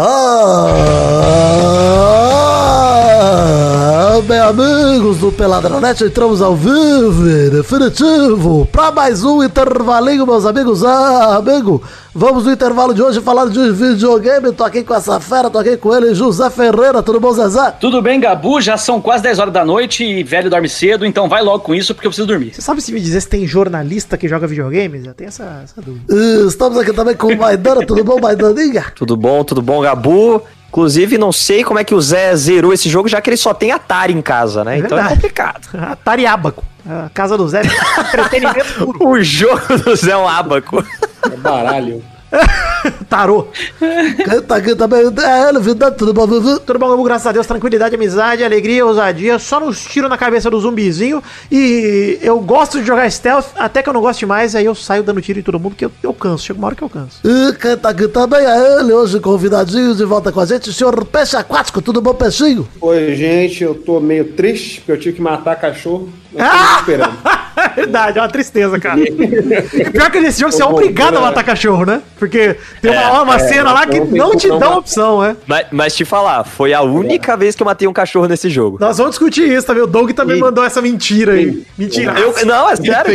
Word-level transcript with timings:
Ah, 0.00 0.70
bem, 4.28 4.38
amigos 4.38 5.18
do 5.18 5.27
Peladronete, 5.38 6.02
entramos 6.02 6.42
ao 6.42 6.56
vivo, 6.56 7.22
definitivo, 7.52 8.68
para 8.72 8.90
mais 8.90 9.22
um 9.22 9.40
intervalinho, 9.40 10.26
meus 10.26 10.44
amigos. 10.44 10.82
Ah, 10.84 11.36
amigo, 11.36 11.80
vamos 12.12 12.44
no 12.44 12.50
intervalo 12.50 12.92
de 12.92 13.00
hoje 13.00 13.20
falar 13.20 13.48
de 13.48 13.70
videogame. 13.70 14.50
Tô 14.50 14.64
aqui 14.64 14.82
com 14.82 14.92
essa 14.92 15.20
fera, 15.20 15.48
tô 15.48 15.56
aqui 15.58 15.76
com 15.76 15.94
ele, 15.94 16.12
José 16.12 16.50
Ferreira. 16.50 17.04
Tudo 17.04 17.20
bom, 17.20 17.32
Zezé? 17.32 17.70
Tudo 17.70 18.02
bem, 18.02 18.18
Gabu? 18.18 18.60
Já 18.60 18.76
são 18.76 19.00
quase 19.00 19.22
10 19.22 19.38
horas 19.38 19.54
da 19.54 19.64
noite 19.64 20.02
e 20.02 20.24
velho 20.24 20.50
dorme 20.50 20.68
cedo, 20.68 21.06
então 21.06 21.28
vai 21.28 21.40
logo 21.40 21.60
com 21.60 21.72
isso 21.72 21.94
porque 21.94 22.08
eu 22.08 22.10
preciso 22.10 22.26
dormir. 22.26 22.52
Você 22.52 22.60
sabe 22.60 22.80
se 22.80 22.90
me 22.90 23.00
dizer 23.00 23.20
se 23.20 23.28
tem 23.28 23.46
jornalista 23.46 24.18
que 24.18 24.26
joga 24.26 24.44
videogames? 24.44 25.06
Eu 25.06 25.14
tenho 25.14 25.28
essa, 25.28 25.60
essa 25.62 25.80
dúvida. 25.80 26.12
Estamos 26.48 26.76
aqui 26.78 26.92
também 26.92 27.14
com 27.14 27.28
o 27.28 27.38
Maidana. 27.38 27.86
Tudo 27.86 28.02
bom, 28.02 28.18
Maidaninha? 28.20 28.86
Tudo 28.96 29.16
bom, 29.16 29.44
tudo 29.44 29.62
bom, 29.62 29.82
Gabu? 29.82 30.42
Inclusive, 30.68 31.16
não 31.16 31.32
sei 31.32 31.64
como 31.64 31.78
é 31.78 31.84
que 31.84 31.94
o 31.94 32.00
Zé 32.00 32.34
zerou 32.36 32.72
esse 32.72 32.88
jogo, 32.88 33.08
já 33.08 33.20
que 33.20 33.30
ele 33.30 33.36
só 33.38 33.54
tem 33.54 33.72
Atari 33.72 34.12
em 34.12 34.20
casa, 34.20 34.62
né? 34.64 34.76
É 34.76 34.78
então 34.78 34.98
é 34.98 35.00
verdade. 35.00 35.14
complicado. 35.14 35.68
Atari 35.74 36.26
Abaco. 36.26 36.64
A 36.86 37.10
casa 37.12 37.36
do 37.36 37.48
Zé. 37.48 37.62
Entretenimento 37.98 38.74
puro. 38.92 39.08
O 39.08 39.22
jogo 39.22 39.78
do 39.78 39.96
Zé 39.96 40.12
é 40.12 40.16
um 40.16 40.28
abaco. 40.28 40.84
É 41.24 41.36
baralho. 41.36 42.02
Tarô. 43.08 43.48
Tá 44.46 44.56
aqui 44.56 44.74
também 44.74 45.00
é. 45.00 45.90
Tudo 45.90 46.12
bom? 46.12 46.26
Tudo 46.26 46.78
bom? 46.78 47.02
Graças 47.02 47.26
a 47.26 47.32
Deus. 47.32 47.46
Tranquilidade, 47.46 47.94
amizade, 47.94 48.44
alegria, 48.44 48.84
ousadia. 48.84 49.38
Só 49.38 49.60
nos 49.60 49.84
tiro 49.84 50.08
na 50.08 50.18
cabeça 50.18 50.50
do 50.50 50.60
zumbizinho. 50.60 51.22
E 51.50 52.18
eu 52.22 52.38
gosto 52.40 52.80
de 52.80 52.86
jogar 52.86 53.10
stealth, 53.10 53.46
até 53.56 53.82
que 53.82 53.88
eu 53.88 53.92
não 53.92 54.00
goste 54.00 54.26
mais. 54.26 54.54
Aí 54.54 54.64
eu 54.64 54.74
saio 54.74 55.02
dando 55.02 55.20
tiro 55.20 55.38
em 55.38 55.42
todo 55.42 55.58
mundo, 55.58 55.74
que 55.76 55.84
eu, 55.84 55.92
eu 56.02 56.12
canso. 56.12 56.44
Chega 56.44 56.58
uma 56.58 56.68
hora 56.68 56.76
que 56.76 56.82
eu 56.82 56.88
canso. 56.88 57.20
E 57.24 57.76
tá 57.76 57.90
aqui 57.90 58.08
também 58.08 58.40
é 58.40 58.80
ele, 58.80 58.92
hoje 58.92 59.20
convidadinho 59.20 59.94
de 59.94 60.04
volta 60.04 60.32
com 60.32 60.40
a 60.40 60.46
gente, 60.46 60.70
o 60.70 60.72
senhor 60.72 61.04
Peixe 61.04 61.36
Aquático. 61.36 61.82
Tudo 61.82 62.00
bom, 62.00 62.14
Peixinho? 62.14 62.68
Oi, 62.80 63.14
gente, 63.14 63.62
eu 63.62 63.74
tô 63.74 64.00
meio 64.00 64.32
triste 64.32 64.80
porque 64.80 64.92
eu 64.92 64.98
tive 64.98 65.16
que 65.16 65.22
matar 65.22 65.56
cachorro. 65.56 66.08
Tô 66.32 66.38
Ah! 66.38 66.76
esperando. 66.80 67.18
É 67.58 67.68
verdade, 67.70 68.18
é 68.18 68.22
uma 68.22 68.28
tristeza, 68.28 68.78
cara. 68.78 69.00
Pior 69.92 70.10
que 70.12 70.20
nesse 70.20 70.40
jogo 70.40 70.52
você 70.52 70.62
é 70.62 70.64
obrigado 70.64 71.16
a 71.16 71.18
é. 71.18 71.22
matar 71.22 71.42
cachorro, 71.42 71.84
né? 71.84 72.00
Porque 72.16 72.56
tem 72.80 72.90
uma, 72.90 73.22
uma 73.22 73.36
é, 73.36 73.38
cena 73.38 73.72
lá 73.72 73.86
que 73.86 74.00
não 74.00 74.36
te 74.36 74.48
dá 74.48 74.76
opção, 74.76 75.20
né? 75.22 75.36
mas, 75.46 75.66
mas 75.70 75.96
te 75.96 76.04
falar, 76.04 76.44
foi 76.44 76.72
a 76.72 76.82
única 76.82 77.36
vez 77.36 77.54
que 77.54 77.62
eu 77.62 77.66
matei 77.66 77.88
um 77.88 77.92
cachorro 77.92 78.26
nesse 78.26 78.48
jogo. 78.48 78.78
Nós 78.80 78.98
vamos 78.98 79.12
discutir 79.12 79.48
isso, 79.48 79.66
tá 79.66 79.72
vendo? 79.72 79.84
O 79.84 79.86
Doug 79.86 80.10
também 80.12 80.36
Ih. 80.36 80.40
mandou 80.40 80.64
essa 80.64 80.80
mentira 80.80 81.32
aí. 81.32 81.64
Mentira. 81.76 82.18
Eu, 82.18 82.34
não, 82.46 82.70
é 82.70 82.76
sério. 82.76 83.14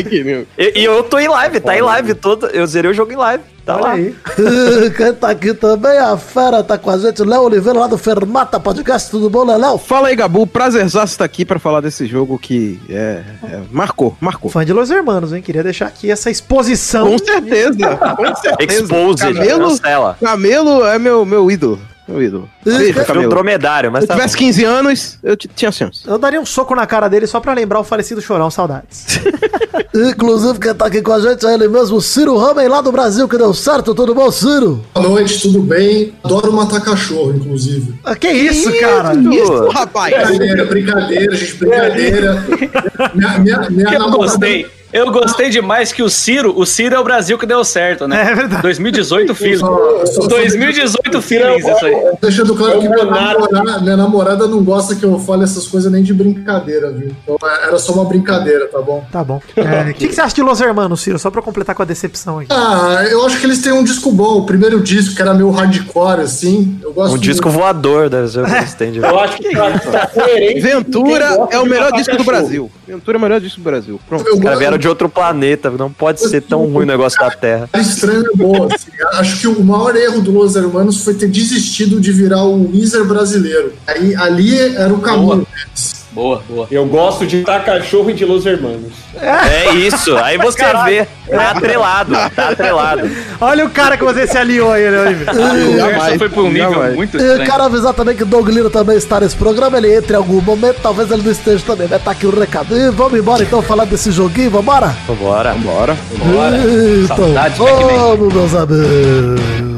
E 0.57 0.83
e 0.83 0.83
eu 0.83 1.03
tô 1.03 1.19
em 1.19 1.27
live, 1.27 1.59
tá 1.59 1.77
em 1.77 1.81
live 1.81 2.13
todo. 2.13 2.47
Eu 2.47 2.65
zerei 2.67 2.91
o 2.91 2.93
jogo 2.93 3.11
em 3.11 3.15
live. 3.15 3.43
Tá 3.65 3.75
Olha 3.75 3.83
lá. 3.83 3.91
aí. 3.91 4.15
Quem 4.97 5.13
tá 5.13 5.29
aqui 5.29 5.53
também, 5.53 5.97
a 5.97 6.17
fera 6.17 6.61
tá 6.63 6.77
com 6.77 6.89
a 6.89 6.97
gente, 6.97 7.23
Léo 7.23 7.43
Oliveira, 7.43 7.79
lá 7.79 7.87
do 7.87 7.97
Fermata 7.97 8.59
Podcast. 8.59 9.09
Tudo 9.09 9.29
bom, 9.29 9.45
né, 9.45 9.55
Léo? 9.55 9.77
Fala 9.77 10.09
aí, 10.09 10.15
Gabu. 10.15 10.45
Prazerzaço 10.45 11.13
estar 11.13 11.23
aqui 11.25 11.45
pra 11.45 11.59
falar 11.59 11.79
desse 11.79 12.05
jogo 12.05 12.37
que 12.37 12.79
é, 12.89 13.23
é, 13.43 13.61
marcou, 13.71 14.17
marcou. 14.19 14.51
Fã 14.51 14.65
de 14.65 14.73
Los 14.73 14.89
Hermanos, 14.91 15.31
hein? 15.31 15.41
Queria 15.41 15.63
deixar 15.63 15.87
aqui 15.87 16.11
essa 16.11 16.29
exposição. 16.29 17.09
Com 17.11 17.17
certeza, 17.17 17.97
com 18.17 18.35
certeza. 18.35 18.81
Exposed, 18.83 19.33
Camelo, 19.33 19.69
cancela. 19.69 20.17
Camelo 20.21 20.85
é 20.85 20.99
meu, 20.99 21.25
meu 21.25 21.49
ídolo. 21.49 21.79
Meu 22.07 22.21
ídolo. 22.21 22.49
Foi 22.63 22.91
um 22.91 23.05
Camelo. 23.05 23.29
dromedário, 23.29 23.89
mas 23.91 24.01
Se 24.01 24.05
eu 24.05 24.07
tá 24.09 24.15
tivesse 24.15 24.33
bom. 24.35 24.39
15 24.39 24.63
anos, 24.65 25.19
eu 25.23 25.37
tinha 25.37 25.71
chance. 25.71 26.01
Eu 26.05 26.17
daria 26.17 26.39
um 26.41 26.45
soco 26.45 26.75
na 26.75 26.85
cara 26.85 27.07
dele 27.07 27.25
só 27.25 27.39
pra 27.39 27.53
lembrar 27.53 27.79
o 27.79 27.83
falecido 27.83 28.21
Chorão, 28.21 28.51
saudades. 28.51 29.19
Inclusive, 29.95 30.59
quem 30.59 30.73
tá 30.73 30.85
aqui 30.87 31.01
com 31.01 31.13
a 31.13 31.19
gente 31.21 31.45
é 31.45 31.53
ele 31.53 31.67
mesmo, 31.67 32.01
Ciro 32.01 32.35
Ramen, 32.37 32.67
lá 32.67 32.81
do 32.81 32.91
Brasil, 32.91 33.27
que 33.27 33.37
deu 33.37 33.53
certo. 33.53 33.93
Tudo 33.95 34.13
bom, 34.13 34.29
Ciro? 34.31 34.83
Boa 34.93 35.07
noite, 35.07 35.41
tudo 35.41 35.61
bem? 35.61 36.13
Adoro 36.23 36.51
matar 36.51 36.81
cachorro, 36.81 37.33
inclusive. 37.35 37.93
Ah, 38.03 38.15
que 38.15 38.27
isso, 38.29 38.71
cara? 38.79 39.13
Isso, 39.15 39.67
rapaz. 39.69 40.13
Brincadeira, 40.15 40.65
brincadeira, 40.65 41.35
gente, 41.35 41.53
brincadeira. 41.55 42.43
Minha, 43.13 43.39
minha, 43.39 43.69
minha 43.69 43.93
Eu 43.93 43.99
namorada- 43.99 44.17
gostei. 44.17 44.65
Eu 44.93 45.11
gostei 45.11 45.49
demais 45.49 45.91
que 45.91 46.03
o 46.03 46.09
Ciro, 46.09 46.53
o 46.55 46.65
Ciro 46.65 46.95
é 46.95 46.99
o 46.99 47.03
Brasil 47.03 47.37
que 47.37 47.45
deu 47.45 47.63
certo, 47.63 48.07
né? 48.07 48.29
É 48.31 48.35
verdade. 48.35 48.61
2018 48.61 49.33
feelings. 49.35 49.59
só- 49.59 50.05
só- 50.05 50.27
2018 50.27 51.21
feelings, 51.21 51.65
isso 51.67 51.85
aí. 51.85 51.95
Deixando 52.21 52.55
claro 52.55 52.77
É 52.77 52.79
que 52.81 52.87
minha 52.89 53.03
namorada, 53.05 53.79
minha 53.81 53.97
namorada 53.97 54.47
não 54.47 54.63
gosta 54.63 54.95
que 54.95 55.03
eu 55.03 55.17
fale 55.19 55.43
essas 55.43 55.67
coisas 55.67 55.91
nem 55.91 56.03
de 56.03 56.13
brincadeira, 56.13 56.91
viu? 56.91 57.11
Então 57.23 57.37
é, 57.49 57.67
era 57.67 57.79
só 57.79 57.93
uma 57.93 58.05
brincadeira, 58.05 58.67
tá 58.67 58.79
bom? 58.81 59.03
Tá 59.11 59.23
bom. 59.23 59.41
É, 59.55 59.89
O 59.89 59.93
que, 59.95 60.07
que 60.07 60.13
você 60.13 60.21
acha 60.21 60.35
de 60.35 60.41
Los 60.43 60.61
Hermanos, 60.61 61.01
Ciro? 61.01 61.17
Só 61.17 61.31
pra 61.31 61.41
completar 61.41 61.75
com 61.75 61.81
a 61.81 61.85
decepção 61.85 62.39
aqui. 62.39 62.47
Ah, 62.51 63.03
eu 63.09 63.25
acho 63.25 63.39
que 63.39 63.45
eles 63.45 63.61
têm 63.61 63.71
um 63.73 63.83
disco 63.83 64.11
bom. 64.11 64.37
O 64.39 64.45
primeiro 64.45 64.79
disco, 64.79 65.15
que 65.15 65.21
era 65.21 65.33
meio 65.33 65.49
hardcore, 65.49 66.21
assim. 66.21 66.79
Eu 66.83 66.93
gosto 66.93 67.15
Um 67.15 67.17
disco 67.17 67.47
muito. 67.47 67.59
voador 67.59 68.09
deve 68.09 68.27
ser 68.27 68.41
o 68.41 68.45
que 68.45 68.51
eles 68.51 68.73
têm 68.75 68.91
de 68.91 68.99
Eu 69.03 69.19
acho 69.19 69.37
que 69.37 69.49
tá, 69.55 70.07
coerente. 70.07 70.59
Ventura 70.61 71.25
é 71.51 71.57
o 71.59 71.63
de 71.63 71.69
melhor 71.69 71.91
disco 71.93 72.15
do. 72.15 72.23
Brasil. 72.23 72.71
Ventura 72.87 73.17
é 73.17 73.19
o 73.19 73.21
melhor 73.21 73.39
disco 73.41 73.59
do 73.59 73.63
Brasil. 73.63 73.99
Pronto. 74.07 74.27
Eu 74.27 74.33
Os 74.35 74.39
caras 74.39 74.51
gosto- 74.51 74.59
vieram 74.59 74.77
de 74.83 74.87
outro 74.89 75.07
planeta, 75.07 75.71
não 75.71 75.89
pode 75.89 76.19
ser 76.19 76.41
tão 76.41 76.65
ruim 76.65 76.83
o 76.83 76.87
negócio 76.87 77.17
da 77.17 77.31
Terra. 77.31 77.69
Estranho 77.73 78.25
é 78.33 78.37
bom. 78.37 78.67
assim. 78.69 78.91
Acho 79.13 79.39
que 79.39 79.47
o 79.47 79.63
maior 79.63 79.95
erro 79.95 80.21
do 80.21 80.31
Los 80.31 80.57
Hermanos 80.57 81.05
foi 81.05 81.13
ter 81.13 81.29
desistido 81.29 82.01
de 82.01 82.11
virar 82.11 82.43
o 82.43 82.69
Weezer 82.69 83.05
brasileiro. 83.05 83.71
Aí, 83.87 84.13
ali 84.13 84.59
era 84.75 84.93
o 84.93 84.99
caminho 84.99 85.37
deles. 85.37 86.02
Boa, 86.13 86.43
boa. 86.47 86.67
Eu 86.69 86.85
gosto 86.85 87.25
de 87.25 87.37
matar 87.41 87.65
cachorro 87.65 88.09
e 88.09 88.13
de 88.13 88.23
Los 88.23 88.45
Hermanos. 88.45 88.93
É 89.19 89.73
isso, 89.73 90.15
aí 90.17 90.37
você 90.37 90.63
vê, 90.85 91.07
tá 91.27 91.51
atrelado, 91.51 92.13
tá 92.35 92.49
atrelado. 92.49 93.09
Olha 93.41 93.65
o 93.65 93.69
cara 93.71 93.97
que 93.97 94.03
você 94.03 94.27
se 94.27 94.37
aliou 94.37 94.71
aí, 94.71 94.89
né, 94.91 94.99
Oliveira? 95.01 95.31
A 95.31 95.35
conversa 95.35 95.77
Jamais, 95.91 96.17
foi 96.19 96.29
pra 96.29 96.41
um 96.41 96.49
nível 96.51 96.71
jamais. 96.71 96.95
muito 96.95 97.17
E 97.17 97.19
estranho. 97.21 97.49
quero 97.49 97.63
avisar 97.63 97.93
também 97.93 98.15
que 98.15 98.23
o 98.23 98.27
Doug 98.27 98.47
Lino 98.49 98.69
também 98.69 98.95
está 98.97 99.19
nesse 99.19 99.35
programa. 99.35 99.77
Ele 99.77 99.95
entra 99.95 100.13
em 100.13 100.17
algum 100.17 100.39
momento, 100.39 100.77
talvez 100.83 101.09
ele 101.09 101.23
não 101.23 101.31
esteja 101.31 101.63
também. 101.65 101.87
Vai 101.87 101.97
estar 101.97 102.11
aqui 102.11 102.27
o 102.27 102.39
recado. 102.39 102.77
E 102.77 102.91
vamos 102.91 103.17
embora 103.19 103.41
então 103.43 103.61
falar 103.63 103.85
desse 103.85 104.11
joguinho, 104.11 104.51
vambora? 104.51 104.95
Vambora. 105.07 105.53
Bora. 105.55 105.97
Bora. 106.31 106.57
Então, 107.03 107.17
Saudades, 107.17 107.57
Pac-Man. 107.57 107.87
vamos, 108.17 108.33
meus 108.33 108.55
amigos. 108.55 109.72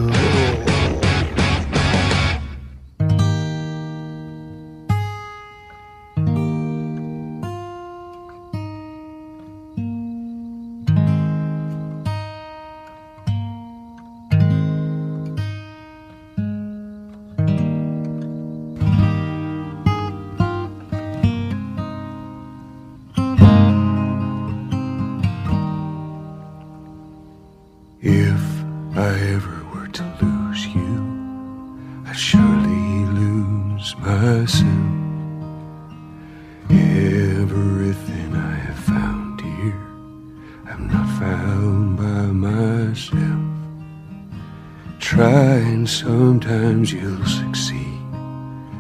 And 45.86 45.92
sometimes 45.92 46.92
you'll 46.92 47.24
succeed 47.28 48.02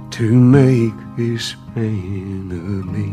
to 0.09 0.33
make 0.33 0.95
this 1.15 1.55
man 1.75 2.49
of 2.51 2.85
me. 2.95 3.09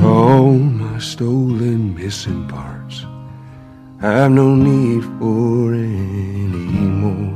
All 0.00 0.52
my 0.52 1.00
stolen 1.00 1.96
missing 1.96 2.46
parts. 2.46 3.04
I've 4.00 4.30
no 4.30 4.54
need 4.54 5.02
for 5.18 5.74
any 5.74 6.86
more. 7.02 7.34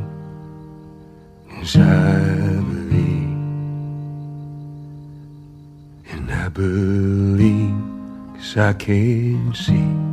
Cause 1.50 1.74
I 1.74 2.62
believe, 2.70 3.38
and 6.12 6.30
I 6.30 6.48
believe, 6.48 7.74
cause 8.36 8.56
I 8.56 8.72
can 8.74 9.52
see 9.52 10.09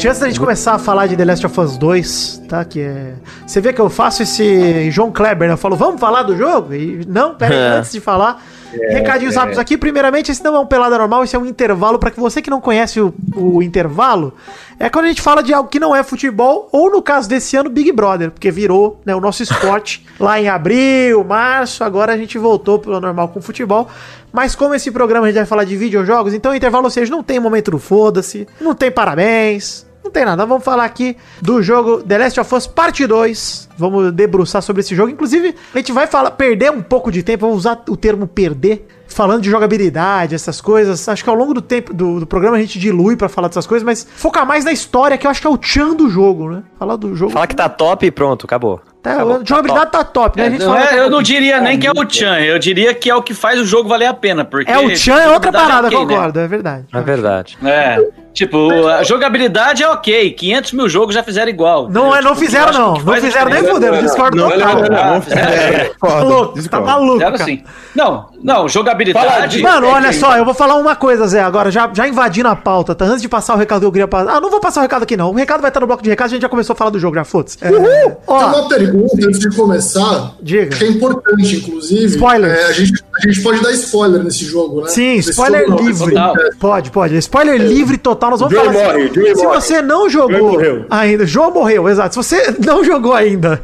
Gente, 0.00 0.08
antes 0.08 0.20
da 0.22 0.28
gente 0.28 0.40
começar 0.40 0.72
a 0.72 0.78
falar 0.78 1.08
de 1.08 1.14
The 1.14 1.26
Last 1.26 1.44
of 1.44 1.60
Us 1.60 1.76
2, 1.76 2.44
tá? 2.48 2.64
Que 2.64 2.80
é. 2.80 3.12
Você 3.46 3.60
vê 3.60 3.70
que 3.70 3.82
eu 3.82 3.90
faço 3.90 4.22
esse 4.22 4.90
João 4.90 5.12
Kleber, 5.12 5.46
né? 5.46 5.52
Eu 5.52 5.58
falo, 5.58 5.76
vamos 5.76 6.00
falar 6.00 6.22
do 6.22 6.34
jogo? 6.34 6.72
E 6.72 7.04
não, 7.06 7.34
pera 7.34 7.54
aí, 7.54 7.60
É. 7.76 7.78
antes 7.80 7.92
de 7.92 8.00
falar. 8.00 8.42
Recadinhos 8.72 9.36
rápidos 9.36 9.58
aqui. 9.58 9.76
Primeiramente, 9.76 10.32
esse 10.32 10.42
não 10.42 10.56
é 10.56 10.58
um 10.58 10.64
pelada 10.64 10.96
normal, 10.96 11.22
esse 11.22 11.36
é 11.36 11.38
um 11.38 11.44
intervalo. 11.44 11.98
Pra 11.98 12.10
que 12.10 12.18
você 12.18 12.40
que 12.40 12.48
não 12.48 12.62
conhece 12.62 12.98
o, 12.98 13.12
o 13.36 13.62
intervalo, 13.62 14.32
é 14.78 14.88
quando 14.88 15.04
a 15.04 15.08
gente 15.08 15.20
fala 15.20 15.42
de 15.42 15.52
algo 15.52 15.68
que 15.68 15.78
não 15.78 15.94
é 15.94 16.02
futebol, 16.02 16.70
ou 16.72 16.90
no 16.90 17.02
caso 17.02 17.28
desse 17.28 17.54
ano, 17.58 17.68
Big 17.68 17.92
Brother, 17.92 18.30
porque 18.30 18.50
virou 18.50 18.98
né, 19.04 19.14
o 19.14 19.20
nosso 19.20 19.42
esporte 19.42 20.06
lá 20.18 20.40
em 20.40 20.48
abril, 20.48 21.22
março. 21.24 21.84
Agora 21.84 22.14
a 22.14 22.16
gente 22.16 22.38
voltou 22.38 22.78
pro 22.78 22.98
normal 22.98 23.28
com 23.28 23.42
futebol. 23.42 23.86
Mas 24.32 24.54
como 24.54 24.72
esse 24.72 24.90
programa 24.90 25.26
a 25.26 25.28
gente 25.28 25.36
vai 25.36 25.46
falar 25.46 25.64
de 25.64 25.76
videojogos, 25.76 26.32
então 26.32 26.52
o 26.52 26.54
intervalo, 26.54 26.84
ou 26.84 26.90
seja, 26.90 27.10
não 27.10 27.22
tem 27.22 27.38
momento 27.38 27.72
do 27.72 27.78
foda-se, 27.78 28.48
não 28.62 28.74
tem 28.74 28.90
parabéns, 28.90 29.89
não 30.02 30.10
tem 30.10 30.24
nada. 30.24 30.44
Vamos 30.46 30.64
falar 30.64 30.84
aqui 30.84 31.16
do 31.40 31.62
jogo 31.62 32.02
The 32.02 32.18
Last 32.18 32.40
of 32.40 32.54
Us 32.54 32.66
Parte 32.66 33.06
2. 33.06 33.68
Vamos 33.76 34.12
debruçar 34.12 34.62
sobre 34.62 34.80
esse 34.80 34.94
jogo. 34.94 35.10
Inclusive, 35.10 35.54
a 35.74 35.78
gente 35.78 35.92
vai 35.92 36.06
falar, 36.06 36.32
perder 36.32 36.70
um 36.70 36.82
pouco 36.82 37.12
de 37.12 37.22
tempo, 37.22 37.42
vamos 37.42 37.58
usar 37.58 37.82
o 37.88 37.96
termo 37.96 38.26
perder. 38.26 38.86
Falando 39.12 39.42
de 39.42 39.50
jogabilidade, 39.50 40.34
essas 40.34 40.60
coisas. 40.60 41.08
Acho 41.08 41.22
que 41.24 41.28
ao 41.30 41.36
longo 41.36 41.52
do 41.52 41.60
tempo 41.60 41.92
do, 41.92 42.20
do 42.20 42.26
programa 42.26 42.56
a 42.56 42.60
gente 42.60 42.78
dilui 42.78 43.16
pra 43.16 43.28
falar 43.28 43.48
dessas 43.48 43.66
coisas, 43.66 43.84
mas 43.84 44.06
focar 44.16 44.46
mais 44.46 44.64
na 44.64 44.72
história, 44.72 45.18
que 45.18 45.26
eu 45.26 45.30
acho 45.30 45.40
que 45.40 45.46
é 45.46 45.50
o 45.50 45.58
tchan 45.58 45.94
do 45.94 46.08
jogo, 46.08 46.48
né? 46.50 46.62
Falar 46.78 46.96
do 46.96 47.14
jogo. 47.16 47.32
Fala 47.32 47.46
que 47.46 47.56
tá 47.56 47.68
top 47.68 48.06
e 48.06 48.10
pronto, 48.10 48.46
acabou. 48.46 48.80
Tá, 49.02 49.14
Acabou. 49.14 49.36
a 49.36 49.44
jogabilidade 49.44 49.90
tá 49.92 50.04
top, 50.04 50.38
né? 50.38 50.46
A 50.46 50.50
gente 50.50 50.60
Não 50.60 50.66
fala 50.68 50.80
é- 50.80 50.82
daqui 50.84 50.94
a 50.94 50.98
eu 50.98 51.10
não 51.10 51.22
diria 51.22 51.58
nem 51.60 51.78
que 51.78 51.86
é 51.86 51.90
o 51.90 52.08
Chan, 52.10 52.38
eu 52.40 52.58
diria 52.58 52.92
que 52.92 53.08
é 53.08 53.14
o 53.14 53.22
que 53.22 53.32
faz 53.32 53.58
o 53.58 53.64
jogo 53.64 53.88
valer 53.88 54.04
a 54.04 54.12
pena. 54.12 54.44
Porque 54.44 54.70
É 54.70 54.78
o 54.78 54.90
tchan, 54.94 55.14
é 55.18 55.28
outra 55.30 55.50
parada, 55.50 55.88
né? 55.88 55.96
concordo, 55.96 56.38
é 56.38 56.46
verdade. 56.46 56.84
É 56.92 57.00
verdade. 57.00 57.56
É, 57.64 57.96
tipo, 58.34 58.68
a 58.88 59.02
jogabilidade 59.02 59.82
é 59.82 59.88
ok, 59.88 60.30
500 60.32 60.72
mil 60.72 60.86
jogos 60.86 61.14
já 61.14 61.22
fizeram 61.22 61.48
igual. 61.48 61.88
Não, 61.88 62.08
é, 62.14 62.18
entendeu? 62.18 62.22
não 62.24 62.30
Tipo, 62.34 62.44
fizeram, 62.44 62.72
não. 62.74 62.92
Não 63.02 63.14
fizeram 63.14 63.50
nem 63.50 63.64
fuderam, 63.64 64.02
discordo 64.02 64.36
Não, 64.36 64.50
total. 64.50 64.74
não, 64.74 64.82
não, 64.82 65.14
não. 65.14 65.22
fizeram. 65.22 65.48
É, 65.50 65.70
Tá 65.70 65.84
discordo, 65.88 66.28
louco, 66.28 66.52
tá 66.54 66.60
discordo. 66.60 66.86
maluco, 66.86 67.38
Fizeram. 67.38 67.62
Não, 67.94 68.04
não, 68.04 68.29
jogabilidade. 68.68 69.62
Mano, 69.62 69.86
olha 69.88 70.12
só, 70.12 70.36
eu 70.36 70.44
vou 70.44 70.54
falar 70.54 70.76
uma 70.76 70.96
coisa, 70.96 71.26
Zé, 71.26 71.40
agora, 71.40 71.70
já, 71.70 71.90
já 71.92 72.08
invadindo 72.08 72.48
a 72.48 72.56
pauta, 72.56 72.94
tá? 72.94 73.04
Antes 73.04 73.22
de 73.22 73.28
passar 73.28 73.54
o 73.54 73.58
recado 73.58 73.80
que 73.80 73.86
eu 73.86 73.92
queria 73.92 74.08
passar. 74.08 74.36
Ah, 74.36 74.40
não 74.40 74.50
vou 74.50 74.60
passar 74.60 74.80
o 74.80 74.82
recado 74.82 75.02
aqui, 75.02 75.16
não. 75.16 75.30
O 75.30 75.34
recado 75.34 75.60
vai 75.60 75.70
estar 75.70 75.80
no 75.80 75.86
bloco 75.86 76.02
de 76.02 76.10
recado, 76.10 76.26
a 76.26 76.30
gente 76.30 76.42
já 76.42 76.48
começou 76.48 76.72
a 76.74 76.76
falar 76.76 76.90
do 76.90 76.98
jogo, 76.98 77.14
já 77.14 77.24
foda-se. 77.24 77.58
É, 77.60 77.68
Tem 77.70 78.16
ó, 78.26 78.46
uma 78.46 78.68
pergunta 78.68 79.26
antes 79.26 79.38
de 79.40 79.54
começar, 79.54 80.32
Diga. 80.42 80.76
que 80.76 80.84
é 80.84 80.88
importante, 80.88 81.56
inclusive. 81.56 82.04
Spoilers. 82.06 82.58
É, 82.58 82.64
a, 82.66 82.72
gente, 82.72 83.04
a 83.14 83.28
gente 83.28 83.42
pode 83.42 83.62
dar 83.62 83.72
spoiler 83.72 84.22
nesse 84.24 84.44
jogo, 84.44 84.82
né? 84.82 84.88
sim, 84.88 85.16
Nesse 85.16 85.30
spoiler 85.30 85.66
jogo 85.66 85.80
não, 85.82 85.86
livre. 85.88 86.08
total. 86.14 86.34
Pode, 86.58 86.90
pode. 86.90 87.16
Spoiler 87.18 87.60
livre 87.60 87.98
total, 87.98 88.30
nós 88.30 88.40
vamos 88.40 88.54
Joey 88.54 88.72
falar. 88.72 88.84
morre, 88.94 89.04
assim, 89.04 89.34
se 89.34 89.44
morre. 89.44 89.60
você 89.60 89.82
não 89.82 90.08
jogou 90.08 90.30
Joey 90.38 90.50
morreu. 90.52 90.84
ainda, 90.90 91.26
João 91.26 91.50
morreu, 91.52 91.88
exato. 91.88 92.14
Se 92.14 92.16
você 92.16 92.54
não 92.64 92.82
jogou 92.84 93.12
ainda 93.14 93.60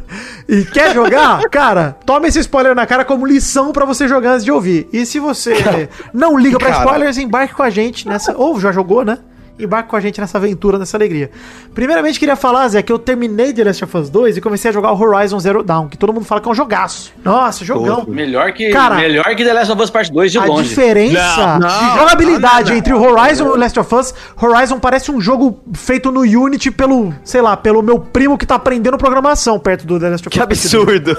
e 0.49 0.65
quer 0.65 0.95
jogar, 0.95 1.41
cara, 1.51 1.97
tome 2.05 2.29
esse 2.29 2.39
spoiler 2.41 2.75
na 2.75 2.87
cara 2.87 3.05
como 3.05 3.27
lição 3.27 3.73
pra 3.73 3.85
você 3.85 4.07
jogar 4.07 4.33
antes 4.33 4.45
de 4.45 4.53
ouvir. 4.53 4.89
E 4.93 5.05
se 5.05 5.19
você 5.19 5.55
não 6.13 6.39
liga 6.39 6.59
pra 6.59 6.71
Cara. 6.71 6.85
spoilers, 6.85 7.19
embarque 7.19 7.55
com 7.55 7.63
a 7.63 7.71
gente 7.71 8.09
nessa. 8.09 8.37
Ou 8.37 8.59
já 8.61 8.71
jogou, 8.73 9.05
né? 9.05 9.19
Embarque 9.59 9.89
com 9.89 9.97
a 9.97 10.01
gente 10.01 10.21
nessa 10.21 10.37
aventura, 10.39 10.79
nessa 10.79 10.97
alegria. 10.97 11.31
Primeiramente, 11.75 12.19
queria 12.19 12.37
falar, 12.37 12.69
Zé, 12.69 12.83
que 12.83 12.93
eu 12.93 12.99
terminei 12.99 13.53
The 13.53 13.65
Last 13.65 13.85
of 13.85 13.97
Us 13.97 14.11
2 14.11 14.37
e 14.37 14.41
comecei 14.41 14.69
a 14.71 14.73
jogar 14.73 14.93
o 14.93 15.01
Horizon 15.01 15.39
Zero 15.41 15.63
Dawn, 15.63 15.89
que 15.89 15.97
todo 15.97 16.13
mundo 16.13 16.25
fala 16.27 16.41
que 16.41 16.49
é 16.49 16.51
um 16.51 16.55
jogaço. 16.55 17.13
Nossa, 17.25 17.65
jogão. 17.65 18.05
Melhor 18.07 18.53
que, 18.53 18.71
Cara, 18.71 18.97
melhor 18.97 19.25
que 19.35 19.43
The 19.45 19.53
Last 19.55 19.73
of 19.73 19.83
Us 19.83 19.91
Part 19.91 20.13
2 20.13 20.33
de 20.33 20.39
A 20.39 20.45
longe. 20.45 20.69
diferença 20.69 21.59
Não, 21.59 21.69
não, 21.69 21.69
de 21.69 21.99
jogabilidade 22.01 22.71
não, 22.73 22.79
entre 22.79 22.93
o 22.93 23.01
Horizon 23.03 23.47
e 23.47 23.49
o 23.49 23.57
Last 23.57 23.81
of 23.81 23.95
Us, 23.95 24.15
Horizon 24.41 24.79
parece 24.79 25.11
um 25.11 25.21
jogo 25.21 25.59
feito 25.73 26.11
no 26.13 26.21
Unity 26.21 26.71
pelo, 26.71 27.15
sei 27.25 27.41
lá, 27.41 27.57
pelo 27.57 27.83
meu 27.83 27.99
primo 27.99 28.37
que 28.37 28.45
tá 28.47 28.57
aprendendo 28.57 28.99
programação 28.99 29.59
perto 29.59 29.87
do 29.87 29.99
The 29.99 30.11
Last 30.11 30.29
of 30.29 30.31
Que 30.35 30.39
Us. 30.39 30.43
absurdo. 30.45 31.17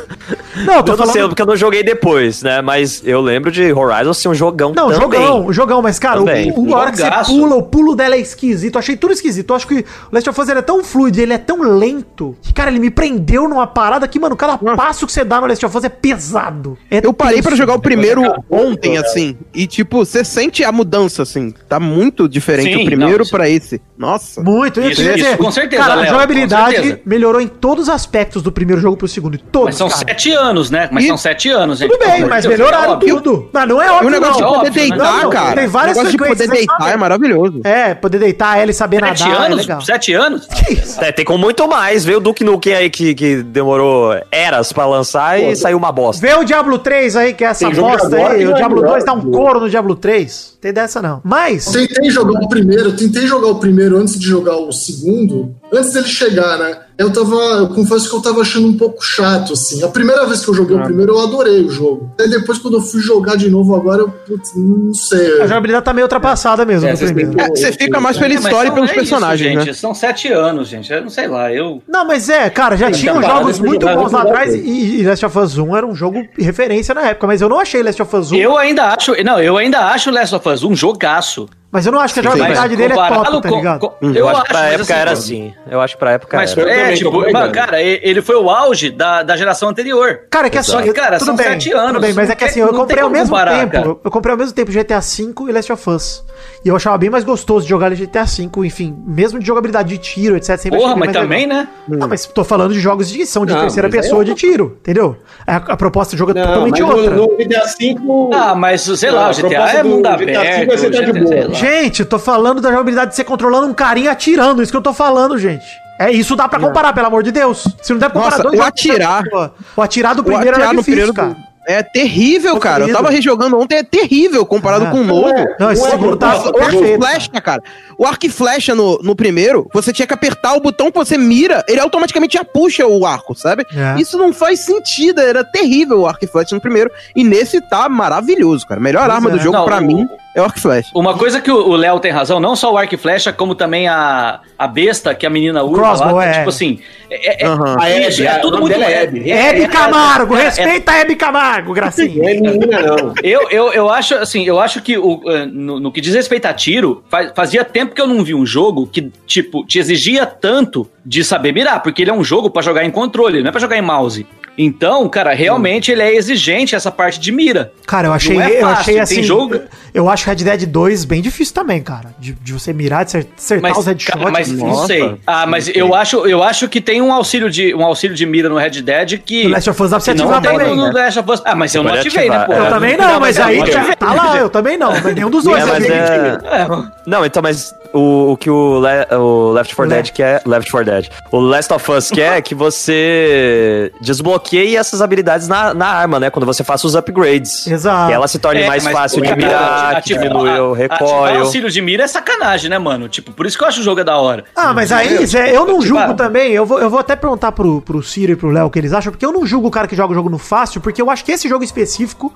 Não, 0.65 0.75
eu 0.75 0.83
tô 0.83 0.91
Eu 0.93 0.97
não 0.97 1.05
sei, 1.05 1.13
falando... 1.15 1.29
porque 1.29 1.41
eu 1.41 1.45
não 1.47 1.55
joguei 1.55 1.83
depois, 1.83 2.43
né? 2.43 2.61
Mas 2.61 3.01
eu 3.05 3.19
lembro 3.21 3.51
de 3.51 3.71
Horizon 3.73 4.13
ser 4.13 4.29
um 4.29 4.33
jogão 4.35 4.73
Não, 4.75 4.89
também. 4.91 5.01
jogão, 5.21 5.53
jogão, 5.53 5.81
mas 5.81 5.97
cara, 5.99 6.21
o, 6.21 6.25
Também. 6.25 6.53
o, 6.55 6.75
a 6.75 6.79
hora 6.79 6.91
que 6.91 6.97
você 6.97 7.09
pula, 7.25 7.55
o 7.55 7.63
pulo 7.63 7.95
dela 7.95 8.15
é 8.15 8.26
esquisito. 8.27 8.75
Eu 8.75 8.79
achei 8.79 8.95
tudo 8.97 9.13
esquisito. 9.13 9.49
Eu 9.49 9.55
acho 9.55 9.67
que 9.67 9.79
o 9.79 9.85
Last 10.11 10.29
of 10.29 10.41
Us 10.41 10.49
ele 10.49 10.59
é 10.59 10.61
tão 10.61 10.83
fluido, 10.83 11.19
ele 11.19 11.33
é 11.33 11.37
tão 11.37 11.61
lento, 11.61 12.35
que, 12.41 12.53
cara, 12.53 12.69
ele 12.69 12.79
me 12.79 12.89
prendeu 12.89 13.47
numa 13.47 13.67
parada 13.67 14.07
que, 14.07 14.19
mano, 14.19 14.35
cada 14.35 14.57
passo 14.57 15.05
que 15.05 15.11
você 15.11 15.23
dá 15.23 15.39
no 15.41 15.47
Last 15.47 15.65
of 15.65 15.77
Us 15.77 15.83
é 15.83 15.89
pesado. 15.89 16.77
É 16.89 17.01
Eu 17.03 17.13
parei 17.13 17.41
pra 17.41 17.55
jogar 17.55 17.75
o 17.75 17.79
primeiro 17.79 18.23
ontem, 18.49 18.97
assim, 18.97 19.37
e 19.53 19.65
tipo, 19.67 20.05
você 20.05 20.23
sente 20.23 20.63
a 20.63 20.71
mudança, 20.71 21.23
assim. 21.23 21.53
Tá 21.67 21.79
muito 21.79 22.27
diferente 22.27 22.73
Sim, 22.75 22.81
o 22.83 22.85
primeiro 22.85 23.27
pra 23.29 23.49
esse. 23.49 23.81
Nossa. 23.97 24.41
Muito, 24.43 24.79
Isso, 24.81 25.01
isso, 25.01 25.37
com 25.37 25.51
certeza, 25.51 25.81
Cara, 25.81 25.93
a 25.93 25.97
Léo, 25.97 26.09
jogabilidade 26.11 26.75
com 26.75 26.81
certeza. 26.83 26.99
melhorou 27.05 27.41
em 27.41 27.47
todos 27.47 27.83
os 27.85 27.89
aspectos 27.89 28.41
do 28.43 28.51
primeiro 28.51 28.79
jogo 28.81 28.95
pro 28.97 29.07
segundo. 29.07 29.35
E 29.35 29.37
todos, 29.39 29.67
Mas 29.67 29.75
são 29.75 29.87
cara. 29.89 29.99
sete 30.07 30.31
anos, 30.31 30.69
né? 30.69 30.87
Mas 30.91 31.03
E- 31.03 31.07
são 31.07 31.17
sete 31.17 31.49
anos, 31.49 31.79
gente. 31.79 31.89
Tudo 31.91 31.99
bem, 32.05 32.25
mas 32.25 32.43
de 32.43 32.49
Deus, 32.49 32.59
melhoraram 32.59 32.91
é 32.91 32.93
óbvio. 32.95 33.15
tudo. 33.15 33.49
Mas 33.51 33.67
não 33.67 33.81
é 33.81 33.87
E 33.87 33.89
óbvio, 33.89 34.07
o 34.07 34.11
negócio 34.11 34.35
de 34.35 34.41
não. 34.41 34.47
poder 34.53 34.67
óbvio, 34.67 34.81
né? 34.83 34.89
deitar, 34.89 35.23
Não, 35.23 35.29
cara. 35.31 35.55
tem 35.55 35.67
várias 35.67 35.97
o 35.97 35.99
negócio 36.03 36.11
de 36.11 36.23
poder 36.29 36.47
deitar 36.47 36.77
sabe? 36.77 36.91
é 36.91 36.97
maravilhoso. 36.97 37.61
É, 37.63 37.93
poder 37.95 38.16
deitar 38.19 38.57
ela 38.57 38.71
e 38.71 38.73
saber 38.73 38.99
Sete 38.99 39.23
nadar 39.23 39.41
é 39.41 39.45
anos? 39.45 39.57
legal. 39.57 39.81
Sete 39.81 40.13
anos? 40.13 40.45
Que 40.47 40.73
isso? 40.73 41.03
É, 41.03 41.11
tem 41.11 41.25
com 41.25 41.37
muito 41.37 41.67
mais. 41.67 42.03
Veio 42.05 42.17
o 42.17 42.21
Duke 42.21 42.43
Nukem 42.43 42.73
aí 42.73 42.89
que, 42.89 43.13
que 43.13 43.43
demorou 43.43 44.15
eras 44.31 44.71
pra 44.71 44.85
lançar 44.85 45.39
e 45.39 45.55
saiu 45.55 45.77
uma 45.77 45.91
bosta. 45.91 46.25
Vê 46.25 46.33
o 46.33 46.43
Diablo 46.43 46.79
3 46.79 47.15
aí, 47.15 47.33
que 47.33 47.43
é 47.43 47.47
essa 47.47 47.69
bosta 47.69 48.07
agora 48.07 48.33
aí. 48.33 48.47
O 48.47 48.53
Diablo 48.53 48.77
durar, 48.77 48.91
2 48.93 49.05
dá 49.05 49.13
um 49.13 49.21
pô. 49.21 49.31
couro 49.31 49.59
no 49.59 49.69
Diablo 49.69 49.95
3. 49.95 50.57
Tem 50.61 50.73
dessa 50.73 51.01
não. 51.01 51.21
Mas. 51.23 51.65
Tentei 51.65 52.09
jogar 52.09 52.39
o 52.41 52.49
primeiro, 52.49 52.93
tentei 52.93 53.27
jogar 53.27 53.47
o 53.47 53.59
primeiro 53.59 53.97
antes 53.97 54.19
de 54.19 54.25
jogar 54.25 54.55
o 54.57 54.71
segundo, 54.71 55.55
antes 55.73 55.93
dele 55.93 56.07
chegar, 56.07 56.57
né? 56.57 56.77
Eu 56.97 57.13
tava, 57.13 57.35
eu 57.35 57.67
confesso 57.69 58.09
que 58.09 58.15
eu 58.15 58.21
tava 58.21 58.41
achando 58.41 58.67
um 58.67 58.75
pouco 58.75 59.03
chato, 59.03 59.53
assim. 59.53 59.83
A 59.83 59.87
primeira 59.87 60.25
vez 60.25 60.43
que 60.43 60.49
eu 60.49 60.53
joguei 60.55 60.75
o 60.75 60.81
primeiro, 60.81 61.13
eu 61.13 61.19
adorei 61.21 61.63
o 61.63 61.69
jogo. 61.69 62.11
Aí 62.19 62.27
depois, 62.27 62.57
quando 62.57 62.77
eu 62.77 62.81
fui 62.81 62.99
jogar 63.01 63.35
de 63.37 63.51
novo 63.51 63.75
agora, 63.75 64.01
eu 64.01 64.09
putz, 64.09 64.51
não 64.55 64.91
sei. 64.95 65.41
A 65.41 65.45
jogabilidade 65.45 65.85
tá 65.85 65.93
meio 65.93 66.05
ultrapassada 66.05 66.65
mesmo 66.65 66.89
É, 66.89 66.93
no 66.93 66.97
primeiro. 66.97 67.39
É, 67.39 67.49
você 67.49 67.71
fica 67.71 67.99
mais 67.99 68.17
pela 68.17 68.33
É, 68.33 68.37
história 68.37 68.69
e 68.69 68.71
pelos 68.71 68.89
é 68.89 68.93
isso, 68.93 68.99
personagens, 69.01 69.53
gente, 69.53 69.67
né? 69.67 69.73
São 69.73 69.93
sete 69.93 70.31
anos, 70.33 70.69
gente. 70.69 70.91
Eu 70.91 71.01
não 71.03 71.09
sei 71.09 71.27
lá, 71.27 71.53
eu. 71.53 71.83
Não, 71.87 72.03
mas 72.07 72.29
é, 72.29 72.49
cara, 72.49 72.75
já 72.75 72.89
tinham 72.91 73.21
jogos 73.21 73.59
muito 73.59 73.85
bons 73.85 74.11
lá 74.11 74.23
atrás 74.23 74.55
e, 74.55 74.59
e 74.99 75.03
Last 75.03 75.23
of 75.23 75.37
Us 75.37 75.57
1 75.57 75.77
era 75.77 75.85
um 75.85 75.93
jogo 75.93 76.25
referência 76.35 76.95
na 76.95 77.01
época, 77.09 77.27
mas 77.27 77.41
eu 77.41 77.49
não 77.49 77.59
achei 77.59 77.83
Last 77.83 78.01
of 78.01 78.15
Us 78.15 78.31
1. 78.31 78.35
Eu 78.37 78.57
ainda 78.57 78.85
acho. 78.85 79.13
Não, 79.23 79.39
eu 79.39 79.55
ainda 79.55 79.85
acho 79.91 80.09
Last 80.09 80.33
of 80.33 80.49
Us 80.49 80.63
um 80.63 80.75
jogaço. 80.75 81.47
Mas 81.77 81.85
eu 81.85 81.91
não 81.91 81.99
acho 81.99 82.11
que 82.15 82.19
a 82.21 82.23
Sim, 82.23 82.29
jogabilidade 82.29 82.75
dele 82.75 82.93
é 82.93 82.95
top, 82.95 83.41
tá 83.43 83.49
ligado? 83.51 83.79
com- 83.81 83.93
Eu, 84.15 84.27
acho 84.27 84.41
que 84.41 84.47
pra 84.49 84.61
época 84.65 84.93
era 84.95 85.11
assim, 85.11 85.47
assim. 85.49 85.53
Eu 85.69 85.79
acho 85.79 85.93
que 85.93 85.99
pra 85.99 86.11
época 86.13 86.35
Mas 86.35 86.57
era. 86.57 86.71
é, 86.71 86.93
tipo, 86.93 87.31
mano, 87.31 87.51
cara, 87.51 87.79
e- 87.79 87.99
ele 88.01 88.19
foi 88.23 88.35
o 88.35 88.49
auge 88.49 88.89
da, 88.89 89.21
da 89.21 89.37
geração 89.37 89.69
anterior. 89.69 90.21
Cara, 90.31 90.47
é 90.47 90.49
que 90.49 90.57
assim, 90.57 90.71
Só 90.71 90.81
que, 90.81 90.91
cara, 90.91 91.19
tudo 91.19 91.27
são 91.27 91.35
bem, 91.35 91.45
sete 91.45 91.71
anos, 91.73 91.87
Tudo 91.89 92.01
bem, 92.01 92.13
mas 92.15 92.31
é 92.31 92.35
que 92.35 92.43
assim, 92.45 92.61
eu 92.61 92.73
comprei 92.73 93.03
ao 93.03 93.11
mesmo 93.11 93.29
comparar, 93.29 93.59
tempo. 93.59 93.71
cara. 93.73 93.87
Eu 94.03 94.09
comprei 94.11 94.31
ao 94.31 94.39
mesmo 94.39 94.53
tempo 94.55 94.71
GTA 94.71 94.99
V 94.99 95.33
e 95.49 95.51
Last 95.51 95.71
of 95.71 95.87
Us. 95.87 96.23
E 96.65 96.69
eu 96.69 96.75
achava 96.75 96.97
bem 96.97 97.11
mais 97.11 97.23
gostoso 97.23 97.61
de 97.63 97.69
jogar 97.69 97.93
GTA 97.93 98.23
V, 98.25 98.49
enfim, 98.65 98.97
mesmo 99.05 99.37
de 99.39 99.45
jogabilidade 99.45 99.87
de 99.89 99.99
tiro, 99.99 100.35
etc. 100.35 100.57
Sempre 100.57 100.79
Porra, 100.79 100.95
mas 100.95 101.11
também, 101.13 101.45
legal. 101.45 101.63
né? 101.63 101.67
Não, 101.87 102.07
mas 102.07 102.25
tô 102.25 102.43
falando 102.43 102.73
de 102.73 102.79
jogos 102.79 103.07
de 103.07 103.23
são 103.27 103.45
de 103.45 103.53
Não, 103.53 103.61
terceira 103.61 103.87
aí 103.87 103.91
pessoa 103.91 104.23
é 104.23 104.25
de 104.25 104.33
tiro, 104.33 104.77
entendeu? 104.81 105.15
A, 105.45 105.57
a 105.57 105.77
proposta 105.77 106.15
do 106.15 106.17
jogo 106.17 106.31
é 106.31 106.33
Não, 106.33 106.47
totalmente 106.47 106.81
mas 106.81 106.91
outra. 106.91 107.15
no, 107.15 107.27
no 107.27 107.37
GTA 107.37 107.65
V. 107.79 107.95
Ah, 108.33 108.55
mas 108.55 108.81
sei 108.81 109.11
lá, 109.11 109.29
o 109.29 109.33
GTA 109.35 109.71
é 109.77 109.83
do 109.83 109.89
mundo 109.89 110.07
GTA 110.09 110.25
V 110.25 110.37
aberto. 110.37 110.71
você 110.79 110.89
tá 110.89 111.01
de 111.01 111.13
boa. 111.13 111.53
Gente, 111.67 111.99
eu 112.01 112.05
tô 112.05 112.17
falando 112.17 112.61
da 112.61 112.69
jogabilidade 112.71 113.09
de 113.11 113.15
você 113.17 113.23
controlando 113.23 113.67
um 113.67 113.73
carinha 113.73 114.11
atirando, 114.11 114.63
isso 114.63 114.71
que 114.71 114.77
eu 114.77 114.81
tô 114.81 114.93
falando, 114.93 115.37
gente. 115.37 115.65
É, 115.99 116.11
isso 116.11 116.35
dá 116.35 116.47
pra 116.47 116.59
comparar, 116.59 116.93
pelo 116.93 117.07
amor 117.07 117.23
de 117.23 117.31
Deus. 117.31 117.63
Se 117.81 117.91
não 117.91 117.99
der 117.99 118.09
pra 118.09 118.21
comparar 118.21 118.37
Nossa, 118.43 118.49
o 118.49 118.51
jogos, 118.55 118.67
atirar- 118.67 119.23
pô, 119.29 119.49
O 119.75 119.81
atirar 119.81 120.15
do 120.15 120.21
O 120.21 120.23
primeiro 120.25 120.51
atirar 120.51 120.69
era 120.69 120.77
difícil, 120.77 120.93
primeiro 120.93 121.13
cara. 121.13 121.35
É 121.69 121.83
terrível, 121.83 122.57
cara. 122.59 122.83
Eu 122.83 122.87
Sofrido. 122.87 122.95
tava 122.95 123.09
rejogando 123.13 123.59
ontem, 123.59 123.75
é 123.79 123.83
terrível 123.83 124.45
comparado 124.45 124.85
Ah. 124.85 124.89
com 124.91 125.01
o 125.01 125.03
novo. 125.03 125.33
Não, 125.59 125.69
esse 125.69 125.81
Não 125.81 125.87
é 125.89 125.91
segundo 125.91 126.15
tá 126.15 126.27
O 126.49 126.63
arco 126.63 126.85
e 126.85 126.95
flecha, 126.97 127.41
cara. 127.41 127.61
O 127.97 128.05
arco 128.05 128.25
e 128.25 128.29
flecha 128.29 128.73
no, 128.73 128.99
no 128.99 129.13
primeiro, 129.17 129.67
você 129.73 129.91
tinha 129.91 130.07
que 130.07 130.13
apertar 130.13 130.53
o 130.53 130.61
botão 130.61 130.89
que 130.89 130.97
você 130.97 131.17
mira, 131.17 131.65
ele 131.67 131.81
automaticamente 131.81 132.35
já 132.37 132.45
puxa 132.45 132.87
o 132.87 133.05
arco, 133.05 133.35
sabe? 133.35 133.65
É. 133.75 133.99
Isso 133.99 134.17
não 134.17 134.31
faz 134.31 134.61
sentido, 134.61 135.19
era 135.19 135.43
terrível 135.43 135.99
o 136.01 136.07
arco 136.07 136.23
e 136.23 136.27
flecha 136.27 136.55
no 136.55 136.61
primeiro. 136.61 136.89
E 137.13 137.21
nesse 137.21 137.59
tá 137.59 137.89
maravilhoso, 137.89 138.65
cara. 138.65 138.79
Melhor 138.79 139.01
Pois 139.03 139.15
arma 139.15 139.29
é. 139.29 139.33
do 139.33 139.39
jogo 139.39 139.57
Não, 139.57 139.65
pra 139.65 139.79
o- 139.79 139.83
mim 139.83 140.07
é 140.37 140.41
o 140.41 140.45
arco 140.45 140.57
e 140.57 140.61
flecha. 140.61 140.89
Uma 140.93 141.17
coisa 141.17 141.41
que 141.41 141.51
o 141.51 141.75
Léo 141.75 141.99
tem 141.99 142.11
razão, 142.11 142.39
não 142.39 142.55
só 142.55 142.71
o 142.71 142.77
arco 142.77 142.93
e 142.93 142.97
flecha, 142.97 143.33
como 143.33 143.55
também 143.55 143.87
a, 143.87 144.39
a 144.57 144.67
besta 144.67 145.13
que 145.15 145.25
a 145.25 145.29
menina 145.29 145.63
usa 145.63 145.73
crossbow, 145.81 146.15
lá, 146.15 146.23
que, 146.23 146.29
é. 146.29 146.33
tipo 146.39 146.49
assim, 146.49 146.79
é, 147.09 147.43
é- 147.43 147.47
Aham. 147.47 147.75
A 147.79 147.89
Hebe, 147.89 148.23
é 148.23 148.27
a- 148.29 148.39
tudo 148.39 148.59
muito... 148.59 148.75
é 148.81 149.03
Hebe. 149.03 149.29
Hebe 149.31 149.63
é- 149.63 149.67
Camargo, 149.67 150.35
é- 150.35 150.41
é- 150.41 150.43
respeita 150.45 150.91
a 150.91 150.99
Hebe 150.99 151.15
Camargo, 151.15 151.67
Não 151.69 151.73
gracinha. 151.73 152.29
é 152.31 152.39
menina, 152.39 152.81
não. 152.81 153.13
Eu, 153.23 153.49
eu, 153.49 153.73
eu 153.73 153.89
acho, 153.89 154.15
assim, 154.15 154.45
eu 154.45 154.59
acho 154.59 154.81
que 154.81 154.97
o, 154.97 155.21
eh, 155.25 155.45
no, 155.45 155.79
no 155.79 155.91
que 155.91 155.99
diz 156.01 156.13
respeito 156.13 156.45
a 156.45 156.53
tiro, 156.53 157.03
faz- 157.09 157.31
fazia 157.35 157.63
tempo 157.65 157.95
que 157.95 158.01
eu 158.01 158.07
não 158.07 158.23
vi 158.23 158.33
um 158.35 158.45
jogo 158.45 158.85
que, 158.87 159.11
tipo, 159.25 159.65
te 159.65 159.79
exigia 159.79 160.25
tanto 160.25 160.89
de 161.05 161.23
saber 161.23 161.51
mirar, 161.53 161.81
porque 161.81 162.01
ele 162.03 162.11
é 162.11 162.13
um 162.13 162.23
jogo 162.23 162.49
pra 162.49 162.61
jogar 162.61 162.85
em 162.85 162.91
controle, 162.91 163.41
não 163.41 163.49
é 163.49 163.51
pra 163.51 163.59
jogar 163.61 163.77
em 163.77 163.81
mouse. 163.81 164.25
Então, 164.57 165.07
cara, 165.07 165.33
realmente 165.33 165.91
ele 165.91 166.01
é 166.01 166.15
exigente 166.15 166.75
essa 166.75 166.91
parte 166.91 167.19
de 167.19 167.31
mira. 167.31 167.71
Cara, 167.85 168.07
eu 168.07 168.13
achei, 168.13 168.35
Não 168.35 168.41
é 168.43 168.57
eu 168.57 168.61
fácil, 168.61 168.79
achei 168.79 168.93
tem 168.95 169.01
assim. 169.03 169.23
jogo- 169.23 169.59
Eu 169.93 170.09
acho 170.09 170.27
Red 170.27 170.35
Dead 170.37 170.65
2 170.65 171.05
bem 171.05 171.21
difícil 171.21 171.53
também, 171.53 171.81
cara. 171.81 172.09
De, 172.19 172.33
de 172.33 172.53
você 172.53 172.71
mirar, 172.73 173.03
de 173.03 173.09
acer- 173.17 173.27
acertar 173.37 173.69
Mas, 173.71 173.77
os 173.79 173.85
headshots. 173.85 174.13
cara, 174.19 174.31
mas 174.31 174.51
não 174.51 174.85
sei. 174.85 175.15
Ah, 175.25 175.45
mas 175.45 175.69
eu 175.73 175.93
acho, 175.95 176.27
eu 176.27 176.43
acho 176.43 176.67
que 176.67 176.79
tem 176.81 177.01
um 177.01 177.11
auxílio 177.13 177.49
de 177.49 177.73
um 177.73 177.83
auxílio 177.83 178.15
de 178.15 178.25
mira 178.25 178.47
no 178.49 178.57
Red 178.57 178.81
Dead 178.81 179.19
que 179.19 179.45
No 179.45 179.49
Last 179.51 179.69
of 179.69 179.81
Us 179.83 179.89
dá 179.91 179.97
pra 179.97 180.03
você 180.05 180.13
não 180.13 180.31
ativar 180.33 180.41
também, 180.53 180.75
no, 180.75 180.83
né? 180.83 180.87
no 180.91 180.97
Last 180.97 181.19
of 181.19 181.31
Us. 181.31 181.41
Ah, 181.45 181.55
mas 181.55 181.73
eu 181.75 181.83
não 181.83 181.93
ativei, 181.93 182.29
né, 182.29 182.35
ativar, 182.35 182.45
pô? 182.47 182.53
Eu 182.53 182.65
É, 182.65 182.69
também 182.69 182.97
não, 182.97 183.19
mas 183.19 183.39
aí 183.39 183.57
eu 183.59 183.65
já, 183.67 183.77
ativei. 183.79 183.95
tá 183.95 184.13
lá, 184.13 184.37
eu 184.37 184.49
também 184.49 184.77
não. 184.77 184.91
Mas 184.91 185.15
nenhum 185.15 185.29
dos 185.29 185.43
dois 185.43 185.61
É, 185.63 185.65
mas 185.65 185.83
é- 185.85 186.37
É, 186.43 186.67
Não, 187.05 187.25
então, 187.25 187.41
mas 187.41 187.73
o, 187.93 188.33
o 188.33 188.37
que 188.37 188.49
o, 188.49 188.79
Le- 188.79 189.15
o 189.15 189.51
Left 189.51 189.75
4 189.75 189.91
O 189.91 189.95
Dead 189.95 190.11
quer. 190.11 190.41
Left 190.45 190.69
4 190.71 190.85
Dead. 190.91 191.09
O 191.31 191.39
Last 191.39 191.73
of 191.73 191.91
Us 191.91 192.11
quer 192.11 192.41
que 192.41 192.53
você 192.53 193.91
desbloqueie 194.01 194.46
essas 194.55 195.01
habilidades 195.01 195.47
na, 195.47 195.73
na 195.73 195.87
arma, 195.87 196.19
né? 196.19 196.29
Quando 196.29 196.45
você 196.45 196.63
faça 196.63 196.85
os 196.85 196.95
upgrades. 196.95 197.65
Exato. 197.67 198.07
Que 198.07 198.13
ela 198.13 198.27
se 198.27 198.37
torne 198.39 198.61
É, 198.61 198.67
mais 198.67 198.83
fácil 198.87 199.21
de 199.21 199.35
mirar, 199.35 199.89
que 200.03 200.13
ativar- 200.13 200.23
diminui 200.23 200.49
o 200.59 200.73
Ativar 200.73 200.89
recoil. 200.99 201.39
auxílio 201.41 201.69
de 201.69 201.81
mira 201.81 202.03
é 202.03 202.07
sacanagem, 202.07 202.69
né, 202.69 202.77
mano? 202.77 203.09
Tipo, 203.09 203.31
por 203.33 203.45
isso 203.45 203.57
que 203.57 203.63
eu 203.63 203.67
acho 203.67 203.81
o 203.81 203.83
jogo 203.83 204.01
é 204.01 204.03
da 204.03 204.17
hora. 204.17 204.45
Ah, 204.55 204.73
mas 204.73 204.91
aí, 204.91 205.25
Zé, 205.25 205.49
eu 205.55 205.65
não 205.65 205.79
Tipo, 205.79 205.87
julgo 205.87 206.11
ah, 206.11 206.13
também. 206.13 206.51
Eu 206.51 206.65
vou, 206.65 206.79
eu 206.79 206.89
vou 206.89 206.99
até 206.99 207.15
perguntar 207.15 207.51
pro, 207.51 207.81
pro 207.81 208.03
Ciro 208.03 208.31
e 208.33 208.35
pro 208.35 208.51
Léo 208.51 208.67
o 208.67 208.69
que 208.69 208.77
eles 208.79 208.93
acham, 208.93 209.11
porque 209.11 209.25
eu 209.25 209.31
não 209.31 209.45
julgo 209.45 209.67
o 209.67 209.71
cara 209.71 209.87
que 209.87 209.95
joga 209.95 210.11
o 210.11 210.15
jogo 210.15 210.29
no 210.29 210.37
fácil, 210.37 210.79
porque 210.79 211.01
eu 211.01 211.09
acho 211.09 211.25
que 211.25 211.31
esse 211.31 211.49
jogo 211.49 211.63
específico, 211.63 212.33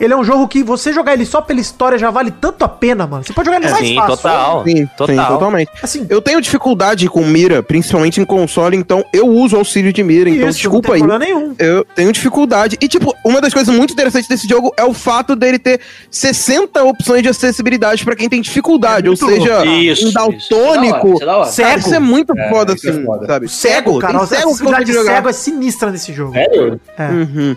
ele 0.00 0.12
é 0.12 0.16
um 0.16 0.24
jogo 0.24 0.48
que 0.48 0.62
você 0.62 0.92
jogar 0.92 1.12
ele 1.14 1.24
só 1.24 1.40
pela 1.40 1.60
história 1.60 1.96
já 1.98 2.10
vale 2.10 2.30
tanto 2.30 2.64
a 2.64 2.68
pena, 2.68 3.06
mano. 3.06 3.22
Você 3.24 3.32
pode 3.32 3.46
jogar 3.46 3.58
ele 3.62 3.70
mais 3.70 3.86
Sim, 3.86 3.94
fácil. 3.96 4.16
total. 4.16 4.64
Sim, 4.64 4.86
total. 4.96 5.06
sim, 5.16 5.32
totalmente. 5.32 5.70
Assim, 5.82 6.06
Eu 6.08 6.20
tenho 6.20 6.40
dificuldade 6.40 7.08
com 7.08 7.24
mira, 7.24 7.62
principalmente 7.62 8.20
em 8.20 8.24
console, 8.24 8.76
então 8.76 9.04
eu 9.12 9.28
uso 9.28 9.56
auxílio 9.56 9.92
de 9.92 10.02
mira, 10.02 10.28
então 10.28 10.48
Isso, 10.48 10.58
desculpa 10.58 10.88
não 10.88 10.94
aí. 10.94 11.00
tem 11.00 11.08
problema 11.08 11.24
nenhum. 11.40 11.53
Eu 11.58 11.84
tenho 11.94 12.12
dificuldade. 12.12 12.76
E, 12.80 12.88
tipo, 12.88 13.14
uma 13.24 13.40
das 13.40 13.52
coisas 13.52 13.74
muito 13.74 13.92
interessantes 13.92 14.28
desse 14.28 14.48
jogo 14.48 14.72
é 14.76 14.84
o 14.84 14.92
fato 14.92 15.34
dele 15.34 15.58
ter 15.58 15.80
60 16.10 16.82
opções 16.84 17.22
de 17.22 17.28
acessibilidade 17.28 18.04
pra 18.04 18.16
quem 18.16 18.28
tem 18.28 18.40
dificuldade. 18.40 19.06
É 19.06 19.10
ou 19.10 19.16
seja. 19.16 19.64
Isso, 19.64 20.08
um 20.08 20.12
daltônico. 20.12 21.14
Isso 21.14 21.22
é 21.22 21.26
da 21.26 21.36
hora, 21.36 21.48
isso 21.48 21.60
é 21.60 21.64
hora. 21.64 21.70
Cara, 21.74 21.80
isso 21.80 21.94
é 21.94 21.98
muito 21.98 22.34
foda, 22.50 22.74
isso 22.74 22.86
é 22.86 22.90
assim, 22.90 23.04
foda. 23.04 23.26
sabe? 23.26 23.48
Cego, 23.48 23.98
cara. 23.98 24.12
tem 24.12 24.22
A 24.22 24.26
cego 24.26 24.40
que 24.42 24.46
acessibilidade 24.46 24.84
de 24.84 25.04
cego 25.04 25.28
é 25.28 25.32
sinistra 25.32 25.90
nesse 25.90 26.12
jogo. 26.12 26.32
Sério? 26.32 26.80
É. 26.96 27.08
Uhum. 27.08 27.56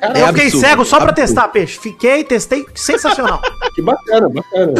Cara, 0.00 0.18
eu 0.18 0.24
É 0.24 0.28
fiquei 0.28 0.44
absurdo. 0.44 0.66
cego 0.66 0.84
só 0.84 0.96
pra 0.96 1.10
Absurdo. 1.10 1.26
testar, 1.26 1.48
peixe. 1.48 1.78
Fiquei, 1.78 2.22
testei, 2.24 2.64
sensacional. 2.74 3.40
que 3.74 3.82
bacana, 3.82 4.28
bacana. 4.28 4.72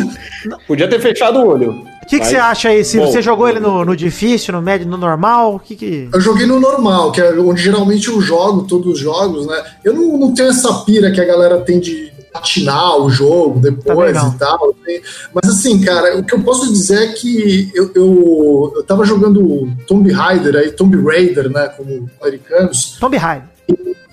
Podia 0.66 0.88
ter 0.88 1.00
fechado 1.00 1.40
o 1.40 1.46
olho. 1.48 1.72
O 1.72 2.06
que, 2.08 2.16
que 2.16 2.18
Mas- 2.20 2.28
você 2.28 2.36
acha 2.36 2.68
aí, 2.70 2.84
Ciro? 2.84 3.04
Bom, 3.04 3.12
Você 3.12 3.20
jogou 3.20 3.48
ele 3.48 3.60
no, 3.60 3.84
no 3.84 3.94
difícil, 3.96 4.54
no 4.54 4.62
médio, 4.62 4.86
no 4.88 4.96
normal? 4.96 5.56
O 5.56 5.58
que 5.60 5.76
que... 5.76 6.08
Eu 6.12 6.20
joguei 6.20 6.46
no 6.46 6.58
normal, 6.58 7.12
que 7.12 7.20
é 7.20 7.32
onde 7.38 7.60
geralmente 7.62 8.08
eu 8.08 8.18
jogo 8.20 8.62
todos 8.62 8.94
os 8.94 8.98
jogos, 8.98 9.46
né? 9.46 9.62
Eu 9.84 9.92
não, 9.92 10.16
não 10.16 10.32
tenho 10.32 10.48
essa 10.48 10.72
pira 10.84 11.10
que 11.10 11.20
a 11.20 11.24
galera 11.24 11.60
tem 11.60 11.78
de 11.80 12.10
atinar 12.32 12.96
o 12.98 13.10
jogo 13.10 13.58
depois 13.60 14.16
e 14.16 14.38
tal. 14.38 14.74
né? 14.86 15.00
Mas 15.34 15.50
assim, 15.52 15.80
cara, 15.82 16.16
o 16.16 16.24
que 16.24 16.34
eu 16.34 16.40
posso 16.42 16.72
dizer 16.72 17.02
é 17.02 17.12
que 17.12 17.70
eu, 17.74 17.90
eu, 17.94 18.72
eu 18.76 18.82
tava 18.84 19.04
jogando 19.04 19.68
Tomb 19.86 20.10
Raider 20.12 20.56
aí, 20.56 20.70
Tomb 20.70 20.96
Raider, 21.04 21.50
né? 21.50 21.68
Como 21.76 22.08
americanos. 22.22 22.96
Tomb 23.00 23.16
Raider. 23.18 23.48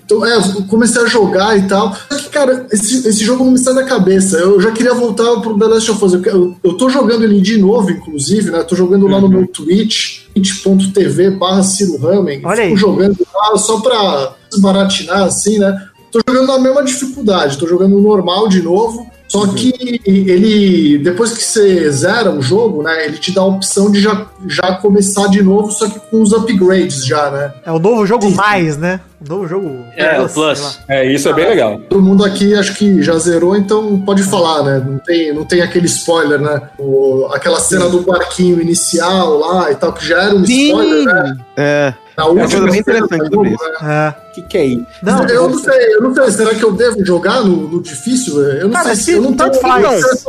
Então, 0.06 0.24
é, 0.24 0.40
comecei 0.70 1.02
a 1.02 1.08
jogar 1.08 1.58
e 1.58 1.68
tal. 1.68 1.96
Só 2.12 2.18
que, 2.18 2.30
cara, 2.30 2.68
esse, 2.72 3.08
esse 3.08 3.26
jogo 3.26 3.44
não 3.44 3.52
me 3.52 3.58
sai 3.58 3.74
da 3.74 3.84
cabeça. 3.84 4.38
Eu 4.38 4.62
já 4.62 4.72
queria 4.72 4.94
voltar 4.94 5.42
pro 5.42 5.58
The 5.58 5.66
Last 5.66 5.92
of 5.92 6.06
Us. 6.06 6.14
Eu, 6.14 6.24
eu, 6.26 6.56
eu 6.64 6.74
tô 6.78 6.90
jogando 6.90 7.24
ele 7.24 7.42
de 7.42 7.58
novo, 7.58 7.90
inclusive, 7.90 8.52
né? 8.52 8.64
Tô 8.64 8.76
jogando 8.76 9.08
lá 9.08 9.20
no 9.20 9.28
meu 9.28 9.48
Twitch, 9.48 10.26
twitch.tv 10.34 11.32
barra 11.32 11.64
Ciro 11.64 11.98
Ramen. 11.98 12.42
Olha 12.44 12.64
Fico 12.64 12.68
aí. 12.68 12.76
jogando 12.78 13.18
lá 13.34 13.58
só 13.58 13.80
pra 13.80 14.36
desbaratinar, 14.52 15.24
assim, 15.24 15.58
né? 15.58 15.88
Tô 16.12 16.20
jogando 16.28 16.48
na 16.48 16.60
mesma 16.60 16.84
dificuldade. 16.84 17.58
Tô 17.58 17.68
jogando 17.68 18.00
normal 18.00 18.48
de 18.48 18.62
novo. 18.62 19.10
Só 19.27 19.48
que 19.48 20.00
ele, 20.05 20.98
depois 21.00 21.32
que 21.34 21.44
você 21.44 21.91
zera 21.91 22.32
o 22.32 22.41
jogo, 22.41 22.84
né? 22.84 23.05
Ele 23.05 23.17
te 23.17 23.34
dá 23.34 23.41
a 23.41 23.46
opção 23.46 23.89
de 23.91 24.00
já, 24.00 24.25
já 24.48 24.75
começar 24.75 25.27
de 25.27 25.41
novo, 25.41 25.72
só 25.72 25.88
que 25.89 26.00
com 26.00 26.22
os 26.22 26.32
upgrades 26.32 27.05
já, 27.05 27.29
né? 27.32 27.53
É 27.65 27.72
o 27.72 27.79
novo 27.79 28.05
jogo 28.05 28.29
mais, 28.32 28.77
né? 28.77 29.00
O 29.25 29.27
novo 29.34 29.48
jogo... 29.48 29.72
É, 29.98 30.22
o. 30.22 30.29
Plus. 30.29 30.79
É, 30.88 31.12
isso 31.12 31.27
é 31.27 31.34
bem 31.34 31.48
legal. 31.48 31.79
Todo 31.89 32.01
mundo 32.01 32.24
aqui 32.24 32.53
acho 32.53 32.75
que 32.75 33.01
já 33.01 33.17
zerou, 33.17 33.55
então 33.55 34.00
pode 34.01 34.22
falar, 34.24 34.63
né? 34.63 34.84
Não 34.86 35.00
tem, 35.00 35.34
não 35.34 35.44
tem 35.44 35.62
aquele 35.62 35.88
spoiler, 35.88 36.39
né? 36.39 36.62
O- 36.77 37.27
aquela 37.34 37.60
cena 37.60 37.89
do 37.89 38.01
barquinho 38.01 38.62
inicial 38.62 39.38
lá 39.39 39.72
e 39.72 39.75
tal, 39.75 39.91
que 39.94 40.05
já 40.08 40.22
era 40.24 40.36
um 40.36 40.44
spoiler, 40.44 41.03
né? 41.05 41.38
É. 41.58 41.94
Na 42.15 42.27
uma 42.27 42.41
coisa 42.48 42.62
bem 42.67 42.79
interessante 42.79 43.29
jogo, 43.32 43.44
né? 43.44 43.58
É. 43.84 44.25
Que, 44.36 44.42
que 44.42 44.58
é 44.58 44.65
isso? 44.65 44.86
Não, 45.01 45.25
eu 45.27 45.50
não 45.50 45.58
sei, 45.58 45.96
eu 45.96 46.01
não 46.01 46.13
sei. 46.13 46.32
Será 46.32 46.54
que 46.54 46.63
eu 46.63 46.74
devo 46.74 47.04
jogar 47.06 47.42
no, 47.42 47.70
no 47.70 47.82
difícil? 47.82 48.42
Eu 48.42 48.65
não 48.68 48.72
Cara, 48.74 48.94
sei 48.94 48.96
se- 48.96 49.12
eu 49.13 49.22
não 49.22 49.34
tanto 49.34 49.60
tenho 49.60 49.62
faz. 49.62 50.25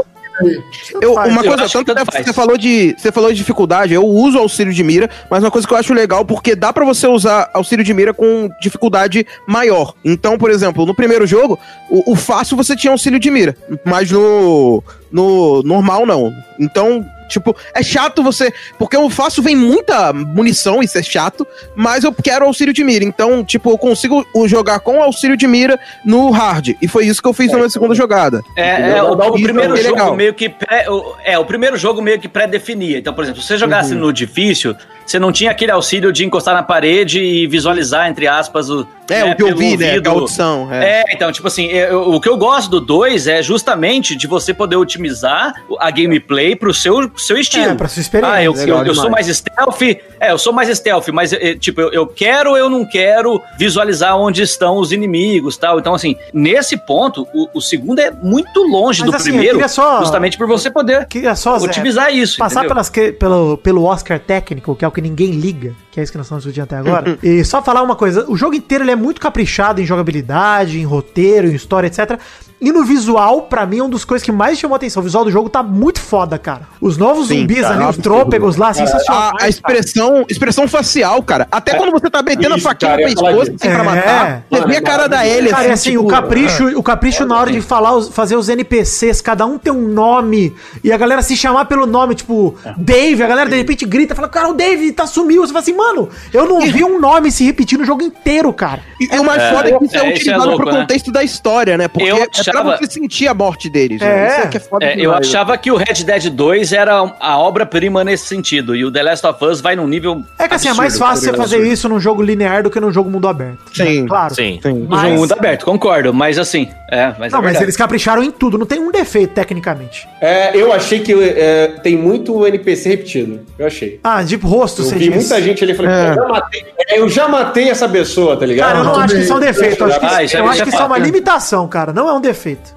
Eu, 1.00 1.14
uma 1.14 1.40
Eu 1.40 1.48
coisa, 1.48 1.64
acho 1.64 1.78
que 1.78 1.84
tanto 1.86 1.96
tanto 2.04 2.10
que 2.18 2.24
você 2.24 2.32
falou, 2.32 2.58
de, 2.58 2.94
você 2.98 3.10
falou 3.10 3.30
de 3.30 3.36
dificuldade, 3.38 3.94
eu 3.94 4.04
uso 4.04 4.36
auxílio 4.38 4.70
de 4.72 4.84
mira, 4.84 5.08
mas 5.30 5.42
uma 5.42 5.50
coisa 5.50 5.66
que 5.66 5.72
eu 5.72 5.78
acho 5.78 5.94
legal, 5.94 6.26
porque 6.26 6.54
dá 6.54 6.74
pra 6.74 6.84
você 6.84 7.06
usar 7.06 7.48
auxílio 7.54 7.82
de 7.82 7.94
mira 7.94 8.12
com 8.12 8.50
dificuldade 8.60 9.26
maior. 9.48 9.94
Então, 10.04 10.36
por 10.36 10.50
exemplo, 10.50 10.84
no 10.84 10.94
primeiro 10.94 11.26
jogo, 11.26 11.58
o, 11.90 12.12
o 12.12 12.14
fácil 12.14 12.54
você 12.54 12.76
tinha 12.76 12.90
auxílio 12.92 13.18
de 13.18 13.30
mira, 13.30 13.56
mas 13.82 14.10
no, 14.12 14.82
no 15.10 15.62
normal 15.62 16.04
não. 16.04 16.30
Então, 16.60 17.02
tipo, 17.28 17.56
é 17.74 17.82
chato 17.82 18.22
você. 18.22 18.52
Porque 18.78 18.96
o 18.96 19.08
fácil 19.10 19.42
vem 19.42 19.56
muita 19.56 20.12
munição, 20.12 20.82
isso 20.82 20.96
é 20.98 21.02
chato, 21.02 21.46
mas 21.74 22.04
eu 22.04 22.12
quero 22.12 22.44
auxílio 22.44 22.72
de 22.72 22.82
mira. 22.84 23.04
Então, 23.04 23.44
tipo, 23.44 23.70
eu 23.70 23.78
consigo 23.78 24.26
jogar 24.46 24.80
com 24.80 25.02
auxílio 25.02 25.36
de 25.36 25.46
mira 25.46 25.78
no 26.04 26.30
hard. 26.30 26.70
E 26.80 26.88
foi 26.88 27.06
isso 27.06 27.20
que 27.22 27.28
eu 27.28 27.32
fiz 27.32 27.50
na 27.50 27.58
minha 27.58 27.70
segunda 27.70 27.94
jogada. 27.94 28.42
É, 28.56 28.96
é, 28.98 29.02
o, 29.02 29.12
o 29.12 29.32
primeiro 29.42 29.74
bem 29.74 29.82
jogo 29.82 29.94
legal. 29.96 30.16
meio 30.16 30.34
que 30.34 30.48
pré, 30.48 30.88
o- 30.90 31.14
é 31.24 31.38
o 31.38 31.44
primeiro 31.44 31.76
jogo 31.76 32.00
meio 32.02 32.18
que 32.18 32.28
pré-definia. 32.28 32.98
Então, 32.98 33.12
por 33.14 33.24
exemplo, 33.24 33.40
se 33.42 33.48
você 33.48 33.56
jogasse 33.56 33.92
Uhum. 33.94 34.00
no 34.00 34.12
difícil, 34.12 34.74
você 35.04 35.18
não 35.18 35.30
tinha 35.32 35.50
aquele 35.50 35.70
auxílio 35.70 36.12
de 36.12 36.24
encostar 36.24 36.54
na 36.54 36.62
parede 36.62 37.20
e 37.20 37.46
visualizar 37.46 38.08
entre 38.08 38.26
aspas 38.26 38.68
o 38.70 38.86
É, 39.08 39.24
o 39.24 39.36
que 39.36 39.42
eu 39.44 39.56
vi, 39.56 39.76
né? 39.76 40.00
A 40.04 40.08
audição. 40.10 40.68
É. 40.72 41.00
É, 41.00 41.04
então, 41.12 41.30
tipo 41.30 41.46
assim, 41.46 41.66
eu- 41.66 42.10
o 42.10 42.20
que 42.20 42.28
eu 42.28 42.36
gosto 42.36 42.68
do 42.70 42.80
2 42.80 43.28
é 43.28 43.40
justamente 43.40 44.16
de 44.16 44.26
você 44.26 44.52
poder 44.52 44.74
otimizar 44.76 45.54
a 45.78 45.90
gameplay 45.92 46.56
pro 46.56 46.74
seu, 46.74 47.08
seu 47.16 47.36
estilo. 47.38 47.70
É, 47.70 47.74
pra 47.74 47.88
sua 47.88 48.00
experiência. 48.00 48.36
Ah, 48.36 48.42
eu, 48.42 48.52
Legal 48.52 48.80
eu, 48.80 48.86
eu 48.86 48.94
sou 48.94 49.10
mais 49.10 49.26
stealth, 49.26 49.82
é, 50.20 50.30
eu 50.30 50.38
sou 50.38 50.52
mais 50.52 50.68
stealth, 50.76 51.08
mas 51.08 51.32
eh, 51.32 51.54
tipo, 51.54 51.80
eu, 51.80 51.92
eu 51.92 52.06
quero 52.06 52.50
ou 52.50 52.56
eu 52.56 52.68
não 52.68 52.84
quero 52.84 53.40
visualizar 53.58 54.16
onde 54.16 54.42
estão 54.42 54.76
os 54.78 54.92
inimigos 54.92 55.56
tal. 55.56 55.78
Então, 55.78 55.94
assim, 55.94 56.16
nesse 56.32 56.76
ponto, 56.76 57.26
o, 57.34 57.48
o 57.54 57.60
segundo 57.60 57.98
é 57.98 58.10
muito 58.10 58.62
longe 58.62 59.02
Mas, 59.02 59.10
do 59.10 59.16
assim, 59.16 59.30
primeiro, 59.30 59.68
só- 59.68 60.00
justamente 60.00 60.36
por 60.38 60.46
você 60.46 60.70
poder 60.70 61.06
só, 61.36 61.58
Zé, 61.58 61.66
otimizar 61.66 62.14
isso. 62.14 62.38
passar 62.38 62.60
entendeu? 62.60 62.70
pelas 62.70 62.88
que- 62.90 63.12
pelo, 63.12 63.56
pelo 63.58 63.84
Oscar 63.84 64.18
técnico, 64.18 64.74
que 64.74 64.84
é 64.84 64.88
o 64.88 64.92
que 64.92 65.00
ninguém 65.00 65.30
liga, 65.32 65.74
que 65.90 66.00
é 66.00 66.02
isso 66.02 66.12
que 66.12 66.18
nós 66.18 66.26
estamos 66.26 66.44
discutindo 66.44 66.64
até 66.64 66.76
agora. 66.76 67.18
e 67.22 67.44
só 67.44 67.62
falar 67.62 67.82
uma 67.82 67.96
coisa: 67.96 68.24
o 68.28 68.36
jogo 68.36 68.54
inteiro 68.54 68.84
ele 68.84 68.90
é 68.90 68.96
muito 68.96 69.20
caprichado 69.20 69.80
em 69.80 69.86
jogabilidade, 69.86 70.78
em 70.78 70.84
roteiro, 70.84 71.48
em 71.48 71.54
história, 71.54 71.86
etc. 71.86 72.18
E 72.60 72.72
no 72.72 72.84
visual, 72.84 73.42
pra 73.42 73.66
mim, 73.66 73.78
é 73.78 73.82
uma 73.82 73.90
das 73.90 74.04
coisas 74.04 74.24
que 74.24 74.32
mais 74.32 74.58
chamou 74.58 74.76
atenção. 74.76 75.02
O 75.02 75.04
visual 75.04 75.24
do 75.24 75.30
jogo 75.30 75.48
tá 75.50 75.62
muito 75.62 76.00
foda, 76.00 76.38
cara. 76.38 76.62
Os 76.80 76.96
novos 77.06 77.28
Sim, 77.28 77.40
zumbis 77.40 77.60
cara, 77.60 77.74
ali, 77.74 77.84
é 77.84 77.88
os 77.88 77.96
trôpegos 77.98 78.56
lá, 78.56 78.72
sensacional. 78.74 79.32
A, 79.40 79.44
a 79.44 79.48
expressão, 79.48 80.24
expressão 80.28 80.66
facial, 80.68 81.22
cara. 81.22 81.46
Até 81.50 81.74
quando 81.74 81.92
você 81.92 82.10
tá 82.10 82.22
metendo 82.22 82.54
a 82.54 82.58
faquinha 82.58 82.90
cara, 82.96 83.02
falar 83.14 83.28
pescoço 83.30 83.52
disso. 83.52 83.66
assim, 83.66 83.74
pra 83.74 83.82
É. 83.82 83.84
matar, 83.84 84.42
você 84.50 84.66
vê 84.66 84.76
a 84.76 84.82
cara 84.82 85.06
da 85.08 85.26
Ellie, 85.26 85.50
Cara, 85.50 85.68
e 85.68 85.70
assim, 85.70 85.90
tipo, 85.92 86.04
o 86.04 86.08
capricho, 86.08 86.66
o 86.78 86.82
capricho 86.82 87.24
na 87.26 87.38
hora 87.40 87.50
de 87.52 87.60
falar, 87.60 87.94
os- 87.94 88.08
fazer 88.08 88.36
os 88.36 88.48
NPCs, 88.48 89.20
cada 89.20 89.46
um 89.46 89.58
tem 89.58 89.72
um 89.72 89.86
nome, 89.88 90.54
e 90.82 90.92
a 90.92 90.96
galera 90.96 91.22
se 91.22 91.36
chamar 91.36 91.64
pelo 91.66 91.86
nome, 91.86 92.14
tipo, 92.14 92.54
Dave, 92.76 93.22
a 93.22 93.26
galera 93.26 93.48
de 93.48 93.56
repente 93.56 93.84
grita, 93.84 94.14
fala, 94.14 94.28
cara, 94.28 94.48
o 94.48 94.54
Dave 94.54 94.92
tá 94.92 95.06
sumiu. 95.06 95.42
Você 95.46 95.52
fala 95.52 95.62
assim, 95.62 95.74
mano, 95.76 96.08
eu 96.32 96.46
não 96.46 96.60
vi 96.60 96.82
um 96.84 97.00
nome 97.00 97.30
se 97.30 97.44
repetir 97.44 97.78
no 97.78 97.84
jogo 97.84 98.02
inteiro, 98.02 98.52
cara. 98.52 98.80
E, 99.00 99.14
e 99.14 99.18
o 99.18 99.24
mais 99.24 99.42
foda 99.50 99.68
é 99.70 99.78
que 99.78 99.84
isso 99.84 99.96
é, 99.96 100.00
É, 100.00 100.06
é 100.10 100.14
utilizado 100.14 100.44
louco, 100.46 100.62
pro 100.64 100.72
né? 100.72 100.80
contexto 100.80 101.12
da 101.12 101.22
história, 101.22 101.76
né? 101.76 101.88
Porque 101.88 102.08
Eu 102.08 102.16
é 102.16 102.26
pra 102.28 102.40
achava- 102.40 102.76
você 102.76 102.90
sentir 102.90 103.28
a 103.28 103.34
morte 103.34 103.68
deles. 103.68 104.00
É. 104.02 104.04
né? 104.04 104.28
Isso 104.28 104.40
é 104.40 104.46
que 104.48 104.56
é 104.56 104.60
foda 104.60 104.84
É, 104.86 104.94
eu 104.98 105.12
achava 105.14 105.56
que 105.58 105.70
o 105.70 105.76
Red 105.76 106.04
Dead 106.04 106.30
2 106.30 106.72
era 106.72 106.95
a 107.20 107.38
obra-prima 107.38 108.02
nesse 108.04 108.26
sentido, 108.26 108.74
e 108.74 108.84
o 108.84 108.90
The 108.90 109.02
Last 109.02 109.26
of 109.26 109.44
Us 109.44 109.60
vai 109.60 109.76
num 109.76 109.86
nível. 109.86 110.22
É 110.38 110.46
que 110.48 110.54
assim, 110.54 110.68
é 110.68 110.74
mais 110.74 110.96
fácil 110.98 111.30
você 111.30 111.36
fazer 111.36 111.58
isso 111.66 111.88
num 111.88 111.98
jogo 112.00 112.22
linear 112.22 112.62
do 112.62 112.70
que 112.70 112.78
num 112.80 112.92
jogo 112.92 113.10
mundo 113.10 113.28
aberto. 113.28 113.58
Sim, 113.74 114.06
Claro. 114.06 114.34
Sim. 114.34 114.58
Sim. 114.62 114.86
No 114.88 114.96
jogo 114.98 115.14
mundo 115.14 115.32
aberto, 115.32 115.64
concordo, 115.64 116.12
mas 116.14 116.38
assim, 116.38 116.68
É, 116.90 117.12
mas 117.18 117.32
Não, 117.32 117.40
é 117.40 117.42
mas 117.42 117.60
eles 117.60 117.76
capricharam 117.76 118.22
em 118.22 118.30
tudo, 118.30 118.56
não 118.56 118.64
tem 118.64 118.78
um 118.78 118.92
defeito 118.92 119.34
tecnicamente. 119.34 120.08
É, 120.20 120.56
eu 120.56 120.72
achei 120.72 121.00
que 121.00 121.12
é, 121.12 121.66
tem 121.82 121.96
muito 121.96 122.46
NPC 122.46 122.88
repetido. 122.90 123.40
Eu 123.58 123.66
achei. 123.66 123.98
Ah, 124.04 124.22
tipo 124.24 124.46
rosto, 124.46 124.82
Eu 124.82 124.86
você 124.86 124.94
vi 124.96 125.10
muita 125.10 125.42
gente 125.42 125.64
ali 125.64 125.74
falando, 125.74 125.92
É. 125.92 126.10
eu, 126.10 126.14
já 126.14 126.28
matei, 126.28 126.64
é, 126.88 126.98
eu 127.00 127.08
já 127.08 127.28
matei 127.28 127.68
essa 127.70 127.88
pessoa, 127.88 128.36
tá 128.36 128.46
ligado? 128.46 128.68
Cara, 128.68 128.78
eu 128.78 128.84
não 128.84 128.94
Eu 128.94 129.00
acho 129.00 129.14
que 129.16 129.20
isso 129.20 129.32
é 129.32 129.36
um 129.36 129.40
defeito. 129.40 129.80
Eu 129.82 129.86
acho 129.88 130.00
que, 130.00 130.06
Ah, 130.06 130.22
isso 130.22 130.36
é- 130.36 130.40
eu 130.40 130.46
acho 130.48 130.60
é 130.60 130.64
que 130.64 130.68
isso 130.70 130.78
é 130.80 130.84
uma 130.86 130.94
fato. 130.96 131.04
limitação, 131.04 131.66
cara. 131.68 131.92
Não 131.92 132.08
é 132.08 132.12
um 132.12 132.20
defeito. 132.20 132.74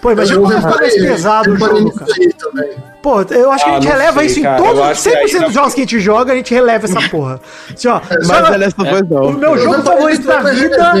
Pô, 0.00 0.10
imagina 0.12 0.40
como 0.40 0.52
fica 0.54 0.76
mais 0.76 0.94
pesado 0.94 1.52
o 1.52 1.56
jogo, 1.58 1.94
cara. 1.94 2.10
também. 2.38 2.70
Pô, 3.02 3.20
eu 3.30 3.50
acho 3.50 3.64
que 3.64 3.70
a 3.70 3.72
Ah, 3.74 3.80
gente 3.80 3.88
releva 3.90 4.18
sei, 4.20 4.26
isso 4.26 4.38
em 4.40 4.42
cara. 4.44 4.56
todos 4.62 4.78
os 4.80 4.86
acho 4.86 5.02
que 5.02 5.10
100% 5.10 5.34
aí 5.38 5.44
dos 5.44 5.52
jogos 5.54 5.74
que 5.74 5.80
a 5.80 5.84
gente 5.84 6.00
joga, 6.00 6.32
a 6.32 6.36
gente 6.36 6.54
releva 6.54 6.84
essa 6.86 7.00
porra. 7.10 7.40
Assim, 7.74 7.88
ó, 7.88 8.00
Mas 8.08 8.26
só- 8.26 8.42
The 8.50 8.56
Last 8.58 8.80
of 8.80 8.94
Us 8.94 9.08
não. 9.10 9.22
o 9.24 9.32
meu 9.32 9.56
Eu 9.56 9.58
jogo 9.58 9.82
favorito 9.82 10.26
da 10.26 10.38
vida. 10.40 10.92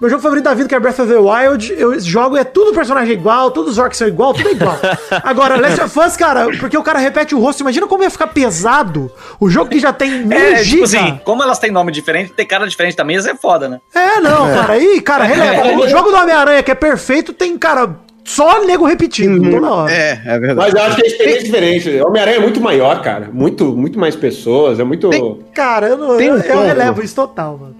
Meu 0.00 0.08
jogo 0.08 0.22
favorito 0.22 0.44
da 0.44 0.54
vida, 0.54 0.68
que 0.68 0.74
é 0.76 0.78
Breath 0.78 1.00
of 1.00 1.08
the 1.12 1.18
Wild, 1.18 1.74
eu 1.76 1.98
jogo 1.98 2.36
e 2.36 2.40
é 2.40 2.44
tudo 2.44 2.72
personagem 2.72 3.12
igual, 3.14 3.50
todos 3.50 3.72
os 3.72 3.78
orcs 3.78 3.98
são 3.98 4.06
igual, 4.06 4.32
tudo 4.32 4.48
é 4.48 4.52
igual. 4.52 4.78
Agora, 5.24 5.60
Last 5.60 5.80
of 5.80 5.98
Us, 5.98 6.16
cara, 6.16 6.46
porque 6.60 6.78
o 6.78 6.82
cara 6.84 7.00
repete 7.00 7.34
o 7.34 7.40
rosto, 7.40 7.62
imagina 7.62 7.84
como 7.88 8.04
ia 8.04 8.10
ficar 8.10 8.28
pesado 8.28 9.10
o 9.40 9.50
jogo 9.50 9.68
que 9.70 9.80
já 9.80 9.92
tem 9.92 10.24
mil 10.24 10.38
É, 10.38 10.62
tipo 10.62 10.64
giga. 10.64 10.84
assim, 10.84 11.20
como 11.24 11.42
elas 11.42 11.58
têm 11.58 11.72
nome 11.72 11.90
diferente, 11.90 12.32
tem 12.32 12.46
cara 12.46 12.64
diferente 12.68 12.96
também, 12.96 13.16
isso 13.16 13.28
é 13.28 13.34
foda, 13.34 13.68
né? 13.68 13.80
É, 13.92 14.20
não, 14.20 14.46
cara, 14.54 14.74
aí, 14.74 15.00
cara, 15.00 15.24
releva. 15.26 15.80
O 15.84 15.88
jogo 15.88 16.10
do 16.12 16.16
Homem-Aranha, 16.16 16.62
que 16.62 16.70
é 16.70 16.76
perfeito, 16.76 17.32
tem, 17.32 17.58
cara, 17.58 17.90
só 18.28 18.64
nego 18.64 18.84
repetindo 18.84 19.50
toda 19.50 19.70
hora. 19.72 19.92
É, 19.92 20.20
é 20.24 20.38
verdade. 20.38 20.56
Mas 20.56 20.74
eu 20.74 20.82
acho 20.82 20.96
que 20.96 21.02
a 21.02 21.06
experiência 21.06 21.40
é 21.40 21.44
diferente. 21.44 22.00
Homem-Aranha 22.02 22.36
é 22.36 22.40
muito 22.40 22.60
maior, 22.60 23.00
cara. 23.02 23.30
Muito, 23.32 23.64
muito 23.74 23.98
mais 23.98 24.14
pessoas. 24.14 24.78
É 24.78 24.84
muito. 24.84 25.08
Tem- 25.08 25.38
Cara, 25.54 25.88
eu, 25.88 25.96
não, 25.96 26.16
Tem 26.18 26.28
eu, 26.28 26.34
um 26.34 26.38
eu 26.38 26.62
relevo 26.62 27.02
isso 27.02 27.14
total, 27.14 27.58
mano. 27.58 27.76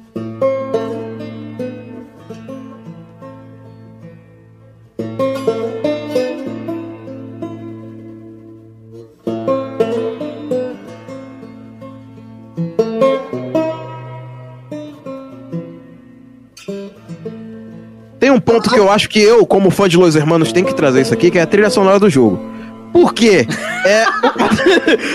Ponto 18.58 18.70
que 18.70 18.78
eu 18.78 18.90
acho 18.90 19.08
que 19.08 19.20
eu, 19.20 19.46
como 19.46 19.70
fã 19.70 19.88
de 19.88 19.96
Los 19.96 20.16
Hermanos, 20.16 20.52
tenho 20.52 20.66
que 20.66 20.74
trazer 20.74 21.02
isso 21.02 21.14
aqui, 21.14 21.30
que 21.30 21.38
é 21.38 21.42
a 21.42 21.46
trilha 21.46 21.70
sonora 21.70 21.98
do 21.98 22.10
jogo. 22.10 22.57
Por 23.00 23.14
quê? 23.14 23.46
É, 23.86 24.04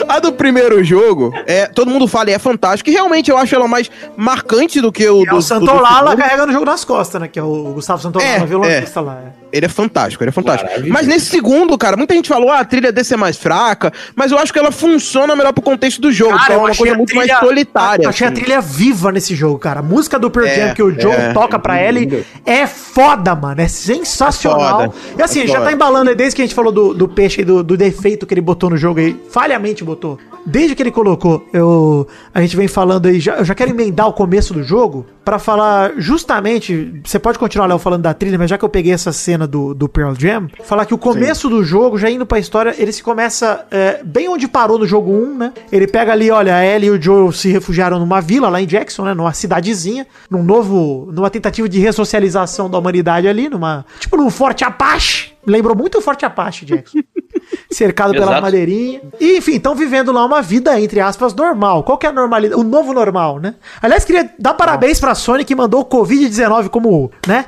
a 0.08 0.20
do 0.20 0.32
primeiro 0.34 0.84
jogo, 0.84 1.34
é, 1.46 1.66
todo 1.68 1.92
mundo 1.92 2.08
fala 2.08 2.30
e 2.30 2.34
é 2.34 2.40
fantástico, 2.40 2.90
e 2.90 2.94
realmente 2.94 3.30
eu 3.30 3.38
acho 3.38 3.54
ela 3.54 3.68
mais 3.68 3.90
marcante 4.16 4.80
do 4.80 4.92
que 4.92 5.08
o 5.08 5.22
E 5.22 5.24
é 5.24 5.30
do, 5.30 5.36
o 5.36 5.40
do- 5.40 5.42
Santolala 5.42 6.12
do- 6.16 6.18
carregando 6.22 6.50
o 6.50 6.54
jogo 6.54 6.66
nas 6.66 6.86
costas, 6.86 7.20
né? 7.22 7.28
Que 7.28 7.40
é 7.40 7.44
o 7.44 7.74
Gustavo 7.74 8.02
Santolala, 8.02 8.32
É, 8.32 8.46
violonista 8.46 9.02
lá. 9.02 9.18
é. 9.40 9.44
Ele 9.52 9.66
é 9.68 9.70
fantástico, 9.70 10.24
ele 10.24 10.30
é 10.30 10.32
fantástico. 10.32 10.66
Maravilhoso. 10.68 10.94
Mas 10.94 11.06
nesse 11.08 11.28
segundo, 11.28 11.78
cara, 11.78 11.96
muita 11.96 12.16
gente 12.16 12.28
falou, 12.28 12.50
ah, 12.50 12.60
a 12.60 12.66
trilha 12.66 12.92
desse 12.92 13.14
é 13.14 13.18
mais 13.18 13.38
fraca, 13.38 13.94
mas 14.16 14.32
eu 14.32 14.40
acho 14.40 14.52
que 14.52 14.58
ela 14.58 14.72
funciona 14.72 15.36
melhor 15.36 15.54
pro 15.54 15.62
contexto 15.62 16.02
do 16.02 16.12
jogo, 16.12 16.32
Cara, 16.32 16.44
então 16.46 16.54
é 16.54 16.58
eu 16.58 16.62
uma 16.62 16.70
achei 16.70 16.80
coisa 16.80 16.94
a 16.94 16.98
muito 16.98 17.10
trilha- 17.10 17.28
mais 17.36 17.40
solitária. 17.46 18.10
Achei 18.10 18.26
a 18.26 18.30
assim. 18.32 18.42
trilha 18.42 18.62
viva 18.62 19.12
nesse 19.12 19.36
jogo, 19.36 19.60
cara. 19.60 19.82
A 19.82 19.84
música 19.84 20.18
do 20.18 20.32
Pearl 20.32 20.48
É, 20.48 20.56
Jam 20.56 20.74
que 20.74 20.82
o 20.82 21.00
Joe 21.00 21.12
é. 21.12 21.34
toca 21.34 21.60
pra 21.60 21.80
Ellie 21.84 22.26
é 22.46 22.66
foda, 22.66 23.36
mano. 23.36 23.62
É 23.62 23.68
sensacional. 23.68 24.82
É 24.82 24.86
foda. 24.86 24.94
E 25.20 25.22
assim, 25.22 25.42
É 25.44 25.48
já 25.48 25.62
tá 25.62 25.72
embalando 25.72 26.16
desde 26.16 26.36
que 26.36 26.42
a 26.42 26.46
gente 26.46 26.56
falou 26.56 26.72
do, 26.72 26.94
do 26.94 27.08
peixe 27.08 27.42
e 27.42 27.46
do, 27.46 27.62
do 27.64 27.73
defeito 27.78 28.26
que 28.26 28.34
ele 28.34 28.42
botou 28.42 28.70
no 28.70 28.78
jogo 28.78 29.00
aí. 29.00 29.20
Falhamente 29.30 29.84
botou. 29.84 30.18
Desde 30.46 30.76
que 30.76 30.84
ele 30.84 30.92
colocou, 30.92 31.48
eu, 31.54 32.06
a 32.34 32.42
gente 32.42 32.58
vem 32.58 32.68
falando 32.68 33.06
aí, 33.06 33.20
já, 33.20 33.36
eu 33.36 33.46
já 33.46 33.56
quero 33.56 33.72
emendar 33.72 34.08
o 34.08 34.14
começo 34.14 34.54
do 34.54 34.62
jogo 34.62 35.06
pra 35.24 35.40
falar 35.40 35.94
justamente. 35.98 37.02
Você 37.04 37.18
pode 37.18 37.40
continuar, 37.40 37.68
Léo, 37.68 37.80
falando 37.80 38.02
da 38.02 38.14
trilha, 38.14 38.38
mas 38.38 38.50
já 38.50 38.58
que 38.58 38.66
eu 38.66 38.70
peguei 38.70 38.92
essa 38.92 39.14
cena 39.14 39.48
do, 39.48 39.74
do 39.74 39.88
Pearl 39.88 40.14
Jam, 40.18 40.50
falar 40.66 40.86
que 40.86 40.94
o 40.94 40.98
começo 40.98 41.50
do 41.50 41.64
jogo, 41.64 41.98
já 41.98 42.10
indo 42.10 42.26
pra 42.26 42.40
história, 42.40 42.76
ele 42.78 42.92
se 42.92 43.02
começa 43.02 43.66
é, 43.72 44.02
bem 44.04 44.28
onde 44.28 44.48
parou 44.48 44.78
no 44.78 44.86
jogo 44.86 45.12
1, 45.12 45.38
né? 45.38 45.54
Ele 45.72 45.88
pega 45.88 46.12
ali, 46.12 46.30
olha, 46.30 46.56
a 46.56 46.66
Ellie 46.66 46.88
e 46.88 46.92
o 46.92 47.02
Joel 47.02 47.32
se 47.32 47.50
refugiaram 47.50 47.98
numa 48.00 48.20
vila 48.20 48.50
lá 48.50 48.62
em 48.62 48.68
Jackson, 48.68 49.06
né? 49.06 49.14
Numa 49.14 49.34
cidadezinha, 49.34 50.06
num 50.30 50.44
novo. 50.44 51.10
numa 51.14 51.30
tentativa 51.30 51.70
de 51.70 51.80
ressocialização 51.80 52.70
da 52.70 52.78
humanidade 52.78 53.28
ali, 53.28 53.48
numa. 53.48 53.86
Tipo 54.00 54.18
num 54.18 54.30
Forte 54.30 54.64
Apache. 54.66 55.33
Lembrou 55.46 55.76
muito 55.76 56.02
Forte 56.02 56.26
Apache, 56.26 56.66
Jackson. 56.66 57.00
cercado 57.72 58.14
pela 58.14 58.26
Exato. 58.28 58.42
madeirinha. 58.42 59.02
E, 59.20 59.38
enfim, 59.38 59.54
estão 59.56 59.76
vivendo 59.76 60.12
lá 60.12 60.26
uma 60.26 60.42
vida, 60.42 60.80
entre 60.80 61.00
aspas, 61.00 61.34
normal. 61.34 61.84
Qual 61.84 61.98
que 61.98 62.06
é 62.06 62.10
a 62.10 62.14
normalidade? 62.14 62.60
O 62.60 62.64
novo 62.64 62.94
normal, 62.94 63.40
né? 63.40 63.56
Aliás, 63.82 64.06
queria 64.06 64.30
dar 64.40 64.54
parabéns 64.54 65.00
pra 65.00 65.14
Sony 65.16 65.44
que 65.44 65.56
mandou 65.56 65.82
o 65.82 65.86
Covid-19 65.86 66.70
como, 66.70 67.12
né? 67.28 67.46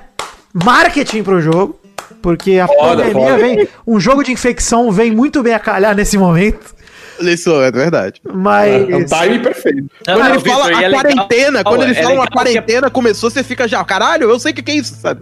Marketing 0.53 1.23
pro 1.23 1.41
jogo. 1.41 1.79
Porque 2.21 2.59
a 2.59 2.67
Foda, 2.67 3.03
pandemia 3.03 3.31
foda. 3.31 3.37
vem. 3.37 3.67
Um 3.85 3.99
jogo 3.99 4.23
de 4.23 4.31
infecção 4.31 4.91
vem 4.91 5.11
muito 5.11 5.41
bem 5.43 5.53
a 5.53 5.59
calhar 5.59 5.95
nesse 5.95 6.17
momento. 6.17 6.74
Isso 7.21 7.61
é 7.61 7.71
verdade. 7.71 8.21
Mas. 8.33 8.89
É 8.89 8.95
um 8.95 9.05
time 9.05 9.39
perfeito. 9.39 9.85
Quando 10.05 10.17
Não, 10.19 10.25
ele 10.27 10.37
Victor, 10.37 10.51
fala 10.53 10.65
a 10.65 10.71
é 10.83 10.87
legal- 10.87 11.01
quarentena, 11.01 11.63
quando 11.63 11.83
ele 11.83 11.91
é 11.91 12.03
fala 12.03 12.15
uma 12.15 12.27
que- 12.27 12.33
quarentena 12.33 12.89
começou, 12.89 13.29
você 13.29 13.43
fica 13.43 13.67
já, 13.67 13.83
caralho, 13.83 14.29
eu 14.29 14.39
sei 14.39 14.51
o 14.51 14.55
que, 14.55 14.61
que 14.61 14.71
é 14.71 14.75
isso, 14.75 14.95
sabe? 14.95 15.21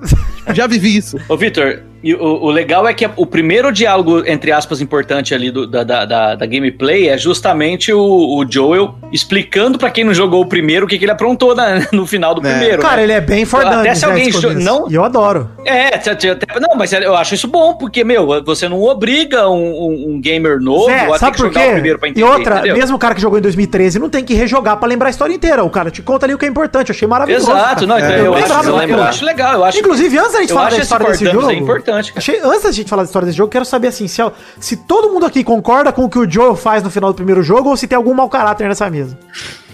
já 0.54 0.68
vivi 0.68 0.98
isso. 0.98 1.18
Ô, 1.30 1.38
Vitor, 1.38 1.80
o, 2.06 2.48
o 2.48 2.52
legal 2.52 2.86
é 2.88 2.94
que 2.94 3.10
o 3.16 3.26
primeiro 3.26 3.72
diálogo, 3.72 4.24
entre 4.28 4.52
aspas, 4.52 4.82
importante 4.82 5.34
ali 5.34 5.50
do- 5.52 5.66
da, 5.66 5.84
da, 5.86 6.04
da, 6.06 6.36
da 6.36 6.46
gameplay 6.46 7.08
é 7.08 7.18
justamente 7.18 7.94
o, 7.94 8.00
o 8.02 8.46
Joel 8.50 8.96
explicando 9.12 9.78
pra 9.78 9.90
quem 9.90 10.04
não 10.04 10.14
jogou 10.14 10.42
o 10.42 10.46
primeiro 10.46 10.86
o 10.86 10.90
que, 10.90 10.98
que 10.98 11.06
ele 11.06 11.12
aprontou 11.14 11.56
na- 11.56 11.88
no 11.94 12.06
final 12.06 12.36
do 12.36 12.46
É. 12.46 12.52
primeiro. 12.52 12.82
Cara, 12.82 12.98
né? 12.98 13.04
ele 13.04 13.14
é 13.14 13.22
bem 13.22 13.46
for 13.46 13.66
Até 13.66 13.96
se 13.96 14.04
alguém 14.04 14.30
não- 14.62 14.90
E 14.92 14.96
eu 14.96 15.04
adoro. 15.06 15.50
É, 15.66 15.92
t- 15.92 16.38
não, 16.60 16.76
mas 16.76 16.92
eu 16.92 17.16
acho 17.16 17.36
isso 17.36 17.48
bom, 17.48 17.76
porque, 17.76 18.04
meu, 18.04 18.44
você 18.44 18.68
não 18.68 18.82
obriga 18.82 19.48
um, 19.50 19.56
um- 19.64 20.06
um 20.16 20.22
gamer 20.22 20.60
novo 20.60 20.86
Zé, 20.88 21.00
a 21.00 21.12
ter 21.14 21.20
sabe 21.20 21.32
que 21.32 21.38
por 21.38 21.48
jogar 21.54 21.62
o 21.62 21.76
primeiro 21.84 22.00
pra 22.00 22.10
entender, 22.10 22.26
E 22.26 22.30
outra, 22.30 22.56
entendeu? 22.60 22.78
mesmo 22.78 22.96
o 22.96 23.00
cara 23.00 23.14
que 23.16 23.22
jogou 23.22 23.38
em 23.38 23.42
2013 23.42 24.00
não 24.00 24.10
tem 24.10 24.24
que 24.24 24.34
rejogar 24.34 24.78
pra 24.78 24.88
lembrar 24.88 25.08
a 25.08 25.10
história 25.12 25.34
inteira. 25.34 25.64
O 25.64 25.70
cara 25.70 25.92
te 25.92 26.02
conta 26.02 26.26
ali 26.26 26.34
o 26.34 26.38
que 26.38 26.46
é 26.46 26.50
importante. 26.50 26.90
Eu 26.90 26.96
achei 26.96 27.08
maravilhoso. 27.08 27.50
Exato, 27.52 27.76
cara. 27.76 27.88
não, 27.88 27.98
então 27.98 28.10
É, 28.10 28.20
eu, 28.20 28.26
eu 28.26 28.34
acho, 28.36 28.70
eu, 28.70 28.76
eu 28.98 29.04
acho 29.04 29.26
legal, 29.26 29.54
eu 29.54 29.64
acho 29.66 29.80
Inclusive, 29.80 30.18
antes 30.18 30.34
da 30.34 30.40
gente 30.42 30.54
falar 30.54 30.70
da 30.70 30.78
história 30.78 31.08
desse 31.08 31.24
dummies 31.26 31.42
jogo. 31.42 31.52
é 31.52 31.56
importante, 31.56 32.12
cara. 32.14 32.20
Achei, 32.20 32.40
antes 32.44 32.64
da 32.64 32.72
gente 32.72 32.90
falar 32.90 33.04
da 33.04 33.08
história 33.08 33.26
desse 33.26 33.38
jogo, 33.38 33.52
quero 33.52 33.66
saber 33.66 33.88
assim, 33.88 34.08
se, 34.08 34.22
se 34.60 34.78
todo 34.78 35.10
mundo 35.12 35.26
aqui 35.26 35.44
concorda 35.44 35.92
com 35.92 36.06
o 36.06 36.10
que 36.10 36.18
o 36.20 36.30
Joel 36.30 36.56
faz 36.56 36.82
no 36.84 36.90
final 36.90 37.12
do 37.12 37.16
primeiro 37.16 37.44
jogo 37.44 37.70
ou 37.70 37.78
se 37.78 37.88
tem 37.88 37.96
algum 37.96 38.14
mau 38.14 38.30
caráter 38.30 38.68
nessa 38.68 38.90
mesa. 38.90 39.18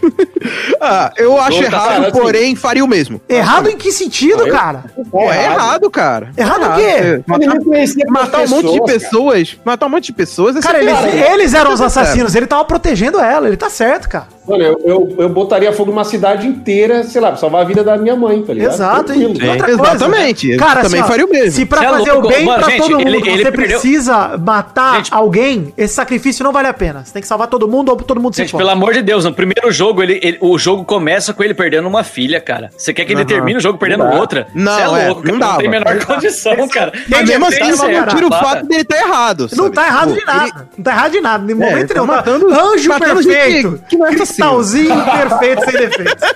Ah, 0.81 1.11
eu 1.17 1.39
acho 1.39 1.59
tá 1.59 1.65
errado, 1.65 1.87
falando 1.87 2.11
porém 2.13 2.55
faria 2.55 2.83
o 2.83 2.87
mesmo. 2.87 3.19
Errado 3.27 3.69
em 3.69 3.75
que 3.77 3.91
sentido, 3.91 4.47
eu- 4.47 4.53
cara? 4.53 4.85
Pô, 5.11 5.29
é 5.31 5.43
errado, 5.45 5.89
cara. 5.91 6.31
Errado 6.37 6.63
o 6.71 6.75
quê? 6.75 6.81
É, 6.81 7.21
Matar, 7.27 7.55
matar 8.07 8.39
um 8.45 8.47
monte 8.47 8.71
de 8.71 8.79
pessoas, 8.79 8.79
cara. 8.79 8.99
pessoas, 8.99 9.57
matar 9.65 9.85
um 9.85 9.89
monte 9.89 10.05
de 10.05 10.13
pessoas, 10.13 10.55
é 10.55 10.61
Cara, 10.61 10.79
eles, 10.81 11.29
eles 11.31 11.53
eram 11.53 11.73
os 11.73 11.81
assassinos, 11.81 12.33
ele 12.33 12.47
tava 12.47 12.63
protegendo 12.63 13.19
ela, 13.19 13.47
ele 13.47 13.57
tá 13.57 13.69
certo, 13.69 14.07
cara. 14.07 14.27
Mano, 14.49 14.63
eu, 14.63 14.81
eu, 14.83 15.15
eu 15.19 15.29
botaria 15.29 15.71
fogo 15.71 15.91
numa 15.91 16.03
cidade 16.03 16.47
inteira, 16.47 17.03
sei 17.03 17.21
lá, 17.21 17.29
pra 17.29 17.37
salvar 17.37 17.61
a 17.61 17.65
vida 17.65 17.83
da 17.83 17.97
minha 17.97 18.15
mãe, 18.15 18.41
tá 18.41 18.53
ligado? 18.53 18.73
Exato, 18.73 19.13
e 19.13 19.25
outra 19.25 19.71
exatamente, 19.71 20.49
eu 20.51 20.57
também 20.57 21.03
faria 21.03 21.25
o 21.25 21.29
mesmo. 21.29 21.51
Se 21.51 21.65
pra 21.65 21.83
é 21.83 21.89
fazer 21.89 22.11
louco. 22.13 22.27
o 22.27 22.29
bem 22.31 22.45
Mano, 22.45 22.59
pra 22.59 22.69
gente, 22.69 22.81
todo 22.81 22.91
mundo 22.97 23.01
ele- 23.07 23.17
ele 23.29 23.43
você 23.43 23.51
perdeu- 23.51 23.79
precisa 23.79 24.37
matar 24.37 24.95
Gente- 24.97 25.13
alguém, 25.13 25.73
esse 25.77 25.93
sacrifício 25.93 26.43
não 26.43 26.51
vale 26.51 26.67
a 26.67 26.73
pena. 26.73 27.03
Você 27.05 27.13
tem 27.13 27.21
que 27.21 27.27
salvar 27.27 27.47
todo 27.47 27.67
mundo 27.67 27.89
ou 27.89 27.95
todo 27.97 28.19
mundo 28.19 28.33
se 28.35 28.41
Gente, 28.41 28.55
pelo 28.55 28.69
amor 28.69 28.93
de 28.93 29.01
Deus, 29.01 29.25
no 29.25 29.33
primeiro 29.33 29.71
jogo, 29.71 30.01
ele, 30.01 30.19
ele- 30.23 30.37
o 30.41 30.57
jogo 30.57 30.83
começa 30.83 31.33
com 31.33 31.43
ele 31.43 31.53
perdendo 31.53 31.87
uma 31.87 32.03
filha, 32.03 32.39
cara. 32.41 32.69
Você 32.77 32.93
quer 32.93 33.05
que 33.05 33.11
ele 33.13 33.21
Aham. 33.21 33.27
termine 33.27 33.57
o 33.57 33.61
jogo 33.61 33.77
perdendo 33.77 34.03
Não 34.03 34.17
outra? 34.19 34.47
Não, 34.53 34.75
Cê 34.75 34.81
é, 34.81 34.87
louco, 35.07 35.21
não 35.27 35.39
cara, 35.39 35.45
dava. 35.51 35.57
tem 35.59 35.67
a 35.67 35.71
menor 35.71 36.05
condição, 36.05 36.67
cara. 36.69 36.91
Mas 37.07 37.27
mesmo 37.27 37.45
assim, 37.45 37.59
não 37.59 37.77
certo, 37.77 38.15
tira 38.15 38.27
o 38.27 38.29
fato 38.31 38.65
dele 38.65 38.83
tá 38.83 38.97
errado. 38.97 39.47
Não 39.55 39.69
tá 39.69 39.85
errado 39.85 40.13
de 40.13 40.19
Tipo, 40.19 40.31
nada. 40.31 40.67
Não 40.77 40.83
tá 40.83 40.91
errado 40.91 41.11
de 41.11 41.21
nada. 41.21 41.43
Em 41.43 41.45
ele 41.45 41.53
momento 41.55 41.87
tá 41.87 41.93
nenhum. 41.93 42.05
matando- 42.05 42.53
Anjo 42.53 42.89
matando 42.89 43.21
gente 43.21 43.33
perfeito. 43.33 43.81
que 43.87 43.97
não 43.97 44.05
é 44.07 44.11
Cristalzinho 44.39 45.05
perfeito, 45.05 45.65
sem 45.65 45.73
defeitos. 45.73 46.29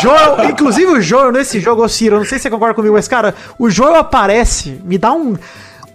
Joel, 0.00 0.50
inclusive 0.50 0.86
o 0.86 1.00
Joel 1.00 1.32
nesse 1.32 1.60
jogo, 1.60 1.86
Ciro, 1.88 2.16
não 2.16 2.24
sei 2.24 2.38
se 2.38 2.44
você 2.44 2.50
concorda 2.50 2.74
comigo, 2.74 2.94
mas 2.94 3.06
cara, 3.06 3.34
o 3.58 3.68
Joel 3.68 3.96
aparece, 3.96 4.80
me 4.84 4.96
dá 4.96 5.12
um. 5.12 5.36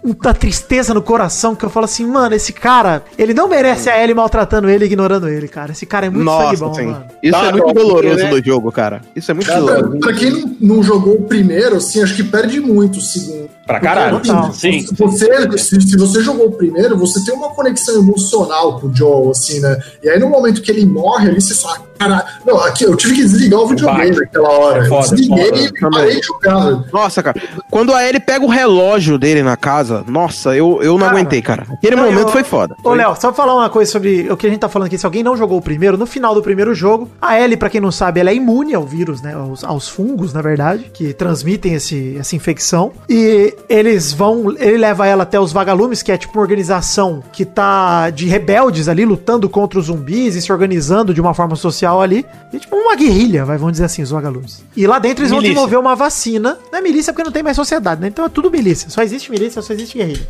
Uma 0.02 0.32
tristeza 0.34 0.94
no 0.94 1.02
coração 1.02 1.54
que 1.54 1.64
eu 1.64 1.70
falo 1.70 1.84
assim, 1.84 2.06
mano, 2.06 2.34
esse 2.34 2.52
cara, 2.52 3.02
ele 3.18 3.34
não 3.34 3.48
merece 3.48 3.90
a 3.90 4.00
Ellie 4.02 4.14
maltratando 4.14 4.68
ele 4.68 4.84
e 4.84 4.86
ignorando 4.86 5.28
ele, 5.28 5.48
cara. 5.48 5.72
Esse 5.72 5.84
cara 5.86 6.06
é 6.06 6.10
muito 6.10 6.28
sangue 6.30 6.42
Nossa, 6.44 6.64
bom, 6.66 6.74
sim. 6.74 6.86
mano. 6.86 7.04
Isso 7.22 7.32
Tá, 7.38 7.46
é 7.46 7.52
muito 7.52 7.66
não, 7.66 7.74
doloroso 7.74 8.16
né? 8.16 8.30
no 8.30 8.44
jogo, 8.44 8.72
cara. 8.72 9.00
Isso 9.14 9.30
é 9.30 9.34
muito 9.34 9.46
Pra, 9.46 9.58
doloroso. 9.60 9.98
pra 10.00 10.12
quem 10.14 10.30
não, 10.30 10.56
não 10.60 10.82
jogou 10.82 11.14
o 11.14 11.22
primeiro, 11.22 11.76
assim, 11.76 12.02
acho 12.02 12.14
que 12.14 12.22
perde 12.24 12.60
muito 12.60 12.98
o 12.98 13.02
segundo. 13.02 13.48
Pra 13.66 13.80
caralho. 13.80 14.12
Porque, 14.16 14.28
Total. 14.28 14.52
Sim. 14.52 14.80
Se 14.80 14.94
você, 14.94 15.58
se, 15.58 15.80
se 15.82 15.96
você 15.96 16.22
jogou 16.22 16.46
o 16.46 16.52
primeiro, 16.52 16.96
você 16.96 17.22
tem 17.24 17.34
uma 17.34 17.50
conexão 17.50 17.96
emocional 17.98 18.80
com 18.80 18.86
o 18.86 18.94
Joel, 18.94 19.30
assim, 19.30 19.60
né? 19.60 19.78
E 20.02 20.08
aí 20.08 20.18
no 20.18 20.28
momento 20.30 20.62
que 20.62 20.70
ele 20.70 20.86
morre 20.86 21.28
ali, 21.28 21.40
você 21.40 21.54
fala, 21.54 21.82
caralho. 21.98 22.24
Não, 22.46 22.58
aqui 22.60 22.84
eu 22.84 22.96
tive 22.96 23.14
que 23.16 23.22
desligar 23.24 23.60
o 23.60 23.66
videogame 23.68 24.10
Vai. 24.12 24.20
naquela 24.20 24.48
hora. 24.48 24.84
É 24.86 24.88
foda, 24.88 25.14
desliguei 25.14 25.44
foda. 25.50 25.58
e 25.60 25.90
parei 25.90 26.20
de 26.20 26.26
jogar. 26.26 26.60
velho. 26.64 26.84
Nossa, 26.92 27.22
cara. 27.22 27.42
Quando 27.70 27.92
a 27.92 28.06
Ellie 28.08 28.20
pega 28.20 28.44
o 28.44 28.48
relógio 28.48 29.18
dele 29.18 29.42
na 29.42 29.56
casa, 29.56 29.87
casa, 29.88 30.04
nossa, 30.06 30.54
eu, 30.56 30.82
eu 30.82 30.92
não 30.92 31.06
Cara, 31.06 31.12
aguentei, 31.12 31.42
cara. 31.42 31.66
Aquele 31.72 31.96
não, 31.96 32.04
momento 32.04 32.26
eu- 32.28 32.28
foi 32.28 32.44
foda. 32.44 32.76
Ô, 32.84 32.92
Léo, 32.94 33.14
só 33.14 33.28
pra 33.28 33.32
falar 33.32 33.54
uma 33.54 33.70
coisa 33.70 33.90
sobre 33.90 34.30
o 34.30 34.36
que 34.36 34.46
a 34.46 34.50
gente 34.50 34.60
tá 34.60 34.68
falando 34.68 34.86
aqui. 34.86 34.98
Se 34.98 35.06
alguém 35.06 35.22
não 35.22 35.36
jogou 35.36 35.58
o 35.58 35.62
primeiro, 35.62 35.96
no 35.96 36.06
final 36.06 36.34
do 36.34 36.42
primeiro 36.42 36.74
jogo, 36.74 37.08
a 37.20 37.38
Ellie, 37.40 37.56
pra 37.56 37.70
quem 37.70 37.80
não 37.80 37.90
sabe, 37.90 38.20
ela 38.20 38.30
é 38.30 38.34
imune 38.34 38.74
ao 38.74 38.84
vírus, 38.84 39.22
né? 39.22 39.34
Aos, 39.34 39.64
aos 39.64 39.88
fungos, 39.88 40.32
na 40.32 40.42
verdade, 40.42 40.90
que 40.92 41.12
transmitem 41.12 41.74
esse, 41.74 42.16
essa 42.18 42.36
infecção. 42.36 42.92
E 43.08 43.54
eles 43.68 44.12
vão. 44.12 44.54
Ele 44.58 44.76
leva 44.78 45.06
ela 45.06 45.22
até 45.22 45.38
os 45.40 45.52
vagalumes, 45.52 46.02
que 46.02 46.12
é 46.12 46.16
tipo 46.16 46.34
uma 46.38 46.42
organização 46.42 47.22
que 47.32 47.44
tá 47.44 48.10
de 48.10 48.26
rebeldes 48.26 48.88
ali, 48.88 49.04
lutando 49.04 49.48
contra 49.48 49.78
os 49.78 49.86
zumbis 49.86 50.34
e 50.34 50.42
se 50.42 50.52
organizando 50.52 51.14
de 51.14 51.20
uma 51.20 51.34
forma 51.34 51.56
social 51.56 52.00
ali. 52.02 52.24
E 52.52 52.58
tipo 52.58 52.76
uma 52.76 52.94
guerrilha, 52.96 53.44
vai, 53.44 53.56
vamos 53.58 53.72
dizer 53.72 53.84
assim, 53.84 54.02
os 54.02 54.10
vagalumes. 54.10 54.62
E 54.76 54.86
lá 54.86 54.98
dentro 54.98 55.22
eles 55.22 55.30
vão 55.30 55.38
Milícia. 55.40 55.54
desenvolver 55.54 55.76
uma 55.76 55.94
vacina. 55.94 56.56
Não 56.72 56.78
é 56.78 56.82
milícia 56.82 57.12
porque 57.12 57.24
não 57.24 57.32
tem 57.32 57.42
mais 57.42 57.56
sociedade, 57.56 58.00
né? 58.00 58.08
Então 58.08 58.24
é 58.24 58.28
tudo 58.28 58.50
milícia. 58.50 58.88
Só 58.90 59.02
existe 59.02 59.30
milícia, 59.30 59.60
só 59.62 59.72
existe 59.72 59.77
guerrilha. 59.86 60.26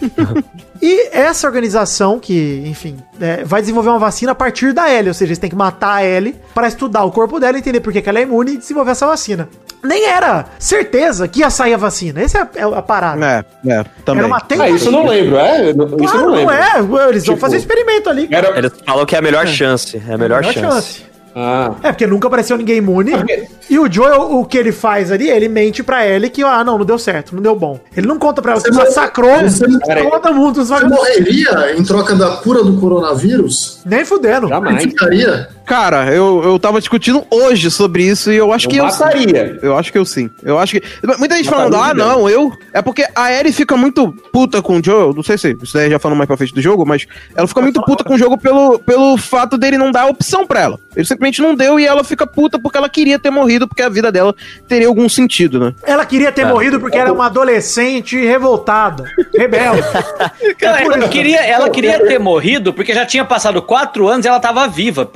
E 0.84 1.10
essa 1.12 1.46
organização, 1.46 2.18
que, 2.18 2.64
enfim, 2.66 2.96
é, 3.20 3.44
vai 3.44 3.60
desenvolver 3.60 3.90
uma 3.90 4.00
vacina 4.00 4.32
a 4.32 4.34
partir 4.34 4.72
da 4.72 4.92
Ellie, 4.92 5.06
ou 5.10 5.14
seja, 5.14 5.28
eles 5.28 5.38
têm 5.38 5.48
que 5.48 5.54
matar 5.54 5.94
a 5.98 6.04
Ellie 6.04 6.34
para 6.52 6.66
estudar 6.66 7.04
o 7.04 7.12
corpo 7.12 7.38
dela, 7.38 7.56
entender 7.56 7.78
por 7.78 7.92
que 7.92 8.02
que 8.02 8.08
ela 8.08 8.18
é 8.18 8.22
imune 8.22 8.54
e 8.54 8.56
desenvolver 8.56 8.90
essa 8.90 9.06
vacina. 9.06 9.48
Nem 9.84 10.06
era 10.08 10.46
certeza 10.58 11.28
que 11.28 11.38
ia 11.38 11.50
sair 11.50 11.74
a 11.74 11.76
vacina. 11.76 12.20
Essa 12.20 12.38
é 12.38 12.40
a, 12.64 12.68
é 12.68 12.78
a 12.78 12.82
parada. 12.82 13.24
É, 13.64 13.70
é, 13.70 13.84
também. 14.04 14.24
Era 14.24 14.26
uma 14.26 14.42
Ah, 14.58 14.70
isso 14.70 14.88
eu 14.88 14.92
não 14.92 15.06
lembro, 15.06 15.36
é? 15.38 15.70
Isso 15.70 15.78
eu 15.80 15.86
Claro, 15.98 16.18
não 16.18 16.26
não, 16.26 16.34
lembro. 16.34 16.52
é. 16.98 17.08
Eles 17.10 17.24
vão 17.24 17.34
Tipo, 17.36 17.36
fazer 17.36 17.56
experimento 17.58 18.10
ali. 18.10 18.26
cara. 18.26 18.48
Era... 18.48 18.58
Eles 18.58 18.72
falam 18.84 19.06
que 19.06 19.14
é 19.14 19.18
a 19.20 19.22
melhor 19.22 19.46
chance. 19.46 20.02
É 20.08 20.14
a 20.14 20.18
melhor, 20.18 20.42
chance. 20.42 21.04
Ah, 21.34 21.72
É, 21.82 21.92
porque 21.92 22.06
nunca 22.06 22.26
apareceu 22.28 22.56
ninguém 22.56 22.76
imune. 22.78 23.12
porque- 23.12 23.48
E 23.70 23.78
o 23.78 23.90
Joel, 23.90 24.32
o 24.38 24.44
que 24.44 24.58
ele 24.58 24.70
faz 24.72 25.10
ali, 25.10 25.30
ele 25.30 25.48
mente 25.48 25.82
pra 25.82 26.06
Ellie 26.06 26.28
que, 26.28 26.42
ah, 26.42 26.62
não, 26.62 26.76
não 26.76 26.84
deu 26.84 26.98
certo, 26.98 27.34
não 27.34 27.42
deu 27.42 27.56
bom. 27.56 27.80
Ele 27.96 28.06
não 28.06 28.18
conta 28.18 28.42
pra 28.42 28.52
ela 28.52 28.60
que 28.60 28.70
Você 28.70 28.78
massacrou 28.78 29.40
você 29.40 29.66
não- 29.66 29.80
todo 30.20 30.34
mundo 30.34 30.62
Você 30.64 30.84
morreria 30.84 31.74
em 31.76 31.82
troca 31.82 32.14
da 32.14 32.36
cura 32.36 32.62
do 32.62 32.76
coronavírus? 32.78 33.80
Nem 33.86 34.04
fudendo. 34.04 34.48
jamais. 34.48 34.82
Ficaria? 34.82 35.48
Cara, 35.72 36.14
eu, 36.14 36.42
eu 36.44 36.58
tava 36.58 36.80
discutindo 36.80 37.26
hoje 37.30 37.70
sobre 37.70 38.02
isso 38.04 38.30
e 38.30 38.36
eu 38.36 38.52
acho 38.52 38.66
Eu 38.66 38.70
que 38.70 38.76
eu 38.76 38.90
sim. 38.90 38.98
mataria. 39.00 39.58
Eu 39.62 39.78
acho 39.78 39.90
que 39.90 39.96
eu 39.96 40.04
sim. 40.04 40.28
Eu 40.42 40.58
acho 40.58 40.78
que. 40.78 40.82
Muita 41.18 41.34
gente 41.34 41.46
Mataria 41.50 41.70
falando, 41.70 41.76
ah, 41.76 41.94
não, 41.94 42.28
eu. 42.28 42.52
É 42.74 42.82
porque 42.82 43.06
a 43.14 43.32
Ellie 43.32 43.54
fica 43.54 43.74
muito 43.74 44.12
puta 44.30 44.60
com 44.60 44.76
o 44.76 44.84
Joel. 44.84 45.14
Não 45.14 45.22
sei 45.22 45.38
se 45.38 45.56
isso 45.62 45.72
daí 45.72 45.88
já 45.88 45.98
falando 45.98 46.18
mais 46.18 46.28
pra 46.28 46.36
frente 46.36 46.52
do 46.52 46.60
jogo, 46.60 46.84
mas 46.84 47.06
ela 47.34 47.48
fica 47.48 47.62
muito 47.62 47.80
puta 47.84 48.04
com 48.04 48.12
o 48.12 48.18
jogo 48.18 48.36
pelo, 48.36 48.80
pelo 48.80 49.16
fato 49.16 49.56
dele 49.56 49.78
não 49.78 49.90
dar 49.90 50.08
opção 50.08 50.46
pra 50.46 50.60
ela. 50.60 50.78
Ele 50.94 51.06
simplesmente 51.06 51.40
não 51.40 51.54
deu 51.54 51.80
e 51.80 51.86
ela 51.86 52.04
fica 52.04 52.26
puta 52.26 52.58
porque 52.58 52.76
ela 52.76 52.90
queria 52.90 53.18
ter 53.18 53.30
morrido, 53.30 53.66
porque 53.66 53.80
a 53.80 53.88
vida 53.88 54.12
dela 54.12 54.34
teria 54.68 54.88
algum 54.88 55.08
sentido, 55.08 55.58
né? 55.58 55.74
Ela 55.84 56.04
queria 56.04 56.30
ter 56.30 56.44
morrido 56.44 56.78
porque 56.78 56.98
era 56.98 57.10
uma 57.10 57.26
adolescente 57.26 58.22
revoltada, 58.22 59.04
rebelde. 59.34 59.80
Cara, 60.60 60.82
ela 60.82 61.08
queria, 61.08 61.40
ela 61.40 61.70
queria 61.70 61.98
ter 61.98 62.18
morrido 62.18 62.74
porque 62.74 62.92
já 62.92 63.06
tinha 63.06 63.24
passado 63.24 63.62
quatro 63.62 64.06
anos 64.06 64.26
e 64.26 64.28
ela 64.28 64.38
tava 64.38 64.68
viva. 64.68 65.06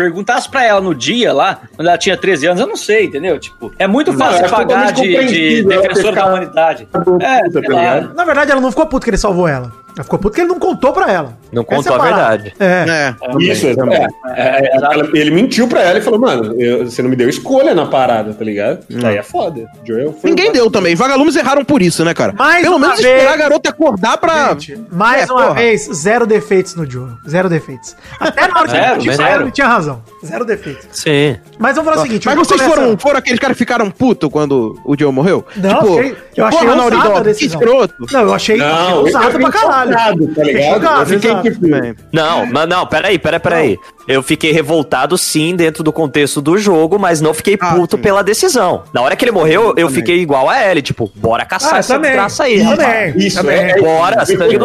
Perguntasse 0.46 0.50
pra 0.50 0.64
ela 0.64 0.80
no 0.80 0.94
dia 0.94 1.32
lá, 1.32 1.60
quando 1.74 1.88
ela 1.88 1.98
tinha 1.98 2.16
13 2.16 2.46
anos, 2.46 2.60
eu 2.60 2.66
não 2.66 2.76
sei, 2.76 3.06
entendeu? 3.06 3.38
Tipo, 3.38 3.72
é 3.78 3.86
muito 3.86 4.12
Não, 4.12 4.18
fácil 4.18 4.44
é 4.44 4.48
pagar 4.48 4.92
de, 4.92 5.26
de 5.26 5.62
defensor 5.64 6.14
da 6.14 6.26
humanidade. 6.26 6.88
É, 7.20 7.42
puta, 7.44 7.62
tá? 7.62 8.00
Na 8.14 8.24
verdade, 8.24 8.50
ela 8.52 8.60
não 8.60 8.70
ficou 8.70 8.86
puta 8.86 9.04
que 9.04 9.10
ele 9.10 9.18
salvou 9.18 9.48
ela. 9.48 9.72
Ela 9.96 10.04
ficou 10.04 10.18
puta 10.18 10.34
que 10.34 10.40
ele 10.42 10.48
não 10.48 10.58
contou 10.58 10.92
pra 10.92 11.10
ela. 11.10 11.38
Não 11.50 11.64
contou 11.64 11.96
é 11.96 11.98
a 11.98 12.02
verdade. 12.02 12.54
É. 12.60 12.64
É. 12.86 13.14
Isso, 13.42 13.74
também. 13.74 13.98
é, 13.98 14.06
é, 14.26 14.66
é, 14.66 14.76
ela- 14.76 15.08
ele 15.14 15.30
mentiu 15.30 15.66
pra 15.66 15.80
ela 15.80 15.98
e 15.98 16.02
falou, 16.02 16.20
mano, 16.20 16.54
eu- 16.60 16.84
você 16.84 17.00
não 17.02 17.08
me 17.08 17.16
deu 17.16 17.28
escolha 17.30 17.74
na 17.74 17.86
parada, 17.86 18.34
tá 18.34 18.44
ligado? 18.44 18.80
Aí 19.04 19.16
é 19.16 19.22
foda. 19.22 19.64
Joel 19.86 20.12
foi 20.12 20.28
Ninguém 20.30 20.52
deu 20.52 20.70
também. 20.70 20.94
Vagalumes 20.94 21.34
erraram 21.34 21.64
por 21.64 21.80
isso, 21.80 22.04
né, 22.04 22.12
cara? 22.12 22.34
Mais 22.34 22.62
Pelo 22.62 22.78
menos 22.78 23.00
vez- 23.00 23.14
esperar 23.14 23.32
a 23.34 23.36
garota 23.38 23.70
acordar 23.70 24.18
pra. 24.18 24.48
Gente, 24.50 24.78
mais 24.92 25.28
É, 25.28 25.32
uma 25.32 25.42
porra. 25.44 25.54
vez, 25.54 25.88
zero 25.94 26.26
defeitos 26.26 26.74
no 26.74 26.88
Joel. 26.88 27.16
Zero 27.26 27.48
defeitos. 27.48 27.96
Até 28.20 28.48
na 28.48 28.58
hora 28.58 28.66
que 28.68 28.72
Zero, 28.72 28.92
ele 28.96 29.00
tinha- 29.02 29.16
zero. 29.16 29.50
tinha 29.50 29.66
razão. 29.66 30.02
Zero 30.24 30.44
defeitos. 30.44 30.86
Sim. 30.92 31.36
Mas 31.58 31.74
vamos 31.76 31.90
falar 31.90 32.02
o 32.02 32.06
seguinte. 32.06 32.26
Mas 32.26 32.36
vocês 32.36 32.60
começa- 32.60 32.76
foram, 32.82 32.98
foram 32.98 33.18
aqueles 33.18 33.38
caras 33.40 33.54
que 33.56 33.58
ficaram 33.58 33.90
putos 33.90 34.28
quando 34.30 34.78
o 34.84 34.94
Joe 34.98 35.10
morreu? 35.10 35.42
Não, 35.56 35.70
tipo, 35.80 35.98
achei- 35.98 36.16
eu 36.36 36.44
achei 36.44 36.60
porra, 36.60 36.76
Naughty 36.76 36.96
ousada 36.96 37.14
a 37.14 37.22
Dog, 37.22 37.34
que 37.38 37.44
escroto. 37.46 37.94
Não, 38.12 38.20
eu 38.20 38.34
achei, 38.34 38.60
achei 38.60 38.68
Não, 38.68 38.90
eu 38.90 38.96
ousado 38.98 39.24
fiquei 39.30 39.40
pra 39.40 39.50
caralho. 39.50 39.85
Chocado, 39.86 40.34
tá 40.34 40.42
ligado? 40.42 41.00
Eu 41.00 41.06
fiquei 41.06 41.30
exato. 41.30 41.50
tipo. 41.50 41.66
Não, 42.12 42.46
mas 42.46 42.68
não, 42.68 42.86
peraí, 42.86 43.18
peraí, 43.18 43.40
peraí. 43.40 43.78
Eu 44.08 44.22
fiquei 44.22 44.52
revoltado 44.52 45.16
sim 45.18 45.54
dentro 45.56 45.82
do 45.82 45.92
contexto 45.92 46.40
do 46.40 46.56
jogo, 46.58 46.98
mas 46.98 47.20
não 47.20 47.34
fiquei 47.34 47.56
Ah, 47.60 47.74
puto 47.74 47.96
sim. 47.96 48.02
pela 48.02 48.22
decisão. 48.22 48.84
Na 48.92 49.02
hora 49.02 49.16
que 49.16 49.24
ele 49.24 49.32
morreu, 49.32 49.68
eu 49.70 49.74
também. 49.74 49.90
fiquei 49.90 50.18
igual 50.20 50.48
a 50.48 50.64
Ellie, 50.70 50.82
tipo, 50.82 51.10
bora 51.14 51.44
caçar 51.44 51.74
Ah, 51.74 51.78
essa 51.78 51.98
desgraça 51.98 52.44
aí, 52.44 52.58
Também. 52.58 52.76
rapaz. 52.86 53.16
Isso, 53.16 53.36
Também. 53.36 53.56
é, 53.58 53.80
Bora, 53.80 54.24
sangue 54.26 54.58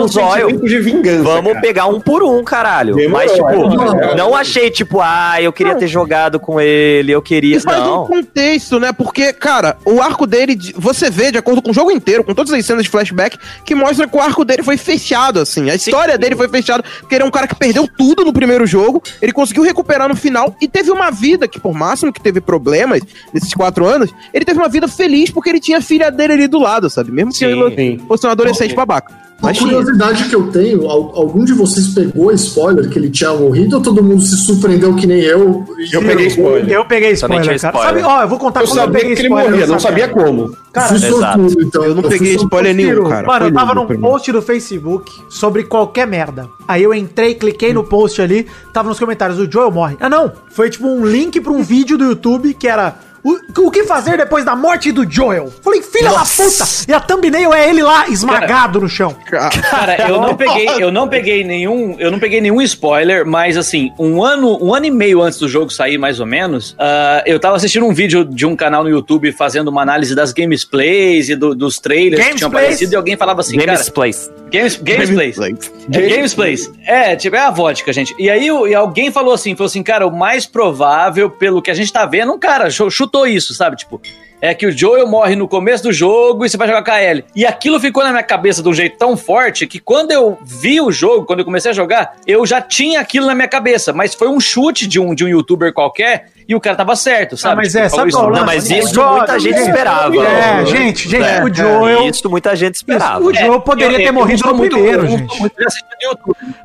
de 0.67 0.80
vingança. 0.80 1.23
Vamos 1.23 1.54
cara. 1.54 1.62
pegar 1.62 1.86
um 1.88 1.99
por 1.99 2.23
um, 2.23 2.43
caralho. 2.43 2.95
Demorou, 2.95 3.17
mas, 3.27 3.32
tipo, 3.32 3.99
é, 3.99 4.12
é. 4.12 4.15
não 4.15 4.36
achei, 4.36 4.69
tipo, 4.69 4.99
ah, 5.01 5.41
eu 5.41 5.51
queria 5.51 5.75
ter 5.75 5.88
jogado 5.88 6.39
com 6.39 6.60
ele, 6.60 7.12
eu 7.12 7.21
queria. 7.21 7.58
Isso 7.58 7.65
faz 7.65 7.82
um 7.82 7.86
Não. 7.86 8.06
contexto, 8.06 8.80
né? 8.80 8.91
Porque, 8.93 9.34
cara, 9.34 9.77
o 9.86 10.01
arco 10.01 10.25
dele, 10.27 10.56
de- 10.56 10.73
você 10.77 11.10
vê, 11.10 11.32
de 11.32 11.38
acordo 11.38 11.62
com 11.62 11.71
o 11.71 11.73
jogo 11.73 11.91
inteiro, 11.91 12.23
com 12.23 12.34
todas 12.34 12.51
as 12.54 12.65
cenas 12.65 12.84
de 12.84 12.89
flashback, 12.89 13.38
que 13.65 13.73
mostra 13.75 14.08
que 14.08 14.15
o 14.15 14.21
arco 14.21 14.45
dele 14.45 14.63
foi 14.63 14.77
fechado, 14.77 15.39
assim. 15.39 15.69
A 15.69 15.75
história 15.75 16.17
dele 16.17 16.36
foi 16.36 16.47
fechada, 16.47 16.84
porque 16.99 17.15
ele 17.15 17.23
é 17.23 17.27
um 17.27 17.32
cara 17.32 17.47
que 17.47 17.56
perdeu 17.56 17.88
tudo 17.97 18.23
no 18.23 18.32
primeiro 18.34 18.65
jogo, 18.65 19.01
ele 19.21 19.31
conseguiu 19.34 19.63
recuperar 19.63 20.08
no 20.08 20.15
final 20.15 20.56
e 20.62 20.67
teve 20.67 20.91
uma 20.91 21.12
vida 21.12 21.48
que, 21.48 21.60
por 21.60 21.74
máximo 21.74 22.12
que 22.12 22.22
teve 22.22 22.41
problemas 22.41 23.02
nesses 23.34 23.54
quatro 23.54 23.86
anos, 23.86 24.13
ele 24.34 24.46
teve 24.46 24.60
uma 24.60 24.70
vida 24.70 24.88
feliz 24.88 25.30
porque 25.30 25.50
ele 25.50 25.60
tinha 25.60 25.78
a 25.78 25.82
filha 25.82 26.12
dele 26.12 26.34
ali 26.34 26.48
do 26.48 26.60
lado, 26.60 26.89
sabe? 26.89 27.12
Mesmo 27.12 27.32
que 27.32 27.38
Sim. 27.38 27.46
ele 27.46 27.76
Sim. 27.76 28.06
fosse 28.08 28.26
um 28.28 28.30
adolescente 28.30 28.74
babaca. 28.74 29.31
Uma 29.41 29.54
curiosidade 29.54 30.25
que 30.30 30.36
eu 30.36 30.47
tenho, 30.51 30.88
al- 30.88 31.12
algum 31.15 31.43
de 31.43 31.54
vocês 31.54 31.88
pegou 31.88 32.32
spoiler 32.34 32.88
que 32.89 32.99
ele 32.99 33.10
tinha 33.10 33.34
morrido 33.34 33.77
ou 33.77 33.82
todo 33.82 34.04
mundo 34.04 34.21
se 34.21 34.38
surpreendeu 34.45 34.93
que 34.95 35.08
nem 35.08 35.19
eu? 35.21 35.65
e- 35.80 35.93
Eu 35.95 36.01
peguei 36.04 36.27
spoiler. 36.27 36.69
Eu 36.71 36.86
peguei 36.86 37.12
spoiler, 37.13 37.45
cara. 37.45 37.56
spoiler. 37.56 37.88
Sabe, 37.88 38.04
ó, 38.04 38.21
eu 38.21 38.27
vou 38.27 38.38
contar 38.38 38.62
Eu 38.62 38.67
como 38.67 38.80
sabia 38.80 38.99
que 39.01 39.06
ele 39.08 39.21
spoiler 39.23 39.49
morria, 39.51 39.67
não 39.67 39.80
sabia 39.80 40.08
como. 40.08 40.56
Cara, 40.71 40.88
fui 40.89 40.99
sortudo, 40.99 41.62
então. 41.62 41.84
Eu 41.84 41.95
não 41.95 42.01
fui 42.04 42.12
peguei 42.12 42.36
spoiler 42.36 42.75
nenhum, 42.75 43.04
cara. 43.10 43.27
Mano, 43.27 43.45
eu 43.47 43.54
tava 43.54 43.73
num 43.73 43.88
post 43.88 44.32
do 44.32 44.41
Facebook 44.41 45.12
sobre 45.30 45.63
qualquer 45.63 46.06
merda. 46.08 46.47
Aí 46.67 46.84
eu 46.84 46.93
entrei, 46.93 47.34
cliquei 47.34 47.73
no 47.73 47.84
post 47.84 48.21
ali, 48.21 48.45
tava 48.71 48.89
nos 48.89 48.99
comentários, 48.99 49.39
o 49.39 49.51
Joel 49.51 49.71
morre. 49.71 49.97
Ah, 49.99 50.08
não. 50.10 50.32
Foi 50.51 50.69
tipo 50.69 50.88
um 50.88 51.06
link 51.06 51.41
pra 51.41 51.51
um 51.51 51.63
vídeo 51.63 51.97
do 51.97 52.06
YouTube 52.06 52.54
que 52.54 52.67
era. 52.67 52.95
O, 53.23 53.38
o 53.67 53.71
que 53.71 53.84
fazer 53.84 54.17
depois 54.17 54.43
da 54.43 54.55
morte 54.55 54.91
do 54.91 55.10
Joel? 55.10 55.51
Falei, 55.63 55.81
filha 55.81 56.10
da 56.12 56.19
puta! 56.25 56.65
E 56.88 56.93
a 56.93 56.99
thumbnail 56.99 57.53
é 57.53 57.69
ele 57.69 57.84
lá, 57.84 58.07
esmagado 58.10 58.79
no 58.81 58.89
chão. 58.89 59.15
Cara, 59.25 60.07
eu 60.10 60.19
não 60.21 60.36
peguei, 60.36 60.67
eu 60.79 60.91
não 60.91 61.07
peguei 61.07 61.43
nenhum, 61.43 61.95
eu 61.99 62.10
não 62.12 62.19
peguei 62.19 62.41
nenhum 62.41 62.62
spoiler, 62.62 63.25
mas 63.25 63.57
assim, 63.57 63.91
um 63.99 64.23
ano, 64.23 64.57
um 64.63 64.73
ano 64.73 64.86
e 64.88 64.91
meio 64.91 65.21
antes 65.21 65.38
do 65.39 65.47
jogo 65.47 65.71
sair, 65.71 65.97
mais 65.97 66.19
ou 66.19 66.25
menos, 66.25 66.75
ah, 66.79 67.23
eu 67.25 67.39
tava 67.39 67.55
assistindo 67.55 67.86
um 67.86 67.93
vídeo 67.93 68.25
de 68.25 68.45
um 68.45 68.55
canal 68.55 68.84
no 68.84 68.89
YouTube 68.89 69.31
fazendo 69.31 69.67
uma 69.67 69.81
análise 69.81 70.15
das 70.15 70.31
gameplays 70.34 71.29
e 71.29 71.36
do- 71.36 71.53
dos 71.55 71.79
trailers 71.79 72.23
que 72.23 72.36
tinham 72.36 72.49
Gamesplays? 72.49 72.65
aparecido 72.65 72.93
e 72.93 72.95
alguém 72.95 73.17
falava 73.17 73.41
assim, 73.41 73.57
Games 73.57 73.79
cara, 73.81 73.91
Place. 73.91 74.29
games, 74.51 74.75
gamesplays. 74.77 75.38
É, 75.39 76.10
Gamesplays. 76.10 76.71
É, 76.86 77.15
tipo, 77.15 77.36
é 77.36 77.39
a 77.39 77.51
vodka, 77.51 77.91
gente. 77.93 78.15
E 78.17 78.29
aí 78.29 78.47
e 78.47 78.75
alguém 78.75 79.12
falou 79.12 79.34
assim, 79.34 79.55
falou 79.55 79.67
assim, 79.67 79.84
cara, 79.84 80.05
o 80.07 80.12
mais 80.15 80.45
provável, 80.45 81.29
pelo 81.29 81.62
que 81.62 81.69
a 81.71 81.73
gente 81.73 81.91
tá 81.91 82.05
vendo, 82.05 82.31
um 82.34 82.39
cara 82.39 82.69
chu- 82.69 82.89
chutou 83.12 83.28
isso, 83.28 83.54
sabe? 83.54 83.76
Tipo, 83.76 84.02
é 84.41 84.54
que 84.56 84.65
o 84.65 84.71
Joel 84.75 85.08
morre 85.08 85.36
no 85.36 85.47
começo 85.47 85.84
do 85.84 85.93
jogo 85.93 86.43
e 86.45 86.49
você 86.49 86.58
vai 86.58 86.67
jogar 86.67 86.84
com 86.84 86.91
a 86.91 87.01
Ellie. 87.01 87.23
E 87.36 87.45
aquilo 87.45 87.80
ficou 87.80 88.04
na 88.04 88.10
minha 88.12 88.23
cabeça 88.23 88.63
de 88.63 88.67
um 88.67 88.73
jeito 88.73 88.97
tão 88.97 89.15
forte 89.15 89.67
que 89.67 89.80
quando 89.80 90.12
eu 90.12 90.38
vi 90.43 90.82
o 90.82 90.91
jogo, 90.91 91.25
quando 91.25 91.39
eu 91.39 91.45
comecei 91.45 91.69
a 91.71 91.73
jogar, 91.73 92.15
eu 92.25 92.45
já 92.45 92.60
tinha 92.60 92.99
aquilo 92.99 93.27
na 93.27 93.36
minha 93.36 93.47
cabeça. 93.47 93.93
Mas 93.93 94.13
foi 94.15 94.27
um 94.27 94.39
chute 94.39 94.88
de 94.88 94.99
um, 94.99 95.13
de 95.13 95.23
um 95.23 95.27
youtuber 95.27 95.71
qualquer 95.73 96.30
e 96.49 96.56
o 96.56 96.60
cara 96.60 96.75
tava 96.75 96.95
certo, 96.95 97.38
sabe? 97.38 97.54
Ah, 97.54 97.56
mas 97.58 97.71
Tipo, 97.71 97.84
é, 97.86 97.89
sabe 97.89 98.12
qual 98.12 98.23
é. 98.23 98.25
Não, 98.27 98.34
lance? 98.34 98.45
mas 98.45 98.69
isso 98.71 98.93
Joel- 98.95 99.17
muita 99.17 99.39
gente 99.39 99.60
esperava. 99.60 100.15
É, 100.25 100.65
gente, 100.65 101.08
gente, 101.10 101.23
É, 101.23 101.43
o 101.43 101.54
Joel. 101.54 102.10
Isso 102.10 102.30
muita 102.30 102.56
gente 102.56 102.75
esperava. 102.75 103.23
O 103.23 103.34
Joel 103.34 103.62
poderia 103.62 103.97
ter 103.99 104.12
morrido 104.12 104.43
no 104.47 104.56
muito- 104.56 104.75
primeiro, 104.75 105.08
gente. 105.08 105.39
muito 105.39 105.54
assistir 105.65 105.86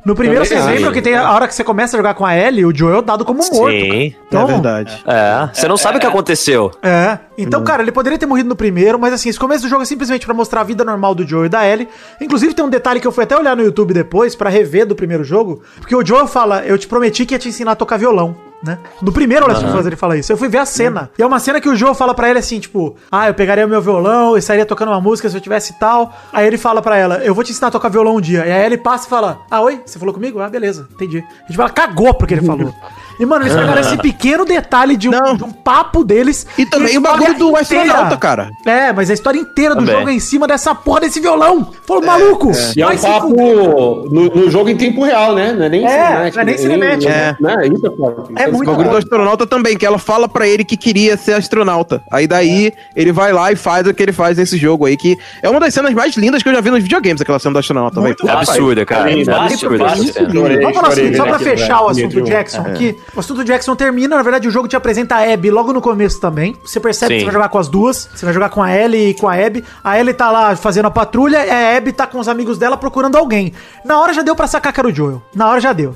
no 0.03 0.15
primeiro, 0.15 0.43
vocês 0.45 0.65
lembram 0.65 0.91
que 0.91 1.01
tem 1.01 1.15
a 1.15 1.31
hora 1.31 1.47
que 1.47 1.53
você 1.53 1.63
começa 1.63 1.95
a 1.95 1.99
jogar 1.99 2.15
com 2.15 2.25
a 2.25 2.35
Ellie, 2.35 2.65
o 2.65 2.75
Joel 2.75 2.99
é 2.99 3.01
dado 3.03 3.23
como 3.23 3.37
morto. 3.39 3.69
Sim. 3.69 4.15
Então, 4.27 4.41
é 4.41 4.45
verdade. 4.45 5.03
É, 5.05 5.49
você 5.53 5.67
não 5.67 5.77
sabe 5.77 5.97
o 5.97 5.99
que 6.01 6.07
aconteceu. 6.07 6.71
É. 6.81 7.19
Então, 7.37 7.63
cara, 7.63 7.81
ele 7.83 7.91
poderia 7.91 8.17
ter 8.17 8.25
morrido 8.25 8.49
no 8.49 8.55
primeiro, 8.55 8.97
mas 8.97 9.13
assim, 9.13 9.29
esse 9.29 9.39
começo 9.39 9.63
do 9.63 9.69
jogo 9.69 9.83
é 9.83 9.85
simplesmente 9.85 10.25
pra 10.25 10.33
mostrar 10.33 10.61
a 10.61 10.63
vida 10.63 10.83
normal 10.83 11.13
do 11.13 11.27
Joel 11.27 11.45
e 11.45 11.49
da 11.49 11.65
Ellie. 11.67 11.87
Inclusive, 12.19 12.53
tem 12.53 12.65
um 12.65 12.69
detalhe 12.69 12.99
que 12.99 13.05
eu 13.07 13.11
fui 13.11 13.23
até 13.25 13.37
olhar 13.37 13.55
no 13.55 13.63
YouTube 13.63 13.93
depois 13.93 14.35
pra 14.35 14.49
rever 14.49 14.85
do 14.87 14.95
primeiro 14.95 15.23
jogo, 15.23 15.61
porque 15.77 15.95
o 15.95 16.05
Joel 16.05 16.27
fala: 16.27 16.65
Eu 16.65 16.77
te 16.77 16.87
prometi 16.87 17.25
que 17.25 17.35
ia 17.35 17.39
te 17.39 17.49
ensinar 17.49 17.73
a 17.73 17.75
tocar 17.75 17.97
violão. 17.97 18.35
né? 18.63 18.79
No 19.03 19.11
primeiro 19.11 19.47
Last 19.47 19.63
of 19.63 19.77
Us 19.77 19.85
ele 19.85 19.95
fala 19.95 20.17
isso. 20.17 20.31
Eu 20.31 20.37
fui 20.37 20.47
ver 20.47 20.57
a 20.57 20.65
cena. 20.65 21.11
E 21.17 21.21
é 21.21 21.25
uma 21.25 21.39
cena 21.39 21.61
que 21.61 21.69
o 21.69 21.75
Joe 21.75 21.93
fala 21.93 22.15
pra 22.15 22.27
ele 22.29 22.39
assim, 22.39 22.59
tipo, 22.59 22.95
ah, 23.11 23.27
eu 23.27 23.33
pegaria 23.35 23.65
o 23.65 23.69
meu 23.69 23.81
violão 23.81 24.35
e 24.35 24.41
sairia 24.41 24.65
tocando 24.65 24.89
uma 24.89 24.99
música 24.99 25.29
se 25.29 25.37
eu 25.37 25.41
tivesse 25.41 25.77
tal. 25.79 26.11
Aí 26.33 26.47
ele 26.47 26.57
fala 26.57 26.81
pra 26.81 26.97
ela, 26.97 27.17
eu 27.23 27.35
vou 27.35 27.43
te 27.43 27.51
ensinar 27.51 27.67
a 27.67 27.71
tocar 27.71 27.89
violão 27.89 28.15
um 28.15 28.21
dia. 28.21 28.47
E 28.47 28.51
aí 28.51 28.65
ele 28.65 28.77
passa 28.77 29.05
e 29.05 29.09
fala, 29.11 29.41
ah, 29.51 29.61
oi, 29.61 29.79
você 29.85 29.99
falou 29.99 30.11
comigo? 30.13 30.39
Ah, 30.39 30.49
beleza, 30.49 30.87
entendi. 30.91 31.19
A 31.19 31.47
gente 31.47 31.55
fala, 31.55 31.69
cagou 31.69 32.13
porque 32.15 32.33
ele 32.33 32.41
falou. 32.45 32.73
E, 33.19 33.25
mano, 33.25 33.45
eles 33.45 33.55
pegaram 33.55 33.81
esse 33.81 33.97
pequeno 33.97 34.45
detalhe 34.45 34.95
de 34.95 35.09
um, 35.09 35.35
de 35.35 35.43
um 35.43 35.51
papo 35.51 36.03
deles. 36.03 36.45
E 36.57 36.65
também 36.65 36.97
o 36.97 37.01
bagulho 37.01 37.31
história 37.31 37.37
do 37.39 37.55
astronauta, 37.55 38.17
cara. 38.17 38.51
É, 38.65 38.93
mas 38.93 39.09
a 39.09 39.13
história 39.13 39.39
inteira 39.39 39.75
do 39.75 39.81
Também. 39.81 39.95
jogo 39.95 40.09
é 40.09 40.13
em 40.13 40.19
cima 40.19 40.47
dessa 40.47 40.75
porra 40.75 41.01
desse 41.01 41.19
violão. 41.19 41.71
Falou, 41.85 42.03
maluco, 42.03 42.51
E 42.75 42.81
é 42.81 42.87
um 42.87 42.97
papo 42.97 43.29
no, 43.29 44.29
no 44.29 44.51
jogo 44.51 44.69
em 44.69 44.77
tempo 44.77 45.03
real, 45.03 45.33
né? 45.33 45.53
Não 45.53 45.65
é 45.65 45.69
nem 45.69 45.85
É, 45.85 46.31
não 46.33 46.41
é 46.41 46.45
nem 46.45 46.57
cinemático. 46.57 47.11
É. 47.11 47.35
Né? 47.39 47.55
Isso 47.67 47.85
é. 47.85 48.43
É 48.43 48.43
Isso 48.43 48.53
muito 48.53 48.69
O 48.69 48.71
bagulho 48.71 48.89
do 48.91 48.97
astronauta 48.97 49.47
também, 49.47 49.77
que 49.77 49.85
ela 49.85 49.97
fala 49.97 50.27
pra 50.27 50.47
ele 50.47 50.63
que 50.63 50.77
queria 50.77 51.17
ser 51.17 51.33
astronauta. 51.33 52.01
Aí 52.11 52.27
daí 52.27 52.71
ele 52.95 53.11
vai 53.11 53.33
lá 53.33 53.51
e 53.51 53.55
faz 53.55 53.87
o 53.87 53.93
que 53.93 54.03
ele 54.03 54.13
faz 54.13 54.37
nesse 54.37 54.57
jogo 54.57 54.85
aí, 54.85 54.95
que 54.95 55.17
é 55.41 55.49
uma 55.49 55.59
das 55.59 55.73
cenas 55.73 55.93
mais 55.93 56.15
lindas 56.15 56.43
que 56.43 56.49
eu 56.49 56.53
já 56.53 56.61
vi 56.61 56.69
nos 56.69 56.83
videogames, 56.83 57.21
aquela 57.21 57.39
cena 57.39 57.53
do 57.53 57.59
astronauta. 57.59 57.99
É 58.25 58.31
absurda, 58.31 58.85
cara. 58.85 59.11
É 59.11 59.21
absurda 59.21 59.85
Vamos 59.87 60.75
falar 60.75 60.91
seguinte, 60.91 61.17
só 61.17 61.23
pra 61.23 61.35
aquilo, 61.35 61.49
fechar 61.49 61.81
o 61.81 61.87
assunto 61.89 62.21
do. 62.21 62.27
Jackson 62.27 62.61
aqui. 62.61 62.95
O 63.15 63.19
assunto 63.19 63.37
do 63.37 63.43
Jackson 63.43 63.75
termina, 63.75 64.15
na 64.15 64.21
verdade 64.21 64.47
o 64.47 64.51
jogo 64.51 64.67
te 64.67 64.75
apresenta 64.75 65.15
a 65.15 65.33
Abby 65.33 65.49
logo 65.49 65.73
no 65.73 65.81
começo 65.81 66.19
também. 66.19 66.55
Você 66.63 66.79
percebe 66.79 67.13
que 67.13 67.19
Sim. 67.19 67.25
você 67.25 67.25
vai 67.25 67.33
jogar 67.33 67.49
com 67.49 67.57
as 67.57 67.67
duas. 67.67 68.09
Você 68.13 68.25
vai 68.25 68.33
jogar 68.33 68.49
com 68.49 68.61
a 68.61 68.75
Ellie 68.75 69.09
e 69.09 69.13
com 69.13 69.27
a 69.27 69.33
Abby. 69.33 69.63
A 69.83 69.99
Ellie 69.99 70.13
tá 70.13 70.29
lá 70.29 70.55
fazendo 70.55 70.85
a 70.85 70.91
patrulha 70.91 71.45
e 71.45 71.49
a 71.49 71.77
Abby 71.77 71.91
tá 71.91 72.05
com 72.05 72.19
os 72.19 72.27
amigos 72.27 72.57
dela 72.57 72.77
procurando 72.77 73.17
alguém. 73.17 73.53
Na 73.83 73.99
hora 73.99 74.13
já 74.13 74.21
deu 74.21 74.35
pra 74.35 74.47
sacar 74.47 74.71
que 74.71 74.79
era 74.79 74.87
o 74.87 74.93
Joel. 74.93 75.21
Na 75.33 75.49
hora 75.49 75.59
já 75.59 75.73
deu. 75.73 75.95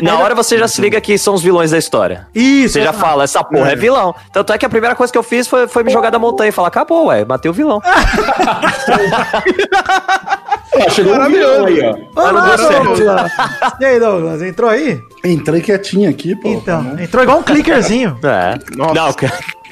Não, 0.00 0.12
na 0.12 0.18
hora 0.18 0.34
você 0.34 0.58
já 0.58 0.68
se 0.68 0.80
liga 0.80 1.00
que 1.00 1.18
são 1.18 1.34
os 1.34 1.42
vilões 1.42 1.70
da 1.70 1.78
história. 1.78 2.26
Isso. 2.34 2.74
Você 2.74 2.82
já 2.82 2.92
fala, 2.92 3.24
essa 3.24 3.42
porra 3.44 3.72
é 3.72 3.76
vilão. 3.76 4.14
Tanto 4.32 4.52
é 4.52 4.58
que 4.58 4.64
a 4.64 4.68
primeira 4.68 4.94
coisa 4.94 5.12
que 5.12 5.18
eu 5.18 5.22
fiz 5.22 5.46
foi, 5.46 5.68
foi 5.68 5.82
me 5.82 5.92
jogar 5.92 6.10
da 6.10 6.18
montanha 6.18 6.48
e 6.48 6.52
falar, 6.52 6.68
acabou, 6.68 7.06
ué, 7.06 7.24
matei 7.24 7.50
o 7.50 7.54
vilão. 7.54 7.80
Ó, 10.74 10.90
chegou 10.90 11.14
um 11.14 11.30
vilão 11.30 11.66
aí, 11.66 11.80
ó. 11.82 12.20
Olá, 12.20 12.56
Douglas. 12.56 13.32
E 13.80 13.84
aí, 13.84 14.00
Douglas? 14.00 14.42
Entrou 14.42 14.70
aí? 14.70 15.02
Entrei 15.24 15.60
quietinho 15.60 16.10
aqui, 16.10 16.34
pô. 16.34 16.48
Então, 16.48 16.82
né? 16.82 17.04
entrou 17.04 17.22
igual 17.22 17.38
um 17.38 17.42
clickerzinho. 17.42 18.18
É. 18.22 18.58
Nossa. 18.76 18.94
Não, 18.94 19.14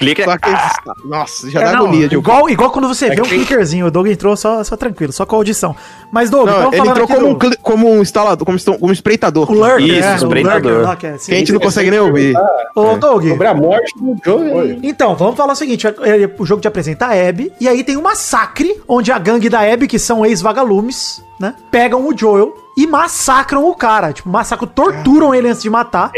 clica. 0.04 0.24
Só 0.24 0.36
que- 0.36 1.08
Nossa, 1.08 1.50
já 1.50 1.60
É, 1.60 1.64
dá 1.64 1.72
não, 1.72 1.86
agonia 1.86 2.08
de 2.08 2.14
igual, 2.16 2.48
igual 2.50 2.70
quando 2.70 2.88
você 2.88 3.08
vê 3.10 3.20
um 3.20 3.24
clickerzinho. 3.24 3.86
O 3.86 3.90
Doug 3.90 4.06
entrou 4.06 4.36
só, 4.36 4.62
só 4.64 4.76
tranquilo, 4.76 5.12
só 5.12 5.24
com 5.26 5.36
a 5.36 5.38
audição. 5.38 5.74
Mas, 6.10 6.28
Doug, 6.30 6.46
Não, 6.48 6.72
ele 6.72 6.88
entrou 6.88 7.06
como 7.08 7.26
um, 7.28 7.32
do- 7.32 7.38
cli- 7.38 7.56
como 7.62 7.90
um 7.90 8.02
instalador, 8.02 8.44
como, 8.46 8.58
como 8.78 8.92
espreitador. 8.92 9.50
O 9.50 9.54
Lurker, 9.54 9.80
Isso, 9.86 10.06
é, 10.08 10.12
o 10.12 10.16
espreitador. 10.16 10.86
Lurker 10.88 11.10
é 11.10 11.14
assim. 11.14 11.26
Que 11.30 11.34
a 11.34 11.38
gente 11.38 11.52
não 11.52 11.60
consegue 11.60 11.90
nem 11.90 12.00
ouvir. 12.00 12.34
Ô, 12.74 12.96
Doug, 12.96 13.26
Sobre 13.28 13.46
a 13.46 13.54
morte 13.54 13.92
do 13.98 14.16
Joe. 14.24 14.78
Então, 14.82 15.14
vamos 15.16 15.36
falar 15.36 15.52
o 15.52 15.56
seguinte: 15.56 15.86
o 16.38 16.44
jogo 16.46 16.60
te 16.60 16.68
apresenta 16.68 17.06
a 17.06 17.28
Abby, 17.28 17.52
e 17.60 17.68
aí 17.68 17.82
tem 17.84 17.96
um 17.96 18.02
massacre, 18.02 18.80
onde 18.88 19.10
a 19.12 19.18
gangue 19.18 19.48
da 19.48 19.60
Abby, 19.60 19.86
que 19.86 19.98
são 19.98 20.24
ex-vagalumes, 20.26 21.22
né? 21.42 21.54
Pegam 21.70 22.06
o 22.06 22.16
Joel 22.16 22.54
e 22.76 22.86
massacram 22.86 23.68
o 23.68 23.74
cara. 23.74 24.12
Tipo, 24.12 24.28
massacram, 24.28 24.68
torturam 24.68 25.34
ele 25.34 25.48
antes 25.48 25.60
de 25.60 25.68
matar. 25.68 26.12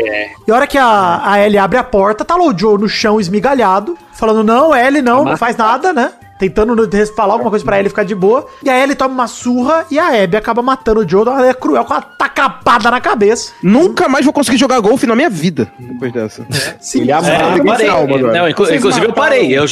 E 0.47 0.53
a 0.53 0.55
hora 0.55 0.67
que 0.67 0.77
a, 0.77 1.23
a 1.25 1.41
Ellie 1.41 1.59
abre 1.59 1.79
a 1.79 1.83
porta, 1.83 2.25
tá 2.25 2.37
lá 2.37 2.45
o 2.45 2.57
Joel 2.57 2.79
no 2.79 2.89
chão 2.89 3.19
esmigalhado, 3.19 3.97
falando: 4.13 4.45
não, 4.45 4.77
Ellie, 4.77 5.01
não, 5.01 5.25
não 5.25 5.37
faz 5.37 5.57
nada, 5.57 5.93
né? 5.93 6.13
Tentando 6.39 6.75
falar 7.17 7.35
alguma 7.35 7.51
coisa 7.51 7.65
pra 7.65 7.79
Ellie 7.79 7.89
ficar 7.89 8.05
de 8.05 8.15
boa. 8.15 8.47
E 8.63 8.69
a 8.69 8.83
Ellie 8.83 8.95
toma 8.97 9.15
uma 9.15 9.27
surra 9.29 9.87
e 9.91 9.99
a 9.99 10.23
Abby 10.23 10.37
acaba 10.37 10.63
matando 10.63 11.01
o 11.01 11.09
Joel. 11.09 11.29
Ela 11.29 11.49
é 11.49 11.55
cruel 11.55 11.85
com 11.85 11.95
uma 11.95 12.03
tacapada 12.03 12.91
na 12.91 13.01
cabeça. 13.01 13.53
Nunca 13.63 14.09
mais 14.09 14.25
vou 14.25 14.33
conseguir 14.35 14.57
jogar 14.59 14.81
golfe 14.81 15.07
na 15.07 15.15
minha 15.15 15.31
vida 15.31 15.71
depois 15.79 16.13
dessa. 16.13 16.47
Ele 16.95 17.11
É, 17.11 17.15
amarra. 17.15 17.57
eu 17.59 17.65
parei. 17.65 17.87
calma. 17.87 18.19
Não, 18.19 18.49
inclu- 18.49 18.75
inclusive 18.75 19.07
eu 19.07 19.13
parei. 19.13 19.57
Eu 19.57 19.65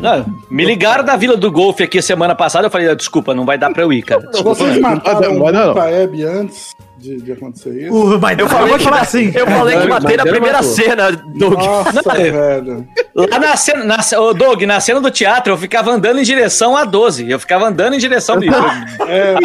não, 0.00 0.26
me 0.50 0.64
ligaram 0.64 1.04
da 1.04 1.16
Vila 1.16 1.36
do 1.36 1.50
Golfe 1.52 1.82
aqui 1.82 2.00
semana 2.00 2.34
passada. 2.34 2.66
Eu 2.66 2.70
falei, 2.70 2.88
"Ah, 2.88 2.94
desculpa, 2.94 3.34
não 3.34 3.44
vai 3.44 3.58
dar 3.58 3.70
pra 3.72 3.82
eu 3.82 3.92
ir, 3.92 4.02
cara. 4.02 4.28
Vocês 4.42 4.78
mataram 4.80 5.34
não, 5.34 5.52
não. 5.52 5.70
um 5.70 5.74
pra 5.74 5.90
Hebe 5.90 6.24
antes 6.24 6.74
de, 6.98 7.20
de 7.20 7.32
acontecer 7.32 7.82
isso? 7.84 7.94
O, 7.94 8.18
mas 8.20 8.38
Eu 8.38 8.48
falei 8.48 8.68
vou 8.70 8.78
falar 8.78 9.00
assim. 9.02 9.30
eu 9.34 9.46
falei 9.46 9.76
que 9.78 9.86
Mas 9.86 10.02
matei 10.02 10.16
na 10.16 10.22
primeira 10.24 10.56
matou. 10.58 10.70
cena, 10.72 11.10
Doug. 11.12 11.54
Nossa, 11.54 12.02
velho. 12.14 12.88
Lá 13.14 13.38
na 13.38 13.56
cena, 13.56 13.84
na, 13.84 13.98
ô, 14.20 14.34
Doug, 14.34 14.62
na 14.62 14.80
cena 14.80 15.00
do 15.00 15.10
teatro, 15.10 15.52
eu 15.52 15.56
ficava 15.56 15.90
andando 15.90 16.18
em 16.20 16.22
direção 16.22 16.76
a 16.76 16.84
12. 16.84 17.30
Eu 17.30 17.38
ficava 17.38 17.66
andando 17.66 17.94
em 17.94 17.98
direção 17.98 18.38
disso. 18.38 18.54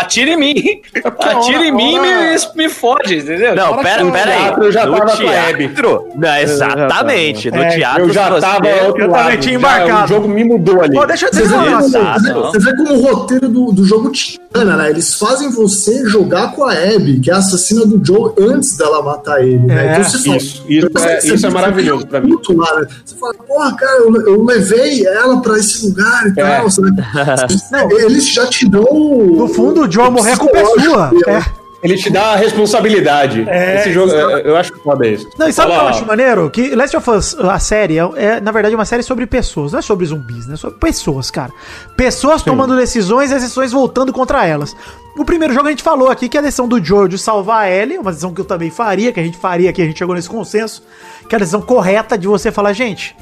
Atira 0.02 0.32
em 0.32 0.38
mim. 0.38 0.82
Atira 1.20 1.66
em 1.66 1.72
mim 1.72 1.96
e 1.96 2.00
hora- 2.00 2.36
me, 2.56 2.64
me 2.64 2.70
fode, 2.70 3.18
entendeu? 3.18 3.56
Não, 3.56 3.78
pera, 3.78 4.06
pera 4.12 4.32
aí. 4.32 4.38
teatro 4.42 4.64
eu 4.64 4.72
já 4.72 4.86
no 4.86 4.98
tava 4.98 5.12
a 5.12 5.16
teatro. 5.16 6.10
Não, 6.16 6.36
exatamente. 6.38 7.52
No 7.52 7.62
É, 7.64 7.70
teatro. 7.70 8.04
Eu 8.04 8.14
já 8.14 8.30
você- 8.30 8.42
tava 8.42 8.70
ao 8.70 8.86
outro 8.88 9.04
eu 9.04 9.10
lado. 9.10 9.24
também 9.24 9.40
tinha 9.40 9.54
Já, 9.54 9.60
embarcado. 9.60 10.04
O 10.06 10.08
jogo 10.08 10.28
me 10.28 10.44
mudou 10.44 10.82
ali. 10.82 10.94
Pô, 10.96 11.06
deixa 11.06 11.28
eu 11.28 11.34
Você 11.34 11.42
dizer 11.44 11.56
um 11.56 11.62
negócio. 11.62 11.92
como, 11.92 12.14
você 12.14 12.22
vê- 12.28 12.34
não. 12.34 12.42
você 12.52 12.60
vê 12.60 12.76
como 12.78 12.94
o 12.94 13.02
roteiro 13.02 13.50
do, 13.50 13.72
do 13.72 13.86
jogo 13.86 14.10
te 14.12 14.40
engana, 14.54 14.78
né? 14.78 14.90
Eles 14.90 15.14
fazem 15.14 15.50
você 15.50 16.08
jogar 16.08 16.52
com 16.54 16.64
a 16.66 16.74
Abby, 16.74 17.20
que 17.20 17.32
é 17.32 17.34
a 17.34 17.38
assassina 17.38 17.86
do 17.86 18.00
Joe, 18.04 18.34
antes 18.40 18.76
dela 18.78 19.02
matar 19.02 19.42
ele, 19.42 19.60
né? 19.60 19.88
É, 19.88 19.92
Então 20.00 20.04
você 20.04 20.18
fala, 20.20 20.38
isso- 20.38 20.64
isso 20.68 20.88
é- 20.98 21.20
isso 21.26 21.46
é 21.46 21.50
maravilhoso 21.50 22.08
pra 22.08 22.20
mim. 22.22 22.36
Lá, 22.50 22.80
né? 22.82 22.88
Você 23.06 23.16
fala, 23.16 23.34
porra, 23.34 23.76
cara, 23.76 23.98
eu, 24.00 24.16
eu 24.28 24.44
levei 24.44 25.06
ela 25.08 25.42
pra 25.42 25.58
esse 25.58 25.86
lugar 25.86 26.28
e 26.28 26.40
É. 26.40 26.58
tal. 26.58 26.70
sabe? 26.70 26.92
Eles 28.04 28.28
já 28.28 28.46
te 28.48 28.68
dão. 28.70 28.84
No 28.84 29.48
fundo, 29.48 29.82
o 29.84 29.92
Joe 29.92 30.10
morrer, 30.12 30.34
a 30.34 30.38
culpa 30.38 30.58
é 30.58 30.66
sua. 30.66 31.12
É. 31.28 31.61
Ele 31.84 31.96
te 31.96 32.10
dá 32.10 32.34
a 32.34 32.36
responsabilidade. 32.36 33.46
É, 33.50 33.80
Esse 33.80 33.92
jogo, 33.92 34.12
eu, 34.12 34.30
eu 34.40 34.58
acho 34.58 34.74
foda 34.84 35.08
isso. 35.08 35.28
Não, 35.38 35.48
e 35.48 35.54
sabe 35.54 35.72
o 35.72 35.76
que 35.76 35.82
eu 35.82 35.88
acho 35.88 36.06
maneiro? 36.06 36.50
Que 36.50 36.76
Last 36.76 36.96
of 36.96 37.10
Us, 37.10 37.36
a 37.40 37.60
série, 37.60 37.98
é, 37.98 38.04
é, 38.16 38.42
na 38.42 38.52
verdade 38.52 38.76
uma 38.76 38.86
série 38.86 39.02
sobre 39.02 39.26
pessoas, 39.26 39.72
não 39.72 39.80
é 39.80 39.82
sobre 39.82 40.06
zumbis, 40.06 40.46
né? 40.46 40.54
É 40.54 40.58
sobre 40.58 40.78
pessoas, 40.80 41.32
cara. 41.32 41.52
Pessoas 41.98 42.44
tomando 42.44 42.76
decisões 42.76 43.32
e 43.32 43.34
as 43.34 43.42
decisões 43.42 43.72
voltando 43.72 44.14
contra 44.14 44.46
elas. 44.46 44.76
No 45.16 45.26
primeiro 45.26 45.54
jogo 45.54 45.68
a 45.68 45.72
gente 45.72 45.84
falou 45.84 46.10
aqui 46.10 46.30
que 46.30 46.38
a 46.38 46.42
decisão 46.42 46.68
do 46.68 46.84
Joel 46.84 47.08
de 47.08 47.18
salvar 47.18 47.66
a 47.66 47.70
Ellie, 47.72 47.98
uma 47.98 48.12
decisão 48.12 48.34
que 48.34 48.42
eu 48.42 48.46
também 48.46 48.70
faria, 48.70 49.12
que 49.12 49.20
a 49.20 49.24
gente 49.24 49.38
faria, 49.38 49.74
que 49.74 49.82
a 49.82 49.86
gente 49.86 49.98
chegou 49.98 50.16
nesse 50.16 50.30
consenso, 50.30 50.84
que 51.28 51.34
é 51.34 51.38
a 51.38 51.40
decisão 51.40 51.62
correta 51.62 52.18
de 52.18 52.28
você 52.28 52.52
falar, 52.52 52.74
gente, 52.74 53.16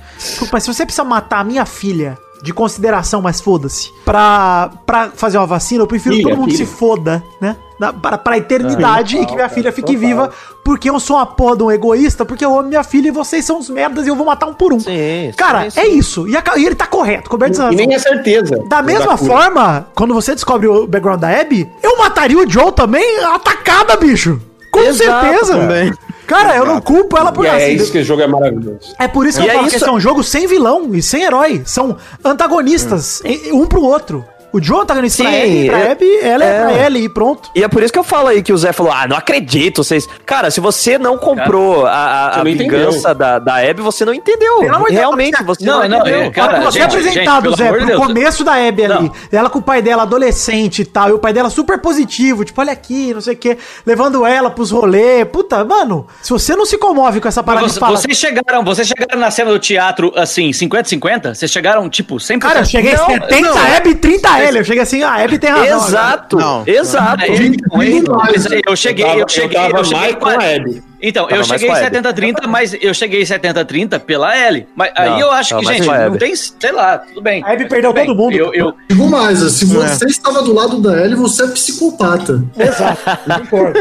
mas 0.52 0.64
se 0.64 0.74
você 0.74 0.86
precisa 0.86 1.04
matar 1.04 1.40
a 1.40 1.44
minha 1.44 1.66
filha 1.66 2.18
de 2.42 2.54
consideração, 2.54 3.22
mas 3.22 3.42
foda-se, 3.42 3.92
pra, 4.06 4.70
pra 4.86 5.10
fazer 5.14 5.38
uma 5.38 5.46
vacina, 5.46 5.84
eu 5.84 5.88
prefiro 5.88 6.16
Filha, 6.16 6.28
todo 6.30 6.38
mundo 6.40 6.52
filha. 6.52 6.66
se 6.66 6.72
foda, 6.72 7.24
né? 7.42 7.56
Na, 7.80 7.94
para, 7.94 8.18
pra 8.18 8.38
eternidade 8.38 9.18
e 9.18 9.26
que 9.26 9.34
minha 9.36 9.48
filha 9.48 9.72
fique 9.72 9.94
total. 9.94 10.00
viva, 10.10 10.30
porque 10.66 10.90
eu 10.90 11.00
sou 11.00 11.16
uma 11.16 11.26
porra 11.26 11.56
de 11.58 11.64
um 11.64 11.72
egoísta, 11.72 12.26
porque 12.26 12.44
eu 12.44 12.58
amo 12.60 12.68
minha 12.68 12.84
filha 12.84 13.08
e 13.08 13.12
vocês 13.12 13.46
são 13.46 13.58
os 13.58 13.70
merdas 13.70 14.06
e 14.06 14.10
eu 14.10 14.16
vou 14.18 14.26
matar 14.26 14.48
um 14.48 14.54
por 14.54 14.74
um. 14.74 14.80
Sim, 14.82 15.32
Cara, 15.38 15.64
sim, 15.64 15.70
sim. 15.72 15.80
é 15.80 15.88
isso. 15.88 16.28
E, 16.28 16.36
a 16.36 16.44
e 16.58 16.66
ele 16.66 16.76
tá 16.76 16.86
correto, 16.86 17.30
coberto 17.30 17.62
E 17.72 17.76
nem 17.76 17.94
é 17.94 18.00
certeza. 18.00 18.64
Da 18.68 18.82
mesma 18.82 19.18
cura. 19.18 19.32
forma, 19.34 19.88
quando 19.96 20.14
você 20.14 20.34
descobre 20.36 20.68
o 20.68 20.86
background 20.88 21.22
da 21.22 21.30
Abby, 21.30 21.70
eu 21.82 21.98
mataria 21.98 22.38
o 22.38 22.50
Joe 22.50 22.72
também 22.74 23.24
atacada, 23.24 23.96
bicho. 23.96 24.42
Com 24.72 24.82
Exato, 24.82 25.26
certeza. 25.28 25.54
também. 25.58 25.94
Cara, 26.30 26.56
eu 26.56 26.66
não 26.66 26.80
culpo 26.80 27.18
ela 27.18 27.32
por 27.32 27.44
E 27.46 27.48
é 27.48 27.56
assim, 27.56 27.74
isso 27.76 27.92
que 27.92 27.98
esse 27.98 28.08
jogo 28.08 28.22
é 28.22 28.28
maravilhoso. 28.28 28.94
é 29.00 29.08
por 29.08 29.26
isso 29.28 29.40
que 29.40 29.46
E 29.46 29.48
eu 29.48 29.52
é 29.52 29.54
falo 29.56 29.68
que 29.68 29.76
isso- 29.76 29.84
esse 29.84 29.90
é 29.90 29.96
um 29.96 30.00
jogo 30.00 30.24
sem 30.24 30.46
vilão 30.48 30.94
e 30.94 31.02
sem 31.02 31.24
herói. 31.24 31.62
São 31.66 31.98
antagonistas, 32.24 33.22
e- 33.26 33.52
um 33.52 33.66
pro 33.66 33.82
outro. 33.82 34.24
O 34.52 34.62
Joe 34.62 34.80
é 34.80 34.82
antagonista 34.82 35.24
pra 35.24 35.32
Sim, 35.32 35.38
Abby, 35.42 35.70
pra 35.70 35.80
é- 35.80 35.92
Abby, 35.92 36.20
ela 36.24 36.44
é, 36.46 36.48
é. 36.48 36.60
pra 36.64 36.86
Ellie 36.86 37.06
e 37.06 37.10
pronto. 37.10 37.50
E 37.56 37.64
é 37.64 37.68
por 37.68 37.84
isso 37.84 37.94
que 37.94 38.00
eu 38.00 38.04
falo 38.04 38.28
aí 38.30 38.42
que 38.42 38.52
o 38.52 38.58
Zé 38.58 38.72
falou: 38.74 38.92
ah, 38.92 39.08
não 39.08 39.16
acredito, 39.16 39.84
vocês. 39.84 40.08
Cara, 40.26 40.50
se 40.50 40.60
você 40.60 40.98
não 40.98 41.18
comprou 41.18 41.86
a, 41.86 41.92
a, 41.92 42.32
Você 42.34 42.40
a 42.40 42.44
não 42.44 42.52
vingança 42.52 43.14
da, 43.14 43.38
da 43.40 43.58
Abby, 43.58 43.82
você 43.82 44.04
não 44.06 44.14
entendeu. 44.14 44.58
Pelo 44.60 44.76
amor 44.76 44.88
de 44.88 44.94
Deus, 44.96 45.00
Realmente, 45.02 45.32
cara, 45.34 45.46
você 45.46 45.66
não, 45.66 45.82
não, 45.82 45.88
não, 45.90 46.00
entendeu. 46.00 46.22
é, 46.22 46.30
cara, 46.32 46.52
Cara, 46.54 46.64
você 46.72 46.80
é 46.80 46.82
gente, 46.82 46.98
apresentado, 46.98 47.50
gente, 47.50 47.58
Zé, 47.58 47.70
pro 47.72 47.80
de 47.82 47.86
Deus. 47.86 48.00
começo 48.06 48.44
da 48.44 48.54
Abby 48.68 48.86
ali, 48.86 48.94
Não. 49.04 49.12
ela 49.32 49.50
com 49.50 49.60
o 49.60 49.62
pai 49.62 49.82
dela 49.82 50.04
adolescente 50.04 50.82
e 50.82 50.86
tal, 50.86 51.10
e 51.10 51.14
o 51.14 51.20
pai 51.20 51.32
dela 51.32 51.50
super 51.50 51.80
positivo, 51.80 52.44
tipo, 52.44 52.60
olha 52.60 52.74
aqui, 52.74 53.14
não 53.14 53.22
sei 53.22 53.34
o 53.36 53.38
quê, 53.38 53.58
levando 53.86 54.26
ela 54.26 54.50
pros 54.50 54.72
rolês. 54.72 55.26
Puta, 55.32 55.64
mano, 55.64 56.08
se 56.24 56.32
você 56.32 56.56
não 56.56 56.66
se 56.66 56.78
comove 56.78 57.22
com 57.22 57.28
essa 57.28 57.44
parada 57.44 57.64
Mas 57.64 57.74
de 57.74 57.76
você- 57.76 57.80
fala. 57.80 57.98
vocês 57.98 58.18
chegaram, 58.18 58.64
vocês 58.64 58.88
chegaram 58.88 59.20
na 59.20 59.30
cena 59.30 59.52
do 59.52 59.60
teatro 59.60 60.12
assim, 60.16 60.50
50-50? 60.52 61.36
Vocês 61.36 61.52
chegaram, 61.52 61.88
tipo, 61.90 62.16
100%? 62.20 62.40
Cara, 62.40 62.60
eu 62.62 62.66
cheguei 62.66 62.94
Não, 62.96 63.06
70 63.06 63.42
não. 63.42 63.76
Abby 63.78 63.90
e 63.92 63.96
30 63.96 64.39
L. 64.42 64.58
Eu 64.60 64.64
cheguei 64.64 64.82
assim, 64.84 65.04
ah, 65.04 65.12
a 65.12 65.24
Abby 65.24 65.38
tem 65.40 65.50
razão. 65.50 65.88
Exato, 65.88 66.38
Não. 66.38 66.64
exato. 66.66 67.24
Aí, 67.24 67.32
aí, 67.74 68.04
mas 68.08 68.46
aí 68.52 68.62
eu 68.68 68.76
cheguei, 68.76 69.06
Eu 69.06 69.28
cheguei, 69.30 69.58
eu 69.58 69.62
tava 69.64 69.78
eu 69.80 69.84
cheguei 69.84 70.00
mais 70.02 70.16
com 70.16 70.26
a 70.28 70.34
Abby. 70.34 70.84
Então, 71.02 71.28
Tava 71.28 71.40
eu 71.40 71.44
cheguei 71.46 71.70
com 71.70 71.76
em 71.76 71.80
a 71.80 71.88
Abby. 71.88 71.98
70-30, 71.98 72.48
mas 72.48 72.76
eu 72.82 72.94
cheguei 72.94 73.22
em 73.22 73.26
70-30 73.26 74.00
pela 74.00 74.36
L. 74.36 74.68
Mas 74.76 74.92
aí 74.96 75.10
Não, 75.12 75.20
eu 75.20 75.32
acho 75.32 75.58
que, 75.58 75.66
gente, 75.66 75.88
não 75.88 76.18
tem, 76.18 76.36
sei 76.36 76.72
lá, 76.74 76.98
tudo 76.98 77.22
bem. 77.22 77.42
A 77.44 77.54
Abby 77.54 77.70
perdeu 77.70 77.94
Tudo 77.94 78.06
todo 78.06 78.16
bem. 78.16 78.16
mundo. 78.18 78.36
Eu, 78.36 78.54
eu, 78.54 78.74
Digo 78.90 79.08
mais, 79.10 79.40
se 79.40 79.66
você 79.66 80.06
estava 80.06 80.42
do 80.42 80.54
lado 80.54 80.82
da 80.82 81.02
Ellie, 81.02 81.16
você 81.16 81.44
é 81.44 81.48
psicopata. 81.48 82.44
Exato, 82.58 83.02
concordo. 83.40 83.80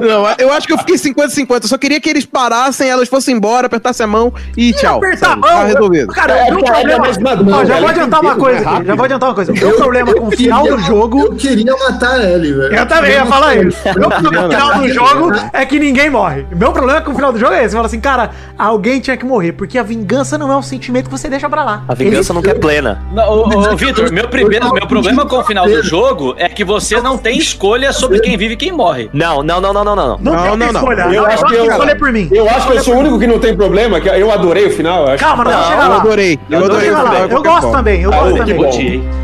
Não, 0.00 0.26
eu 0.38 0.52
acho 0.52 0.66
que 0.66 0.72
eu 0.72 0.78
fiquei 0.78 0.96
50-50. 0.96 1.62
Eu 1.62 1.68
só 1.68 1.78
queria 1.78 2.00
que 2.00 2.08
eles 2.08 2.24
parassem, 2.24 2.88
elas 2.88 3.08
fossem 3.08 3.36
embora, 3.36 3.66
apertassem 3.66 4.04
a 4.04 4.06
mão 4.06 4.32
e 4.56 4.72
tchau. 4.72 4.98
Apertar 4.98 5.32
a 5.32 5.36
mão. 5.36 5.48
Tá 5.50 5.64
resolvido. 5.64 6.12
Cara, 6.12 6.32
É, 6.38 6.50
meu 6.50 6.64
cara, 6.64 6.80
é 6.80 6.96
problema. 6.96 7.56
Ó, 7.58 7.64
já 7.64 7.80
vou 7.80 7.88
adiantar 7.88 8.20
uma 8.20 8.36
coisa 8.36 8.70
aqui. 8.70 8.86
Já 8.86 8.94
vou 8.94 9.04
adiantar 9.04 9.28
uma 9.28 9.34
coisa. 9.34 9.52
O 9.52 9.56
meu 9.56 9.76
problema 9.76 10.14
com 10.14 10.26
o 10.26 10.30
final 10.30 10.64
do 10.66 10.78
jogo. 10.80 11.20
Eu 11.24 11.34
queria 11.34 11.72
matar 11.76 12.20
a 12.20 12.30
Ellie, 12.30 12.52
velho. 12.52 12.74
Eu 12.74 12.86
também 12.86 13.12
ia 13.12 13.26
falar 13.26 13.56
isso. 13.56 13.78
Meu 13.96 14.08
problema 14.10 14.42
com 14.42 14.48
o 14.48 14.50
final 14.50 14.74
do 14.80 14.88
jogo 14.88 15.32
é 15.52 15.66
que 15.66 15.78
ninguém 15.78 16.10
morre. 16.10 16.46
Meu 16.54 16.72
problema 16.72 17.00
com 17.00 17.12
o 17.12 17.14
final 17.14 17.32
do 17.32 17.38
jogo 17.38 17.52
é 17.52 17.58
esse. 17.60 17.70
Você 17.70 17.76
fala 17.76 17.86
assim, 17.86 18.00
cara, 18.00 18.30
alguém 18.58 19.00
tinha 19.00 19.16
que 19.16 19.24
morrer. 19.24 19.52
Porque 19.52 19.78
a 19.78 19.82
vingança 19.82 20.38
não 20.38 20.50
é 20.52 20.56
um 20.56 20.62
sentimento 20.62 21.06
que 21.06 21.10
você 21.10 21.28
deixa 21.28 21.48
pra 21.48 21.64
lá. 21.64 21.84
A 21.88 21.94
vingança 21.94 22.32
nunca 22.32 22.50
é 22.50 22.54
plena. 22.54 23.02
Não, 23.12 23.28
ô, 23.28 23.72
ô, 23.72 23.76
Vitor, 23.76 24.10
meu, 24.12 24.28
primeiro, 24.28 24.72
meu 24.72 24.86
problema 24.86 25.26
com 25.26 25.36
o 25.38 25.44
final 25.44 25.66
do 25.66 25.82
jogo 25.82 26.34
é 26.38 26.48
que 26.48 26.64
você 26.64 27.00
não 27.00 27.16
tem 27.18 27.38
escolha 27.38 27.92
sobre 27.92 28.20
quem 28.20 28.36
vive 28.36 28.54
e 28.54 28.56
quem 28.56 28.72
morre. 28.72 29.10
Não, 29.12 29.42
não, 29.42 29.60
não, 29.60 29.72
não, 29.72 29.79
não, 29.84 29.96
não. 29.96 30.18
Não, 30.18 30.32
Não, 30.32 30.42
tem 30.42 30.50
não, 30.56 30.66
que 30.66 30.72
não. 30.72 30.80
escolher. 30.80 31.14
Eu 31.14 31.22
Não, 31.22 31.26
acho 31.30 31.44
que 31.46 31.54
eu- 31.54 31.64
escolher 31.70 31.94
por 31.98 32.12
mim. 32.12 32.28
Eu 32.32 32.48
acho 32.48 32.66
que 32.66 32.76
eu 32.76 32.82
sou 32.84 32.94
o 32.94 32.98
único 32.98 33.18
que 33.18 33.26
não 33.26 33.38
tem 33.38 33.56
problema, 33.56 34.00
que 34.00 34.08
eu 34.08 34.30
adorei 34.30 34.66
o 34.66 34.70
final. 34.70 35.02
eu 35.06 35.08
acho. 35.14 35.24
Calma, 35.24 35.44
não, 35.44 35.64
chegar 35.64 35.84
Eu 35.84 35.90
lá. 35.90 35.96
adorei. 35.96 36.38
Eu 36.50 36.64
adorei 36.64 36.90
lá. 36.90 36.98
final. 37.10 37.28
de 37.28 37.34
Eu 37.34 37.42
gosto 37.42 37.70
também, 37.72 38.02
eu 38.02 38.10
gosto 38.10 38.36
também. 38.36 38.56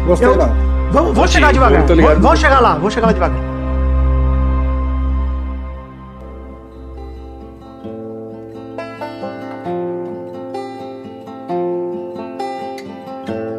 Gostei 0.07 0.29
Eu- 0.29 0.37
não. 0.37 0.67
Vamos, 1.13 1.31
chegar 1.31 1.53
devagar. 1.53 1.83
vamos 2.21 2.39
chegar 2.39 2.61
lá, 2.61 2.75
vamos 2.75 2.95
chegar 2.95 3.09
lá 3.09 3.13
devagar. 3.13 3.39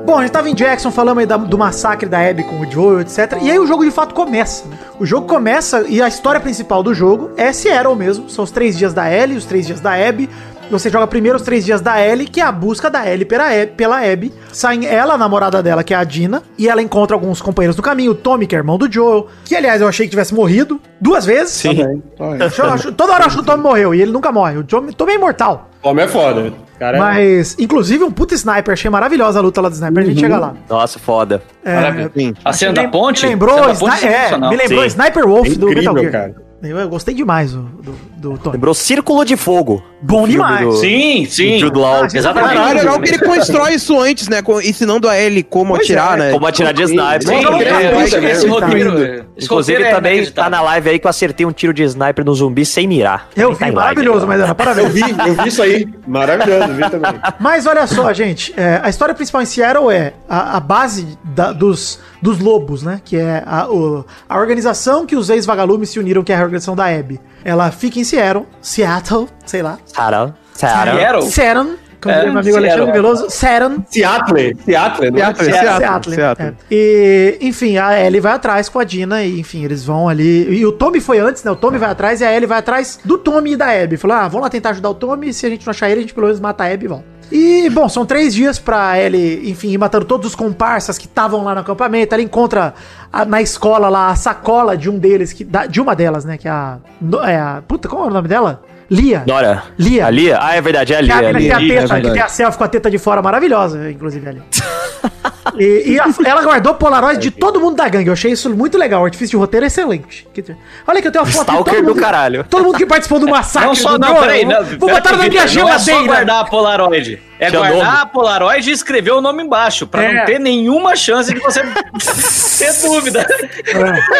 Bom, 0.07 0.19
a 0.19 0.21
gente 0.21 0.31
tava 0.31 0.49
em 0.49 0.55
Jackson, 0.55 0.89
falamos 0.89 1.19
aí 1.19 1.25
da- 1.25 1.35
do 1.35 1.57
massacre 1.57 2.07
da 2.07 2.17
Abby 2.25 2.41
com 2.45 2.61
o 2.61 2.71
Joel, 2.71 3.01
etc. 3.01 3.39
E 3.41 3.51
aí 3.51 3.59
o 3.59 3.67
jogo 3.67 3.83
de 3.83 3.91
fato 3.91 4.15
começa. 4.15 4.65
né? 4.65 4.77
O 4.97 5.05
jogo 5.05 5.27
começa 5.27 5.81
e 5.85 6.01
a 6.01 6.07
história 6.07 6.39
principal 6.39 6.81
do 6.81 6.93
jogo 6.93 7.31
é 7.35 7.51
Seattle 7.51 7.93
mesmo. 7.93 8.29
São 8.29 8.45
os 8.45 8.49
três 8.49 8.77
dias 8.77 8.93
da 8.93 9.11
Ellie, 9.11 9.35
os 9.35 9.43
três 9.43 9.67
dias 9.67 9.81
da 9.81 9.91
Abby. 9.91 10.29
Você 10.69 10.89
joga 10.89 11.07
primeiro 11.07 11.37
os 11.37 11.43
três 11.43 11.63
dias 11.65 11.79
da 11.81 11.99
Ellie, 12.05 12.27
que 12.27 12.41
é 12.41 12.43
a 12.43 12.51
busca 12.51 12.89
da 12.89 13.09
Ellie 13.09 13.25
pela 13.25 13.45
Abby. 13.47 13.71
Pela 13.77 13.99
Abby. 14.11 14.33
Saem 14.51 14.85
ela, 14.85 15.13
a 15.13 15.17
namorada 15.17 15.63
dela, 15.63 15.83
que 15.83 15.93
é 15.93 15.97
a 15.97 16.03
Dina, 16.03 16.43
e 16.57 16.67
ela 16.67 16.81
encontra 16.81 17.15
alguns 17.15 17.41
companheiros 17.41 17.77
no 17.77 17.83
caminho. 17.83 18.11
O 18.11 18.15
Tommy, 18.15 18.45
que 18.47 18.55
é 18.55 18.57
irmão 18.57 18.77
do 18.77 18.91
Joel, 18.91 19.27
que 19.45 19.55
aliás 19.55 19.81
eu 19.81 19.87
achei 19.87 20.05
que 20.05 20.09
tivesse 20.11 20.33
morrido 20.33 20.79
duas 20.99 21.25
vezes. 21.25 21.61
Também, 21.61 22.03
também. 22.17 22.39
Eu 22.57 22.65
acho- 22.73 22.91
toda 22.91 23.13
hora 23.13 23.23
eu 23.23 23.27
acho 23.27 23.37
que 23.37 23.43
o 23.43 23.45
Tommy 23.45 23.63
morreu 23.63 23.93
e 23.95 24.01
ele 24.01 24.11
nunca 24.11 24.31
morre. 24.31 24.57
O 24.57 24.63
Tommy, 24.63 24.93
Tommy 24.93 25.13
é 25.13 25.15
imortal. 25.15 25.69
Homem 25.83 26.03
é 26.05 26.07
foda. 26.07 26.51
Cara, 26.77 26.99
Mas, 26.99 27.55
inclusive, 27.57 28.03
um 28.03 28.11
puta 28.11 28.35
sniper. 28.35 28.73
Achei 28.73 28.89
maravilhosa 28.91 29.39
a 29.39 29.41
luta 29.41 29.61
lá 29.61 29.69
do 29.69 29.73
sniper. 29.73 30.03
A 30.03 30.05
gente 30.05 30.19
chega 30.19 30.37
lá. 30.37 30.53
Nossa, 30.69 30.99
foda. 30.99 31.41
É, 31.63 31.73
Maravilha. 31.75 32.11
Sim. 32.15 32.33
A 32.45 32.53
cena 32.53 32.73
da 32.73 32.87
ponte? 32.87 33.23
Me 33.23 33.29
lembrou, 33.31 33.55
ponte 33.75 33.95
Sni- 33.95 34.07
é, 34.09 34.11
sensacional. 34.17 34.49
me 34.51 34.57
lembrou 34.57 34.81
Sim. 34.81 34.87
Sniper 34.87 35.27
Wolf 35.27 35.47
É 35.47 35.55
do 35.55 35.69
incrível, 35.69 35.93
Metal 35.93 36.11
Gear. 36.11 36.11
cara. 36.11 36.47
Eu, 36.63 36.77
eu 36.77 36.89
gostei 36.89 37.13
demais 37.13 37.51
do, 37.53 37.61
do, 37.61 37.91
do 38.17 38.37
Tony. 38.39 38.53
Lembrou 38.55 38.73
Círculo 38.73 39.23
de 39.23 39.37
Fogo. 39.37 39.81
Bom 40.01 40.27
demais. 40.27 40.65
do- 40.65 40.73
Sim, 40.73 41.25
sim. 41.29 41.57
Jude 41.59 41.77
Law. 41.79 42.03
Ah, 42.03 42.07
Exatamente. 42.13 42.53
Caralho, 42.53 42.77
é 42.79 42.81
legal 42.83 42.99
que 43.01 43.09
ele 43.09 43.17
constrói 43.25 43.73
isso 43.73 43.99
antes, 43.99 44.27
né? 44.27 44.41
Ensinando 44.63 45.09
a 45.09 45.17
ele 45.17 45.41
como 45.43 45.71
Pois 45.73 45.81
atirar, 45.83 46.13
é, 46.15 46.23
né? 46.23 46.31
Como 46.31 46.45
atirar 46.45 46.73
de 46.73 46.83
sniper. 46.83 47.23
Sim, 47.23 47.41
não, 47.41 47.61
é, 47.61 47.91
não, 47.91 48.01
esse- 48.01 48.47
roteiro. 48.47 49.25
esse 49.35 49.45
Inclusive, 49.45 49.83
é 49.83 49.89
também 49.91 50.25
tá 50.31 50.49
na 50.49 50.61
live 50.61 50.89
aí 50.91 50.99
que 50.99 51.05
eu 51.07 51.09
acertei 51.09 51.45
um 51.45 51.51
tiro 51.51 51.73
de 51.73 51.83
sniper 51.83 52.23
no 52.23 52.33
zumbi 52.35 52.65
sem 52.65 52.87
mirar. 52.87 53.27
Eu 53.35 53.55
tá 53.55 53.65
vi, 53.65 53.71
maravilhoso, 53.71 54.21
aí, 54.21 54.27
mas 54.27 54.39
era 54.41 54.49
Eu 54.51 54.55
parabéns. 54.55 54.89
vi, 54.93 55.01
eu 55.01 55.33
vi 55.43 55.47
isso 55.47 55.61
aí. 55.63 55.87
Maravilhoso, 56.07 56.73
vi 56.73 56.89
também. 56.89 57.13
Mas 57.39 57.65
olha 57.65 57.85
só, 57.87 58.11
gente, 58.13 58.53
é, 58.57 58.79
a 58.83 58.89
história 58.89 59.13
principal 59.15 59.41
em 59.41 59.45
Seattle 59.45 59.91
é 59.91 60.13
a, 60.29 60.57
a 60.57 60.59
base 60.59 61.17
da- 61.23 61.51
dos, 61.51 61.99
dos 62.21 62.39
lobos, 62.39 62.83
né? 62.83 63.01
Que 63.03 63.17
é 63.17 63.43
a, 63.45 63.67
o- 63.67 64.05
a 64.27 64.37
organização 64.37 65.05
que 65.05 65.15
os 65.15 65.29
ex-vagalumes 65.29 65.89
se 65.89 65.99
uniram, 65.99 66.23
que 66.23 66.31
é 66.31 66.35
a 66.35 66.41
organização 66.41 66.75
da 66.75 66.85
Abby. 66.85 67.19
Ela 67.43 67.71
fica 67.71 67.99
em 67.99 68.03
Seattle, 68.03 68.45
Seattle, 68.61 69.27
sei 69.45 69.61
lá. 69.61 69.77
Sarah. 69.87 70.33
Seattle? 70.53 71.21
Seattle, 71.31 71.75
como 72.01 72.13
É, 72.15 72.25
meu 72.29 72.39
amigo 72.39 72.57
Alexandre. 72.57 72.91
Veloso. 72.91 73.29
Seattle. 73.29 73.77
Seattle. 73.89 74.55
Seattle? 74.65 75.11
Seattle, 75.11 75.45
Seattle. 75.45 75.77
Seattle, 75.79 76.15
Seattle. 76.15 76.47
é. 76.49 76.53
E, 76.71 77.37
enfim, 77.41 77.77
a 77.77 77.99
Ellie 78.05 78.19
vai 78.19 78.33
atrás 78.33 78.67
com 78.69 78.79
a 78.79 78.83
Dina 78.83 79.23
e, 79.23 79.39
enfim, 79.39 79.63
eles 79.63 79.83
vão 79.83 80.07
ali. 80.09 80.47
E 80.59 80.65
o 80.65 80.71
Tommy 80.71 80.99
foi 80.99 81.19
antes, 81.19 81.43
né? 81.43 81.51
O 81.51 81.55
Tommy 81.55 81.77
vai 81.77 81.89
atrás 81.91 82.21
e 82.21 82.25
a 82.25 82.33
Ellie 82.33 82.47
vai 82.47 82.59
atrás 82.59 82.99
do 83.05 83.17
Tommy 83.17 83.53
e 83.53 83.55
da 83.57 83.67
Abby. 83.69 83.97
Falou, 83.97 84.17
ah, 84.17 84.27
vamos 84.27 84.41
lá 84.43 84.49
tentar 84.49 84.71
ajudar 84.71 84.89
o 84.89 84.95
Tommy. 84.95 85.33
Se 85.33 85.45
a 85.45 85.49
gente 85.49 85.65
não 85.65 85.71
achar 85.71 85.89
ele, 85.89 85.99
a 85.99 86.01
gente 86.01 86.13
pelo 86.13 86.27
menos 86.27 86.39
mata 86.39 86.63
a 86.63 86.73
Abby 86.73 86.85
e 86.85 86.87
volta. 86.87 87.05
E, 87.31 87.69
bom, 87.71 87.89
são 87.89 88.05
três 88.05 88.33
dias 88.33 88.57
pra 88.57 88.97
Ellie, 88.97 89.51
enfim, 89.51 89.69
ir 89.71 89.77
matando 89.77 90.05
todos 90.05 90.27
os 90.27 90.33
comparsas 90.35 90.97
que 90.97 91.07
estavam 91.07 91.43
lá 91.43 91.53
no 91.53 91.59
acampamento. 91.59 92.13
Ela 92.15 92.23
encontra 92.23 92.73
a- 93.11 93.25
na 93.25 93.41
escola 93.41 93.89
lá 93.89 94.07
a 94.09 94.15
sacola 94.15 94.77
de 94.77 94.89
um 94.89 94.97
deles, 94.97 95.33
que, 95.33 95.43
da- 95.43 95.65
de 95.65 95.81
uma 95.81 95.93
delas, 95.93 96.23
né? 96.23 96.37
Que 96.37 96.47
é 96.47 96.51
a, 96.51 96.77
é 97.25 97.35
a. 97.37 97.61
Puta, 97.67 97.89
qual 97.89 98.05
é 98.05 98.07
o 98.07 98.13
nome 98.13 98.29
dela? 98.29 98.63
Lia. 98.89 99.23
Dora. 99.25 99.63
Lia. 99.77 100.05
A 100.05 100.09
Lia? 100.09 100.39
Ah, 100.41 100.55
é 100.55 100.61
verdade, 100.61 100.93
é 100.93 100.97
a 100.99 101.03
Que 101.03 101.11
é 101.11 101.13
a 101.13 101.17
Lia. 101.19 101.27
mina 101.27 101.39
que 101.39 101.45
tem 101.45 101.55
a 101.55 101.59
Lia. 101.59 101.81
teta, 101.81 102.01
que 102.01 102.11
tem 102.11 102.21
a 102.21 102.27
selfie 102.29 102.57
com 102.57 102.63
a 102.63 102.67
teta 102.67 102.89
de 102.89 102.97
fora 102.97 103.21
maravilhosa, 103.21 103.89
inclusive 103.91 104.27
ali. 104.29 104.41
E, 105.57 105.93
e 105.93 105.99
a- 105.99 106.05
ela 106.25 106.43
guardou 106.43 106.75
Polaroid 106.75 107.19
de 107.19 107.31
todo 107.31 107.59
mundo 107.59 107.75
da 107.77 107.87
gangue. 107.89 108.07
Eu 108.09 108.13
achei 108.13 108.31
isso 108.31 108.47
muito 108.49 108.77
legal. 108.77 109.01
O 109.01 109.05
artifício 109.05 109.31
de 109.31 109.37
roteiro 109.37 109.63
é 109.63 109.67
excelente. 109.67 110.27
Que- 110.31 110.43
Olha 110.85 111.01
que 111.01 111.07
eu 111.07 111.11
tenho 111.11 111.23
uma 111.23 111.31
foto 111.31 111.45
de 111.47 111.51
Stalker 111.51 111.73
todo 111.75 111.83
do 111.85 111.89
mundo, 111.95 111.99
caralho. 112.01 112.43
todo 112.47 112.63
mundo 112.65 112.77
que 112.77 112.85
participou 112.85 113.17
do 113.19 113.27
massacre. 113.29 113.67
Não 113.69 113.73
só, 113.75 113.97
do 113.97 113.99
não, 113.99 114.15
peraí. 114.19 114.45
Não, 114.45 114.63
Vou 114.77 114.89
botar 114.89 115.11
na 115.13 115.17
minha 115.29 115.47
Vitor, 115.47 115.63
não 115.63 115.69
é 115.69 115.79
só 115.79 115.85
geladeira. 115.85 116.05
guardar 116.07 116.41
a 116.41 116.45
Polaroid. 116.45 117.19
É 117.39 117.49
Tinha 117.49 117.59
guardar 117.59 117.77
nome. 117.85 117.97
a 118.01 118.05
Polaroid 118.07 118.67
e 118.69 118.73
escrever 118.73 119.11
o 119.11 119.21
nome 119.21 119.43
embaixo, 119.43 119.85
pra 119.85 120.03
É. 120.03 120.11
não 120.13 120.25
ter 120.25 120.39
nenhuma 120.39 120.95
chance 120.95 121.31
de 121.33 121.39
você 121.39 121.61
ter 122.57 122.73
dúvida. 122.81 123.25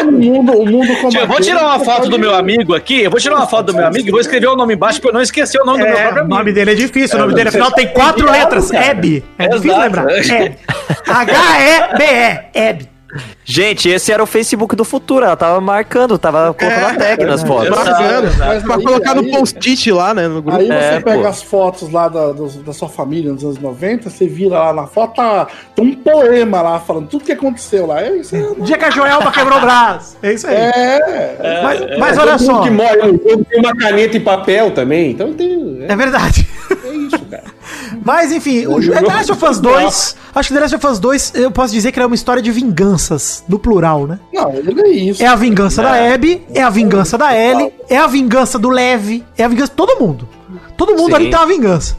O 0.05 0.11
mundo, 0.11 0.51
o 0.59 0.65
mundo 0.65 0.95
como 1.01 1.17
eu 1.17 1.25
vou 1.27 1.39
tirar 1.41 1.63
uma 1.65 1.79
foto 1.79 1.97
pode- 2.01 2.09
do 2.11 2.19
meu 2.19 2.35
amigo 2.35 2.75
aqui, 2.75 3.01
eu 3.03 3.09
vou 3.09 3.19
tirar 3.19 3.35
uma 3.37 3.47
foto 3.47 3.67
do 3.67 3.73
meu 3.73 3.87
amigo 3.87 4.07
e 4.07 4.11
vou 4.11 4.19
escrever 4.19 4.47
o 4.47 4.55
nome 4.55 4.75
embaixo 4.75 5.01
pra 5.01 5.09
eu 5.09 5.13
não 5.13 5.21
esquecer 5.21 5.59
o 5.59 5.65
nome 5.65 5.79
do 5.79 5.85
meu 5.85 5.93
É, 5.93 6.01
próprio 6.01 6.17
o 6.17 6.25
amigo. 6.25 6.35
nome 6.37 6.53
dele 6.53 6.71
é 6.71 6.75
difícil. 6.75 7.17
O 7.17 7.21
nome 7.21 7.33
dele, 7.33 7.49
afinal, 7.49 7.71
tem 7.71 7.87
quatro 7.87 8.21
diabo, 8.23 8.37
letras. 8.37 8.71
Hebe. 8.71 9.23
É 9.39 9.47
difícil 9.47 9.79
lembrar. 9.79 10.05
Hebe. 10.11 10.55
H-E-B-E. 11.07 12.96
Gente, 13.45 13.89
esse 13.89 14.11
era 14.11 14.21
o 14.21 14.25
Facebook 14.25 14.75
do 14.75 14.83
futuro. 14.83 15.25
Ela 15.25 15.35
tava 15.35 15.59
marcando, 15.61 16.17
tava 16.17 16.53
colocando 16.53 16.85
a 16.85 16.93
tag 16.95 17.25
nas 17.25 17.43
fotos. 17.43 17.69
Bacana. 17.69 18.31
Mas 18.39 18.63
Pra 18.63 18.75
aí- 18.75 18.83
colocar 18.83 19.15
no 19.15 19.21
aí- 19.21 19.31
post-it 19.31 19.91
lá, 19.91 20.13
né? 20.13 20.27
No 20.27 20.41
grupo. 20.41 20.59
Aí 20.59 20.67
você 20.67 20.73
É, 20.73 20.99
pega 20.99 21.21
pô. 21.21 21.27
as 21.27 21.41
fotos 21.41 21.91
lá 21.91 22.07
da, 22.09 22.33
da 22.33 22.73
sua 22.73 22.89
família 22.89 23.31
nos 23.31 23.43
anos 23.43 23.57
90, 23.59 24.09
você 24.09 24.27
vira 24.27 24.59
lá 24.59 24.73
na 24.73 24.87
foto, 24.87 25.15
tá, 25.15 25.47
tem 25.75 25.85
um 25.85 25.95
poema 25.95 26.61
lá 26.61 26.79
falando 26.79 27.07
tudo 27.07 27.23
que 27.23 27.31
aconteceu 27.31 27.85
lá. 27.87 28.01
É 28.01 28.17
isso 28.17 28.35
aí. 28.35 28.45
Dia 28.61 28.77
que 28.77 28.85
a 28.85 28.89
Joelma 28.91 29.31
quebrou 29.31 29.57
o 29.57 29.61
braço. 29.61 30.17
É 30.21 30.33
isso 30.33 30.47
aí. 30.47 30.55
É. 30.55 31.61
Mas, 31.63 31.79
mas 31.99 32.17
É, 32.17 32.21
olha 32.21 32.31
todo 32.37 32.45
só. 32.45 32.61
que 32.61 32.69
morre 32.69 32.95
no 32.97 33.07
jogo 33.29 33.45
tem 33.49 33.59
uma 33.59 33.75
caneta 33.75 34.17
e 34.17 34.19
papel 34.19 34.71
também. 34.71 35.11
Então 35.11 35.33
tem. 35.33 35.85
É 35.87 35.95
verdade. 35.95 36.47
É, 36.85 36.87
é 36.89 36.93
isso, 36.95 37.19
cara. 37.25 37.43
Mas 38.07 38.31
enfim, 38.31 38.65
o 38.67 38.79
The 38.79 39.01
Last 39.01 39.31
of 39.33 39.45
Us 39.45 39.59
2, 39.59 40.15
acho 40.33 40.47
que 40.47 40.53
The 40.53 40.61
Last 40.61 40.75
of 40.77 40.87
Us 40.87 40.97
2, 40.97 41.31
eu 41.35 41.51
posso 41.51 41.73
dizer 41.73 41.91
que 41.91 41.99
é 41.99 42.05
uma 42.05 42.15
história 42.15 42.41
de 42.41 42.49
vinganças, 42.49 43.43
no 43.49 43.59
plural, 43.59 44.07
né? 44.07 44.17
Não, 44.33 44.53
ele 44.53 44.81
é 44.81 44.89
isso. 44.91 45.21
É 45.21 45.27
a 45.27 45.35
vingança 45.35 45.83
da 45.83 46.13
Abby, 46.13 46.41
é 46.53 46.63
a 46.63 46.69
vingança 46.69 47.17
da 47.17 47.37
Ellie, 47.37 47.73
é 47.89 47.97
a 47.97 48.07
vingança 48.07 48.57
do 48.57 48.69
Lev, 48.69 49.25
é 49.37 49.43
a 49.43 49.47
vingança 49.49 49.71
de 49.71 49.75
todo 49.75 49.99
mundo. 49.99 50.25
Todo 50.77 50.95
mundo 50.95 51.09
Sim. 51.09 51.15
ali 51.15 51.29
tem 51.29 51.37
uma 51.37 51.45
vingança. 51.47 51.97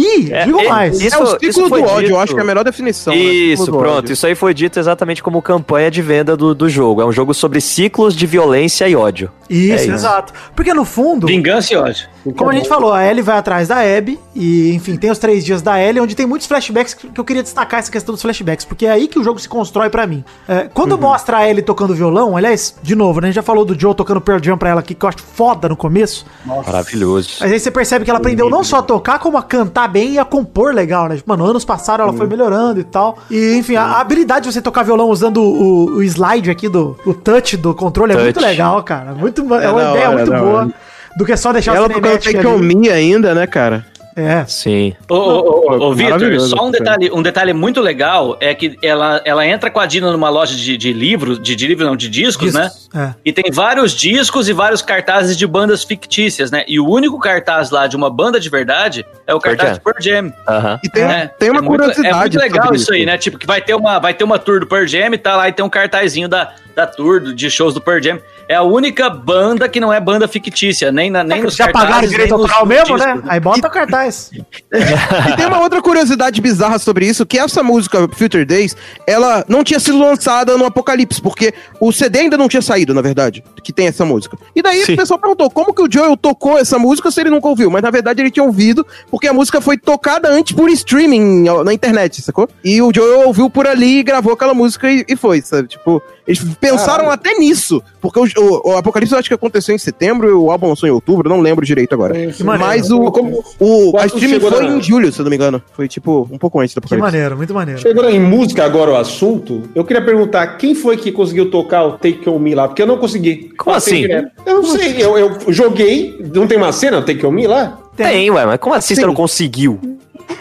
E, 0.00 0.32
É, 0.32 0.44
digo 0.44 0.60
é, 0.60 0.68
mais, 0.68 1.00
É 1.00 1.04
o 1.04 1.06
Isso- 1.08 1.26
ciclo 1.32 1.48
isso 1.48 1.62
do 1.62 1.68
foi 1.68 1.82
ódio, 1.82 1.98
dito. 2.02 2.10
eu 2.12 2.20
acho 2.20 2.32
que 2.32 2.38
é 2.38 2.42
a 2.42 2.46
melhor 2.46 2.62
definição. 2.62 3.12
né? 3.12 3.18
Isso, 3.20 3.66
do 3.66 3.78
pronto. 3.78 4.12
Isso 4.12 4.24
aí 4.26 4.34
foi 4.36 4.54
dito 4.54 4.78
exatamente 4.78 5.22
como 5.22 5.42
campanha 5.42 5.90
de 5.90 6.00
venda 6.00 6.36
do, 6.36 6.54
do 6.54 6.68
jogo. 6.68 7.02
É 7.02 7.04
um 7.04 7.10
jogo 7.12 7.34
sobre 7.34 7.60
ciclos 7.60 8.14
de 8.14 8.24
violência 8.26 8.86
e 8.88 8.94
ódio. 8.94 9.30
isso, 9.50 9.72
é 9.72 9.76
isso. 9.76 9.90
exato. 9.92 10.32
Porque 10.54 10.72
no 10.72 10.84
fundo, 10.84 11.26
Vingança 11.26 11.72
e 11.72 11.76
ódio. 11.76 12.06
como 12.36 12.50
a 12.50 12.52
gente 12.52 12.68
falou, 12.68 12.92
a 12.92 13.04
Ellie 13.04 13.22
vai 13.22 13.38
atrás 13.38 13.66
da 13.66 13.78
Abby, 13.80 14.20
e 14.36 14.72
enfim, 14.74 14.96
tem 14.96 15.10
os 15.10 15.18
três 15.18 15.44
dias 15.44 15.62
da 15.62 15.82
Ellie, 15.82 16.00
onde 16.00 16.14
tem 16.14 16.26
muitos 16.26 16.46
flashbacks 16.46 16.94
que 16.94 17.18
eu 17.18 17.24
queria 17.24 17.42
destacar 17.42 17.80
essa 17.80 17.90
questão 17.90 18.12
dos 18.14 18.22
flashbacks, 18.22 18.64
porque 18.66 18.86
é 18.86 18.90
aí 18.90 19.08
que 19.08 19.18
o 19.18 19.24
jogo 19.24 19.38
se 19.40 19.48
constrói 19.48 19.88
pra 19.90 20.06
mim. 20.06 20.22
É, 20.46 20.68
quando 20.72 20.92
Uhum. 20.92 21.00
mostra 21.00 21.38
a 21.38 21.48
Ellie 21.48 21.62
tocando 21.62 21.94
violão, 21.94 22.36
aliás, 22.36 22.74
de 22.82 22.94
novo, 22.94 23.20
né, 23.20 23.26
a 23.26 23.30
gente 23.30 23.36
já 23.36 23.42
falou 23.42 23.64
do 23.64 23.78
Joe 23.78 23.94
tocando 23.94 24.20
Pearl 24.20 24.38
Jam 24.42 24.56
pra 24.58 24.68
ela 24.70 24.80
aqui, 24.80 24.94
que 24.94 25.04
eu 25.04 25.08
acho 25.08 25.18
foda 25.34 25.68
no 25.68 25.76
começo, 25.76 26.24
Maravilhoso. 26.44 27.30
Mas 27.40 27.50
aí 27.52 27.58
você 27.58 27.70
percebe 27.70 28.04
que 28.04 28.10
ela 28.10 28.18
aprendeu 28.18 28.50
não 28.50 28.62
só 28.62 28.76
a 28.78 28.82
tocar, 28.82 29.18
como 29.18 29.36
a 29.38 29.42
cantar 29.42 29.87
bem 29.88 30.12
e 30.14 30.18
a 30.18 30.24
compor 30.24 30.72
legal, 30.72 31.08
né? 31.08 31.16
Tipo, 31.16 31.28
Mano, 31.30 31.44
anos 31.44 31.64
passaram, 31.64 32.04
ela 32.04 32.12
foi 32.12 32.26
melhorando 32.26 32.78
e 32.78 32.84
tal. 32.84 33.18
E, 33.30 33.56
enfim, 33.56 33.76
a, 33.76 33.82
a 33.82 34.00
habilidade 34.00 34.46
de 34.46 34.52
você 34.52 34.62
tocar 34.62 34.82
violão 34.84 35.08
usando 35.08 35.42
o, 35.42 35.96
o 35.96 36.02
slide 36.02 36.50
aqui, 36.50 36.68
do, 36.68 36.96
o 37.04 37.12
touch 37.12 37.56
do 37.56 37.74
controle, 37.74 38.12
é 38.12 38.14
Touch. 38.14 38.24
muito 38.24 38.40
legal, 38.40 38.82
cara. 38.82 39.12
Muito, 39.14 39.40
é 39.54 39.70
uma 39.70 39.82
da 39.82 39.90
ideia 39.90 40.10
hora, 40.10 40.16
muito 40.16 40.30
boa. 40.30 40.60
hora. 40.60 40.74
Do 41.16 41.24
que 41.24 41.36
só 41.36 41.52
deixar 41.52 41.74
Ela 41.74 41.86
o 41.86 41.88
tocando 41.88 42.04
cinemática 42.04 42.42
Take 42.42 42.46
On. 42.46 42.58
Me 42.58 42.90
ainda, 42.90 43.34
né, 43.34 43.46
cara? 43.46 43.84
É. 44.18 44.44
Sim. 44.46 44.94
Ô, 45.08 45.14
ô, 45.14 45.70
ô, 45.70 45.88
ô, 45.90 45.94
Vitor, 45.94 46.40
só 46.40 46.66
um 46.66 46.70
detalhe, 46.72 47.08
um 47.12 47.22
detalhe 47.22 47.52
muito 47.52 47.80
legal 47.80 48.36
é 48.40 48.52
que 48.52 48.76
ela, 48.82 49.22
ela 49.24 49.46
entra 49.46 49.70
com 49.70 49.78
a 49.78 49.86
Dina 49.86 50.10
numa 50.10 50.28
loja 50.28 50.56
de, 50.56 50.76
de 50.76 50.92
livros, 50.92 51.40
de, 51.40 51.54
de 51.54 51.66
livros 51.68 51.86
não, 51.86 51.94
de 51.96 52.08
discos, 52.08 52.52
né? 52.52 52.68
É. 52.92 53.14
E 53.24 53.32
tem 53.32 53.44
vários 53.52 53.92
discos 53.94 54.48
e 54.48 54.52
vários 54.52 54.82
cartazes 54.82 55.36
de 55.36 55.46
bandas 55.46 55.84
fictícias, 55.84 56.50
né? 56.50 56.64
E 56.66 56.80
o 56.80 56.88
único 56.88 57.18
cartaz 57.20 57.70
lá 57.70 57.86
de 57.86 57.94
uma 57.94 58.10
banda 58.10 58.40
de 58.40 58.48
verdade 58.50 59.06
é 59.24 59.32
o 59.32 59.38
cartaz 59.38 59.68
Jam. 59.70 59.76
do 59.78 59.80
Pearl 59.82 59.98
Jam. 60.00 60.32
Aham. 60.48 60.80
E 60.82 60.88
tem, 60.88 61.02
É, 61.04 61.26
tem 61.38 61.50
uma 61.50 61.60
é 61.60 61.62
muito- 61.62 61.78
curiosidade. 61.80 62.08
É 62.08 62.18
muito 62.18 62.38
legal 62.38 62.74
isso 62.74 62.92
aí, 62.92 63.06
né? 63.06 63.16
Tipo, 63.16 63.38
que 63.38 63.46
vai 63.46 63.60
ter 63.60 63.74
uma, 63.74 64.00
vai 64.00 64.14
ter 64.14 64.24
uma 64.24 64.38
tour 64.38 64.58
do 64.58 64.66
Pearl 64.66 64.86
Jam 64.86 65.14
e 65.14 65.18
tá 65.18 65.36
lá 65.36 65.48
e 65.48 65.52
tem 65.52 65.64
um 65.64 65.70
cartazinho 65.70 66.28
da, 66.28 66.52
da 66.78 66.86
tour, 66.86 67.20
do- 67.20 67.34
de 67.34 67.50
shows 67.50 67.74
do 67.74 67.80
Pearl 67.80 68.00
Jam. 68.00 68.18
É 68.48 68.54
a 68.54 68.62
única 68.62 69.10
banda 69.10 69.68
que 69.68 69.78
não 69.80 69.92
é 69.92 70.00
banda 70.00 70.26
fictícia, 70.28 70.90
nem, 70.92 71.10
na, 71.10 71.22
nem 71.24 71.42
nos 71.42 71.54
Já 71.56 71.66
pagaram 71.66 71.86
cartazes, 71.88 72.10
direito 72.10 72.34
autoral 72.34 72.64
mesmo, 72.64 72.96
discos. 72.96 73.14
né? 73.14 73.22
Aí 73.28 73.40
bota 73.40 73.66
o 73.66 73.70
cartaz. 73.70 74.30
E 74.32 75.36
tem 75.36 75.46
uma 75.46 75.60
outra 75.60 75.82
curiosidade 75.82 76.40
bizarra 76.40 76.78
sobre 76.78 77.06
isso, 77.06 77.26
que 77.26 77.38
essa 77.38 77.62
música, 77.62 78.08
Future 78.14 78.44
Days, 78.44 78.76
ela 79.06 79.44
não 79.48 79.62
tinha 79.64 79.78
sido 79.80 79.98
lançada 79.98 80.56
no 80.56 80.64
Apocalipse, 80.64 81.20
porque 81.20 81.52
o 81.80 81.92
CD 81.92 82.20
ainda 82.20 82.38
não 82.38 82.48
tinha 82.48 82.62
saído, 82.62 82.94
na 82.94 83.02
verdade, 83.02 83.42
que 83.62 83.72
tem 83.72 83.88
essa 83.88 84.04
música. 84.04 84.38
E 84.54 84.62
daí 84.62 84.84
Sim. 84.84 84.94
o 84.94 84.96
pessoal 84.96 85.18
perguntou, 85.18 85.50
como 85.50 85.74
que 85.74 85.82
o 85.82 85.88
Joel 85.90 86.16
tocou 86.16 86.58
essa 86.58 86.78
música 86.78 87.10
se 87.10 87.20
ele 87.20 87.30
nunca 87.30 87.48
ouviu? 87.48 87.70
Mas 87.70 87.82
na 87.82 87.90
verdade 87.90 88.22
ele 88.22 88.30
tinha 88.30 88.44
ouvido, 88.44 88.86
porque 89.10 89.26
a 89.26 89.32
música 89.32 89.60
foi 89.60 89.76
tocada 89.76 90.28
antes 90.28 90.54
por 90.54 90.70
streaming 90.70 91.44
na 91.64 91.74
internet, 91.74 92.22
sacou? 92.22 92.48
E 92.64 92.80
o 92.80 92.90
Joel 92.94 93.26
ouviu 93.26 93.50
por 93.50 93.66
ali, 93.66 94.02
gravou 94.02 94.32
aquela 94.32 94.54
música 94.54 94.90
e, 94.90 95.04
e 95.08 95.16
foi, 95.16 95.42
sabe? 95.42 95.68
Tipo, 95.68 96.00
eles 96.26 96.40
pensaram 96.70 97.10
até 97.10 97.34
nisso, 97.38 97.82
porque 98.00 98.18
o, 98.18 98.24
o- 98.36 98.70
o 98.72 98.76
Apocalipse 98.76 99.12
eu 99.14 99.18
acho 99.18 99.28
que 99.28 99.34
aconteceu 99.34 99.74
em 99.74 99.78
setembro 99.78 100.28
e 100.28 100.32
o 100.32 100.50
álbum 100.50 100.68
lançou 100.68 100.88
em 100.88 100.92
outubro, 100.92 101.28
não 101.28 101.40
lembro 101.40 101.64
direito 101.64 101.92
agora. 101.94 102.14
Que 102.32 102.42
maneiro. 102.44 102.66
Mas 102.68 102.90
o, 102.90 103.10
Como- 103.10 103.44
o, 103.58 103.88
a 103.96 104.00
Quando 104.02 104.06
streaming 104.14 104.40
foi 104.40 104.50
na- 104.62 104.76
em 104.76 104.82
julho, 104.82 105.12
se 105.12 105.20
eu 105.20 105.24
não 105.24 105.30
me 105.30 105.36
engano. 105.36 105.62
Foi 105.72 105.88
tipo 105.88 106.28
um 106.30 106.38
pouco 106.38 106.60
antes 106.60 106.74
do 106.74 106.80
Que 106.80 106.86
Apocalipse. 106.86 107.12
maneiro, 107.16 107.36
muito 107.36 107.54
maneiro. 107.54 107.80
Chegou 107.80 108.08
em 108.08 108.20
música 108.20 108.64
agora 108.64 108.90
o 108.92 108.96
assunto, 108.96 109.62
eu 109.74 109.84
queria 109.84 110.04
perguntar 110.04 110.46
quem 110.58 110.74
foi 110.74 110.96
que 110.96 111.10
conseguiu 111.12 111.50
tocar 111.50 111.84
o 111.84 111.92
Take 111.92 112.28
On 112.28 112.38
Me 112.38 112.54
lá, 112.54 112.68
porque 112.68 112.82
eu 112.82 112.86
não 112.86 112.98
consegui. 112.98 113.50
Como 113.56 113.74
assim? 113.76 114.02
direto. 114.02 114.30
Eu 114.46 114.54
não 114.62 114.64
sei, 114.64 114.96
eu, 115.02 115.16
eu 115.18 115.52
joguei, 115.52 116.18
não 116.34 116.46
tem 116.46 116.56
uma 116.58 116.72
cena 116.72 117.02
Take 117.02 117.24
On 117.26 117.30
Me 117.30 117.46
lá? 117.46 117.78
Tem, 117.96 118.30
ué, 118.30 118.46
mas 118.46 118.60
como 118.60 118.74
assim 118.74 118.94
você 118.94 119.04
não 119.06 119.14
conseguiu? 119.14 119.78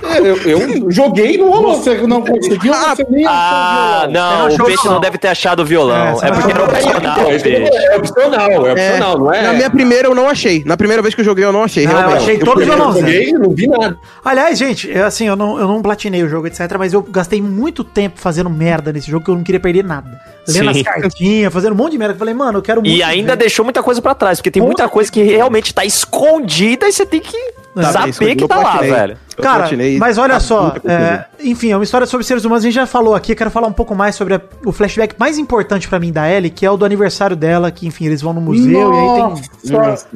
É, 0.03 0.19
Eu, 0.19 0.37
eu 0.37 0.91
joguei 0.91 1.37
não 1.37 1.49
rolou. 1.49 1.75
Você 1.75 1.95
não 2.07 2.21
conseguiu, 2.21 2.73
você 2.73 3.05
nem 3.09 3.25
Ah, 3.27 4.07
não, 4.11 4.49
não 4.49 4.55
o 4.55 4.65
Peixe 4.65 4.85
não. 4.85 4.93
não 4.95 4.99
deve 5.01 5.17
ter 5.17 5.29
achado 5.29 5.61
o 5.61 5.65
violão. 5.65 6.19
É, 6.21 6.27
É, 6.27 6.31
porque 6.31 6.51
era 6.51 6.63
opcional, 6.63 7.31
isso 7.33 7.43
Peixe. 7.43 7.75
é 7.77 7.97
opcional, 7.97 8.67
é 8.67 8.71
opcional, 8.73 9.19
não 9.19 9.33
é? 9.33 9.41
Na 9.43 9.53
minha 9.53 9.69
primeira 9.69 10.07
eu 10.07 10.15
não 10.15 10.27
achei. 10.27 10.63
Na 10.65 10.75
primeira 10.75 11.01
vez 11.01 11.15
que 11.15 11.21
eu 11.21 11.25
joguei 11.25 11.45
eu 11.45 11.53
não 11.53 11.63
achei. 11.63 11.85
Ah, 11.85 11.91
eu 11.91 11.97
realmente. 11.97 12.21
achei 12.21 12.37
todo 12.39 12.61
Eu 12.61 12.65
violãozinho. 12.67 13.05
joguei 13.07 13.29
e 13.29 13.33
não 13.33 13.49
vi 13.51 13.67
nada. 13.67 13.97
Aliás, 14.23 14.57
gente, 14.59 14.91
é 14.91 15.03
assim, 15.03 15.27
eu 15.27 15.35
não, 15.35 15.57
eu 15.59 15.67
não 15.67 15.81
platinei 15.81 16.21
o 16.23 16.27
jogo, 16.29 16.47
etc, 16.47 16.59
mas 16.77 16.93
eu 16.93 17.01
gastei 17.01 17.41
muito 17.41 17.83
tempo 17.83 18.19
fazendo 18.19 18.49
merda 18.49 18.91
nesse 18.91 19.09
jogo 19.09 19.23
que 19.25 19.31
eu 19.31 19.35
não 19.35 19.43
queria 19.43 19.59
perder 19.59 19.83
nada. 19.83 20.19
Lendo 20.47 20.73
Sim. 20.73 20.79
as 20.79 20.81
cartinhas, 20.81 21.53
fazendo 21.53 21.73
um 21.73 21.75
monte 21.75 21.91
de 21.93 21.97
merda. 21.97 22.13
Eu 22.13 22.17
falei, 22.19 22.33
mano, 22.33 22.57
eu 22.59 22.61
quero 22.61 22.81
muito. 22.81 22.95
E 22.95 23.01
ainda 23.03 23.33
ver. 23.33 23.37
deixou 23.39 23.63
muita 23.65 23.81
coisa 23.83 24.01
pra 24.01 24.13
trás, 24.15 24.39
porque 24.39 24.51
tem 24.51 24.61
muita 24.61 24.87
coisa 24.89 25.11
que 25.11 25.21
realmente 25.23 25.73
tá 25.73 25.83
escondida 25.85 26.87
e 26.87 26.91
você 26.91 27.05
tem 27.05 27.19
que 27.19 27.37
Tá, 27.83 27.91
saber 27.91 28.09
isso 28.09 28.23
aí 28.23 28.35
que 28.35 28.47
tá 28.47 28.57
lá, 28.57 28.77
velho. 28.77 29.17
Cara, 29.41 29.59
platinei, 29.59 29.99
mas 29.99 30.17
olha 30.17 30.33
tá 30.33 30.39
só, 30.39 30.73
é, 30.83 31.25
enfim, 31.43 31.71
é 31.71 31.77
uma 31.77 31.83
história 31.83 32.07
sobre 32.07 32.25
seres 32.25 32.43
humanos, 32.43 32.63
a 32.63 32.67
gente 32.67 32.73
já 32.73 32.87
falou 32.87 33.13
aqui, 33.13 33.33
eu 33.33 33.35
quero 33.35 33.51
falar 33.51 33.67
um 33.67 33.71
pouco 33.71 33.93
mais 33.93 34.15
sobre 34.15 34.33
a- 34.33 34.41
o 34.65 34.71
flashback 34.71 35.13
mais 35.19 35.37
importante 35.37 35.87
pra 35.87 35.99
mim 35.99 36.11
da 36.11 36.27
Ellie, 36.27 36.49
que 36.49 36.65
é 36.65 36.71
o 36.71 36.75
do 36.75 36.83
aniversário 36.83 37.35
dela, 37.35 37.69
que 37.69 37.85
enfim, 37.85 38.05
eles 38.07 38.19
vão 38.19 38.33
no 38.33 38.41
museu 38.41 38.91
e 38.93 38.97
aí 38.97 39.41
tem... 39.61 39.71
Nossa. 39.73 40.07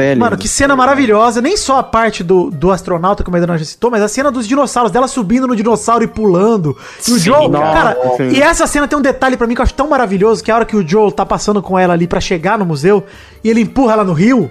É. 0.00 0.14
Mano, 0.14 0.38
que 0.38 0.48
cena 0.48 0.74
maravilhosa, 0.74 1.42
nem 1.42 1.58
só 1.58 1.78
a 1.78 1.82
parte 1.82 2.24
do, 2.24 2.50
do 2.50 2.72
astronauta, 2.72 3.22
como 3.22 3.36
a 3.36 3.40
Edna 3.40 3.58
já 3.58 3.66
citou, 3.66 3.90
mas 3.90 4.00
a 4.02 4.08
cena 4.08 4.30
dos 4.30 4.48
dinossauros, 4.48 4.90
dela 4.90 5.08
subindo 5.08 5.46
no 5.46 5.54
dinossauro 5.54 6.02
e 6.02 6.06
pulando. 6.06 6.74
E 7.06 7.12
o 7.12 7.18
Joel, 7.18 7.50
cara, 7.50 7.98
sim. 8.16 8.30
e 8.30 8.40
essa 8.40 8.66
cena 8.66 8.88
tem 8.88 8.98
um 8.98 9.02
detalhe 9.02 9.36
pra 9.36 9.46
mim 9.46 9.54
que 9.54 9.60
eu 9.60 9.64
acho 9.64 9.74
tão 9.74 9.88
maravilhoso, 9.88 10.42
que 10.42 10.50
é 10.50 10.54
a 10.54 10.56
hora 10.56 10.64
que 10.64 10.74
o 10.76 10.86
Joel 10.88 11.12
tá 11.12 11.26
passando 11.26 11.62
com 11.62 11.78
ela 11.78 11.92
ali 11.92 12.06
pra 12.06 12.18
chegar 12.20 12.58
no 12.58 12.64
museu, 12.64 13.04
e 13.44 13.50
ele 13.50 13.60
empurra 13.60 13.92
ela 13.92 14.04
no 14.04 14.12
rio, 14.14 14.50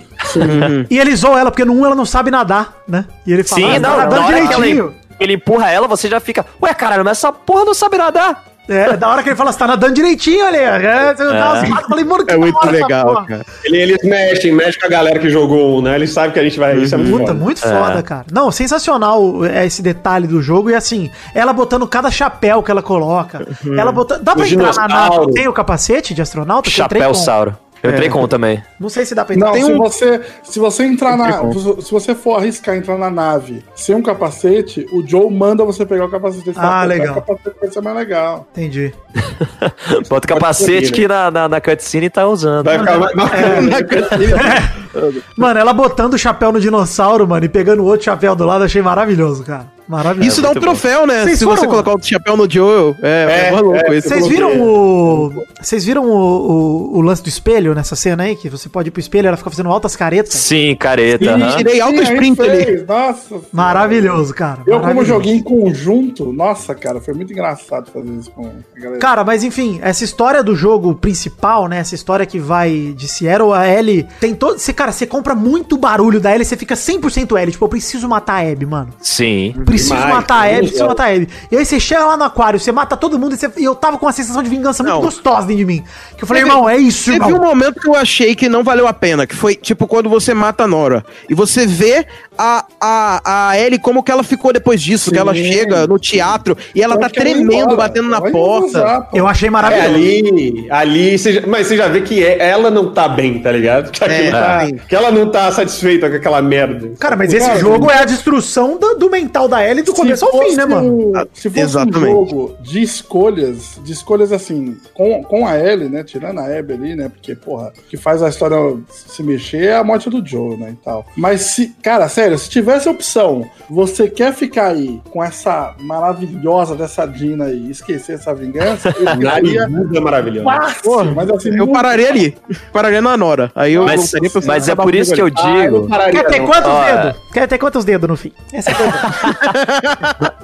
e 0.90 0.98
ele 1.00 1.16
zoa 1.16 1.40
ela, 1.40 1.52
porque 1.52 1.66
no 1.66 1.74
1 1.74 1.86
ela 1.88 1.96
não 1.96 2.06
sabe 2.06 2.30
nadar, 2.32 2.76
né? 2.88 3.06
E 3.26 3.34
ele 3.34 3.44
fala, 3.44 3.62
Sim, 3.62 3.76
"Ah, 3.76 3.80
não, 3.80 4.10
tá 4.10 4.20
direitinho. 4.28 4.86
ele, 4.86 4.94
ele 5.20 5.34
empurra 5.34 5.70
ela, 5.72 5.88
você 5.88 6.08
já 6.08 6.20
fica, 6.20 6.46
ué, 6.62 6.74
caralho, 6.74 7.04
mas 7.04 7.18
essa 7.18 7.32
porra 7.32 7.66
não 7.66 7.74
sabe 7.74 7.98
nadar. 7.98 8.44
É, 8.70 8.96
da 8.96 9.10
hora 9.10 9.22
que 9.22 9.28
ele 9.28 9.36
fala, 9.36 9.52
você 9.52 9.60
tá 9.60 9.68
nadando 9.68 9.94
direitinho 9.94 10.46
ali. 10.48 10.56
É, 10.56 11.14
você 11.14 11.26
dá 11.26 11.34
umas 11.52 11.68
patas, 11.68 11.84
eu 11.84 11.90
falei, 11.90 12.06
mano, 12.06 12.26
que 12.26 12.34
É 12.34 12.38
muito 12.38 12.66
legal, 12.72 13.26
cara. 13.26 13.46
Ele- 13.66 13.78
Eles 13.78 13.98
mexem, 14.06 14.54
mexem 14.54 14.80
com 14.80 14.88
a 14.88 14.90
galera 14.90 15.20
que 15.20 15.30
jogou 15.30 15.78
um, 15.78 15.82
né? 15.82 15.96
Eles 15.96 16.14
sabem 16.14 16.32
que 16.32 16.40
a 16.40 16.44
gente 16.44 16.58
vai. 16.58 16.78
Isso 16.78 16.96
é 16.96 16.98
muito 16.98 17.12
Puta, 17.12 17.26
foda. 17.28 17.34
muito 17.34 17.60
foda, 17.60 18.02
cara. 18.02 18.26
Não, 18.32 18.50
sensacional 18.52 19.44
é, 19.44 19.66
esse 19.66 19.82
detalhe 19.82 20.28
do 20.28 20.42
jogo. 20.42 20.70
E 20.70 20.76
assim, 20.76 21.12
ela 21.36 21.52
botando 21.52 21.86
cada 21.86 22.10
chapéu 22.10 22.64
que 22.64 22.72
ela 22.72 22.82
coloca. 22.82 23.46
Ela 23.78 23.92
botando. 23.92 24.22
Dá 24.24 24.34
pra 24.34 24.46
Os 24.46 24.52
entrar 24.54 24.74
na 24.74 24.88
nave? 24.88 25.34
Tem 25.34 25.46
o 25.46 25.52
capacete 25.52 26.14
de 26.14 26.22
astronauta? 26.22 26.70
Chapéu 26.70 27.10
com. 27.10 27.14
Sauro. 27.16 27.58
Eu 27.84 27.92
entrei 27.92 28.10
com 28.10 28.24
um 28.24 28.28
também. 28.30 28.64
Não 28.80 28.88
sei 28.88 29.06
se 29.06 29.14
dá 29.14 29.26
pra 29.26 29.36
entrar. 29.36 29.48
Não, 29.48 29.54
Tem 29.54 29.66
se, 29.66 29.72
um- 29.74 29.78
você, 29.78 30.22
se 30.42 30.58
você 30.58 30.84
entrar 30.86 31.18
na. 31.18 31.52
Se 31.52 31.92
você 31.92 32.16
for 32.16 32.38
arriscar 32.38 32.76
entrar 32.78 32.98
na 32.98 33.10
nave 33.10 33.62
sem 33.76 33.94
um 33.94 34.02
capacete, 34.02 34.86
o 34.94 35.06
Joe 35.06 35.30
manda 35.30 35.66
você 35.66 35.86
pegar 35.86 36.06
o 36.06 36.10
capacete. 36.10 36.50
Ele 36.50 36.58
Ah, 36.60 36.82
"Pô, 36.84 36.88
legal. 36.88 37.12
O 37.12 37.16
capacete 37.22 37.56
vai 37.60 37.70
ser 37.72 37.82
mais 37.82 37.96
legal. 37.98 38.48
Entendi. 38.54 38.94
Bota 40.10 40.26
o 40.26 40.30
capacete 40.30 40.92
que 40.94 41.08
na, 41.08 41.30
na, 41.30 41.50
na 41.50 41.60
cutscene 41.62 42.10
tá 42.10 42.26
usando. 42.26 42.64
Vai 42.66 42.80
ficar 42.80 42.98
mais 43.00 43.14
Mano, 45.38 45.60
ela 45.60 45.74
botando 45.74 46.14
o 46.14 46.18
chapéu 46.18 46.52
no 46.52 46.60
dinossauro, 46.60 47.28
mano, 47.28 47.46
e 47.46 47.50
pegando 47.50 47.84
outro 47.84 48.06
chapéu 48.06 48.36
do 48.36 48.46
lado, 48.46 48.64
achei 48.64 48.82
maravilhoso, 48.82 49.44
cara. 49.44 49.68
Maravilhoso. 49.94 50.28
Isso 50.30 50.42
dá 50.42 50.52
um 50.52 50.54
troféu, 50.56 51.06
né? 51.06 51.24
Vocês 51.24 51.40
Se 51.40 51.46
você 51.46 51.66
foram- 51.66 51.72
colocar 51.84 51.94
o 51.96 52.02
chapéu 52.04 52.36
no 52.36 52.50
Joel, 52.50 52.96
é, 53.02 53.08
é, 53.08 53.48
É, 53.48 53.52
maluco 53.52 53.76
é, 53.78 53.98
isso. 53.98 54.10
Vocês 54.10 54.28
viram 54.28 54.62
o. 54.62 55.44
Vocês 55.62 55.86
viram 55.86 56.06
o, 56.06 56.12
o, 56.12 56.98
o 56.98 57.02
lance 57.02 57.22
do 57.24 57.30
espelho 57.30 57.74
nessa 57.74 57.96
cena 57.96 58.24
aí? 58.24 58.36
Que 58.36 58.50
você 58.50 58.68
pode 58.68 58.90
ir 58.90 58.92
pro 58.92 59.00
espelho 59.00 59.26
e 59.26 59.28
ela 59.28 59.38
fica 59.38 59.50
fazendo 59.50 59.70
altas 59.70 59.96
caretas? 59.96 60.34
Sim, 60.34 60.76
careta. 60.76 61.24
Ih, 61.24 61.28
aham. 61.30 61.58
tirei 61.58 61.80
alto 61.80 61.98
Sim, 61.98 62.04
sprint 62.04 62.42
ali. 62.42 62.84
Nossa. 62.88 63.42
Maravilhoso, 63.52 64.34
cara. 64.34 64.60
Eu, 64.66 64.74
como 64.74 64.80
maravilhoso. 64.82 65.08
joguei 65.08 65.34
em 65.34 65.42
conjunto, 65.44 66.32
nossa, 66.34 66.76
cara, 66.76 67.00
foi 67.00 67.14
muito 67.14 67.32
engraçado 67.32 67.90
fazer 67.92 68.12
isso 68.12 68.32
com 68.32 68.46
a 68.46 68.80
galera. 68.80 69.00
Cara, 69.00 69.24
mas 69.24 69.44
enfim, 69.44 69.80
essa 69.82 70.04
história 70.04 70.44
do 70.44 70.56
jogo 70.56 70.96
principal, 70.96 71.68
né? 71.68 71.78
Essa 71.80 71.96
história 71.96 72.26
que 72.26 72.40
vai 72.40 72.94
de 72.96 73.08
Seattle 73.08 73.54
a 73.54 73.68
Ellie, 73.68 74.06
tem 74.20 74.34
todo. 74.36 74.58
Você, 74.60 74.74
cara, 74.74 74.92
você 74.92 75.06
compra 75.06 75.34
muito 75.36 75.78
barulho 75.78 76.20
da 76.20 76.32
Ellie, 76.34 76.46
você 76.46 76.58
fica 76.58 76.76
100% 76.76 77.38
Ellie. 77.40 77.52
Tipo, 77.52 77.66
eu 77.66 77.70
preciso 77.70 78.08
matar 78.08 78.44
a 78.44 78.52
Abby, 78.52 78.66
mano. 78.66 78.90
Sim. 79.00 79.54
Preciso 79.66 79.83
Demais, 79.90 80.10
matar 80.14 80.36
a 80.36 80.44
Abby, 80.50 80.60
preciso 80.68 80.86
matar 80.86 81.04
a 81.10 81.14
Abby. 81.16 81.30
E 81.52 81.58
aí 81.58 81.66
você 81.66 81.80
chega 81.80 82.06
lá 82.06 82.18
no 82.18 82.24
aquário, 82.24 82.60
você 82.60 82.72
mata 82.72 82.96
todo 82.98 83.18
mundo 83.20 83.34
e, 83.36 83.38
você- 83.38 83.52
e 83.58 83.64
eu 83.64 83.76
tava 83.76 83.98
com 83.98 84.06
uma 84.06 84.12
sensação 84.12 84.42
de 84.44 84.50
vingança 84.50 84.84
muito 84.84 84.96
Não. 84.96 85.02
gostosa 85.02 85.42
dentro 85.48 85.58
de 85.58 85.66
mim. 85.66 85.84
Que 86.18 86.24
eu 86.24 86.28
falei, 86.28 86.44
Teve- 86.44 86.56
irmão, 86.56 86.70
é 86.70 86.78
isso, 86.78 87.12
Teve 87.12 87.26
irmão. 87.26 87.40
um 87.42 87.44
momento 87.44 87.80
que 87.80 87.88
eu 87.88 87.96
achei 87.96 88.36
que 88.36 88.48
não 88.50 88.64
valeu 88.64 88.88
a 88.88 88.94
pena, 88.94 89.26
que 89.28 89.36
foi 89.36 89.56
tipo 89.56 89.88
quando 89.88 90.10
você 90.10 90.34
mata 90.34 90.64
a 90.64 90.68
Nora. 90.68 91.04
E 91.30 91.34
você 91.34 91.66
vê 91.68 92.06
a, 92.38 92.66
a, 92.82 93.50
a 93.50 93.60
Ellie 93.60 93.80
como 93.80 94.02
que 94.04 94.12
ela 94.12 94.24
ficou 94.24 94.52
depois 94.54 94.82
disso, 94.82 95.12
que 95.12 95.18
ela 95.18 95.34
Sim. 95.34 95.44
chega 95.52 95.86
no 95.88 96.00
teatro 96.00 96.58
e 96.74 96.82
ela 96.82 96.96
tá 96.96 97.10
Pode 97.10 97.20
ir 97.20 97.22
tremendo, 97.22 97.76
batendo 97.76 98.10
na 98.10 98.20
Vai 98.20 98.32
porta. 98.32 98.66
usar. 98.68 99.10
Eu 99.14 99.28
achei 99.28 99.48
É, 99.48 99.52
maravilhoso. 99.52 99.88
ali, 99.90 100.68
ali, 100.70 101.18
você 101.18 101.34
já- 101.34 101.44
mas 101.48 101.68
você 101.68 101.78
já 101.78 101.88
vê 101.88 102.02
que 102.02 102.24
é- 102.24 102.50
ela 102.50 102.72
não 102.72 102.92
tá 102.92 103.08
bem, 103.08 103.40
tá 103.40 103.52
ligado? 103.52 103.92
Que, 103.92 104.04
É, 104.04 104.32
tá- 104.32 104.66
sim. 104.66 104.76
que 104.88 104.96
ela 104.96 105.12
não 105.12 105.30
tá 105.30 105.52
satisfeita 105.52 106.10
com 106.10 106.16
aquela 106.16 106.42
merda. 106.42 106.92
Cara, 107.00 107.16
mas 107.16 107.34
esse 107.34 107.46
Cara, 107.46 107.60
jogo 107.60 107.92
é 107.92 108.00
a 108.00 108.06
destruição 108.06 108.78
do, 108.78 108.96
do 108.96 109.10
mental 109.10 109.48
da 109.48 109.62
Ellie 109.70 109.84
do 109.84 109.94
começo 109.94 110.26
ao 110.26 110.32
fim, 110.32 110.56
né, 110.56 110.66
mano? 110.66 111.10
um- 111.10 111.14
Se 111.34 111.50
fosse 111.50 111.60
Exatamente. 111.62 112.06
um 112.14 112.28
jogo 112.28 112.56
de 112.62 112.82
escolhas, 112.82 113.80
de 113.84 113.92
escolhas 113.92 114.32
assim, 114.32 114.78
com, 114.94 115.24
com 115.24 115.46
a 115.48 115.58
Ellie, 115.60 115.90
né? 115.90 116.04
Tirando 116.04 116.40
a 116.40 116.46
Abby 116.58 116.74
ali, 116.74 116.96
né? 116.96 117.10
Porque, 117.10 117.36
porra, 117.36 117.72
o 117.78 117.82
que 117.90 117.98
faz 117.98 118.22
a 118.24 118.30
história 118.30 118.58
se 118.90 119.22
mexer 119.24 119.66
é 119.66 119.76
a 119.76 119.84
morte 119.84 120.10
do 120.10 120.26
Joe, 120.26 120.58
né? 120.58 120.72
E 120.72 120.84
tal. 120.84 121.06
Mas 121.16 121.42
se, 121.42 121.70
cara, 121.82 122.08
sério, 122.10 122.38
se 122.38 122.50
tivesse 122.50 122.88
a 122.88 122.92
opção, 122.92 123.46
você 123.70 124.10
quer 124.10 124.34
ficar 124.34 124.68
aí 124.72 125.02
com 125.12 125.24
essa 125.24 125.76
maravilhosa 125.80 126.76
dessa 126.76 127.06
Dina 127.06 127.46
aí, 127.46 127.70
esquecer 127.70 128.14
essa 128.16 128.34
vingança, 128.34 128.90
eu 128.90 128.94
ficaria 129.16 129.68
Nariguda 129.68 130.02
maravilhosa. 130.02 130.50
fácil, 130.74 131.16
mas 131.16 131.30
assim, 131.30 131.50
Eu 131.50 131.58
muito 131.66 131.74
pararia 131.74 132.10
ali. 132.10 132.38
Pararia 132.72 133.02
na 133.02 133.16
Nora. 133.18 133.52
Aí 133.56 133.74
eu 133.74 133.84
Mas, 133.86 134.12
pra 134.12 134.42
mas 134.46 134.68
é 134.70 134.76
por 134.76 134.94
isso 134.96 135.14
que 135.14 135.22
eu 135.22 135.32
comigo 135.32 135.48
ali. 135.48 135.60
Ah, 135.62 135.66
eu 135.66 135.74
digo. 135.74 135.88
pararia, 135.90 136.14
Quer 136.24 136.30
ter 136.30 136.40
não. 136.40 136.46
quantos 136.48 136.70
Ó, 136.72 136.86
dedos? 136.86 137.22
Quer 137.34 137.48
ter 137.48 137.58
quantos 137.58 137.86
dedos 137.86 138.10
no 138.10 138.16
fim? 138.18 138.32
Essa 138.52 138.72
é 138.72 138.74
a. 138.74 139.53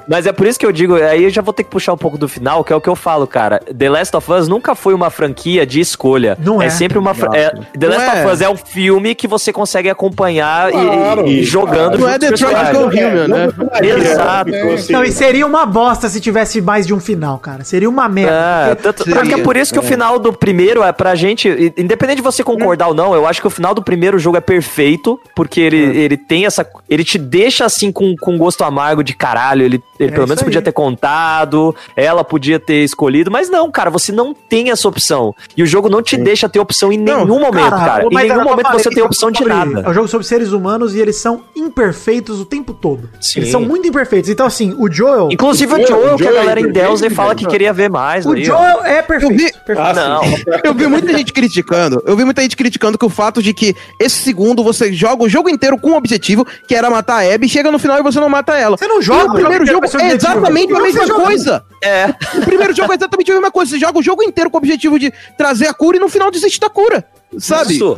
Mas 0.07 0.26
é 0.26 0.32
por 0.32 0.47
isso 0.47 0.57
que 0.60 0.66
eu 0.66 0.72
digo, 0.72 0.95
aí 0.95 1.24
eu 1.26 1.30
já 1.30 1.41
vou 1.41 1.53
ter 1.53 1.64
que 1.64 1.70
puxar 1.70 1.93
um 1.93 1.97
pouco 1.97 2.18
do 2.18 2.28
final, 2.28 2.64
que 2.64 2.74
é 2.74 2.76
o 2.76 2.82
que 2.82 2.89
eu 2.89 2.95
falo, 2.95 3.28
cara. 3.28 3.60
The 3.78 3.89
Last 3.89 4.16
of 4.16 4.32
Us 4.32 4.47
nunca 4.47 4.74
foi 4.74 4.93
uma 4.93 5.10
franquia 5.10 5.66
de 5.66 5.80
escolha. 5.80 6.38
Não 6.43 6.62
é. 6.62 6.70
sempre 6.70 6.97
uma. 6.97 7.14
fra- 7.14 7.30
é- 7.38 7.51
The 7.78 7.88
Last 7.88 8.07
é. 8.18 8.24
of 8.26 8.34
Us 8.34 8.41
é 8.41 8.49
um 8.49 8.55
filme 8.57 9.14
que 9.14 9.28
você 9.28 9.53
consegue 9.53 9.89
acompanhar 9.89 10.70
e- 10.70 10.74
Claro. 10.74 11.28
e, 11.28 11.39
e 11.41 11.43
jogando. 11.43 11.97
Não 11.99 12.10
é 12.10 12.18
Detroit 12.18 12.39
personagens. 12.55 12.78
Become 12.89 13.05
Human, 13.05 13.28
né? 13.28 13.47
Exato. 13.84 14.55
Assim, 14.74 14.93
Não, 14.93 15.03
e 15.03 15.12
seria 15.12 15.45
uma 15.45 15.66
bosta 15.66 16.10
se 16.10 16.20
tivesse 16.20 16.62
mais 16.62 16.88
de 16.88 16.93
um 16.93 16.99
final, 16.99 17.38
cara. 17.38 17.64
Seria 17.64 17.89
uma 17.89 18.07
merda. 18.10 18.72
É, 18.72 18.76
tanto, 18.76 19.03
Seria, 19.03 19.20
porque 19.20 19.34
é 19.36 19.38
por 19.43 19.55
isso 19.55 19.72
que 19.74 19.80
o 19.80 19.84
final 19.84 20.18
do 20.20 20.34
primeiro 20.34 20.84
é 20.84 20.91
pra 20.91 21.14
gente, 21.16 21.47
independente 21.78 22.18
de 22.18 22.22
você 22.24 22.43
concordar 22.43 22.88
ou 22.88 22.93
não, 22.93 23.14
eu 23.14 23.28
acho 23.28 23.41
que 23.41 23.47
o 23.47 23.49
final 23.49 23.74
do 23.74 23.82
primeiro 23.84 24.18
jogo 24.18 24.38
é 24.38 24.41
perfeito, 24.41 25.20
porque 25.36 25.60
ele, 25.62 25.78
ele 25.78 26.18
tem 26.18 26.45
essa. 26.45 26.66
Ele 26.89 27.03
te 27.03 27.18
deixa 27.18 27.66
assim 27.66 27.91
com, 27.91 28.16
com 28.20 28.38
gosto 28.38 28.64
amargo 28.64 28.99
cargo 29.00 29.04
de 29.04 29.14
caralho, 29.14 29.64
ele, 29.64 29.84
ele 30.00 30.12
É 30.12 30.14
pelo 30.14 30.28
menos 30.28 30.43
podia 30.43 30.60
aí. 30.60 30.64
ter 30.64 30.72
contado, 30.72 31.76
ela 31.95 32.24
podia 32.24 32.60
ter 32.60 32.84
escolhido, 32.84 33.32
mas 33.32 33.50
não, 33.50 33.72
cara, 33.72 33.89
você 33.89 34.12
não 34.12 34.34
tem 34.34 34.72
essa 34.72 34.88
opção. 34.88 35.34
E 35.56 35.64
o 35.64 35.66
jogo 35.66 35.89
não 35.89 36.02
te 36.02 36.18
deixa 36.18 36.47
ter 36.50 36.60
opção 36.60 36.91
em 36.91 36.97
Não, 36.97 37.26
nenhum 37.26 37.39
momento, 37.39 37.70
cara. 37.70 38.04
Em 38.06 38.10
mas 38.14 38.28
nenhum 38.30 38.43
momento 38.43 38.66
falar, 38.68 38.80
você 38.80 38.89
tem 38.89 39.02
é 39.02 39.06
opção 39.06 39.32
de 39.32 39.39
sobre- 39.39 39.54
nada. 39.54 39.82
É 39.86 39.89
um 39.89 39.93
jogo 39.93 40.08
sobre 40.08 40.26
seres 40.28 40.52
humanos 40.52 40.95
e 40.95 41.00
eles 41.00 41.16
são 41.16 41.41
imperfeitos 41.56 42.39
o 42.39 42.45
tempo 42.45 42.74
todo. 42.74 43.10
Sim. 43.22 43.39
Eles 43.41 43.52
são 43.52 43.62
muito 43.62 43.88
imperfeitos. 43.88 44.30
Então, 44.30 44.45
assim, 44.45 44.76
o 44.78 44.91
Joel. 44.91 45.30
Inclusive 45.32 45.72
o 45.74 45.76
O 45.76 45.78
Joel- 45.88 45.88
Joel, 46.02 46.16
o 46.16 46.18
que 46.18 46.24
a 46.24 46.28
Joel 46.28 46.36
é 46.38 46.39
galera 46.41 46.60
em 46.60 46.64
imperfeito, 46.64 46.88
Deus 46.88 47.02
e 47.02 47.10
fala 47.10 47.36
que 47.36 47.43
né? 47.45 47.50
queria 47.50 47.74
ver 47.74 47.89
mais. 47.89 48.26
O 48.26 48.32
aí, 48.34 48.41
ó. 48.43 48.45
Joel 48.45 48.86
é 48.86 49.02
perfeito. 49.02 49.32
Eu 49.34 49.38
vi- 49.38 49.54
perfeito. 49.66 49.80
Ah, 49.82 49.93
Não. 49.93 50.22
Eu 50.64 50.74
vi 50.74 50.88
muita 50.88 51.16
gente 51.18 51.32
criticando. 51.34 52.02
Eu 52.06 52.16
vi 52.16 52.24
muita 52.26 52.41
gente 52.41 52.56
criticando 52.56 52.97
que 52.97 53.06
o 53.06 53.10
fato 53.10 53.41
de 53.41 53.54
que 53.54 53.76
esse 54.00 54.18
segundo 54.18 54.64
você 54.64 54.91
joga 54.93 55.24
o 55.24 55.30
jogo 55.30 55.50
inteiro 55.50 55.78
com 55.78 55.91
um 55.91 55.95
objetivo, 55.95 56.45
que 56.68 56.76
era 56.76 56.89
matar 56.89 57.24
a 57.24 57.34
Abby, 57.36 57.47
chega 57.50 57.72
no 57.72 57.80
final 57.80 57.97
e 58.00 58.04
você 58.04 58.20
não 58.20 58.30
mata 58.30 58.58
ela. 58.58 58.78
Não 58.90 59.02
E 59.02 59.24
o 59.28 59.34
primeiro 59.34 59.64
o 59.64 59.68
jogo 59.68 59.86
é 60.00 60.12
exatamente 60.14 60.72
a 60.74 60.76
Não, 60.76 60.82
mesma 60.84 61.08
coisa. 61.08 61.64
É. 61.82 62.14
O 62.38 62.42
primeiro 62.46 62.76
jogo 62.76 62.92
é 62.92 62.96
exatamente 62.96 63.32
a 63.32 63.34
mesma 63.36 63.52
coisa. 63.52 63.72
Você 63.72 63.80
joga 63.80 64.00
o 64.00 64.04
jogo 64.04 64.24
inteiro 64.24 64.50
com 64.50 64.58
o 64.58 64.60
objetivo 64.60 64.98
de 65.00 65.14
trazer 65.38 65.68
a 65.68 65.74
cura 65.74 65.98
e 65.98 66.00
no 66.00 66.10
final 66.10 66.30
desiste 66.32 66.60
da 66.60 66.70
cura. 66.70 67.06
Sabe? 67.38 67.76
Isso. 67.76 67.96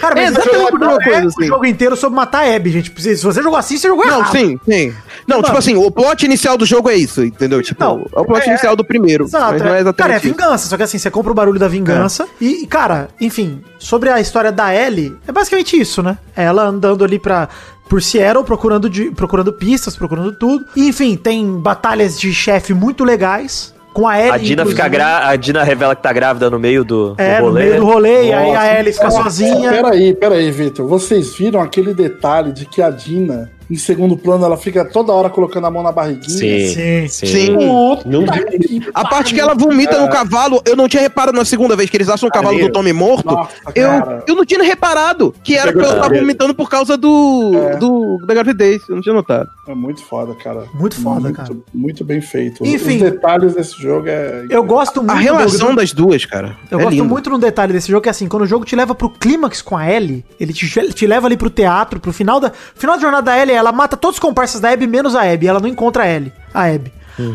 Cara, 0.00 0.14
mas 0.14 0.24
É 0.24 0.28
exatamente 0.28 0.56
o 0.56 0.60
jogo 0.62 0.68
a 0.68 0.78
mesma 0.78 0.86
não 0.94 0.98
coisa, 1.02 1.18
é 1.20 1.24
o 1.24 1.28
assim. 1.28 1.46
jogo 1.46 1.66
inteiro 1.66 1.96
sobre 1.96 2.16
matar 2.16 2.46
a 2.46 2.56
Abby, 2.56 2.70
gente. 2.72 3.02
Se 3.02 3.22
você 3.22 3.42
jogou 3.42 3.58
assim, 3.58 3.76
você 3.76 3.88
jogou 3.88 4.06
Não, 4.06 4.20
errado. 4.20 4.32
sim, 4.32 4.58
sim. 4.64 4.94
Não, 5.26 5.42
tipo 5.42 5.56
assim, 5.58 5.76
o 5.76 5.90
plot 5.90 6.24
inicial 6.24 6.56
do 6.56 6.64
jogo 6.64 6.88
é 6.88 6.94
isso, 6.96 7.22
entendeu? 7.22 7.62
Tipo, 7.62 7.78
Não, 7.84 8.06
é 8.16 8.20
o 8.20 8.24
plot 8.24 8.42
é- 8.46 8.48
inicial 8.48 8.74
do 8.74 8.82
primeiro. 8.82 9.24
Exato. 9.24 9.52
mas 9.52 9.62
não 9.62 9.74
é 9.74 9.80
é. 9.80 9.92
Cara, 9.92 10.14
é 10.14 10.18
vingança. 10.18 10.66
Só 10.66 10.78
que 10.78 10.82
assim, 10.82 10.96
você 10.96 11.10
compra 11.10 11.30
o 11.30 11.34
barulho 11.34 11.58
da 11.58 11.68
vingança. 11.68 12.26
E, 12.40 12.66
cara, 12.66 13.08
enfim, 13.20 13.62
sobre 13.78 14.08
a 14.08 14.18
história 14.18 14.50
da 14.50 14.74
Ellie, 14.74 15.14
é 15.28 15.30
basicamente 15.32 15.78
isso, 15.78 16.02
né? 16.02 16.16
É 16.34 16.44
Ela 16.44 16.62
andando 16.64 17.04
ali 17.04 17.18
pra. 17.18 17.50
Por 17.90 18.00
Seattle, 18.00 18.44
procurando, 18.44 18.88
de, 18.88 19.10
procurando 19.10 19.52
pistas, 19.52 19.96
procurando 19.96 20.30
tudo. 20.30 20.64
E, 20.76 20.86
enfim, 20.86 21.16
tem 21.16 21.58
batalhas 21.58 22.18
de 22.18 22.32
chefe 22.32 22.72
muito 22.72 23.02
legais. 23.02 23.74
Com 23.92 24.06
a 24.06 24.16
Ellie. 24.16 24.30
A 24.30 24.38
Dina, 24.38 24.64
fica 24.64 24.86
gra... 24.86 25.28
a 25.28 25.34
Dina 25.34 25.64
revela 25.64 25.96
que 25.96 26.02
tá 26.02 26.12
grávida 26.12 26.48
no 26.48 26.60
meio 26.60 26.84
do, 26.84 27.14
do 27.14 27.20
É, 27.20 27.40
no 27.40 27.46
rolê. 27.46 27.64
meio 27.64 27.76
do 27.80 27.84
rolê, 27.84 28.26
e 28.28 28.32
aí 28.32 28.54
a 28.54 28.78
Ellie 28.78 28.92
fica 28.92 29.06
nossa, 29.06 29.24
sozinha. 29.24 29.72
Peraí, 29.72 30.14
peraí, 30.14 30.50
Vitor. 30.52 30.86
Vocês 30.86 31.34
viram 31.34 31.60
aquele 31.60 31.92
detalhe 31.92 32.52
de 32.52 32.64
que 32.66 32.80
a 32.80 32.88
Dina, 32.90 33.50
em 33.70 33.76
segundo 33.76 34.16
plano, 34.16 34.44
ela 34.44 34.56
fica 34.56 34.84
toda 34.84 35.12
hora 35.12 35.30
colocando 35.30 35.66
a 35.66 35.70
mão 35.70 35.82
na 35.82 35.92
barriguinha? 35.92 36.28
Sim, 36.28 37.08
Sim. 37.08 37.26
Sim. 37.26 37.56
Puta 37.56 38.08
Não 38.08 38.24
que 38.24 38.90
A 38.94 39.06
parte 39.08 39.32
que 39.34 39.40
ela 39.40 39.54
vomita 39.54 40.00
no 40.00 40.10
cavalo, 40.10 40.60
eu 40.66 40.74
não 40.76 40.88
tinha 40.88 41.02
reparado 41.02 41.36
na 41.36 41.44
segunda 41.44 41.76
vez 41.76 41.88
que 41.88 41.96
eles 41.96 42.08
acham 42.08 42.28
o 42.28 42.32
cavalo 42.32 42.58
do. 42.58 42.70
Tommy 42.72 42.92
morto. 42.92 43.26
Nossa, 43.26 43.50
eu, 43.74 43.88
eu 44.26 44.34
não 44.34 44.44
tinha 44.44 44.62
reparado 44.62 45.34
que 45.42 45.56
era 45.56 45.72
porque 45.72 45.86
ela 45.86 46.00
tava 46.02 46.14
vomitando 46.14 46.54
por 46.54 46.68
causa 46.68 46.96
do, 46.96 47.52
É. 47.54 47.76
do 47.76 48.18
da 48.26 48.34
gravidez. 48.34 48.80
Eu 48.88 48.94
não 48.96 49.02
tinha 49.02 49.14
notado. 49.14 49.48
É 49.68 49.74
muito 49.74 50.02
foda, 50.04 50.34
cara. 50.34 50.64
Muito 50.74 50.96
foda, 51.00 51.20
muito, 51.20 51.36
cara. 51.36 51.56
Muito 51.72 52.04
bem 52.04 52.20
feito. 52.20 52.64
Enfim. 52.66 52.96
Os 52.96 53.02
detalhes 53.02 53.54
desse 53.54 53.80
jogo 53.80 54.08
é. 54.08 54.46
Eu 54.50 54.62
gosto 54.64 54.96
muito 55.02 55.10
A 55.12 55.14
do- 55.14 55.20
relação 55.20 55.74
das 55.74 55.92
duas, 55.92 56.24
cara. 56.24 56.56
Eu 56.70 56.78
é 56.80 56.82
gosto 56.82 56.96
lindo. 56.96 57.04
muito 57.08 57.30
de 57.30 57.36
um 57.36 57.38
detalhe 57.38 57.72
desse 57.72 57.88
jogo, 57.90 58.02
que 58.02 58.08
é 58.08 58.10
assim, 58.10 58.26
quando 58.28 58.42
o 58.42 58.46
jogo 58.46 58.64
te 58.64 58.74
leva 58.74 58.94
pro 58.94 59.08
clímax 59.10 59.62
com 59.62 59.76
a 59.76 59.88
Ellie, 59.90 60.24
ele 60.40 60.52
te, 60.52 60.68
te 60.92 61.06
leva 61.06 61.26
ali 61.26 61.36
pro 61.36 61.50
teatro, 61.50 62.00
pro 62.00 62.12
final 62.12 62.40
da. 62.40 62.50
Final 62.74 62.96
da 62.96 63.02
jornada 63.02 63.24
da 63.30 63.38
Ellie, 63.38 63.54
ela 63.60 63.72
mata 63.72 63.96
todos 63.96 64.16
os 64.16 64.20
comparsas 64.20 64.60
da 64.60 64.70
Abby, 64.70 64.86
menos 64.86 65.14
a 65.14 65.30
Abby. 65.30 65.46
Ela 65.46 65.60
não 65.60 65.68
encontra 65.68 66.04
a 66.04 66.08
Ellie, 66.08 66.32
a 66.52 66.64
Abby. 66.64 66.92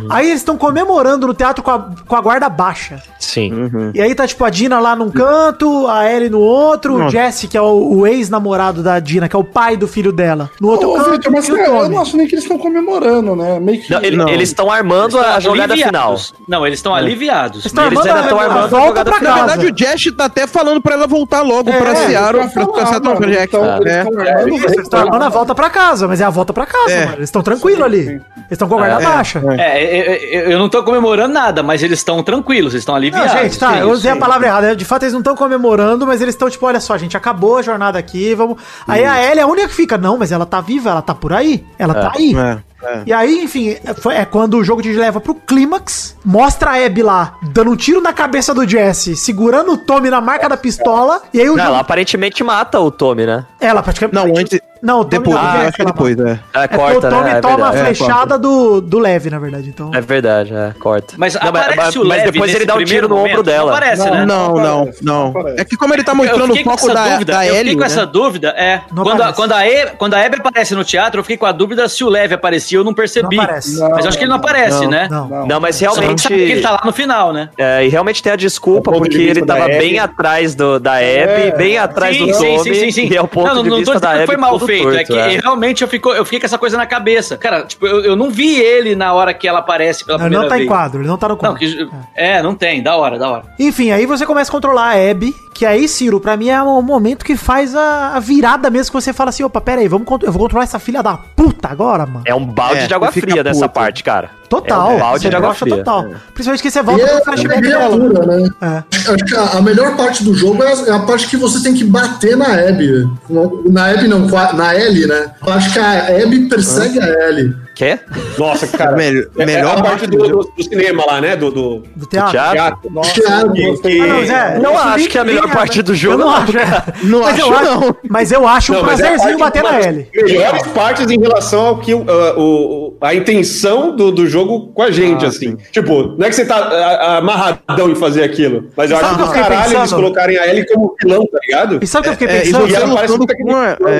Aí 0.09 0.27
eles 0.27 0.41
estão 0.41 0.57
comemorando 0.57 1.27
no 1.27 1.33
teatro 1.33 1.63
com 1.63 1.71
a, 1.71 1.79
com 2.07 2.15
a 2.15 2.21
guarda 2.21 2.49
baixa. 2.49 3.01
Sim. 3.19 3.69
E 3.93 4.01
aí 4.01 4.13
tá, 4.15 4.27
tipo, 4.27 4.43
a 4.43 4.49
Dina 4.49 4.79
lá 4.79 4.95
num 4.95 5.09
canto, 5.09 5.87
a 5.87 6.09
Ellie 6.11 6.29
no 6.29 6.39
outro, 6.39 7.05
o. 7.05 7.09
Jesse, 7.09 7.47
que 7.47 7.57
é 7.57 7.61
o, 7.61 7.97
o 7.99 8.07
ex-namorado 8.07 8.81
da 8.83 8.99
Dina, 8.99 9.27
que 9.29 9.35
é 9.35 9.39
o 9.39 9.43
pai 9.43 9.75
do 9.77 9.87
filho 9.87 10.11
dela, 10.11 10.49
no 10.59 10.69
outro 10.69 10.89
Ô, 10.91 10.95
canto. 10.95 11.11
Vitor, 11.11 11.31
mas 11.31 11.47
cara, 11.49 11.61
eu 11.67 11.75
Tommy. 11.77 11.95
não 11.95 12.01
acho 12.01 12.17
nem 12.17 12.27
que 12.27 12.35
eles 12.35 12.43
estão 12.43 12.57
comemorando, 12.57 13.35
né? 13.35 13.59
Meio 13.59 13.81
que. 13.81 13.91
Não, 13.91 14.01
ele- 14.01 14.17
Não. 14.17 14.29
Eles 14.29 14.49
estão 14.49 14.71
armando 14.71 15.19
a 15.19 15.39
jogada 15.39 15.73
final. 15.75 16.11
aliviados. 16.11 16.33
Não, 16.47 16.65
eles 16.65 16.79
estão 16.79 16.93
aliviados. 16.95 17.57
Eles 17.61 17.65
estão 17.67 17.85
Eles 17.85 17.97
armando 17.99 18.15
ainda 18.17 18.29
tão 18.29 18.39
a, 18.39 18.41
a 18.41 18.45
armando 18.45 18.63
a 18.63 18.67
volta 18.67 18.87
jogada 18.87 19.11
pra 19.11 19.19
Na 19.21 19.27
casa. 19.29 19.45
verdade, 19.57 19.71
o 19.73 19.77
Jess 19.77 20.15
tá 20.15 20.25
até 20.25 20.47
falando 20.47 20.81
pra 20.81 20.93
ela 20.95 21.07
voltar 21.07 21.41
logo 21.41 21.69
É, 21.69 21.77
pra 21.77 21.91
é, 21.91 21.95
Seattle, 22.07 22.39
Pra 22.39 22.49
ficar 22.49 22.61
então, 22.63 23.21
eles 23.23 23.37
É. 23.37 23.43
estão 23.43 23.63
armando 23.63 24.55
Eles 24.55 24.77
estão 24.77 24.99
armando 24.99 25.23
a 25.23 25.29
volta 25.29 25.55
pra 25.55 25.69
casa, 25.69 26.07
mas 26.07 26.21
é 26.21 26.23
a 26.25 26.29
volta 26.29 26.53
pra 26.53 26.65
casa, 26.65 26.91
É. 26.91 26.99
mano. 27.05 27.17
Eles 27.17 27.29
estão 27.29 27.41
tranquilos 27.41 27.81
ali. 27.81 28.21
Eles 28.47 28.51
estão 28.51 28.67
com 28.67 28.75
a 28.75 28.77
guarda 28.77 29.01
É. 29.03 29.05
baixa. 29.05 29.43
É, 29.57 29.83
eu, 29.83 30.41
eu- 30.43 30.51
eu 30.51 30.59
não 30.59 30.69
tô 30.69 30.83
comemorando 30.83 31.33
nada, 31.33 31.63
mas 31.63 31.81
eles 31.83 31.99
estão 31.99 32.21
tranquilos, 32.23 32.73
eles 32.73 32.81
estão 32.81 32.93
Não, 32.93 32.97
aliviados. 32.97 33.31
gente, 33.31 33.57
tá, 33.59 33.73
Sim, 33.73 33.79
eu 33.79 33.89
usei 33.91 34.11
a 34.11 34.13
sim. 34.13 34.19
palavra 34.19 34.47
errada. 34.47 34.75
De 34.75 34.85
fato, 34.85 35.03
eles 35.03 35.13
não 35.13 35.19
estão 35.21 35.35
comemorando, 35.35 36.05
mas 36.05 36.21
eles 36.21 36.35
estão 36.35 36.49
tipo, 36.49 36.65
olha 36.65 36.79
só, 36.79 36.97
gente, 36.97 37.17
acabou 37.17 37.57
a 37.57 37.61
jornada 37.61 37.97
aqui, 37.97 38.33
vamos. 38.35 38.57
Aí 38.87 39.03
a 39.03 39.23
Ellie 39.23 39.39
é 39.39 39.43
a 39.43 39.47
única 39.47 39.67
que 39.67 39.73
fica, 39.73 39.97
não, 39.97 40.17
mas 40.17 40.31
ela 40.31 40.45
tá 40.45 40.61
viva, 40.61 40.89
ela 40.91 41.01
tá 41.01 41.13
por 41.15 41.33
aí, 41.33 41.65
ela 41.79 41.93
tá 41.93 42.11
aí. 42.15 42.35
É, 42.35 42.57
é. 42.85 43.03
E 43.05 43.13
aí, 43.13 43.43
enfim, 43.43 43.69
é, 43.69 44.21
é 44.21 44.25
quando 44.25 44.57
o 44.57 44.63
jogo 44.63 44.81
te 44.81 44.91
leva 44.93 45.19
pro 45.19 45.35
clímax, 45.35 46.15
mostra 46.23 46.71
a 46.71 46.85
Abby 46.85 47.01
lá, 47.01 47.35
dando 47.41 47.71
um 47.71 47.75
tiro 47.75 48.01
na 48.01 48.13
cabeça 48.13 48.53
do 48.53 48.67
Jesse, 48.67 49.15
segurando 49.15 49.73
o 49.73 49.77
Tommy 49.77 50.09
na 50.09 50.21
marca 50.21 50.47
da 50.47 50.57
pistola, 50.57 51.21
e 51.33 51.39
aí 51.39 51.49
o 51.49 51.51
Não, 51.51 51.57
jogo... 51.57 51.69
ela 51.69 51.79
aparentemente 51.79 52.43
mata 52.43 52.79
o 52.79 52.91
Tommy, 52.91 53.25
né? 53.25 53.45
Ela 53.59 53.81
praticamente... 53.81 54.15
Não, 54.15 54.37
antes. 54.37 54.59
Não, 54.81 54.99
o 54.99 55.05
Tommy 55.05 55.23
Depois, 55.23 55.41
não, 55.41 55.51
Jesse 55.51 55.65
acho 55.65 55.75
que 55.75 55.81
ela 55.81 55.91
depois, 55.91 56.19
é. 56.19 56.39
É, 56.53 56.63
É 56.63 56.67
porque 56.67 56.77
corta, 56.77 57.07
o 57.07 57.09
Tommy 57.09 57.23
né? 57.23 57.37
É 57.37 57.41
toma 57.41 57.69
a 57.69 57.73
flechada 57.73 58.37
do, 58.37 58.81
do 58.81 58.99
Leve, 58.99 59.29
na 59.31 59.39
verdade, 59.39 59.69
então... 59.69 59.89
É 59.93 60.01
verdade, 60.01 60.53
é, 60.53 60.73
corta. 60.79 61.15
Mas 61.17 61.33
Não, 61.33 61.41
aparece 61.47 61.75
mas, 61.77 61.95
o 61.95 62.05
mas 62.05 62.17
Lev 62.17 62.31
depois 62.31 62.53
ele 62.53 62.65
dá 62.65 62.75
um 62.75 62.83
tiro 62.83 63.09
no 63.09 63.17
ombro 63.17 63.41
dela. 63.41 63.71
Não 63.71 63.77
aparece, 63.77 64.05
Não, 64.05 64.13
né? 64.13 64.25
Não, 64.25 64.53
não, 64.53 64.81
aparece, 64.81 65.05
não. 65.05 65.33
É 65.57 65.65
que 65.65 65.75
como 65.75 65.93
ele 65.93 66.03
tá 66.03 66.13
mostrando 66.13 66.53
o 66.53 66.63
foco 66.63 66.93
da, 66.93 67.09
dúvida, 67.09 67.33
da 67.33 67.45
eu 67.45 67.47
fiquei 67.47 67.59
Ellie, 67.61 67.73
com 67.73 67.79
né? 67.81 67.85
essa 67.87 68.05
dúvida, 68.05 68.49
é. 68.49 68.81
Quando 68.93 69.23
a, 69.23 69.33
quando, 69.33 69.51
a 69.53 69.63
quando 69.97 70.13
a 70.13 70.25
Abby 70.25 70.37
aparece 70.37 70.75
no 70.75 70.83
teatro, 70.83 71.19
eu 71.19 71.23
fiquei 71.23 71.37
com 71.37 71.45
a 71.45 71.51
dúvida 71.51 71.89
se 71.89 72.03
o 72.03 72.09
Leve 72.09 72.35
aparecia, 72.35 72.74
eu 72.75 72.83
não 72.83 72.93
percebi. 72.93 73.35
Não 73.35 73.43
aparece. 73.43 73.79
Não, 73.79 73.89
Mas 73.89 74.05
eu 74.05 74.09
acho 74.09 74.17
que 74.17 74.23
ele 74.23 74.29
não 74.29 74.37
aparece, 74.37 74.81
não, 74.83 74.89
né? 74.89 75.07
Não. 75.09 75.47
Não, 75.47 75.59
mas 75.59 75.75
Só 75.75 75.91
realmente. 75.91 76.21
sabe 76.21 76.35
que 76.35 76.51
ele 76.51 76.61
tá 76.61 76.71
lá 76.71 76.81
no 76.85 76.91
final, 76.93 77.33
né? 77.33 77.49
É, 77.57 77.85
e 77.85 77.89
realmente 77.89 78.21
tem 78.21 78.33
a 78.33 78.35
desculpa, 78.35 78.91
de 78.91 78.97
porque 78.97 79.17
ele 79.17 79.45
tava 79.45 79.65
bem 79.67 79.99
atrás 79.99 80.55
do, 80.55 80.79
da 80.79 80.93
Abby, 80.95 81.03
É. 81.03 81.55
bem 81.57 81.77
atrás 81.77 82.15
sim, 82.15 82.25
do 82.27 82.33
sim, 82.33 82.57
Tommy, 82.57 82.63
sim, 82.63 82.73
sim, 82.73 82.91
sim. 82.91 83.07
e 83.11 83.15
é 83.17 83.21
o 83.21 83.27
ponto 83.27 83.53
não, 83.53 83.63
de 83.63 83.69
não, 83.69 83.77
vista 83.77 83.93
não 83.93 83.99
tô 83.99 84.05
da 84.07 84.13
Abby 84.13 84.25
foi 84.25 84.37
mal 84.37 84.59
feito, 84.59 84.83
torto, 84.83 84.97
é 84.97 85.03
que 85.03 85.13
é. 85.17 85.39
realmente 85.39 85.81
eu, 85.81 85.87
fico, 85.87 86.09
eu 86.11 86.23
fiquei 86.25 86.39
com 86.39 86.45
essa 86.45 86.57
coisa 86.57 86.77
na 86.77 86.85
cabeça. 86.85 87.37
Cara, 87.37 87.63
tipo, 87.65 87.85
eu, 87.87 88.01
eu 88.03 88.15
não 88.15 88.29
vi 88.29 88.59
ele 88.59 88.95
na 88.95 89.13
hora 89.13 89.33
que 89.33 89.47
ela 89.47 89.59
aparece 89.59 90.05
pela 90.05 90.17
Não, 90.17 90.25
ele 90.25 90.35
primeira 90.35 90.43
não 90.43 90.49
tá 90.49 90.55
em 90.55 90.59
vez. 90.59 90.69
quadro, 90.69 91.01
ele 91.01 91.07
não 91.07 91.17
tá 91.17 91.27
no 91.27 91.33
Não, 91.35 91.39
quadro. 91.39 91.59
que, 91.59 91.89
é, 92.15 92.41
não 92.41 92.55
tem, 92.55 92.81
da 92.81 92.95
hora, 92.95 93.17
da 93.17 93.29
hora. 93.29 93.43
Enfim, 93.59 93.91
aí 93.91 94.05
você 94.05 94.25
começa 94.25 94.51
a 94.51 94.53
controlar 94.53 94.95
a 94.95 95.11
Abby, 95.11 95.33
que 95.55 95.65
aí, 95.65 95.87
Ciro, 95.87 96.19
pra 96.19 96.35
mim 96.35 96.49
é 96.49 96.61
o 96.61 96.81
momento 96.81 97.23
que 97.23 97.37
faz 97.37 97.73
a, 97.73 98.09
a 98.15 98.19
virada 98.19 98.69
mesmo, 98.69 98.91
que 98.91 99.01
você 99.01 99.13
fala 99.13 99.29
assim, 99.29 99.41
opa, 99.41 99.61
pera 99.61 99.79
aí, 99.79 99.87
vamos, 99.87 100.05
eu 100.21 100.29
vou 100.31 100.41
controlar 100.41 100.65
essa 100.65 100.77
filha 100.79 101.01
da 101.01 101.15
puta 101.15 101.69
agora, 101.69 102.05
mano. 102.05 102.23
É 102.25 102.35
um 102.35 102.45
balde 102.45 102.81
É, 102.81 102.87
de 102.87 102.93
água 102.93 103.09
fria 103.09 103.41
nessa 103.41 103.69
parte, 103.69 104.03
cara. 104.03 104.29
Total, 104.49 104.91
É 104.91 104.95
um 104.95 104.99
balde 104.99 105.29
de 105.29 105.35
água 105.35 105.53
fria. 105.55 105.77
total. 105.77 106.07
Principalmente 106.33 106.61
que 106.61 106.69
você 106.69 106.79
E 106.79 106.83
volta 106.83 107.03
é 107.05 107.07
pro 107.15 107.23
flashback 107.23 107.61
meia 107.61 107.77
dela. 107.79 107.97
pura, 107.97 108.25
né? 108.25 108.49
É. 108.61 108.83
Acho 109.13 109.25
que 109.25 109.35
a, 109.35 109.43
a 109.57 109.61
melhor 109.61 109.95
parte 109.95 110.23
do 110.25 110.33
jogo 110.35 110.61
é 110.61 110.67
a, 110.73 110.75
é 110.87 110.91
a 110.91 110.99
parte 110.99 111.27
que 111.27 111.37
você 111.37 111.63
tem 111.63 111.73
que 111.73 111.85
bater 111.85 112.35
na 112.35 112.47
Abby. 112.53 113.09
Não- 113.29 113.63
Na 113.69 113.89
Abby 113.91 114.07
não, 114.09 114.27
na 114.27 114.75
Ellie, 114.75 115.07
né? 115.07 115.31
Eu 115.47 115.53
acho 115.53 115.71
que 115.71 115.79
a 115.79 116.07
Abby 116.21 116.49
persegue 116.49 116.99
a 117.01 117.29
Ellie. 117.29 117.55
Quer? 117.75 118.05
Nossa, 118.37 118.65
cara. 118.67 118.95
Melhor- 118.97 119.25
é- 119.37 119.43
é 119.43 119.45
melhor 119.45 119.77
a 119.77 119.81
parte 119.83 120.07
do, 120.07 120.17
do- 120.17 120.53
do 120.57 120.63
cinema 120.63 121.03
lá, 121.05 121.19
né? 121.21 121.35
Do, 121.35 121.51
do 121.51 121.83
Do 121.95 122.05
teatro. 122.07 122.31
teatro? 122.31 122.53
teatro. 122.53 122.91
Nossa, 122.91 123.19
eu 123.21 123.49
gostei. 123.71 123.95
que- 123.97 124.01
Ah, 124.01 124.07
não, 124.07 124.25
Zé, 124.25 124.59
Não 124.59 124.77
acho 124.77 124.97
nem- 124.97 125.07
que 125.09 125.17
é 125.17 125.21
a 125.21 125.23
melhor 125.25 125.51
parte 125.51 125.81
do 125.81 125.91
Eu 125.91 125.95
jogo, 125.95 126.17
não 126.19 126.25
não, 126.27 126.35
acho, 126.35 126.57
é. 126.57 126.83
Não 127.03 127.19
mas 127.21 127.33
acho, 127.33 127.41
eu 127.41 127.53
acho, 127.55 127.65
não. 127.81 127.95
Mas 128.09 128.31
eu 128.31 128.47
acho 128.47 128.71
um 128.71 128.75
Não, 128.77 128.83
mas 128.83 128.99
é 128.99 129.07
prazerzinho 129.07 129.37
parte- 129.39 129.61
bater 129.61 129.63
na 129.81 129.87
Ellie. 129.89 130.07
Melhores 130.15 130.67
partes 130.67 131.11
em 131.11 131.19
relação 131.19 131.65
ao 131.65 131.77
que 131.79 131.93
o, 131.93 131.99
uh, 131.99 132.39
o- 132.39 132.97
a 133.01 133.13
intenção 133.13 133.95
do, 133.95 134.11
do 134.11 134.25
jogo 134.27 134.67
com 134.73 134.81
a 134.81 134.89
gente, 134.91 135.25
Ah, 135.25 135.27
assim. 135.27 135.57
Tipo, 135.71 136.15
não 136.17 136.25
é 136.25 136.29
que 136.29 136.35
você 136.35 136.45
tá 136.45 136.55
ah, 136.57 137.17
amarradão 137.17 137.89
em 137.89 137.95
fazer 137.95 138.23
aquilo, 138.23 138.69
mas 138.75 138.89
eu 138.89 138.97
acho 138.97 139.09
que 139.09 139.15
do 139.15 139.21
eu 139.23 139.27
fiquei 139.27 139.41
caralho 139.43 139.77
eles 139.77 139.93
colocarem 139.93 140.37
a 140.37 140.47
Ellie 140.47 140.65
como 140.67 140.95
vilão, 141.01 141.25
tá 141.27 141.37
ligado? 141.45 141.79
E 141.81 141.87
sabe 141.87 142.07
o 142.07 142.15
que 142.17 142.23
eu 142.23 142.27
fiquei 142.29 142.35
É, 142.35 142.41
e 142.41 142.45
pensando? 142.45 142.67
e 142.69 142.75
ela 142.75 142.95
parece 142.95 143.13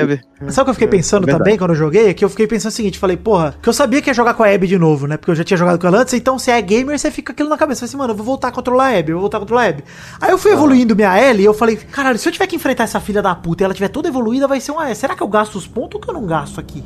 Abby. 0.02 0.20
Sabe 0.48 0.60
o 0.60 0.64
que 0.64 0.70
eu 0.70 0.74
fiquei 0.74 0.88
pensando 0.88 1.24
verdade. 1.24 1.44
também 1.44 1.56
quando 1.56 1.70
eu 1.70 1.76
joguei? 1.76 2.10
É 2.10 2.14
que 2.14 2.22
eu 2.22 2.28
fiquei 2.28 2.46
pensando 2.46 2.70
o 2.70 2.74
seguinte, 2.74 2.98
falei, 2.98 3.16
porra, 3.16 3.54
que 3.62 3.68
eu 3.68 3.72
sabia 3.72 4.02
que 4.02 4.10
ia 4.10 4.14
jogar 4.14 4.34
com 4.34 4.42
a 4.42 4.52
Abby 4.52 4.66
de 4.66 4.78
novo, 4.78 5.06
né? 5.06 5.16
Porque 5.16 5.30
eu 5.30 5.34
já 5.34 5.42
tinha 5.42 5.56
jogado 5.56 5.78
com 5.78 5.86
ela 5.86 6.00
antes, 6.00 6.12
então 6.12 6.38
se 6.38 6.50
é 6.50 6.60
gamer, 6.60 6.98
você 6.98 7.10
fica 7.10 7.32
aquilo 7.32 7.48
na 7.48 7.56
cabeça. 7.56 7.80
Falei 7.80 7.88
assim, 7.88 7.96
mano, 7.96 8.12
eu 8.12 8.16
vou 8.16 8.26
voltar 8.26 8.48
a 8.48 8.52
controlar 8.52 8.88
a 8.88 8.98
Abby, 8.98 9.12
eu 9.12 9.16
vou 9.16 9.22
voltar 9.22 9.38
a 9.38 9.40
controlar 9.40 9.62
a 9.62 9.68
Abby. 9.68 9.84
Aí 10.20 10.30
eu 10.30 10.38
fui 10.38 10.52
evoluindo 10.52 10.94
minha 10.94 11.18
Ellie 11.18 11.42
e 11.42 11.46
eu 11.46 11.54
falei, 11.54 11.76
caralho, 11.76 12.18
se 12.18 12.28
eu 12.28 12.32
tiver 12.32 12.46
que 12.46 12.56
enfrentar 12.56 12.84
essa 12.84 13.00
filha 13.00 13.22
da 13.22 13.34
puta 13.34 13.62
e 13.62 13.64
ela 13.64 13.74
tiver 13.74 13.88
toda 13.88 14.08
evoluída, 14.08 14.46
vai 14.46 14.60
ser 14.60 14.72
uma. 14.72 14.94
Será 14.94 15.16
que 15.16 15.22
eu 15.22 15.28
gasto 15.28 15.56
os 15.56 15.66
pontos 15.66 15.94
ou 15.94 16.00
que 16.00 16.10
eu 16.10 16.14
não 16.14 16.26
gasto 16.26 16.60
aqui? 16.60 16.84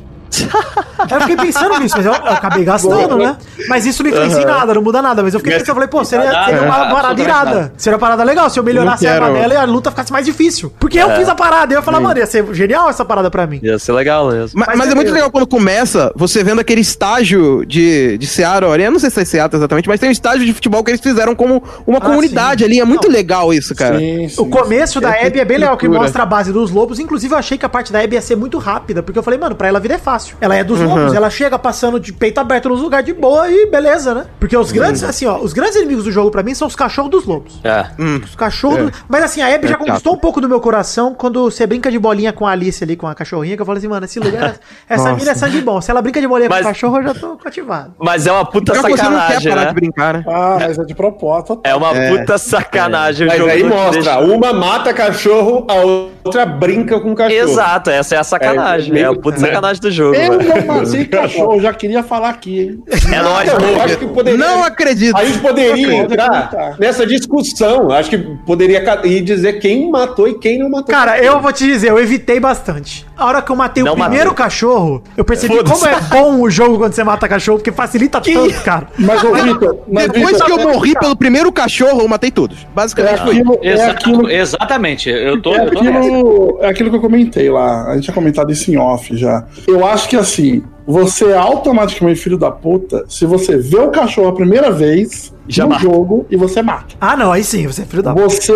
Aí 0.99 1.07
eu 1.11 1.21
fiquei 1.21 1.35
pensando 1.37 1.79
nisso, 1.79 1.95
mas 1.97 2.05
eu, 2.05 2.13
eu 2.13 2.31
acabei 2.31 2.63
gastando, 2.63 3.17
né? 3.17 3.35
Mas 3.67 3.85
isso 3.85 4.01
não 4.03 4.09
influencia 4.09 4.41
em 4.41 4.45
nada, 4.45 4.73
não 4.73 4.81
muda 4.81 5.01
nada. 5.01 5.21
Mas 5.23 5.33
eu 5.33 5.39
fiquei 5.39 5.53
pensando, 5.53 5.69
eu 5.69 5.73
falei, 5.75 5.89
pô, 5.89 6.03
seria, 6.05 6.31
Nada, 6.31 6.45
seria 6.45 6.61
uma 6.63 6.89
parada 6.91 7.21
irada. 7.21 7.49
nada. 7.55 7.73
Seria 7.77 7.95
uma 7.95 7.99
parada 7.99 8.23
legal 8.23 8.49
se 8.49 8.59
eu 8.59 8.63
melhorasse 8.63 9.05
a 9.07 9.19
dela 9.29 9.53
e 9.53 9.57
a 9.57 9.63
luta 9.65 9.89
ficasse 9.91 10.11
mais 10.11 10.25
difícil. 10.25 10.71
Porque 10.79 10.97
eu 10.99 11.09
fiz 11.15 11.27
a 11.27 11.35
parada, 11.35 11.73
e 11.73 11.75
eu 11.75 11.79
ia 11.79 11.83
falar, 11.83 11.99
mano, 11.99 12.17
ia 12.19 12.25
ser 12.25 12.45
genial 12.53 12.89
essa 12.89 13.03
parada 13.03 13.29
pra 13.29 13.45
mim. 13.45 13.59
Ia 13.63 13.77
ser 13.79 13.91
legal 13.93 14.29
mesmo. 14.31 14.59
Mas, 14.59 14.67
Mas 14.69 14.77
mas 14.77 14.87
é 14.89 14.91
é 14.91 14.95
muito 14.95 15.11
legal 15.11 15.29
quando 15.31 15.47
começa, 15.47 16.11
você 16.15 16.43
vendo 16.43 16.59
aquele 16.61 16.81
estágio 16.81 17.65
de, 17.65 18.17
de 18.17 18.27
Seattle 18.27 18.71
ali. 18.71 18.83
Eu 18.83 18.91
não 18.91 18.99
sei 18.99 19.09
se 19.09 19.21
é 19.21 19.25
Seattle 19.25 19.59
exatamente, 19.59 19.87
mas 19.87 19.99
tem 19.99 20.09
um 20.09 20.11
estágio 20.11 20.45
de 20.45 20.53
futebol 20.53 20.83
que 20.83 20.91
eles 20.91 21.01
fizeram 21.01 21.35
como 21.35 21.63
uma 21.85 21.97
Ah, 21.97 22.01
comunidade 22.01 22.63
sim. 22.63 22.69
ali. 22.69 22.79
É 22.79 22.85
muito 22.85 23.07
Não. 23.07 23.13
legal 23.13 23.53
isso, 23.53 23.75
cara. 23.75 23.97
Sim, 23.99 24.27
sim, 24.29 24.41
O 24.41 24.45
começo 24.45 24.99
da 25.01 25.11
É 25.15 25.27
Abby 25.27 25.39
é 25.39 25.45
bem 25.45 25.57
legal, 25.57 25.75
que 25.77 25.87
mostra 25.89 26.23
a 26.23 26.25
base 26.25 26.51
dos 26.53 26.71
lobos. 26.71 26.99
Inclusive, 26.99 27.33
eu 27.33 27.37
achei 27.37 27.57
que 27.57 27.65
a 27.65 27.69
parte 27.69 27.91
da 27.91 27.99
Abby 27.99 28.15
ia 28.15 28.21
ser 28.21 28.35
muito 28.35 28.57
rápida, 28.57 29.01
porque 29.03 29.17
eu 29.19 29.23
falei, 29.23 29.39
mano, 29.39 29.55
pra 29.55 29.67
ela 29.67 29.77
a 29.77 29.81
vida 29.81 29.95
é 29.95 29.97
fácil. 29.97 30.20
Fácil. 30.21 30.37
Ela 30.41 30.55
é 30.55 30.63
dos 30.63 30.79
lobos, 30.79 31.13
ela 31.13 31.29
chega 31.29 31.57
passando 31.59 31.99
de 31.99 32.13
peito 32.13 32.39
aberto 32.39 32.69
nos 32.69 32.81
lugares 32.81 33.05
de 33.05 33.13
boa 33.13 33.49
e 33.49 33.65
beleza, 33.67 34.13
né? 34.13 34.25
Porque 34.39 34.55
os 34.55 34.71
grandes, 34.71 35.03
assim, 35.03 35.25
ó, 35.25 35.37
os 35.37 35.53
grandes 35.53 35.75
inimigos 35.75 36.03
do 36.05 36.11
jogo 36.11 36.31
pra 36.31 36.43
mim 36.43 36.53
são 36.53 36.67
os 36.67 36.75
cachorros 36.75 37.11
dos 37.11 37.25
lobos. 37.25 37.59
É. 37.63 37.85
Os 38.23 38.35
cachorros. 38.35 38.91
do- 38.91 38.93
Mas 39.07 39.23
assim, 39.23 39.41
a 39.41 39.47
Abby 39.53 39.67
já 39.67 39.73
chato. 39.77 39.85
conquistou 39.85 40.13
um 40.13 40.17
pouco 40.17 40.39
do 40.41 40.47
meu 40.47 40.59
coração 40.59 41.13
quando 41.13 41.43
você 41.49 41.65
brinca 41.67 41.91
de 41.91 41.99
bolinha 41.99 42.31
com 42.33 42.45
a 42.47 42.51
Alice 42.51 42.83
ali, 42.83 42.95
com 42.95 43.07
a 43.07 43.15
cachorrinha, 43.15 43.55
que 43.55 43.61
eu 43.61 43.65
falo 43.65 43.77
assim, 43.77 43.87
mano, 43.87 44.05
esse 44.05 44.19
lugar. 44.19 44.55
Essa 44.87 45.13
mina 45.13 45.31
é 45.31 45.35
sangue 45.35 45.61
bom. 45.61 45.79
Se 45.81 45.89
ela 45.91 46.01
brinca 46.01 46.19
de 46.21 46.27
bolinha 46.27 46.49
Mas- 46.49 46.59
com 46.61 46.65
o 46.65 46.67
cachorro, 46.69 46.97
eu 46.97 47.03
já 47.03 47.13
tô 47.13 47.35
cativado. 47.37 47.93
Mas 47.99 48.27
é 48.27 48.31
uma 48.31 48.45
puta 48.45 48.71
Pior 48.73 48.83
que 48.85 48.91
você 48.91 49.03
não 49.03 49.11
quer 49.11 49.17
sacanagem, 49.39 49.49
parar 49.51 49.61
né? 49.61 49.67
de 49.69 49.73
brincar, 49.73 50.13
né? 50.15 50.23
Ah, 50.27 50.57
mas 50.59 50.77
é 50.77 50.83
de 50.83 50.95
propósito. 50.95 51.59
É 51.63 51.75
uma 51.75 51.91
É. 51.95 52.09
puta 52.17 52.37
sacanagem 52.37 53.27
o 53.27 53.29
Mas 53.29 53.37
jogo 53.39 53.49
aí 53.51 53.63
mostra, 53.63 53.91
deixa- 53.91 54.19
uma 54.19 54.53
mata 54.53 54.93
cachorro, 54.93 55.65
a 55.69 55.75
outra 55.75 56.45
brinca 56.45 56.99
com 56.99 57.13
cachorro. 57.15 57.39
Exato, 57.41 57.89
essa 57.89 58.15
é 58.15 58.17
a 58.17 58.23
sacanagem. 58.23 58.95
É, 58.97 59.01
É, 59.01 59.05
a 59.05 59.13
puta 59.13 59.39
sacanagem 59.39 59.81
do 59.81 59.91
jogo, 59.91 60.10
Eu 60.13 60.37
velho. 60.37 60.65
não 60.65 60.75
matei 60.81 61.05
cachorro, 61.09 61.59
já 61.61 61.73
queria 61.73 62.03
falar 62.03 62.29
aqui, 62.29 62.59
hein? 62.59 62.83
É 62.87 63.49
eu 63.49 63.75
pô. 63.75 63.81
acho 63.81 63.97
que 63.97 64.07
poderia... 64.07 64.39
Não 64.39 64.63
acredito. 64.63 65.15
A 65.15 65.25
gente 65.25 65.39
poderia 65.39 65.71
Pode 65.71 66.13
entrar 66.13 66.75
nessa 66.79 67.05
discussão. 67.05 67.91
Acho 67.91 68.09
que 68.09 68.17
poderia 68.45 68.83
ir 69.05 69.21
dizer 69.21 69.59
quem 69.59 69.89
matou 69.89 70.27
e 70.27 70.37
quem 70.39 70.59
não 70.59 70.69
matou. 70.69 70.93
Cara, 70.93 71.19
eu 71.19 71.39
vou 71.41 71.51
te 71.51 71.65
dizer, 71.65 71.89
eu 71.89 71.99
evitei 71.99 72.39
bastante. 72.39 73.05
A 73.21 73.25
hora 73.25 73.41
que 73.41 73.51
eu 73.51 73.55
matei 73.55 73.83
Não 73.83 73.93
o 73.93 73.95
primeiro 73.95 74.29
matei. 74.31 74.43
cachorro, 74.43 75.03
eu 75.15 75.23
percebi 75.23 75.63
como 75.63 75.85
é 75.85 76.01
bom 76.09 76.41
o 76.41 76.49
jogo 76.49 76.79
quando 76.79 76.93
você 76.93 77.03
mata 77.03 77.27
cachorro, 77.27 77.59
porque 77.59 77.71
facilita 77.71 78.19
tanto, 78.19 78.63
cara. 78.63 78.87
Mas, 78.97 79.23
ô, 79.23 79.31
Vitor, 79.33 79.77
mas, 79.87 80.09
Depois 80.09 80.41
que 80.41 80.51
eu 80.51 80.57
morri 80.57 80.95
pelo 80.95 81.15
primeiro 81.15 81.51
cachorro, 81.51 82.01
eu 82.01 82.07
matei 82.07 82.31
todos. 82.31 82.63
é 82.63 82.67
Basicamente 82.73 83.21
foi. 83.21 83.35
aquilo, 83.37 83.59
é 83.61 83.67
Exato, 83.67 83.91
aquilo 83.91 84.29
Exatamente, 84.31 85.09
eu 85.09 85.39
tô, 85.39 85.53
É 85.53 85.65
eu 85.65 85.69
tô 85.71 85.77
aquilo, 85.79 86.57
é 86.61 86.67
aquilo 86.69 86.89
que 86.89 86.95
eu 86.95 87.01
comentei 87.01 87.49
lá. 87.51 87.89
A 87.89 87.93
gente 87.93 88.05
tinha 88.05 88.15
comentado 88.15 88.51
isso 88.51 88.71
em 88.71 88.77
off 88.77 89.15
já. 89.15 89.45
Eu 89.67 89.85
acho 89.85 90.09
que 90.09 90.17
assim, 90.17 90.63
você 90.85 91.25
é 91.25 91.37
automaticamente 91.37 92.19
filho 92.19 92.37
da 92.37 92.49
puta 92.51 93.05
se 93.07 93.25
você 93.25 93.57
vê 93.57 93.77
o 93.77 93.89
cachorro 93.89 94.27
a 94.29 94.33
primeira 94.33 94.71
vez 94.71 95.33
Já 95.47 95.63
no 95.63 95.69
mata. 95.71 95.81
jogo 95.81 96.25
e 96.29 96.35
você 96.35 96.61
mata. 96.61 96.95
Ah, 96.99 97.15
não, 97.15 97.31
aí 97.31 97.43
sim, 97.43 97.67
você 97.67 97.83
é 97.83 97.85
filho 97.85 98.01
da 98.03 98.13
Você 98.13 98.53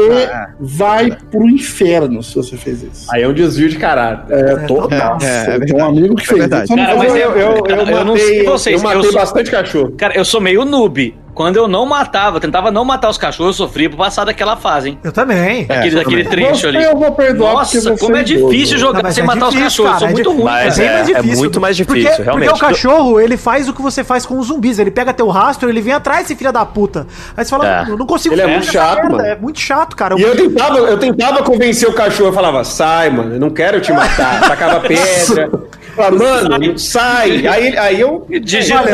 vai 0.59 1.15
pro 1.31 1.47
inferno 1.49 2.21
se 2.23 2.35
você 2.35 2.57
fez 2.57 2.83
isso. 2.83 3.07
Aí 3.11 3.21
é 3.23 3.27
um 3.27 3.33
desvio 3.33 3.69
de 3.69 3.77
caráter. 3.77 4.33
É, 4.37 4.55
total. 4.65 5.17
é, 5.21 5.55
é 5.55 5.59
Tem 5.59 5.75
um 5.75 5.85
amigo 5.85 6.15
que 6.15 6.23
É 6.23 6.25
fez 6.25 6.45
isso. 6.45 6.73
eu 6.73 6.77
não 6.77 6.85
Cara, 6.85 6.97
mas 6.97 7.15
eu, 7.15 7.17
eu, 7.17 7.31
eu, 7.37 7.65
Eu 7.67 7.85
não 8.05 8.13
matei, 8.13 8.25
sei 8.27 8.43
vocês, 8.45 8.77
eu 8.77 8.83
matei 8.83 8.99
eu 8.99 9.03
sou- 9.03 9.13
bastante 9.13 9.51
cachorro. 9.51 9.91
Cara, 9.97 10.15
eu 10.17 10.25
sou 10.25 10.41
meio 10.41 10.65
noob. 10.65 11.15
Quando 11.35 11.57
eu 11.57 11.67
não 11.67 11.85
matava, 11.85 12.39
tentava 12.39 12.71
não 12.71 12.85
matar 12.85 13.09
os 13.09 13.17
cachorros, 13.17 13.59
eu 13.59 13.65
sofria 13.67 13.89
por 13.89 13.97
passar 13.97 14.23
daquela 14.23 14.55
fase, 14.55 14.89
hein? 14.89 14.99
Eu 15.03 15.11
também. 15.11 15.65
Daquele, 15.65 15.95
daquele 15.97 16.23
trecho 16.23 16.61
Você 16.61 16.67
ali. 16.67 16.81
eu 16.83 16.95
vou 16.97 17.11
perdoar 17.11 17.55
porque 17.65 17.75
Nossa, 17.77 17.97
como 17.97 18.15
é 18.15 18.23
difícil 18.23 18.77
jogar 18.77 19.03
Não, 19.03 19.11
sem 19.11 19.21
é 19.21 19.27
matar 19.27 19.49
os 19.49 19.53
difícil, 19.53 19.83
cachorros. 19.83 19.91
cara, 19.91 19.95
eu 19.95 19.99
sou 19.99 20.07
é 20.07 20.11
muito 20.13 20.31
ruim. 20.31 20.43
Mas 20.45 20.77
cara. 20.77 20.89
mais 20.93 21.09
é, 21.09 21.13
difícil. 21.13 21.33
é 21.33 21.35
muito 21.35 21.61
mais 21.61 21.77
Porque, 21.81 21.99
difícil, 22.01 22.23
realmente. 22.23 22.49
porque 22.49 22.63
o 22.65 22.67
cachorro, 22.67 23.19
ele 23.19 23.35
faz 23.35 23.67
o 23.67 23.73
que 23.73 23.81
você 23.81 24.01
faz 24.01 24.25
com 24.25 24.39
os 24.39 24.47
zumbis. 24.47 24.79
Ele 24.79 24.89
pega 24.91 25.13
teu 25.13 25.27
rastro, 25.27 25.67
ele 25.67 25.81
vem 25.81 25.93
atrás 25.93 26.21
desse 26.21 26.35
filho 26.37 26.53
da 26.53 26.65
puta. 26.65 27.05
Aí 27.35 27.43
você 27.43 27.49
fala, 27.49 27.67
É. 27.67 27.77
"Mano, 27.81 27.89
eu 27.93 27.97
não 27.97 28.05
consigo 28.05 28.33
Ele 28.33 28.41
é 28.41 28.47
muito 28.47 28.65
chato, 28.71 28.95
merda." 28.95 29.09
mano. 29.17 29.25
É 29.25 29.35
muito 29.35 29.59
chato, 29.59 29.93
cara. 29.95 30.15
E 30.17 30.21
eu 30.21 30.37
tentava, 30.37 30.77
eu 30.77 30.97
tentava 30.97 31.43
convencer 31.43 31.89
o 31.89 31.93
cachorro, 31.93 32.29
eu 32.29 32.33
falava, 32.33 32.63
sai, 32.63 33.09
mano, 33.09 33.33
eu 33.35 33.39
não 33.41 33.49
quero 33.49 33.81
te 33.81 33.91
matar. 33.91 34.39
Tacava 34.47 34.79
pedra. 34.79 35.49
Mano, 35.97 36.77
sai. 36.77 37.47
Aí, 37.47 37.77
aí 37.77 38.01
eu. 38.01 38.25
Digitava, 38.41 38.89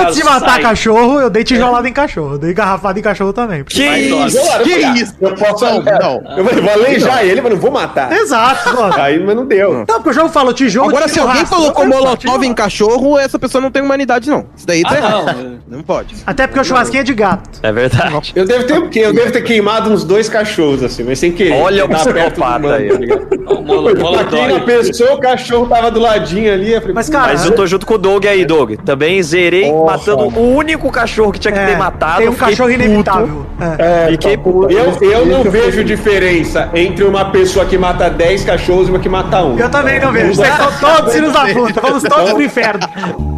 antes, 0.00 0.16
de 0.16 0.24
matar 0.24 0.50
sai. 0.50 0.62
cachorro, 0.62 1.20
eu 1.20 1.30
dei 1.30 1.44
tijolada 1.44 1.88
em 1.88 1.92
cachorro. 1.92 2.38
Dei 2.38 2.52
garrafada 2.54 2.98
em 2.98 3.02
cachorro 3.02 3.32
também. 3.32 3.64
Que 3.64 3.86
Vai, 3.86 4.00
isso? 4.00 4.38
Eu, 4.38 4.62
Que 4.64 4.70
eu, 4.72 4.94
isso? 4.94 5.14
Eu 5.20 5.34
posso. 5.34 5.64
Não, 5.64 5.82
é, 5.86 5.98
não. 5.98 6.36
Eu 6.36 6.44
falei, 6.44 6.62
vou 6.62 6.72
aleijar 6.72 7.24
ele, 7.24 7.40
mas 7.40 7.52
não 7.52 7.60
vou 7.60 7.70
matar. 7.70 8.12
Exato, 8.12 8.74
mano. 8.76 8.94
Aí, 8.96 9.18
mas 9.22 9.36
não 9.36 9.44
deu. 9.46 9.78
Não, 9.88 9.96
porque 9.96 10.10
o 10.10 10.12
jogo 10.12 10.28
falou 10.28 10.52
tijolo. 10.52 10.88
Agora, 10.88 11.08
se 11.08 11.18
alguém 11.18 11.44
colocou 11.44 11.84
Eu 11.84 11.90
falei, 11.90 12.04
molotov 12.04 12.44
em 12.44 12.54
cachorro, 12.54 13.18
essa 13.18 13.38
pessoa 13.38 13.60
não 13.60 13.70
tem 13.70 13.82
humanidade, 13.82 14.28
não. 14.30 14.46
Isso 14.56 14.66
daí 14.66 14.82
tá 14.82 14.90
Ah, 14.92 14.96
errado. 14.96 15.36
não. 15.42 15.56
Não 15.78 15.82
pode. 15.82 16.14
Até 16.26 16.46
porque 16.46 16.60
o 16.60 16.64
churrasquinho 16.64 17.00
é 17.00 17.04
de 17.04 17.14
gato. 17.14 17.58
É 17.62 17.72
verdade. 17.72 18.32
Eu 18.34 18.44
devo 18.44 18.64
ter 18.64 18.78
o 18.78 18.88
quê? 18.88 19.00
Eu 19.00 19.12
devo 19.14 19.32
ter 19.32 19.42
queimado 19.42 19.90
uns 19.90 20.04
dois 20.04 20.28
cachorros, 20.28 20.82
assim, 20.82 21.02
mas 21.02 21.18
sem 21.18 21.32
querer. 21.32 21.60
Olha 21.60 21.84
o 21.84 21.88
do 21.88 21.94
psicopata 21.96 22.74
aí. 22.76 22.88
tá 22.88 22.98
ligado? 22.98 23.26
O 23.46 23.62
molo- 23.62 23.90
Eu 23.90 23.96
taquei 24.12 24.42
na 24.42 24.48
molotov. 24.48 24.64
pessoa, 24.66 25.14
o 25.14 25.20
cachorro 25.20 25.66
tava 25.66 25.90
do 25.90 26.00
ladinho 26.00 26.35
ali. 26.48 26.72
Eu 26.72 26.80
falei, 26.80 26.94
Mas, 26.94 27.08
cara, 27.08 27.28
Mas 27.32 27.44
eu 27.44 27.52
tô 27.54 27.66
junto 27.66 27.86
com 27.86 27.94
o 27.94 27.98
Doug 27.98 28.24
aí, 28.26 28.44
Doug. 28.44 28.72
Também 28.84 29.22
zerei 29.22 29.70
Porra. 29.70 29.92
matando 29.96 30.22
o 30.24 30.56
único 30.56 30.90
cachorro 30.90 31.32
que 31.32 31.38
tinha 31.38 31.52
que 31.52 31.58
É, 31.58 31.66
ter 31.66 31.76
matado. 31.78 32.18
tem 32.18 32.28
um 32.28 32.34
cachorro 32.34 32.70
puto. 32.70 32.82
inevitável. 32.82 33.46
É. 33.78 34.04
É, 34.06 34.10
Fiquei 34.12 34.36
tá, 34.36 34.42
puto. 34.42 34.72
Eu, 34.72 34.98
eu 35.00 35.26
não 35.26 35.40
Isso 35.40 35.50
vejo 35.50 35.84
diferença 35.84 36.68
entre 36.74 37.04
uma 37.04 37.26
pessoa 37.30 37.64
que 37.64 37.78
mata 37.78 38.08
10 38.10 38.44
cachorros 38.44 38.88
e 38.88 38.90
uma 38.90 38.98
que 38.98 39.08
mata 39.08 39.42
um. 39.42 39.58
Eu 39.58 39.68
também 39.70 39.98
não 40.00 40.12
vejo. 40.12 40.34
Vocês 40.34 40.54
são 40.54 40.72
todos 40.94 41.12
filhos 41.14 41.32
da 41.32 41.46
puta. 41.46 41.80
Vamos 41.80 42.02
todos 42.02 42.32
pro 42.32 42.42
inferno. 42.42 43.35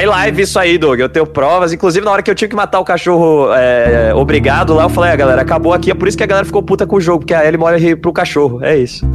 Tá 0.00 0.04
em 0.04 0.06
live 0.06 0.42
isso 0.42 0.58
aí, 0.58 0.78
Doug. 0.78 0.98
Eu 0.98 1.10
tenho 1.10 1.26
provas. 1.26 1.74
Inclusive, 1.74 2.02
na 2.02 2.10
hora 2.10 2.22
que 2.22 2.30
eu 2.30 2.34
tive 2.34 2.48
que 2.48 2.56
matar 2.56 2.80
o 2.80 2.84
cachorro 2.84 3.52
é, 3.52 4.14
obrigado 4.14 4.72
lá, 4.72 4.84
eu 4.84 4.88
falei, 4.88 5.10
ah, 5.10 5.16
galera, 5.16 5.42
acabou 5.42 5.74
aqui. 5.74 5.90
É 5.90 5.94
por 5.94 6.08
isso 6.08 6.16
que 6.16 6.22
a 6.22 6.26
galera 6.26 6.46
ficou 6.46 6.62
puta 6.62 6.86
com 6.86 6.96
o 6.96 7.00
jogo, 7.00 7.18
porque 7.18 7.34
a 7.34 7.44
Ellie 7.44 7.58
morre 7.58 7.94
pro 7.94 8.10
cachorro. 8.10 8.64
É 8.64 8.78
isso. 8.78 9.06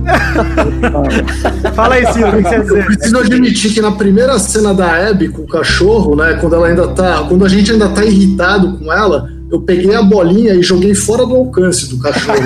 Fala 1.74 1.96
aí, 1.96 2.06
Ciro, 2.14 2.30
o 2.30 2.32
que 2.34 2.44
você 2.44 2.50
quer 2.50 2.62
dizer? 2.62 2.86
Preciso 2.86 3.18
admitir 3.18 3.74
que 3.74 3.82
na 3.82 3.94
primeira 3.94 4.38
cena 4.38 4.76
da 4.76 5.10
Abby 5.10 5.30
com 5.30 5.42
o 5.42 5.48
cachorro, 5.48 6.16
né, 6.16 6.38
quando 6.40 6.56
ela 6.56 6.68
ainda 6.68 6.88
tá, 6.90 7.26
quando 7.28 7.44
a 7.44 7.50
gente 7.50 7.72
ainda 7.72 7.90
tá 7.90 8.06
irritado 8.06 8.78
com 8.78 8.94
ela, 8.94 9.28
eu 9.52 9.62
peguei 9.62 9.96
a 9.96 10.02
bolinha 10.02 10.54
e 10.54 10.62
joguei 10.64 10.94
fora 10.96 11.26
do 11.26 11.36
alcance 11.36 11.88
do 11.90 12.00
cachorro. 12.02 12.38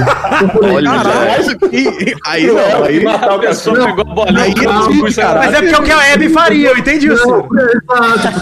Olha, 0.73 0.91
Caralho, 0.91 1.57
e- 1.71 2.15
aí 2.25 2.47
Não, 2.47 2.83
aí 2.83 3.03
matar 3.03 3.35
o 3.35 3.39
cachorro. 3.41 3.77
pegou 3.85 4.01
a 4.01 4.13
bolinha 4.15 4.41
Aí 4.43 4.53
e 4.53 5.07
isso. 5.07 5.21
Mas 5.21 5.53
é 5.53 5.61
porque 5.61 5.75
é 5.75 5.77
o 5.79 5.83
que 5.83 5.91
a 5.91 6.13
Abby 6.13 6.29
faria, 6.29 6.69
eu 6.69 6.77
entendi 6.77 7.07
isso. 7.11 7.25
Não, 7.27 7.39
é 7.39 7.63
exato. 8.15 8.41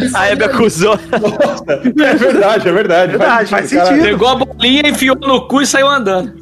porque 0.00 0.16
a 0.16 0.32
Abby 0.32 0.44
acusou. 0.44 0.98
É 1.68 2.14
verdade, 2.14 2.68
é 2.68 2.72
verdade. 2.72 3.10
Verdade, 3.12 3.50
faz 3.50 3.70
Cara, 3.70 3.86
sentido. 3.86 4.02
Pegou 4.04 4.28
a 4.28 4.34
bolinha, 4.36 4.88
enfiou 4.88 5.16
no 5.16 5.46
cu 5.46 5.60
e 5.62 5.66
saiu 5.66 5.86
andando. 5.88 6.32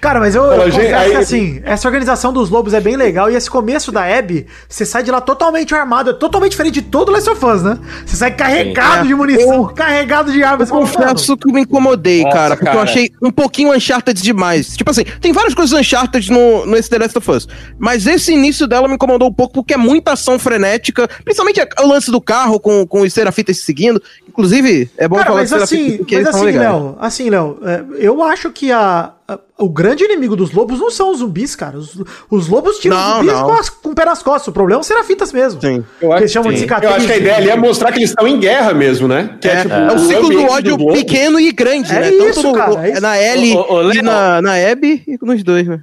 Cara, 0.00 0.20
mas 0.20 0.34
eu, 0.34 0.44
eu 0.44 0.58
confesso 0.64 0.80
gente, 0.80 0.92
aí- 0.94 1.10
que 1.10 1.16
assim, 1.16 1.60
essa 1.64 1.88
organização 1.88 2.32
dos 2.32 2.48
lobos 2.50 2.72
é 2.74 2.80
bem 2.80 2.96
legal 2.96 3.30
e 3.30 3.34
esse 3.34 3.50
começo 3.50 3.90
da 3.90 4.02
Abby, 4.04 4.46
você 4.68 4.84
sai 4.86 5.02
de 5.02 5.10
lá 5.10 5.20
totalmente 5.20 5.74
armado, 5.74 6.10
é 6.10 6.12
totalmente 6.12 6.52
diferente 6.52 6.74
de 6.74 6.82
todo 6.82 7.10
Last 7.10 7.28
of 7.28 7.44
Us, 7.44 7.62
né? 7.62 7.78
Você 8.04 8.16
sai 8.16 8.30
carregado 8.30 9.04
É. 9.04 9.08
de 9.08 9.14
munição, 9.14 9.55
carregado 9.64 10.32
de 10.32 10.42
armas. 10.42 10.68
Eu 10.68 10.76
confesso 10.76 11.36
que 11.36 11.48
eu 11.48 11.52
me 11.52 11.62
incomodei, 11.62 12.22
Nossa, 12.22 12.36
cara, 12.36 12.56
porque 12.56 12.68
eu 12.68 12.72
cara. 12.72 12.84
achei 12.84 13.12
um 13.22 13.30
pouquinho 13.30 13.72
Uncharted 13.72 14.20
demais. 14.20 14.76
Tipo 14.76 14.90
assim, 14.90 15.04
tem 15.20 15.32
várias 15.32 15.54
coisas 15.54 15.78
Uncharted 15.78 16.30
no, 16.30 16.66
nesse 16.66 16.90
The 16.90 16.98
Last 16.98 17.18
of 17.18 17.30
Us, 17.30 17.48
mas 17.78 18.06
esse 18.06 18.32
início 18.32 18.66
dela 18.66 18.88
me 18.88 18.94
incomodou 18.94 19.28
um 19.28 19.32
pouco 19.32 19.54
porque 19.54 19.74
é 19.74 19.76
muita 19.76 20.12
ação 20.12 20.38
frenética, 20.38 21.08
principalmente 21.24 21.60
o 21.80 21.86
lance 21.86 22.10
do 22.10 22.20
carro 22.20 22.58
com, 22.58 22.86
com 22.86 23.00
os 23.00 23.12
serafitas 23.12 23.58
se 23.58 23.64
seguindo. 23.64 24.02
Inclusive, 24.36 24.90
é 24.98 25.08
bom 25.08 25.16
Cara, 25.16 25.28
falar 25.28 25.40
mas 25.40 25.50
dos 25.50 25.62
assim, 25.62 25.96
porque 25.98 26.16
mas 26.16 26.26
eles 26.26 26.36
assim. 26.36 26.58
Léo, 26.58 26.96
assim, 27.00 27.30
Léo, 27.30 27.58
é, 27.64 27.84
eu 27.98 28.22
acho 28.22 28.50
que 28.50 28.70
a, 28.70 29.12
a- 29.26 29.38
o 29.58 29.70
grande 29.70 30.04
inimigo 30.04 30.36
dos 30.36 30.52
lobos 30.52 30.78
não 30.78 30.90
são 30.90 31.10
os 31.10 31.18
zumbis, 31.20 31.56
cara. 31.56 31.78
Os, 31.78 31.98
os 32.30 32.46
lobos 32.48 32.78
tiram 32.78 32.94
Não, 32.98 33.14
zumbis 33.16 33.32
não. 33.32 33.44
Com, 33.44 33.52
as- 33.54 33.70
com 33.70 33.88
o 33.90 33.94
pé 33.94 34.04
nas 34.04 34.22
costas. 34.22 34.48
O 34.48 34.52
problema 34.52 34.82
são 34.82 34.94
serafitas 34.94 35.32
mesmo. 35.32 35.58
Sim. 35.60 35.82
Eu 36.00 36.08
Que 36.08 36.14
acho, 36.14 36.22
eles 36.22 36.32
chamam 36.32 36.50
de 36.52 36.58
sim. 36.58 36.64
cicatriz. 36.64 36.90
eu 36.90 36.96
acho 36.98 37.06
que 37.06 37.12
a 37.12 37.16
ideia 37.16 37.36
ali 37.36 37.48
é 37.50 37.56
mostrar 37.56 37.90
que 37.92 37.98
eles 38.00 38.10
estão 38.10 38.28
em 38.28 38.38
guerra 38.38 38.74
mesmo, 38.74 39.08
né? 39.08 39.36
Que 39.40 39.48
É, 39.48 39.62
tipo, 39.62 39.72
é 39.74 39.92
o 39.94 39.98
ciclo 39.98 40.28
do 40.28 40.42
ódio 40.44 40.76
globo. 40.76 40.92
pequeno 40.92 41.40
e 41.40 41.50
grande, 41.52 41.90
É 41.90 42.00
né? 42.00 42.10
isso, 42.10 42.42
Tanto 42.42 42.48
no- 42.48 42.52
cara, 42.54 42.86
é 42.86 42.92
isso. 42.92 43.00
na 43.00 43.16
L 43.16 43.54
ô, 43.56 43.72
ô, 43.76 43.92
e 43.92 44.02
na, 44.02 44.42
na 44.42 44.52
Abby 44.70 45.02
e 45.08 45.16
nos 45.24 45.42
dois, 45.42 45.66
né? 45.66 45.80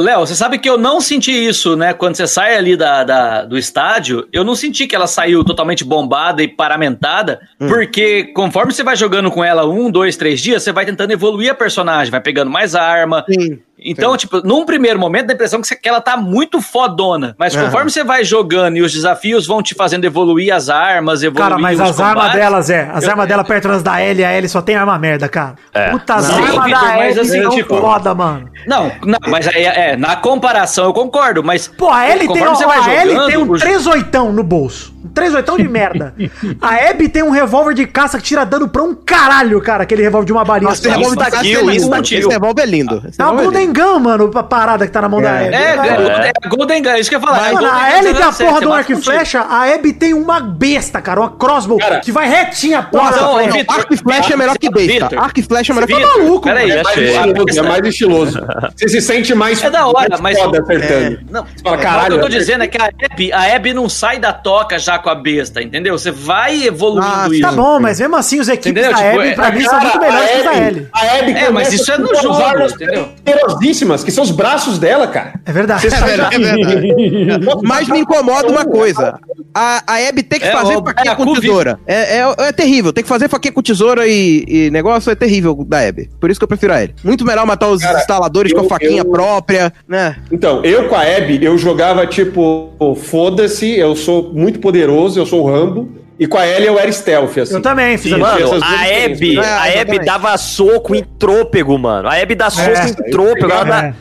Léo, 0.00 0.20
você 0.26 0.34
sabe 0.34 0.58
que 0.58 0.68
eu 0.68 0.76
não 0.76 1.00
senti 1.00 1.30
isso, 1.30 1.76
né? 1.76 1.92
Quando 1.94 2.16
você 2.16 2.26
sai 2.26 2.56
ali 2.56 2.76
da, 2.76 3.04
da- 3.04 3.44
do 3.44 3.56
estádio, 3.56 4.26
eu 4.32 4.42
não 4.42 4.56
senti 4.56 4.86
que 4.88 4.96
ela 4.96 5.06
saiu 5.06 5.44
totalmente 5.44 5.84
bombada 5.84 6.42
e 6.42 6.48
paramentada, 6.48 7.40
Hum. 7.60 7.68
porque 7.68 7.91
conforme 8.34 8.72
você 8.72 8.82
vai 8.82 8.96
jogando 8.96 9.30
com 9.30 9.44
ela 9.44 9.66
um, 9.66 9.90
dois, 9.90 10.16
três 10.16 10.40
dias, 10.40 10.62
você 10.62 10.72
vai 10.72 10.84
tentando 10.86 11.12
evoluir 11.12 11.50
a 11.50 11.54
personagem, 11.54 12.10
vai 12.10 12.20
pegando 12.20 12.50
mais 12.50 12.74
arma. 12.74 13.24
Sim. 13.30 13.58
Então, 13.84 14.16
tipo, 14.16 14.40
num 14.46 14.64
primeiro 14.64 14.98
momento 14.98 15.26
dá 15.26 15.32
a 15.32 15.34
impressão 15.34 15.60
que, 15.60 15.66
você- 15.66 15.76
que 15.76 15.88
ela 15.88 16.00
tá 16.00 16.16
muito 16.16 16.60
fodona. 16.60 17.34
Mas 17.38 17.54
conforme 17.56 17.90
você 17.90 18.02
vai 18.04 18.24
jogando 18.24 18.76
e 18.76 18.82
os 18.82 18.92
desafios 18.92 19.46
vão 19.46 19.62
te 19.62 19.74
fazendo 19.74 20.04
evoluir 20.04 20.54
as 20.54 20.68
armas, 20.68 21.22
evoluir 21.22 21.48
Cara, 21.50 21.60
mas 21.60 21.78
os 21.80 21.90
as 21.90 22.00
armas 22.00 22.32
delas 22.32 22.70
é. 22.70 22.90
As 22.92 23.04
eu- 23.04 23.10
armas 23.10 23.26
dela 23.28 23.44
perto 23.44 23.68
das 23.68 23.82
da 23.82 24.00
L, 24.00 24.24
a 24.24 24.30
L 24.30 24.48
só 24.48 24.62
tem 24.62 24.76
arma 24.76 24.98
merda, 24.98 25.28
cara. 25.28 25.54
É. 25.74 25.90
Puta, 25.90 26.14
as 26.14 26.28
Não, 26.28 26.36
armas 26.36 26.70
da 26.70 26.82
mas 26.82 27.16
L 27.16 27.20
assim, 27.20 27.48
tipo- 27.50 27.76
foda, 27.80 28.14
mano. 28.14 28.48
Não, 28.66 28.92
não, 29.04 29.18
mas 29.28 29.46
aí, 29.48 29.64
é, 29.64 29.96
na 29.96 30.16
comparação 30.16 30.84
eu 30.86 30.92
concordo, 30.92 31.42
mas. 31.42 31.66
Pô, 31.68 31.88
a 31.90 32.08
Ellie 32.08 32.32
tem, 32.32 32.46
ó, 32.46 32.52
a 32.52 32.54
jogando, 32.54 33.26
tem 33.26 33.36
um 33.38 33.50
o- 33.50 33.58
38 33.58 34.32
no 34.32 34.42
bolso. 34.42 34.92
Um 35.04 35.08
38 35.08 35.56
de 35.56 35.68
merda. 35.68 36.14
A 36.62 36.90
Abby 36.90 37.08
tem 37.08 37.22
um 37.24 37.30
revólver 37.30 37.74
de 37.74 37.86
caça 37.86 38.18
que 38.18 38.22
tira 38.24 38.44
dano 38.44 38.68
pra 38.68 38.82
um 38.82 38.94
caralho, 38.94 39.60
cara. 39.60 39.82
Aquele 39.82 40.00
revólver 40.02 40.26
de 40.26 40.32
uma 40.32 40.44
barinha. 40.44 40.68
Nossa, 40.70 40.80
esse 40.80 40.88
revólver 40.96 41.16
caça 41.30 41.40
kill, 41.42 41.70
é 41.70 41.74
Esse 41.76 42.28
revólver 42.28 42.62
é 42.62 42.66
lindo. 42.66 43.02
Esse 43.08 43.20
É 43.20 43.24
uma 43.24 43.32
revólver 43.36 43.58
é 43.58 43.62
Gun, 43.72 43.98
mano, 44.00 44.30
a 44.34 44.42
parada 44.42 44.86
que 44.86 44.92
tá 44.92 45.00
na 45.02 45.08
mão 45.08 45.20
da 45.20 45.30
Abby. 45.38 45.54
É, 45.54 45.58
é, 45.58 46.32
é 46.44 46.48
Golden 46.48 46.82
Gun, 46.82 46.90
é 46.90 47.00
isso 47.00 47.08
que 47.10 47.16
eu 47.16 47.20
ia 47.20 47.26
falar. 47.26 47.38
é 47.48 47.52
Mano, 47.52 47.66
Golden 47.66 47.80
a 47.82 47.98
Ellie 47.98 48.14
tem 48.14 48.22
a 48.22 48.32
007, 48.32 48.46
porra 48.48 48.60
do 48.60 48.72
arco 48.72 48.92
e 48.92 48.96
flecha, 48.96 49.40
a 49.40 49.74
Abby 49.74 49.92
tem 49.92 50.14
uma 50.14 50.40
besta, 50.40 51.00
cara, 51.00 51.20
uma 51.20 51.30
crossbow, 51.30 51.78
Cara, 51.78 52.00
que 52.00 52.12
vai 52.12 52.28
retinha 52.28 52.80
a 52.80 52.82
porra. 52.82 53.10
não. 53.16 53.38
Vitor, 53.52 53.76
Arco 53.76 53.94
e 53.94 53.96
flecha 53.96 54.34
é 54.34 54.36
melhor 54.36 54.58
que 54.58 54.70
besta. 54.70 55.20
Arco 55.20 55.40
e 55.40 55.42
flecha 55.42 55.72
é 55.72 55.74
melhor 55.74 55.86
que 55.86 55.94
Vitor, 55.94 56.18
maluco, 56.18 56.42
Peraí, 56.42 56.70
É 56.70 56.82
mais 56.82 56.86
achei. 56.88 57.16
estiloso, 57.16 57.58
é 57.58 57.62
mais 57.62 57.86
estiloso. 57.86 58.40
Você 58.76 58.88
se 58.88 59.00
sente 59.00 59.34
mais. 59.34 59.62
É 59.62 59.70
da 59.70 59.86
hora, 59.86 60.08
mais 60.18 60.20
mas- 60.20 60.38
foda 60.38 60.60
acertando. 60.62 61.20
Não, 61.30 61.42
Você 61.44 61.62
fala, 61.62 61.76
é, 61.76 61.80
caralho. 61.80 62.06
o 62.06 62.08
que 62.08 62.14
eu 62.14 62.20
tô 62.22 62.28
dizendo 62.28 62.64
é 62.64 62.66
que 62.68 62.80
a 62.80 62.86
Abby, 63.10 63.32
a 63.32 63.54
Abby 63.56 63.72
não 63.74 63.88
sai 63.88 64.18
da 64.18 64.32
toca 64.32 64.78
já 64.78 64.98
com 64.98 65.08
a 65.10 65.14
besta, 65.14 65.62
entendeu? 65.62 65.96
Você 65.98 66.10
vai 66.10 66.64
evoluindo 66.64 67.06
Ah, 67.06 67.26
isso. 67.30 67.40
Tá 67.40 67.52
bom, 67.52 67.78
mas 67.80 68.00
mesmo 68.00 68.16
assim, 68.16 68.40
os 68.40 68.48
equipes 68.48 68.70
Entendeu? 68.72 68.90
da 68.92 68.96
Tipo, 68.98 69.20
Abby, 69.20 69.28
é- 69.30 69.34
pra 69.34 69.50
mim, 69.50 69.64
são 69.64 69.80
muito 69.80 69.98
melhores 70.00 70.30
que 70.30 70.36
os 70.38 70.44
da 70.44 70.54
Ellie. 70.56 70.88
A 70.92 71.00
Abby 71.18 71.32
É, 71.32 71.50
mas 71.50 71.72
isso 71.72 71.92
é 71.92 71.98
no 71.98 72.14
jogo, 72.14 72.62
entendeu? 72.66 73.08
Poderosíssimas, 73.54 74.04
que 74.04 74.10
são 74.10 74.24
os 74.24 74.30
braços 74.30 74.78
dela, 74.78 75.06
cara. 75.06 75.34
É 75.44 75.52
verdade. 75.52 75.82
Você 75.82 75.90
sai 75.90 76.08
verdade, 76.08 76.36
é 76.44 77.38
Mas 77.62 77.88
me 77.88 78.00
incomoda 78.00 78.48
uma 78.48 78.64
coisa. 78.64 79.18
A, 79.54 79.82
a 79.86 80.08
Abby 80.08 80.22
tem 80.22 80.40
que 80.40 80.46
É, 80.46 80.52
fazer 80.52 80.74
faquinha 80.82 81.12
é, 81.12 81.14
com 81.14 81.32
tesoura. 81.34 81.78
É, 81.86 82.18
é, 82.18 82.34
é 82.48 82.52
terrível. 82.52 82.92
Tem 82.92 83.02
que 83.02 83.08
fazer 83.08 83.28
faquinha 83.28 83.52
com 83.52 83.62
tesoura 83.62 84.06
e, 84.06 84.44
e 84.48 84.70
negócio 84.70 85.10
é 85.10 85.14
terrível 85.14 85.54
da 85.66 85.80
Abby. 85.86 86.08
Por 86.20 86.30
isso 86.30 86.40
que 86.40 86.44
eu 86.44 86.48
prefiro 86.48 86.72
a 86.72 86.82
ele. 86.82 86.94
Muito 87.04 87.24
melhor 87.24 87.46
matar 87.46 87.68
os 87.68 87.82
Cara, 87.82 87.98
instaladores 87.98 88.52
com 88.52 88.60
a 88.60 88.62
eu- 88.64 88.68
faquinha 88.68 89.00
eu- 89.02 89.10
própria, 89.10 89.72
né? 89.86 90.16
Então, 90.30 90.64
eu 90.64 90.88
com 90.88 90.94
a 90.94 91.02
Abby, 91.02 91.44
eu 91.44 91.56
jogava 91.58 92.06
tipo, 92.06 92.70
foda-se, 93.02 93.70
eu 93.78 93.94
sou 93.94 94.32
muito 94.32 94.58
poderoso, 94.60 95.18
eu 95.18 95.26
sou 95.26 95.42
o 95.42 95.46
Rambo. 95.50 96.01
E 96.22 96.26
com 96.28 96.38
a 96.38 96.46
Ellie 96.46 96.68
eu 96.68 96.78
era 96.78 96.90
stealth, 96.92 97.36
assim. 97.38 97.54
Eu 97.54 97.60
também 97.60 97.98
fiz 97.98 98.12
Mano, 98.12 98.52
a. 98.62 99.04
Abby, 99.06 99.38
É, 99.38 99.40
a 99.44 99.62
Abby 99.64 99.70
exatamente. 99.78 100.04
dava 100.06 100.36
soco 100.38 100.94
em 100.94 101.02
trôpego, 101.02 101.76
mano. 101.76 102.08
A 102.08 102.14
Abby 102.14 102.36
dá 102.36 102.48
soco 102.48 102.70
em 102.70 103.10
trôpego. 103.10 103.50
Ela 103.50 103.64
dá, 103.64 103.84
É. 103.86 103.94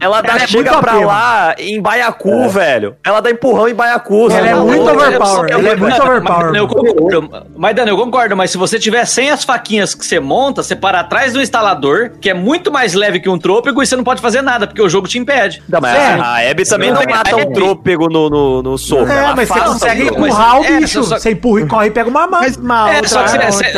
ela 0.00 0.22
dá 0.22 0.28
Ela 0.32 0.42
é 0.42 0.46
chega 0.46 0.70
muito 0.70 0.82
pra 0.82 0.92
apelo. 0.92 1.06
lá 1.06 1.54
em 1.58 1.80
Baiacu, 1.80 2.48
velho. 2.48 2.96
Ela 3.04 3.20
dá 3.20 3.30
empurrão 3.30 3.68
em 3.68 3.74
Baiacu. 3.74 4.30
Ela 4.30 4.40
você 4.40 4.48
é 4.48 4.54
muito 4.54 4.90
overpower, 4.90 5.50
ela 5.52 5.68
é 5.68 5.76
muito 5.76 6.02
overpower. 6.02 6.46
Mas, 6.46 6.54
eu 6.56 6.66
concordo, 6.68 7.30
mas, 7.54 7.76
Dani, 7.76 7.90
eu 7.90 7.96
concordo, 7.98 8.34
mas 8.36 8.50
se 8.50 8.56
você 8.56 8.78
tiver 8.78 9.04
sem 9.04 9.30
as 9.30 9.44
faquinhas 9.44 9.94
que 9.94 10.06
você 10.06 10.18
monta, 10.18 10.62
você 10.62 10.74
para 10.74 11.00
atrás 11.00 11.34
do 11.34 11.42
instalador, 11.42 12.12
que 12.18 12.30
é 12.30 12.34
muito 12.34 12.72
mais 12.72 12.94
leve 12.94 13.20
que 13.20 13.28
um 13.28 13.38
trôpego, 13.38 13.82
e 13.82 13.86
você 13.86 13.94
não 13.96 14.04
pode 14.04 14.22
fazer 14.22 14.40
nada, 14.40 14.66
porque 14.66 14.80
o 14.80 14.88
jogo 14.88 15.06
te 15.06 15.18
impede. 15.18 15.62
Não, 15.68 15.80
mas 15.82 15.94
É. 15.94 16.14
a 16.14 16.50
Abby 16.50 16.64
também 16.66 16.90
Não, 16.90 17.02
mata 17.02 17.36
um 17.36 17.40
Abby- 17.42 17.52
trôpego 17.52 18.08
no, 18.08 18.30
no, 18.30 18.62
no 18.62 18.78
soco. 18.78 19.10
É, 19.10 19.18
Ela 19.18 19.36
mas 19.36 19.48
você 19.48 19.60
consegue 19.60 20.02
empurrar 20.08 20.60
o 20.60 20.64
é, 20.64 20.78
bicho. 20.80 21.02
Você 21.02 21.30
empurra 21.42 21.60
e 21.60 21.66
corre 21.66 21.86
e 21.88 21.90
pega 21.90 22.08
uma, 22.08 22.26
uma 22.26 22.44
É, 22.92 23.02
só 23.02 23.22
que 23.24 23.30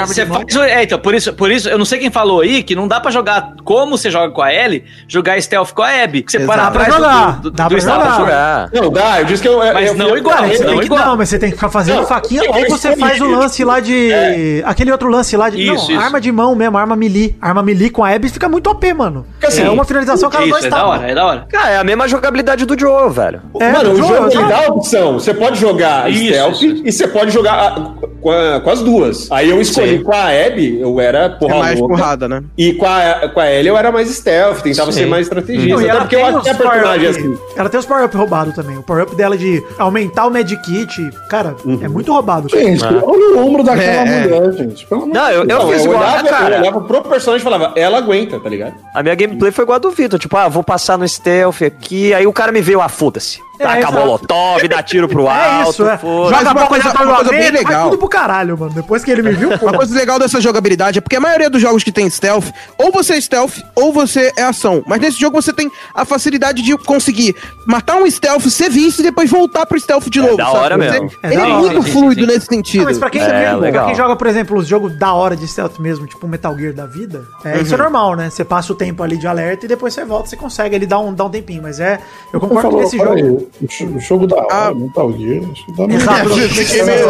você, 0.06 0.24
mão. 0.24 0.40
faz. 0.40 0.56
É, 0.56 0.82
então, 0.82 0.98
por 0.98 1.14
isso, 1.14 1.32
por 1.32 1.50
isso, 1.50 1.68
eu 1.68 1.78
não 1.78 1.84
sei 1.84 1.98
quem 1.98 2.10
falou 2.10 2.42
aí 2.42 2.62
que 2.62 2.74
não 2.74 2.86
dá 2.86 3.00
pra 3.00 3.10
jogar 3.10 3.54
como 3.64 3.96
você 3.96 4.10
joga 4.10 4.32
com 4.32 4.42
a 4.42 4.52
Ellie, 4.52 4.84
jogar 5.08 5.40
stealth 5.40 5.72
com 5.72 5.82
a 5.82 6.02
Abby. 6.02 6.22
Que 6.22 6.32
você 6.32 6.40
para 6.40 6.64
Dá 6.64 6.70
pra 6.70 6.84
jogar, 6.84 7.32
do, 7.36 7.42
do, 7.42 7.50
dá 7.50 7.64
do 7.64 7.68
pra 7.70 7.78
instalador. 7.78 8.16
jogar. 8.16 8.70
Não, 8.72 8.90
dá, 8.90 9.20
eu 9.20 9.24
disse 9.24 9.42
que 9.42 9.48
eu. 9.48 9.58
Mas 9.58 9.88
eu, 9.88 9.94
não 9.94 10.08
eu, 10.10 10.18
igual, 10.18 10.36
Cara, 10.36 10.46
não 10.58 10.82
igual. 10.82 11.06
não, 11.06 11.16
mas 11.16 11.28
você 11.28 11.38
tem 11.38 11.50
que 11.50 11.56
ficar 11.56 11.70
fazendo 11.70 12.00
Não, 12.00 12.06
faquinha. 12.06 12.42
Ou 12.50 12.68
você 12.68 12.96
faz 12.96 13.20
o 13.20 13.26
lance 13.26 13.64
lá 13.64 13.80
de. 13.80 14.62
Aquele 14.64 14.92
outro 14.92 15.08
lance 15.08 15.36
lá 15.36 15.48
de. 15.48 15.62
Isso, 15.62 15.88
não, 15.88 15.96
isso. 15.96 16.00
arma 16.00 16.20
de 16.20 16.30
mão 16.30 16.54
mesmo, 16.54 16.76
arma 16.76 16.96
melee. 16.96 17.36
Arma 17.40 17.62
melee 17.62 17.90
com 17.90 18.04
a 18.04 18.10
Abby 18.10 18.28
fica 18.28 18.48
muito 18.48 18.68
OP, 18.70 18.92
mano. 18.92 19.26
Assim, 19.42 19.62
é 19.62 19.70
uma 19.70 19.84
finalização 19.84 20.28
que 20.28 20.36
ela 20.36 20.44
Isso, 20.44 20.52
dois 20.52 20.64
é 20.64 20.70
da 20.70 20.86
hora, 20.86 21.10
é 21.10 21.14
da 21.14 21.24
hora. 21.26 21.46
Cara, 21.50 21.70
é 21.70 21.78
a 21.78 21.84
mesma 21.84 22.08
jogabilidade 22.08 22.64
do 22.64 22.78
Joe, 22.78 23.10
velho. 23.10 23.40
É, 23.60 23.72
Mano, 23.72 23.92
o 23.92 23.96
jogo 23.96 24.48
dá 24.48 24.66
a 24.66 24.68
opção. 24.72 25.14
Você 25.14 25.32
pode 25.32 25.58
jogar 25.58 26.10
stealth 26.12 26.62
e 26.62 26.90
você 26.92 27.06
pode 27.08 27.30
jogar 27.30 27.43
ah, 27.48 27.92
com, 28.20 28.30
a- 28.30 28.60
com 28.60 28.70
as 28.70 28.80
duas. 28.82 29.30
Aí 29.30 29.50
eu 29.50 29.60
escolhi 29.60 29.98
Sim. 29.98 30.02
com 30.04 30.12
a 30.12 30.28
Abby, 30.28 30.80
eu 30.80 31.00
era 31.00 31.18
É 31.24 31.28
porra 31.28 31.58
mais 31.58 31.78
louca. 31.78 31.94
porrada, 31.96 32.28
né? 32.28 32.42
E 32.56 32.72
com 32.74 32.86
a, 32.86 33.28
com 33.28 33.40
a 33.40 33.50
Ellie 33.50 33.68
eu 33.68 33.76
era 33.76 33.90
mais 33.92 34.08
stealth, 34.10 34.60
tentava 34.62 34.90
Sim. 34.92 35.00
ser 35.00 35.06
mais 35.06 35.26
estrategista. 35.26 35.68
Não, 35.68 35.78
Até 35.78 35.88
ela 35.88 36.00
porque 36.00 36.16
tem 36.16 36.24
eu 36.24 36.30
acho 36.30 36.42
que 36.42 36.48
a 36.48 36.52
os 36.52 36.58
personagem 36.58 37.06
é 37.06 37.12
power-up. 37.12 37.34
assim. 37.44 37.54
Ela 37.56 37.68
tem 37.68 37.80
os 37.80 37.86
power-up 37.86 38.16
roubados 38.16 38.54
também. 38.54 38.76
O 38.78 38.82
power-up 38.82 39.14
dela 39.16 39.36
de 39.36 39.62
aumentar 39.78 40.26
o 40.26 40.30
medkit. 40.30 41.10
Cara, 41.28 41.54
é 41.82 41.88
muito 41.88 42.12
roubado. 42.12 42.48
Gente, 42.48 42.84
olha 42.84 43.36
o 43.36 43.38
ombro 43.46 43.62
daquela 43.62 43.84
É, 43.86 43.96
é. 43.96 44.20
mulher, 44.22 44.52
gente. 44.52 44.86
Pelo 44.86 45.06
Não, 45.06 45.30
eu, 45.30 45.40
eu 45.40 45.46
Não, 45.46 45.68
fiz 45.72 45.84
eu, 45.84 45.92
igual, 45.92 46.02
olhava, 46.02 46.28
cara. 46.28 46.54
eu 46.56 46.60
olhava 46.60 46.80
pro 46.80 47.02
personagem 47.02 47.40
e 47.40 47.44
falava, 47.44 47.72
ela 47.76 47.98
aguenta, 47.98 48.38
tá 48.40 48.48
ligado? 48.48 48.74
A 48.94 49.02
minha 49.02 49.14
gameplay 49.14 49.50
foi 49.52 49.62
igual 49.64 49.76
a 49.76 49.78
do 49.78 49.90
Vitor. 49.90 50.18
Tipo, 50.18 50.36
ah, 50.36 50.48
vou 50.48 50.62
passar 50.62 50.96
no 50.98 51.06
stealth 51.06 51.62
aqui. 51.62 52.12
Aí 52.14 52.26
o 52.26 52.32
cara 52.32 52.50
me 52.52 52.60
veio, 52.60 52.80
ah, 52.80 52.88
foda-se. 52.88 53.38
É, 53.58 53.62
Taca 53.64 53.74
a 53.74 53.78
exato. 53.78 53.94
molotov, 53.94 54.68
dá 54.68 54.82
tiro 54.82 55.08
pro 55.08 55.28
alto. 55.28 55.34
É 55.44 55.70
isso, 55.70 55.88
é. 55.88 55.96
foda-se. 55.98 56.44
Joga 56.44 56.50
uma 56.60 56.66
coisa- 56.66 56.88
uma 56.90 57.14
coisa 57.16 57.30
bem 57.30 57.50
legal. 57.50 57.84
Tudo 57.90 57.98
pro 57.98 58.08
caralho, 58.08 58.58
mano. 58.58 58.72
Depois 58.74 59.04
que 59.04 59.10
ele 59.10 59.22
me 59.22 59.32
viu, 59.32 59.50
pô. 59.58 59.66
Uma 59.66 59.74
coisa 59.76 59.94
legal 59.94 60.18
dessa 60.18 60.40
jogabilidade 60.40 60.98
é 60.98 61.00
porque 61.00 61.16
a 61.16 61.20
maioria 61.20 61.48
dos 61.48 61.60
jogos 61.62 61.84
que 61.84 61.92
tem 61.92 62.08
stealth, 62.10 62.46
ou 62.78 62.90
você 62.90 63.14
é 63.14 63.20
stealth, 63.20 63.58
ou 63.76 63.92
você 63.92 64.32
é 64.36 64.42
ação. 64.42 64.82
Mas 64.86 65.00
nesse 65.00 65.20
jogo 65.20 65.40
você 65.40 65.52
tem 65.52 65.70
a 65.94 66.04
facilidade 66.04 66.62
de 66.62 66.76
conseguir 66.78 67.34
matar 67.66 67.96
um 67.96 68.10
stealth, 68.10 68.42
ser 68.48 68.68
visto 68.70 69.00
e 69.00 69.02
depois 69.04 69.30
voltar 69.30 69.66
pro 69.66 69.78
stealth 69.78 70.08
de 70.08 70.20
novo. 70.20 70.36
da 70.36 70.46
sabe? 70.46 70.56
hora 70.58 70.76
Você- 70.76 70.90
mesmo. 71.00 71.10
É 71.22 71.26
Ele 71.28 71.34
é 71.36 71.38
hora, 71.40 71.54
muito 71.54 71.82
sim, 71.84 71.92
fluido 71.92 72.14
sim, 72.22 72.26
sim. 72.26 72.34
nesse 72.34 72.46
sentido. 72.46 72.78
Não, 72.80 72.84
mas 72.86 72.98
pra 72.98 73.10
quem, 73.10 73.22
É, 73.22 73.26
pra 73.50 73.56
legal. 73.56 73.86
quem 73.86 73.94
joga, 73.94 74.16
por 74.16 74.26
exemplo, 74.26 74.58
os 74.58 74.66
jogos 74.66 74.98
da 74.98 75.12
hora 75.14 75.36
de 75.36 75.46
stealth 75.46 75.78
mesmo, 75.78 76.06
tipo 76.06 76.26
Metal 76.26 76.56
Gear 76.58 76.72
da 76.74 76.86
vida, 76.86 77.22
é, 77.44 77.60
isso 77.60 77.72
é 77.74 77.76
normal, 77.76 78.16
né? 78.16 78.30
Você 78.30 78.44
passa 78.44 78.72
o 78.72 78.76
tempo 78.76 79.02
ali 79.02 79.16
de 79.16 79.26
alerta 79.28 79.64
e 79.64 79.68
depois 79.68 79.94
você 79.94 80.04
volta, 80.04 80.28
você 80.28 80.36
consegue 80.36 80.74
ali 80.74 80.86
dar 80.86 80.98
um, 80.98 81.14
dar 81.14 81.24
um 81.26 81.30
tempinho. 81.30 81.62
Mas 81.62 81.78
é. 81.78 82.00
Eu 82.32 82.40
concordo 82.40 82.62
falou, 82.62 82.80
que 82.80 82.86
esse 82.88 82.96
fala 82.98 83.16
jogo. 83.18 83.38
aí, 83.38 83.43
o 83.62 83.66
jo- 83.66 83.96
o 83.96 84.00
jogo 84.00 84.26
da 84.26 84.36
hora, 84.36 84.46
Ah. 84.50 84.74
Metal 84.74 85.12
Gear. 85.12 85.42
acho 85.52 85.66
que 85.66 85.72
dá 85.76 85.86
meio- 85.86 86.00
Exato. 86.00 86.28
Fiquei 86.30 86.82
meio, 86.82 87.08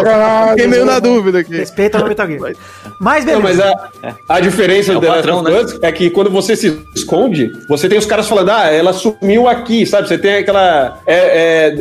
fiquei 0.50 0.66
meio 0.66 0.84
na 0.84 0.98
dúvida 0.98 1.38
aqui. 1.40 1.56
Respeita 1.56 2.02
o 2.04 2.08
Metal 2.08 2.26
Gear. 2.26 2.52
Mas 3.00 3.24
Não, 3.24 3.40
mas 3.40 3.56
beleza. 3.56 3.74
a, 4.28 4.34
a 4.36 4.40
diferença 4.40 4.92
É 4.92 4.94
do 4.94 5.00
patrão, 5.02 5.42
Us 5.42 5.78
é 5.82 5.92
que 5.92 6.10
quando 6.10 6.30
você 6.30 6.54
se 6.56 6.80
esconde, 6.94 7.50
você 7.68 7.88
tem 7.88 7.98
os 7.98 8.06
caras 8.06 8.28
falando, 8.28 8.50
ah, 8.50 8.70
ela 8.70 8.92
sumiu 8.92 9.48
aqui, 9.48 9.84
sabe? 9.86 10.08
Você 10.08 10.18
tem 10.18 10.36
aquela. 10.36 10.98
É, 11.06 11.14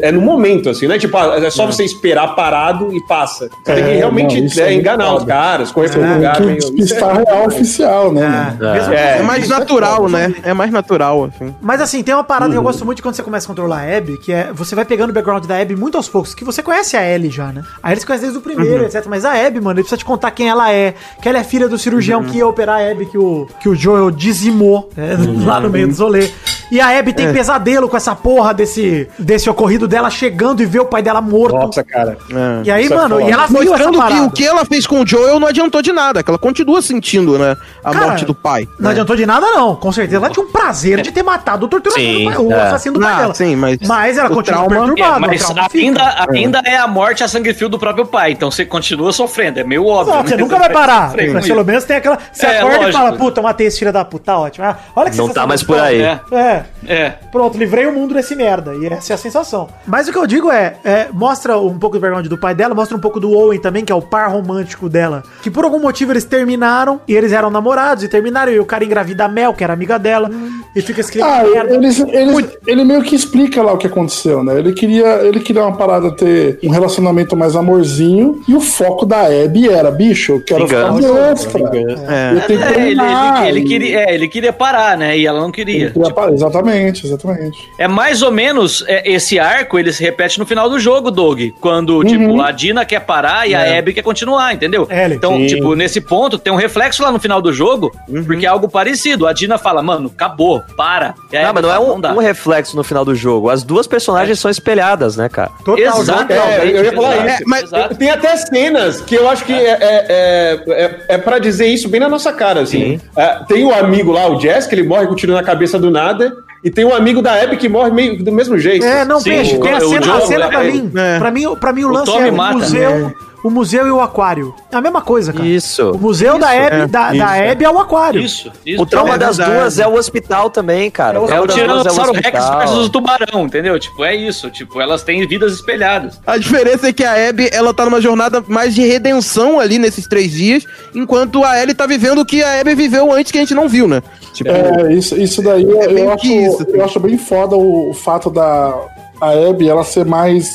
é, 0.04 0.08
é 0.10 0.12
no 0.12 0.22
momento, 0.22 0.70
assim, 0.70 0.88
né? 0.88 0.98
Tipo, 0.98 1.18
ah, 1.18 1.36
é 1.38 1.50
só 1.50 1.66
você 1.66 1.84
esperar 1.84 2.36
parado 2.36 2.94
e 2.96 3.06
passa. 3.08 3.48
Você 3.50 3.74
tem 3.74 3.84
que 3.84 3.90
É, 3.92 3.96
realmente 3.96 4.40
não, 4.40 4.46
isso 4.48 4.62
é, 4.62 4.70
é 4.70 4.74
enganar 4.74 5.16
os 5.16 5.24
caras, 5.24 5.72
correr 5.72 5.90
pro 5.90 6.02
Tem 6.02 6.14
lugar 6.14 6.36
que 6.38 6.44
meio. 6.44 6.58
despistar 6.58 7.16
real 7.18 7.48
oficial, 7.48 8.12
né? 8.12 8.58
É, 8.60 8.74
mesmo 8.74 8.94
É. 8.94 9.18
É 9.20 9.24
mais 9.24 9.48
natural, 9.48 10.10
né? 10.10 10.34
É 10.44 10.54
mais 10.54 10.72
natural, 10.72 11.26
assim. 11.26 11.54
Mas 11.62 11.82
assim, 11.82 12.04
tem 12.04 12.14
uma 12.14 12.24
parada 12.24 12.52
que 12.52 12.58
eu 12.58 12.62
Uhum. 12.62 12.66
gosto 12.68 12.86
muito 12.86 12.98
de 12.98 13.02
quando 13.04 13.16
você 13.16 13.24
começa 13.24 13.46
a 13.46 13.50
controlar 13.50 13.80
a 13.82 13.98
Abby, 13.98 14.18
que 14.18 14.32
é 14.32 14.43
você 14.54 14.76
vai 14.76 14.84
pegando 14.86 15.12
o 15.12 15.14
background 15.14 15.46
da 15.46 15.58
Abby 15.62 15.76
muito 15.76 15.96
aos 15.98 16.10
poucos, 16.10 16.34
que 16.34 16.44
você 16.44 16.62
conhece 16.64 16.98
a 16.98 17.04
Ellie 17.08 17.30
já, 17.32 17.52
né? 17.52 17.64
A 17.82 17.90
Ellie 17.92 18.02
você 18.02 18.08
conhece 18.08 18.24
desde 18.24 18.40
o 18.40 18.42
primeiro, 18.42 18.80
Uhum. 18.82 18.86
etc. 18.88 19.06
Mas 19.08 19.24
a 19.26 19.32
Abby, 19.34 19.62
mano, 19.62 19.72
ele 19.80 19.84
precisa 19.84 19.98
te 19.98 20.06
contar 20.06 20.32
quem 20.32 20.50
ela 20.50 20.72
é, 20.72 20.94
que 21.22 21.30
ela 21.30 21.38
é 21.38 21.44
filha 21.44 21.70
do 21.70 21.78
cirurgião 21.78 22.22
Uhum. 22.22 22.28
que 22.30 22.38
ia 22.38 22.48
operar 22.48 22.82
a 22.82 22.92
Abby, 22.92 23.06
que 23.06 23.18
o, 23.18 23.48
que 23.60 23.70
o 23.70 23.76
Joel 23.76 24.12
dizimou 24.12 24.90
né, 24.98 25.16
Uhum. 25.16 25.46
lá 25.48 25.60
no 25.60 25.70
meio 25.70 25.88
do 25.88 25.96
rolê. 25.96 26.30
E 26.72 26.80
a 26.82 26.98
Abby 27.00 27.12
É. 27.12 27.14
tem 27.14 27.34
pesadelo 27.34 27.88
com 27.90 27.96
essa 27.98 28.16
porra 28.16 28.54
desse, 28.54 29.08
desse 29.20 29.50
ocorrido 29.50 29.88
dela 29.88 30.10
chegando 30.10 30.62
e 30.62 30.66
ver 30.66 30.80
o 30.80 30.86
pai 30.86 31.02
dela 31.02 31.22
morto. 31.22 31.56
Nossa, 31.56 31.84
cara. 31.84 32.18
E 32.64 32.72
aí, 32.72 32.86
é 32.86 32.90
mano, 32.90 33.16
foda. 33.20 33.30
e 33.30 33.32
ela 33.32 33.46
viu 33.48 33.62
essa 33.62 33.70
Mostrando 33.92 34.08
que 34.08 34.20
o 34.22 34.30
que 34.32 34.46
ela 34.46 34.66
fez 34.66 34.86
com 34.88 35.02
o 35.02 35.08
Joel 35.08 35.40
não 35.40 35.48
adiantou 35.48 35.82
de 35.82 35.92
nada, 35.92 36.24
que 36.24 36.30
ela 36.30 36.38
continua 36.40 36.82
sentindo, 36.82 37.38
né? 37.38 37.56
A 37.84 37.92
Cara, 37.92 38.08
morte 38.08 38.26
do 38.26 38.34
pai. 38.34 38.68
Não 38.80 38.86
né? 38.86 38.92
adiantou 38.92 39.16
de 39.16 39.26
nada, 39.26 39.46
não. 39.52 39.76
Com 39.76 39.92
certeza 39.92 40.18
ela 40.18 40.30
tinha 40.30 40.46
um 40.46 40.52
prazer 40.52 41.02
de 41.02 41.12
ter 41.12 41.24
matado 41.24 41.66
o 41.66 41.70
torturador 41.70 42.02
Sim, 42.04 42.26
do 42.26 42.32
pai, 42.32 42.38
o 42.46 42.52
é. 42.52 42.62
assassino 42.68 42.94
do 42.96 43.00
pai 43.02 43.14
Ah, 43.14 43.18
dela. 43.22 43.34
sim, 43.34 43.56
mas 43.56 44.18
ela 44.18 44.30
o 44.30 44.34
continua 44.36 44.66
trauma- 44.68 44.86
perturbada. 44.88 45.14
É, 45.14 45.18
o 45.18 45.22
mas 45.56 45.74
ainda, 45.74 46.26
ainda 46.30 46.62
é 46.66 46.78
a 46.78 46.88
morte 46.88 47.24
a 47.24 47.28
sangue 47.28 47.54
frio 47.54 47.70
do 47.70 47.78
próprio 47.80 48.06
pai, 48.06 48.32
então 48.32 48.50
você 48.50 48.66
continua 48.66 49.12
sofrendo, 49.12 49.60
é 49.60 49.64
meio 49.64 49.86
óbvio. 49.86 50.16
Não, 50.16 50.24
você 50.24 50.36
né? 50.36 50.42
nunca 50.44 50.58
vai 50.58 50.70
parar. 50.70 51.14
Mas 51.34 51.48
pelo 51.48 51.64
menos 51.66 51.84
tem 51.84 51.98
aquela. 51.98 52.18
Você 52.32 52.46
É, 52.46 52.60
acorda 52.60 52.76
e 52.76 52.80
lógico. 52.80 52.98
fala, 52.98 53.14
puta, 53.18 53.40
eu 53.40 53.44
matei 53.44 53.68
esse 53.68 53.80
filho 53.80 53.92
da 53.94 54.04
puta, 54.06 54.26
tá 54.26 54.40
ótimo. 54.40 54.66
Ah, 54.66 54.78
Olha 54.96 55.10
que 55.12 55.18
Não 55.18 55.30
tá 55.30 55.46
mais 55.48 55.64
por 55.64 55.80
aí. 55.80 56.02
É, 56.02 56.20
É. 56.54 56.64
é. 56.88 57.14
Pronto, 57.32 57.58
livrei 57.58 57.86
o 57.86 57.94
mundo 57.94 58.14
desse 58.14 58.36
merda. 58.36 58.74
E 58.76 58.86
essa 58.88 59.14
é 59.14 59.16
a 59.16 59.18
sensação. 59.18 59.68
Mas 59.88 60.08
o 60.08 60.12
que 60.12 60.18
eu 60.18 60.28
digo 60.28 60.52
é, 60.52 60.76
é, 60.84 61.08
mostra 61.12 61.58
um 61.58 61.78
pouco 61.78 61.98
do 61.98 62.02
background 62.02 62.28
do 62.28 62.38
pai 62.38 62.54
dela, 62.56 62.74
mostra 62.76 62.96
um 62.98 63.00
pouco 63.00 63.20
do 63.20 63.32
Owen 63.32 63.60
também, 63.60 63.84
que 63.86 63.92
é 63.92 63.96
o 63.96 64.02
par 64.02 64.32
romântico 64.32 64.88
dela. 64.90 65.24
Que 65.42 65.50
por 65.52 65.64
algum 65.64 65.80
motivo 65.80 66.12
eles 66.12 66.24
terminaram, 66.24 67.00
e 67.08 67.16
eles 67.16 67.32
eram 67.32 67.50
namorados, 67.50 68.04
e 68.04 68.08
terminaram, 68.08 68.52
e 68.52 68.60
o 68.60 68.66
cara 68.66 68.84
engravida 68.84 69.26
a 69.26 69.28
Mel, 69.28 69.54
que 69.54 69.64
era 69.64 69.74
amiga 69.74 69.98
dela, 69.98 70.30
e 70.76 70.82
fica 70.82 71.04
clima 71.04 71.28
Ah, 71.28 71.44
de 71.44 71.50
merda. 71.52 71.76
eles, 71.76 72.00
eles, 72.00 72.58
ele 72.68 72.84
meio 72.84 73.02
que 73.04 73.16
explica 73.16 73.62
lá 73.62 73.74
o 73.74 73.78
que 73.78 73.88
aconteceu, 73.88 74.44
né? 74.44 74.58
Ele 74.60 74.74
queria, 74.74 75.22
ele 75.24 75.40
queria 75.40 75.62
uma 75.64 75.76
parada 75.76 76.12
ter 76.16 76.60
um 76.64 76.70
relacionamento 76.70 77.36
mais 77.36 77.56
amorzinho 77.56 78.42
e 78.48 78.56
o 78.56 78.62
foco 78.62 79.06
da 79.06 79.22
Abby 79.28 79.70
era, 79.70 79.92
bicho, 79.92 80.34
eu 80.34 80.42
quero 80.44 80.68
ficar 80.68 80.92
Vingança. 80.92 81.14
monstra. 81.30 81.62
É. 82.08 82.34
Eu 82.36 82.42
tenho 82.42 82.60
que 82.60 82.66
É, 82.66 82.88
ele, 82.90 83.02
ele- 83.02 83.48
ele 83.48 83.62
queria, 83.64 84.00
é, 84.00 84.14
ele 84.16 84.28
queria 84.28 84.54
parar, 84.54 84.98
né? 84.98 85.18
E 85.18 85.26
ela 85.28 85.40
não 85.40 85.52
queria. 85.52 85.86
Ele 85.86 85.92
queria 85.92 86.14
parar, 86.14 86.32
Tipo, 86.32 86.43
Exatamente, 86.48 87.06
exatamente. 87.06 87.70
É 87.78 87.88
mais 87.88 88.22
ou 88.22 88.32
menos 88.32 88.84
é, 88.88 89.10
esse 89.10 89.40
arco, 89.40 89.78
ele 89.80 89.92
se 89.94 90.04
repete 90.04 90.38
no 90.40 90.46
final 90.46 90.70
do 90.70 90.80
jogo, 90.80 91.10
Doug. 91.12 91.40
Quando, 91.62 92.04
tipo, 92.04 92.42
a 92.42 92.52
Dina 92.52 92.86
quer 92.86 93.00
parar 93.02 93.48
e 93.48 93.56
a 93.56 93.78
Abby 93.80 93.94
quer 93.94 94.02
continuar, 94.02 94.54
entendeu? 94.54 94.86
É, 94.90 95.06
ele- 95.06 95.16
então, 95.16 95.36
Sim. 95.38 95.48
tipo, 95.48 95.76
nesse 95.76 96.02
ponto, 96.02 96.38
tem 96.38 96.52
um 96.52 96.56
reflexo 96.58 97.02
lá 97.02 97.12
no 97.12 97.20
final 97.20 97.42
do 97.42 97.52
jogo, 97.54 97.92
porque 98.26 98.46
é 98.46 98.50
algo 98.50 98.68
parecido. 98.70 99.26
A 99.28 99.34
Dina 99.34 99.58
fala, 99.58 99.82
mano, 99.82 100.12
acabou, 100.14 100.62
para. 100.76 101.14
E 101.32 101.42
Não, 101.42 101.54
mas 101.54 101.64
não 101.64 101.74
é 101.74 101.80
um, 101.80 102.00
dá. 102.00 102.14
um 102.14 102.18
reflexo 102.20 102.76
no 102.76 102.84
final 102.84 103.06
do 103.06 103.16
jogo. 103.16 103.50
As 103.50 103.64
duas 103.64 103.88
personagens 103.88 104.40
são 104.40 104.50
espelhadas, 104.52 105.18
né, 105.18 105.30
cara? 105.30 105.52
Total, 105.64 106.00
Exatamente. 106.02 106.34
É, 106.34 106.78
eu 106.80 106.84
ia 106.84 106.92
falar 106.94 107.26
isso. 107.28 107.44
mas 107.48 107.64
exato. 107.64 107.96
Tem 107.96 108.10
até 108.10 108.36
cenas 108.38 109.02
que 109.02 109.16
eu 109.16 109.30
acho 109.30 109.46
que 109.46 109.54
é, 109.54 109.78
é, 109.80 110.06
é, 110.10 110.64
é, 110.68 111.06
é 111.10 111.18
pra 111.18 111.40
dizer 111.40 111.68
isso 111.68 111.88
bem 111.90 112.00
na 112.00 112.10
nossa 112.10 112.32
cara, 112.34 112.62
assim. 112.62 113.00
É, 113.16 113.40
tem 113.48 113.64
o 113.66 113.74
amigo 113.74 114.12
lá, 114.12 114.28
o 114.28 114.40
Jess, 114.40 114.68
que 114.68 114.76
ele 114.76 114.84
morre 114.84 115.06
com 115.08 115.14
um 115.14 115.16
tiro 115.16 115.34
na 115.34 115.44
cabeça 115.44 115.78
do 115.80 115.90
nada, 115.92 116.33
e 116.64 116.72
tem 116.72 116.86
um 116.86 116.94
amigo 116.94 117.22
da 117.22 117.34
Abby 117.42 117.58
que 117.58 117.68
morre 117.68 117.92
meio 117.92 118.24
do 118.24 118.32
mesmo 118.32 118.58
jeito. 118.58 118.86
É, 118.86 119.04
não, 119.04 119.20
Sim, 119.20 119.32
peixe. 119.32 119.58
Tem 119.60 119.74
a 119.74 119.78
o 119.78 119.90
cena, 119.90 120.00
a 120.16 120.20
Joe, 120.20 120.28
cena 120.28 120.46
né, 120.46 120.52
pra 120.52 120.64
é. 120.66 120.72
mim. 120.72 120.92
É. 120.96 121.20
Pra 121.20 121.32
mim, 121.32 121.56
pra 121.60 121.74
mim 121.74 121.84
o 121.84 121.90
O 121.90 121.92
lance 121.92 122.12
Tommy 122.12 122.28
é 122.28 122.32
o 122.32 122.36
mata. 122.36 122.54
museu, 122.58 123.14
o 123.44 123.50
museu 123.50 123.86
e 123.86 123.92
o 123.92 124.00
aquário. 124.00 124.56
É 124.72 124.76
a 124.78 124.82
mesma 124.82 125.02
coisa, 125.02 125.34
cara. 125.34 125.46
Isso. 125.46 125.92
O 125.92 125.98
museu 125.98 126.40
da 126.40 126.50
Abby, 126.50 126.76
é, 126.84 126.88
da, 126.88 127.10
isso, 127.10 127.18
da 127.26 127.38
é. 127.38 127.52
Abby 127.52 127.66
é 127.66 127.70
o 127.70 127.78
aquário. 127.78 128.22
Isso, 128.22 128.52
isso. 128.66 128.82
O 128.82 128.86
trauma 128.86 129.16
É 129.16 129.18
das 129.18 129.38
duas 129.38 129.80
é 129.80 129.88
o 129.88 129.96
hospital 129.96 130.50
também, 130.50 130.90
cara. 130.90 131.18
É 131.20 131.40
o 131.42 131.48
Tiranossauro 131.48 132.14
Rex 132.14 132.50
versus 132.58 132.86
o 132.88 132.90
tubarão, 132.90 133.46
entendeu? 133.46 133.78
Tipo, 133.78 134.04
é 134.06 134.16
isso. 134.16 134.50
Tipo, 134.50 134.80
elas 134.80 135.04
têm 135.04 135.28
vidas 135.28 135.54
espelhadas. 135.54 136.20
A 136.26 136.38
diferença 136.38 136.88
é 136.88 136.94
que 136.94 137.04
a 137.04 137.30
Abby, 137.30 137.50
ela 137.52 137.74
tá 137.74 137.86
numa 137.86 138.00
jornada 138.00 138.44
mais 138.48 138.74
de 138.74 138.82
redenção 138.86 139.60
ali 139.60 139.78
nesses 139.78 140.08
três 140.08 140.32
dias, 140.32 140.66
enquanto 140.96 141.44
a 141.44 141.62
Ellie 141.62 141.74
tá 141.76 141.86
vivendo 141.86 142.20
o 142.20 142.26
que 142.26 142.42
a 142.42 142.62
Abby 142.62 142.76
viveu 142.76 143.12
antes 143.12 143.32
que 143.32 143.38
a 143.38 143.42
gente 143.42 143.54
não 143.54 143.68
viu, 143.68 143.88
né? 143.88 144.02
Tipo, 144.34 144.50
É, 144.52 144.94
isso, 144.94 145.16
isso 145.20 145.42
daí 145.42 145.64
É 145.64 145.92
eu, 146.02 146.12
acho, 146.14 146.22
que 146.22 146.34
isso, 146.34 146.64
assim. 146.64 146.72
eu 146.78 146.86
acho 146.86 147.00
bem 147.00 147.18
foda 147.18 147.56
o, 147.56 147.90
o 147.90 147.94
fato 147.94 148.30
da 148.30 148.74
a 149.22 149.30
Abby 149.50 149.70
ela 149.70 149.84
ser 149.84 150.06
mais 150.06 150.50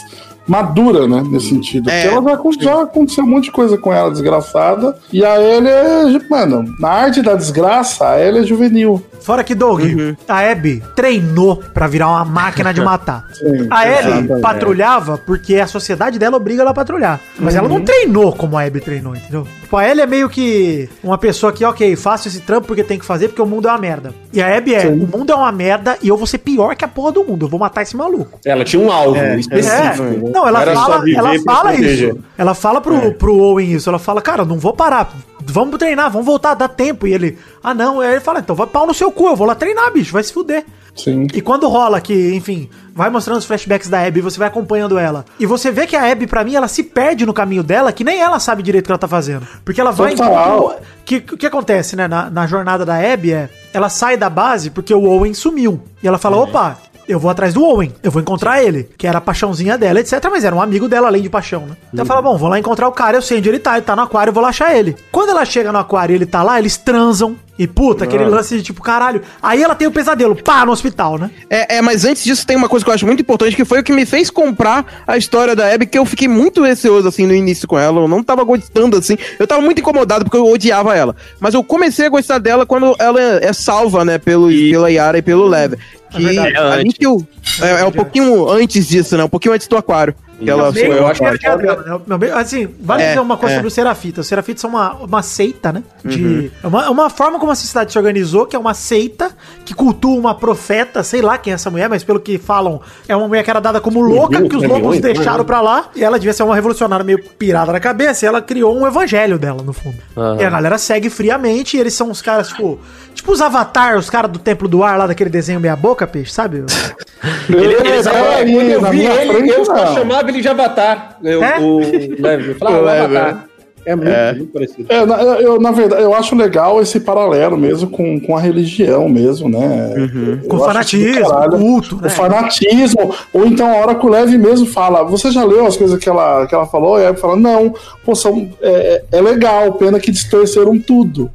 madura, 0.48 1.06
né, 1.06 1.22
nesse 1.30 1.50
sentido. 1.50 1.88
É, 1.90 2.02
Porque 2.08 2.16
ela 2.16 2.42
já, 2.58 2.64
já 2.64 2.82
aconteceu 2.82 3.24
um 3.24 3.28
monte 3.28 3.44
de 3.44 3.52
coisa 3.52 3.76
com 3.78 3.92
ela, 3.92 4.10
desgraçada. 4.10 4.96
E 5.12 5.24
a 5.24 5.40
Ellie 5.40 5.68
é, 5.70 6.20
mano, 6.30 6.64
na 6.78 6.88
arte 6.88 7.22
da 7.22 7.34
desgraça, 7.34 8.08
a 8.08 8.20
Ellie 8.20 8.40
é 8.42 8.44
juvenil. 8.44 9.02
Fora 9.20 9.44
que, 9.44 9.54
Doug, 9.54 9.80
Uhum. 9.82 10.16
a 10.26 10.38
Abby 10.50 10.82
treinou 10.96 11.56
pra 11.74 11.86
virar 11.86 12.08
uma 12.08 12.24
máquina 12.24 12.72
de 12.72 12.80
matar. 12.80 13.24
Sim, 13.34 13.66
A 13.70 13.86
Ellie 13.86 13.98
exatamente. 14.20 14.40
patrulhava 14.40 15.18
porque 15.26 15.56
a 15.56 15.66
sociedade 15.66 16.18
dela 16.18 16.36
obriga 16.36 16.62
ela 16.62 16.70
a 16.70 16.74
patrulhar. 16.74 17.20
Mas 17.38 17.54
ela 17.54 17.68
Uhum. 17.68 17.74
não 17.78 17.84
treinou 17.84 18.32
como 18.32 18.56
a 18.56 18.62
Abby 18.64 18.80
treinou, 18.80 19.14
entendeu? 19.14 19.46
Tipo, 19.62 19.76
a 19.76 19.86
Ellie 19.88 20.02
é 20.02 20.06
meio 20.06 20.28
que 20.30 20.88
uma 21.04 21.18
pessoa 21.18 21.52
que, 21.52 21.64
ok, 21.64 21.94
faço 21.96 22.28
esse 22.28 22.40
trampo 22.40 22.66
porque 22.66 22.82
tem 22.82 22.98
que 22.98 23.04
fazer 23.04 23.28
porque 23.28 23.42
o 23.42 23.46
mundo 23.46 23.68
é 23.68 23.70
uma 23.72 23.78
merda. 23.78 24.14
E 24.32 24.40
a 24.40 24.56
Abby 24.56 24.74
é, 24.74 24.86
o 24.86 24.96
mundo 25.06 25.30
é 25.30 25.34
uma 25.34 25.52
merda 25.52 25.98
e 26.02 26.08
eu 26.08 26.16
vou 26.16 26.26
ser 26.26 26.38
pior 26.38 26.74
que 26.74 26.84
a 26.84 26.88
porra 26.88 27.12
do 27.12 27.24
mundo. 27.24 27.44
Eu 27.44 27.48
vou 27.50 27.60
matar 27.60 27.82
esse 27.82 27.96
maluco. 27.96 28.38
Ela 28.46 28.64
tinha 28.64 28.80
um 28.82 28.90
alvo 28.90 29.16
É, 29.18 29.36
específico. 29.38 30.02
né? 30.02 30.18
Não, 30.38 30.48
ela 30.48 30.60
Era 30.62 30.74
fala, 30.74 31.04
ela 31.10 31.38
fala 31.44 31.74
isso. 31.74 32.18
Ela 32.36 32.54
fala 32.54 32.80
pro, 32.80 33.12
pro 33.14 33.36
Owen 33.36 33.72
isso. 33.72 33.88
Ela 33.88 33.98
fala, 33.98 34.20
cara, 34.22 34.44
não 34.44 34.58
vou 34.58 34.72
parar. 34.72 35.10
Vamos 35.40 35.78
treinar, 35.78 36.10
vamos 36.10 36.26
voltar, 36.26 36.54
dá 36.54 36.68
tempo. 36.68 37.06
E 37.06 37.12
ele, 37.14 37.38
ah 37.62 37.72
não. 37.74 38.00
Aí 38.00 38.12
ele 38.12 38.20
fala, 38.20 38.40
então 38.40 38.54
vai 38.54 38.66
pau 38.66 38.86
no 38.86 38.94
seu 38.94 39.10
cu, 39.10 39.26
eu 39.28 39.36
vou 39.36 39.46
lá 39.46 39.54
treinar, 39.54 39.90
bicho, 39.92 40.12
vai 40.12 40.22
se 40.22 40.32
fuder. 40.32 40.64
Sim. 40.94 41.26
E 41.32 41.40
quando 41.40 41.68
rola 41.68 42.00
que, 42.00 42.34
enfim, 42.34 42.68
vai 42.92 43.08
mostrando 43.08 43.38
os 43.38 43.44
flashbacks 43.44 43.88
da 43.88 44.04
Abby, 44.04 44.20
você 44.20 44.36
vai 44.36 44.48
acompanhando 44.48 44.98
ela. 44.98 45.24
E 45.38 45.46
você 45.46 45.70
vê 45.70 45.86
que 45.86 45.94
a 45.94 46.10
Abby, 46.10 46.26
pra 46.26 46.42
mim, 46.42 46.54
ela 46.56 46.66
se 46.66 46.82
perde 46.82 47.24
no 47.24 47.32
caminho 47.32 47.62
dela, 47.62 47.92
que 47.92 48.02
nem 48.02 48.20
ela 48.20 48.40
sabe 48.40 48.64
direito 48.64 48.84
o 48.84 48.88
que 48.88 48.92
ela 48.92 48.98
tá 48.98 49.06
fazendo. 49.06 49.46
Porque 49.64 49.80
ela 49.80 49.92
vai 49.92 50.12
encontrar- 50.14 50.80
que 51.04 51.16
O 51.32 51.36
que 51.38 51.46
acontece, 51.46 51.94
né, 51.94 52.08
na, 52.08 52.28
na 52.28 52.46
jornada 52.48 52.84
da 52.84 52.96
Abby 52.96 53.32
é, 53.32 53.48
ela 53.72 53.88
sai 53.88 54.16
da 54.16 54.28
base 54.28 54.70
porque 54.70 54.92
o 54.92 55.04
Owen 55.04 55.32
sumiu. 55.34 55.80
E 56.02 56.08
ela 56.08 56.18
fala, 56.18 56.36
opa, 56.36 56.76
eu 57.08 57.18
vou 57.18 57.30
atrás 57.30 57.54
do 57.54 57.64
Owen, 57.64 57.92
eu 58.02 58.10
vou 58.10 58.20
encontrar 58.20 58.62
ele, 58.62 58.88
que 58.96 59.06
era 59.06 59.18
a 59.18 59.20
paixãozinha 59.20 59.78
dela, 59.78 60.00
etc. 60.00 60.22
Mas 60.30 60.44
era 60.44 60.54
um 60.54 60.60
amigo 60.60 60.88
dela, 60.88 61.08
além 61.08 61.22
de 61.22 61.30
paixão, 61.30 61.66
né? 61.66 61.76
Então 61.92 62.04
ela 62.04 62.06
fala, 62.06 62.22
bom, 62.22 62.36
vou 62.36 62.48
lá 62.48 62.58
encontrar 62.58 62.86
o 62.88 62.92
cara, 62.92 63.16
eu 63.16 63.22
sei 63.22 63.38
onde 63.38 63.48
ele 63.48 63.58
tá, 63.58 63.76
ele 63.76 63.86
tá 63.86 63.96
no 63.96 64.02
aquário, 64.02 64.30
eu 64.30 64.34
vou 64.34 64.42
lá 64.42 64.50
achar 64.50 64.76
ele. 64.76 64.94
Quando 65.10 65.30
ela 65.30 65.44
chega 65.44 65.72
no 65.72 65.78
aquário 65.78 66.12
e 66.12 66.16
ele 66.16 66.26
tá 66.26 66.42
lá, 66.42 66.58
eles 66.58 66.76
transam. 66.76 67.36
E 67.58 67.66
puta, 67.66 68.04
aquele 68.04 68.24
lance 68.24 68.56
de 68.56 68.62
tipo, 68.62 68.80
caralho. 68.80 69.20
Aí 69.42 69.62
ela 69.62 69.74
tem 69.74 69.88
o 69.88 69.90
pesadelo, 69.90 70.36
pá, 70.36 70.64
no 70.64 70.70
hospital, 70.70 71.18
né? 71.18 71.28
É, 71.50 71.78
é, 71.78 71.82
mas 71.82 72.04
antes 72.04 72.22
disso 72.22 72.46
tem 72.46 72.56
uma 72.56 72.68
coisa 72.68 72.84
que 72.84 72.90
eu 72.90 72.94
acho 72.94 73.04
muito 73.04 73.20
importante, 73.20 73.56
que 73.56 73.64
foi 73.64 73.80
o 73.80 73.82
que 73.82 73.92
me 73.92 74.06
fez 74.06 74.30
comprar 74.30 75.02
a 75.04 75.16
história 75.16 75.56
da 75.56 75.72
Abby, 75.72 75.86
que 75.86 75.98
eu 75.98 76.06
fiquei 76.06 76.28
muito 76.28 76.62
receoso, 76.62 77.08
assim, 77.08 77.26
no 77.26 77.34
início 77.34 77.66
com 77.66 77.76
ela, 77.76 78.00
eu 78.00 78.06
não 78.06 78.22
tava 78.22 78.44
gostando, 78.44 78.96
assim, 78.96 79.18
eu 79.40 79.46
tava 79.46 79.60
muito 79.60 79.80
incomodado 79.80 80.24
porque 80.24 80.36
eu 80.36 80.46
odiava 80.46 80.94
ela, 80.94 81.16
mas 81.40 81.52
eu 81.52 81.64
comecei 81.64 82.06
a 82.06 82.10
gostar 82.10 82.38
dela 82.38 82.64
quando 82.64 82.94
ela 82.98 83.20
é 83.20 83.52
salva, 83.52 84.04
né, 84.04 84.18
pelo, 84.18 84.48
pela 84.48 84.90
Yara 84.90 85.18
e 85.18 85.22
pelo 85.22 85.48
Lev, 85.48 85.74
que 86.10 86.22
verdade. 86.22 86.56
ali 86.56 86.92
que 86.92 87.04
eu, 87.04 87.26
é, 87.60 87.80
é 87.80 87.84
um 87.84 87.92
pouquinho 87.92 88.48
antes 88.50 88.86
disso, 88.86 89.16
né, 89.16 89.24
um 89.24 89.28
pouquinho 89.28 89.54
antes 89.54 89.66
do 89.68 89.76
aquário, 89.76 90.14
que 90.38 90.48
ela 90.48 90.70
Meio- 90.70 90.92
eu 90.92 91.06
acho 91.08 91.20
que 91.20 91.48
dela, 91.48 92.00
né? 92.06 92.30
Assim, 92.34 92.68
vale 92.80 93.02
É, 93.02 93.08
dizer 93.08 93.20
uma 93.20 93.36
coisa 93.36 93.54
é. 93.54 93.56
sobre 93.56 93.66
os 93.68 93.74
Serafitas. 93.74 94.24
Os 94.24 94.28
Serafitas 94.28 94.60
são 94.60 94.70
uma, 94.70 94.92
uma 94.94 95.20
seita, 95.20 95.72
né? 95.72 95.82
De, 96.04 96.22
Uhum. 96.24 96.50
é 96.62 96.66
uma, 96.68 96.84
é 96.84 96.88
uma 96.90 97.10
forma 97.10 97.40
como 97.40 97.50
a 97.50 97.56
sociedade 97.56 97.90
se 97.90 97.98
organizou, 97.98 98.46
que 98.46 98.54
é 98.54 98.58
uma 98.58 98.72
seita 98.72 99.30
que 99.64 99.74
cultua 99.74 100.16
uma 100.16 100.36
profeta, 100.36 101.02
sei 101.02 101.22
lá 101.22 101.36
quem 101.38 101.52
é 101.52 101.54
essa 101.54 101.70
mulher, 101.70 101.88
mas 101.88 102.04
pelo 102.04 102.20
que 102.20 102.38
falam, 102.38 102.80
é 103.08 103.16
uma 103.16 103.26
mulher 103.26 103.42
que 103.42 103.50
era 103.50 103.58
dada 103.60 103.80
como 103.80 104.00
louca, 104.00 104.40
que 104.48 104.56
os 104.56 104.62
lobos 104.62 105.00
deixaram 105.00 105.44
pra 105.44 105.60
lá, 105.60 105.88
e 105.96 106.04
ela 106.04 106.18
devia 106.20 106.32
ser 106.32 106.44
uma 106.44 106.54
revolucionária 106.54 107.04
meio 107.04 107.18
pirada 107.36 107.72
na 107.72 107.80
cabeça, 107.80 108.24
e 108.24 108.28
ela 108.28 108.40
criou 108.40 108.78
um 108.78 108.86
evangelho 108.86 109.40
dela, 109.40 109.60
no 109.64 109.72
fundo. 109.72 109.96
Aham. 110.16 110.36
E 110.40 110.44
a 110.44 110.50
galera 110.50 110.78
segue 110.78 111.10
friamente, 111.10 111.76
e 111.76 111.80
eles 111.80 111.94
são 111.94 112.12
os 112.12 112.22
caras, 112.22 112.46
tipo, 112.48 112.78
tipo 113.18 113.32
os 113.32 113.40
Avatar, 113.40 113.98
os 113.98 114.08
caras 114.08 114.30
do 114.30 114.38
Templo 114.38 114.68
do 114.68 114.82
Ar, 114.82 114.96
lá 114.96 115.06
daquele 115.06 115.28
desenho 115.28 115.60
meia 115.60 115.76
boca, 115.76 116.06
peixe, 116.06 116.32
sabe? 116.32 116.64
Ele, 117.48 117.58
É, 117.58 117.66
ele, 117.66 117.72
é, 117.74 118.02
quando 118.02 118.70
eu 118.70 118.90
vi 118.90 119.06
ele, 119.06 119.32
frente, 119.32 119.48
eu 119.50 119.64
só 119.64 119.94
chamava 119.94 120.28
ele 120.28 120.40
de 120.40 120.48
Avatar. 120.48 121.18
Eu, 121.22 121.42
É? 121.42 121.58
O 121.58 121.80
Leve. 122.20 122.50
Eu 122.50 122.54
falava, 122.54 122.82
O 122.82 122.88
Avatar. 122.88 123.48
É 123.84 123.96
muito, 123.96 124.36
muito 124.36 124.52
parecido. 124.52 124.86
É, 124.88 125.06
na, 125.06 125.16
eu, 125.40 125.58
na 125.58 125.70
verdade, 125.70 126.02
eu 126.02 126.14
acho 126.14 126.36
legal 126.36 126.80
esse 126.80 127.00
paralelo 127.00 127.56
mesmo 127.56 127.88
com, 127.88 128.20
com 128.20 128.36
a 128.36 128.40
religião 128.40 129.08
mesmo, 129.08 129.48
né? 129.48 129.94
Eu 129.96 130.48
Com 130.48 130.58
fanatismo, 130.58 131.28
caralho. 131.28 131.52
culto, 131.52 131.96
né? 131.96 132.06
O 132.06 132.10
fanatismo. 132.10 133.14
Ou 133.32 133.46
então 133.46 133.66
a 133.66 133.76
hora 133.76 133.94
que 133.94 134.04
o 134.04 134.10
Leve 134.10 134.36
mesmo 134.36 134.66
fala, 134.66 135.02
você 135.04 135.30
já 135.30 135.42
leu 135.42 135.66
as 135.66 135.76
coisas 135.76 135.98
que 135.98 136.08
ela, 136.08 136.46
que 136.46 136.54
ela 136.54 136.66
falou? 136.66 137.00
E 137.00 137.06
aí 137.06 137.16
fala, 137.16 137.34
não, 137.34 137.74
pô, 138.04 138.14
são, 138.14 138.50
é, 138.60 139.04
é 139.10 139.20
legal, 139.22 139.72
pena 139.72 139.98
que 139.98 140.12
distorceram 140.12 140.78
tudo. 140.78 141.30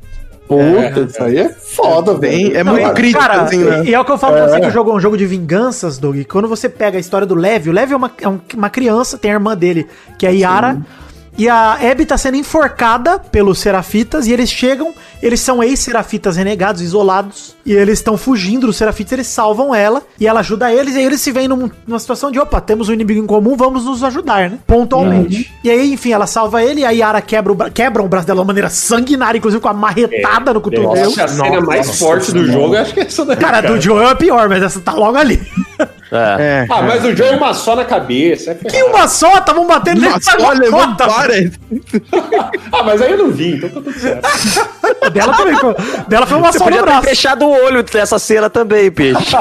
Puta, 0.47 1.01
isso 1.09 1.23
aí 1.23 1.37
é 1.39 1.49
foda, 1.49 2.13
Bem, 2.15 2.45
velho. 2.49 2.57
é 2.57 2.63
Não, 2.63 2.73
muito 2.73 2.91
crítico, 2.93 3.19
cara, 3.21 3.41
assim, 3.43 3.57
né? 3.63 3.83
e, 3.85 3.93
é 3.93 3.99
o 3.99 4.05
que 4.05 4.11
eu 4.11 4.17
falo 4.17 4.33
pra 4.35 4.43
É. 4.45 4.47
você 4.49 4.59
que 4.61 4.67
o 4.67 4.71
jogo 4.71 4.91
é 4.91 4.93
um 4.93 4.99
jogo 4.99 5.17
de 5.17 5.25
vinganças, 5.25 5.97
Doug. 5.97 6.17
Quando 6.29 6.47
você 6.47 6.67
pega 6.69 6.97
a 6.97 6.99
história 6.99 7.25
do 7.25 7.33
Levi, 7.35 7.69
o 7.69 7.73
Levi 7.73 7.93
é 7.93 7.95
uma, 7.97 8.11
é 8.21 8.27
um- 8.27 8.39
uma 8.55 8.69
criança, 8.69 9.17
tem 9.17 9.31
a 9.31 9.35
irmã 9.35 9.55
dele, 9.55 9.87
que 10.19 10.25
é 10.25 10.29
a 10.29 10.31
Yara. 10.33 10.77
E 11.35 11.49
a 11.49 11.73
Abby 11.91 12.05
tá 12.05 12.15
sendo 12.15 12.37
enforcada 12.37 13.17
pelos 13.17 13.57
Serafitas 13.57 14.27
e 14.27 14.31
eles 14.31 14.51
chegam, 14.51 14.93
eles 15.21 15.39
são 15.39 15.63
ex-Serafitas 15.63 16.35
renegados, 16.37 16.79
isolados, 16.79 17.55
e 17.65 17.71
eles 17.73 17.99
estão 17.99 18.17
fugindo 18.17 18.67
dos 18.67 18.75
Serafitas, 18.77 19.13
eles 19.13 19.27
salvam 19.27 19.73
ela, 19.73 20.01
e 20.19 20.27
ela 20.27 20.41
ajuda 20.41 20.71
eles, 20.73 20.95
e 20.95 20.99
aí 20.99 21.05
eles 21.05 21.21
se 21.21 21.31
veem 21.31 21.47
num- 21.47 21.69
numa 21.87 21.99
situação 21.99 22.29
de, 22.31 22.39
opa, 22.39 22.59
temos 22.59 22.89
um 22.89 22.93
inimigo 22.93 23.21
em 23.21 23.25
comum, 23.25 23.55
vamos 23.55 23.85
nos 23.85 24.03
ajudar, 24.03 24.49
né? 24.49 24.57
Pontualmente. 24.67 25.51
E 25.63 25.69
aí, 25.69 25.93
enfim, 25.93 26.11
ela 26.11 26.27
salva 26.27 26.63
ele, 26.63 26.81
e 26.81 26.85
a 26.85 26.89
Yara 26.91 27.21
quebra 27.21 27.51
o, 27.51 27.55
bra- 27.55 27.69
quebra 27.69 28.01
o 28.03 28.07
braço 28.07 28.27
dela 28.27 28.37
de 28.37 28.41
uma 28.41 28.47
maneira 28.47 28.69
sanguinária, 28.69 29.37
inclusive 29.37 29.61
com 29.61 29.69
a 29.69 29.73
marretada 29.73 30.53
no 30.53 30.59
cotovelo. 30.61 31.13
Que 31.13 31.21
a 31.21 31.27
cena 31.27 31.61
mais 31.61 31.97
forte 31.99 32.31
do 32.31 32.45
jogo, 32.45 32.75
eu 32.75 32.81
acho 32.81 32.93
que 32.93 32.99
é 32.99 33.03
essa 33.03 33.23
daí. 33.25 33.37
Cara, 33.37 33.61
do 33.61 33.79
Joel 33.79 34.09
é 34.09 34.15
pior, 34.15 34.49
mas 34.49 34.61
essa 34.63 34.79
tá 34.81 34.93
logo 34.93 35.17
ali. 35.17 35.41
É. 35.79 36.13
É. 36.39 36.67
Ah, 36.69 36.81
mas 36.83 37.03
o 37.03 37.15
Joe 37.15 37.27
é 37.27 37.31
uma 37.35 37.55
só 37.55 37.75
na 37.75 37.83
cabeça. 37.85 38.51
É 38.51 38.55
Que 38.69 38.83
uma 38.83 39.07
só, 39.07 39.39
estavam 39.39 39.65
batendo 39.65 39.99
Nossa, 40.01 40.37
olha, 40.39 40.69
vamos 40.69 40.95
cota. 40.97 41.07
Ah, 42.71 42.83
mas 42.83 43.01
aí 43.01 43.11
eu 43.13 43.17
não 43.17 43.31
vi, 43.31 43.55
então 43.55 43.69
tá 43.69 43.75
tudo 43.81 43.93
certo. 43.99 44.27
Dela 45.11 45.33
também 45.35 45.55
foi. 45.55 45.73
Dela 46.07 46.25
foi 46.25 46.37
uma 46.37 46.51
Você 46.51 46.59
só 46.59 46.69
no 46.69 46.81
braço. 46.81 47.07
fechado 47.07 47.45
o 47.47 47.52
olho 47.53 47.85
nessa 47.93 48.19
cena 48.19 48.49
também, 48.49 48.91
peixe. 48.91 49.35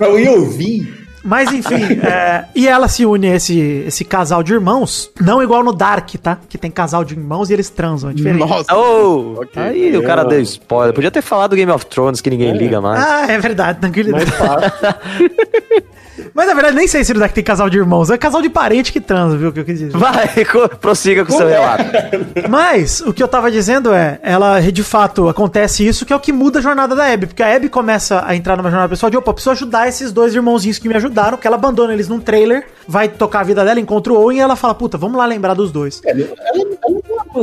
Eu 0.00 0.18
ia 0.18 0.32
ouvir. 0.32 1.05
Mas 1.26 1.52
enfim, 1.52 1.98
é, 2.02 2.44
e 2.54 2.68
ela 2.68 2.88
se 2.88 3.04
une 3.04 3.26
a 3.28 3.34
esse, 3.34 3.58
esse 3.86 4.04
casal 4.04 4.42
de 4.42 4.52
irmãos, 4.52 5.10
não 5.20 5.42
igual 5.42 5.62
no 5.64 5.72
Dark, 5.72 6.08
tá? 6.22 6.38
Que 6.48 6.56
tem 6.56 6.70
casal 6.70 7.04
de 7.04 7.14
irmãos 7.14 7.50
e 7.50 7.52
eles 7.52 7.68
transam, 7.68 8.10
é 8.10 8.14
diferente. 8.14 8.40
Nossa. 8.40 8.74
Oh, 8.74 9.40
aí 9.56 9.96
o 9.96 10.02
cara 10.02 10.24
deu 10.24 10.40
spoiler. 10.40 10.94
Podia 10.94 11.10
ter 11.10 11.22
falado 11.22 11.50
do 11.50 11.56
Game 11.56 11.70
of 11.72 11.84
Thrones 11.86 12.20
que 12.20 12.30
ninguém 12.30 12.56
liga 12.56 12.80
mais. 12.80 13.04
Ah, 13.04 13.26
é 13.28 13.38
verdade, 13.38 13.80
tranquilidade. 13.80 14.30
Fácil. 14.30 14.72
Mas 16.34 16.46
na 16.46 16.54
verdade, 16.54 16.76
nem 16.76 16.86
sei 16.86 17.04
se 17.04 17.12
ele 17.12 17.18
daqui 17.18 17.34
tem 17.34 17.44
casal 17.44 17.68
de 17.70 17.78
irmãos. 17.78 18.10
É 18.10 18.18
casal 18.18 18.42
de 18.42 18.48
parente 18.48 18.92
que 18.92 19.00
transa, 19.00 19.36
viu? 19.36 19.48
o 19.48 19.52
Que 19.52 19.60
eu 19.60 19.64
quis 19.64 19.78
dizer. 19.78 19.96
Vai, 19.96 20.44
co- 20.44 20.68
prossiga 20.68 21.24
com 21.24 21.32
o 21.32 21.36
seu 21.36 21.46
relato. 21.48 21.84
Mas 22.48 23.00
o 23.00 23.12
que 23.12 23.22
eu 23.22 23.28
tava 23.28 23.50
dizendo 23.50 23.92
é, 23.92 24.18
ela 24.22 24.60
de 24.60 24.82
fato 24.82 25.28
acontece 25.28 25.86
isso, 25.86 26.04
que 26.04 26.12
é 26.12 26.16
o 26.16 26.20
que 26.20 26.32
muda 26.32 26.58
a 26.58 26.62
jornada 26.62 26.94
da 26.94 27.10
Abby, 27.10 27.26
porque 27.26 27.42
a 27.42 27.54
Abby 27.56 27.68
começa 27.68 28.22
a 28.26 28.34
entrar 28.36 28.56
numa 28.56 28.70
jornada 28.70 28.88
pessoal 28.88 29.08
de 29.10 29.16
opa, 29.16 29.32
preciso 29.32 29.50
ajudar 29.52 29.88
esses 29.88 30.12
dois 30.12 30.34
irmãozinhos 30.34 30.78
que 30.78 30.88
me 30.88 30.94
ajudaram, 30.94 31.15
porque 31.24 31.46
ela 31.46 31.56
abandona 31.56 31.92
eles 31.92 32.08
num 32.08 32.20
trailer, 32.20 32.66
vai 32.86 33.08
tocar 33.08 33.40
a 33.40 33.44
vida 33.44 33.64
dela, 33.64 33.80
encontra 33.80 34.12
o 34.12 34.16
Owen 34.20 34.38
e 34.38 34.40
ela 34.40 34.56
fala, 34.56 34.74
puta, 34.74 34.96
vamos 34.98 35.16
lá 35.16 35.26
lembrar 35.26 35.54
dos 35.54 35.70
dois. 35.72 36.00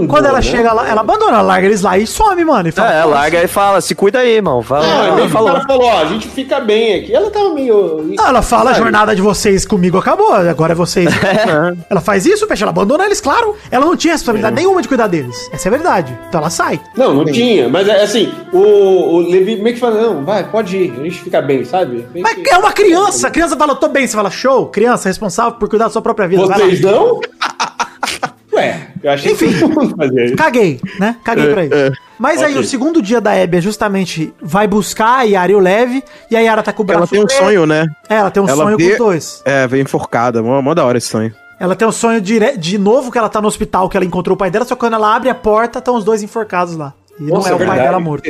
Quando 0.10 0.26
ela 0.26 0.42
chega 0.42 0.74
lá, 0.74 0.88
ela 0.88 1.02
abandona, 1.02 1.34
ela 1.34 1.42
larga 1.42 1.68
eles 1.68 1.82
lá 1.82 1.98
e 1.98 2.08
some, 2.08 2.44
mano. 2.44 2.68
E 2.70 2.72
fala, 2.72 2.94
É, 2.94 3.02
"Pô, 3.04 3.10
larga 3.10 3.44
e 3.44 3.48
fala, 3.48 3.82
se 3.82 3.94
cuida 3.94 4.20
aí, 4.20 4.36
irmão. 4.36 4.62
Fala, 4.64 4.86
Ah, 4.86 5.06
Ela 5.08 5.22
que 5.22 5.28
falou. 5.30 5.62
falou, 5.62 5.84
ó, 5.86 6.02
a 6.02 6.06
gente 6.06 6.28
fica 6.28 6.60
bem 6.60 6.96
aqui. 6.96 7.14
Ela 7.14 7.30
tava 7.30 7.50
meio. 7.54 8.04
Não, 8.16 8.28
ela 8.28 8.42
fala, 8.42 8.72
a 8.72 8.74
jornada 8.74 9.16
de 9.16 9.22
vocês 9.22 9.66
comigo 9.66 9.98
acabou, 9.98 10.34
agora 10.34 10.74
é 10.74 10.76
vocês. 10.76 11.10
ela 11.90 12.02
faz 12.02 12.26
isso, 12.26 12.48
fecha, 12.48 12.64
ela 12.64 12.72
abandona 12.72 13.06
eles, 13.06 13.22
claro. 13.22 13.56
Ela 13.70 13.86
não 13.86 13.96
tinha 13.96 14.14
responsabilidade 14.14 14.56
nenhuma 14.56 14.82
de 14.82 14.88
cuidar 14.88 15.08
deles. 15.08 15.50
Essa 15.52 15.68
é 15.68 15.70
a 15.70 15.72
verdade. 15.72 16.18
Então 16.30 16.40
ela 16.42 16.50
sai. 16.50 16.80
Não, 16.96 17.14
não 17.14 17.26
tinha, 17.26 17.70
mas 17.70 17.88
é 17.88 18.04
assim, 18.04 18.32
o, 18.52 18.60
o 18.60 19.18
Levi 19.20 19.58
meio 19.58 19.76
que 19.76 19.80
fala, 19.80 20.02
não, 20.02 20.24
vai, 20.24 20.44
pode 20.50 20.76
ir, 20.78 20.94
a 21.00 21.04
gente 21.04 21.20
fica 21.22 21.42
bem, 21.42 21.64
sabe? 21.66 22.06
Meio 22.14 22.24
Mas 22.24 22.36
que- 22.36 22.50
é 22.50 22.58
uma 22.58 22.72
criança. 22.72 23.28
A 23.28 23.32
criança 23.32 23.56
fala, 23.64 23.74
eu 23.74 23.76
tô 23.82 23.88
bem. 23.90 24.06
Você 24.08 24.16
fala, 24.16 24.30
show, 24.30 24.68
criança 24.68 25.10
responsável 25.10 25.54
por 25.54 25.68
cuidar 25.70 25.86
da 25.86 25.92
sua 25.92 26.02
própria 26.02 26.28
vida. 26.28 26.46
Vocês 26.46 26.82
não? 26.82 27.20
Ué, 28.54 28.88
eu 29.02 29.12
achei 29.12 29.32
Enfim. 29.32 29.48
que 29.52 29.96
fazia 29.98 30.26
isso. 30.26 30.36
Caguei, 30.36 30.80
né? 31.00 31.16
Caguei 31.24 31.48
pra 31.52 31.66
isso. 31.66 31.74
Mas 32.20 32.42
aí, 32.44 32.52
Ok. 32.52 32.62
o 32.62 32.68
segundo 32.68 33.02
dia 33.02 33.20
da 33.20 33.32
Abby 33.32 33.58
é 33.58 33.62
justamente 33.62 34.32
vai 34.40 34.68
buscar 34.68 35.20
a 35.20 35.24
Yara 35.24 35.52
e 35.52 35.56
o 35.56 35.60
Leve, 35.60 36.04
e 36.30 36.36
a 36.36 36.40
Yara 36.40 36.62
tá 36.62 36.72
com 36.72 36.84
o 36.84 36.86
braço 36.86 37.00
Ela 37.02 37.08
tem 37.08 37.24
um 37.24 37.30
sonho, 37.44 37.66
né? 37.66 37.88
É, 38.08 38.16
ela 38.16 38.30
tem 38.30 38.44
um 38.44 38.48
Ela 38.48 38.64
sonho 38.64 38.78
vê- 38.78 38.86
com 38.86 38.92
os 38.92 38.98
dois. 39.00 39.42
É, 39.44 39.66
veio 39.68 39.82
enforcada. 39.82 40.44
Mó, 40.44 40.62
mó 40.62 40.74
da 40.76 40.86
hora 40.86 40.98
esse 41.00 41.08
sonho. 41.08 41.34
Ela 41.60 41.76
tem 41.76 41.88
um 41.88 41.92
sonho 41.92 42.22
de, 42.22 42.58
de 42.58 42.78
novo 42.78 43.12
que 43.12 43.18
ela 43.18 43.30
tá 43.30 43.42
no 43.42 43.48
hospital, 43.48 43.90
que 43.90 43.98
ela 43.98 44.06
encontrou 44.06 44.36
o 44.36 44.38
pai 44.38 44.52
dela, 44.52 44.66
só 44.66 44.76
que 44.76 44.80
quando 44.80 44.94
ela 44.94 45.16
abre 45.16 45.30
a 45.30 45.36
porta, 45.36 45.80
estão 45.80 45.96
os 45.96 46.04
dois 46.04 46.22
enforcados 46.22 46.76
lá. 46.76 46.94
E 47.20 47.24
não 47.24 47.48
é 47.48 47.54
o 47.54 47.60
pai 47.60 47.80
dela 47.80 48.00
morto. 48.00 48.28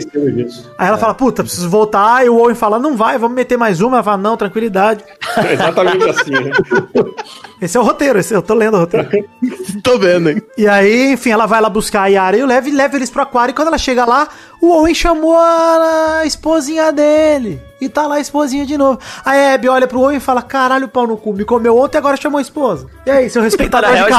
Aí 0.78 0.88
ela 0.88 0.98
fala, 0.98 1.14
puta, 1.14 1.44
preciso 1.44 1.70
voltar. 1.70 2.26
E 2.26 2.30
o 2.30 2.38
Owen 2.38 2.56
fala, 2.56 2.78
não 2.78 2.98
vai, 2.98 3.18
vamos 3.18 3.36
meter 3.36 3.58
mais 3.58 3.82
uma. 3.82 3.98
Ela 3.98 4.04
fala, 4.04 4.18
não, 4.18 4.36
tranquilidade. 4.36 5.04
É 5.38 5.54
exatamente 5.54 6.10
assim, 6.10 6.32
né? 6.32 6.52
Esse 7.62 7.78
é 7.78 7.80
o 7.80 7.84
roteiro, 7.84 8.20
esse, 8.20 8.34
eu 8.34 8.42
tô 8.42 8.54
lendo 8.54 8.76
o 8.76 8.82
roteiro. 8.82 9.08
Tô 9.82 9.98
vendo, 9.98 10.30
hein? 10.30 10.42
E 10.58 10.68
aí, 10.68 11.14
enfim, 11.14 11.30
ela 11.30 11.46
vai 11.46 11.62
lá 11.62 11.70
buscar 11.70 12.02
a 12.02 12.08
Yara 12.08 12.36
e 12.36 12.44
o 12.44 12.46
Lev 12.46 12.68
e 12.68 12.72
leva 12.72 12.98
eles 12.98 13.10
pro 13.10 13.22
aquário. 13.22 13.54
E 13.54 13.56
quando 13.56 13.70
ela 13.70 13.78
chega 13.78 14.04
lá, 14.04 14.28
o 14.60 14.70
Owen 14.70 14.94
chamou 14.94 15.38
a, 15.38 16.20
a 16.20 16.26
esposinha 16.26 16.92
dele. 16.92 17.62
E 17.80 17.88
tá 17.88 18.06
lá 18.06 18.16
a 18.16 18.20
esposinha 18.20 18.66
de 18.66 18.78
novo. 18.78 19.00
A 19.24 19.54
Abby 19.54 19.70
olha 19.70 19.88
pro 19.88 20.02
Owen 20.02 20.18
e 20.18 20.20
fala: 20.20 20.42
Caralho, 20.42 20.90
pau 20.90 21.08
no 21.08 21.16
cu, 21.16 21.32
me 21.32 21.46
comeu 21.46 21.78
ontem 21.78 21.98
agora 21.98 22.18
chamou 22.18 22.40
a 22.40 22.42
esposa. 22.42 22.88
E 23.06 23.12
aí, 23.12 23.30
seu 23.30 23.42
respeitador 23.44 23.92
de 23.92 23.96
real, 23.96 24.10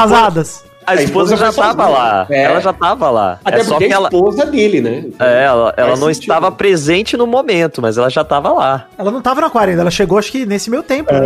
a 0.85 0.95
esposa-? 0.95 1.01
A 1.01 1.03
esposa 1.03 1.37
já 1.37 1.51
vai 1.51 1.53
tava 1.75 1.83
sozinha. 1.83 1.99
lá. 1.99 2.27
É. 2.29 2.43
Ela 2.43 2.59
já 2.61 2.73
tava 2.73 3.09
lá. 3.09 3.39
Até 3.43 3.59
é 3.59 3.63
só 3.63 3.71
porque 3.71 3.87
que 3.87 3.91
é 3.91 3.95
a 3.95 3.97
ela. 3.99 4.07
esposa 4.07 4.45
dele, 4.45 4.81
né? 4.81 5.05
É, 5.19 5.43
ela, 5.45 5.73
ela 5.77 5.87
Faz 5.89 5.99
não 5.99 6.07
sentido. 6.07 6.21
estava 6.23 6.51
presente 6.51 7.17
no 7.17 7.25
momento, 7.27 7.81
mas 7.81 7.97
ela 7.97 8.09
já 8.09 8.23
tava 8.23 8.51
lá. 8.51 8.85
Ela 8.97 9.11
não 9.11 9.21
tava 9.21 9.41
no 9.41 9.47
aquário 9.47 9.71
ainda, 9.71 9.81
ela 9.81 9.91
chegou 9.91 10.17
acho 10.17 10.31
que 10.31 10.45
nesse 10.45 10.69
meio 10.69 10.83
tempo. 10.83 11.11
né? 11.13 11.19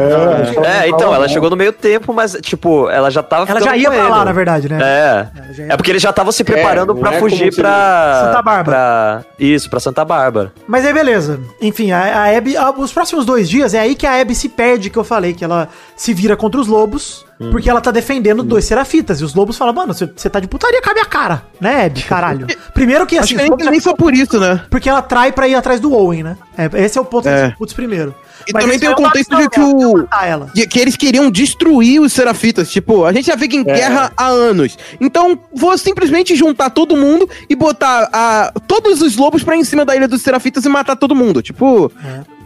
É, 0.84 0.90
então, 0.90 1.14
ela 1.14 1.28
chegou 1.28 1.50
no 1.50 1.56
meio 1.56 1.72
tempo, 1.74 2.14
mas, 2.14 2.38
tipo, 2.42 2.90
ela 2.90 3.10
já 3.10 3.22
tava 3.24 3.50
Ela 3.50 3.62
já 3.62 3.76
ia 3.76 3.90
pra 3.92 4.08
lá, 4.08 4.26
na 4.26 4.32
verdade, 4.32 4.70
né? 4.70 4.80
É. 4.82 5.28
É 5.70 5.78
porque 5.78 5.92
eles 5.92 6.02
já 6.02 6.10
estavam 6.10 6.32
se 6.32 6.44
preparando 6.44 6.94
não 6.94 7.02
pra 7.02 7.16
é 7.16 7.20
fugir 7.20 7.40
como 7.40 7.52
se- 7.54 7.62
pra. 7.62 8.22
Santa 8.26 8.42
Bárbara. 8.42 8.64
Pra... 8.78 9.22
Isso, 9.40 9.70
pra 9.70 9.80
Santa 9.80 10.06
Bárbara. 10.06 10.52
Mas 10.68 10.86
aí, 10.86 10.94
beleza. 10.94 11.40
Enfim, 11.62 11.92
a, 11.92 12.00
a 12.24 12.38
Abby, 12.38 12.56
a- 12.58 12.72
os 12.72 12.92
próximos 12.92 13.26
dois 13.26 13.50
dias 13.50 13.74
é 13.74 13.80
aí 13.80 13.96
que 13.96 14.06
a 14.08 14.20
Abby 14.22 14.36
se 14.36 14.50
perde, 14.50 14.90
que 14.90 14.98
eu 14.98 15.04
falei, 15.04 15.34
que 15.34 15.44
ela 15.44 15.68
se 15.96 16.14
vira 16.14 16.36
contra 16.38 16.60
os 16.60 16.68
lobos, 16.68 17.26
Hum. 17.40 17.52
porque 17.52 17.70
ela 17.70 17.80
tá 17.80 17.90
defendendo 17.92 18.44
dois 18.44 18.66
serafitas. 18.66 19.22
E 19.22 19.24
os 19.24 19.34
lobos 19.34 19.58
falam, 19.58 19.74
mano, 19.74 19.94
você 19.94 20.06
você 20.14 20.30
tá 20.30 20.40
de 20.40 20.48
putaria 20.48 20.82
com 20.82 20.90
a 20.90 21.06
cara, 21.06 21.44
né, 21.62 21.86
Abby? 21.86 22.02
Caralho. 22.04 22.48
Primeiro 22.74 23.06
que 23.06 23.16
Acho 23.18 23.24
assim, 23.26 23.36
que 23.36 23.40
os 23.40 23.42
nem, 23.44 23.50
lobos 23.52 23.66
nem 23.68 23.80
só 23.80 23.94
por 23.96 24.14
isso, 24.14 24.40
né? 24.40 24.62
porque 24.70 24.90
ela 24.90 25.02
trai 25.02 25.32
pra 25.32 25.48
ir 25.48 25.56
atrás 25.56 25.80
do 25.80 25.94
Owen, 25.94 26.24
né? 26.24 26.38
É, 26.58 26.70
esse 26.84 26.98
é 26.98 27.02
o 27.02 27.06
ponto 27.06 27.30
É. 27.30 27.56
dos 27.58 27.74
primeiro. 27.74 28.14
E 28.48 28.54
Mas 28.54 28.64
também 28.64 28.80
tem 28.80 28.88
é 28.90 28.92
o 28.92 28.96
contexto 28.96 29.36
de 29.36 29.50
que 29.50 29.60
o-. 29.60 30.08
De- 30.54 30.68
que 30.68 30.80
eles 30.80 30.96
queriam 30.96 31.30
destruir 31.30 32.02
os 32.02 32.12
Serafitas. 32.14 32.72
Tipo, 32.72 33.06
a 33.06 33.14
gente 33.14 33.28
já 33.28 33.38
fica 33.38 33.56
em 33.56 33.64
guerra 33.64 34.12
há 34.18 34.28
anos. 34.28 34.78
Então, 35.00 35.38
vou 35.54 35.78
simplesmente 35.78 36.36
juntar 36.36 36.70
todo 36.70 36.96
mundo 36.98 37.30
e 37.50 37.56
botar 37.56 38.10
a, 38.12 38.52
todos 38.68 39.02
os 39.02 39.16
lobos 39.18 39.44
pra 39.44 39.56
em 39.56 39.64
cima 39.64 39.86
da 39.86 39.96
Ilha 39.96 40.08
dos 40.08 40.22
Serafitas 40.22 40.66
e 40.66 40.70
matar 40.70 40.96
todo 40.96 41.16
mundo. 41.16 41.42
Tipo, 41.42 41.92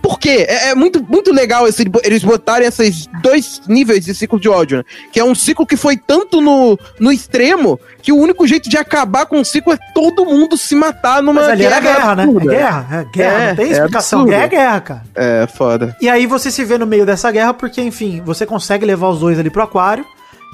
por 0.04 0.20
quê? 0.20 0.46
É, 0.48 0.70
é 0.72 0.76
muito, 0.76 1.02
muito 1.10 1.32
legal 1.32 1.66
esse- 1.68 1.90
eles 2.04 2.24
botarem 2.24 2.68
esses 2.68 3.08
dois 3.24 3.62
níveis 3.68 4.04
de 4.06 4.14
ciclo 4.14 4.38
de 4.40 4.50
ódio, 4.50 4.78
né? 4.80 4.84
Que 5.12 5.20
é 5.20 5.24
um 5.24 5.34
ciclo 5.34 5.66
que 5.66 5.78
foi 5.78 5.96
tanto 5.98 6.42
no, 6.42 6.78
no 7.00 7.12
extremo 7.12 7.80
que 8.02 8.12
o 8.12 8.18
único 8.18 8.46
jeito 8.46 8.70
de 8.70 8.78
acabar 8.78 9.26
com 9.26 9.40
o 9.40 9.46
ciclo 9.46 9.72
é 9.74 9.78
todo 9.96 10.26
mundo 10.26 10.58
se 10.58 10.76
matar 10.76 11.24
numa 11.24 11.40
Mas 11.42 11.50
ali 11.52 11.64
era 11.66 11.80
guerra, 11.80 12.16
né? 12.16 12.24
É 12.24 12.26
absurda. 12.26 12.52
guerra, 12.54 12.88
é 13.10 13.18
guerra, 13.18 13.42
É, 13.44 13.48
não 13.50 13.56
tem 13.56 13.66
é 13.66 13.72
explicação. 13.72 14.26
guerra 14.26 14.44
é 14.44 14.48
guerra, 14.50 14.82
cara. 14.82 15.04
É, 15.16 15.48
foda. 15.48 15.96
E 16.02 16.10
aí 16.10 16.28
você 16.28 16.52
se 16.52 16.66
vê 16.66 16.78
no 16.78 16.86
meio 16.86 17.06
dessa 17.06 17.32
guerra 17.32 17.54
porque, 17.54 17.82
enfim, 17.82 18.22
você 18.26 18.46
consegue 18.46 18.86
levar 18.86 19.08
os 19.08 19.20
dois 19.22 19.40
ali 19.40 19.50
pro 19.50 19.64
aquário. 19.64 20.06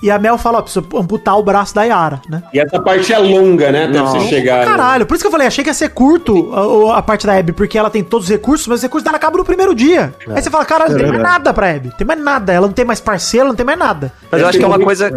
E 0.01 0.09
a 0.09 0.17
Mel 0.19 0.37
fala, 0.37 0.59
ó, 0.59 0.61
preciso 0.61 0.85
amputar 0.95 1.37
o 1.37 1.43
braço 1.43 1.73
da 1.75 1.83
Yara, 1.83 2.21
né? 2.29 2.41
E 2.53 2.59
essa 2.59 2.79
parte 2.79 3.11
é 3.13 3.17
longa, 3.17 3.71
né? 3.71 3.85
Até 3.85 3.99
você 3.99 4.19
chegar. 4.27 4.59
né? 4.59 4.65
Caralho, 4.65 5.05
por 5.05 5.15
isso 5.15 5.23
que 5.23 5.27
eu 5.27 5.31
falei, 5.31 5.47
achei 5.47 5.63
que 5.63 5.69
ia 5.69 5.73
ser 5.73 5.89
curto 5.89 6.51
a, 6.91 6.97
a 6.97 7.01
parte 7.01 7.25
da 7.27 7.37
Abby, 7.37 7.51
porque 7.51 7.77
ela 7.77 7.89
tem 7.89 8.03
todos 8.03 8.25
os 8.27 8.31
recursos, 8.31 8.67
mas 8.67 8.77
os 8.77 8.83
recursos 8.83 9.03
dela 9.03 9.17
acabam 9.17 9.37
no 9.39 9.45
primeiro 9.45 9.75
dia. 9.75 10.13
Aí 10.29 10.41
você 10.41 10.49
fala, 10.49 10.65
caralho, 10.65 10.91
não 10.93 10.99
tem 10.99 11.07
mais 11.09 11.21
nada 11.21 11.53
pra 11.53 11.69
Abby. 11.71 11.91
Tem 11.97 12.05
mais 12.07 12.19
nada. 12.21 12.53
Ela 12.53 12.67
não 12.67 12.73
tem 12.73 12.85
mais 12.85 12.99
parceiro, 12.99 13.47
não 13.47 13.55
tem 13.55 13.65
mais 13.65 13.77
nada. 13.79 14.11
Mas 14.31 14.41
eu 14.41 14.47
acho 14.47 14.57
que 14.57 14.63
é 14.63 14.67
uma 14.67 14.79
coisa. 14.79 15.11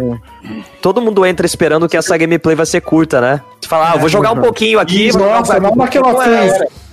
Todo 0.81 1.01
mundo 1.01 1.25
entra 1.25 1.45
esperando 1.45 1.87
que 1.87 1.95
essa 1.97 2.17
gameplay 2.17 2.55
vai 2.55 2.65
ser 2.65 2.81
curta, 2.81 3.21
né? 3.21 3.41
Você 3.61 3.69
fala, 3.69 3.91
ah, 3.91 3.95
eu 3.95 3.99
vou 3.99 4.09
jogar 4.09 4.31
um 4.31 4.41
pouquinho 4.41 4.79
aqui. 4.79 5.07
Isso, 5.07 5.17
nossa, 5.17 5.59
na 5.59 5.69
hora 5.69 5.87
que 5.87 5.97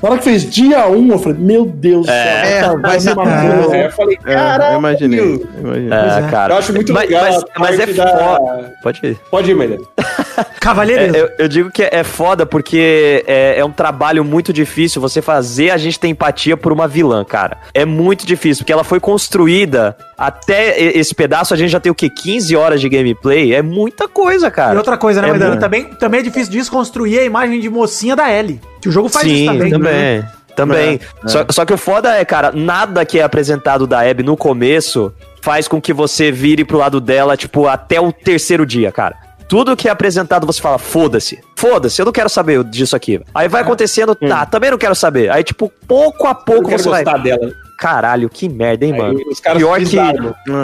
é. 0.01 0.03
Na 0.03 0.09
hora 0.11 0.19
que 0.19 0.25
fez 0.25 0.49
dia 0.51 0.89
1, 0.89 1.11
eu 1.13 1.19
falei, 1.19 1.39
meu 1.39 1.65
Deus 1.67 2.07
do 2.07 2.13
É, 2.13 2.61
céu. 2.61 2.81
vai 2.81 3.01
ser 3.01 3.13
uma 3.13 3.23
coisa. 3.25 3.77
É, 3.77 3.87
eu 3.87 3.91
falei, 3.93 4.19
É, 4.27 4.35
caralho. 4.35 4.75
eu 4.75 4.79
imaginei. 4.79 5.21
eu 5.21 5.47
imaginei. 5.59 5.91
É, 5.99 6.19
é. 6.27 6.31
cara. 6.31 6.55
Eu 6.55 6.59
acho 6.59 6.73
muito 6.73 6.93
mas, 6.93 7.09
legal 7.09 7.25
Mas, 7.25 7.37
a 7.43 7.47
mas 7.59 7.75
é 7.81 7.87
parte 7.87 7.93
da- 7.97 8.37
foda. 8.37 8.73
Pode 8.83 9.07
ir. 9.07 9.19
Pode 9.31 9.51
ir, 9.51 9.55
Maida. 9.55 9.79
Cavalheirismo. 10.61 11.17
É, 11.17 11.21
eu, 11.21 11.31
eu 11.39 11.49
digo 11.49 11.71
que 11.71 11.83
é 11.83 12.03
foda 12.05 12.45
porque 12.47 13.25
é, 13.27 13.59
é 13.59 13.65
um 13.65 13.73
trabalho 13.73 14.25
muito 14.25 14.53
difícil 14.53 15.01
você 15.01 15.21
fazer 15.23 15.71
a 15.71 15.77
gente 15.77 15.99
ter 15.99 16.09
empatia 16.09 16.57
por 16.57 16.73
uma 16.73 16.87
vilã, 16.89 17.25
cara. 17.25 17.59
É 17.75 17.85
muito 17.85 18.27
difícil, 18.27 18.63
porque 18.63 18.73
ela 18.73 18.85
foi 18.85 19.01
construída 19.01 19.97
até 20.19 20.79
esse 20.81 21.15
pedaço, 21.15 21.55
a 21.55 21.57
gente 21.57 21.71
já 21.71 21.81
tem 21.81 21.91
o 21.91 21.95
quê? 21.95 22.11
15 22.11 22.55
horas 22.57 22.81
de 22.81 22.89
gameplay? 22.89 23.55
É 23.55 23.63
muita 23.63 24.07
coisa, 24.07 24.51
cara. 24.51 24.75
E 24.75 24.77
outra 24.77 24.99
coisa, 24.99 25.23
né, 25.23 25.29
É 25.29 25.31
Maidana? 25.31 25.57
Também, 25.57 25.85
também 25.85 26.21
é 26.21 26.23
difícil 26.23 26.53
desconstruir 26.53 27.19
a 27.21 27.25
imagem 27.25 27.59
de 27.61 27.71
mocinha 27.71 28.15
da 28.15 28.31
Ellie. 28.31 28.61
Que 28.81 28.89
o 28.89 28.93
jogo 28.93 29.09
faz 29.09 29.27
Sim, 29.27 29.35
isso 29.35 29.53
também. 29.53 29.71
também. 29.71 30.25
Também. 30.57 31.01
Só, 31.27 31.47
só 31.51 31.65
que 31.65 31.73
o 31.73 31.79
foda 31.79 32.15
é, 32.17 32.25
cara, 32.25 32.53
nada 32.53 33.05
que 33.05 33.19
é 33.19 33.23
apresentado 33.23 33.87
da 33.87 34.01
Abby 34.01 34.23
no 34.23 34.37
começo 34.37 35.13
faz 35.41 35.67
com 35.67 35.81
que 35.81 35.93
você 35.93 36.31
vire 36.31 36.65
pro 36.65 36.79
lado 36.79 37.01
dela, 37.01 37.37
tipo, 37.37 37.67
até 37.67 38.01
o 38.01 38.13
terceiro 38.13 38.67
dia, 38.67 38.93
cara. 38.93 39.17
Tudo 39.51 39.77
que 39.77 39.89
é 39.89 39.91
apresentado 39.91 40.47
você 40.47 40.63
fala, 40.63 40.79
foda-se. 40.79 41.41
Foda-se, 41.57 42.01
eu 42.01 42.07
não 42.07 42.13
quero 42.13 42.29
saber 42.29 42.63
disso 42.63 42.95
aqui. 42.95 43.21
Aí 43.35 43.49
vai 43.49 43.63
acontecendo, 43.63 44.15
tá, 44.15 44.47
também 44.47 44.71
não 44.71 44.79
quero 44.79 44.95
saber. 44.95 45.29
Aí, 45.29 45.43
tipo, 45.43 45.71
pouco 45.89 46.29
a 46.29 46.31
Eu 46.31 46.35
pouco 46.37 46.69
quero 46.69 46.81
você 46.81 46.89
vai. 46.89 47.03
gostar 47.03 47.19
dela. 47.19 47.53
Caralho, 47.77 48.29
que 48.29 48.49
merda, 48.49 48.85
hein, 48.87 48.93
Aí 48.93 48.99
mano. 49.01 49.19
os 49.29 49.41
caras 49.41 49.59
Pior 49.59 49.81
que, 49.81 49.97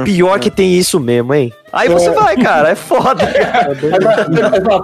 pior 0.04 0.38
que 0.38 0.50
tem 0.50 0.74
isso 0.74 1.00
mesmo, 1.00 1.34
hein? 1.34 1.52
Aí 1.72 1.88
você 1.88 2.10
vai, 2.10 2.36
cara, 2.36 2.68
é 2.70 2.74
foda. 2.76 3.26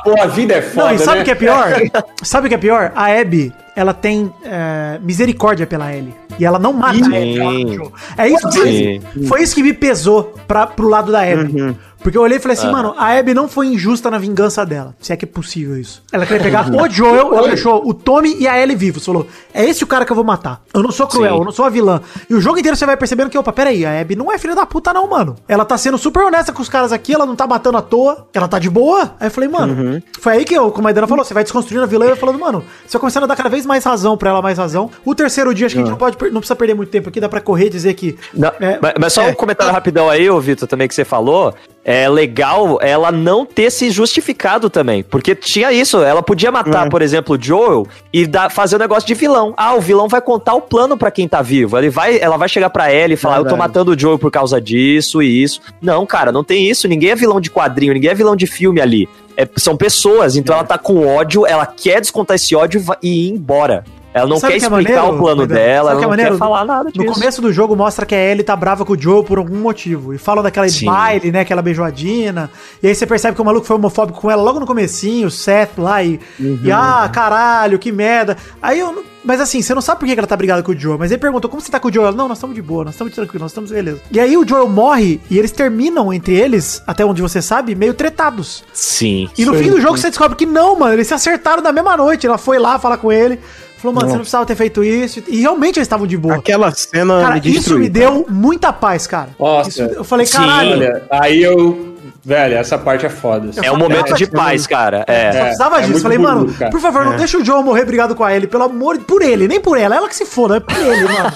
Pô, 0.03 0.21
a 0.21 0.27
vida 0.27 0.55
é 0.55 0.63
foda, 0.63 0.89
Não, 0.89 0.95
e 0.95 0.99
sabe 0.99 1.17
o 1.17 1.19
né? 1.19 1.25
que 1.25 1.31
é 1.31 1.35
pior? 1.35 1.67
sabe 2.25 2.47
o 2.47 2.49
que 2.49 2.55
é 2.55 2.59
pior? 2.59 2.91
A 2.97 3.07
Abby, 3.21 3.53
ela 3.77 3.95
tem 3.95 4.33
é, 4.45 4.99
misericórdia 5.01 5.67
pela 5.67 5.95
Ellie. 5.95 6.15
E 6.39 6.45
ela 6.47 6.59
não 6.59 6.73
mata 6.73 6.95
a 7.05 7.07
Abby. 7.07 7.35
Sim. 7.37 7.93
É 8.17 8.29
isso 8.29 8.49
que 8.49 8.61
Sim. 8.63 9.27
foi 9.27 9.43
isso 9.43 9.55
que 9.55 9.63
me 9.63 9.73
pesou 9.75 10.35
pra, 10.49 10.67
pro 10.67 10.89
lado 10.89 11.13
da 11.13 11.21
Abby. 11.21 11.77
Porque 12.03 12.19
eu 12.19 12.23
olhei 12.23 12.39
e 12.39 12.41
falei 12.41 12.57
assim, 12.57 12.71
mano, 12.71 12.95
a 12.97 13.17
Abby 13.17 13.33
não 13.33 13.49
foi 13.49 13.69
injusta 13.69 14.11
na 14.11 14.19
vingança 14.19 14.67
dela. 14.67 14.95
Se 15.01 15.13
é 15.13 15.17
que 15.17 15.25
é 15.25 15.29
possível 15.29 15.77
isso. 15.77 16.03
Ela 16.13 16.27
queria 16.27 16.43
pegar 16.43 16.69
o 16.75 16.91
Joel, 16.91 17.35
ela 17.35 17.49
deixou 17.49 17.87
o 17.87 17.95
Tommy 17.95 18.37
e 18.39 18.49
a 18.49 18.61
Ellie 18.61 18.77
vivos. 18.77 19.05
Falou, 19.05 19.27
é 19.55 19.65
esse 19.65 19.85
o 19.85 19.87
cara 19.87 20.05
que 20.05 20.13
eu 20.13 20.17
vou 20.17 20.25
matar. 20.25 20.63
Eu 20.75 20.83
não 20.83 20.91
sou 20.91 21.07
cruel, 21.07 21.35
Sim. 21.35 21.39
eu 21.41 21.45
não 21.45 21.53
sou 21.53 21.65
a 21.65 21.71
vilã. 21.71 22.01
E 22.29 22.35
o 22.35 22.41
jogo 22.41 22.59
inteiro 22.59 22.77
você 22.77 22.85
vai 22.85 22.97
percebendo 22.97 23.31
que, 23.31 23.39
opa, 23.39 23.53
peraí, 23.53 23.87
a 23.87 24.01
Abby 24.01 24.17
não 24.17 24.33
é 24.33 24.39
filha 24.39 24.55
da 24.55 24.67
puta 24.67 24.93
não, 24.93 25.09
mano. 25.09 25.37
Ela 25.47 25.65
tá 25.65 25.79
sendo 25.79 25.97
super 25.97 26.25
honesta 26.25 26.53
com 26.53 26.61
os 26.61 26.69
caras 26.69 26.93
aqui, 26.93 27.15
ela 27.15 27.25
não 27.25 27.37
tá 27.37 27.47
matando 27.47 27.79
à 27.79 27.83
toa, 27.83 28.27
ela 28.35 28.49
tá 28.49 28.59
de 28.59 28.69
boa. 28.69 29.15
Aí 29.21 29.29
eu 29.29 29.31
falei, 29.31 29.49
mano, 29.49 30.03
foi 30.21 30.33
aí 30.33 30.45
que 30.45 30.55
eu, 30.55 30.71
como 30.71 30.89
a 30.89 31.07
falou, 31.07 31.25
você 31.25 31.35
vai 31.35 31.43
desconstruindo 31.43 31.85
a 31.85 31.87
vilã 31.87 32.07
e 32.07 32.09
vai 32.09 32.17
falando, 32.17 32.39
mano, 32.39 32.65
você 32.87 32.93
vai 32.93 33.01
começando 33.01 33.25
a 33.25 33.27
dar 33.27 33.37
cada 33.37 33.49
vez 33.49 33.65
mais 33.65 33.85
razão 33.85 34.17
pra 34.17 34.31
ela, 34.31 34.43
mais 34.43 34.59
razão. 34.59 34.91
O 35.05 35.15
terceiro 35.15 35.55
dia, 35.55 35.67
acho 35.67 35.75
que 35.75 35.81
a 35.81 35.85
gente 35.85 35.91
não 35.91 35.99
pode, 35.99 36.17
não 36.31 36.41
precisa 36.41 36.57
perder 36.57 36.75
muito 36.75 36.91
tempo 36.91 37.09
aqui, 37.09 37.21
dá 37.21 37.29
pra 37.29 37.41
correr 37.41 37.67
e 37.67 37.71
dizer 37.71 37.95
que... 37.95 38.17
Não, 38.35 38.53
é, 38.61 38.79
mas, 38.81 38.95
mas 39.01 39.13
só 39.13 39.27
um 39.29 39.35
comentário 39.35 39.73
rapidão 39.73 40.09
aí, 40.09 40.29
ô 40.29 40.41
Vitor, 40.41 40.69
também 40.69 40.89
que 40.89 40.95
você 40.95 41.05
falou. 41.05 41.55
É 41.85 42.09
legal 42.09 42.79
ela 42.81 43.11
não 43.11 43.45
ter 43.45 43.71
se 43.71 43.91
justificado 43.91 44.71
também. 44.71 45.03
Porque 45.03 45.35
tinha 45.35 45.73
isso, 45.73 46.03
ela 46.03 46.23
podia 46.23 46.51
matar, 46.53 46.87
É. 46.87 46.91
por 46.91 47.03
exemplo, 47.03 47.37
o 47.37 47.43
Joel 47.43 47.87
e 48.13 48.27
dar, 48.27 48.51
fazer 48.51 48.77
o 48.77 48.79
negócio 48.79 49.07
de 49.07 49.15
vilão. 49.15 49.53
Ah, 49.57 49.75
o 49.75 49.81
vilão 49.81 50.09
vai 50.09 50.21
contar 50.21 50.55
o 50.55 50.61
plano 50.61 50.97
pra 50.97 51.11
quem 51.11 51.27
tá 51.27 51.43
vivo. 51.43 51.77
Ele 51.77 51.91
vai, 51.91 52.19
ela 52.21 52.37
vai 52.37 52.49
chegar 52.49 52.71
pra 52.71 52.91
ela 52.91 53.13
e 53.13 53.17
falar: 53.17 53.39
Eu 53.39 53.47
tô 53.47 53.57
matando 53.57 53.91
o 53.93 53.99
Joel 53.99 54.19
por 54.19 54.31
causa 54.31 54.61
disso 54.61 55.23
e 55.23 55.43
isso. 55.43 55.61
Não, 55.81 56.07
cara, 56.07 56.31
não 56.31 56.45
tem 56.45 56.69
isso. 56.69 56.87
Ninguém 56.87 57.11
é 57.11 57.15
vilão 57.17 57.41
de 57.41 57.51
quadrinho, 57.51 57.95
ninguém 57.95 58.11
é 58.11 58.15
vilão 58.15 58.37
de 58.37 58.47
filme 58.47 58.81
ali. 58.81 59.09
É, 59.37 59.49
são 59.57 59.77
pessoas, 59.77 60.37
então 60.37 60.55
ela 60.55 60.65
tá 60.65 60.77
com 60.77 61.07
ódio, 61.07 61.47
ela 61.47 61.65
quer 61.67 62.01
descontar 62.01 62.35
esse 62.35 62.55
ódio 62.55 62.85
e 63.03 63.29
ir 63.29 63.31
embora. 63.31 63.83
Ela 64.15 64.29
não 64.29 64.37
Sabe 64.37 64.53
quer 64.53 64.55
é 64.55 64.63
explicar 64.63 64.95
maneiro, 64.97 65.17
o 65.17 65.19
plano 65.19 65.47
dela, 65.47 65.59
Sabe 65.59 65.79
ela 65.79 65.91
que 65.91 65.97
é 65.97 66.01
não 66.03 66.09
maneiro? 66.11 66.33
quer 66.33 66.39
falar 66.39 66.65
nada 66.65 66.91
disso. 66.91 67.05
No 67.05 67.13
começo 67.13 67.41
do 67.41 67.53
jogo 67.53 67.75
mostra 67.75 68.05
que 68.05 68.15
a 68.15 68.19
Ellie 68.19 68.43
tá 68.43 68.55
brava 68.55 68.85
com 68.85 68.93
o 68.93 69.01
Joe 69.01 69.25
por 69.25 69.39
algum 69.39 69.57
motivo. 69.57 70.13
E 70.13 70.19
falam 70.19 70.43
daquela 70.43 70.69
Sim. 70.69 70.87
baile, 70.87 71.33
né? 71.33 71.41
Aquela 71.41 71.63
beijoadina. 71.63 72.51
E 72.83 72.89
aí 72.89 72.95
você 72.95 73.07
percebe 73.07 73.35
que 73.35 73.41
o 73.41 73.45
maluco 73.45 73.67
foi 73.67 73.77
homofóbico 73.77 74.21
com 74.21 74.31
ela 74.31 74.43
logo 74.43 74.61
no 74.61 74.67
comecinho, 74.67 75.29
o 75.29 75.31
Seth 75.31 75.79
lá. 75.79 76.03
E, 76.03 76.21
e 76.39 76.71
ah, 76.71 77.09
caralho, 77.13 77.79
que 77.79 77.91
merda. 77.91 78.37
Aí 78.61 78.79
eu. 78.81 79.05
Mas 79.25 79.41
assim, 79.41 79.63
você 79.63 79.73
não 79.73 79.81
sabe 79.81 80.01
por 80.01 80.07
que 80.07 80.15
que 80.15 80.19
ela 80.19 80.27
tá 80.27 80.37
brigada 80.37 80.65
com 80.65 80.73
o 80.73 80.77
Joe. 80.77 80.99
Mas 80.99 81.13
ele 81.13 81.21
perguntou, 81.21 81.49
como 81.49 81.63
você 81.63 81.71
tá 81.71 81.79
com 81.79 81.87
o 81.89 81.93
Joe? 81.93 82.03
Ela, 82.03 82.17
não, 82.17 82.27
nós 82.27 82.39
estamos 82.39 82.57
de 82.57 82.61
boa, 82.61 82.85
nós 82.85 82.95
estamos 82.95 83.15
tranquilos, 83.15 83.41
nós 83.43 83.51
estamos 83.53 83.71
beleza. 83.71 84.01
E 84.11 84.19
aí 84.19 84.37
o 84.37 84.47
Joel 84.47 84.69
morre 84.69 85.21
e 85.31 85.39
eles 85.39 85.53
terminam 85.53 86.13
entre 86.13 86.35
eles, 86.35 86.83
até 86.89 87.05
onde 87.05 87.23
você 87.23 87.41
sabe, 87.41 87.77
meio 87.77 87.95
tretados. 87.95 88.65
Sim. 88.73 89.31
E 89.39 89.45
no 89.45 89.55
fim 89.55 89.71
do 89.71 89.81
jogo 89.81 89.97
você 89.97 90.09
descobre 90.09 90.37
que 90.37 90.45
não, 90.45 90.77
mano. 90.77 90.95
Eles 90.95 91.07
se 91.07 91.15
acertaram 91.15 91.63
na 91.63 91.71
mesma 91.71 91.97
noite. 91.97 92.27
Ela 92.27 92.37
foi 92.37 92.59
lá 92.59 92.81
falar 92.81 92.97
com 92.97 93.13
ele. 93.13 93.39
Falou, 93.83 93.95
mano, 93.97 94.07
você 94.07 94.13
não 94.13 94.21
precisava 94.21 94.47
ter 94.47 94.55
feito 94.55 94.85
isso. 94.85 95.23
E 95.29 95.41
realmente 95.41 95.79
eles 95.79 95.87
estavam 95.87 96.07
de 96.07 96.17
boa. 96.17 96.37
Aquela 96.37 96.71
cena 96.71 97.21
Cara, 97.21 97.35
me 97.35 97.41
isso 97.57 97.77
me 97.79 97.89
deu 97.89 98.25
muita 98.29 98.73
paz, 98.73 99.07
cara. 99.09 99.31
Nossa. 99.39 99.69
Isso- 99.69 99.83
eu 99.83 100.05
falei, 100.05 100.25
Sim. 100.25 100.37
caralho. 100.39 100.71
Olha, 100.73 101.03
aí 101.11 101.43
eu. 101.43 101.91
Velho, 102.25 102.55
essa 102.55 102.79
parte 102.79 103.05
é 103.05 103.09
foda. 103.09 103.51
assim. 103.51 103.67
É 103.67 103.73
um 103.73 103.77
momento 103.77 104.15
de 104.15 104.29
paz, 104.29 104.65
cara. 104.69 105.05
É. 105.09 105.33
Só 105.33 105.41
precisava 105.43 105.77
é 105.77 105.79
disso. 105.81 105.91
muito 105.91 106.03
Falei, 106.05 106.19
bonito, 106.19 106.35
mano, 106.37 106.55
cara. 106.55 106.71
por 106.71 106.81
favor, 106.81 107.05
não 107.05 107.17
deixa 107.17 107.37
o 107.37 107.45
Joe 107.45 107.65
morrer 107.65 107.85
brigado 107.85 108.15
com 108.15 108.23
a 108.23 108.33
Ellie, 108.33 108.47
pelo 108.47 108.63
amor 108.63 108.97
de... 108.97 109.05
Por 109.05 109.21
ele, 109.23 109.49
nem 109.49 109.61
por 109.61 109.77
ela. 109.77 109.97
Ela 109.97 110.09
que 110.09 110.15
se 110.15 110.25
foda, 110.25 110.59
é 110.59 110.61
por 110.61 110.77
ele, 110.77 111.03
mano. 111.03 111.33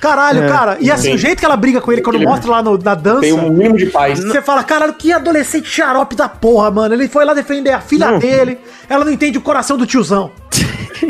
Caralho, 0.00 0.46
cara. 0.48 0.76
E 0.80 0.92
assim, 0.92 1.08
Sim. 1.08 1.14
o 1.14 1.18
jeito 1.18 1.40
que 1.40 1.44
ela 1.44 1.56
briga 1.56 1.80
com 1.80 1.90
ele 1.92 2.00
quando 2.02 2.14
Ele- 2.16 2.26
mostra 2.26 2.48
lá 2.48 2.62
no- 2.62 2.78
na 2.78 2.94
dança. 2.94 3.22
Tem 3.22 3.32
um 3.32 3.50
mínimo 3.50 3.76
de 3.76 3.86
paz. 3.86 4.20
Você 4.22 4.40
fala, 4.40 4.62
caralho, 4.62 4.92
que 4.94 5.12
adolescente 5.12 5.68
xarope 5.68 6.14
da 6.14 6.28
porra, 6.28 6.70
mano. 6.70 6.94
Ele 6.94 7.08
foi 7.08 7.24
lá 7.24 7.34
defender 7.34 7.72
a 7.72 7.80
filha 7.80 8.12
dele. 8.18 8.58
Ela 8.88 9.04
não 9.04 9.10
entende 9.10 9.36
o 9.38 9.40
coração 9.40 9.76
do 9.76 9.84
tiozão. 9.84 10.30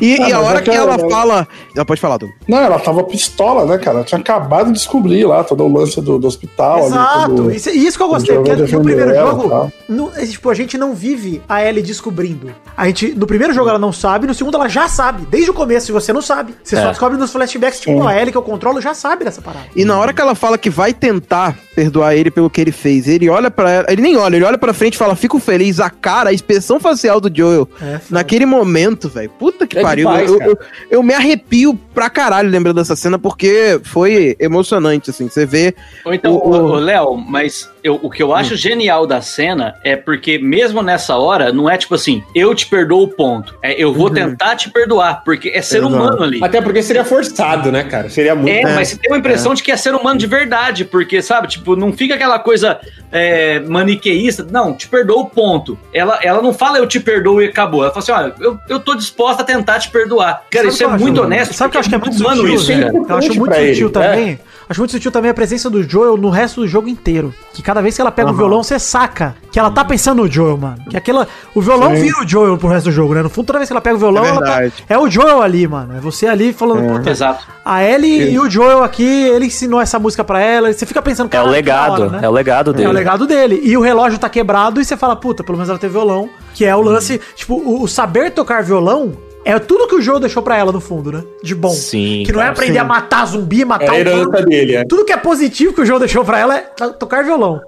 E, 0.01 0.15
Ah, 0.23 0.29
e 0.29 0.33
a 0.33 0.41
hora 0.41 0.59
é 0.59 0.63
que 0.63 0.71
que 0.71 0.77
ela 0.77 0.95
ela- 0.95 1.11
fala. 1.11 1.49
Ela 1.75 1.85
pode 1.85 2.01
falar, 2.01 2.19
Douglas. 2.19 2.39
Não, 2.47 2.59
ela 2.59 2.79
tava 2.79 3.03
pistola, 3.05 3.65
né, 3.65 3.79
cara? 3.79 3.97
Ela 3.99 4.05
tinha 4.05 4.21
acabado 4.21 4.67
de 4.67 4.73
descobrir 4.75 5.25
lá 5.25 5.43
todo 5.43 5.65
o 5.65 5.73
lance 5.73 6.01
do, 6.01 6.19
do 6.19 6.27
hospital. 6.27 6.87
Exato. 6.87 7.35
tudo. 7.35 7.51
Isso, 7.51 7.71
isso 7.71 7.97
que 7.97 8.03
eu 8.05 8.09
gostei, 8.09 8.37
o 8.37 8.43
porque 8.45 8.55
no 8.77 8.83
primeiro 8.83 9.11
ela, 9.11 9.31
jogo, 9.31 9.49
tá? 9.49 9.69
no- 9.89 10.11
é, 10.15 10.25
tipo, 10.27 10.51
a 10.51 10.55
gente 10.55 10.77
não 10.79 10.95
vive 10.95 11.43
a 11.49 11.65
Ellie 11.65 11.83
descobrindo. 11.83 12.51
A 12.77 12.87
gente, 12.87 13.13
no 13.15 13.27
primeiro 13.27 13.53
jogo 13.53 13.69
ela 13.71 13.79
não 13.79 13.93
sabe, 13.93 14.27
no 14.27 14.35
segundo 14.35 14.55
ela 14.57 14.69
já 14.69 14.89
sabe. 14.89 15.27
Desde 15.31 15.51
o 15.51 15.55
começo, 15.55 15.87
se 15.87 15.93
você 15.93 16.13
não 16.13 16.23
sabe. 16.23 16.55
Você 16.63 16.77
só 16.77 16.83
É. 16.83 16.89
descobre 16.91 17.19
nos 17.19 17.33
flashbacks, 17.33 17.81
tipo, 17.81 18.07
a 18.07 18.15
Ellie 18.17 18.31
que 18.31 18.39
eu 18.39 18.43
controlo 18.43 18.81
já 18.81 18.95
sabe 18.95 19.25
dessa 19.25 19.41
parada. 19.43 19.67
E 19.75 19.85
na 19.85 19.99
hora 19.99 20.13
que 20.13 20.21
ela 20.21 20.35
fala 20.35 20.57
que 20.59 20.71
vai 20.71 20.93
tentar 20.93 21.57
perdoar 21.75 22.15
ele 22.15 22.31
pelo 22.31 22.51
que 22.51 22.61
ele 22.61 22.73
fez, 22.73 23.09
ele 23.09 23.29
olha 23.29 23.51
pra 23.51 23.71
ela, 23.71 23.87
ele 23.89 24.03
nem 24.03 24.17
olha, 24.17 24.37
ele 24.37 24.45
olha 24.45 24.59
pra 24.59 24.73
frente 24.75 24.95
e 24.95 24.99
fala, 24.99 25.15
fico 25.17 25.39
feliz, 25.39 25.81
a 25.81 25.89
cara, 25.91 26.31
a 26.31 26.33
expressão 26.33 26.79
facial 26.79 27.21
do 27.21 27.31
Joel, 27.35 27.69
É, 27.81 28.01
naquele 28.11 28.45
momento, 28.47 29.09
velho, 29.09 29.31
puta 29.39 29.67
que 29.67 29.79
É 29.79 29.83
pariu, 29.83 30.09
demais, 30.09 30.31
eu, 30.31 30.41
eu, 30.41 30.59
eu 30.91 31.03
me 31.03 31.15
arrepio 31.15 31.79
pra 31.95 32.11
caralho 32.11 32.49
lembrando 32.51 32.77
dessa 32.77 32.97
cena, 32.97 33.19
porque 33.19 33.81
foi 33.85 34.37
emocionante, 34.39 35.11
assim, 35.11 35.29
você 35.29 35.47
vê, 35.47 35.75
Ou 36.05 36.13
então, 36.13 36.35
O- 36.35 36.49
o- 36.73 36.75
Léo, 36.77 37.17
mas 37.17 37.71
eu- 37.83 37.99
o 38.03 38.11
que 38.11 38.23
eu 38.23 38.35
acho 38.35 38.57
genial 38.57 39.07
da 39.07 39.21
cena 39.21 39.75
é 39.85 39.97
porque 39.97 40.39
mesmo 40.39 40.83
nessa 40.83 41.17
hora, 41.17 41.53
não 41.53 41.69
é 41.69 41.77
tipo 41.77 41.95
assim, 41.95 42.23
eu 42.35 42.55
te 42.55 42.67
perdoo, 42.67 43.09
ponto. 43.09 43.55
É, 43.63 43.73
eu 43.83 43.93
vou 43.93 44.11
tentar 44.11 44.57
te 44.57 44.71
perdoar, 44.71 45.23
porque 45.25 45.49
é 45.51 45.63
ser 45.63 45.79
Exato. 45.79 45.93
humano 45.95 46.23
ali. 46.23 46.41
Até 46.43 46.61
porque 46.61 46.83
seria 46.83 47.05
forçado, 47.05 47.71
né, 47.73 47.85
cara? 47.85 48.09
Seria 48.11 48.35
muito. 48.35 48.49
É, 48.49 48.75
mas 48.75 48.89
você 48.89 48.97
tem 48.97 49.11
uma 49.11 49.19
impressão 49.19 49.55
de 49.55 49.63
que 49.63 49.71
é 49.71 49.77
ser 49.77 49.95
humano 49.95 50.19
de 50.19 50.27
verdade, 50.27 50.85
porque, 50.85 51.21
sabe, 51.23 51.49
tipo, 51.49 51.77
não 51.77 51.93
fica 51.93 52.15
aquela 52.15 52.39
coisa 52.39 52.79
é, 53.13 53.61
maniqueísta. 53.61 54.47
Não, 54.51 54.75
te 54.75 54.87
perdoo, 54.89 55.27
ponto. 55.27 55.79
Ela, 55.93 56.19
ela 56.23 56.43
não 56.43 56.53
fala 56.53 56.79
eu 56.79 56.87
te 56.87 57.01
perdoo 57.01 57.41
e 57.43 57.47
acabou. 57.47 57.83
Ela 57.83 57.93
fala 57.93 58.03
assim: 58.03 58.13
olha, 58.13 58.35
eu, 58.41 58.59
eu 58.69 58.81
tô 58.81 58.95
disposta 59.29 59.43
a 59.43 59.45
tentar 59.47 59.79
te 59.79 59.91
perdoar. 59.91 60.43
Cara, 60.51 60.65
Sabe 60.65 60.69
isso 60.75 60.83
é 60.83 60.87
acho- 60.87 60.99
muito 61.05 61.23
honesto. 61.23 61.55
Sabe 61.55 61.69
o 61.69 61.71
que 61.73 61.77
eu 61.77 61.81
acho 61.81 61.89
que 61.89 61.95
é 61.95 61.99
muito 61.99 62.17
sutil, 62.17 62.49
isso, 62.49 62.73
né? 62.73 62.91
Eu 63.09 63.17
acho 63.17 63.35
muito 63.35 63.55
sutil 63.55 63.87
ele, 63.87 63.91
também. 63.91 64.41
Acho 64.71 64.81
muito 64.81 64.91
sutil 64.91 65.11
também 65.11 65.31
a 65.31 65.35
presença 65.35 65.71
do 65.71 65.83
Joel 65.83 66.17
no 66.19 66.29
resto 66.29 66.61
do 66.61 66.69
jogo 66.69 66.89
inteiro. 66.89 67.33
Que 67.55 67.63
cada 67.63 67.81
vez 67.81 67.95
que 67.95 68.01
ela 68.03 68.11
pega 68.13 68.31
o 68.31 68.35
violão, 68.35 68.63
você 68.63 68.79
saca 68.79 69.35
que 69.51 69.59
ela 69.59 69.71
tá 69.71 69.83
pensando 69.85 70.23
no 70.23 70.31
Joel, 70.31 70.59
mano. 70.59 70.77
Que 70.91 70.97
aquela. 70.97 71.27
O 71.55 71.61
violão 71.63 71.95
Sim. 71.97 72.03
vira 72.03 72.23
o 72.23 72.29
Joel 72.29 72.59
pro 72.59 72.69
resto 72.69 72.87
do 72.87 72.93
jogo, 72.93 73.15
né? 73.15 73.23
No 73.23 73.31
fundo, 73.31 73.47
toda 73.47 73.59
vez 73.59 73.69
que 73.69 73.73
ela 73.73 73.81
pega 73.81 73.97
o 73.97 73.99
violão, 73.99 74.25
É 74.25 74.29
ela 74.29 74.41
tá- 74.41 74.57
verdade. 74.59 74.85
é 74.89 74.99
o 74.99 75.09
Joel 75.11 75.41
ali, 75.43 75.67
mano. 75.67 75.97
É 75.97 76.01
você 76.01 76.27
ali 76.27 76.53
falando, 76.53 76.87
puta, 76.99 77.11
Exato. 77.11 77.47
a 77.65 77.83
Ellie 77.83 78.31
e 78.33 78.39
o 78.39 78.49
Joel 78.51 78.83
aqui, 78.85 79.05
ele 79.05 79.47
ensinou 79.47 79.81
essa 79.81 79.99
música 79.99 80.23
pra 80.23 80.41
ela. 80.41 80.69
e 80.71 80.75
Você 80.75 80.85
fica 80.85 81.01
pensando, 81.01 81.27
É 81.27 81.29
o 81.29 81.31
"Caralho, 81.31 81.49
que 81.51 81.55
legado, 81.57 81.93
hora, 82.03 82.09
né?" 82.11 82.19
é 82.23 82.29
o 82.29 82.33
legado 82.33 82.71
É 82.71 82.75
dele. 82.75 82.89
o 82.89 82.93
legado 82.93 83.27
dele. 83.27 83.61
E 83.65 83.75
o 83.77 83.81
relógio 83.81 84.19
tá 84.19 84.29
quebrado 84.29 84.81
e 84.81 84.85
você 84.85 84.97
fala, 84.97 85.17
puta, 85.17 85.43
pelo 85.43 85.57
menos 85.57 85.71
ela 85.71 85.79
tem 85.79 85.89
violão. 85.89 86.29
Que 86.59 86.65
é 86.65 86.75
o 86.75 86.81
lance. 86.83 87.21
Tipo, 87.37 87.55
o, 87.55 87.83
o 87.85 87.87
saber 87.89 88.33
tocar 88.33 88.65
violão 88.65 89.13
é 89.45 89.57
tudo 89.61 89.87
que 89.87 89.95
o 89.95 90.03
jogo 90.03 90.19
deixou 90.19 90.43
pra 90.43 90.57
ela, 90.57 90.73
no 90.73 90.81
fundo, 90.81 91.13
né? 91.13 91.23
De 91.41 91.55
bom. 91.55 91.71
Sim, 91.71 92.25
Que 92.27 92.33
não 92.33 92.41
é 92.41 92.43
cara, 92.47 92.53
aprender 92.53 92.73
sim. 92.73 92.79
a 92.81 92.85
matar 92.85 93.25
zumbi, 93.27 93.63
É 93.63 93.65
matar 93.65 93.91
a 93.91 93.95
o 93.95 93.97
herança 93.97 94.43
dele, 94.45 94.75
é. 94.75 94.85
Tudo 94.85 95.05
que 95.05 95.13
é 95.13 95.17
positivo 95.17 95.73
que 95.73 95.81
o 95.83 95.87
jogo 95.87 96.01
deixou 96.01 96.25
pra 96.25 96.41
ela 96.41 96.57
é 96.57 96.63
to- 96.63 96.95
tocar 96.95 97.23
violão. 97.23 97.61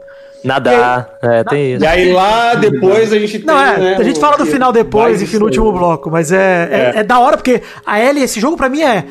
Nadar, 0.43 1.19
é, 1.23 1.45
tem 1.45 1.75
isso. 1.75 1.85
E 1.85 1.87
aí 1.87 2.13
lá 2.13 2.55
depois 2.59 3.13
a 3.13 3.19
gente 3.19 3.39
tem. 3.39 3.47
Não, 3.47 3.61
é, 3.61 3.79
né, 3.79 3.97
a 3.99 4.03
gente 4.03 4.19
fala 4.19 4.37
do 4.39 4.47
final 4.47 4.73
depois, 4.73 5.23
enfim, 5.23 5.37
no 5.39 5.45
último 5.45 5.71
aí. 5.71 5.79
bloco, 5.79 6.11
mas 6.11 6.33
é, 6.33 6.93
é, 6.97 6.99
é 7.01 7.03
da 7.05 7.19
hora 7.21 7.37
porque 7.37 7.63
a 7.87 8.01
Ellie, 8.01 8.25
esse 8.25 8.41
jogo 8.41 8.57
pra 8.57 8.69
mim 8.69 8.83
é. 8.83 9.05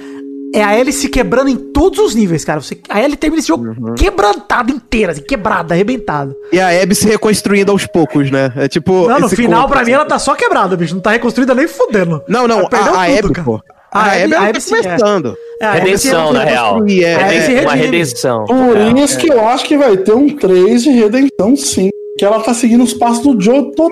É 0.53 0.63
a 0.63 0.77
Ellie 0.79 0.91
se 0.91 1.09
quebrando 1.09 1.49
em 1.49 1.55
todos 1.55 1.99
os 1.99 2.15
níveis, 2.15 2.43
cara. 2.43 2.59
Você, 2.59 2.77
a 2.89 3.01
Ellie 3.01 3.15
termina 3.15 3.39
esse 3.39 3.47
jogo 3.49 3.67
Uhum. 3.67 3.93
quebrantada 3.95 4.71
inteira, 4.71 5.11
assim, 5.11 5.21
quebrada, 5.21 5.73
arrebentada. 5.75 6.35
e 6.51 6.59
a 6.59 6.69
Abby 6.81 6.95
se 6.95 7.07
reconstruindo 7.07 7.71
aos 7.71 7.85
poucos, 7.85 8.31
né, 8.31 8.51
é 8.55 8.67
tipo... 8.67 9.07
Não, 9.07 9.19
no 9.19 9.29
final, 9.29 9.61
conto, 9.63 9.71
pra 9.71 9.79
mim, 9.81 9.91
assim. 9.91 9.93
ela 9.93 10.05
tá 10.05 10.17
só 10.17 10.33
quebrada, 10.35 10.75
bicho. 10.75 10.95
Não 10.95 11.01
tá 11.01 11.11
reconstruída 11.11 11.53
nem 11.53 11.67
fudendo. 11.67 12.21
Não, 12.27 12.47
não, 12.47 12.61
Ela 12.61 12.69
a, 12.71 13.03
a 13.03 13.17
tudo, 13.17 13.27
Abby, 13.29 13.43
pô. 13.43 13.61
A 13.91 13.99
A, 13.99 14.05
Abby- 14.11 14.23
Abby, 14.23 14.33
a 14.35 14.39
Abby 14.41 14.53
tá 14.53 14.59
se- 14.59 14.75
é. 14.75 14.81
começando. 14.83 15.35
É, 15.61 15.65
a 15.65 15.69
Ellie 15.77 15.85
Redenção, 15.87 16.33
na 16.33 16.43
real. 16.43 16.85
É- 16.87 17.53
É 17.53 17.61
uma 17.61 17.73
redenção. 17.75 18.45
Por 18.45 18.77
É. 18.77 18.89
isso 19.03 19.17
que 19.17 19.31
eu 19.31 19.47
acho 19.47 19.65
que 19.65 19.77
vai 19.77 19.97
ter 19.97 20.13
um 20.13 20.29
3 20.35 20.83
de 20.83 20.89
redenção, 20.91 21.55
sim. 21.55 21.89
Que 22.17 22.25
ela 22.25 22.39
tá 22.41 22.53
seguindo 22.53 22.83
os 22.83 22.93
passos 22.93 23.23
do 23.23 23.39
Joe 23.41 23.71
total, 23.75 23.89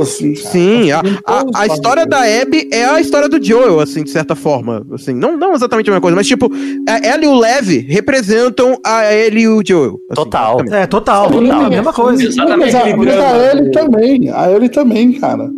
assim. 0.00 0.34
cara. 0.34 0.46
Sim, 0.50 0.88
Tá 0.90 1.00
a, 1.26 1.40
a, 1.40 1.62
a 1.62 1.66
história 1.66 2.04
da 2.06 2.18
Abby 2.20 2.68
é 2.72 2.84
a 2.84 3.00
história 3.00 3.28
do 3.28 3.42
Joel, 3.42 3.80
assim, 3.80 4.02
de 4.02 4.10
certa 4.10 4.34
forma. 4.34 4.84
Assim, 4.92 5.14
não, 5.14 5.36
não 5.36 5.54
exatamente 5.54 5.88
a 5.88 5.92
mesma 5.92 6.00
coisa, 6.00 6.16
mas 6.16 6.26
tipo, 6.26 6.50
ela 7.02 7.24
e 7.24 7.28
o 7.28 7.34
Lev 7.38 7.68
representam 7.88 8.76
a 8.84 9.12
ele 9.12 9.40
e 9.42 9.48
o 9.48 9.62
Joel. 9.64 10.00
assim, 10.10 10.14
Total. 10.24 10.60
É, 10.70 10.86
total, 10.86 11.30
total, 11.30 11.62
a 11.64 11.70
mesma 11.70 11.92
coisa. 11.92 12.24
Exatamente. 12.24 12.72
Mas 12.72 12.74
a, 12.74 12.96
mas 12.96 13.18
a 13.18 13.54
do- 13.54 13.70
também. 13.70 14.30
A 14.30 14.50
Ellie 14.50 14.68
também, 14.68 15.12
cara. 15.12 15.50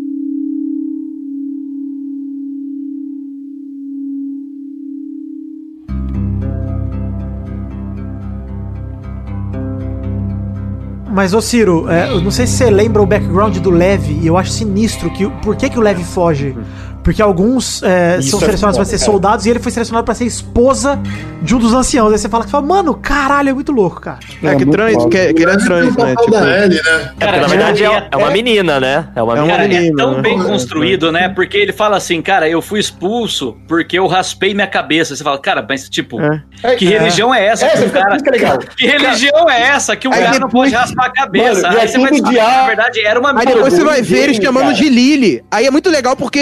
Mas, 11.14 11.32
ô 11.32 11.40
Ciro, 11.40 11.88
é, 11.88 12.10
eu 12.10 12.20
não 12.20 12.32
sei 12.32 12.44
se 12.44 12.54
você 12.54 12.68
lembra 12.68 13.00
o 13.00 13.06
background 13.06 13.58
do 13.58 13.70
Lev, 13.70 14.10
e 14.10 14.26
eu 14.26 14.36
acho 14.36 14.50
sinistro 14.50 15.08
que 15.10 15.28
por 15.44 15.54
que, 15.54 15.70
que 15.70 15.78
o 15.78 15.80
Lev 15.80 16.00
foge? 16.00 16.56
Porque 17.04 17.20
alguns 17.20 17.82
é, 17.82 18.20
são 18.22 18.38
é 18.40 18.44
selecionados 18.46 18.60
pra 18.78 18.84
foda, 18.84 18.84
ser 18.86 18.98
cara. 18.98 19.04
soldados 19.12 19.46
e 19.46 19.50
ele 19.50 19.58
foi 19.58 19.70
selecionado 19.70 20.04
pra 20.06 20.14
ser 20.14 20.24
esposa 20.24 20.98
de 21.42 21.54
um 21.54 21.58
dos 21.58 21.74
anciãos. 21.74 22.10
Aí 22.12 22.18
você 22.18 22.28
fala, 22.30 22.48
fala 22.48 22.64
mano, 22.66 22.94
caralho, 22.94 23.50
é 23.50 23.52
muito 23.52 23.70
louco, 23.72 24.00
cara. 24.00 24.18
É, 24.42 24.48
que 24.56 24.64
muito 24.64 24.70
trans, 24.70 25.04
que, 25.06 25.18
é- 25.18 25.32
que 25.34 25.42
ele 25.42 25.50
é 25.52 25.54
Esse 25.56 25.66
trans, 25.66 25.94
né? 25.96 26.14
Tipo, 26.16 26.34
Ellie, 26.36 26.82
né? 26.82 27.12
É, 27.20 27.26
porque, 27.26 27.40
na 27.40 27.46
verdade 27.46 27.84
é- 27.84 27.86
é, 27.92 28.08
é 28.10 28.16
uma 28.16 28.30
menina, 28.30 28.80
né? 28.80 29.08
É 29.14 29.22
uma 29.22 29.36
É 29.36 29.40
menina. 29.42 29.56
Cara, 29.58 29.74
é 29.74 29.92
tão 29.92 30.14
né? 30.14 30.22
bem 30.22 30.42
construído, 30.42 31.12
né? 31.12 31.28
Porque 31.28 31.58
ele 31.58 31.72
fala 31.74 31.98
assim, 31.98 32.22
cara, 32.22 32.48
eu 32.48 32.62
fui 32.62 32.80
expulso 32.80 33.54
porque 33.68 33.98
eu 33.98 34.06
raspei 34.06 34.54
minha 34.54 34.66
cabeça. 34.66 35.14
Você 35.14 35.22
fala, 35.22 35.38
cara, 35.38 35.64
mas 35.68 35.86
tipo, 35.90 36.18
É. 36.62 36.74
que 36.76 36.86
religião 36.86 37.34
é 37.34 37.44
essa? 37.48 37.66
É, 37.66 37.70
que 37.82 37.90
cara... 37.90 38.16
fica 38.16 38.30
legal. 38.30 38.58
Que 38.76 38.86
religião 38.86 39.48
é 39.50 39.60
essa 39.60 39.94
que 39.94 40.08
o 40.08 40.12
Aí 40.12 40.22
cara 40.24 40.38
não 40.38 40.48
pode 40.48 40.72
raspar 40.74 41.06
a 41.06 41.10
cabeça? 41.12 41.62
Mano, 41.68 41.78
aí 41.78 41.84
é 41.84 41.86
você 41.86 41.98
vai 41.98 42.10
descobrir 42.10 42.22
de 42.22 42.30
que, 42.38 42.42
na 42.56 42.66
verdade, 42.66 43.00
era 43.04 43.20
uma 43.20 43.28
Aí 43.30 43.34
menina. 43.36 43.54
depois 43.56 43.74
você 43.74 43.84
vai 43.84 44.00
ver 44.02 44.18
eles 44.24 44.36
chamando 44.38 44.72
de 44.72 44.88
Lily. 44.88 45.44
Aí 45.50 45.66
é 45.66 45.70
muito 45.70 45.90
legal 45.90 46.16
porque. 46.16 46.40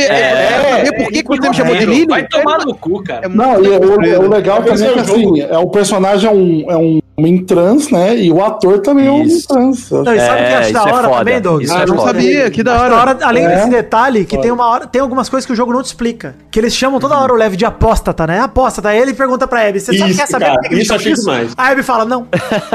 É, 0.52 0.70
É, 0.80 0.84
saber 0.86 0.96
por 0.96 1.12
que, 1.12 1.22
que 1.22 1.28
você 1.28 1.48
me 1.48 1.54
chamou 1.54 1.76
de 1.76 1.86
Lily? 1.86 2.06
Vai 2.06 2.26
tomar 2.28 2.58
no 2.58 2.74
cu, 2.76 3.02
cara. 3.02 3.26
É 3.26 3.28
Não, 3.28 3.64
e 3.64 3.68
o, 3.68 4.28
legal 4.28 4.58
É 4.58 4.64
também 4.64 4.88
é 4.88 4.92
que 4.92 5.00
o 5.00 5.04
jogo. 5.04 5.18
assim, 5.34 5.40
é, 5.40 5.58
o 5.58 5.68
personagem 5.68 6.28
é 6.28 6.32
um, 6.32 6.70
é 6.70 6.76
um 6.76 7.00
homem 7.22 7.44
trans, 7.44 7.90
né? 7.90 8.16
E 8.16 8.30
o 8.30 8.42
ator 8.44 8.80
também 8.80 9.06
é 9.06 9.10
um 9.10 9.14
homem 9.20 9.26
Isso. 9.28 9.48
trans. 9.48 9.90
Não, 9.90 10.14
e 10.14 10.20
sabe 10.20 10.32
o 10.32 10.36
que 10.36 10.42
eu 10.42 10.46
É, 10.46 10.54
acho 10.56 10.72
da 10.72 10.80
isso 10.80 10.88
é 10.88 10.92
hora 10.92 11.08
foda. 11.08 11.18
também, 11.18 11.40
Doug? 11.40 11.62
Isso 11.62 11.74
Ah, 11.74 11.78
é 11.80 11.82
eu 11.82 11.86
não 11.88 11.96
foda. 11.96 12.06
sabia, 12.08 12.50
que 12.50 12.62
da 12.62 12.74
da 12.76 12.82
hora. 12.82 12.94
hora, 12.96 13.18
além 13.22 13.44
É. 13.44 13.48
desse 13.56 13.68
detalhe, 13.70 14.24
que 14.24 14.38
tem 14.38 14.50
uma 14.50 14.66
hora, 14.66 14.86
tem 14.86 15.00
algumas 15.00 15.28
coisas 15.28 15.46
que 15.46 15.52
o 15.52 15.56
jogo 15.56 15.72
não 15.72 15.82
te 15.82 15.86
explica. 15.86 16.34
Que 16.50 16.58
eles 16.60 16.74
chamam 16.74 16.98
toda 17.00 17.16
hora 17.18 17.32
o 17.32 17.36
Leve 17.36 17.56
de 17.56 17.64
apóstata, 17.64 18.26
né? 18.26 18.40
Apóstata. 18.40 18.88
Aí 18.90 18.98
ele 18.98 19.14
pergunta 19.14 19.46
pra 19.46 19.66
Abby, 19.66 19.80
você 19.80 19.96
só 19.96 20.06
Isso, 20.06 20.18
quer 20.18 20.26
saber 20.26 20.44
cara, 20.46 20.60
que 20.62 20.68
que 20.70 20.74
isso 20.82 20.92
eu 20.92 20.96
achei 20.96 21.16
chamam 21.16 21.34
demais. 21.34 21.54
A 21.56 21.68
Abby 21.68 21.82
fala, 21.82 22.04
não. 22.04 22.26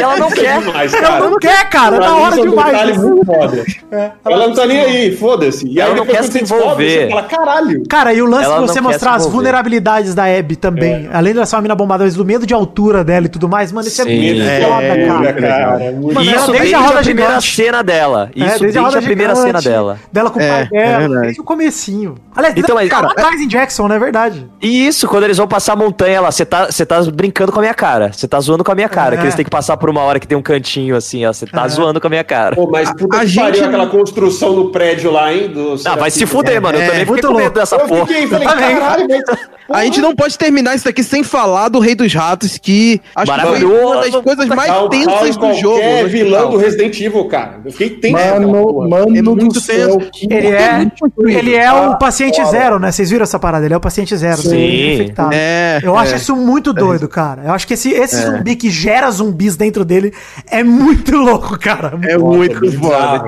Ela 0.00 0.16
não 0.16 0.28
Isso 0.28 0.38
é 0.38 0.42
quer. 0.42 0.60
demais, 0.60 0.94
Ela 0.94 1.02
cara. 1.08 1.20
não 1.30 1.38
quer, 1.38 1.70
cara. 1.70 1.98
Na 1.98 2.10
mim, 2.14 2.20
hora 2.20 2.34
isso 2.36 2.44
é 2.44 2.48
demais. 2.48 2.70
detalhe 2.72 2.92
isso. 2.92 3.00
muito 3.00 3.26
foda. 3.26 3.64
É. 3.92 4.10
Ela 4.24 4.46
não 4.48 4.54
tá 4.54 4.66
nem 4.66 4.80
aí, 4.80 5.16
foda-se. 5.16 5.66
E 5.68 5.80
aí 5.80 5.94
depois 5.94 6.10
quando 6.18 6.22
se 6.24 6.32
você 6.32 6.38
descobre. 6.40 6.88
Você 6.90 7.08
fala, 7.08 7.22
caralho. 7.24 7.82
Cara, 7.88 8.12
e 8.12 8.22
o 8.22 8.26
lance 8.26 8.50
de 8.52 8.60
você 8.60 8.80
mostrar 8.80 9.14
as 9.14 9.26
vulnerabilidades 9.26 10.14
da 10.14 10.24
Abby 10.24 10.56
também, 10.56 11.08
além 11.12 11.32
dela 11.34 11.46
ser 11.46 11.56
uma 11.56 11.62
mina 11.62 11.74
bombada, 11.74 12.04
mas 12.04 12.14
do 12.14 12.24
medo 12.24 12.46
de 12.46 12.54
altura 12.54 13.02
dela 13.04 13.26
e 13.26 13.28
tudo 13.28 13.48
mais, 13.48 13.67
mano, 13.72 13.86
isso 13.88 14.02
é 14.02 14.04
muito 14.04 14.42
É, 14.42 14.60
foda, 14.60 14.70
Cara, 14.72 15.32
cara. 15.32 15.32
cara, 15.34 15.84
é 15.84 15.90
muito- 15.92 16.14
Mano, 16.14 16.26
Isso 16.30 16.34
desde 16.46 16.52
desde 16.58 16.74
a 16.74 16.78
a, 16.78 16.82
roda 16.82 17.02
primeira 17.02 17.30
gigante. 17.40 17.56
cena 17.56 17.82
dela. 17.82 18.30
É, 18.34 18.38
Isso 18.38 18.58
desde 18.60 18.78
desde, 18.80 18.98
a, 18.98 19.02
primeira 19.02 19.34
gigante, 19.34 19.46
cena 19.46 19.60
dela. 19.74 19.98
Dela 20.12 20.30
com 20.30 20.38
o 20.38 20.42
É, 20.42 20.48
pai 20.48 20.68
é 20.72 20.86
dela, 20.86 20.98
verdade. 20.98 21.20
desde 21.22 21.40
o 21.40 21.44
comecinho. 21.44 22.14
Aliás, 22.34 22.54
Então, 22.56 22.74
mas, 22.76 22.88
cara, 22.88 23.08
cara, 23.08 23.12
atrás 23.20 23.40
em 23.40 23.48
Jackson, 23.48 23.88
não 23.88 23.94
é 23.96 23.98
verdade? 23.98 24.46
E 24.62 24.86
isso, 24.86 25.06
quando 25.08 25.24
eles 25.24 25.36
vão 25.36 25.48
passar 25.48 25.72
a 25.72 25.76
montanha 25.76 26.20
lá, 26.20 26.30
você 26.30 26.44
tá, 26.44 26.66
você 26.70 26.84
tá 26.86 27.00
brincando 27.12 27.52
com 27.52 27.58
a 27.58 27.62
minha 27.62 27.74
cara. 27.74 28.12
Você 28.12 28.26
tá 28.28 28.38
zoando 28.40 28.62
com 28.64 28.72
a 28.72 28.74
minha 28.74 28.88
cara. 28.88 29.14
É. 29.14 29.18
Que 29.18 29.24
eles 29.24 29.34
têm 29.34 29.44
que 29.44 29.50
passar 29.50 29.76
por 29.76 29.88
uma 29.90 30.02
hora 30.02 30.18
que 30.20 30.26
tem 30.26 30.36
um 30.38 30.42
cantinho 30.42 30.96
assim, 30.96 31.24
ó. 31.26 31.32
Você 31.32 31.46
tá 31.46 31.64
É. 31.64 31.68
zoando 31.68 32.00
com 32.00 32.06
a 32.06 32.10
minha 32.10 32.24
cara. 32.24 32.54
Pô, 32.56 32.68
mas 32.70 32.90
puta 32.92 33.16
A 33.16 33.20
que 33.20 33.26
gente- 33.26 33.42
pariu 33.44 33.64
aquela 33.64 33.86
construção 33.88 34.52
no 34.54 34.70
prédio 34.70 35.10
lá, 35.10 35.32
hein? 35.32 35.48
Do 35.48 35.76
Ah, 35.84 35.96
vai 35.96 36.10
se 36.10 36.24
fuder, 36.26 36.60
mano. 36.60 36.78
Eu 36.78 36.82
É, 36.82 36.86
também 36.86 37.00
fiquei 37.00 37.12
muito 37.12 37.28
com 37.28 37.34
medo 37.34 37.54
dessa 37.54 37.78
porra. 37.78 38.06
mas... 38.08 39.22
A 39.70 39.84
gente 39.84 40.00
não 40.00 40.14
pode 40.14 40.38
terminar 40.38 40.74
isso 40.74 40.88
aqui 40.88 41.02
sem 41.02 41.22
falar 41.22 41.68
do 41.68 41.78
Rei 41.78 41.94
dos 41.94 42.12
Ratos, 42.14 42.56
que 42.56 43.00
acho 43.14 43.30
que 43.32 43.38
foi 43.56 43.64
uma 43.84 43.96
das 44.02 44.16
coisas 44.16 44.46
mais 44.48 44.72
tensas 44.90 45.36
do 45.36 45.54
jogo. 45.54 45.80
no 46.02 46.08
vilão 46.08 46.50
do 46.50 46.56
Resident 46.56 47.00
Evil, 47.00 47.24
cara. 47.26 47.60
Eu 47.64 47.72
fiquei 47.72 47.90
tenso. 47.90 48.14
Mano, 48.14 48.88
mano 48.88 49.16
É 49.16 49.22
muito 49.22 49.48
do 49.48 49.60
céu. 49.60 49.98
Ele 50.28 50.46
é, 50.48 50.90
ele 51.28 51.54
é 51.54 51.72
o 51.72 51.92
Ah, 51.92 51.96
paciente 51.96 52.44
zero, 52.46 52.78
né? 52.78 52.90
Vocês 52.92 53.10
viram 53.10 53.22
essa 53.22 53.38
parada? 53.38 53.64
Ele 53.64 53.74
é 53.74 53.76
o 53.76 53.80
paciente 53.80 54.16
zero. 54.16 54.38
Sim. 54.42 54.50
né? 54.50 54.94
Infectado. 54.94 55.30
É, 55.32 55.80
Eu 55.82 55.96
acho 55.96 56.14
é. 56.14 56.16
isso 56.16 56.34
muito 56.36 56.72
doido, 56.72 57.08
cara. 57.08 57.42
Eu 57.44 57.52
acho 57.52 57.66
que 57.66 57.74
esse, 57.74 57.90
esse 57.90 58.16
zumbi 58.24 58.56
que 58.56 58.70
gera 58.70 59.10
zumbis 59.10 59.56
dentro 59.56 59.84
dele 59.84 60.12
é 60.50 60.62
muito 60.62 61.14
louco, 61.16 61.58
cara. 61.58 61.98
É 62.02 62.16
muito 62.18 62.72
foda. 62.78 63.24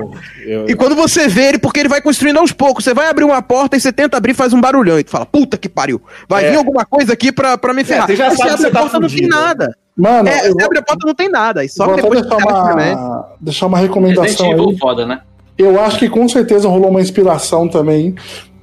E 0.67 0.75
quando 0.75 0.95
você 0.95 1.27
vê 1.27 1.49
ele, 1.49 1.57
porque 1.59 1.79
ele 1.79 1.89
vai 1.89 2.01
construindo 2.01 2.37
aos 2.39 2.51
poucos, 2.51 2.83
você 2.83 2.93
vai 2.93 3.07
abrir 3.09 3.23
uma 3.25 3.41
porta 3.41 3.75
e 3.77 3.79
você 3.79 3.91
tenta 3.91 4.17
abrir 4.17 4.31
e 4.31 4.35
faz 4.35 4.53
um 4.53 4.61
barulhão. 4.61 4.99
E 4.99 5.03
tu 5.03 5.11
fala, 5.11 5.25
puta 5.25 5.57
que 5.57 5.69
pariu. 5.69 6.01
Vai 6.27 6.45
É. 6.45 6.51
vir 6.51 6.57
alguma 6.57 6.85
coisa 6.85 7.13
aqui 7.13 7.31
pra, 7.31 7.57
pra 7.57 7.73
me 7.73 7.83
ferrar. 7.83 8.07
você 8.07 8.15
já 8.15 8.29
Aí 8.29 8.35
sabe 8.37 8.49
que 8.51 8.57
você 8.61 8.67
a 8.67 8.71
tá 8.71 8.79
porta 8.79 8.99
não 8.99 9.07
tem 9.09 9.27
nada. 9.27 9.75
Mano, 10.01 10.27
É, 10.27 10.49
eu 10.49 10.55
abre 10.65 10.79
a 10.79 10.81
porta 10.81 11.05
não 11.05 11.13
tem 11.13 11.29
nada. 11.29 11.63
E 11.63 11.69
só 11.69 11.85
vou 11.85 11.95
depois 11.95 12.21
deixar 12.21 12.37
uma, 12.37 13.27
deixar 13.39 13.67
uma 13.67 13.77
recomendação 13.77 14.51
aí. 14.51 14.77
foda, 14.77 15.05
né? 15.05 15.21
Eu 15.57 15.79
acho 15.79 15.99
que 15.99 16.09
com 16.09 16.27
certeza 16.27 16.67
rolou 16.67 16.89
uma 16.89 17.01
inspiração 17.01 17.67
também. 17.67 18.15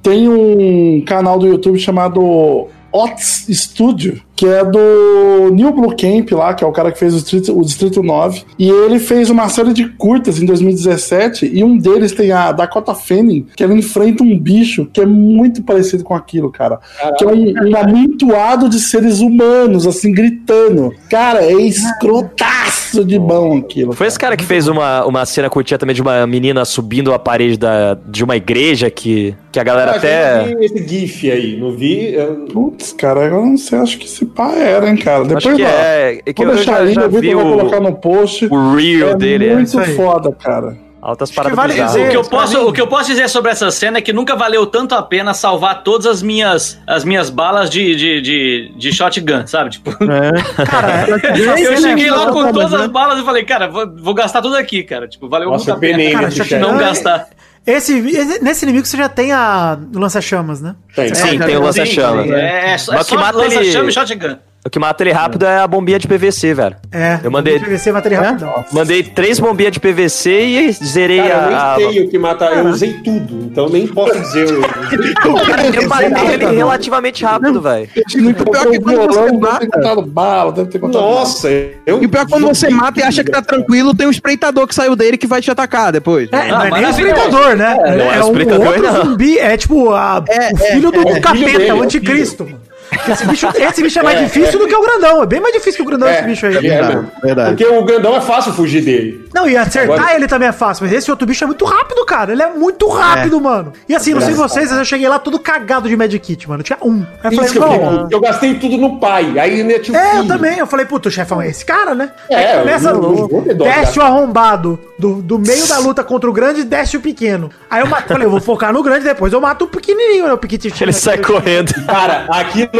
Tem 0.03 0.27
um 0.27 1.01
canal 1.05 1.39
do 1.39 1.47
YouTube 1.47 1.79
chamado 1.79 2.67
Ots 2.91 3.45
Studio, 3.49 4.21
que 4.39 4.47
é 4.47 4.63
do 4.63 5.49
Neil 5.51 5.73
Blue 5.73 5.93
Camp 5.97 6.31
lá, 6.31 6.53
que 6.53 6.63
é 6.63 6.67
o 6.67 6.71
cara 6.71 6.93
que 6.93 6.97
fez 6.97 7.13
o 7.13 7.17
Distrito, 7.17 7.59
o 7.59 7.61
Distrito 7.61 8.01
9. 8.01 8.43
E 8.57 8.69
ele 8.69 8.97
fez 8.97 9.29
uma 9.29 9.49
série 9.49 9.73
de 9.73 9.85
curtas 9.89 10.41
em 10.41 10.45
2017, 10.45 11.45
e 11.53 11.61
um 11.61 11.77
deles 11.77 12.13
tem 12.13 12.31
a 12.31 12.53
Dakota 12.53 12.95
Fanning, 12.95 13.47
que 13.53 13.61
ela 13.61 13.73
enfrenta 13.73 14.23
um 14.23 14.39
bicho 14.39 14.87
que 14.93 15.01
é 15.01 15.05
muito 15.05 15.61
parecido 15.61 16.05
com 16.05 16.13
aquilo, 16.15 16.49
cara. 16.49 16.79
Que 17.17 17.25
é 17.25 17.27
um, 17.27 17.53
um 17.69 17.75
amontoado 17.75 18.69
de 18.69 18.79
seres 18.79 19.19
humanos, 19.19 19.85
assim, 19.85 20.13
gritando. 20.13 20.93
Cara, 21.09 21.43
é 21.43 21.53
escrotaço 21.61 23.03
de 23.03 23.19
bom 23.19 23.57
aquilo. 23.57 23.93
Foi 23.93 24.07
esse 24.07 24.17
cara 24.17 24.35
que 24.37 24.43
fez 24.45 24.67
uma, 24.67 25.05
uma 25.05 25.25
cena 25.25 25.49
curtinha 25.49 25.77
também 25.77 25.95
de 25.95 26.01
uma 26.01 26.25
menina 26.25 26.63
subindo 26.65 27.13
a 27.13 27.19
parede 27.19 27.57
da, 27.57 27.93
de 28.07 28.23
uma 28.23 28.35
igreja 28.35 28.89
que, 28.89 29.35
que 29.51 29.59
a 29.59 29.63
galera 29.63 29.91
Eu 29.91 29.97
até. 29.97 30.43
vi 30.55 30.65
esse 30.65 30.87
GIF 30.87 31.29
aí, 31.31 31.57
não 31.59 31.71
vi? 31.71 32.13
Eu- 32.13 32.47
Putz, 32.49 32.93
cara, 32.93 33.25
eu 33.25 33.45
não 33.45 33.57
sei, 33.57 33.77
acho 33.77 33.97
que 33.99 34.05
esse 34.05 34.25
pá 34.29 34.51
era, 34.55 34.89
hein, 34.89 34.95
cara. 34.97 35.23
Depois 35.23 35.45
Acho 35.45 35.55
que 35.55 35.63
ó, 35.63 35.67
é. 35.67 36.21
é 36.25 36.33
que 36.33 36.43
Vou 36.43 36.51
eu 36.53 36.55
deixar 36.57 36.71
já, 36.77 36.79
aí, 36.83 36.93
já 36.93 37.05
o 37.05 37.09
vi 37.09 37.19
Vitor 37.21 37.35
vai 37.43 37.45
o, 37.53 37.57
colocar 37.57 37.79
no 37.79 37.95
post. 37.95 38.45
o 38.45 38.75
reel 38.75 39.09
é 39.09 39.15
dele. 39.15 39.47
é. 39.49 39.53
muito 39.53 39.67
isso 39.67 39.79
aí. 39.79 39.95
foda, 39.95 40.31
cara. 40.31 40.77
Altas 41.01 41.29
que 41.29 41.35
paradas 41.37 41.55
vale 41.55 41.73
dizer- 41.75 42.07
O 42.07 42.09
que, 42.09 42.17
eu 42.17 42.23
posso, 42.23 42.67
o 42.67 42.73
que 42.73 42.81
eu 42.81 42.87
posso 42.87 43.09
dizer 43.09 43.29
sobre 43.29 43.51
essa 43.51 43.71
cena 43.71 43.99
é 43.99 44.01
que 44.01 44.11
nunca 44.11 44.35
valeu 44.35 44.65
tanto 44.65 44.93
a 44.95 45.01
pena 45.01 45.33
salvar 45.33 45.81
todas 45.81 46.05
as 46.05 46.21
minhas, 46.21 46.77
as 46.85 47.05
minhas 47.05 47.29
balas 47.29 47.69
de, 47.69 47.95
de, 47.95 48.21
de, 48.21 48.73
de 48.75 48.91
shotgun, 48.91 49.47
sabe? 49.47 49.69
Tipo, 49.69 49.91
Cara, 49.97 51.05
eu 51.37 51.77
cheguei 51.77 52.07
é 52.09 52.11
lá 52.11 52.31
com 52.31 52.51
todas 52.51 52.73
as 52.73 52.87
balas 52.87 53.17
e 53.19 53.23
falei, 53.23 53.43
cara, 53.45 53.69
vou, 53.69 53.89
vou 53.95 54.13
gastar 54.13 54.41
tudo 54.41 54.57
aqui, 54.57 54.83
cara. 54.83 55.07
Tipo, 55.07 55.29
valeu 55.29 55.49
Nossa, 55.49 55.71
muito 55.73 55.85
a 55.93 55.97
pena. 55.97 56.29
Cara, 56.29 56.59
não 56.59 56.75
é- 56.75 56.79
gastar. 56.83 57.27
Esse, 57.71 57.97
esse- 57.99 58.43
nesse 58.43 58.65
inimigo 58.65 58.85
você 58.85 58.97
já 58.97 59.07
tem 59.09 59.31
a 59.31 59.77
o 59.95 59.99
lança-chamas, 59.99 60.61
né? 60.61 60.75
Tem. 60.95 61.13
Sim, 61.13 61.37
tem 61.39 61.57
o 61.57 61.61
lança-chama. 61.61 62.23
Sim, 62.23 62.33
É, 62.33 62.71
é 62.73 62.77
só, 62.77 62.93
é 62.93 62.95
Mas 62.95 63.05
o 63.05 63.09
que 63.09 63.15
só 63.15 63.21
mata 63.21 63.37
lança-chama 63.37 63.79
ele- 63.83 63.89
e 63.89 63.93
shotgun. 63.93 64.37
O 64.65 64.69
que 64.69 64.77
mata 64.77 65.01
ele 65.01 65.13
rápido 65.13 65.45
é 65.45 65.59
a 65.59 65.67
bombinha 65.67 65.97
de 65.97 66.05
PVC, 66.05 66.53
velho. 66.53 66.75
É. 66.91 67.19
Eu 67.23 67.31
mandei- 67.31 67.59
PVC 67.59 67.93
mata 67.93 68.07
ele 68.09 68.15
rapidão. 68.15 68.65
Mandei 68.73 69.01
três 69.03 69.39
bombinhas 69.39 69.71
de 69.71 69.79
PVC 69.79 70.29
e 70.31 70.71
zerei 70.73 71.17
Cara, 71.21 71.29
eu 71.51 71.57
a. 71.57 71.77
nem 71.77 71.93
sei 71.93 72.03
o 72.05 72.09
que 72.09 72.19
mata. 72.19 72.45
Eu 72.45 72.65
usei 72.67 72.93
tudo, 73.01 73.45
então 73.45 73.69
nem 73.69 73.87
posso 73.87 74.19
dizer. 74.19 74.49
eu- 74.51 75.81
Eu 75.81 75.87
matei 75.87 76.33
ele 76.33 76.45
relativamente 76.47 77.23
rápido, 77.23 77.61
velho. 77.61 77.87
O 77.87 78.33
pior 78.51 78.67
é 78.67 78.69
que 78.71 78.79
quando 78.81 79.07
você 79.13 79.31
mata. 79.37 80.01
bala, 80.07 80.51
deve 80.51 80.69
ter 80.69 80.79
Nossa, 80.81 81.49
eu. 81.49 82.03
E 82.03 82.05
o 82.05 82.09
pior 82.09 82.21
é 82.21 82.25
que 82.25 82.31
quando 82.31 82.47
você 82.47 82.69
mata 82.69 82.99
e 82.99 83.03
acha 83.03 83.23
que 83.23 83.31
tá 83.31 83.41
tranquilo, 83.41 83.95
tem 83.95 84.07
um 84.07 84.11
espreitador 84.11 84.67
que 84.67 84.75
saiu 84.75 84.95
dele 84.95 85.17
que 85.17 85.25
vai 85.27 85.41
te 85.41 85.49
atacar 85.49 85.91
depois. 85.93 86.27
É, 86.33 86.47
não 86.51 86.61
é 86.65 86.81
nem 86.81 86.89
espreitador, 86.89 87.55
né? 87.55 87.77
É, 87.85 87.95
não 87.97 88.11
é 88.13 88.19
o 88.19 88.25
um 88.25 88.27
espreitador, 88.27 88.67
outro 88.67 88.81
não. 88.83 89.05
zumbi, 89.05 89.39
é 89.39 89.55
tipo 89.55 89.91
a- 89.93 90.23
É, 90.27 90.53
o 90.53 90.57
filho 90.57 90.91
do, 90.91 90.99
é, 90.99 91.03
do 91.05 91.09
é 91.17 91.19
capeta, 91.21 91.63
é 91.63 91.73
o 91.73 91.81
anticristo. 91.81 92.43
mano. 92.43 92.68
Esse 93.07 93.25
bicho, 93.25 93.47
esse 93.55 93.83
bicho 93.83 93.99
é 93.99 94.03
mais 94.03 94.19
difícil 94.19 94.59
do 94.59 94.67
que 94.67 94.75
o 94.75 94.81
grandão. 94.81 95.23
É 95.23 95.25
bem 95.25 95.39
mais 95.39 95.53
difícil 95.53 95.77
que 95.77 95.81
o 95.83 95.85
grandão, 95.85 96.07
É, 96.07 96.15
esse 96.19 96.23
bicho 96.27 96.45
aí. 96.45 96.57
é 96.57 96.61
mesmo. 96.61 97.11
verdade. 97.23 97.49
Porque 97.49 97.65
o 97.65 97.83
grandão 97.83 98.15
é 98.15 98.21
fácil 98.21 98.51
fugir 98.53 98.83
dele. 98.83 99.27
Não, 99.33 99.47
e 99.47 99.55
acertar 99.55 99.97
Agora- 99.99 100.15
ele 100.15 100.27
também 100.27 100.47
é 100.47 100.51
fácil, 100.51 100.85
mas 100.85 100.93
esse 100.95 101.09
outro 101.11 101.27
bicho 101.27 101.43
é 101.43 101.47
muito 101.47 101.63
rápido, 101.65 102.03
cara. 102.05 102.31
Ele 102.31 102.41
é 102.41 102.49
muito 102.49 102.87
rápido, 102.87 103.39
mano. 103.39 103.73
E 103.87 103.95
assim, 103.95 104.13
não 104.13 104.21
sei 104.21 104.33
vocês, 104.33 104.69
mas 104.69 104.79
eu 104.79 104.85
cheguei 104.85 105.07
lá 105.07 105.19
todo 105.19 105.37
cagado 105.39 105.87
de 105.87 105.95
Medkit, 105.95 106.49
mano. 106.49 106.63
Tinha 106.63 106.77
um. 106.81 107.05
Aí 107.23 107.35
eu 107.35 107.43
Isso 107.43 107.51
que 107.53 107.57
eu, 107.59 107.61
falei, 107.61 107.79
fiquei- 107.79 107.97
não. 107.97 108.07
eu 108.11 108.19
gastei 108.19 108.53
tudo 108.55 108.77
no 108.77 108.99
pai. 108.99 109.37
Aí 109.39 109.63
né, 109.63 109.79
tinha 109.79 109.97
o 109.97 110.01
É, 110.01 110.07
eu 110.07 110.11
filho. 110.17 110.27
também. 110.27 110.57
Eu 110.59 110.67
falei, 110.67 110.85
puta, 110.85 111.09
o 111.09 111.11
chefão 111.11 111.41
é 111.41 111.47
esse 111.47 111.63
cara, 111.63 111.93
né? 111.93 112.11
É, 112.29 112.35
Aí 112.53 112.59
começa, 112.59 112.89
eu 112.89 113.43
ter 113.45 113.53
dó, 113.53 113.65
desce 113.65 113.99
o 113.99 114.01
arrombado 114.01 114.79
do, 114.97 115.21
do 115.21 115.37
meio 115.39 115.67
da 115.67 115.77
luta 115.79 116.03
contra 116.03 116.29
o 116.29 116.33
grande 116.33 116.61
e 116.61 116.63
desce 116.63 116.97
o 116.97 117.01
pequeno. 117.01 117.49
Aí 117.69 117.81
eu 117.81 117.87
mato, 117.87 118.07
falei, 118.07 118.25
eu 118.25 118.31
vou 118.31 118.41
focar 118.41 118.73
no 118.73 118.81
grande, 118.81 119.03
depois 119.05 119.31
eu 119.31 119.39
mato 119.39 119.65
o 119.65 119.67
pequenininho, 119.67 120.25
né? 120.25 120.33
O 120.33 120.37
pequitinho. 120.37 120.73
Ele 120.81 120.91
sai 120.93 121.17
correndo. 121.19 121.73
Cara, 121.85 122.25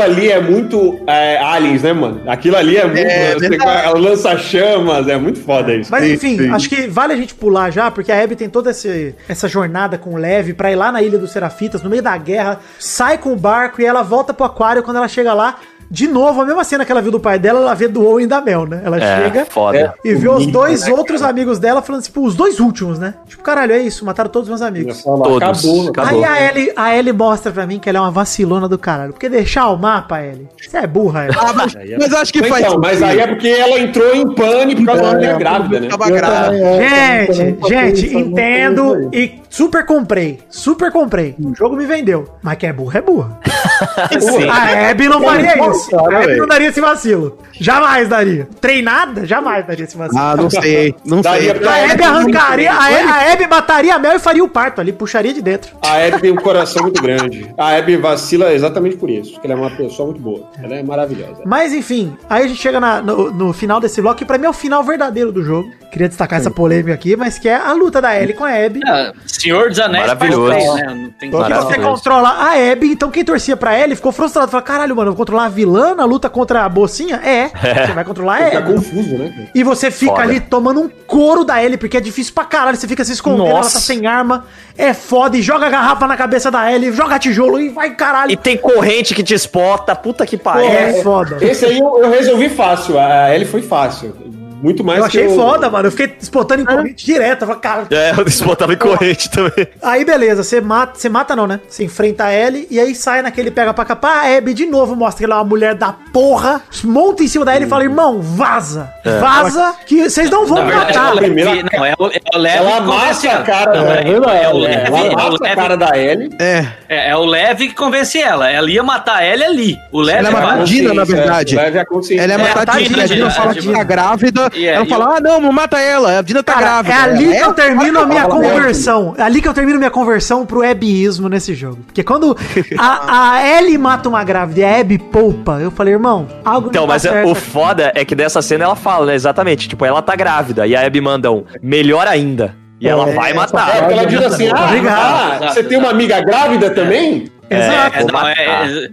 aquilo 0.02 0.20
ali 0.20 0.32
é 0.32 0.40
muito 0.42 1.00
é, 1.08 1.38
aliens, 1.38 1.84
né, 1.84 1.94
mano? 1.94 2.22
Aquilo 2.28 2.56
ali 2.58 2.78
é 2.78 2.86
muito. 2.86 3.00
É, 3.00 3.34
você 3.34 3.50
verdade. 3.50 4.00
lança 4.00 4.38
chamas, 4.38 5.08
é 5.08 5.18
muito 5.18 5.40
foda 5.40 5.74
isso. 5.74 5.92
Mas 5.92 6.04
Sim, 6.04 6.14
enfim, 6.14 6.38
sim. 6.38 6.50
acho 6.52 6.70
que 6.70 6.88
vale 6.88 7.14
a 7.14 7.18
gente 7.18 7.34
pular 7.36 7.72
já, 7.72 7.90
porque 7.92 8.12
a 8.12 8.22
Abby 8.24 8.36
tem 8.36 8.50
toda 8.50 8.72
esse- 8.72 9.16
essa 9.28 9.48
jornada 9.48 9.98
com 9.98 10.12
o 10.12 10.18
Leve 10.18 10.54
pra 10.54 10.72
ir 10.72 10.76
lá 10.76 10.92
na 10.92 11.02
Ilha 11.02 11.18
dos 11.18 11.32
Serafitas, 11.32 11.82
no 11.84 11.90
meio 11.90 12.02
da 12.04 12.16
guerra, 12.18 12.60
sai 12.80 13.18
com 13.18 13.32
o 13.34 13.36
barco 13.36 13.82
e 13.82 13.86
ela 13.86 14.02
volta 14.02 14.34
pro 14.34 14.46
aquário. 14.46 14.84
Quando 14.84 14.98
ela 14.98 15.08
chega 15.08 15.34
lá, 15.34 15.58
de 15.92 16.08
novo, 16.08 16.42
a 16.42 16.46
mesma 16.46 16.64
cena 16.64 16.86
que 16.86 16.92
ela 16.92 17.02
viu 17.02 17.12
do 17.12 17.20
pai 17.20 17.40
dela, 17.40 17.60
ela 17.60 17.74
vê 17.74 17.88
do 17.88 18.06
Owen 18.06 18.26
e 18.26 18.28
da 18.28 18.40
Mel, 18.42 18.66
né? 18.66 18.82
Ela 18.84 18.98
É, 18.98 19.24
chega 19.24 19.46
foda. 19.46 19.96
e 20.04 20.14
vê 20.14 20.30
os 20.30 20.46
dois 20.46 20.86
né, 20.86 20.94
outros 20.94 21.22
amigos 21.24 21.58
dela 21.58 21.82
falando, 21.82 22.04
tipo, 22.04 22.24
os 22.24 22.36
dois 22.36 22.60
últimos, 22.60 23.00
né? 23.00 23.16
Tipo, 23.28 23.42
caralho, 23.42 23.74
é 23.74 23.80
isso, 23.80 24.06
mataram 24.06 24.30
todos 24.30 24.48
os 24.48 24.50
meus 24.50 24.62
amigos. 24.62 25.02
Todos. 25.04 25.38
Acabou. 25.38 25.90
Acabou. 25.90 26.10
Aí 26.10 26.24
a 26.24 26.50
Ellie, 26.50 26.74
a 26.76 26.96
Ellie 26.96 27.14
mostra 27.14 27.52
pra 27.52 27.66
mim 27.66 27.80
que 27.80 27.90
ela 27.90 27.98
é 27.98 28.02
uma 28.02 28.12
vacilona 28.12 28.68
do 28.68 28.78
caralho. 28.78 29.14
Porque 29.14 29.28
deixar 29.30 29.70
o 29.70 29.78
mapa, 29.78 30.22
Ellie, 30.22 30.48
você 30.60 30.78
é 30.78 30.88
burra, 30.88 31.26
Ellie. 31.26 31.38
Ah, 31.40 31.54
mas, 31.54 31.74
mas 31.98 32.14
acho 32.14 32.34
que 32.34 32.44
faz. 32.44 32.66
Então, 32.66 32.80
mas 32.80 33.02
aí 33.02 33.20
é 33.20 33.28
porque 33.28 33.48
ela 33.48 33.80
entrou 33.80 34.14
em 34.16 34.34
pânico 34.36 34.82
por 34.82 34.88
causa 34.88 35.02
da 35.02 35.14
mulher 35.14 35.38
grávida, 35.38 35.80
né? 35.80 35.88
Tava 35.88 36.06
é, 36.10 37.26
também, 37.26 37.58
Gente, 37.64 37.70
gente, 37.70 38.16
entendo 38.18 39.10
e 39.14 39.40
super 39.50 39.86
comprei. 39.86 40.40
Super 40.50 40.92
comprei. 40.92 41.36
O 41.44 41.54
jogo 41.56 41.76
me 41.76 41.86
vendeu. 41.86 42.28
Mas 42.42 42.58
que 42.58 42.66
é 42.66 42.74
burra, 42.74 43.00
é 43.00 43.02
burra. 43.02 43.40
Sim. 44.20 44.48
A 44.50 44.90
Abby 44.92 45.08
não 45.10 45.22
faria 45.22 45.70
isso. 45.70 45.90
cara, 45.92 46.18
A 46.20 46.24
Abby 46.24 46.36
não 46.38 46.48
daria 46.48 46.68
esse 46.70 46.82
vacilo. 46.82 47.38
Jamais 47.54 48.08
daria. 48.08 48.48
Treinada, 48.62 49.26
jamais 49.26 49.66
daria 49.66 49.84
esse 49.86 49.98
vacilo. 49.98 50.22
Ah, 50.22 50.36
não 50.36 50.50
sei. 50.50 50.96
Não 51.06 51.22
Daria 51.22 51.56
sei. 51.58 51.68
A 51.68 51.92
Abby 51.94 52.04
arrancaria, 52.04 52.72
a, 52.72 52.78
a 52.78 53.34
Abby 53.34 53.48
mataria 53.48 53.96
a 53.96 54.00
Mel 54.00 54.16
e 54.16 54.20
faria 54.20 54.44
o 54.44 54.50
parto 54.50 54.80
ali, 54.82 54.92
puxaria 54.94 55.34
de 55.34 55.42
dentro. 55.42 55.76
A 55.82 55.96
Abby 56.06 56.22
tem 56.22 56.32
um 56.32 56.36
coração 56.38 56.84
muito 56.84 57.02
grande. 57.02 57.54
A 57.58 57.76
Abby 57.76 57.98
vacila 57.98 58.54
exatamente 58.54 58.96
por 58.98 59.10
isso, 59.10 59.34
porque 59.34 59.48
ela 59.48 59.60
é 59.60 59.62
uma 59.64 59.72
pessoa 59.76 60.08
muito 60.10 60.22
boa. 60.22 60.50
Ela 60.62 60.76
é 60.76 60.84
maravilhosa. 60.84 61.42
Mas 61.46 61.74
enfim, 61.74 62.16
aí 62.30 62.46
a 62.46 62.48
gente 62.48 62.60
chega 62.62 62.80
na- 62.80 63.02
no, 63.02 63.32
no 63.32 63.54
final 63.54 63.80
desse 63.80 64.02
bloco, 64.02 64.18
que 64.18 64.26
pra 64.26 64.38
mim 64.38 64.46
é 64.46 64.50
o 64.50 64.54
final 64.54 64.84
verdadeiro 64.84 65.32
do 65.32 65.44
jogo. 65.44 65.70
Queria 65.92 66.08
destacar 66.08 66.40
essa 66.40 66.52
polêmica 66.52 66.94
aqui, 66.94 67.16
mas 67.16 67.38
que 67.40 67.48
é 67.50 67.56
a 67.56 67.72
luta 67.74 68.02
da 68.02 68.16
Ellie 68.20 68.34
com 68.34 68.44
a 68.46 68.50
Abby. 68.50 68.80
Ah, 68.86 69.12
Senhor 69.26 69.70
dos 69.70 69.80
Anéis 69.80 70.08
Maravilhoso. 70.08 70.76
né? 70.76 70.94
Não 70.94 71.12
tem 71.12 71.30
Que 71.32 71.36
você 71.38 71.80
controla 71.80 72.30
a 72.30 72.72
Abby, 72.72 72.92
então 72.92 73.10
quem 73.10 73.24
torcia 73.26 73.58
pra 73.58 73.78
Ellie 73.80 73.96
ficou 73.96 74.12
frustrado. 74.12 74.52
Falou, 74.52 74.66
caralho, 74.66 74.96
mano, 74.96 75.10
eu 75.10 75.14
vou 75.14 75.18
controlar 75.18 75.46
a 75.46 75.50
vilã 75.50 75.96
na 75.96 76.06
luta 76.06 76.30
contra 76.30 76.64
a 76.64 76.70
mocinha? 76.70 77.18
É, 77.24 77.50
você 77.88 77.94
vai 77.94 78.04
controlar 78.04 78.36
a 78.42 78.46
Fica 78.46 78.58
Abby. 78.60 78.74
confuso, 78.74 79.18
né? 79.18 79.50
E 79.54 79.64
você 79.64 79.90
fica 79.92 80.12
Foda. 80.12 80.24
ali 80.24 80.40
tomando 80.40 80.82
um 80.82 80.90
couro 80.90 81.44
da 81.44 81.64
Ellie, 81.64 81.78
porque 81.78 81.98
é 81.98 82.02
difícil 82.02 82.34
pra 82.34 82.46
caralho. 82.46 82.78
Você 82.78 82.88
fica 82.88 83.04
se 83.04 83.12
escondendo, 83.14 83.48
ela 83.48 83.56
Nossa. 83.58 83.74
tá 83.74 83.80
sem 83.80 84.06
arma. 84.06 84.46
É 84.78 84.94
foda, 84.94 85.36
e 85.36 85.42
joga 85.42 85.66
a 85.66 85.70
garrafa 85.70 86.08
na 86.08 86.16
cabeça 86.16 86.50
da 86.50 86.72
Ellie, 86.72 86.94
joga 86.94 87.20
tijolo 87.20 87.60
e 87.60 87.68
vai 87.70 87.96
caralho. 87.96 88.32
E 88.32 88.38
tem 88.38 88.56
corrente 88.58 89.14
que 89.14 89.22
te 89.22 89.34
espota, 89.34 89.94
puta 89.96 90.26
que 90.26 90.38
pariu. 90.38 90.70
É 90.70 91.02
foda. 91.04 91.38
Esse 91.42 91.66
aí 91.66 91.80
eu, 91.80 92.00
eu 92.02 92.10
resolvi 92.10 92.48
fácil. 92.48 92.98
A 92.98 93.34
Ellie 93.36 93.46
foi 93.48 93.62
fácil. 93.62 94.16
Muito 94.62 94.84
mais 94.84 95.00
Eu 95.00 95.06
achei 95.06 95.28
que 95.28 95.36
foda, 95.36 95.70
mano. 95.70 95.88
Eu 95.88 95.92
fiquei 95.92 96.16
espotando 96.20 96.62
em 96.62 96.66
corrente 96.66 97.06
direto. 97.06 97.42
Eu 97.44 97.48
falei, 97.48 97.62
cara. 97.62 97.88
É, 97.92 98.12
eu 98.18 98.24
espotava 98.28 98.74
em 98.74 98.78
corrente 98.78 99.30
também. 99.32 99.68
Aí 99.82 100.04
beleza, 100.06 100.44
você 100.44 100.60
mata, 100.62 101.00
você 101.00 101.10
mata 101.10 101.36
não, 101.36 101.48
né? 101.48 101.60
Você 101.68 101.84
enfrenta 101.84 102.26
a 102.26 102.34
Ellie 102.34 102.68
e 102.70 102.80
aí 102.80 102.94
sai 102.96 103.22
naquele 103.22 103.52
pega 103.52 103.74
pra 103.74 103.86
capar. 103.86 104.26
A 104.26 104.38
Abby 104.38 104.54
de 104.54 104.66
novo 104.66 104.96
mostra 104.96 105.20
que 105.20 105.26
ela 105.26 105.36
é 105.36 105.38
uma 105.40 105.46
mulher 105.46 105.76
da 105.76 105.94
porra, 106.14 106.62
monta 106.84 107.24
em 107.24 107.28
cima 107.28 107.46
da 107.46 107.56
Ellie 107.56 107.68
e 107.68 107.70
fala: 107.70 107.84
irmão, 107.84 108.22
vaza. 108.22 108.90
Vaza, 109.20 109.76
que 109.86 110.10
vocês 110.10 110.30
não 110.30 110.46
vão 110.46 110.66
verdade, 110.66 110.98
matar. 110.98 111.12
é 111.12 111.14
o 111.14 111.18
primeira- 111.18 111.52
Leve, 111.52 111.70
não, 111.78 111.86
é 111.86 111.94
o, 111.98 112.08
é 112.08 112.20
o 112.36 112.38
Leve 112.38 112.58
Ela 112.58 112.72
que 112.72 112.88
convence 112.88 113.28
amassa 113.28 113.40
a 113.40 113.44
cara 113.44 113.82
Não, 113.82 113.92
é, 113.92 114.02
Ellie. 114.02 114.14
é 114.14 114.20
o 114.20 114.32
É, 114.32 114.54
Leve, 114.54 114.88
Ela 114.88 115.38
é 115.48 115.52
a 115.52 115.56
cara 115.56 115.78
da 115.78 115.98
Ellie. 115.98 116.30
É. 116.40 116.66
é, 116.88 117.10
é 117.12 117.16
o 117.16 117.26
Leve 117.26 117.68
que 117.70 117.76
convence 117.76 118.20
ela. 118.20 118.50
Ela 118.50 118.70
ia 118.70 118.84
matar 118.84 119.24
ela 119.24 119.46
ali. 119.46 119.78
O 119.92 120.02
Leve 120.02 120.20
Ela 120.20 120.30
é 120.30 120.32
vai. 120.32 120.56
uma 120.58 120.64
Dina, 120.64 120.94
na 120.94 121.04
verdade. 121.04 121.56
Leve 121.56 121.80
a 121.80 121.86
consciência. 121.86 122.24
Ela 122.24 122.34
é 122.34 122.36
É, 122.36 122.38
matar 122.38 122.70
a 122.70 122.78
a 122.78 122.82
Dina, 122.82 123.26
a 123.26 123.28
a 123.28 123.32
fala 123.32 123.54
que 123.54 123.72
tá 123.72 123.84
grávida. 123.84 124.49
É, 124.56 124.66
ela 124.66 124.86
e 124.86 124.90
fala, 124.90 125.18
ah, 125.18 125.20
não, 125.20 125.40
não 125.42 125.52
mata 125.52 125.80
ela, 125.80 126.20
a 126.20 126.22
Dina 126.22 126.42
tá 126.44 126.54
Cara, 126.54 126.82
grávida. 126.84 126.94
é 126.94 126.98
ali 127.02 127.28
que 127.30 127.36
Ela- 127.38 127.48
eu 127.48 127.54
termino 127.54 128.00
a 128.00 128.06
minha 128.06 128.22
ela- 128.22 128.30
conversão. 128.30 129.14
É 129.18 129.22
ali 129.24 129.42
que 129.42 129.48
eu 129.48 129.54
termino 129.54 129.78
minha 129.78 129.92
conversão 129.92 130.46
pro 130.46 130.64
Abbyismo 130.70 131.28
nesse 131.30 131.54
jogo. 131.54 131.80
Porque 131.86 132.04
quando 132.04 132.38
a, 132.78 133.34
a 133.36 133.48
Ellie 133.58 133.78
mata 133.78 134.08
uma 134.10 134.24
grávida 134.24 134.60
e 134.60 134.64
a 134.64 134.80
Abby 134.80 134.98
poupa, 134.98 135.60
eu 135.62 135.72
falei, 135.72 135.94
irmão, 135.94 136.28
algo 136.44 136.70
Então, 136.70 136.84
tá 136.84 136.94
mas 136.94 137.06
é- 137.06 137.10
certo 137.10 137.32
o 137.32 137.36
foda 137.36 137.92
é 137.96 138.04
que 138.06 138.16
dessa 138.16 138.42
cena 138.42 138.64
ela 138.66 138.76
fala, 138.76 139.06
né? 139.08 139.16
Exatamente. 139.16 139.68
Tipo, 139.68 139.86
ela 139.86 140.02
tá 140.02 140.16
grávida. 140.16 140.66
E 140.68 140.76
a 140.76 140.86
Abby 140.86 141.02
manda 141.02 141.32
um 141.32 141.44
melhor 141.62 142.08
ainda. 142.08 142.56
E 142.82 142.88
ela 142.88 143.06
vai 143.08 143.32
É, 143.32 143.34
matar. 143.34 143.78
porque 143.80 143.94
ela 143.94 144.06
diz 144.06 144.22
assim: 144.22 144.48
ah, 144.48 145.38
ah, 145.42 145.48
você 145.52 145.62
tem 145.64 145.78
uma 145.78 145.90
amiga 145.90 146.22
grávida 146.22 146.70
também? 146.70 147.26
Exato. 147.50 147.98
É, 147.98 148.04
não, 148.04 148.28
é- 148.28 148.90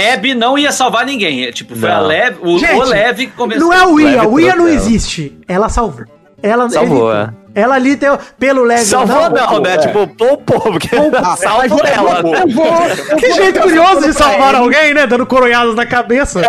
é- 0.00 0.10
a 0.10 0.14
Abby 0.14 0.34
não 0.34 0.58
ia 0.58 0.70
salvar 0.72 1.06
ninguém. 1.06 1.44
É, 1.44 1.52
tipo, 1.52 1.74
foi 1.74 1.88
Não. 1.88 1.96
a 1.96 2.00
Leve, 2.00 2.36
o, 2.42 2.58
Gente, 2.58 2.72
o 2.74 2.84
Leve 2.84 3.26
que 3.26 3.32
convenceu. 3.32 3.66
Não 3.68 3.72
é 3.72 3.86
o 3.86 3.98
Ia, 4.00 4.28
o 4.28 4.38
Ia 4.40 4.54
não 4.54 4.68
existe. 4.68 5.36
Ela 5.48 5.68
salvou. 5.68 6.04
Ela 6.42 6.68
Salvou, 6.68 7.10
ele- 7.12 7.22
é. 7.22 7.30
Ela 7.54 7.76
ali 7.76 7.94
deu 7.94 8.18
pelo 8.38 8.64
Leve. 8.64 8.84
Salvou 8.84 9.30
não, 9.30 9.60
né? 9.60 9.74
é. 9.74 9.78
Tipo, 9.78 10.06
poupou, 10.08 10.60
porque 10.60 10.88
salvou 11.38 11.80
ela. 11.84 12.22
Que 13.18 13.32
jeito 13.32 13.60
curioso 13.60 14.06
de 14.06 14.12
salvar 14.12 14.54
alguém, 14.54 14.92
né? 14.92 15.06
Dando 15.06 15.24
coronhadas 15.24 15.74
na 15.74 15.86
cabeça. 15.86 16.42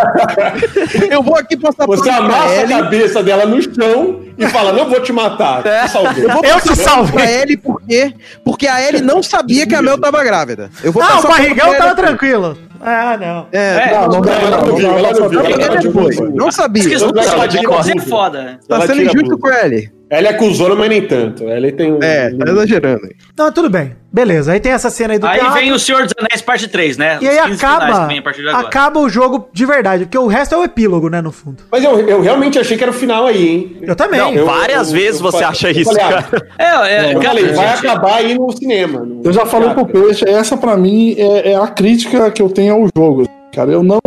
Eu 1.09 1.21
vou 1.21 1.37
aqui 1.37 1.55
passar 1.55 1.85
Você 1.85 2.09
amassa 2.09 2.61
a 2.61 2.67
cabeça 2.67 3.23
dela 3.23 3.45
no 3.45 3.61
chão 3.61 4.21
e 4.37 4.47
fala: 4.47 4.73
Não 4.73 4.89
vou 4.89 4.99
te 4.99 5.13
matar. 5.13 5.61
Te 5.61 5.87
salvei. 5.89 6.25
Eu 6.25 6.29
vou 6.29 6.43
Eu 6.43 6.61
te 6.61 6.75
salvei. 6.75 7.13
pra 7.13 7.31
Ellie 7.31 7.57
porque, 7.57 8.13
porque 8.43 8.67
a 8.67 8.81
Ellie 8.81 9.01
não 9.01 9.21
sabia 9.21 9.67
que 9.67 9.75
a 9.75 9.81
Mel 9.81 9.99
tava 9.99 10.23
grávida. 10.23 10.71
Eu 10.83 10.91
vou 10.91 11.03
Ah, 11.03 11.19
o 11.19 11.23
barrigão 11.27 11.73
tava 11.77 11.95
tranquilo. 11.95 12.57
Ah, 12.85 13.17
não. 13.17 13.47
É, 13.51 13.89
É, 13.89 13.91
Não, 13.93 14.07
não 14.07 14.09
não, 14.09 14.21
não 14.21 14.75
viu, 14.75 14.87
ela 14.89 15.11
não, 15.11 15.19
não 15.19 15.29
viu. 15.29 15.39
não, 15.39 15.49
ela 15.49 15.81
não 15.81 16.09
viu. 16.09 16.31
Não 16.35 16.51
sabia. 16.51 16.83
A 16.83 17.83
você 17.83 17.91
é 17.97 17.99
foda. 18.01 18.41
né? 18.43 18.57
Tá 18.67 18.81
sendo 18.87 19.01
injusto 19.01 19.37
com 19.37 19.47
a 19.47 19.65
Ellie. 19.65 19.91
Ela 20.07 20.27
é 20.29 20.33
cuzona, 20.33 20.75
mas 20.75 20.87
nem 20.87 21.01
tanto. 21.01 21.49
Ela 21.49 21.71
tem 21.71 21.91
um. 21.91 21.97
É, 22.01 22.29
tá 22.29 22.51
exagerando. 22.51 23.01
Não, 23.35 23.51
tudo 23.51 23.71
bem. 23.71 23.95
Beleza. 24.13 24.53
Aí 24.53 24.59
tem 24.59 24.71
essa 24.71 24.89
cena 24.91 25.13
aí 25.13 25.19
do 25.19 25.25
Aí 25.27 25.39
teatro. 25.39 25.55
vem 25.55 25.71
o 25.73 25.79
Senhor 25.79 26.03
dos 26.03 26.13
Anéis 26.17 26.41
parte 26.43 26.67
3, 26.69 26.95
né? 26.95 27.17
E 27.21 27.27
aí 27.27 27.35
Os 27.37 27.45
15 27.47 27.57
finais 27.57 27.75
acaba, 27.83 28.01
que 28.01 28.07
vem 28.07 28.19
a 28.19 28.21
partir 28.21 28.41
de 28.43 28.47
agora. 28.49 28.67
acaba 28.67 28.99
o 28.99 29.09
jogo 29.09 29.49
de 29.51 29.65
verdade, 29.65 30.05
porque 30.05 30.17
o 30.17 30.27
resto 30.27 30.53
é 30.55 30.57
o 30.59 30.63
epílogo, 30.63 31.09
né, 31.09 31.21
no 31.21 31.31
fundo. 31.33 31.63
Mas 31.71 31.83
eu, 31.83 31.99
eu 32.07 32.21
realmente 32.21 32.57
achei 32.59 32.77
que 32.77 32.83
era 32.83 32.91
o 32.91 32.93
final 32.93 33.25
aí, 33.25 33.45
hein? 33.47 33.77
Eu 33.81 33.95
também. 33.95 34.21
Não, 34.21 34.31
Eu- 34.33 34.45
várias 34.45 34.87
eu- 34.89 34.93
vezes 34.93 35.19
eu 35.19 35.25
você 35.25 35.31
falei- 35.39 35.47
acha 35.49 35.71
isso, 35.71 35.83
falei, 35.91 36.03
ah, 36.03 36.23
cara. 36.23 36.47
É, 36.57 36.65
é, 36.65 37.13
Eu 37.13 37.19
cara, 37.19 37.35
falei, 37.35 37.51
vai 37.53 37.67
acabar 37.67 38.13
aí 38.17 38.35
no 38.37 38.51
cinema. 38.55 38.99
no 38.99 39.21
Eu 39.25 39.33
já 39.33 39.45
falei 39.45 39.71
pro. 39.71 39.85
Peixe, 39.87 40.23
essa 40.29 40.55
pra 40.55 40.77
mim 40.77 41.15
é, 41.17 41.51
é 41.53 41.55
a 41.55 41.67
crítica 41.67 42.29
que 42.31 42.41
eu 42.41 42.49
tenho 42.49 42.74
ao 42.75 42.89
jogo. 42.95 43.27
Cara, 43.53 43.71
eu 43.71 43.83
não, 43.83 43.99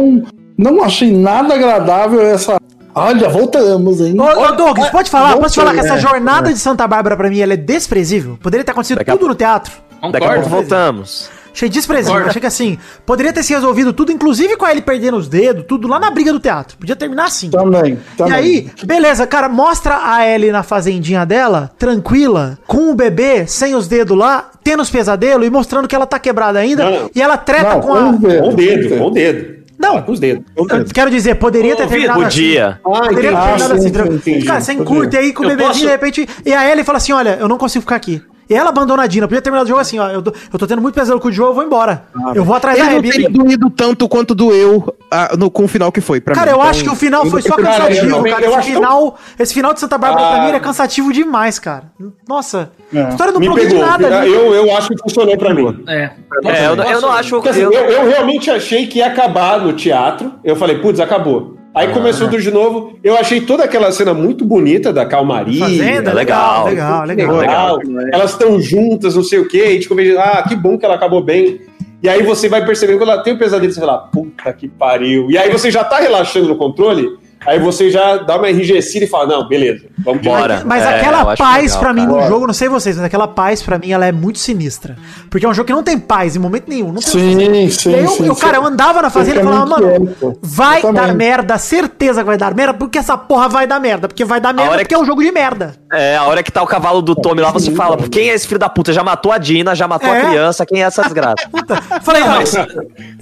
não 0.57 0.82
achei 0.82 1.12
nada 1.12 1.55
agradável 1.55 2.20
essa. 2.20 2.59
Olha, 2.95 3.28
voltamos, 3.28 4.01
hein? 4.01 4.16
Ô, 4.19 4.24
ô 4.24 4.53
Douglas, 4.53 4.90
pode 4.90 5.11
falar? 5.11 5.32
não 5.32 5.40
Posso 5.40 5.55
falar 5.55 5.73
que 5.73 5.81
essa 5.81 5.95
é, 5.95 6.01
jornada 6.01 6.53
de 6.53 6.59
Santa 6.59 6.86
Bárbara 6.86 7.16
pra 7.16 7.31
mim 7.31 7.40
ela 7.40 7.53
é 7.53 7.57
desprezível? 7.57 8.39
Poderia 8.43 8.65
ter 8.65 8.73
acontecido 8.73 8.99
Daqui 8.99 9.11
a 9.11 9.16
tudo 9.16 9.28
no 9.28 9.35
teatro. 9.35 9.73
Daqui 10.03 10.07
a 10.07 10.11
pouco 10.11 10.35
Concordo. 10.35 10.49
voltamos. 10.49 11.31
Achei 11.53 11.69
desprezível. 11.69 12.12
Concordo. 12.12 12.31
Achei 12.31 12.41
que 12.41 12.47
assim, 12.47 12.79
poderia 13.05 13.33
ter 13.33 13.43
se 13.43 13.53
resolvido 13.53 13.93
tudo, 13.93 14.12
inclusive 14.12 14.57
com 14.57 14.66
ele 14.66 14.81
perdendo 14.81 15.16
os 15.16 15.29
dedos, 15.29 15.65
tudo 15.66 15.89
lá 15.89 15.99
na 15.99 16.11
briga 16.11 16.33
do 16.33 16.39
teatro. 16.41 16.77
Podia 16.79 16.95
terminar 16.95 17.25
assim. 17.25 17.51
Também, 17.51 17.99
também. 18.16 18.33
E 18.33 18.37
aí, 18.37 18.70
beleza, 18.85 19.27
cara, 19.27 19.49
mostra 19.49 19.99
a 20.05 20.27
Ellie 20.27 20.53
na 20.53 20.62
fazendinha 20.62 21.27
dela, 21.27 21.70
tranquila, 21.79 22.59
com 22.66 22.91
o 22.91 22.95
bebê, 22.95 23.47
sem 23.47 23.75
os 23.75 23.89
dedos 23.89 24.16
lá, 24.16 24.51
tendo 24.62 24.83
os 24.83 24.91
pesadelos 24.91 25.47
e 25.47 25.51
mostrando 25.51 25.89
que 25.89 25.95
ela 25.95 26.07
tá 26.07 26.19
quebrada 26.19 26.59
ainda. 26.59 26.89
Não. 26.89 27.11
E 27.15 27.20
ela 27.20 27.37
treta 27.37 27.75
Não, 27.75 27.81
com 27.81 27.95
a. 27.95 28.01
um 28.01 28.16
dedo. 28.19 28.43
Com 28.43 28.49
o 28.49 28.55
dedo, 28.55 28.89
com 28.99 29.05
o 29.07 29.11
dedo. 29.11 29.59
Não. 29.79 30.03
Com 30.03 30.12
os 30.12 30.20
dedos. 30.20 30.45
Eu 30.57 30.66
quero 30.93 31.11
dizer, 31.11 31.37
poderia 31.37 31.77
ter 31.77 31.87
terminado 31.89 32.20
Podia. 32.23 32.81
Ah, 32.85 32.89
Poderia 32.91 33.09
ter 33.09 33.12
entendi. 33.12 33.23
terminado 33.23 33.81
sim, 33.81 33.89
assim, 34.01 34.15
entendi. 34.16 34.47
Cara, 34.47 34.61
sem 34.61 34.79
Podia. 34.79 34.95
curte 34.95 35.16
aí 35.16 35.33
com 35.33 35.45
o 35.45 35.47
bebezinho, 35.47 35.69
posso- 35.69 35.81
de 35.81 35.87
repente. 35.87 36.29
E 36.45 36.53
a 36.53 36.70
Ellie 36.70 36.85
fala 36.85 36.99
assim: 36.99 37.12
olha, 37.12 37.37
eu 37.41 37.47
não 37.49 37.57
consigo 37.57 37.83
ficar 37.83 37.97
aqui. 37.97 38.20
E 38.49 38.55
ela 38.55 38.70
abandona 38.70 39.03
a 39.03 39.07
Dina. 39.07 39.29
Podia 39.29 39.43
terminar 39.43 39.65
o 39.65 39.66
jogo 39.66 39.81
assim, 39.81 39.99
ó. 39.99 40.09
Eu 40.09 40.23
tô, 40.23 40.33
eu 40.53 40.59
tô 40.59 40.66
tendo 40.66 40.81
muito 40.81 40.95
pesadelo 40.95 41.20
com 41.20 41.29
o 41.29 41.33
jogo, 41.33 41.51
eu 41.51 41.55
vou 41.55 41.65
embora. 41.65 42.05
eu 42.35 42.45
vou 42.45 42.55
atrás 42.57 42.79
da 42.79 42.85
Ele 42.95 43.09
não 43.11 43.27
Abby. 43.27 43.29
doído 43.39 43.70
tanto 43.70 44.09
quanto 44.09 44.35
doeu 44.35 44.95
ah, 45.11 45.37
no, 45.39 45.51
com 45.51 45.65
o 45.65 45.69
final 45.69 45.93
que 45.93 46.01
foi 46.01 46.20
pra 46.20 46.35
Cara, 46.35 46.47
mim. 46.47 46.53
eu 46.53 46.59
Então, 46.59 46.70
acho 46.70 46.83
que 46.85 46.91
o 46.91 46.95
final 46.95 47.27
foi 47.27 47.43
só 47.43 47.57
Cara, 47.57 47.69
cansativo, 47.89 48.16
também- 48.16 48.33
cara. 48.33 48.47
Esse 48.47 48.55
acho 48.57 48.69
final, 48.73 49.19
esse 49.39 49.55
final 49.55 49.75
de 49.75 49.81
Santa 49.81 49.99
Bárbara 49.99 50.27
pra 50.29 50.37
Ah. 50.37 50.41
mim 50.43 50.49
era 50.49 50.61
cansativo 50.61 51.12
demais, 51.12 51.59
cara. 51.59 51.85
Nossa, 52.27 52.70
É. 52.95 53.03
a 53.03 53.09
história 53.11 53.33
não 53.33 53.41
progride 53.41 53.75
nada. 53.75 54.19
ali. 54.20 54.33
Eu, 54.33 54.55
eu 54.55 54.77
acho 54.77 54.89
que 54.89 54.97
funcionou 55.03 55.37
pra 55.37 55.53
mim. 55.53 55.85
É. 55.87 56.11
É, 56.45 56.66
eu, 56.69 56.77
não- 56.77 56.85
eu 56.85 57.01
não 57.03 57.11
acho. 57.12 57.37
Assim, 57.49 57.61
eu- 57.61 57.73
eu, 57.73 57.85
eu 57.91 58.09
realmente 58.09 58.51
achei 58.51 58.87
que 58.87 58.99
ia 59.01 59.09
acabar 59.09 59.61
no 59.61 59.73
teatro. 59.75 60.33
Eu 60.43 60.57
falei, 60.57 60.79
putz, 60.79 61.01
acabou. 61.01 61.58
Aí 61.79 61.93
começou 61.93 62.29
tudo 62.29 62.43
de 62.43 62.51
novo. 62.51 62.99
Eu 63.05 63.17
achei 63.17 63.41
toda 63.41 63.63
aquela 63.63 63.93
cena 63.93 64.13
muito 64.13 64.45
bonita 64.45 64.93
da 64.93 65.07
calmaria. 65.07 65.61
Fazenda, 65.61 66.11
é 66.11 66.15
legal, 66.15 66.67
legal. 66.67 67.05
legal, 67.05 67.37
legal. 67.37 67.77
legal. 67.77 68.09
Elas 68.13 68.33
estão 68.33 68.61
juntas, 68.61 69.15
não 69.15 69.23
sei 69.23 69.39
o 69.39 69.47
quê. 69.47 69.59
E 69.59 69.63
a 69.63 69.71
gente 69.75 69.89
conversa, 69.89 70.21
ah, 70.21 70.43
que 70.43 70.57
bom 70.57 70.77
que 70.77 70.85
ela 70.85 70.97
acabou 70.97 71.23
bem. 71.23 71.61
E 72.03 72.09
aí 72.09 72.25
você 72.25 72.49
vai 72.49 72.67
percebendo 72.67 72.99
quando 72.99 73.13
ela 73.13 73.23
tem 73.23 73.35
um 73.35 73.39
pesadelo, 73.39 73.73
você 73.73 73.79
fala, 73.79 73.97
puta 73.99 74.53
que 74.53 74.67
pariu. 74.67 75.31
E 75.31 75.39
aí 75.39 75.53
você 75.53 75.71
já 75.71 75.85
tá 75.85 76.01
relaxando 76.01 76.49
no 76.49 76.57
controle, 76.57 77.17
aí 77.47 77.59
você 77.59 77.90
já 77.90 78.19
dá 78.19 78.36
uma 78.36 78.51
enrijecida 78.51 79.05
e 79.05 79.09
fala, 79.09 79.27
não, 79.27 79.48
beleza, 79.48 79.86
vamos 79.98 80.23
de 80.23 80.28
Bora. 80.28 80.62
Mas 80.65 80.82
É, 80.82 80.97
aquela 80.97 81.36
paz 81.36 81.62
legal, 81.65 81.78
pra 81.81 81.93
mim 81.93 82.06
cara. 82.06 82.20
no 82.23 82.27
jogo, 82.28 82.47
não 82.47 82.55
sei 82.55 82.69
vocês, 82.69 82.97
mas 82.97 83.05
aquela 83.05 83.28
paz 83.28 83.62
pra 83.62 83.78
mim 83.78 83.90
ela 83.90 84.06
é 84.06 84.12
muito 84.12 84.39
sinistra. 84.39 84.97
Porque 85.31 85.44
é 85.47 85.48
um 85.48 85.55
jogo 85.55 85.66
que 85.66 85.73
não 85.73 85.82
tem 85.82 85.98
paz 85.98 86.36
em 86.36 86.39
momento 86.39 86.69
nenhum. 86.69 86.89
Não 86.93 87.01
tem 87.01 87.10
Sim, 87.10 87.70
sim, 87.70 87.90
E 87.90 87.98
eu, 88.05 88.09
sim. 88.09 88.27
eu, 88.27 88.36
cara, 88.36 88.56
eu 88.59 88.65
andava 88.65 89.01
na 89.02 89.10
fazenda 89.10 89.40
e 89.40 89.44
falava, 89.44 89.66
muito 89.66 89.81
mano, 89.82 90.06
quieto. 90.06 90.39
vai 90.43 90.82
dar 90.93 91.15
merda, 91.15 91.59
certeza 91.59 92.20
que 92.20 92.27
vai 92.27 92.36
dar 92.36 92.55
merda, 92.55 92.74
porque 92.74 92.98
essa 92.98 93.16
porra 93.16 93.48
vai 93.48 93.66
dar 93.66 93.81
merda. 93.81 94.09
Porque 94.09 94.24
vai 94.24 94.40
dar 94.40 94.52
merda, 94.52 94.78
porque 94.78 94.94
é 94.94 94.98
um 94.98 95.05
jogo 95.05 95.23
de 95.23 95.31
merda. 95.32 95.74
É, 95.93 96.16
a 96.16 96.24
hora 96.24 96.43
que 96.43 96.52
tá 96.52 96.62
o 96.62 96.66
cavalo 96.66 97.01
do 97.01 97.15
Tommy 97.15 97.40
lá, 97.40 97.51
você 97.51 97.70
fala, 97.74 97.97
quem 98.09 98.31
é 98.31 98.35
esse 98.35 98.47
filho 98.47 98.59
da 98.60 98.69
puta? 98.69 98.93
Já 98.93 99.02
matou 99.02 99.32
a 99.32 99.39
Dina, 99.39 99.74
já 99.74 99.89
matou 99.89 100.09
É. 100.15 100.20
a 100.20 100.24
criança, 100.27 100.66
quem 100.66 100.82
é 100.82 100.86
essa 100.86 101.02
desgraça? 101.02 101.36
Puta. 101.51 101.77
Falei, 102.02 102.23
não, 102.23 102.40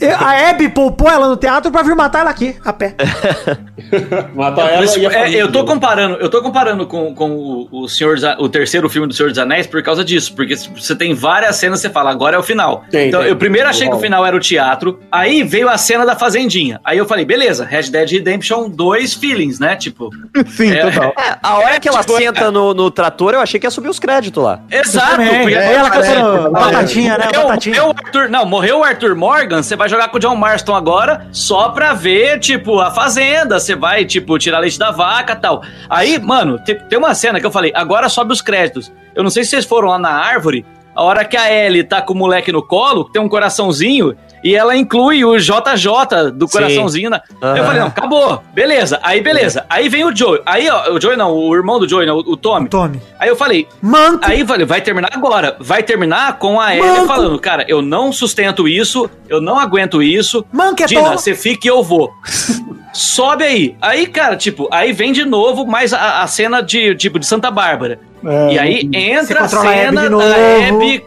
eu- 0.01 0.17
a 0.17 0.51
Abby 0.51 0.69
poupou 0.69 1.09
ela 1.09 1.29
no 1.29 1.37
teatro 1.37 1.71
pra 1.71 1.83
vir 1.83 1.95
matar 1.95 2.21
ela 2.21 2.31
aqui, 2.31 2.57
a 2.65 2.73
pé. 2.73 2.95
Matar 4.35 4.73
ela 4.73 4.85
isso, 4.85 4.99
e 4.99 5.07
a 5.07 5.13
é, 5.13 5.31
eu 5.35 5.51
tô 5.53 5.65
comparando, 5.65 6.17
eu 6.17 6.29
tô 6.29 6.43
comparando 6.43 6.87
com, 6.87 7.15
com 7.15 7.31
o, 7.31 7.69
o 7.85 7.89
Senhor 7.89 8.17
o 8.39 8.49
terceiro 8.49 8.89
filme 8.89 9.07
do 9.07 9.15
Senhor 9.15 9.29
dos 9.29 9.39
Anéis 9.39 9.67
por 9.67 9.83
causa 9.83 10.05
disso, 10.05 10.35
porque 10.35 10.57
você 10.57 10.95
tem 10.97 11.15
várias 11.15 11.57
cenas 11.57 11.81
você 11.81 11.89
fala, 11.91 12.11
agora 12.11 12.37
é 12.37 12.39
o 12.39 12.43
final. 12.43 12.85
Tem, 12.91 13.09
então 13.09 13.21
tem. 13.21 13.29
eu 13.31 13.37
primeiro 13.37 13.69
achei 13.69 13.89
que 13.89 13.95
o 13.95 14.01
final 14.01 14.25
era 14.27 14.35
o 14.35 14.41
teatro, 14.41 14.99
aí 15.11 15.43
veio 15.43 15.69
a 15.69 15.79
cena 15.79 16.05
da 16.05 16.17
fazendinha. 16.17 16.81
Aí 16.85 16.99
eu 16.99 17.07
falei, 17.07 17.25
beleza, 17.25 17.65
Red 17.65 17.85
Dead 17.91 18.11
Redemption 18.11 18.69
2 18.71 19.15
feelings, 19.15 19.59
né? 19.61 19.77
Tipo, 19.77 20.11
Sim, 20.49 20.71
É, 20.73 20.91
total. 20.91 21.13
É, 21.19 21.37
a 21.43 21.55
hora 21.59 21.79
que 21.81 21.89
ela 21.89 22.01
tipo, 22.01 22.17
senta 22.17 22.51
no, 22.57 22.73
no 22.75 22.91
trator, 22.91 23.35
eu 23.35 23.41
achei 23.41 23.61
que 23.61 23.67
ia 23.67 23.71
subir 23.71 23.89
os 23.89 23.99
créditos 23.99 24.43
lá. 24.43 24.61
exato. 24.71 25.17
Porque- 25.17 25.55
Aí 25.55 25.75
ela 25.75 25.91
parece- 25.91 26.15
cantando 26.15 26.51
batatinha, 26.51 27.19
né? 27.19 27.25
Morreu, 27.27 27.43
Batatinha. 27.49 27.75
morreu 27.83 27.95
o 27.95 28.05
Arthur, 28.07 28.29
não, 28.31 28.47
morreu 28.47 28.79
o 28.79 28.85
Arthur 28.85 29.15
Morgan, 29.15 29.63
você 29.63 29.77
vai 29.77 29.89
jogar 29.89 30.09
com 30.09 30.17
o 30.17 30.21
John 30.21 30.35
Marston 30.37 30.75
agora 30.75 31.27
só 31.33 31.69
pra 31.69 31.93
ver, 31.93 32.39
tipo, 32.41 32.81
a 32.81 32.91
fazenda. 32.91 33.61
Você 33.61 33.75
vai, 33.77 34.05
tipo, 34.05 34.39
tirar 34.39 34.59
leite 34.61 34.79
da 34.79 34.91
vaca 34.91 35.35
e 35.35 35.37
tal. 35.37 35.63
Aí, 35.91 36.19
mano, 36.19 36.59
tem, 36.59 36.77
tem 36.79 36.99
uma 36.99 37.15
cena 37.15 37.39
que 37.41 37.47
eu 37.47 37.51
falei, 37.51 37.73
agora 37.75 38.09
sobe 38.09 38.33
os 38.33 38.41
créditos. 38.41 38.91
Eu 39.15 39.23
não 39.23 39.31
sei 39.31 39.45
se 39.45 39.51
vocês 39.51 39.65
foram 39.65 39.89
lá 39.89 39.99
na 39.99 40.11
árvore, 40.11 40.65
a 40.95 41.03
hora 41.03 41.25
que 41.25 41.37
a 41.37 41.53
Ellie 41.53 41.85
tá 41.85 42.01
com 42.01 42.15
o 42.15 42.17
moleque 42.17 42.51
no 42.51 42.63
colo, 42.63 43.05
tem 43.05 43.21
um 43.21 43.29
coraçãozinho, 43.29 44.17
e 44.43 44.55
ela 44.55 44.77
inclui 44.77 45.25
o 45.25 45.37
JJ 45.39 46.33
do 46.35 46.49
coraçãozinho. 46.49 47.11
Na... 47.11 47.23
Aham. 47.43 47.57
Eu 47.57 47.65
falei, 47.65 47.81
não, 47.81 47.87
acabou. 47.89 48.43
Beleza. 48.55 48.99
Aí, 49.03 49.21
beleza. 49.21 49.65
Aí 49.69 49.89
vem 49.89 50.05
o 50.05 50.15
Joey. 50.15 50.41
Aí, 50.47 50.69
ó, 50.71 50.93
o 50.93 51.01
Joey 51.01 51.17
não, 51.17 51.33
o 51.33 51.55
irmão 51.55 51.79
do 51.79 51.89
Joey, 51.89 52.07
não, 52.07 52.17
o, 52.19 52.33
o 52.33 52.37
Tommy. 52.37 52.69
Tome. 52.69 53.01
Aí 53.19 53.29
eu 53.29 53.37
falei, 53.37 53.67
Manco. 53.81 54.21
Aí 54.23 54.47
falei, 54.47 54.67
vai 54.67 54.81
terminar 54.81 55.11
agora. 55.13 55.57
Vai 55.59 55.83
terminar 55.83 56.39
com 56.39 56.61
a 56.61 56.77
Ellie 56.77 57.07
falando, 57.07 57.39
cara, 57.39 57.65
eu 57.69 57.83
não 57.83 58.13
sustento 58.13 58.69
isso, 58.69 59.11
eu 59.29 59.41
não 59.41 59.59
aguento 59.59 60.03
isso. 60.03 60.45
Manco 60.53 60.83
é 60.83 60.87
Dina, 60.87 61.13
você 61.17 61.35
fica 61.35 61.67
e 61.67 61.71
eu 61.71 61.83
vou. 61.83 62.13
Sobe 62.93 63.45
aí. 63.45 63.77
Aí, 63.81 64.07
cara, 64.07 64.37
tipo, 64.37 64.69
aí 64.71 64.93
vem 64.93 65.13
de 65.13 65.25
novo 65.25 65.67
mais 65.67 65.93
a, 65.93 66.23
a 66.23 66.27
cena 66.27 66.63
de, 66.63 66.95
tipo, 66.95 67.19
de 67.19 67.27
Santa 67.27 67.51
Bárbara. 67.51 68.01
É, 68.25 68.53
e 68.53 68.59
aí 68.59 68.91
entra 68.93 69.41
a 69.41 69.45
a 69.45 69.49
cena 69.49 70.03
de 70.03 70.09
da 70.09 70.11
novo. 70.11 70.25
Abby, 70.25 71.05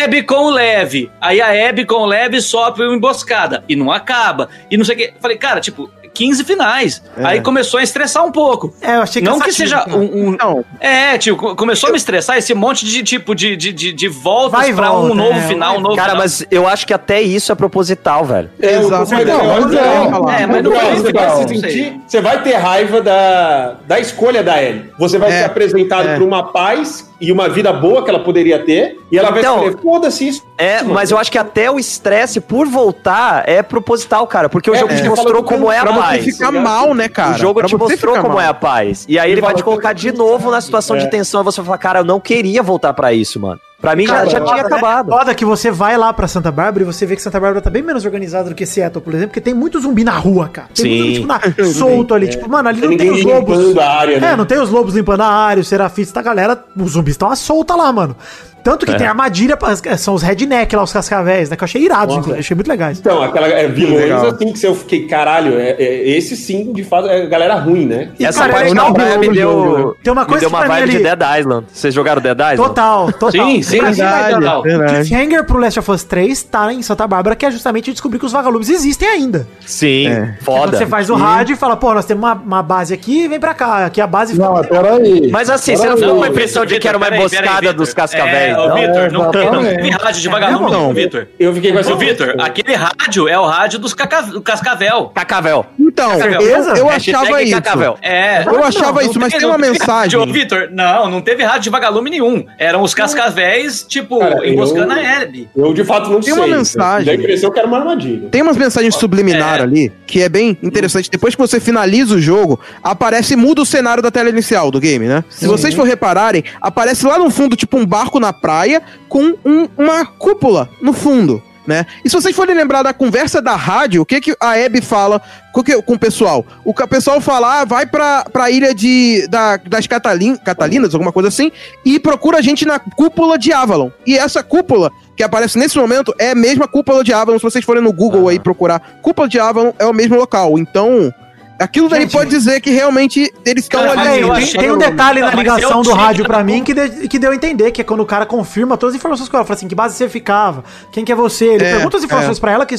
a 0.00 0.04
Abby 0.04 0.22
com 0.22 0.46
o 0.46 0.50
Leve. 0.50 1.10
Aí 1.20 1.40
a 1.40 1.68
Abby 1.68 1.84
com 1.84 1.96
o 1.96 2.06
Leve 2.06 2.40
sofre 2.40 2.84
uma 2.84 2.96
emboscada. 2.96 3.64
E 3.68 3.76
não 3.76 3.90
acaba. 3.90 4.48
E 4.70 4.76
não 4.76 4.84
sei 4.84 4.94
o 4.94 4.98
que. 4.98 5.12
Falei, 5.20 5.36
cara, 5.36 5.60
tipo, 5.60 5.90
15 6.12 6.44
finais. 6.44 7.02
Aí 7.16 7.40
começou 7.40 7.78
a 7.80 7.82
estressar 7.82 8.24
um 8.24 8.32
pouco. 8.32 8.74
É, 8.80 8.96
eu 8.96 9.02
achei 9.02 9.22
Não 9.22 9.34
que 9.34 9.46
cansativo, 9.46 9.56
seja 9.68 9.78
cara. 9.84 9.96
um, 9.96 10.28
um- 10.30 10.36
Não. 10.38 10.64
é, 10.80 11.16
tipo, 11.18 11.36
co- 11.38 11.56
começou 11.56 11.88
a 11.88 11.92
me 11.92 11.96
estressar 11.98 12.36
esse 12.36 12.52
monte 12.54 12.84
de 12.84 13.02
tipo 13.02 13.34
de, 13.34 13.56
de, 13.56 13.72
de, 13.72 13.92
de 13.92 14.08
voltas 14.08 14.60
Vai 14.60 14.72
pra 14.72 14.90
volta, 14.90 15.12
um 15.12 15.14
novo 15.14 15.38
é, 15.38 15.42
final, 15.48 15.76
um 15.76 15.80
novo 15.80 15.96
Cara, 15.96 16.10
final. 16.10 16.22
mas 16.22 16.44
eu 16.50 16.66
acho 16.66 16.86
que 16.86 16.92
até 16.92 17.20
isso 17.22 17.50
é 17.52 17.54
proposital, 17.54 18.24
velho. 18.24 18.50
É, 18.60 18.74
Exato. 18.80 19.10
mas, 19.10 19.26
Não, 19.26 19.46
mas 19.46 19.72
é. 19.74 20.42
É, 20.42 20.46
mas 20.46 20.62
não 20.62 20.70
legal, 21.02 21.36
se 21.36 21.42
não 21.42 21.48
sei. 21.48 21.70
sentir, 21.70 22.00
você 22.06 22.20
vai 22.20 22.42
ter 22.42 22.54
raiva 22.56 23.00
da, 23.00 23.76
da 23.86 23.98
escolha 24.00 24.42
da 24.42 24.62
Ellie. 24.62 24.90
Você 24.98 25.18
vai 25.18 25.30
É, 25.30 25.38
ser 25.40 25.44
apresentado 25.44 26.08
é. 26.08 26.14
por 26.16 26.22
uma 26.26 26.42
paz 26.52 27.08
e 27.20 27.30
uma 27.30 27.48
vida 27.48 27.72
boa 27.72 28.02
que 28.02 28.10
ela 28.10 28.20
poderia 28.20 28.58
ter. 28.64 28.98
E 29.10 29.18
ela 29.18 29.30
vai 29.30 29.40
Então, 29.40 29.56
escolher, 29.66 29.82
foda-se 29.82 30.28
isso. 30.28 30.42
É, 30.56 30.82
mas 30.82 31.10
eu 31.10 31.18
acho 31.18 31.30
que 31.30 31.38
até 31.38 31.70
o 31.70 31.78
estresse 31.78 32.40
por 32.40 32.66
voltar 32.66 33.42
é 33.48 33.62
proposital, 33.62 34.26
cara, 34.26 34.48
porque 34.48 34.70
o 34.70 34.74
É, 34.74 34.78
jogo 34.78 34.94
te 34.94 35.02
é. 35.02 35.08
mostrou 35.08 35.42
como 35.42 35.70
é 35.70 35.78
a 35.78 35.82
Pra 35.82 35.92
paz. 35.94 36.24
ficar 36.24 36.50
mal, 36.52 36.94
né, 36.94 37.08
cara? 37.08 37.34
o 37.34 37.38
jogo 37.38 37.60
Pra 37.60 37.68
te 37.68 37.76
mostrou 37.76 38.16
como 38.16 38.28
mal. 38.34 38.40
é 38.40 38.46
a 38.46 38.54
paz. 38.54 39.04
E 39.08 39.18
aí 39.18 39.30
ele 39.32 39.40
vai 39.40 39.54
te 39.54 39.62
colocar 39.62 39.92
de 39.92 40.12
novo 40.12 40.50
na 40.50 40.60
situação 40.60 40.96
de 40.96 41.08
tensão 41.10 41.40
e 41.40 41.44
você 41.44 41.60
vai 41.60 41.66
falar, 41.66 41.78
cara, 41.78 41.98
eu 42.00 42.04
não 42.04 42.20
queria 42.20 42.62
voltar 42.62 42.92
pra 42.94 43.12
isso, 43.12 43.38
mano. 43.40 43.60
Pra 43.80 43.96
mim 43.96 44.06
já, 44.06 44.26
já 44.26 44.38
foda, 44.40 44.44
tinha 44.44 44.56
né? 44.56 44.66
acabado. 44.66 45.10
Foda 45.10 45.34
que 45.34 45.44
você 45.44 45.70
vai 45.70 45.96
lá 45.96 46.12
pra 46.12 46.28
Santa 46.28 46.52
Bárbara 46.52 46.82
e 46.82 46.86
você 46.86 47.06
vê 47.06 47.16
que 47.16 47.22
Santa 47.22 47.40
Bárbara 47.40 47.62
tá 47.62 47.70
bem 47.70 47.82
menos 47.82 48.04
organizada 48.04 48.50
do 48.50 48.54
que 48.54 48.66
Seattle, 48.66 49.02
por 49.02 49.14
exemplo, 49.14 49.28
porque 49.30 49.40
tem 49.40 49.54
muito 49.54 49.80
zumbi 49.80 50.04
na 50.04 50.12
rua, 50.12 50.48
cara. 50.48 50.68
Tem 50.74 50.84
Sim. 50.84 51.00
muito 51.00 51.14
tipo, 51.14 51.26
na, 51.26 51.40
solto 51.72 52.14
ali. 52.14 52.28
Tipo, 52.28 52.48
mano, 52.48 52.68
ali 52.68 52.80
Tem 52.80 52.90
não 52.90 52.96
tem 52.98 53.10
os 53.10 53.24
lobos. 53.24 53.58
limpando 53.58 53.80
a 53.80 53.88
área, 53.88 54.20
né? 54.20 54.32
É, 54.32 54.36
não 54.36 54.44
tem 54.44 54.58
os 54.60 54.70
lobos 54.70 54.94
limpando 54.94 55.22
a 55.22 55.26
área, 55.28 55.60
os 55.62 55.68
serafistas, 55.68 56.16
a 56.16 56.22
galera, 56.22 56.62
os 56.76 56.92
zumbis 56.92 57.14
estão 57.14 57.30
à 57.30 57.36
solta 57.36 57.74
lá, 57.74 57.90
mano. 57.90 58.14
Tanto 58.62 58.86
que 58.86 58.94
tem 58.94 59.06
armadilha, 59.06 59.56
pra, 59.56 59.76
são 59.96 60.14
os 60.14 60.22
redneck 60.22 60.74
lá, 60.74 60.82
os 60.82 60.92
cascavéis, 60.92 61.50
né? 61.50 61.56
Que 61.56 61.62
eu 61.62 61.66
achei 61.66 61.82
irados, 61.82 62.16
inclusive, 62.16 62.40
achei 62.40 62.54
muito 62.54 62.68
legais. 62.68 62.98
Então, 62.98 63.22
aquela 63.22 63.48
é, 63.48 63.66
vilões 63.68 64.02
Legal. 64.02 64.26
assim 64.28 64.52
que 64.52 64.58
se 64.58 64.66
eu 64.66 64.74
fiquei, 64.74 65.06
caralho, 65.06 65.58
é, 65.58 65.70
é- 65.78 66.08
esse 66.10 66.36
sim, 66.36 66.72
de 66.72 66.84
fato, 66.84 67.08
é 67.08 67.26
galera 67.26 67.54
ruim, 67.54 67.86
né? 67.86 68.10
E, 68.18 68.24
Essa 68.24 68.40
cara, 68.40 68.52
é 68.52 68.54
parte 68.56 68.74
da 68.74 68.92
praia 68.92 69.18
me 69.18 69.26
jogo, 69.34 69.76
deu, 69.76 69.96
Tem 70.02 70.12
uma 70.12 70.22
me 70.22 70.28
coisa 70.28 70.40
deu 70.40 70.50
que 70.50 70.56
uma 70.56 70.66
vibe 70.66 70.90
de 70.90 70.96
ali- 70.96 71.04
Dead 71.04 71.38
Island. 71.40 71.66
Vocês 71.72 71.94
jogaram 71.94 72.20
Dead 72.22 72.36
Island? 72.38 72.56
Total, 72.56 73.12
total. 73.12 73.30
Sim, 73.30 73.62
sim, 73.62 73.80
Verdade, 73.80 74.62
verdade. 74.62 74.94
cliffhanger 75.08 75.44
pro 75.44 75.58
Last 75.58 75.78
of 75.78 75.90
Us 75.90 76.04
3 76.04 76.42
tá 76.42 76.72
em 76.72 76.82
Santa 76.82 77.06
Bárbara, 77.06 77.34
que 77.36 77.46
é 77.46 77.50
justamente 77.50 77.90
descobrir 77.92 78.18
que 78.18 78.26
os 78.26 78.32
vagalumes 78.32 78.68
existem 78.68 79.08
ainda. 79.08 79.46
Sim, 79.66 80.08
É. 80.08 80.34
foda. 80.42 80.76
Você 80.76 80.86
faz 80.86 81.08
o 81.10 81.14
rádio 81.14 81.54
e 81.54 81.56
fala, 81.56 81.76
pô, 81.76 81.92
nós 81.94 82.04
temos 82.04 82.22
uma, 82.22 82.34
uma 82.34 82.62
base 82.62 82.92
aqui, 82.92 83.26
vem 83.28 83.40
pra 83.40 83.54
cá. 83.54 83.86
Aqui 83.86 84.00
a 84.00 84.06
base 84.06 84.38
Não, 84.38 84.52
mas 84.54 84.66
peraí. 84.66 85.30
Mas 85.30 85.48
assim, 85.50 85.76
você 85.76 85.88
não 85.88 85.96
ficou 85.96 86.16
com 86.16 86.24
a 86.24 86.28
impressão 86.28 86.64
de 86.66 86.78
que 86.78 86.86
era 86.88 86.96
uma 86.98 87.08
emboscada 87.08 87.72
dos 87.72 87.92
cascavéis, 87.94 88.49
É, 88.50 88.56
não? 88.56 88.66
ô, 88.66 88.74
Vitor, 88.74 89.12
não, 89.12 89.30
tem- 89.30 89.50
não 89.50 89.62
teve 89.64 89.90
rádio 89.90 90.20
de 90.22 90.28
vagalume, 90.28 90.70
Não. 90.70 90.70
não, 90.70 90.94
Vitor. 90.94 91.26
Eu 91.38 91.54
fiquei 91.54 91.72
com 91.72 91.78
essa 91.78 91.92
Ô, 91.92 91.96
Vitor, 91.96 92.34
aquele 92.38 92.74
rádio 92.74 93.28
é 93.28 93.38
o 93.38 93.46
rádio 93.46 93.78
dos 93.78 93.94
caca... 93.94 94.22
do 94.22 94.40
Cascavel. 94.42 95.10
Cacavel. 95.14 95.66
Então, 95.78 96.10
Cascavel. 96.18 96.40
eu, 96.42 96.76
eu 96.76 96.88
achava 96.90 97.42
isso. 97.42 97.52
Cacavel. 97.54 97.98
É. 98.02 98.44
Eu 98.46 98.64
achava 98.64 99.02
isso, 99.04 99.18
mas 99.18 99.32
tem 99.32 99.46
uma 99.46 99.58
mensagem. 99.58 100.32
Vitor, 100.32 100.68
não, 100.72 101.10
não 101.10 101.20
teve 101.20 101.42
rádio 101.42 101.62
de 101.62 101.70
vagalume 101.70 102.10
nenhum. 102.10 102.44
Eram 102.58 102.82
os 102.82 102.94
cascavéis, 102.94 103.82
tipo, 103.82 104.18
Cara, 104.18 104.46
emboscando 104.48 104.92
eu- 104.92 104.98
a 104.98 105.02
Hebe. 105.02 105.48
Eu 105.56 105.72
de 105.74 105.84
fato 105.84 106.08
não 106.10 106.20
Tem 106.20 106.32
sei. 106.34 106.42
uma 106.42 106.46
mensagem. 106.56 107.06
Dá 107.06 107.12
a 107.12 107.14
impressão 107.14 107.50
que 107.50 107.58
era 107.58 107.66
uma 107.68 107.78
armadilha. 107.78 108.28
Tem 108.30 108.42
umas 108.42 108.56
mensagens 108.56 108.94
subliminar 108.94 109.58
É. 109.60 109.62
ali 109.62 109.92
que 110.06 110.22
é 110.22 110.28
bem 110.28 110.56
interessante. 110.62 111.10
Depois 111.10 111.34
que 111.34 111.40
você 111.40 111.58
finaliza 111.60 112.14
o 112.14 112.20
jogo, 112.20 112.58
aparece 112.82 113.34
e 113.34 113.36
muda 113.36 113.62
o 113.62 113.66
cenário 113.66 114.02
da 114.02 114.10
tela 114.10 114.28
inicial 114.28 114.70
do 114.70 114.80
game, 114.80 115.06
né? 115.06 115.24
Se 115.28 115.46
vocês 115.46 115.74
for 115.74 115.86
repararem, 115.86 116.44
aparece 116.60 117.06
lá 117.06 117.18
no 117.18 117.30
fundo, 117.30 117.56
tipo 117.56 117.76
um 117.78 117.86
barco 117.86 118.18
na 118.20 118.32
praia 118.40 118.82
com 119.08 119.34
um- 119.44 119.68
uma 119.76 120.04
cúpula 120.06 120.68
no 120.80 120.92
fundo. 120.92 121.42
Né? 121.66 121.86
E 122.04 122.10
se 122.10 122.16
vocês 122.16 122.34
forem 122.34 122.56
lembrar 122.56 122.82
da 122.82 122.92
conversa 122.92 123.40
da 123.40 123.54
rádio, 123.54 124.02
o 124.02 124.06
que, 124.06 124.20
que 124.20 124.34
a 124.40 124.52
Abby 124.54 124.80
fala 124.80 125.20
com, 125.52 125.62
que- 125.62 125.80
com 125.82 125.92
o 125.92 125.98
pessoal? 125.98 126.44
O 126.64 126.74
que 126.74 126.82
o 126.82 126.88
pessoal 126.88 127.20
fala, 127.20 127.60
ah, 127.60 127.64
vai 127.64 127.86
pra, 127.86 128.24
pra 128.24 128.50
ilha 128.50 128.74
de, 128.74 129.28
da- 129.28 129.56
das 129.58 129.86
Catalin, 129.86 130.36
Catalinas, 130.36 130.94
alguma 130.94 131.12
coisa 131.12 131.28
assim, 131.28 131.52
e 131.84 132.00
procura 132.00 132.38
a 132.38 132.42
gente 132.42 132.64
na 132.66 132.78
cúpula 132.80 133.38
de 133.38 133.52
Avalon. 133.52 133.90
E 134.04 134.18
essa 134.18 134.42
cúpula 134.42 134.90
que 135.16 135.22
aparece 135.22 135.58
nesse 135.58 135.78
momento 135.78 136.12
é 136.18 136.30
a 136.30 136.34
mesma 136.34 136.66
cúpula 136.66 137.04
de 137.04 137.12
Avalon. 137.12 137.38
Se 137.38 137.44
vocês 137.44 137.64
forem 137.64 137.82
no 137.82 137.92
Google 137.92 138.26
aí 138.28 138.40
procurar 138.40 138.98
cúpula 139.00 139.28
de 139.28 139.38
Avalon, 139.38 139.72
é 139.78 139.84
o 139.84 139.92
mesmo 139.94 140.16
local. 140.16 140.58
Então, 140.58 141.12
aquilo 141.60 141.88
daí 141.88 142.02
Gente, 142.02 142.12
pode 142.12 142.30
dizer 142.30 142.60
que 142.60 142.70
realmente 142.70 143.32
eles 143.44 143.64
estão 143.64 143.80
ali. 143.90 144.24
Tem, 144.46 144.60
tem- 144.60 144.70
um 144.72 144.78
detalhe 144.78 145.20
na 145.20 145.30
ligação 145.32 145.82
do 145.82 145.92
rádio 145.92 146.24
pra 146.24 146.42
mim 146.42 146.62
que, 146.64 146.72
de- 146.74 147.08
que 147.08 147.18
deu 147.18 147.30
a 147.32 147.34
entender, 147.34 147.70
que 147.70 147.80
é 147.80 147.84
quando 147.84 148.00
o 148.00 148.06
cara 148.06 148.24
confirma 148.26 148.76
todas 148.76 148.94
as 148.94 148.98
informações 149.00 149.28
com 149.28 149.36
ela. 149.36 149.44
Fala 149.46 149.56
assim, 149.56 149.68
que 149.68 149.74
base 149.74 149.94
você 149.96 150.08
ficava? 150.08 150.64
Quem 150.92 151.04
que 151.04 151.12
é 151.12 151.14
você? 151.14 151.46
Ele 151.46 151.64
É, 151.64 151.72
pergunta 151.74 151.96
as 151.98 152.04
informações 152.04 152.38
pra 152.38 152.52
ela 152.52 152.66
que, 152.66 152.74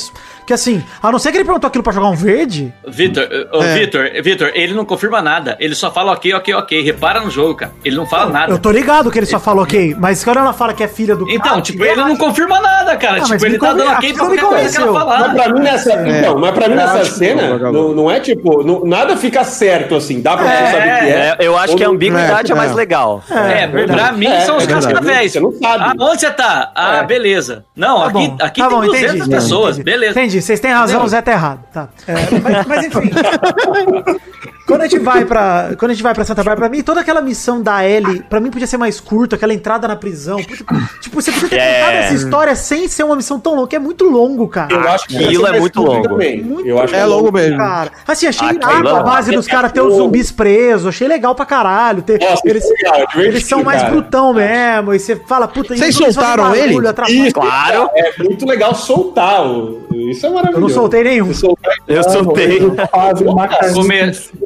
que 0.45 0.53
assim, 0.53 0.83
a 1.01 1.11
não 1.11 1.19
ser 1.19 1.31
que 1.31 1.37
ele 1.37 1.45
perguntou 1.45 1.67
aquilo 1.67 1.83
pra 1.83 1.93
jogar 1.93 2.07
um 2.09 2.15
verde, 2.15 2.73
Vitor, 2.87 3.27
ô, 3.53 3.61
É. 3.63 3.79
Vitor, 3.79 4.09
Vitor, 4.23 4.51
ele 4.53 4.73
não 4.73 4.85
confirma 4.85 5.21
nada. 5.21 5.55
Ele 5.59 5.75
só 5.75 5.91
fala 5.91 6.11
ok, 6.13 6.33
ok, 6.33 6.53
ok. 6.53 6.81
Repara 6.81 7.21
no 7.21 7.29
jogo, 7.29 7.55
cara. 7.55 7.71
Ele 7.85 7.95
não 7.95 8.05
fala 8.05 8.29
nada. 8.31 8.51
eu 8.53 8.59
tô 8.59 8.71
ligado 8.71 9.11
que 9.11 9.19
ele 9.19 9.25
só 9.25 9.39
falou 9.39 9.63
ok, 9.63 9.95
mas 9.99 10.23
quando 10.23 10.37
ela 10.37 10.53
fala 10.53 10.73
que 10.73 10.83
é 10.83 10.87
filha 10.87 11.15
do 11.15 11.29
Então, 11.29 11.51
cara, 11.51 11.61
tipo, 11.61 11.83
que 11.83 11.89
ele 11.89 12.01
não 12.01 12.15
confirma 12.15 12.59
nada, 12.59 12.95
cara. 12.97 13.17
Ah, 13.21 13.23
tipo, 13.25 13.45
ele 13.45 13.57
tá 13.59 13.73
dando 13.73 13.91
ok 13.91 14.13
pra 14.13 14.25
qualquer 14.25 14.41
coisa 14.45 14.75
que 14.77 14.81
ela 14.83 14.99
falar. 14.99 15.19
Mas 15.19 15.33
pra 15.43 15.53
mim 15.53 15.59
nessa, 15.61 15.93
então, 16.09 16.37
mas 16.39 16.51
pra 16.51 16.67
mim 16.69 16.75
nessa 16.75 16.93
acho 17.01 17.11
que 17.11 17.17
cena, 17.17 17.41
não, 17.43 17.49
vagabundo. 17.51 17.79
não, 17.87 17.93
não 17.95 18.11
é 18.11 18.19
tipo, 18.19 18.63
não- 18.79 18.85
nada 18.85 19.17
fica 19.17 19.43
certo 19.43 19.95
assim, 19.95 20.21
dá 20.21 20.35
pra 20.37 20.45
você 20.45 20.51
É, 20.53 20.65
saber 20.71 20.77
o 20.77 20.81
que 20.81 21.11
é. 21.11 21.35
É, 21.39 21.47
eu 21.47 21.57
acho 21.57 21.75
que 21.75 21.83
a 21.83 21.89
ambiguidade 21.89 22.51
é, 22.51 22.55
é, 22.55 22.57
mais 22.57 22.71
é. 22.71 22.75
legal. 22.75 23.23
É, 23.29 23.67
pra 23.67 24.11
mim 24.11 24.27
É, 24.27 24.41
são 24.41 24.57
os 24.57 24.63
é 24.63 24.67
cascavéis. 24.67 25.31
Você 25.31 25.39
não 25.39 25.51
sabe. 25.51 25.83
Ah, 25.83 25.93
onde 25.99 26.19
você 26.21 26.31
tá? 26.31 26.71
Ah, 26.75 26.97
É. 26.97 27.03
beleza. 27.03 27.65
Não, 27.75 27.99
Tá 28.01 28.05
aqui, 28.07 28.33
aqui 28.41 28.61
tá 28.61 28.67
tem 28.67 28.77
bom, 28.79 28.85
200 28.85 29.15
entendi. 29.15 29.29
pessoas. 29.29 29.77
Entendi. 29.77 29.91
Beleza. 29.91 30.19
Entendi, 30.19 30.41
vocês 30.41 30.59
têm 30.59 30.71
razão, 30.71 31.03
o 31.03 31.07
Zé 31.07 31.21
tá 31.21 31.31
errado. 31.31 31.59
Tá. 31.73 31.89
É, 32.07 32.13
mas, 32.39 32.65
mas 32.67 32.85
enfim. 32.85 33.11
quando 34.71 34.81
a 34.81 34.87
gente 34.87 34.99
vai 34.99 35.25
pra. 35.25 35.69
Quando 35.77 35.91
a 35.91 35.93
gente 35.93 36.03
vai 36.03 36.13
pra 36.13 36.23
Santa 36.25 36.43
Bárbara, 36.43 36.69
pra 36.69 36.77
mim, 36.77 36.83
toda 36.83 37.01
aquela 37.01 37.21
missão 37.21 37.61
da 37.61 37.85
Ellie, 37.87 38.21
pra 38.29 38.39
mim 38.39 38.49
podia 38.49 38.67
ser 38.67 38.77
mais 38.77 38.99
curta, 38.99 39.35
aquela 39.35 39.53
entrada 39.53 39.87
na 39.87 39.95
prisão. 39.95 40.37
Puta, 40.37 40.75
Tipo, 41.01 41.21
você 41.21 41.31
podia 41.31 41.49
ter 41.49 41.55
É. 41.57 41.79
contado 41.79 41.93
essa 41.95 42.13
história 42.13 42.55
sem 42.55 42.87
ser 42.87 43.03
uma 43.03 43.15
missão 43.15 43.39
tão 43.39 43.55
longa, 43.55 43.67
que 43.67 43.75
é 43.75 43.79
muito 43.79 44.05
longo, 44.05 44.47
cara. 44.47 44.73
Eu 44.73 44.79
acho 44.89 45.07
que 45.07 45.17
Aquilo 45.17 45.47
é 45.47 45.59
muito 45.59 45.79
curto 45.79 45.91
longo. 45.95 46.07
também. 46.09 46.41
Muito 46.43 46.67
eu 46.67 46.79
acho 46.79 46.93
que 46.93 46.99
É 46.99 47.05
longo 47.05 47.31
mesmo. 47.31 47.57
Cara, 47.57 47.91
assim, 48.07 48.27
achei 48.27 48.47
Aquilo 48.47 48.61
irado 48.63 48.95
a 48.95 48.99
é 48.99 49.03
base 49.03 49.31
dos 49.31 49.47
caras 49.47 49.71
ter 49.71 49.81
os 49.81 49.95
zumbis 49.95 50.31
presos, 50.31 50.87
achei 50.87 51.07
legal 51.07 51.35
pra 51.35 51.45
caralho. 51.45 52.01
Ter, 52.01 52.19
Nossa, 52.19 52.41
eles, 52.45 52.63
é 52.65 52.73
legal, 52.73 53.07
é 53.15 53.19
eles 53.21 53.43
são 53.45 53.63
mais 53.63 53.81
cara. 53.81 53.91
brutão 53.93 54.33
mesmo, 54.33 54.93
e 54.93 54.99
você 54.99 55.15
fala, 55.15 55.47
puta, 55.47 55.75
Vocês 55.75 55.95
soltaram 55.95 56.43
barulho, 56.43 56.61
ele? 56.61 56.77
Isso, 57.27 57.33
Claro. 57.33 57.89
É 57.95 58.23
muito 58.23 58.45
legal 58.45 58.73
soltar. 58.75 59.45
o- 59.45 59.81
Isso 59.91 60.25
é 60.25 60.29
maravilhoso. 60.29 60.57
Eu 60.57 60.61
não 60.61 60.69
soltei 60.69 61.03
nenhum. 61.03 61.27
Você 61.27 61.33
soltar- 61.41 61.73
Eu 61.87 62.03
soltei. 62.03 62.59
Uma 63.25 63.47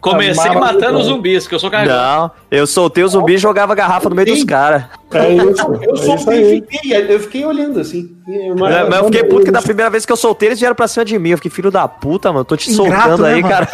Come- 0.01 0.14
comecei 0.15 0.51
matando 0.51 0.99
os 0.99 1.05
zumbis, 1.05 1.47
que 1.47 1.55
eu 1.55 1.59
sou 1.59 1.69
carregado. 1.69 1.97
Não, 1.97 2.31
eu 2.51 2.67
soltei 2.67 3.03
o 3.03 3.07
zumbi 3.07 3.33
e 3.33 3.37
jogava 3.37 3.73
a 3.73 3.75
garrafa 3.75 4.09
no 4.09 4.15
meio 4.15 4.27
dos 4.27 4.43
caras. 4.43 4.83
É 5.13 5.33
isso. 5.33 5.45
Eu 5.85 6.33
É 6.33 6.41
e 6.41 6.61
fiquei, 6.61 7.15
eu 7.15 7.19
fiquei 7.19 7.45
olhando 7.45 7.79
assim. 7.79 8.15
Mas 8.59 8.97
eu 8.97 9.05
fiquei 9.05 9.23
puto 9.23 9.45
que 9.45 9.51
da 9.51 9.61
primeira 9.61 9.89
vez 9.89 10.05
que 10.05 10.11
eu 10.11 10.17
soltei, 10.17 10.49
eles 10.49 10.59
vieram 10.59 10.75
pra 10.75 10.87
cima 10.87 11.05
de 11.05 11.17
mim. 11.17 11.29
Eu 11.29 11.37
fiquei, 11.37 11.51
filho 11.51 11.71
da 11.71 11.87
puta, 11.87 12.33
mano. 12.33 12.43
Tô 12.43 12.57
te 12.57 12.71
soltando 12.71 13.23
né, 13.23 13.35
aí, 13.35 13.43
cara. 13.43 13.67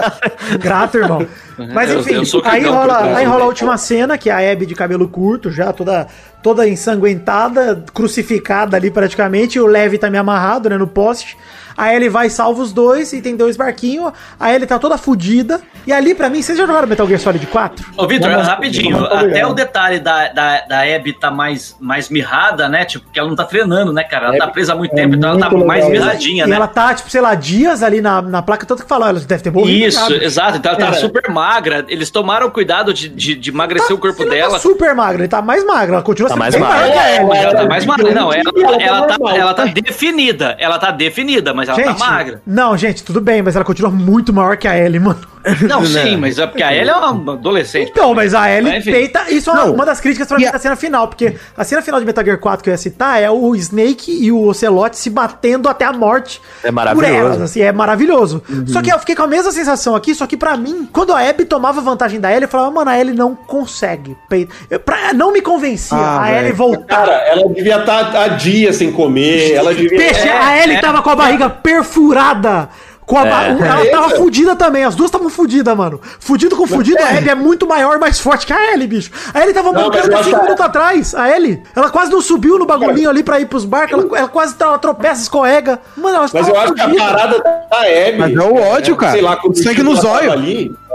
Grato, 0.59 0.97
irmão. 0.97 1.25
Mas 1.73 1.89
Eu- 1.91 1.99
enfim, 1.99 2.13
eu 2.15 2.25
sou 2.25 2.41
aí, 2.45 2.63
rola, 2.65 3.15
aí 3.17 3.25
rola 3.25 3.43
a 3.43 3.47
última 3.47 3.77
cena, 3.77 4.17
que 4.17 4.29
é 4.29 4.33
a 4.33 4.51
Abby 4.51 4.65
de 4.65 4.75
cabelo 4.75 5.07
curto, 5.07 5.51
já 5.51 5.71
toda, 5.73 6.07
toda 6.41 6.67
ensanguentada, 6.67 7.83
crucificada 7.93 8.77
ali 8.77 8.89
praticamente, 8.91 9.57
e 9.57 9.61
o 9.61 9.65
Levi 9.67 9.97
tá 9.97 10.09
me 10.09 10.17
amarrado, 10.17 10.69
né, 10.69 10.77
no 10.77 10.87
poste. 10.87 11.37
Aí 11.77 11.95
ele 11.95 12.09
vai 12.09 12.27
e 12.27 12.29
salva 12.29 12.61
os 12.61 12.73
dois, 12.73 13.13
e 13.13 13.21
tem 13.21 13.35
dois 13.35 13.55
barquinhos, 13.55 14.11
aí 14.37 14.53
ele 14.53 14.67
tá 14.67 14.77
toda 14.77 14.97
fudida. 14.97 15.61
E 15.87 15.91
ali, 15.93 16.13
pra 16.13 16.29
mim, 16.29 16.41
vocês 16.41 16.55
já 16.57 16.67
jogaram 16.67 16.85
Metal 16.85 17.07
Gear 17.07 17.19
Solid 17.19 17.47
4? 17.47 17.85
Ô, 17.97 18.05
Vitor, 18.07 18.29
mas- 18.29 18.45
rapidinho, 18.45 18.91
não, 18.99 19.09
tá 19.09 19.21
até 19.21 19.47
o 19.47 19.53
detalhe 19.53 19.99
da, 19.99 20.27
da, 20.27 20.61
da 20.61 20.81
Abby 20.95 21.13
tá 21.13 21.31
mais, 21.31 21.75
mais 21.79 22.09
mirrada, 22.09 22.67
né? 22.67 22.83
Tipo, 22.85 23.05
porque 23.05 23.17
ela 23.19 23.29
não 23.29 23.35
tá 23.37 23.45
treinando, 23.45 23.93
né, 23.93 24.03
cara? 24.03 24.27
Ela 24.27 24.35
É- 24.35 24.39
tá 24.39 24.47
presa 24.49 24.73
há 24.73 24.75
muito 24.75 24.91
é 24.91 24.95
tempo, 24.95 25.15
então 25.15 25.29
ela 25.31 25.39
tá 25.39 25.49
muito 25.49 25.65
mais 25.65 25.85
legal. 25.85 26.05
mirradinha, 26.07 26.43
E 26.45 26.47
né? 26.49 26.55
ela 26.55 26.67
tá, 26.67 26.93
tipo, 26.93 27.09
sei 27.09 27.21
lá, 27.21 27.33
dias 27.35 27.81
ali 27.81 28.01
na, 28.01 28.21
na 28.21 28.41
placa, 28.41 28.65
tanto 28.65 28.83
que 28.83 28.89
falou, 28.89 29.07
ela 29.07 29.19
deve 29.21 29.41
ter 29.41 29.49
morrido. 29.51 29.87
Isso, 29.87 30.13
exato. 30.15 30.57
Então 30.57 30.71
ela 30.73 30.79
tá 30.79 30.85
Cara, 30.87 30.97
super 30.99 31.29
magra. 31.41 31.85
Eles 31.87 32.09
tomaram 32.09 32.49
cuidado 32.49 32.93
de, 32.93 33.09
de, 33.09 33.35
de 33.35 33.49
emagrecer 33.49 33.95
o 33.95 33.99
corpo 33.99 34.23
não 34.23 34.29
dela. 34.31 34.53
Tá 34.53 34.59
super 34.59 34.93
magra, 34.93 35.21
ele 35.21 35.27
tá 35.27 35.41
mais 35.41 35.65
magra, 35.65 35.95
ela 35.95 36.03
continua 36.03 36.29
Tá 36.29 36.35
sendo 36.35 36.39
mais 36.39 36.55
magra. 36.55 36.77
maior 36.77 36.91
que 36.91 36.97
a 36.99 37.15
Ellie. 37.15 37.37
Ela 37.37 37.53
tá 37.55 37.65
mais 37.65 37.85
magra. 37.85 38.11
Não, 38.11 38.31
ela, 38.33 38.43
Ela 38.55 38.77
tá 38.77 38.83
ela, 38.83 39.07
tá, 39.07 39.35
ela 39.35 39.53
tá 39.53 39.65
definida. 39.65 40.55
Ela 40.59 40.77
tá 40.79 40.91
definida, 40.91 41.53
mas 41.53 41.67
ela 41.67 41.77
Gente, 41.77 41.97
tá 41.97 42.05
magra. 42.05 42.41
Não, 42.45 42.77
gente, 42.77 43.03
tudo 43.03 43.19
bem, 43.19 43.41
mas 43.41 43.55
ela 43.55 43.65
continua 43.65 43.91
muito 43.91 44.31
maior 44.31 44.55
que 44.57 44.67
a 44.67 44.77
Ellie, 44.77 44.99
mano. 44.99 45.19
Não, 45.67 45.83
sim, 45.87 46.17
mas 46.17 46.37
é 46.37 46.45
porque 46.47 46.63
a 46.63 46.73
Ellie 46.73 46.89
é 46.89 46.95
uma 46.95 47.33
adolescente. 47.33 47.89
Então, 47.91 48.13
mas 48.13 48.33
a 48.33 48.49
Ellie 48.51 48.71
Mas, 48.71 48.83
peita. 48.83 49.25
Isso 49.29 49.49
é 49.49 49.63
uma, 49.63 49.85
das 49.85 49.99
críticas 49.99 50.27
pra 50.27 50.37
mim 50.37 50.45
a- 50.45 50.51
da 50.51 50.59
cena 50.59 50.75
final, 50.75 51.07
porque 51.07 51.35
a 51.57 51.63
cena 51.63 51.81
final 51.81 51.99
de 51.99 52.05
Metal 52.05 52.23
Gear 52.23 52.37
4 52.39 52.63
que 52.63 52.69
eu 52.69 52.73
ia 52.73 52.77
citar 52.77 53.21
é 53.21 53.29
o 53.29 53.55
Snake 53.55 54.11
e 54.23 54.31
o 54.31 54.47
Ocelot 54.47 54.97
se 54.97 55.09
batendo 55.09 55.67
até 55.69 55.85
a 55.85 55.93
morte. 55.93 56.41
É 56.63 56.71
maravilhoso. 56.71 57.11
Por 57.13 57.19
elas, 57.19 57.41
assim, 57.41 57.61
é 57.61 57.71
maravilhoso. 57.71 58.43
Uhum. 58.49 58.67
Só 58.67 58.81
que 58.81 58.91
eu 58.91 58.99
fiquei 58.99 59.15
com 59.15 59.23
a 59.23 59.27
mesma 59.27 59.51
sensação 59.51 59.95
aqui, 59.95 60.13
só 60.15 60.25
que 60.27 60.37
pra 60.37 60.55
mim, 60.57 60.87
quando 60.91 61.13
a 61.13 61.19
Abby 61.27 61.45
tomava 61.45 61.81
vantagem 61.81 62.19
da 62.19 62.29
Ellie, 62.31 62.43
eu 62.43 62.49
falava, 62.49 62.71
mano, 62.71 62.89
a 62.91 62.99
Ellie 62.99 63.15
não 63.15 63.33
consegue. 63.35 64.15
peitar. 64.29 64.55
Eu- 64.69 64.79
pra- 64.79 65.13
não 65.13 65.31
me 65.33 65.41
convencia 65.41 65.97
Ah, 65.97 66.21
a 66.21 66.25
velho. 66.25 66.37
Ellie 66.39 66.51
voltar. 66.53 66.85
Cara, 66.87 67.13
ela 67.27 67.47
devia 67.53 67.79
estar 67.79 68.15
há 68.15 68.27
dias 68.29 68.75
sem 68.75 68.91
comer. 68.91 69.53
Ela 69.53 69.73
devia. 69.73 69.97
Peixe, 69.97 70.27
É, 70.27 70.31
a 70.31 70.63
Ellie 70.63 70.75
é. 70.77 70.81
tava 70.81 71.01
com 71.01 71.09
a 71.09 71.15
barriga 71.15 71.49
perfurada. 71.49 72.69
Com 73.11 73.17
a 73.17 73.25
ba- 73.25 73.43
Ela 73.43 73.85
tava 73.91 74.09
fudida 74.15 74.55
também, 74.55 74.85
as 74.85 74.95
duas 74.95 75.09
estavam 75.09 75.29
fudidas, 75.29 75.75
mano. 75.75 75.99
Fudido 76.17 76.55
com 76.55 76.65
fudido, 76.65 76.97
a 77.03 77.09
Abby 77.09 77.29
é 77.29 77.35
muito 77.35 77.67
maior 77.67 77.97
e 77.97 77.99
mais 77.99 78.21
forte 78.21 78.45
que 78.47 78.53
a 78.53 78.71
Ellie, 78.73 78.87
bicho. 78.87 79.11
A 79.33 79.41
Ellie 79.41 79.53
tava 79.53 79.73
mancando 79.73 79.97
eu 79.97 80.03
até 80.05 80.15
acho 80.15 80.23
5 80.23 80.37
que- 80.37 80.43
minutos 80.43 80.65
atrás, 80.65 81.13
a 81.13 81.29
Ellie. 81.29 81.61
Ela 81.75 81.89
quase 81.89 82.09
não 82.09 82.21
subiu 82.21 82.57
no 82.57 82.65
bagulhinho 82.65 83.09
ali 83.09 83.21
pra 83.21 83.37
ir 83.37 83.47
pros 83.47 83.65
barcos, 83.65 84.01
ela, 84.01 84.17
ela 84.17 84.27
quase 84.29 84.55
ela 84.57 84.77
tropeça, 84.77 85.23
escorrega. 85.23 85.81
Mano, 85.97 86.15
ela 86.15 86.29
Mas 86.31 86.47
eu 86.47 86.57
acho 86.57 86.73
que 86.73 86.79
a 86.81 86.89
parada 86.89 87.37
da 87.39 87.49
Abby. 87.79 88.17
Mas 88.17 88.33
é 88.33 88.39
o 88.39 88.55
ódio, 88.55 88.95
cara. 88.95 89.11
Sei 89.11 89.21
lá, 89.21 89.37
Sangue 89.55 89.81
o 89.81 89.83
no 89.83 89.95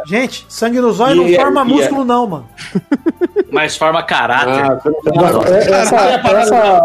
Gente, 0.06 0.46
sangue 0.48 0.80
no 0.80 0.92
zóio 0.92 1.16
não 1.16 1.26
E- 1.28 1.34
forma 1.36 1.62
e- 1.62 1.64
músculo 1.64 2.04
não, 2.04 2.26
mano. 2.26 2.48
Mas 3.50 3.76
forma 3.76 4.02
caráter. 4.02 4.52
ah, 4.52 4.80
não 5.14 5.42
é- 5.42 5.80
essa, 5.80 6.80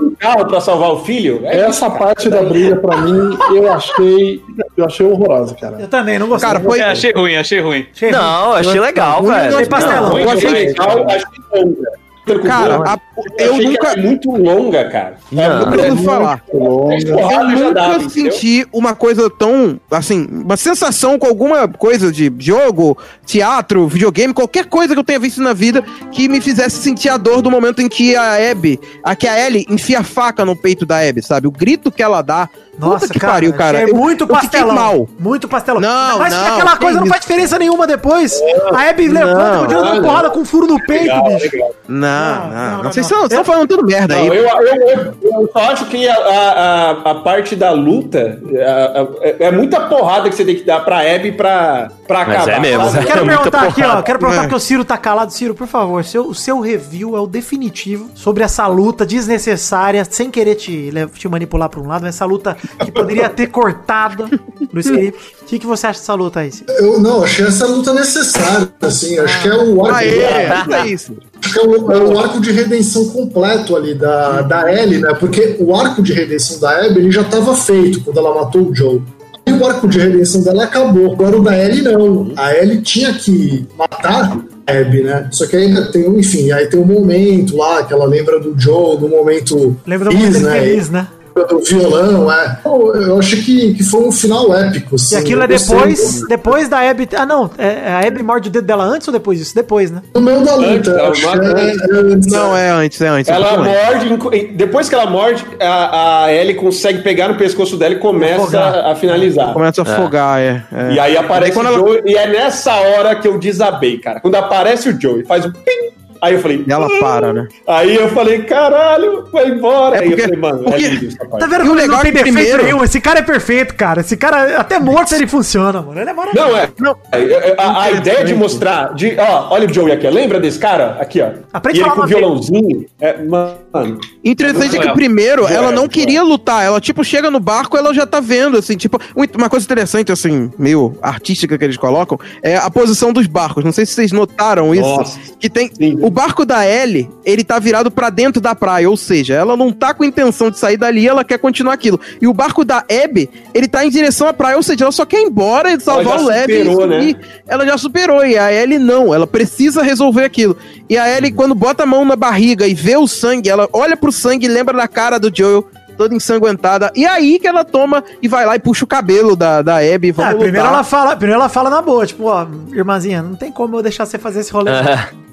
um 0.00 0.10
carro 0.18 0.46
pra 0.46 0.60
salvar 0.60 0.90
o 0.92 1.00
filho? 1.04 1.40
É 1.44 1.60
essa 1.60 1.90
parte 1.90 2.28
da 2.28 2.42
briga, 2.42 2.76
pra 2.76 2.96
mim, 2.98 3.36
eu 3.54 3.72
achei, 3.72 4.40
eu 4.76 4.84
achei 4.84 5.06
horrorosa, 5.06 5.54
cara. 5.54 5.76
Eu 5.80 5.88
também, 5.88 6.18
não 6.18 6.28
gostei. 6.28 6.48
Cara, 6.48 6.60
foi. 6.60 6.78
É, 6.80 6.84
achei 6.84 7.12
ruim, 7.12 7.36
achei 7.36 7.60
ruim. 7.60 7.86
Achei 7.92 8.10
ruim. 8.10 8.18
Não, 8.20 8.52
achei 8.54 8.80
legal, 8.80 9.20
Ruim, 9.22 9.34
velho. 9.34 9.54
achei 9.54 9.66
pastelão. 9.66 10.10
Ruim 10.10 10.22
Eu 10.22 10.30
achei- 10.30 10.74
cara. 10.74 11.04
Acho 11.14 11.30
que 11.30 11.40
longa. 11.52 11.97
Cara, 12.40 12.76
a- 12.84 12.98
eu 13.38 13.54
que 13.54 13.64
nunca. 13.64 13.88
era 13.90 14.02
muito 14.02 14.30
longa, 14.30 14.84
cara. 14.90 15.16
Não. 15.32 15.42
É 15.74 15.88
Eu 15.88 15.96
vou 15.96 16.04
falar. 16.04 16.42
Longa. 16.52 16.94
Eu 16.96 17.44
nunca 17.48 17.74
dava, 17.74 17.94
entendeu? 18.02 18.32
senti 18.32 18.66
uma 18.72 18.94
coisa 18.94 19.28
tão, 19.30 19.80
assim, 19.90 20.26
uma 20.30 20.56
sensação 20.56 21.18
com 21.18 21.26
alguma 21.26 21.66
coisa 21.68 22.10
de 22.12 22.32
jogo, 22.38 22.96
teatro, 23.26 23.86
videogame, 23.88 24.32
qualquer 24.34 24.66
coisa 24.66 24.94
que 24.94 25.00
eu 25.00 25.04
tenha 25.04 25.18
visto 25.18 25.40
na 25.42 25.52
vida 25.52 25.82
que 26.12 26.28
me 26.28 26.40
fizesse 26.40 26.76
sentir 26.76 27.08
a 27.08 27.16
dor 27.16 27.42
do 27.42 27.50
momento 27.50 27.80
em 27.82 27.88
que 27.88 28.14
a 28.16 28.50
Abby, 28.50 28.78
a 29.04 29.14
que 29.14 29.26
a 29.26 29.46
Ellie 29.46 29.66
enfia 29.68 30.00
a 30.00 30.04
faca 30.04 30.44
no 30.44 30.56
peito 30.56 30.84
da 30.86 30.98
Abby, 31.06 31.22
sabe? 31.22 31.46
O 31.46 31.50
grito 31.50 31.90
que 31.90 32.02
ela 32.02 32.22
dá. 32.22 32.48
Nossa, 32.78 33.06
Puta 33.06 33.12
que 33.14 33.20
pariu, 33.20 33.52
cara. 33.54 33.80
É 33.80 33.86
muito 33.86 34.24
eu 34.24 34.28
pastelão. 34.28 34.74
mal. 34.74 35.08
Muito 35.18 35.48
pastelão. 35.48 35.80
Não, 35.80 36.18
Mas 36.18 36.32
que 36.34 36.40
não, 36.40 36.54
aquela 36.54 36.72
que 36.72 36.78
coisa 36.78 36.96
não 36.98 37.04
isso. 37.04 37.12
faz 37.12 37.20
diferença 37.22 37.58
nenhuma 37.58 37.86
depois. 37.86 38.40
A 38.72 38.88
Abby 38.90 39.08
levanta 39.08 39.40
e 39.40 39.52
Não, 39.52 39.60
continua 39.60 39.82
dando 39.84 39.94
não, 39.96 40.02
porrada 40.02 40.30
com 40.30 40.40
um 40.40 40.44
furo 40.44 40.66
no 40.66 40.80
peito, 40.86 41.02
Legal, 41.04 41.24
bicho. 41.24 41.50
legal. 41.52 41.70
Não, 41.88 41.98
Não, 41.98 42.08
não, 42.08 42.48
não, 42.48 42.70
não. 42.76 42.82
não, 42.84 42.92
Vocês 42.92 43.10
não. 43.10 43.22
estão 43.24 43.44
falando 43.44 43.66
tudo 43.68 43.84
merda 43.86 44.14
Não, 44.14 44.22
aí. 44.22 44.28
eu, 44.28 44.34
eu, 44.34 44.44
eu, 44.44 45.14
eu 45.22 45.50
só 45.52 45.58
acho 45.72 45.86
que 45.86 46.08
a, 46.08 46.14
a, 46.14 46.90
a- 46.90 47.10
a 47.10 47.14
parte 47.16 47.56
da 47.56 47.70
luta 47.72 48.40
a- 48.54 49.00
a- 49.00 49.26
é, 49.26 49.36
é 49.46 49.50
muita 49.50 49.80
porrada 49.88 50.28
que 50.28 50.34
você 50.36 50.44
tem 50.44 50.54
que 50.56 50.64
dar 50.64 50.80
pra 50.84 51.00
Abby 51.00 51.32
pra, 51.32 51.90
pra 52.06 52.24
Mas 52.24 52.36
acabar. 52.36 52.52
é 52.52 52.60
mesmo, 52.60 52.84
sabe? 52.84 52.92
Zé. 52.92 53.04
Quero 53.12 53.24
É 53.24 53.36
perguntar 53.36 53.62
aqui, 53.62 53.82
ó. 53.82 54.02
Quero 54.02 54.18
perguntar 54.18 54.40
É. 54.40 54.42
porque 54.44 54.54
o 54.56 54.60
Ciro 54.60 54.84
tá 54.84 54.96
calado. 54.96 55.32
Ciro, 55.32 55.54
por 55.54 55.66
favor, 55.66 56.04
seu, 56.04 56.26
o 56.28 56.34
seu 56.34 56.60
review 56.60 57.16
é 57.16 57.20
o 57.20 57.26
definitivo 57.26 58.10
sobre 58.14 58.44
essa 58.44 58.66
luta 58.66 59.04
desnecessária, 59.06 60.04
sem 60.08 60.30
querer 60.30 60.54
te, 60.54 60.90
te 61.14 61.28
manipular 61.28 61.68
pra 61.68 61.80
um 61.80 61.86
lado, 61.86 62.06
essa 62.06 62.24
luta 62.24 62.56
que 62.84 62.92
poderia 62.92 63.28
ter 63.28 63.48
cortado 63.48 64.28
no 64.72 64.80
script. 64.80 65.18
O 65.42 65.44
que, 65.46 65.58
que 65.58 65.66
você 65.66 65.86
acha 65.86 65.98
dessa 66.00 66.14
luta 66.14 66.40
aí? 66.40 66.50
Eu 66.78 67.00
não, 67.00 67.22
achei 67.24 67.46
essa 67.46 67.66
luta 67.66 67.92
necessária, 67.94 68.68
assim, 68.80 69.18
acho 69.18 69.42
que 69.42 69.48
é 69.48 69.54
o 69.56 69.84
arco, 69.84 69.96
Aê, 69.96 70.18
é 70.20 70.86
isso. 70.86 71.16
acho 71.42 71.52
que 71.54 71.58
é 71.58 71.62
o, 71.62 71.92
é 71.92 71.98
o 71.98 72.18
arco 72.18 72.40
de 72.40 72.50
redenção 72.52 73.08
completo 73.08 73.74
ali 73.76 73.94
da, 73.94 74.42
da 74.42 74.72
Ellie, 74.72 74.98
né? 75.00 75.14
Porque 75.14 75.56
o 75.58 75.74
arco 75.74 76.02
de 76.02 76.12
redenção 76.12 76.58
da 76.60 76.84
Abby 76.86 76.98
ele 77.00 77.10
já 77.10 77.22
estava 77.22 77.54
feito 77.54 78.00
quando 78.02 78.18
ela 78.18 78.34
matou 78.34 78.62
o 78.68 78.74
Joe. 78.74 79.02
E 79.46 79.52
o 79.52 79.66
arco 79.66 79.88
de 79.88 79.98
redenção 79.98 80.42
dela 80.42 80.64
acabou. 80.64 81.10
Agora 81.12 81.38
o 81.38 81.42
da 81.42 81.56
Ellie 81.58 81.80
não. 81.80 82.32
A 82.36 82.54
Ellie 82.54 82.82
tinha 82.82 83.14
que 83.14 83.66
matar 83.78 84.36
a 84.66 84.72
Abby, 84.72 85.02
né? 85.02 85.26
Só 85.32 85.46
que 85.46 85.56
ainda 85.56 85.90
tem, 85.90 86.06
um- 86.06 86.18
enfim, 86.18 86.52
aí 86.52 86.66
tem 86.66 86.78
um 86.78 86.84
momento 86.84 87.56
lá 87.56 87.82
que 87.82 87.90
ela 87.94 88.04
lembra 88.04 88.38
do 88.38 88.54
Joe, 88.60 88.98
do 88.98 89.08
momento 89.08 89.74
Lembra 89.86 90.10
do 90.10 90.14
momento 90.16 90.40
né? 90.40 90.60
feliz, 90.60 90.90
né? 90.90 91.08
Do 91.34 91.60
violão, 91.60 92.32
é. 92.32 92.58
Eu, 92.64 92.94
eu 92.96 93.18
acho 93.18 93.36
que, 93.42 93.74
que 93.74 93.82
foi 93.84 94.00
um 94.02 94.12
final 94.12 94.54
épico. 94.54 94.94
E 94.94 94.96
Assim, 94.96 95.16
aquilo 95.16 95.42
é 95.42 95.46
depois, 95.46 96.22
depois 96.28 96.68
da 96.68 96.80
Abby. 96.90 97.08
Ah, 97.16 97.24
não. 97.26 97.50
É, 97.58 97.92
a 97.92 98.06
Abby 98.06 98.22
morde 98.22 98.48
o 98.48 98.52
dedo 98.52 98.64
dela 98.66 98.84
antes 98.84 99.06
ou 99.08 99.12
depois 99.12 99.38
disso? 99.38 99.54
Depois, 99.54 99.90
né? 99.90 100.02
No 100.14 100.20
meio 100.20 100.42
da 100.44 100.54
luta, 100.54 100.90
é, 100.90 101.06
antes. 101.08 101.24
é 101.24 101.96
antes, 101.96 102.32
Não, 102.32 102.56
é. 102.56 102.66
é 102.66 102.70
antes, 102.70 103.00
é 103.00 103.08
antes. 103.08 103.30
Ela 103.30 103.48
é 103.68 103.86
antes. 103.94 104.08
morde, 104.18 104.46
depois 104.54 104.88
que 104.88 104.94
ela 104.94 105.06
morde, 105.06 105.44
a, 105.60 106.24
a 106.24 106.32
Ellie 106.32 106.54
consegue 106.54 107.02
pegar 107.02 107.28
no 107.28 107.36
pescoço 107.36 107.76
dela 107.76 107.94
e 107.94 107.98
começa 107.98 108.42
Afogar. 108.42 108.86
a 108.86 108.94
finalizar. 108.94 109.52
Começa 109.52 109.82
a 109.82 109.84
afogar, 109.84 110.40
é. 110.40 110.62
é. 110.72 110.92
E 110.94 111.00
aí 111.00 111.16
aparece 111.16 111.56
o 111.56 111.60
ela- 111.60 111.72
Joe, 111.78 112.02
e 112.04 112.14
é 112.16 112.26
nessa 112.26 112.74
hora 112.74 113.14
que 113.16 113.26
eu 113.28 113.38
desabei, 113.38 113.98
cara. 113.98 114.20
Quando 114.20 114.34
aparece 114.34 114.88
o 114.88 115.00
Joe 115.00 115.20
e 115.22 115.24
faz 115.26 115.44
o 115.44 115.52
pim, 115.52 115.90
aí 116.22 116.34
eu 116.34 116.40
falei. 116.40 116.64
E 116.66 116.72
ela 116.72 116.86
"Hum". 116.86 117.00
para, 117.00 117.32
né? 117.32 117.48
Aí 117.66 117.94
eu 117.94 118.08
falei, 118.10 118.42
caralho, 118.42 119.24
vai 119.32 119.48
embora. 119.48 119.96
É 119.96 120.00
aí 120.00 120.08
porque- 120.08 120.20
eu 120.22 120.24
falei, 120.26 120.40
mano, 120.40 120.64
porque- 120.64 120.84
é 120.84 120.88
lindo. 120.88 121.16
Tá 121.38 121.46
vendo 121.46 121.64
E 121.64 121.68
o 121.68 121.74
legal 121.74 121.96
não 121.96 122.02
tem 122.02 122.10
é 122.10 122.12
que 122.12 122.18
defeito 122.18 122.22
primeiro- 122.34 122.62
nenhum? 122.64 122.84
Esse 122.84 123.00
cara 123.00 123.18
é 123.20 123.22
perfeito, 123.22 123.74
cara. 123.74 124.00
Esse 124.00 124.16
cara, 124.16 124.58
até 124.58 124.78
morto 124.78 125.14
ele 125.14 125.26
funciona, 125.26 125.80
mano. 125.82 126.00
Ele 126.00 126.10
é 126.10 126.12
maravilhoso. 126.12 126.50
Não, 126.50 126.56
é. 126.58 126.68
Não. 126.78 126.96
é, 127.12 127.20
é, 127.50 127.54
A, 127.58 127.82
a 127.82 127.90
ideia 127.92 128.24
de 128.24 128.34
mostrar. 128.34 128.94
De, 128.94 129.16
ó, 129.18 129.48
olha 129.50 129.68
o 129.68 129.72
Joey 129.72 129.92
aqui, 129.92 130.06
ó. 130.06 130.10
lembra 130.10 130.40
desse 130.40 130.58
cara? 130.58 130.96
Aqui, 131.00 131.20
ó. 131.20 131.30
Aprende 131.52 131.80
e 131.80 131.82
a 131.82 131.86
ele 131.86 131.94
com 131.94 132.00
o 132.02 132.06
violãozinho. 132.06 132.86
É, 133.00 133.22
mano. 133.22 133.98
Interessante 134.24 134.74
é 134.76 134.78
que 134.78 134.84
Joel. 134.84 134.94
primeiro 134.94 135.46
ela 135.46 135.70
não 135.70 135.78
Joel. 135.82 135.88
queria 135.88 136.22
lutar. 136.22 136.64
Ela, 136.64 136.80
tipo, 136.80 137.04
chega 137.04 137.30
no 137.30 137.40
barco, 137.40 137.76
ela 137.76 137.92
já 137.94 138.06
tá 138.06 138.20
vendo, 138.20 138.56
assim, 138.58 138.76
tipo, 138.76 138.98
uma 139.36 139.48
coisa 139.48 139.64
interessante, 139.64 140.10
assim, 140.12 140.50
meio 140.58 140.96
artística 141.02 141.56
que 141.56 141.64
eles 141.64 141.76
colocam, 141.76 142.18
é 142.42 142.56
a 142.56 142.70
posição 142.70 143.12
dos 143.12 143.26
barcos. 143.26 143.64
Não 143.64 143.72
sei 143.72 143.86
se 143.86 143.92
vocês 143.94 144.12
notaram 144.12 144.74
isso. 144.74 144.82
Nossa. 144.88 145.18
Que 145.38 145.48
tem. 145.48 145.70
Sim. 145.72 145.98
O 146.08 146.10
barco 146.10 146.46
da 146.46 146.66
Ellie, 146.66 147.06
ele 147.22 147.44
tá 147.44 147.58
virado 147.58 147.90
pra 147.90 148.08
dentro 148.08 148.40
da 148.40 148.54
praia, 148.54 148.88
ou 148.88 148.96
seja, 148.96 149.34
ela 149.34 149.58
não 149.58 149.70
tá 149.70 149.92
com 149.92 150.02
intenção 150.02 150.50
de 150.50 150.58
sair 150.58 150.78
dali, 150.78 151.06
ela 151.06 151.22
quer 151.22 151.36
continuar 151.36 151.74
aquilo. 151.74 152.00
E 152.18 152.26
o 152.26 152.32
barco 152.32 152.64
da 152.64 152.78
Abby, 152.78 153.28
ele 153.52 153.68
tá 153.68 153.84
em 153.84 153.90
direção 153.90 154.26
à 154.26 154.32
praia, 154.32 154.56
ou 154.56 154.62
seja, 154.62 154.84
ela 154.84 154.90
só 154.90 155.04
quer 155.04 155.20
ir 155.20 155.26
embora 155.26 155.70
e 155.70 155.78
salvar 155.78 156.18
o 156.18 156.32
e 156.32 156.40
superou, 156.40 156.86
né? 156.86 157.14
Ela 157.46 157.66
já 157.66 157.76
superou, 157.76 158.24
e 158.24 158.38
a 158.38 158.50
Ellie 158.50 158.78
não, 158.78 159.12
ela 159.12 159.26
precisa 159.26 159.82
resolver 159.82 160.24
aquilo. 160.24 160.56
E 160.88 160.96
a 160.96 161.14
Ellie, 161.14 161.30
quando 161.30 161.54
bota 161.54 161.82
a 161.82 161.86
mão 161.86 162.06
na 162.06 162.16
barriga 162.16 162.66
e 162.66 162.72
vê 162.72 162.96
o 162.96 163.06
sangue, 163.06 163.50
ela 163.50 163.68
olha 163.70 163.94
pro 163.94 164.10
sangue 164.10 164.46
e 164.46 164.48
lembra 164.48 164.74
da 164.74 164.88
cara 164.88 165.18
do 165.18 165.30
Joel, 165.30 165.68
toda 165.98 166.14
ensanguentada. 166.14 166.90
E 166.94 167.04
aí 167.04 167.38
que 167.38 167.46
ela 167.46 167.64
toma 167.64 168.02
e 168.22 168.28
vai 168.28 168.46
lá 168.46 168.56
e 168.56 168.58
puxa 168.58 168.84
o 168.84 168.88
cabelo 168.88 169.34
da, 169.36 169.60
da 169.60 169.76
Abby. 169.78 170.08
e 170.08 170.10
Ah, 170.10 170.14
Vamos 170.14 170.32
primeiro 170.34 170.58
lutar. 170.58 170.72
ela 170.74 170.84
fala, 170.84 171.16
primeiro 171.16 171.40
ela 171.40 171.48
fala 171.50 171.68
na 171.68 171.82
boa, 171.82 172.06
tipo, 172.06 172.24
ó, 172.26 172.46
irmãzinha, 172.72 173.20
não 173.20 173.34
tem 173.34 173.50
como 173.52 173.76
eu 173.76 173.82
deixar 173.82 174.06
você 174.06 174.16
fazer 174.18 174.40
esse 174.40 174.52
rolê. 174.52 174.70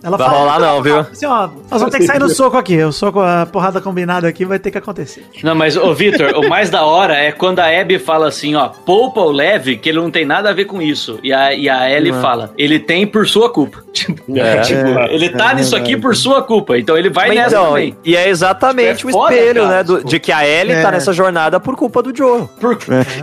Ela 0.03 0.17
Vai 0.17 0.29
rolar 0.29 0.59
não, 0.59 0.83
viu? 0.83 0.99
Assim, 0.99 1.25
ó, 1.25 1.47
nós 1.71 1.81
vamos 1.81 1.89
ter 1.91 1.97
que 1.97 2.05
sair 2.05 2.19
no 2.19 2.29
soco 2.29 2.55
aqui. 2.57 2.77
O 2.83 2.91
soco, 2.91 3.19
a 3.21 3.47
porrada 3.51 3.81
combinada 3.81 4.27
aqui 4.27 4.45
vai 4.45 4.59
ter 4.59 4.69
que 4.69 4.77
acontecer. 4.77 5.25
Não, 5.43 5.55
mas, 5.55 5.75
ô 5.75 5.95
Vitor, 5.95 6.31
o 6.37 6.47
mais 6.47 6.69
da 6.69 6.83
hora 6.85 7.15
é 7.15 7.31
quando 7.31 7.57
a 7.59 7.65
Abby 7.81 7.97
fala 7.97 8.27
assim, 8.27 8.53
ó, 8.53 8.67
poupa 8.69 9.21
o 9.21 9.31
leve, 9.31 9.77
que 9.77 9.89
ele 9.89 9.97
não 9.99 10.11
tem 10.11 10.23
nada 10.23 10.51
a 10.51 10.53
ver 10.53 10.65
com 10.65 10.79
isso. 10.79 11.19
E 11.23 11.33
a, 11.33 11.55
e 11.55 11.67
a 11.67 11.89
Ellie 11.89 12.13
fala, 12.13 12.53
ele 12.55 12.77
tem 12.79 13.07
por 13.07 13.27
sua 13.27 13.49
culpa. 13.49 13.83
Tipo, 13.95 14.37
É. 14.37 14.59
tipo, 14.61 14.87
ele 15.09 15.29
tá 15.29 15.53
nisso 15.55 15.75
aqui 15.75 15.95
por 15.97 16.15
sua 16.15 16.43
culpa, 16.43 16.77
então 16.77 16.95
ele 16.97 17.09
vai 17.09 17.29
Mas 17.29 17.37
nessa 17.37 17.55
então, 17.55 17.67
também. 17.69 17.97
e 18.03 18.15
é 18.15 18.27
exatamente 18.29 18.97
Tipo, 18.97 19.09
é 19.09 19.11
o 19.11 19.13
foda, 19.15 19.33
espelho, 19.35 19.61
cara, 19.63 19.75
né? 19.77 19.83
do- 19.83 19.97
tipo. 19.97 20.09
de 20.09 20.19
que 20.19 20.31
a 20.33 20.43
Ellie 20.61 20.73
É. 20.75 20.81
tá 20.81 20.91
nessa 20.91 21.11
jornada 21.13 21.59
por 21.59 21.75
culpa 21.75 22.01
do 22.01 22.15
Joe. 22.15 22.47
Por 22.59 22.73
E 22.73 22.77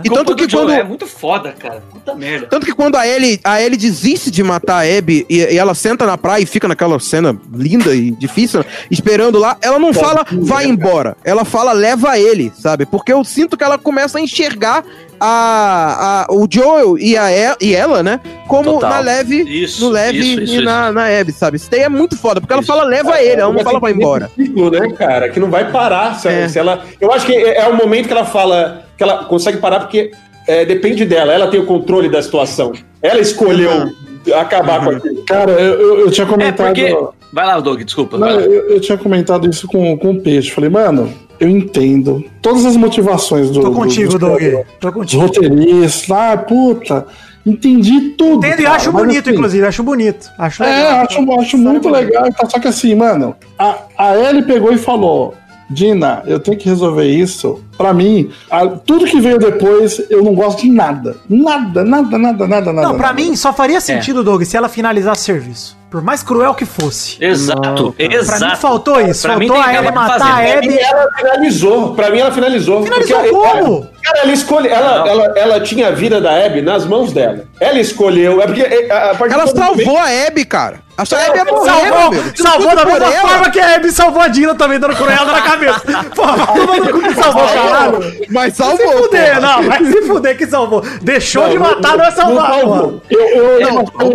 culpa 0.09 0.15
tanto 0.15 0.25
do 0.25 0.35
que 0.35 0.49
Joe, 0.49 0.61
quando- 0.61 0.73
É 0.73 0.83
muito 0.83 1.07
foda, 1.07 1.53
cara. 1.57 1.83
Puta 1.91 2.13
merda. 2.15 2.47
Tanto 2.47 2.65
que 2.65 2.73
quando 2.73 2.95
a 2.95 3.07
Ellie, 3.07 3.39
a 3.43 3.61
Ellie 3.61 3.77
desiste 3.77 4.29
de 4.31 4.43
matar 4.43 4.83
a 4.85 4.97
Abby 4.97 5.25
e, 5.29 5.37
e 5.39 5.57
ela 5.57 5.73
senta 5.73 6.05
na 6.05 6.17
praia 6.17 6.43
e 6.43 6.45
fica 6.45 6.67
naquela 6.67 6.99
cena 6.99 7.35
linda 7.53 7.93
e 7.95 8.11
difícil, 8.11 8.63
esperando 8.91 9.39
lá, 9.39 9.57
ela 9.61 9.79
não 9.79 9.93
fala 9.93 10.25
vai 10.31 10.65
embora. 10.65 11.15
Ela 11.23 11.43
fala 11.45 11.71
leva 11.71 12.17
ele, 12.17 12.51
sabe? 12.59 12.85
Porque 12.85 13.11
eu 13.11 13.23
sinto 13.23 13.57
que 13.57 13.63
ela 13.63 13.77
começa 13.77 14.17
a 14.17 14.21
enxergar 14.21 14.83
a, 15.19 16.25
a, 16.29 16.33
o 16.33 16.47
Joel 16.49 16.97
e, 16.97 17.15
a 17.17 17.31
e, 17.31 17.55
e 17.69 17.75
ela, 17.75 18.01
né? 18.03 18.19
Como 18.47 18.73
Total. 18.73 18.89
na 18.89 18.99
leve, 18.99 19.41
Isso, 19.43 19.85
no 19.85 19.89
leve 19.91 20.19
isso, 20.19 20.41
isso, 20.41 20.61
e 20.61 20.63
na, 20.65 20.91
na 20.91 21.05
Abby, 21.19 21.31
sabe? 21.31 21.57
Isso 21.57 21.69
daí 21.71 21.81
é 21.81 21.89
muito 21.89 22.17
foda, 22.17 22.39
porque 22.41 22.53
ela 22.53 22.61
fala 22.63 22.83
leva 22.83 23.19
ele, 23.21 23.41
ela 23.41 23.45
não 23.47 23.53
Mas 23.53 23.63
fala 23.63 23.79
vai 23.79 23.91
tem 23.93 24.01
embora. 24.01 24.29
esse 24.37 24.47
ciclo, 24.47 24.69
né, 24.71 24.89
cara? 24.97 25.29
Que 25.29 25.39
não 25.39 25.49
vai 25.49 25.71
parar. 25.71 26.15
Se, 26.19 26.27
É. 26.27 26.47
se 26.47 26.59
ela, 26.59 26.83
eu 26.99 27.11
acho 27.11 27.25
que 27.25 27.33
é, 27.33 27.59
é 27.59 27.67
o 27.67 27.75
momento 27.75 28.07
que 28.07 28.13
ela 28.13 28.25
fala 28.25 28.85
que 28.97 29.03
ela 29.03 29.25
consegue 29.25 29.57
parar 29.57 29.79
porque 29.81 30.11
é, 30.47 30.65
depende 30.65 31.05
dela. 31.05 31.33
Ela 31.33 31.47
tem 31.47 31.59
o 31.59 31.65
controle 31.65 32.09
da 32.09 32.21
situação. 32.21 32.73
Ela 33.01 33.19
escolheu 33.19 33.91
acabar 34.35 34.83
com 34.83 34.91
aquilo. 34.91 35.23
Cara, 35.25 35.51
eu, 35.51 35.79
eu, 35.79 35.99
eu 36.01 36.11
tinha 36.11 36.25
É, 36.25 36.29
comentado. 36.29 36.67
porque. 36.67 36.95
Vai 37.31 37.45
lá, 37.47 37.59
Doug, 37.59 37.81
desculpa. 37.81 38.17
Não, 38.17 38.27
vai 38.27 38.35
lá. 38.37 38.41
eu, 38.43 38.69
eu 38.75 38.79
tinha 38.79 38.97
comentado 38.97 39.49
isso 39.49 39.67
com, 39.67 39.97
com 39.97 40.11
o 40.11 40.21
Peixe. 40.21 40.51
Falei, 40.51 40.69
mano, 40.69 41.11
eu 41.43 41.49
entendo 41.49 42.23
todas 42.41 42.65
as 42.65 42.75
motivações 42.77 43.49
do. 43.51 43.61
Tô 43.61 43.71
contigo, 43.71 44.17
Doug. 44.17 44.41
Tô 44.79 44.91
contigo. 44.91 45.21
roteiristas, 45.21 46.09
ah, 46.09 46.37
puta. 46.37 47.05
Entendi 47.45 48.11
tudo. 48.17 48.45
Entendo 48.45 48.61
e 48.61 48.63
cara, 48.63 48.75
acho 48.77 48.91
bonito, 48.91 49.27
assim, 49.27 49.35
inclusive. 49.35 49.65
Acho 49.65 49.83
bonito. 49.83 50.31
Acho 50.37 50.63
É, 50.63 50.67
legal. 50.67 51.05
acho, 51.05 51.31
acho 51.41 51.57
muito 51.57 51.89
legal. 51.89 52.31
Tá, 52.31 52.49
só 52.49 52.57
que 52.57 52.69
assim, 52.69 52.95
mano, 52.95 53.35
a, 53.59 53.79
a 53.97 54.17
Ellie 54.17 54.43
pegou 54.43 54.71
e 54.71 54.77
falou: 54.77 55.35
Dina, 55.73 56.21
eu 56.25 56.39
tenho 56.39 56.57
que 56.57 56.69
resolver 56.69 57.05
isso. 57.07 57.63
Pra 57.77 57.93
mim, 57.93 58.29
a- 58.51 58.67
tudo 58.67 59.05
que 59.05 59.19
veio 59.19 59.39
depois, 59.39 60.01
eu 60.09 60.23
não 60.23 60.33
gosto 60.35 60.61
de 60.61 60.69
nada. 60.69 61.15
Nada, 61.29 61.83
nada, 61.83 62.17
nada, 62.17 62.47
nada, 62.47 62.71
nada. 62.73 62.87
Não, 62.87 62.95
pra 62.95 63.07
nada. 63.07 63.13
mim 63.13 63.35
só 63.35 63.51
faria 63.51 63.81
sentido, 63.81 64.23
Doug, 64.23 64.43
se 64.43 64.55
ela 64.55 64.69
finalizasse 64.69 65.21
o 65.21 65.25
serviço. 65.25 65.83
Por 65.89 66.01
mais 66.01 66.23
cruel 66.23 66.55
que 66.55 66.65
fosse. 66.65 67.23
Exato, 67.23 67.93
exato. 67.99 68.39
Pra 68.39 68.49
mim 68.49 68.55
faltou 68.55 68.99
isso. 69.01 69.21
Pra 69.27 69.37
mim 69.37 69.47
faltou 69.47 69.63
tem 69.63 69.75
a 69.75 69.77
que 69.79 69.85
Ellie 69.85 69.95
matar 69.95 70.21
a 70.21 70.57
Abby. 70.57 70.67
mim, 70.69 70.77
ela 70.79 71.07
finalizou. 71.15 71.93
Pra 71.93 72.09
mim, 72.09 72.17
ela 72.19 72.31
finalizou. 72.31 72.83
Finalizou 72.83 73.17
Porque 73.19 73.29
como? 73.31 73.87
Cara, 74.03 74.19
ela 74.23 74.31
escolhe. 74.33 74.69
Ela, 74.69 74.99
Não. 74.99 75.07
ela, 75.07 75.33
ela 75.37 75.59
tinha 75.61 75.89
a 75.89 75.91
vida 75.91 76.19
da 76.19 76.45
Abby 76.45 76.61
nas 76.63 76.85
mãos 76.87 77.13
dela. 77.13 77.43
Ela 77.59 77.79
escolheu. 77.79 78.41
É 78.41 78.47
porque. 78.47 78.61
é, 78.61 78.91
a- 78.91 78.95
Ela 79.09 79.13
do 79.13 79.29
momento- 79.29 79.57
salvou 79.57 79.97
a 79.97 80.05
Abby, 80.27 80.45
cara. 80.45 80.79
A 80.95 81.05
sua 81.05 81.17
Abby 81.25 81.39
é 81.39 81.43
morrer, 81.45 81.71
meu 81.71 81.91
Salvou, 81.91 82.23
salvou 82.35 82.75
da 82.75 82.85
mesma 82.85 83.05
ela. 83.13 83.27
forma 83.29 83.49
que 83.49 83.59
a 83.59 83.75
Abby 83.75 83.91
salvou 83.91 84.21
a 84.21 84.27
Dina 84.27 84.53
também, 84.53 84.79
dando 84.79 84.95
cruel 84.95 85.25
na 85.25 85.41
cabeça. 85.41 85.81
Porra, 86.15 86.47
todo 86.47 86.67
mundo 86.93 87.01
que 87.01 87.15
salvou, 87.15 87.43
caralho. 87.47 87.99
Mas 88.29 88.31
Vai 88.31 88.51
salvou. 88.51 88.77
se 88.77 89.03
fuder, 89.03 89.35
porra. 89.35 89.41
não, 89.41 89.63
vai 89.63 89.85
se 89.85 90.01
fuder 90.03 90.37
que 90.37 90.45
salvou. 90.47 90.83
Deixou 91.01 91.49
de 91.49 91.57
matar, 91.57 91.97
não 91.97 92.05
é 92.05 92.11
salvar, 92.11 92.49
Não, 92.51 92.59
porra. 92.61 92.81
não, 92.83 93.01
Eu, 93.09 93.19
eu, 93.27 93.59
Não, 93.61 93.79
eu- 93.79 94.11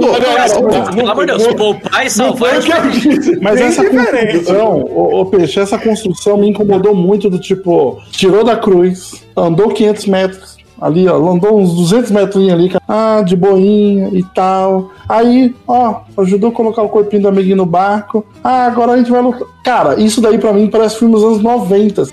Pelo 0.94 1.10
amor 1.10 1.26
de 1.26 1.36
Deus, 1.36 1.54
poupar 1.54 2.00
e 2.00 2.04
Não 2.04 2.10
salvar. 2.10 2.60
que 2.60 2.70
eu 2.72 2.90
disse. 2.90 3.38
Mas 3.40 3.60
essa 3.60 3.82
diferente. 3.82 4.32
construção, 4.38 4.80
ô, 4.82 5.20
ô, 5.20 5.26
Peixe, 5.26 5.58
essa 5.60 5.78
construção 5.78 6.36
me 6.36 6.48
incomodou 6.48 6.94
muito 6.94 7.28
do 7.28 7.40
tipo, 7.40 8.00
tirou 8.12 8.44
da 8.44 8.56
cruz, 8.56 9.24
andou 9.36 9.68
500 9.70 10.06
metros, 10.06 10.57
ali, 10.80 11.08
ó, 11.08 11.16
andou 11.16 11.58
uns 11.58 11.74
200 11.74 12.10
metros 12.10 12.48
ali, 12.50 12.70
ah, 12.86 13.22
de 13.24 13.36
boinha 13.36 14.08
e 14.12 14.22
tal. 14.22 14.90
Aí, 15.08 15.54
ó, 15.66 16.02
ajudou 16.18 16.50
a 16.50 16.52
colocar 16.52 16.82
o 16.82 16.88
corpinho 16.88 17.22
do 17.22 17.28
amiguinho 17.28 17.56
no 17.56 17.66
barco. 17.66 18.24
Ah, 18.42 18.66
agora 18.66 18.92
a 18.92 18.96
gente 18.96 19.10
vai 19.10 19.22
lutar. 19.22 19.46
Cara, 19.62 20.00
isso 20.00 20.20
daí 20.20 20.38
pra 20.38 20.52
mim 20.52 20.68
parece 20.68 20.98
filme 20.98 21.14
dos 21.14 21.24
anos 21.24 21.42
90. 21.42 22.04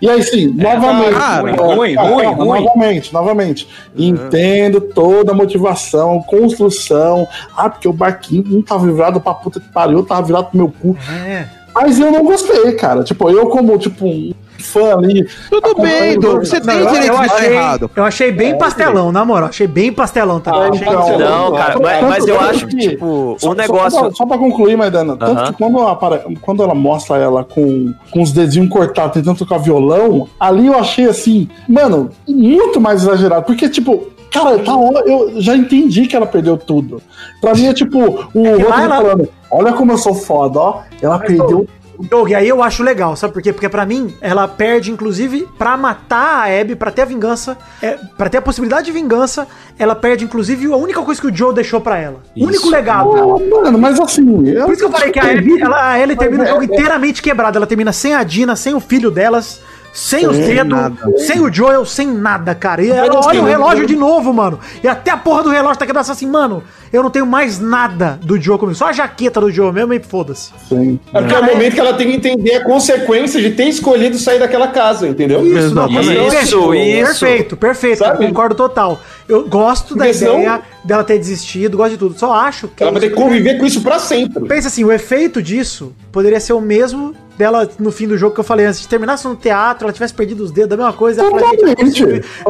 E 0.00 0.08
aí, 0.08 0.22
sim, 0.22 0.48
novamente. 0.48 1.14
cara, 1.14 1.54
ruim, 1.54 1.94
ruim, 1.94 2.24
ruim. 2.24 2.64
Novamente, 2.64 3.12
novamente. 3.12 3.68
Entendo 3.96 4.80
toda 4.80 5.32
a 5.32 5.34
motivação, 5.34 6.22
construção. 6.22 7.26
Ah, 7.56 7.68
porque 7.68 7.86
o 7.86 7.92
barquinho 7.92 8.58
um 8.58 8.62
tava 8.62 8.90
virado 8.90 9.20
pra 9.20 9.34
puta 9.34 9.60
que 9.60 9.68
pariu, 9.68 10.02
tava 10.02 10.22
virado 10.22 10.46
pro 10.46 10.56
meu 10.56 10.68
cu. 10.68 10.96
É. 11.10 11.46
Mas 11.74 12.00
eu 12.00 12.10
não 12.10 12.24
gostei, 12.24 12.72
cara. 12.72 13.04
Tipo, 13.04 13.30
eu 13.30 13.48
como, 13.48 13.76
tipo, 13.78 14.06
um 14.06 14.32
fã 14.58 14.96
ali. 14.98 15.26
Tudo 15.50 15.74
bem, 15.80 16.18
Doug. 16.18 16.40
Você 16.44 16.60
tem 16.60 16.80
Não, 16.80 16.92
direito 16.92 17.12
eu 17.12 17.18
de 17.20 17.24
achei, 17.32 17.52
errado. 17.54 17.90
eu 17.94 18.04
achei 18.04 18.32
bem 18.32 18.56
pastelão, 18.58 19.12
na 19.12 19.24
moral. 19.24 19.48
Achei 19.48 19.66
bem 19.66 19.92
pastelão 19.92 20.40
também. 20.40 20.60
Ah, 20.62 20.68
achei 20.68 20.88
então, 20.88 21.18
Não, 21.18 21.52
cara, 21.52 21.72
Tanto- 21.74 21.82
mas, 21.82 22.02
mas 22.02 22.26
eu 22.26 22.36
tanto 22.38 22.50
acho 22.50 22.66
que, 22.66 22.76
tipo, 22.76 23.36
Só, 23.38 23.50
o 23.50 23.54
negócio. 23.54 23.90
Só 23.90 24.00
pra, 24.06 24.10
só 24.14 24.26
pra 24.26 24.38
concluir, 24.38 24.76
Maidana, 24.76 25.16
tanto 25.16 25.38
Aham. 25.38 25.46
que 25.46 25.52
quando 25.58 25.78
ela, 25.78 25.92
apare- 25.92 26.38
quando 26.40 26.62
ela 26.62 26.74
mostra 26.74 27.16
ela 27.16 27.44
com, 27.44 27.92
com 28.10 28.22
os 28.22 28.32
dedinhos 28.32 28.68
cortados 28.70 29.12
tentando 29.14 29.38
tocar 29.38 29.58
violão, 29.58 30.28
ali 30.38 30.66
eu 30.66 30.78
achei 30.78 31.06
assim, 31.06 31.48
mano, 31.68 32.10
muito 32.28 32.80
mais 32.80 33.02
exagerado. 33.02 33.44
Porque, 33.44 33.68
tipo, 33.68 34.08
cara, 34.30 34.58
tá, 34.58 34.72
eu 35.06 35.40
já 35.40 35.56
entendi 35.56 36.06
que 36.06 36.16
ela 36.16 36.26
perdeu 36.26 36.56
tudo. 36.56 37.00
Pra 37.40 37.54
mim 37.54 37.66
é 37.66 37.72
tipo, 37.74 37.98
o 37.98 38.28
que 38.32 38.38
outro 38.38 38.66
ela- 38.72 38.96
falando, 38.96 39.28
olha 39.50 39.72
como 39.72 39.92
eu 39.92 39.98
sou 39.98 40.14
foda, 40.14 40.58
ó. 40.60 40.80
Ela 41.00 41.18
perdeu. 41.18 41.66
Doug, 42.04 42.32
aí 42.32 42.48
eu 42.48 42.62
acho 42.62 42.82
legal, 42.82 43.16
sabe 43.16 43.32
por 43.32 43.42
quê? 43.42 43.52
Porque 43.52 43.68
pra 43.68 43.86
mim, 43.86 44.14
ela 44.20 44.46
perde, 44.46 44.90
inclusive, 44.90 45.48
pra 45.58 45.76
matar 45.76 46.46
a 46.48 46.60
Abby, 46.60 46.74
pra 46.76 46.90
ter 46.90 47.02
a 47.02 47.04
vingança, 47.04 47.56
é, 47.82 47.98
para 48.16 48.28
ter 48.28 48.38
a 48.38 48.42
possibilidade 48.42 48.86
de 48.86 48.92
vingança, 48.92 49.46
ela 49.78 49.94
perde, 49.94 50.24
inclusive, 50.24 50.66
a 50.72 50.76
única 50.76 51.02
coisa 51.02 51.20
que 51.20 51.26
o 51.26 51.34
Joe 51.34 51.54
deixou 51.54 51.80
pra 51.80 51.98
ela. 51.98 52.20
O 52.36 52.44
único 52.44 52.68
legado. 52.68 53.10
Ah, 53.12 53.62
mano, 53.62 53.78
mas 53.78 53.98
assim. 54.00 54.24
Por 54.24 54.72
isso 54.72 54.78
que 54.78 54.84
eu 54.84 54.90
falei 54.90 55.10
que 55.10 55.18
a 55.18 55.30
Abby, 55.30 55.60
ela, 55.60 55.90
a 55.92 55.98
Ellie 55.98 56.16
termina 56.16 56.44
o 56.44 56.46
é, 56.46 56.50
jogo 56.50 56.64
inteiramente 56.64 57.22
quebrada. 57.22 57.58
Ela 57.58 57.66
termina 57.66 57.92
sem 57.92 58.14
a 58.14 58.22
Dina, 58.22 58.56
sem 58.56 58.74
o 58.74 58.80
filho 58.80 59.10
delas, 59.10 59.60
sem 59.92 60.26
os 60.26 60.36
Sem 60.36 60.46
dedos, 60.46 60.68
nada. 60.78 60.96
sem 61.16 61.40
o 61.40 61.50
Joel, 61.52 61.86
sem 61.86 62.06
nada, 62.06 62.54
cara. 62.54 62.82
E 62.84 62.90
ela 62.90 63.18
assim, 63.18 63.28
olha 63.28 63.42
o 63.42 63.44
relógio 63.46 63.86
de 63.86 63.96
novo, 63.96 64.30
mano. 64.32 64.60
E 64.82 64.86
até 64.88 65.10
a 65.10 65.16
porra 65.16 65.42
do 65.42 65.48
relógio 65.48 65.78
tá 65.78 65.86
quebrado 65.86 66.12
assim, 66.12 66.26
mano. 66.26 66.62
Eu 66.92 67.02
não 67.02 67.10
tenho 67.10 67.26
mais 67.26 67.58
nada 67.58 68.18
do 68.22 68.40
Joe 68.40 68.58
comigo. 68.58 68.76
Só 68.76 68.86
a 68.86 68.92
jaqueta 68.92 69.40
do 69.40 69.50
Joe 69.50 69.72
mesmo 69.72 69.92
e 69.92 70.00
foda-se. 70.00 70.52
Sim. 70.68 70.98
É 71.12 71.20
porque 71.20 71.34
é 71.34 71.38
o 71.38 71.44
momento 71.44 71.74
que 71.74 71.80
ela 71.80 71.94
tem 71.94 72.08
que 72.08 72.16
entender 72.16 72.54
a 72.54 72.64
consequência 72.64 73.40
de 73.40 73.50
ter 73.50 73.64
escolhido 73.64 74.18
sair 74.18 74.38
daquela 74.38 74.68
casa, 74.68 75.06
entendeu? 75.08 75.44
Isso, 75.46 75.74
não, 75.74 75.88
Isso, 75.88 76.74
isso. 76.74 77.20
Perfeito, 77.20 77.56
perfeito. 77.56 78.04
Concordo 78.16 78.54
total. 78.54 79.00
Eu 79.28 79.48
gosto 79.48 79.96
da 79.96 80.08
ideia 80.08 80.62
dela 80.84 81.02
ter 81.02 81.18
desistido, 81.18 81.76
gosto 81.76 81.92
de 81.92 81.98
tudo. 81.98 82.18
Só 82.18 82.32
acho 82.32 82.68
que. 82.68 82.82
Ela 82.82 82.92
vai 82.92 83.00
ter 83.00 83.10
que 83.10 83.14
conviver 83.14 83.58
com 83.58 83.66
isso 83.66 83.82
pra 83.82 83.98
sempre. 83.98 84.46
Pensa 84.46 84.68
assim, 84.68 84.84
o 84.84 84.92
efeito 84.92 85.42
disso 85.42 85.92
poderia 86.12 86.38
ser 86.38 86.52
o 86.52 86.60
mesmo 86.60 87.14
dela 87.36 87.68
no 87.78 87.92
fim 87.92 88.06
do 88.06 88.16
jogo 88.16 88.34
que 88.34 88.40
eu 88.40 88.44
falei 88.44 88.66
antes. 88.66 88.80
Se 88.80 88.88
terminasse 88.88 89.26
no 89.26 89.36
teatro, 89.36 89.84
ela 89.84 89.92
tivesse 89.92 90.14
perdido 90.14 90.42
os 90.42 90.50
dedos, 90.50 90.72
a 90.72 90.76
mesma 90.76 90.92
coisa. 90.92 91.22
Ela 91.22 91.30
fala, 91.30 91.52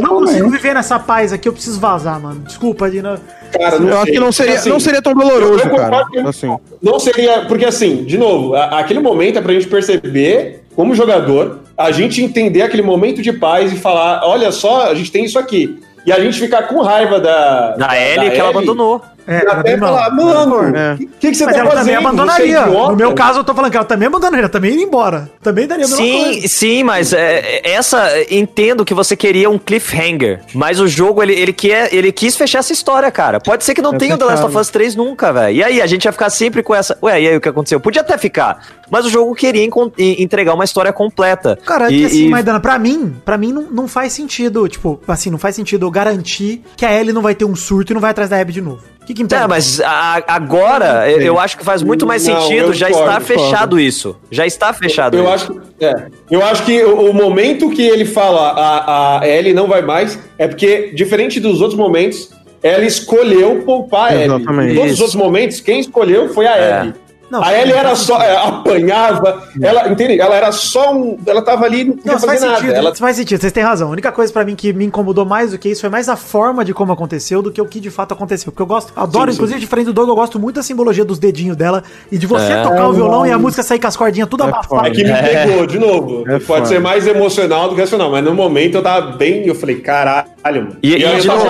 não 0.01 0.21
consigo, 0.21 0.51
viver 0.51 0.75
nessa 0.75 0.99
paz 0.99 1.33
aqui, 1.33 1.49
eu 1.49 1.53
preciso 1.53 1.81
vazar, 1.81 2.21
mano. 2.21 2.41
Desculpa, 2.41 2.91
Dina. 2.91 3.21
Cara, 3.52 3.77
Eu 3.77 3.94
acho 3.97 4.05
sei. 4.05 4.12
que 4.14 4.20
não 4.20 4.32
seria, 4.32 4.55
Assim, 4.55 4.68
não 4.68 4.81
seria 4.81 5.02
tão 5.02 5.14
doloroso, 5.14 5.64
eu 5.68 5.77
cara. 5.77 6.05
Assim. 6.27 6.56
Não 6.82 6.98
seria. 6.98 7.40
Porque 7.47 7.64
assim, 7.64 8.05
de 8.05 8.18
novo, 8.18 8.55
a- 8.55 8.78
aquele 8.81 9.01
momento 9.01 9.39
é 9.39 9.43
pra 9.43 9.52
gente 9.52 9.66
perceber, 9.66 10.62
como 10.74 10.94
jogador, 10.94 11.60
a 11.77 11.90
gente 11.90 12.23
entender 12.23 12.62
aquele 12.62 12.82
momento 12.82 13.23
de 13.23 13.32
paz 13.32 13.73
e 13.73 13.77
falar: 13.77 14.23
olha 14.24 14.51
só, 14.52 14.90
a 14.90 14.94
gente 14.94 15.10
tem 15.12 15.24
isso 15.24 15.39
aqui. 15.39 15.78
E 16.05 16.12
a 16.12 16.20
gente 16.20 16.39
ficar 16.39 16.62
com 16.64 16.81
raiva 16.82 17.18
da. 17.18 17.70
Da 17.77 18.01
Ellie 18.01 18.31
que 18.31 18.39
ela 18.39 18.51
abandonou. 18.51 19.02
É, 19.27 19.39
E 19.39 19.40
ela 19.43 19.53
até 19.61 19.77
falar, 19.77 20.11
mano, 20.15 20.77
É. 20.77 20.94
o 20.94 20.97
que, 20.98 21.07
que, 21.07 21.31
que 21.31 21.35
você 21.35 21.44
Mas 21.47 21.55
tá 21.55 21.61
ela 21.61 21.70
fazendo? 21.70 21.85
também 21.85 21.97
abandonaria. 21.97 22.59
É 22.59 22.66
no 22.66 22.97
meu 22.97 23.12
caso, 23.15 23.40
eu 23.40 23.44
tô 23.44 23.55
falando 23.55 23.70
que 23.70 23.77
ela 23.77 23.86
também 23.86 24.07
abandonaria, 24.07 24.40
ela 24.43 24.48
também 24.48 24.73
iria 24.73 24.85
embora. 24.85 25.31
Também 25.43 25.66
daria 25.66 25.85
a 25.85 25.89
mesma 25.89 26.05
Sim, 26.05 26.24
coisa. 26.24 26.48
sim, 26.48 26.82
mas 26.85 27.12
é, 27.12 27.61
essa 27.65 28.09
entendo 28.31 28.85
que 28.85 28.94
você 28.94 29.16
queria 29.16 29.51
um 29.51 29.59
cliffhanger, 29.59 30.40
mas 30.55 30.78
o 30.81 30.86
jogo 30.86 31.23
ele, 31.23 31.32
ele, 31.35 31.53
quer, 31.53 31.93
ele 31.93 32.12
quis 32.12 32.36
fechar 32.36 32.61
essa 32.61 32.73
história, 32.73 33.11
cara. 33.11 33.40
Pode 33.40 33.65
ser 33.65 33.74
que 33.74 33.82
não 33.82 33.94
É 33.94 33.98
tenha 33.98 34.15
o 34.15 34.19
The 34.19 34.24
Last 34.24 34.44
of. 34.47 34.57
Us 34.57 34.69
3 34.70 34.94
nunca, 34.97 35.32
velho. 35.32 35.57
E 35.57 35.62
aí 35.65 35.81
a 35.82 35.86
gente 35.86 36.05
vai 36.05 36.12
ficar 36.12 36.31
sempre 36.31 36.62
com 36.62 36.74
essa, 36.74 36.97
ué, 37.03 37.20
e 37.20 37.28
aí 37.28 37.36
o 37.36 37.40
que 37.40 37.48
aconteceu? 37.48 37.81
Podia 37.81 38.03
até 38.03 38.16
ficar, 38.19 38.61
mas 38.90 39.05
o 39.05 39.11
jogo 39.11 39.35
queria 39.35 39.62
e- 39.98 40.23
entregar 40.23 40.55
uma 40.55 40.65
história 40.65 40.93
completa. 40.93 41.59
Cara, 41.65 41.90
e, 41.90 41.98
que 42.01 42.05
assim, 42.07 42.27
e- 42.27 42.28
Maidana, 42.28 42.61
pra 42.61 42.78
mim, 42.78 43.15
pra 43.24 43.36
mim 43.36 43.53
não, 43.53 43.62
não 43.62 43.89
faz 43.89 44.12
sentido, 44.12 44.69
tipo, 44.69 45.01
assim, 45.09 45.31
não 45.31 45.39
faz 45.39 45.57
sentido 45.57 45.85
eu 45.86 45.90
garantir 45.90 46.62
que 46.77 46.85
a 46.86 46.93
Ellie 46.93 47.12
não 47.12 47.23
vai 47.23 47.35
ter 47.35 47.44
um 47.44 47.57
surto 47.57 47.93
e 47.93 47.94
não 47.94 48.01
vai 48.01 48.11
atrás 48.12 48.31
da 48.31 48.39
Abby 48.40 48.53
de 48.53 48.61
novo. 48.61 48.82
O 49.07 49.09
que 49.09 49.15
que 49.15 49.23
impede? 49.23 49.45
É, 49.45 49.47
mas 49.47 49.81
a- 49.81 50.20
agora 50.27 51.09
eu, 51.09 51.20
eu 51.20 51.39
acho 51.39 51.57
que 51.57 51.65
faz 51.65 51.81
muito 51.81 52.05
mais 52.05 52.27
Não, 52.27 52.41
sentido, 52.41 52.66
eu 52.66 52.73
já 52.74 52.89
discordo, 52.89 53.11
está 53.12 53.20
fechado 53.20 53.78
isso. 53.78 54.16
Já 54.33 54.45
está 54.45 54.73
fechado 54.73 55.16
Eu 55.16 55.23
isso. 55.23 55.33
acho, 55.33 55.61
é, 55.81 56.07
eu 56.28 56.45
acho 56.45 56.65
que 56.65 56.83
o, 56.83 57.11
o 57.11 57.15
momento 57.15 57.70
que 57.70 57.83
ele 57.87 58.05
fala 58.05 58.49
a, 58.51 59.20
a 59.20 59.28
Ellie 59.28 59.55
não 59.55 59.69
vai 59.69 59.81
mais 59.81 60.19
é 60.37 60.49
porque, 60.49 60.91
diferente 60.93 61.39
dos 61.39 61.61
outros 61.61 61.78
momentos, 61.78 62.31
ela 62.61 62.85
escolheu 62.85 63.62
poupar 63.65 64.11
a 64.11 64.15
Ellie. 64.16 64.24
Exatamente. 64.27 64.73
Em 64.73 64.74
todos 64.74 64.87
os 64.91 64.95
Isso. 64.95 65.03
outros 65.05 65.23
momentos, 65.23 65.61
quem 65.61 65.78
escolheu 65.78 66.28
foi 66.35 66.47
a 66.49 66.57
É. 66.59 66.81
Ellie. 66.81 66.95
Não, 67.31 67.43
a 67.43 67.47
sim, 67.47 67.53
Ellie 67.55 67.73
não 67.73 67.78
era 67.78 67.89
faz 67.89 67.98
só, 68.01 68.20
é, 68.23 68.36
apanhava, 68.36 69.43
ela, 69.61 69.89
entende? 69.89 70.20
Ela 70.20 70.35
era 70.36 70.53
só 70.53 70.94
um. 70.94 71.19
Ela 71.27 71.43
tava 71.43 71.65
ali, 71.65 71.85
não 71.85 71.97
podia 71.97 72.12
Não, 72.12 72.19
fazer 72.20 72.27
faz 72.27 72.40
nada. 72.43 72.57
sentido, 72.57 72.74
Ela, 72.74 72.90
isso 72.90 72.98
faz 73.01 73.16
sentido, 73.16 73.40
vocês 73.40 73.53
têm 73.53 73.62
razão. 73.62 73.89
A 73.89 73.90
única 73.93 74.12
coisa 74.12 74.32
pra 74.32 74.44
mim 74.44 74.55
que 74.55 74.73
me 74.73 74.85
incomodou 74.85 75.24
mais 75.24 75.51
do 75.53 75.59
que 75.59 75.69
isso 75.69 75.81
foi 75.81 75.90
mais 75.90 76.09
a 76.09 76.16
forma 76.16 76.65
de 76.65 76.73
como 76.73 76.93
aconteceu 76.93 77.43
do 77.43 77.51
que 77.51 77.61
o 77.61 77.66
que 77.66 77.81
de 77.81 77.90
fato 77.90 78.12
aconteceu. 78.12 78.53
Porque 78.53 78.62
eu 78.62 78.66
gosto, 78.66 78.93
adoro, 78.97 79.31
Sim, 79.31 79.36
inclusive, 79.36 79.61
diferente 79.61 79.86
do 79.86 79.93
Doug, 79.93 80.09
eu 80.09 80.15
gosto 80.15 80.39
muito 80.39 80.57
da 80.57 80.62
simbologia 80.62 81.05
dos 81.05 81.19
dedinhos 81.19 81.57
dela 81.57 81.82
e 82.11 82.19
de 82.19 82.27
você 82.27 82.53
É. 82.53 82.62
tocar 82.62 82.89
o 82.89 82.93
violão 82.93 83.27
e 83.27 83.32
a 83.32 83.39
música 83.39 83.62
sair 83.62 83.78
com 83.81 83.86
as 83.86 83.97
cordinhas 83.97 84.28
tudo 84.28 84.44
É 84.44 84.47
abafada. 84.47 84.69
foda. 84.69 84.89
é 84.89 84.90
que 84.90 85.05
me 85.05 85.12
pegou, 85.12 85.66
de 85.66 85.78
novo. 85.78 86.20
É 86.27 86.32
Pode 86.32 86.44
foda. 86.44 86.66
ser 86.66 86.81
mais 86.81 87.07
emocional 87.07 87.69
do 87.69 87.74
que 87.74 87.81
racional, 87.81 88.11
mas 88.11 88.24
no 88.24 88.35
momento 88.35 88.77
eu 88.77 88.82
tava 88.82 89.12
bem. 89.12 89.47
Eu 89.47 89.55
falei, 89.55 89.77
caralho, 89.81 90.27
mano. 90.44 90.77
E, 90.82 90.94
aí 90.94 91.01
e 91.01 91.05
eu 91.05 91.19
de 91.20 91.27
novo, 91.27 91.47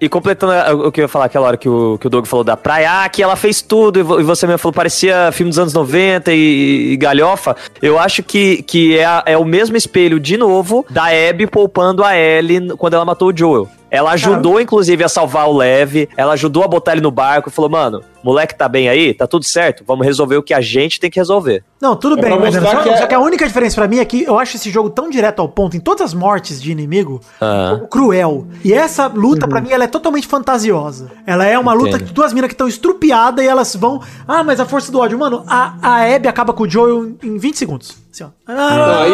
e, 0.00 0.06
e 0.06 0.08
completando 0.08 0.52
o 0.86 0.92
que 0.92 1.00
eu 1.00 1.04
ia 1.04 1.08
falar 1.08 1.26
aquela 1.26 1.46
hora 1.46 1.56
que 1.56 1.68
o, 1.68 1.98
que 1.98 2.06
o 2.06 2.10
Doug 2.10 2.26
falou 2.26 2.44
da 2.44 2.56
praia, 2.56 3.04
ah, 3.04 3.08
que 3.08 3.22
ela 3.22 3.36
fez 3.36 3.60
tudo, 3.62 3.98
e 3.98 4.02
vo- 4.02 4.20
e 4.20 4.22
você 4.22 4.46
mesmo 4.46 4.58
falou, 4.58 4.72
parecia 4.78 5.32
filme 5.32 5.50
dos 5.50 5.58
anos 5.58 5.74
90 5.74 6.32
e, 6.32 6.92
e 6.92 6.96
galhofa. 6.96 7.56
Eu 7.82 7.98
acho 7.98 8.22
que, 8.22 8.62
que 8.62 8.96
é, 8.96 9.06
é 9.26 9.36
o 9.36 9.44
mesmo 9.44 9.76
espelho, 9.76 10.20
de 10.20 10.36
novo, 10.36 10.86
da 10.88 11.06
Abby 11.06 11.48
poupando 11.48 12.04
a 12.04 12.16
Ellie 12.16 12.68
quando 12.76 12.94
ela 12.94 13.04
matou 13.04 13.32
o 13.32 13.36
Joel. 13.36 13.68
Ela 13.90 14.12
ajudou, 14.12 14.60
inclusive, 14.60 15.02
a 15.02 15.08
salvar 15.08 15.48
o 15.48 15.56
Lev, 15.56 16.08
ela 16.16 16.34
ajudou 16.34 16.62
a 16.62 16.68
botar 16.68 16.92
ele 16.92 17.00
no 17.00 17.10
barco, 17.10 17.50
falou, 17.50 17.70
mano, 17.70 18.02
moleque 18.22 18.54
tá 18.54 18.68
bem 18.68 18.88
aí? 18.88 19.14
Tá 19.14 19.26
tudo 19.26 19.44
certo? 19.46 19.82
Vamos 19.86 20.04
resolver 20.06 20.36
o 20.36 20.42
que 20.42 20.52
a 20.52 20.60
gente 20.60 21.00
tem 21.00 21.10
que 21.10 21.18
resolver. 21.18 21.64
Não, 21.80 21.96
tudo 21.96 22.18
É 22.18 22.22
bem, 22.22 22.38
mas 22.38 22.54
só, 22.54 22.82
que 22.82 22.88
é- 22.88 22.96
só 22.98 23.06
que 23.06 23.14
a 23.14 23.20
única 23.20 23.46
diferença 23.46 23.76
pra 23.76 23.88
mim 23.88 23.98
é 23.98 24.04
que 24.04 24.24
eu 24.24 24.38
acho 24.38 24.56
esse 24.56 24.68
jogo 24.70 24.90
tão 24.90 25.08
direto 25.08 25.40
ao 25.40 25.48
ponto 25.48 25.76
em 25.76 25.80
todas 25.80 26.02
as 26.02 26.12
mortes 26.14 26.60
de 26.60 26.70
inimigo, 26.72 27.20
Aham. 27.40 27.86
cruel. 27.90 28.46
E 28.64 28.72
essa 28.72 29.06
luta, 29.06 29.46
pra 29.48 29.60
mim, 29.60 29.70
ela 29.70 29.84
é 29.84 29.88
totalmente 29.88 30.26
fantasiosa. 30.26 31.10
Ela 31.26 31.46
é 31.46 31.58
uma 31.58 31.72
luta 31.72 31.90
Entendo. 31.96 32.06
de 32.08 32.12
duas 32.12 32.32
minas 32.32 32.48
que 32.48 32.54
estão 32.54 32.68
estrupiadas 32.68 33.44
e 33.44 33.48
elas 33.48 33.74
vão. 33.76 34.02
Ah, 34.26 34.42
mas 34.44 34.60
a 34.60 34.66
força 34.66 34.90
do 34.92 34.98
ódio. 34.98 35.18
Mano, 35.18 35.44
a, 35.46 35.74
a 35.80 36.14
Abby 36.14 36.28
acaba 36.28 36.52
com 36.52 36.64
o 36.64 36.68
Joel 36.68 37.06
em, 37.06 37.18
em 37.22 37.38
20 37.38 37.56
segundos. 37.56 37.96
Assim, 38.24 38.24
ó. 38.24 38.52
Ah. 38.52 39.06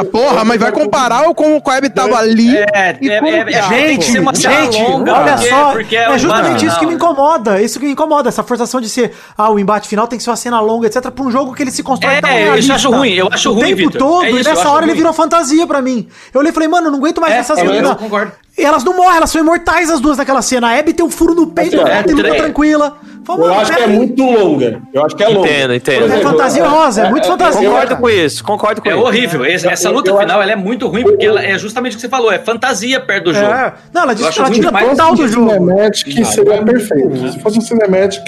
Ah, 0.00 0.04
porra, 0.10 0.44
mas 0.44 0.60
vai 0.60 0.72
comparar 0.72 1.24
com 1.34 1.56
o 1.58 1.70
Abby 1.70 1.90
tava 1.90 2.16
ali. 2.18 2.56
É, 2.56 2.96
e 3.00 3.10
é, 3.10 3.18
como 3.20 3.30
é, 3.32 3.40
é, 3.40 3.96
tem 3.98 4.20
uma 4.20 4.34
cena 4.34 4.54
Gente, 4.62 4.82
longa, 4.82 5.12
olha 5.12 5.32
porque- 5.34 5.48
só, 5.48 5.72
porque 5.72 5.96
é, 5.96 6.10
o 6.10 6.18
justamente 6.18 6.66
isso 6.66 6.78
que 6.78 6.86
me 6.86 6.94
incomoda, 6.94 7.60
isso 7.60 7.78
que 7.78 7.86
me 7.86 7.92
incomoda, 7.92 8.28
essa 8.28 8.42
forçação 8.42 8.80
de 8.80 8.88
ser, 8.88 9.12
ah, 9.36 9.50
o 9.50 9.58
embate 9.58 9.88
final 9.88 10.06
tem 10.06 10.16
que 10.18 10.22
ser 10.24 10.30
uma 10.30 10.36
cena 10.36 10.60
longa, 10.60 10.86
etc, 10.86 11.10
pra 11.10 11.24
um 11.24 11.30
jogo 11.30 11.54
que 11.54 11.62
ele 11.62 11.70
se 11.70 11.82
constrói 11.82 12.14
É, 12.14 12.20
tão 12.20 12.30
eu 12.30 12.74
acho 12.74 12.90
ruim, 12.90 13.12
eu 13.14 13.28
acho 13.32 13.50
o 13.50 13.54
ruim, 13.54 13.64
tempo 13.74 13.76
Vitor. 13.90 13.98
todo, 13.98 14.24
É 14.24 14.30
e 14.30 14.40
isso, 14.40 14.48
nessa 14.50 14.68
hora 14.70 14.84
ele 14.84 14.94
virou 14.94 15.12
fantasia 15.12 15.66
pra 15.66 15.82
mim. 15.82 16.08
Eu 16.32 16.40
olhei 16.40 16.50
e 16.50 16.54
falei, 16.54 16.68
mano, 16.68 16.90
não 16.90 16.98
aguento 16.98 17.20
mais 17.20 17.34
É, 17.34 17.38
essas 17.38 17.58
é, 17.58 17.64
eu 17.66 17.70
cenas. 17.72 17.96
concordo. 17.96 18.32
E 18.58 18.64
elas 18.64 18.82
não 18.84 18.96
morrem, 18.96 19.18
elas 19.18 19.30
são 19.30 19.40
imortais 19.40 19.90
as 19.90 20.00
duas 20.00 20.16
naquela 20.16 20.40
cena. 20.40 20.68
A 20.72 20.78
Abby 20.78 20.94
tem 20.94 21.04
um 21.04 21.10
furo 21.10 21.34
no 21.34 21.46
peito, 21.48 21.76
Assim, 21.76 21.84
ó, 21.84 21.88
ela 21.88 22.02
tem 22.02 22.14
luta 22.14 22.28
é, 22.28 22.34
tranquila. 22.34 22.96
Fala, 23.22 23.44
Eu 23.46 23.54
acho 23.54 23.72
que 23.74 23.82
é 23.82 23.86
muito 23.88 24.22
longa. 24.24 24.80
Eu 24.94 25.04
acho 25.04 25.16
que 25.16 25.22
é 25.24 25.28
longa. 25.28 25.48
Entendo, 25.48 25.74
entendo. 25.74 26.12
É 26.12 26.20
fantasiosa, 26.20 27.02
é 27.06 27.10
muito 27.10 27.26
fantasia. 27.26 27.60
Concordo 27.68 27.88
cara. 27.88 28.00
com 28.00 28.08
isso, 28.08 28.44
concordo 28.44 28.80
com 28.80 28.88
É 28.88 28.92
isso. 28.94 29.02
horrível. 29.02 29.44
Essa, 29.44 29.70
essa 29.72 29.88
Eu- 29.88 29.92
luta 29.94 30.10
eu 30.10 30.16
final 30.16 30.36
acho- 30.38 30.42
ela 30.44 30.52
é 30.52 30.56
muito 30.56 30.86
ruim, 30.86 31.02
porque 31.02 31.26
ela 31.26 31.42
é 31.44 31.58
justamente 31.58 31.94
o 31.94 31.96
que 31.96 32.02
você 32.02 32.08
falou, 32.08 32.30
é 32.32 32.38
fantasia 32.38 33.00
perto 33.00 33.24
do 33.24 33.34
jogo. 33.34 33.46
É. 33.52 33.74
Não, 33.92 34.02
ela 34.02 34.12
Eu 34.12 34.14
disse 34.14 34.28
acho 34.28 34.36
que 34.38 34.42
ela 34.46 34.50
tira 34.54 34.72
total 34.88 35.14
do 35.16 35.28
jogo. 35.28 35.50
Cinematic 35.50 36.24
seria 36.24 36.62
perfeito. 36.64 37.32
Se 37.32 37.38
fosse 37.40 37.58
um 37.58 37.62
Cinematic, 37.62 38.22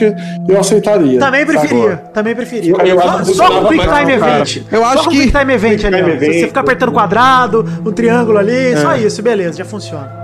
eu 0.48 0.58
aceitaria. 0.60 1.20
Também 1.20 1.46
preferia, 1.46 1.78
Agora. 1.78 1.96
também 2.12 2.34
preferia. 2.34 2.72
Eu- 2.72 2.78
eu 2.86 3.00
Só- 3.00 3.06
só 3.06 3.12
com 3.18 3.24
funcionava 3.24 3.68
Quick 3.68 3.84
Time 3.86 4.04
o. 4.04 4.10
Event. 4.16 4.56
Eu 4.72 4.80
só 4.80 4.84
acho 4.86 5.04
com 5.04 5.10
que- 5.10 5.20
Quick 5.22 5.38
Time 5.38 5.52
Event 5.54 5.84
ali. 5.84 6.18
Você 6.18 6.46
fica 6.48 6.60
apertando 6.60 6.90
quadrado, 6.92 7.64
um 7.86 7.92
triângulo 7.92 8.36
ali, 8.36 8.76
só 8.78 8.96
isso, 8.96 9.22
beleza, 9.22 9.58
já 9.58 9.64
funciona. 9.64 10.17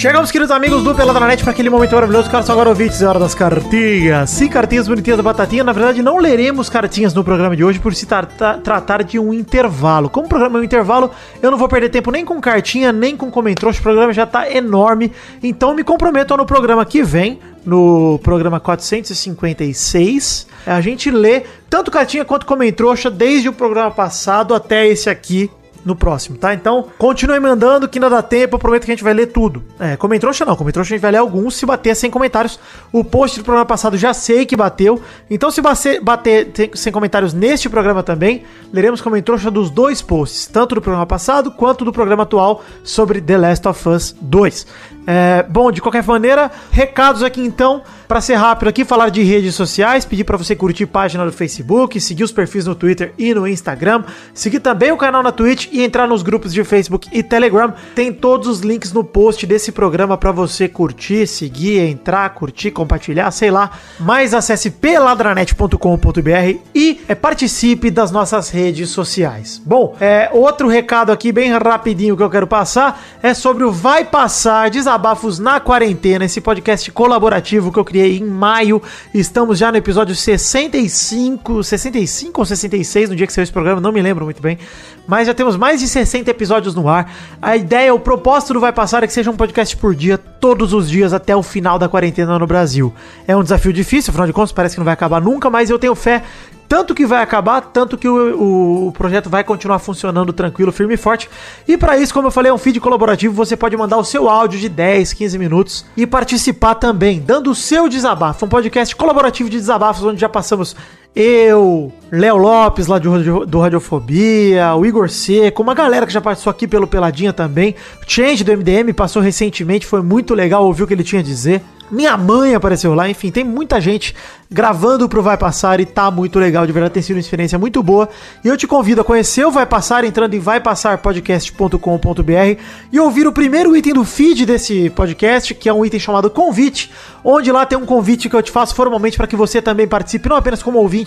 Chegamos, 0.00 0.30
queridos 0.30 0.50
amigos 0.50 0.82
do 0.82 0.94
Peladranet, 0.94 1.42
para 1.42 1.50
aquele 1.52 1.68
momento 1.68 1.94
maravilhoso. 1.94 2.30
Cara, 2.30 2.42
só 2.42 2.52
agora 2.52 2.70
ouvintes, 2.70 3.02
é 3.02 3.06
hora 3.06 3.18
das 3.18 3.34
cartinhas. 3.34 4.30
Sim, 4.30 4.48
cartinhas 4.48 4.88
bonitinhas 4.88 5.18
da 5.18 5.22
Batatinha. 5.22 5.62
Na 5.62 5.72
verdade, 5.72 6.00
não 6.02 6.16
leremos 6.16 6.70
cartinhas 6.70 7.12
no 7.12 7.22
programa 7.22 7.54
de 7.54 7.62
hoje 7.62 7.78
por 7.78 7.94
se 7.94 8.06
tra- 8.06 8.24
tra- 8.24 8.56
tratar 8.56 9.04
de 9.04 9.18
um 9.18 9.30
intervalo. 9.34 10.08
Como 10.08 10.24
o 10.24 10.28
programa 10.28 10.58
é 10.58 10.62
um 10.62 10.64
intervalo, 10.64 11.10
eu 11.42 11.50
não 11.50 11.58
vou 11.58 11.68
perder 11.68 11.90
tempo 11.90 12.10
nem 12.10 12.24
com 12.24 12.40
cartinha, 12.40 12.90
nem 12.92 13.14
com 13.14 13.30
comentários. 13.30 13.78
O 13.78 13.82
programa 13.82 14.10
já 14.10 14.24
tá 14.24 14.50
enorme. 14.50 15.12
Então, 15.42 15.74
me 15.74 15.84
comprometo 15.84 16.34
no 16.34 16.46
programa 16.46 16.86
que 16.86 17.02
vem, 17.02 17.38
no 17.66 18.18
programa 18.22 18.58
456, 18.58 20.46
a 20.66 20.80
gente 20.80 21.10
lê 21.10 21.42
tanto 21.68 21.90
cartinha 21.90 22.24
quanto 22.24 22.46
comentrouxa 22.46 23.10
desde 23.10 23.50
o 23.50 23.52
programa 23.52 23.90
passado 23.90 24.54
até 24.54 24.88
esse 24.88 25.10
aqui 25.10 25.50
no 25.84 25.96
próximo, 25.96 26.36
tá? 26.36 26.52
Então, 26.52 26.86
continue 26.98 27.40
mandando 27.40 27.88
que 27.88 27.98
ainda 27.98 28.10
dá 28.10 28.22
tempo, 28.22 28.56
eu 28.56 28.58
prometo 28.58 28.84
que 28.84 28.90
a 28.90 28.94
gente 28.94 29.04
vai 29.04 29.14
ler 29.14 29.26
tudo. 29.28 29.62
É, 29.78 29.96
comentrouxa 29.96 30.44
não, 30.44 30.54
comentrouxa 30.54 30.92
a 30.92 30.96
gente 30.96 31.02
vai 31.02 31.12
ler 31.12 31.18
alguns 31.18 31.54
se 31.56 31.64
bater 31.64 31.94
sem 31.96 32.10
comentários. 32.10 32.58
O 32.92 33.02
post 33.02 33.38
do 33.38 33.44
programa 33.44 33.64
passado 33.66 33.96
já 33.96 34.12
sei 34.12 34.44
que 34.44 34.56
bateu, 34.56 35.00
então 35.30 35.50
se 35.50 35.62
bater, 35.62 36.00
bater 36.02 36.46
tem- 36.52 36.70
sem 36.74 36.92
comentários 36.92 37.32
neste 37.32 37.68
programa 37.68 38.02
também, 38.02 38.42
leremos 38.72 39.00
comentrouxa 39.00 39.50
dos 39.50 39.70
dois 39.70 40.02
posts, 40.02 40.46
tanto 40.46 40.74
do 40.74 40.80
programa 40.82 41.06
passado 41.06 41.50
quanto 41.50 41.84
do 41.84 41.92
programa 41.92 42.24
atual 42.24 42.62
sobre 42.84 43.20
The 43.20 43.38
Last 43.38 43.66
of 43.68 43.88
Us 43.88 44.14
2. 44.20 44.66
É, 45.06 45.42
bom, 45.48 45.72
de 45.72 45.80
qualquer 45.80 46.04
maneira, 46.04 46.50
recados 46.70 47.22
aqui 47.22 47.40
então, 47.40 47.82
para 48.06 48.20
ser 48.20 48.34
rápido 48.34 48.68
aqui, 48.68 48.84
falar 48.84 49.08
de 49.08 49.22
redes 49.22 49.54
sociais, 49.54 50.04
pedir 50.04 50.24
para 50.24 50.36
você 50.36 50.54
curtir 50.54 50.86
página 50.86 51.24
do 51.24 51.32
Facebook, 51.32 51.98
seguir 52.00 52.22
os 52.22 52.30
perfis 52.30 52.66
no 52.66 52.74
Twitter 52.74 53.12
e 53.18 53.32
no 53.34 53.48
Instagram, 53.48 54.04
seguir 54.34 54.60
também 54.60 54.92
o 54.92 54.96
canal 54.96 55.22
na 55.22 55.32
Twitch 55.32 55.68
e 55.72 55.82
entrar 55.82 56.06
nos 56.06 56.22
grupos 56.22 56.52
de 56.52 56.62
Facebook 56.64 57.08
e 57.12 57.22
Telegram. 57.22 57.72
Tem 57.94 58.12
todos 58.12 58.48
os 58.48 58.60
links 58.60 58.92
no 58.92 59.04
post 59.04 59.46
desse 59.46 59.72
programa 59.72 60.16
para 60.16 60.32
você 60.32 60.68
curtir, 60.68 61.26
seguir, 61.26 61.78
entrar, 61.80 62.28
curtir, 62.30 62.70
compartilhar, 62.70 63.30
sei 63.30 63.50
lá. 63.50 63.70
Mas 63.98 64.34
acesse 64.34 64.70
peladranet.com.br 64.70 66.58
e 66.74 67.00
é, 67.08 67.14
participe 67.14 67.90
das 67.90 68.10
nossas 68.10 68.50
redes 68.50 68.90
sociais. 68.90 69.60
Bom, 69.64 69.96
é, 70.00 70.30
outro 70.32 70.68
recado 70.68 71.12
aqui 71.12 71.32
bem 71.32 71.52
rapidinho 71.52 72.16
que 72.16 72.22
eu 72.22 72.30
quero 72.30 72.46
passar 72.46 73.02
é 73.22 73.34
sobre 73.34 73.64
o 73.64 73.72
Vai 73.72 74.04
Passar 74.04 74.70
Desabafos 74.70 75.38
na 75.38 75.60
Quarentena, 75.60 76.24
esse 76.24 76.40
podcast 76.40 76.90
colaborativo 76.92 77.72
que 77.72 77.78
eu 77.78 77.84
criei 77.84 78.18
em 78.18 78.24
maio. 78.24 78.82
Estamos 79.12 79.58
já 79.58 79.70
no 79.70 79.78
episódio 79.78 80.14
65, 80.14 81.62
65 81.62 82.40
ou 82.40 82.44
66, 82.44 83.10
no 83.10 83.16
dia 83.16 83.26
que 83.26 83.32
saiu 83.32 83.44
esse 83.44 83.52
programa, 83.52 83.80
não 83.80 83.92
me 83.92 84.02
lembro 84.02 84.24
muito 84.24 84.42
bem. 84.42 84.58
Mas 85.06 85.26
já 85.26 85.34
temos 85.34 85.56
mais 85.60 85.78
de 85.78 85.86
60 85.86 86.30
episódios 86.30 86.74
no 86.74 86.88
ar. 86.88 87.12
A 87.40 87.56
ideia, 87.56 87.94
o 87.94 88.00
propósito 88.00 88.54
do 88.54 88.60
Vai 88.60 88.72
Passar 88.72 89.04
é 89.04 89.06
que 89.06 89.12
seja 89.12 89.30
um 89.30 89.36
podcast 89.36 89.76
por 89.76 89.94
dia, 89.94 90.16
todos 90.18 90.72
os 90.72 90.88
dias, 90.90 91.12
até 91.12 91.36
o 91.36 91.42
final 91.42 91.78
da 91.78 91.88
quarentena 91.88 92.38
no 92.38 92.46
Brasil. 92.46 92.92
É 93.28 93.36
um 93.36 93.42
desafio 93.42 93.72
difícil, 93.72 94.10
afinal 94.10 94.26
de 94.26 94.32
contas, 94.32 94.52
parece 94.52 94.74
que 94.74 94.80
não 94.80 94.84
vai 94.86 94.94
acabar 94.94 95.20
nunca, 95.20 95.50
mas 95.50 95.68
eu 95.70 95.78
tenho 95.78 95.94
fé 95.94 96.22
tanto 96.66 96.94
que 96.94 97.04
vai 97.04 97.20
acabar, 97.20 97.60
tanto 97.62 97.98
que 97.98 98.08
o, 98.08 98.86
o- 98.86 98.92
projeto 98.92 99.28
vai 99.28 99.42
continuar 99.42 99.80
funcionando 99.80 100.32
tranquilo, 100.32 100.70
firme 100.70 100.94
e 100.94 100.96
forte. 100.96 101.28
E 101.66 101.76
para 101.76 101.98
isso, 101.98 102.14
como 102.14 102.28
eu 102.28 102.30
falei, 102.30 102.48
é 102.48 102.54
um 102.54 102.58
feed 102.58 102.78
colaborativo, 102.78 103.34
você 103.34 103.56
pode 103.56 103.76
mandar 103.76 103.96
o 103.96 104.04
seu 104.04 104.30
áudio 104.30 104.60
de 104.60 104.68
10, 104.68 105.12
15 105.12 105.36
minutos 105.36 105.84
e 105.96 106.06
participar 106.06 106.76
também, 106.76 107.18
dando 107.20 107.50
o 107.50 107.56
seu 107.56 107.88
desabafo. 107.88 108.46
Um 108.46 108.48
podcast 108.48 108.94
colaborativo 108.94 109.50
de 109.50 109.56
desabafos, 109.58 110.04
onde 110.04 110.20
já 110.20 110.28
passamos 110.28 110.76
eu, 111.14 111.92
Léo 112.10 112.36
Lopes, 112.36 112.86
lá 112.86 112.98
do, 112.98 113.44
do 113.44 113.60
Radiofobia, 113.60 114.74
o 114.74 114.86
Igor 114.86 115.08
Seco, 115.08 115.62
uma 115.62 115.74
galera 115.74 116.06
que 116.06 116.12
já 116.12 116.20
passou 116.20 116.50
aqui 116.50 116.68
pelo 116.68 116.86
Peladinha 116.86 117.32
também. 117.32 117.74
O 118.00 118.04
Change 118.06 118.44
do 118.44 118.56
MDM 118.56 118.92
passou 118.94 119.20
recentemente, 119.20 119.86
foi 119.86 120.02
muito 120.02 120.34
legal 120.34 120.64
ouvir 120.64 120.84
o 120.84 120.86
que 120.86 120.94
ele 120.94 121.04
tinha 121.04 121.20
a 121.20 121.24
dizer. 121.24 121.62
Minha 121.90 122.16
mãe 122.16 122.54
apareceu 122.54 122.94
lá, 122.94 123.08
enfim, 123.08 123.32
tem 123.32 123.42
muita 123.42 123.80
gente 123.80 124.14
gravando 124.48 125.08
pro 125.08 125.22
Vai 125.22 125.36
Passar 125.36 125.80
e 125.80 125.86
tá 125.86 126.08
muito 126.08 126.38
legal, 126.38 126.64
de 126.64 126.72
verdade 126.72 126.94
tem 126.94 127.02
sido 127.02 127.16
uma 127.16 127.20
experiência 127.20 127.58
muito 127.58 127.82
boa. 127.82 128.08
E 128.44 128.48
eu 128.48 128.56
te 128.56 128.64
convido 128.64 129.00
a 129.00 129.04
conhecer 129.04 129.44
o 129.44 129.50
Vai 129.50 129.66
Passar 129.66 130.04
entrando 130.04 130.32
em 130.34 130.38
vaipassarpodcast.com.br 130.38 132.60
e 132.92 133.00
ouvir 133.00 133.26
o 133.26 133.32
primeiro 133.32 133.76
item 133.76 133.94
do 133.94 134.04
feed 134.04 134.46
desse 134.46 134.88
podcast, 134.90 135.52
que 135.52 135.68
é 135.68 135.74
um 135.74 135.84
item 135.84 135.98
chamado 135.98 136.30
Convite, 136.30 136.92
onde 137.24 137.50
lá 137.50 137.66
tem 137.66 137.76
um 137.76 137.84
convite 137.84 138.28
que 138.28 138.36
eu 138.36 138.42
te 138.42 138.52
faço 138.52 138.72
formalmente 138.72 139.16
para 139.16 139.26
que 139.26 139.34
você 139.34 139.60
também 139.60 139.88
participe, 139.88 140.28
não 140.28 140.36
apenas 140.36 140.62
como 140.62 140.78
ouvinte, 140.78 140.99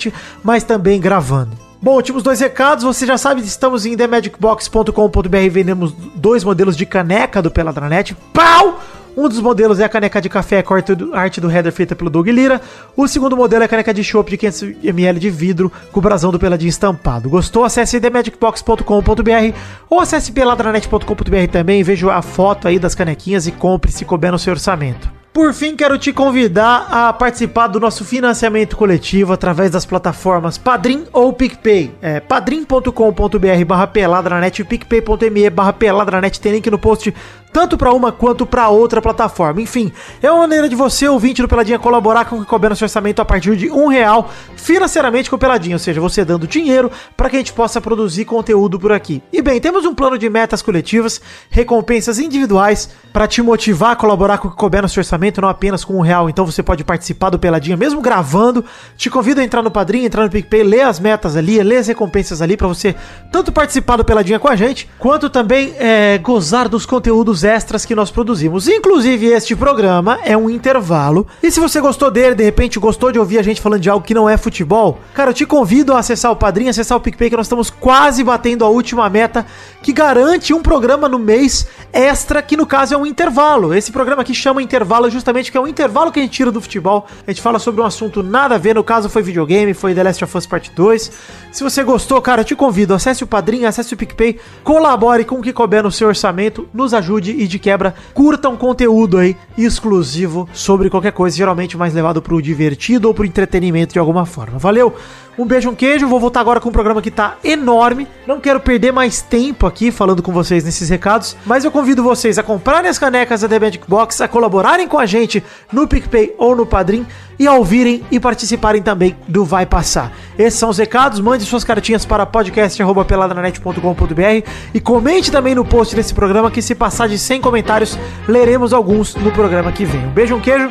mas 0.44 0.64
também 0.64 1.00
gravando. 1.00 1.52
Bom, 1.82 1.96
últimos 1.96 2.24
dois 2.24 2.40
recados, 2.40 2.86
você 2.86 3.06
já 3.06 3.18
sabe, 3.18 3.42
estamos 3.42 3.86
em 3.86 3.98
themagicbox.com.br, 3.98 5.50
vendemos 5.52 5.94
dois 6.16 6.44
modelos 6.44 6.78
de 6.78 6.86
caneca 6.86 7.42
do 7.42 7.52
Peladranet. 7.52 8.16
Pau! 8.32 8.80
Um 9.16 9.30
dos 9.30 9.40
modelos 9.40 9.80
é 9.80 9.84
a 9.84 9.90
caneca 9.90 10.20
de 10.20 10.28
café 10.28 10.64
com 10.64 10.74
arte 10.74 11.40
do, 11.40 11.52
header 11.52 11.72
feita 11.72 11.96
pelo 11.96 12.10
Doug 12.10 12.28
Lira. 12.28 12.60
O 12.98 13.08
segundo 13.08 13.38
modelo 13.38 13.62
é 13.62 13.66
a 13.66 13.70
caneca 13.70 13.94
de 13.94 14.04
chopp 14.04 14.32
de 14.32 14.38
500ml 14.38 15.20
de 15.20 15.30
vidro 15.30 15.72
com 15.92 16.00
o 16.00 16.02
brasão 16.02 16.32
do 16.32 16.40
Peladinho 16.40 16.70
estampado. 16.70 17.30
Gostou? 17.30 17.64
Acesse 17.64 18.00
themagicbox.com.br 18.00 19.58
ou 19.90 20.00
acesse 20.00 20.32
peladranet.com.br 20.32 21.52
também 21.52 21.84
veja 21.84 22.12
a 22.12 22.22
foto 22.22 22.68
aí 22.68 22.80
das 22.80 22.96
canequinhas 22.96 23.46
e 23.46 23.52
compre 23.52 23.92
se 23.92 24.04
couber 24.04 24.32
no 24.32 24.40
seu 24.40 24.54
orçamento. 24.54 25.23
Por 25.34 25.52
fim, 25.52 25.76
quero 25.76 25.98
te 25.98 26.14
convidar 26.14 26.86
a 26.92 27.12
participar 27.12 27.66
do 27.66 27.80
nosso 27.80 28.06
financiamento 28.06 28.78
coletivo 28.78 29.34
através 29.34 29.72
das 29.72 29.84
plataformas 29.84 30.60
Padrim 30.60 31.06
ou 31.12 31.34
PicPay. 31.34 31.92
É 32.04 32.20
padrim.com.br 32.20 33.66
barra 33.66 33.88
peladranet 33.88 34.62
e 34.62 34.64
picpay.me 34.64 35.50
barra 35.50 35.74
peladranet. 35.74 36.40
Tem 36.40 36.52
link 36.52 36.70
no 36.70 36.78
post 36.78 37.12
tanto 37.54 37.78
para 37.78 37.94
uma 37.94 38.12
quanto 38.12 38.46
para 38.46 38.68
outra 38.68 39.00
plataforma. 39.00 39.62
Enfim, 39.62 39.94
é 40.22 40.30
uma 40.30 40.42
maneira 40.42 40.68
de 40.68 40.76
você, 40.76 41.08
ouvinte 41.08 41.42
do 41.42 41.48
Peladinha, 41.48 41.78
colaborar 41.78 42.26
com 42.26 42.38
o 42.38 42.42
que 42.42 42.48
couber 42.48 42.72
no 42.72 42.76
seu 42.76 42.86
orçamento 42.86 43.22
a 43.22 43.26
partir 43.26 43.56
de 43.56 43.70
um 43.70 43.88
real 43.88 44.30
financeiramente 44.58 45.30
com 45.30 45.36
o 45.36 45.40
Peladinha, 45.40 45.76
ou 45.76 45.80
seja, 45.80 46.02
você 46.02 46.26
dando 46.26 46.48
dinheiro 46.48 46.92
para 47.16 47.30
que 47.30 47.36
a 47.36 47.40
gente 47.40 47.54
possa 47.54 47.80
produzir 47.80 48.26
conteúdo 48.26 48.80
por 48.80 48.92
aqui. 48.92 49.22
E 49.32 49.42
bem, 49.42 49.62
temos 49.62 49.86
um 49.86 49.94
plano 49.94 50.18
de 50.18 50.30
metas 50.30 50.62
coletivas, 50.62 51.22
recompensas 51.50 52.18
individuais 52.18 52.90
para 53.12 53.28
te 53.28 53.42
motivar 53.42 53.92
a 53.92 53.96
colaborar 53.96 54.40
com 54.40 54.48
o 54.48 54.52
que 54.52 54.58
couber 54.58 54.82
no 54.82 54.90
seu 54.90 55.02
orçamento, 55.02 55.40
não 55.40 55.50
apenas 55.50 55.86
com 55.86 55.96
um 55.96 56.02
real. 56.02 56.30
Então 56.30 56.46
você 56.46 56.64
pode 56.64 56.84
participar 56.84 57.30
do 57.30 57.38
Peladinha, 57.38 57.78
mesmo 57.78 58.02
gravando. 58.02 58.66
Te 58.98 59.10
convido 59.10 59.42
a 59.42 59.44
entrar 59.44 59.62
no 59.62 59.70
Padrinho, 59.70 60.06
entrar 60.06 60.24
no 60.24 60.30
PicPay, 60.30 60.64
ler 60.64 60.82
as 60.82 61.00
metas 61.00 61.36
ali, 61.36 61.62
ler 61.62 61.78
as 61.78 61.88
recompensas 61.88 62.42
ali 62.42 62.58
para 62.58 62.68
você 62.68 62.96
tanto 63.32 63.52
participar 63.52 63.98
do 63.98 64.06
Peladinha 64.06 64.40
com 64.40 64.48
a 64.48 64.56
gente, 64.56 64.90
quanto 64.98 65.30
também 65.30 65.76
é, 65.78 66.18
gozar 66.18 66.68
dos 66.68 66.86
conteúdos 66.86 67.43
extras 67.44 67.86
que 67.86 67.96
nós 67.96 68.12
produzimos. 68.12 68.68
Inclusive, 68.68 69.28
este 69.28 69.56
programa 69.56 70.20
é 70.24 70.36
um 70.36 70.50
intervalo. 70.50 71.28
E 71.42 71.52
se 71.52 71.60
você 71.60 71.80
gostou 71.80 72.10
dele, 72.10 72.36
de 72.36 72.44
repente 72.44 72.80
gostou 72.80 73.12
de 73.12 73.20
ouvir 73.20 73.40
a 73.40 73.44
gente 73.44 73.62
falando 73.62 73.82
de 73.82 73.90
algo 73.90 74.06
que 74.06 74.14
não 74.14 74.30
é 74.30 74.38
futebol, 74.38 75.00
cara, 75.14 75.32
eu 75.32 75.34
te 75.34 75.46
convido 75.46 75.94
a 75.94 76.00
acessar 76.00 76.32
o 76.32 76.36
Padrinho, 76.36 76.70
acessar 76.70 76.98
o 76.98 77.02
PicPay, 77.02 77.30
que 77.30 77.38
nós 77.38 77.46
estamos 77.46 77.70
quase 77.70 78.24
batendo 78.24 78.66
a 78.66 78.70
última 78.70 79.10
meta, 79.10 79.46
que 79.82 79.92
garante 79.92 80.54
um 80.54 80.62
programa 80.62 81.08
no 81.08 81.20
mês 81.20 81.68
extra, 81.92 82.42
que 82.42 82.58
no 82.58 82.66
caso 82.66 82.94
é 82.94 82.98
um 82.98 83.06
intervalo. 83.06 83.74
Esse 83.74 83.92
programa 83.92 84.22
aqui 84.22 84.34
chama 84.34 84.62
intervalo 84.62 85.10
justamente 85.10 85.46
porque 85.46 85.58
é 85.58 85.62
um 85.62 85.68
intervalo 85.68 86.12
que 86.12 86.20
a 86.20 86.24
gente 86.24 86.34
tira 86.34 86.52
do 86.52 86.62
futebol. 86.62 87.08
A 87.26 87.32
gente 87.32 87.42
fala 87.42 87.60
sobre 87.60 87.82
um 87.82 87.86
assunto 87.86 88.24
nada 88.24 88.56
a 88.56 88.58
ver, 88.58 88.76
no 88.76 88.84
caso 88.84 89.10
foi 89.10 89.22
videogame, 89.22 89.74
foi 89.74 89.94
The 89.94 90.04
Last 90.04 90.24
of 90.24 90.38
Us 90.38 90.46
Part 90.46 90.72
2. 90.76 91.12
Se 91.52 91.64
você 91.64 91.84
gostou, 91.84 92.22
cara, 92.22 92.42
eu 92.42 92.46
te 92.46 92.56
convido, 92.56 92.94
acesse 92.94 93.24
o 93.24 93.28
Padrinho, 93.28 93.68
acesse 93.68 93.94
o 93.94 93.98
PicPay, 93.98 94.40
colabore 94.64 95.24
com 95.26 95.36
o 95.36 95.42
que 95.42 95.54
couber 95.54 95.84
no 95.84 95.92
seu 95.92 96.08
orçamento, 96.08 96.68
nos 96.74 96.94
ajude 96.94 97.33
e 97.38 97.48
de 97.48 97.60
quebra, 97.60 97.94
curta 98.14 98.50
um 98.50 98.58
conteúdo 98.58 99.18
aí 99.18 99.36
exclusivo 99.58 100.48
sobre 100.54 100.90
qualquer 100.90 101.12
coisa, 101.12 101.36
geralmente 101.36 101.78
mais 101.78 101.94
levado 101.94 102.22
pro 102.22 102.42
divertido 102.42 103.08
ou 103.08 103.14
pro 103.14 103.26
entretenimento 103.26 103.94
de 103.94 104.00
alguma 104.00 104.26
forma. 104.26 104.58
Valeu! 104.58 104.96
Um 105.38 105.46
beijo, 105.46 105.70
um 105.70 105.76
queijo. 105.76 106.08
Vou 106.08 106.20
voltar 106.20 106.42
agora 106.42 106.60
com 106.60 106.70
um 106.70 106.72
programa 106.72 107.02
que 107.02 107.10
tá 107.10 107.38
enorme. 107.44 108.08
Não 108.28 108.40
quero 108.40 108.60
perder 108.60 108.92
mais 108.92 109.22
tempo 109.22 109.66
aqui 109.66 109.92
falando 109.92 110.22
com 110.22 110.32
vocês 110.32 110.64
nesses 110.64 110.90
recados, 110.90 111.36
mas 111.46 111.66
eu 111.66 111.72
convido 111.72 112.04
vocês 112.04 112.38
a 112.38 112.44
comprarem 112.44 112.90
as 112.90 113.00
canecas 113.00 113.42
da 113.42 113.50
The 113.50 113.60
Magic 113.60 113.86
Box, 113.88 114.22
a 114.22 114.28
colaborarem 114.28 114.88
com 114.88 115.00
a 115.00 115.06
gente 115.06 115.44
no 115.72 115.88
PicPay 115.88 116.36
ou 116.38 116.56
no 116.56 116.66
Padrim 116.66 117.06
e 117.40 117.48
a 117.48 117.54
ouvirem 117.54 118.04
e 118.12 118.20
participarem 118.20 118.82
também 118.82 119.16
do 119.28 119.44
Vai 119.44 119.66
Passar. 119.66 120.12
Esses 120.38 120.60
são 120.60 120.70
os 120.70 120.78
recados. 120.78 121.20
Mande 121.20 121.44
suas 121.46 121.64
cartinhas 121.64 122.06
para 122.06 122.24
podcast.peladranet.com.br 122.26 124.50
e 124.74 124.80
comente 124.80 125.32
também 125.32 125.56
no 125.56 125.66
post 125.66 125.96
desse 125.96 126.14
programa 126.14 126.52
que 126.52 126.62
se 126.62 126.76
passar 126.76 127.10
de 127.10 127.18
100 127.18 127.42
comentários, 127.42 127.98
leremos 128.28 128.74
alguns 128.74 129.16
no 129.16 129.32
programa 129.32 129.72
que 129.72 129.86
vem. 129.86 130.06
Um 130.06 130.12
beijo, 130.12 130.36
um 130.36 130.42
queijo. 130.42 130.70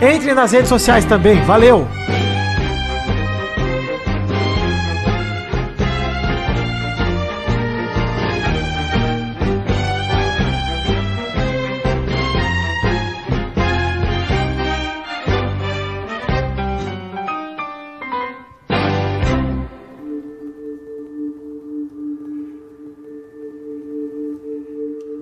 Entre 0.00 0.32
nas 0.32 0.52
redes 0.52 0.68
sociais 0.68 1.04
também. 1.04 1.42
Valeu! 1.42 1.84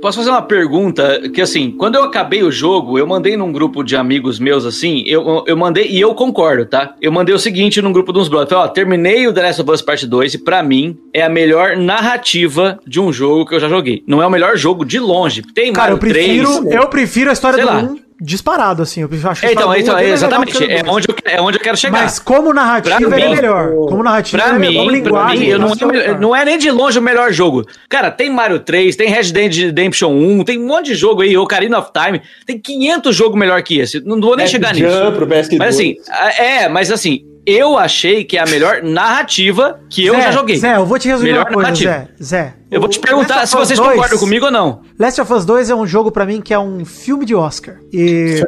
Posso 0.06 0.18
fazer 0.18 0.30
uma 0.30 0.42
pergunta? 0.42 1.28
Que 1.34 1.40
assim, 1.40 1.72
quando 1.72 1.96
eu 1.96 2.04
acabei 2.04 2.44
o 2.44 2.52
jogo, 2.52 2.96
eu 2.96 3.04
mandei 3.04 3.36
num 3.36 3.50
grupo 3.50 3.82
de 3.82 3.96
amigos 3.96 4.38
meus 4.38 4.64
assim, 4.64 5.02
eu, 5.04 5.42
eu 5.48 5.56
mandei, 5.56 5.88
e 5.88 6.00
eu 6.00 6.14
concordo, 6.14 6.64
tá? 6.64 6.94
Eu 7.02 7.10
mandei 7.10 7.34
o 7.34 7.38
seguinte 7.40 7.82
num 7.82 7.90
grupo 7.90 8.12
dos 8.12 8.28
brothers: 8.28 8.52
ó, 8.52 8.68
terminei 8.68 9.26
o 9.26 9.32
The 9.32 9.42
Last 9.42 9.62
of 9.62 9.70
Us 9.72 9.82
Part 9.82 10.06
2 10.06 10.34
e 10.34 10.38
pra 10.38 10.62
mim 10.62 10.96
é 11.12 11.22
a 11.22 11.28
melhor 11.28 11.76
narrativa 11.76 12.78
de 12.86 13.00
um 13.00 13.12
jogo 13.12 13.46
que 13.46 13.56
eu 13.56 13.58
já 13.58 13.68
joguei. 13.68 14.04
Não 14.06 14.22
é 14.22 14.26
o 14.28 14.30
melhor 14.30 14.56
jogo 14.56 14.84
de 14.84 15.00
longe. 15.00 15.42
Tem 15.42 15.72
Cara, 15.72 15.90
eu 15.90 15.96
Mario 15.96 16.12
prefiro, 16.14 16.60
3. 16.60 16.74
eu 16.76 16.86
prefiro 16.88 17.30
a 17.30 17.32
história 17.32 17.58
do 17.58 17.66
lá. 17.66 17.82
1 17.82 18.05
disparado, 18.20 18.82
assim. 18.82 19.02
Eu 19.02 19.08
acho 19.30 19.44
É, 19.44 19.52
então, 19.52 19.74
então 19.74 19.98
é 19.98 20.08
exatamente. 20.08 20.56
É 20.64 20.82
onde, 20.88 21.08
eu, 21.08 21.14
é 21.24 21.40
onde 21.40 21.58
eu 21.58 21.62
quero 21.62 21.76
chegar. 21.76 22.02
Mas 22.02 22.18
como 22.18 22.52
narrativa, 22.52 22.96
Pra 23.08 23.16
ele 23.16 23.24
é 23.24 23.28
mim, 23.28 23.34
melhor. 23.36 23.70
Como 23.88 24.02
narrativa, 24.02 24.42
Pra 24.42 24.54
ele 24.54 24.66
é 24.66 24.68
mim, 24.68 24.76
como 24.76 24.86
pra 24.88 24.96
linguagem. 24.96 25.40
mim, 25.40 25.46
eu 25.46 25.58
não, 25.58 25.68
é 25.68 25.72
é, 25.80 25.86
melhor. 25.86 26.20
não 26.20 26.36
é 26.36 26.44
nem 26.44 26.58
de 26.58 26.70
longe 26.70 26.98
o 26.98 27.02
melhor 27.02 27.32
jogo. 27.32 27.64
Cara, 27.88 28.10
tem 28.10 28.30
Mario 28.30 28.60
3, 28.60 28.96
tem 28.96 29.08
Red 29.08 29.32
Dead 29.32 29.54
Redemption 29.54 30.10
1, 30.12 30.44
tem 30.44 30.58
um 30.58 30.66
monte 30.66 30.86
de 30.86 30.94
jogo 30.94 31.22
aí, 31.22 31.36
Ocarina 31.36 31.78
of 31.78 31.90
Time, 31.92 32.20
tem 32.46 32.58
500 32.58 33.14
jogos 33.14 33.38
melhor 33.38 33.62
que 33.62 33.78
esse. 33.78 34.00
Não 34.00 34.20
vou 34.20 34.36
nem 34.36 34.46
chegar 34.46 34.74
nisso. 34.74 34.90
Jump 34.90 35.16
pro 35.16 35.26
PS2. 35.26 35.58
Mas 35.58 35.74
assim, 35.74 35.96
é, 36.38 36.68
mas 36.68 36.90
assim, 36.90 37.24
eu 37.46 37.78
achei 37.78 38.24
que 38.24 38.36
é 38.36 38.40
a 38.42 38.46
melhor 38.46 38.82
narrativa 38.82 39.80
que 39.88 40.04
eu 40.04 40.14
Zé, 40.14 40.20
já 40.22 40.30
joguei. 40.32 40.56
Zé, 40.56 40.76
eu 40.76 40.84
vou 40.84 40.98
te 40.98 41.08
resumir 41.08 41.30
Melhor 41.30 41.44
uma 41.46 41.52
coisa, 41.54 41.62
narrativa. 41.62 42.08
Zé. 42.22 42.24
Zé. 42.24 42.54
Eu 42.70 42.80
vou 42.80 42.88
te 42.90 42.98
perguntar 42.98 43.46
se 43.46 43.54
vocês 43.56 43.78
2 43.78 43.90
concordam 43.92 44.18
comigo 44.18 44.46
ou 44.46 44.50
não. 44.50 44.82
Last 44.98 45.20
of 45.20 45.32
Us 45.32 45.44
2 45.44 45.70
é 45.70 45.74
um 45.74 45.86
jogo 45.86 46.10
pra 46.10 46.26
mim 46.26 46.40
que 46.40 46.52
é 46.52 46.58
um 46.58 46.84
filme 46.84 47.24
de 47.24 47.34
Oscar. 47.34 47.76
E. 47.92 48.42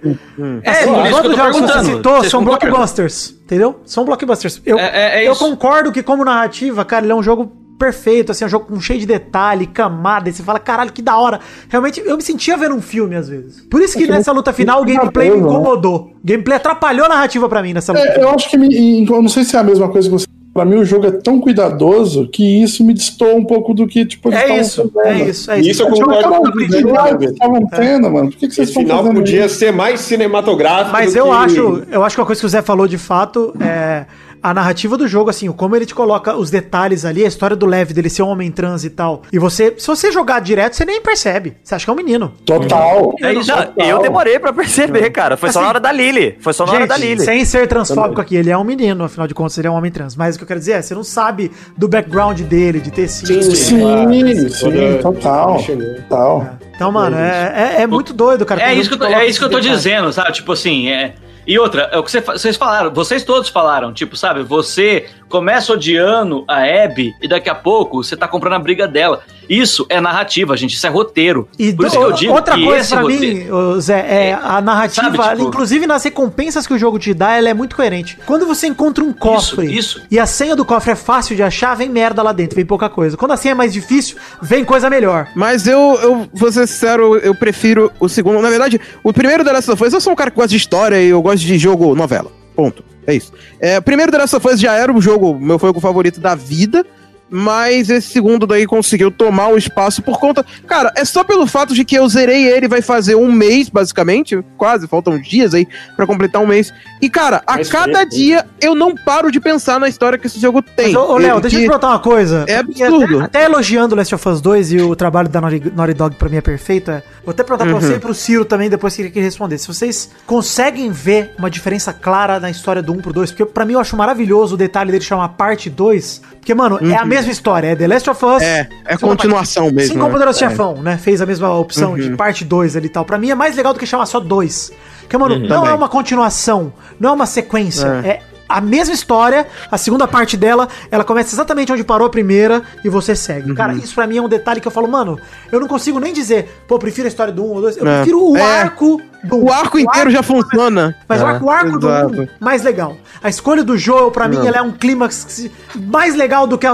É, 0.64 0.70
Assim, 0.70 0.90
eu 0.90 1.10
todos 1.12 1.30
os 1.30 1.36
jogos 1.36 1.56
que 1.60 1.66
você 1.66 1.84
citou 1.84 2.24
são 2.24 2.40
concordam? 2.44 2.68
blockbusters, 2.70 3.30
entendeu? 3.44 3.80
São 3.84 4.04
blockbusters. 4.04 4.60
Eu, 4.66 4.78
É- 4.78 5.20
é- 5.20 5.24
é 5.24 5.28
eu 5.28 5.36
concordo 5.36 5.92
que, 5.92 6.02
como 6.02 6.24
narrativa, 6.24 6.84
cara, 6.84 7.04
ele 7.04 7.12
é 7.12 7.14
um 7.14 7.22
jogo 7.22 7.52
perfeito, 7.78 8.32
assim, 8.32 8.44
é 8.44 8.46
um 8.46 8.50
jogo 8.50 8.66
com 8.66 8.80
cheio 8.80 8.98
de 8.98 9.06
detalhe, 9.06 9.66
camada, 9.66 10.28
e 10.28 10.32
você 10.32 10.42
fala, 10.42 10.59
caralho, 10.59 10.92
que 10.92 11.00
da 11.00 11.16
hora. 11.16 11.38
Realmente, 11.68 12.02
eu 12.05 12.16
me 12.16 12.22
sentia 12.22 12.56
vendo 12.56 12.74
um 12.74 12.82
filme, 12.82 13.14
às 13.14 13.28
vezes. 13.28 13.60
Por 13.70 13.80
isso 13.80 13.96
que 13.96 14.06
nessa 14.06 14.32
luta 14.32 14.52
final 14.52 14.82
o 14.82 14.84
gameplay 14.84 15.30
me 15.30 15.36
né? 15.36 15.42
incomodou. 15.42 15.96
O 16.22 16.26
gameplay 16.26 16.56
atrapalhou 16.56 17.06
a 17.06 17.09
narrativa 17.09 17.48
pra 17.48 17.62
mim 17.62 17.72
nessa 17.72 17.92
luta. 17.92 18.05
É, 18.05 18.22
eu 18.22 18.28
acho 18.30 18.50
que 18.50 18.56
me, 18.59 19.06
eu 19.09 19.22
não 19.22 19.28
sei 19.28 19.44
se 19.44 19.56
é 19.56 19.60
a 19.60 19.62
mesma 19.62 19.88
coisa 19.88 20.09
que 20.09 20.12
você. 20.12 20.26
Pra 20.55 20.64
mim, 20.64 20.76
o 20.76 20.84
jogo 20.84 21.06
é 21.06 21.12
tão 21.12 21.38
cuidadoso 21.40 22.26
que 22.32 22.62
isso 22.62 22.82
me 22.82 22.92
destoa 22.92 23.32
um 23.34 23.44
pouco 23.44 23.72
do 23.72 23.86
que, 23.86 24.05
tipo, 24.05 24.28
eles 24.28 24.40
É 24.40 24.60
isso, 24.60 24.90
fazendo. 24.92 25.06
é 25.22 25.28
isso, 25.28 25.50
é 25.52 25.60
isso. 25.60 25.70
Isso 25.70 25.82
eu 25.82 25.88
concordo 25.90 26.28
com 26.30 26.48
o 26.48 27.24
estavam 27.24 27.66
tendo, 27.68 28.10
mano. 28.10 28.30
Por 28.30 28.38
que, 28.38 28.48
que 28.48 28.55
vocês 28.55 28.68
Esse 28.70 28.80
estão 28.80 28.98
final 29.02 29.14
podia 29.14 29.46
isso? 29.46 29.55
ser 29.56 29.72
mais 29.72 30.00
cinematográfico. 30.00 30.90
Mas 30.90 31.12
do 31.12 31.18
eu 31.20 31.26
que- 31.26 31.30
acho, 31.30 31.82
eu 31.92 32.02
acho 32.02 32.16
que 32.16 32.20
uma 32.20 32.26
coisa 32.26 32.40
que 32.40 32.46
o 32.46 32.48
Zé 32.48 32.60
falou 32.62 32.88
de 32.88 32.98
fato 32.98 33.55
é 33.60 34.06
a 34.43 34.52
narrativa 34.55 34.97
do 34.97 35.06
jogo, 35.09 35.31
assim, 35.31 35.51
como 35.52 35.74
ele 35.77 35.86
te 35.86 35.94
coloca 35.94 36.35
os 36.36 36.51
detalhes 36.51 37.05
ali, 37.05 37.24
a 37.24 37.28
história 37.28 37.56
do 37.56 37.66
Lev 37.66 37.90
dele 37.93 38.09
ser 38.10 38.23
um 38.23 38.28
homem 38.28 38.51
trans 38.51 38.85
e 38.85 38.90
tal. 38.90 39.23
E 39.32 39.39
você, 39.39 39.74
se 39.78 39.86
você 39.86 40.10
jogar 40.12 40.40
direto, 40.40 40.74
você 40.74 40.85
nem 40.85 41.01
percebe. 41.01 41.56
Você 41.62 41.74
acha 41.74 41.85
que 41.85 41.90
é 41.90 41.93
um 41.93 41.97
menino. 41.97 42.32
Total. 42.44 43.15
É. 43.20 43.32
Não, 43.32 43.86
eu 43.86 43.98
demorei 44.02 44.39
pra 44.39 44.52
perceber, 44.52 45.10
cara. 45.10 45.36
Foi 45.36 45.51
só 45.51 45.59
Assim, 45.59 45.65
na 45.65 45.69
hora 45.70 45.81
da 45.81 45.93
Lily. 45.93 46.36
Foi 46.40 46.52
só 46.52 46.65
na 46.66 46.73
hora 46.73 46.86
da 46.86 46.97
Lily. 46.97 47.20
sem 47.20 47.44
ser 47.44 47.66
transfóbico 47.66 48.20
aqui, 48.20 48.36
ele 48.36 48.51
é 48.51 48.56
um 48.59 48.65
menino, 48.65 49.05
afinal 49.05 49.27
de 49.27 49.35
contas, 49.35 49.56
ele 49.59 49.66
é 49.66 49.70
um 49.70 49.74
homem 49.74 49.90
trans. 49.90 50.16
Mas 50.16 50.35
o 50.35 50.39
que 50.39 50.44
eu 50.44 50.48
quero 50.48 50.60
dizer 50.60 50.73
é, 50.73 50.82
você 50.82 50.94
não 50.94 51.05
sabe 51.05 51.51
do 51.77 51.89
background 51.89 52.40
dele, 52.43 52.81
de 52.81 52.90
ter 52.90 53.09
sido. 53.09 53.43
Sim, 53.43 53.81
claro. 53.81 54.10
sim, 54.12 54.60
Toda- 54.60 54.98
total. 55.02 55.59
Total. 55.62 56.59
Então, 56.74 56.93
mano, 56.93 57.16
é, 57.16 57.77
é, 57.78 57.82
é 57.82 57.86
muito 57.86 58.12
doido, 58.12 58.47
cara. 58.47 58.62
É 58.62 58.74
isso 58.74 58.89
que 58.89 58.94
eu 58.94 58.98
tô, 58.98 59.06
é 59.06 59.27
isso 59.27 59.39
que 59.39 59.44
eu 59.44 59.51
tô 59.51 59.60
dizendo, 59.60 60.12
sabe? 60.12 60.32
Tipo 60.32 60.52
assim, 60.52 60.89
é. 60.89 61.15
E 61.48 61.58
outra, 61.58 61.88
é 61.90 61.98
o 61.98 62.02
que 62.02 62.10
vocês 62.10 62.58
falaram, 62.58 62.92
vocês 62.92 63.24
todos 63.24 63.48
falaram, 63.48 63.90
tipo, 63.90 64.14
sabe, 64.14 64.42
você 64.42 65.08
começa 65.30 65.72
odiando 65.72 66.44
a 66.46 66.58
Abby 66.58 67.14
e 67.22 67.26
daqui 67.26 67.48
a 67.48 67.54
pouco 67.54 68.04
você 68.04 68.14
tá 68.14 68.28
comprando 68.28 68.52
a 68.52 68.58
briga 68.58 68.86
dela. 68.86 69.22
Isso 69.48 69.86
é 69.88 70.00
narrativa, 70.00 70.56
gente, 70.56 70.74
isso 70.74 70.86
é 70.86 70.90
roteiro. 70.90 71.48
E 71.58 71.72
Por 71.72 71.86
isso 71.86 71.94
do- 71.96 72.00
que 72.00 72.06
eu 72.06 72.12
digo 72.12 72.32
outra 72.32 72.54
que 72.54 72.64
coisa 72.64 72.88
pra 72.96 73.00
roteiro... 73.02 73.74
mim, 73.74 73.80
Zé, 73.80 73.98
é 74.00 74.32
a 74.40 74.60
narrativa, 74.60 75.16
Sabe, 75.16 75.36
tipo- 75.36 75.48
inclusive 75.48 75.86
nas 75.86 76.04
recompensas 76.04 76.66
que 76.66 76.74
o 76.74 76.78
jogo 76.78 76.98
te 76.98 77.14
dá, 77.14 77.32
ela 77.36 77.48
é 77.48 77.54
muito 77.54 77.74
coerente. 77.76 78.18
Quando 78.26 78.46
você 78.46 78.66
encontra 78.66 79.02
um 79.02 79.12
cofre 79.12 79.66
isso. 79.76 80.02
e 80.10 80.18
a 80.18 80.26
senha 80.26 80.54
do 80.54 80.64
cofre 80.64 80.92
é 80.92 80.96
fácil 80.96 81.34
de 81.36 81.42
achar, 81.42 81.74
vem 81.74 81.88
merda 81.88 82.22
lá 82.22 82.32
dentro, 82.32 82.56
vem 82.56 82.66
pouca 82.66 82.88
coisa. 82.88 83.16
Quando 83.16 83.32
a 83.32 83.36
senha 83.36 83.52
é 83.52 83.54
mais 83.54 83.72
difícil, 83.72 84.16
vem 84.42 84.64
coisa 84.64 84.90
melhor. 84.90 85.28
Mas 85.34 85.66
eu, 85.66 85.98
eu 86.02 86.28
vou 86.34 86.50
ser 86.52 86.66
sincero, 86.66 87.16
eu 87.18 87.34
prefiro 87.34 87.90
o 87.98 88.08
segundo. 88.08 88.40
Na 88.42 88.50
verdade, 88.50 88.80
o 89.02 89.12
primeiro 89.12 89.44
The 89.44 89.52
Last 89.52 89.70
of 89.70 89.84
Us, 89.84 89.92
eu 89.92 90.00
sou 90.00 90.12
um 90.12 90.16
cara 90.16 90.30
que 90.30 90.36
gosta 90.36 90.50
de 90.50 90.56
história 90.56 91.00
e 91.00 91.08
eu 91.08 91.22
gosto 91.22 91.38
de 91.44 91.58
jogo 91.58 91.94
novela. 91.94 92.30
Ponto. 92.54 92.84
É 93.06 93.14
isso. 93.14 93.32
É, 93.60 93.78
o 93.78 93.82
primeiro 93.82 94.12
The 94.12 94.18
Last 94.18 94.36
of 94.36 94.46
Us 94.48 94.60
já 94.60 94.74
era 94.74 94.92
o 94.92 95.00
jogo, 95.00 95.38
meu 95.40 95.58
jogo 95.58 95.80
favorito 95.80 96.20
da 96.20 96.34
vida. 96.34 96.84
Mas 97.30 97.90
esse 97.90 98.09
segundo 98.09 98.46
daí 98.46 98.66
conseguiu 98.66 99.10
tomar 99.10 99.48
o 99.48 99.59
espaço 99.59 100.02
por 100.02 100.18
conta. 100.18 100.44
Cara, 100.66 100.92
é 100.96 101.05
só 101.05 101.22
pelo 101.22 101.46
fato 101.46 101.74
de 101.74 101.84
que 101.84 101.94
eu 101.96 102.09
zerei 102.09 102.46
ele, 102.46 102.66
vai 102.68 102.80
fazer 102.80 103.14
um 103.16 103.30
mês, 103.30 103.68
basicamente. 103.68 104.42
Quase, 104.56 104.86
faltam 104.88 105.14
uns 105.14 105.28
dias 105.28 105.52
aí 105.55 105.66
pra 105.96 106.06
completar 106.06 106.42
um 106.42 106.46
mês. 106.46 106.72
E, 107.02 107.09
cara, 107.10 107.42
a 107.46 107.56
Mais 107.56 107.68
cada 107.68 108.05
dia 108.05 108.46
eu 108.60 108.74
não 108.74 108.94
paro 108.94 109.30
de 109.30 109.38
pensar 109.40 109.78
na 109.78 109.88
história 109.88 110.18
que 110.18 110.26
esse 110.26 110.40
jogo 110.40 110.62
tem. 110.62 110.92
Mas, 110.92 110.96
ô, 110.96 111.12
ô, 111.12 111.18
Léo, 111.18 111.40
deixa 111.40 111.56
eu 111.56 111.60
te 111.60 111.62
que- 111.64 111.68
perguntar 111.68 111.88
uma 111.88 111.98
coisa. 111.98 112.44
É 112.48 112.56
absurdo. 112.56 113.16
Até, 113.20 113.38
até 113.40 113.44
elogiando 113.44 113.94
Last 113.94 114.14
of 114.14 114.28
Us 114.28 114.40
2 114.40 114.72
e 114.72 114.78
o 114.80 114.96
trabalho 114.96 115.28
da 115.28 115.40
Naughty, 115.40 115.72
Naughty 115.74 115.94
Dog 115.94 116.16
pra 116.16 116.28
mim 116.28 116.36
é 116.36 116.40
perfeito. 116.40 116.90
é- 116.90 117.02
Vou 117.24 117.32
até 117.32 117.42
perguntar 117.44 117.66
Uhum. 117.66 117.78
pra 117.78 117.80
você 117.88 117.94
e 117.96 117.98
pro 117.98 118.14
Ciro 118.14 118.44
também, 118.44 118.70
depois 118.70 118.96
que 118.96 119.02
ele 119.02 119.10
quer 119.10 119.20
responder. 119.20 119.59
Se 119.59 119.66
vocês 119.68 120.10
conseguem 120.26 120.90
ver 120.90 121.34
uma 121.38 121.50
diferença 121.50 121.92
clara 121.92 122.40
na 122.40 122.48
história 122.50 122.82
do 122.82 122.92
1 122.92 123.00
pro 123.00 123.12
2, 123.12 123.30
porque 123.30 123.44
pra 123.44 123.64
mim 123.66 123.74
eu 123.74 123.80
acho 123.80 123.96
maravilhoso 123.96 124.55
o 124.55 124.59
detalhe 124.59 124.90
dele 124.90 125.05
chamar 125.05 125.28
parte 125.30 125.68
2. 125.68 126.22
Porque, 126.40 126.55
mano, 126.55 126.78
é 126.80 126.96
a 126.96 127.02
Uhum. 127.02 127.09
Mesma 127.19 127.32
história, 127.32 127.69
é 127.69 127.77
The 127.77 127.86
Last 127.89 128.11
of 128.11 128.24
Us. 128.24 128.43
É, 128.43 128.69
é 128.85 128.97
continuação 128.97 129.65
parte. 129.65 129.74
mesmo. 129.77 129.93
Sim, 129.93 129.99
como 129.99 130.07
né? 130.07 130.12
Poderoso 130.12 130.45
É. 130.45 130.49
Chefão, 130.49 130.74
né? 130.82 130.97
Fez 130.99 131.20
a 131.20 131.27
mesma 131.27 131.53
opção 131.55 131.97
de 131.97 132.11
parte 132.16 132.45
2 132.45 132.77
ali 132.77 132.86
e 132.86 132.90
tal. 132.90 133.05
Pra 133.05 133.19
mim 133.19 133.31
é 133.31 133.35
mais 133.35 133.55
legal 133.57 133.73
do 133.73 133.78
que 133.78 133.86
chamar 133.86 134.07
só 134.07 134.19
2. 134.20 134.73
Porque, 135.03 135.16
mano, 135.16 135.39
não 135.39 135.49
Também. 135.49 135.70
é 135.70 135.74
uma 135.74 135.89
continuação, 135.89 136.73
não 137.01 137.11
é 137.11 137.12
uma 137.12 137.27
sequência. 137.27 137.86
É. 138.05 138.20
a 138.51 138.62
mesma 138.62 138.95
história, 138.95 139.47
a 139.70 139.77
segunda 139.77 140.09
parte 140.09 140.35
dela, 140.35 140.69
ela 140.90 141.05
começa 141.05 141.35
exatamente 141.35 141.70
onde 141.70 141.85
parou 141.85 142.07
a 142.07 142.11
primeira 142.11 142.62
e 142.82 142.89
você 142.89 143.15
segue. 143.15 143.55
Cara, 143.55 143.74
Uhum. 143.74 143.78
isso 143.78 143.95
pra 143.95 144.07
mim 144.07 144.16
é 144.16 144.23
um 144.23 144.28
detalhe 144.28 144.59
que 144.59 144.66
eu 144.66 144.73
falo, 144.73 144.89
mano, 144.89 145.19
eu 145.53 145.61
não 145.61 145.69
consigo 145.69 146.01
nem 146.01 146.15
dizer, 146.15 146.49
pô, 146.66 146.78
prefiro 146.78 147.07
a 147.07 147.11
história 147.11 147.31
do 147.31 147.45
1 147.45 147.47
ou 147.47 147.61
2. 147.61 147.77
Eu 147.77 147.86
É. 147.86 147.97
prefiro 147.97 148.23
o 148.27 148.36
É. 148.39 148.61
arco 148.62 149.03
do. 149.24 149.45
O 149.45 149.53
arco 149.53 149.78
inteiro 149.78 150.11
já 150.11 150.23
funciona. 150.23 150.95
Mas 151.09 151.20
o 151.20 151.24
É, 151.24 151.28
arco, 151.28 151.45
o 151.47 151.51
arco 151.51 151.78
do 151.78 151.89
exato. 151.89 152.23
1 152.23 152.28
mais 152.40 152.62
legal. 152.62 152.97
A 153.23 153.28
escolha 153.28 153.65
do 153.65 153.77
Joel, 153.77 154.11
pra 154.11 154.28
mim, 154.28 154.47
ela 154.47 154.59
é 154.59 154.62
um 154.62 154.70
clímax 154.73 155.49
mais 155.74 156.15
legal 156.15 156.47
do 156.47 156.57
que 156.57 156.66
a, 156.66 156.73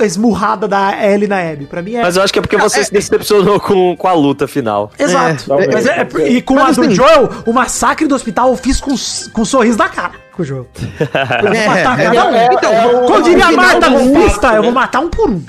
a 0.00 0.04
esmurrada 0.06 0.68
da 0.68 0.92
Ellie 1.04 1.26
na 1.28 1.38
Abby. 1.40 1.66
Pra 1.66 1.82
mim 1.82 1.94
é. 1.96 2.02
Mas 2.02 2.16
eu 2.16 2.22
acho 2.22 2.32
que 2.32 2.38
é 2.38 2.42
porque 2.42 2.56
você 2.56 2.84
se 2.84 2.92
decepcionou 2.92 3.58
com, 3.58 3.96
com 3.96 4.08
a 4.08 4.12
luta 4.12 4.46
final. 4.46 4.90
Exato. 4.98 5.52
É, 5.54 5.72
Mas 5.72 5.86
é- 5.86 6.06
é- 6.18 6.28
e 6.28 6.42
com 6.42 6.54
Mas 6.54 6.78
a 6.78 6.80
do 6.82 6.86
assim- 6.86 6.94
Joel, 6.94 7.28
o 7.46 7.52
massacre 7.52 8.06
do 8.06 8.14
hospital 8.14 8.48
eu 8.50 8.56
fiz 8.56 8.80
com, 8.80 8.94
com 9.32 9.42
um 9.42 9.44
sorriso 9.44 9.78
na 9.78 9.88
cara. 9.88 10.12
Com 10.32 10.42
o 10.42 10.44
Joel. 10.44 10.66
Eu 11.44 11.52
vou 11.54 11.66
matar 11.66 12.00
é, 12.00 12.04
cada 12.06 12.26
um. 12.28 12.34
é, 12.34 12.48
então, 12.52 12.72
é 12.72 12.86
o- 12.86 13.06
como 13.06 13.22
diria 13.22 13.52
Marta 13.52 13.88
do 13.88 13.98
golpista, 13.98 14.40
fato, 14.40 14.54
eu 14.56 14.62
vou 14.62 14.72
né? 14.72 14.80
matar 14.80 15.00
um 15.00 15.08
por 15.08 15.30
um. 15.30 15.40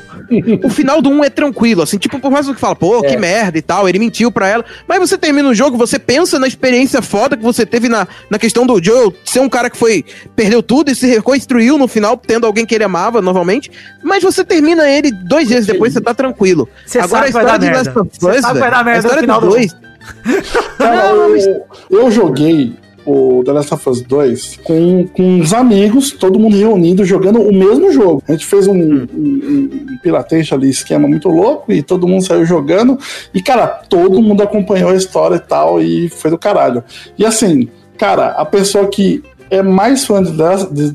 O 0.63 0.69
final 0.69 1.01
do 1.01 1.09
1 1.09 1.23
é 1.23 1.29
tranquilo, 1.29 1.81
assim, 1.81 1.97
tipo, 1.97 2.19
por 2.19 2.31
mais 2.31 2.47
que 2.47 2.55
fala, 2.55 2.75
pô, 2.75 3.01
que 3.01 3.17
merda 3.17 3.57
e 3.57 3.61
tal, 3.61 3.87
ele 3.87 3.99
mentiu 3.99 4.31
pra 4.31 4.47
ela. 4.47 4.65
Mas 4.87 4.99
você 4.99 5.17
termina 5.17 5.49
o 5.49 5.53
jogo, 5.53 5.77
você 5.77 5.99
pensa 5.99 6.39
na 6.39 6.47
experiência 6.47 7.01
foda 7.01 7.37
que 7.37 7.43
você 7.43 7.65
teve 7.65 7.89
na, 7.89 8.07
na 8.29 8.39
questão 8.39 8.65
do 8.65 8.83
Joel 8.83 9.13
ser 9.23 9.39
um 9.39 9.49
cara 9.49 9.69
que 9.69 9.77
foi, 9.77 10.03
perdeu 10.35 10.63
tudo 10.63 10.91
e 10.91 10.95
se 10.95 11.07
reconstruiu 11.07 11.77
no 11.77 11.87
final, 11.87 12.17
tendo 12.17 12.45
alguém 12.45 12.65
que 12.65 12.73
ele 12.75 12.83
amava 12.83 13.21
novamente. 13.21 13.71
Mas 14.03 14.23
você 14.23 14.43
termina 14.43 14.89
ele 14.89 15.11
dois 15.11 15.47
dias 15.47 15.65
depois, 15.65 15.93
você 15.93 16.01
tá 16.01 16.13
tranquilo. 16.13 16.67
Você 16.85 16.99
Agora 16.99 17.09
sabe 17.09 17.25
a 17.25 17.27
história 17.27 17.47
dar 17.47 17.57
de 17.57 17.65
merda. 17.65 17.77
Last 17.77 17.99
of 17.99 18.37
Us, 18.37 18.43
a 18.45 18.83
no 18.83 18.91
história 18.97 19.21
final 19.21 19.41
do 19.41 19.47
do 19.47 19.53
dois, 19.53 19.75
Cara, 20.77 21.07
eu, 21.07 21.65
eu 21.89 22.11
joguei 22.11 22.75
o 23.05 23.43
The 23.43 23.51
Last 23.51 23.73
of 23.73 23.89
Us 23.89 24.01
2 24.01 24.59
com, 24.63 25.07
com 25.07 25.23
uns 25.23 25.53
amigos, 25.53 26.11
todo 26.11 26.39
mundo 26.39 26.57
reunido, 26.57 27.05
jogando 27.05 27.41
o 27.41 27.53
mesmo 27.53 27.91
jogo. 27.91 28.23
A 28.27 28.31
gente 28.31 28.45
fez 28.45 28.67
um, 28.67 28.73
um, 28.73 29.07
um 29.13 29.97
piratejo 30.01 30.55
ali, 30.55 30.69
esquema 30.69 31.07
muito 31.07 31.29
louco, 31.29 31.71
e 31.71 31.81
todo 31.81 32.07
mundo 32.07 32.25
saiu 32.25 32.45
jogando. 32.45 32.97
E, 33.33 33.41
cara, 33.41 33.67
todo 33.67 34.21
mundo 34.21 34.41
acompanhou 34.41 34.89
a 34.89 34.95
história 34.95 35.35
e 35.35 35.39
tal, 35.39 35.81
e 35.81 36.09
foi 36.09 36.31
do 36.31 36.37
caralho. 36.37 36.83
E 37.17 37.25
assim, 37.25 37.69
cara, 37.97 38.29
a 38.29 38.45
pessoa 38.45 38.87
que 38.87 39.23
é 39.49 39.61
mais 39.61 40.05
fã 40.05 40.23
de 40.23 40.31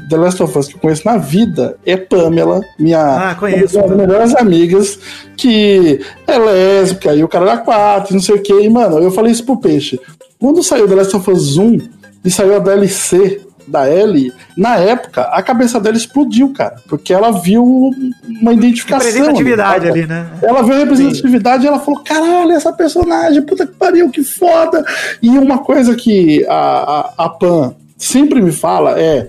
The 0.09 0.17
Last 0.17 0.43
of 0.43 0.59
Us 0.59 0.69
que 0.69 0.75
eu 0.75 0.81
conheço 0.81 1.03
na 1.05 1.17
vida 1.17 1.77
é 1.87 1.97
Pamela, 1.97 2.61
minha 2.79 3.31
Ah, 3.31 3.35
conheço, 3.35 3.79
uma 3.79 3.89
das 3.89 3.97
melhores 3.97 4.35
amigas, 4.35 4.99
que 5.37 6.01
é 6.27 6.39
lésbica, 6.39 7.15
e 7.15 7.23
o 7.23 7.29
cara 7.29 7.49
era 7.49 7.59
quatro, 7.59 8.15
não 8.15 8.21
sei 8.21 8.37
o 8.37 8.43
que. 8.43 8.53
E, 8.53 8.69
mano, 8.69 8.99
eu 8.99 9.11
falei 9.11 9.33
isso 9.33 9.45
pro 9.45 9.57
Peixe. 9.57 10.01
Quando 10.39 10.63
saiu 10.63 10.89
The 10.89 10.95
Last 10.95 11.17
of 11.17 11.31
Us 11.31 11.57
1 11.59 12.00
e 12.25 12.31
saiu 12.31 12.57
a 12.57 12.59
DLC 12.59 13.41
da 13.71 13.89
Ellie, 13.89 14.33
na 14.57 14.77
época, 14.77 15.23
a 15.23 15.43
cabeça 15.43 15.79
dela 15.79 15.97
explodiu, 15.97 16.53
cara. 16.53 16.77
Porque 16.89 17.13
ela 17.13 17.31
viu 17.31 17.93
uma 18.41 18.53
identificação. 18.53 19.07
Representatividade 19.07 19.89
ali, 19.89 20.07
né? 20.07 20.27
Ela 20.43 20.63
viu 20.63 20.75
a 20.75 20.79
representatividade 20.79 21.65
e 21.65 21.69
ela 21.69 21.79
falou: 21.79 22.01
caralho, 22.01 22.51
essa 22.53 22.73
personagem, 22.73 23.43
puta 23.43 23.67
que 23.67 23.75
pariu, 23.75 24.11
que 24.11 24.25
foda. 24.25 24.85
E 25.23 25.29
uma 25.31 25.59
coisa 25.59 25.95
que 25.95 26.45
a, 26.49 27.13
a, 27.17 27.25
a 27.25 27.29
Pan 27.29 27.75
sempre 27.97 28.43
me 28.43 28.53
fala 28.53 29.01
é. 29.01 29.29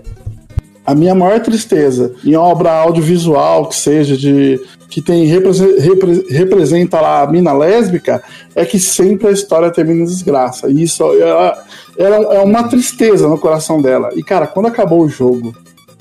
A 0.84 0.96
minha 0.96 1.14
maior 1.14 1.40
tristeza 1.40 2.12
em 2.26 2.36
obra 2.36 2.72
audiovisual, 2.72 3.68
que 3.68 3.76
seja 3.76 4.18
de. 4.18 4.60
Que 4.92 5.02
tem 5.02 5.26
represe- 5.26 5.80
repre- 5.80 6.26
representa 6.30 7.00
lá 7.02 7.24
a 7.24 7.28
mina 7.28 7.54
lésbica, 7.54 8.22
é 8.54 8.66
que 8.66 8.78
sempre 8.78 9.28
a 9.28 9.32
história 9.32 9.72
termina 9.72 10.02
em 10.02 10.06
desgraça. 10.06 10.70
E 10.70 10.84
isso 10.84 11.02
ela, 11.14 11.64
ela 11.98 12.36
é 12.36 12.44
uma 12.44 12.64
tristeza 12.68 13.28
no 13.28 13.38
coração 13.40 13.82
dela. 13.82 14.10
E, 14.16 14.22
cara, 14.22 14.46
quando 14.46 14.66
acabou 14.68 15.02
o 15.02 15.08
jogo, 15.10 15.56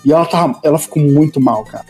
e 0.04 0.12
ela, 0.12 0.26
tá, 0.26 0.54
ela 0.64 0.76
ficou 0.78 1.02
muito 1.02 1.40
mal, 1.40 1.62
cara. 1.64 1.84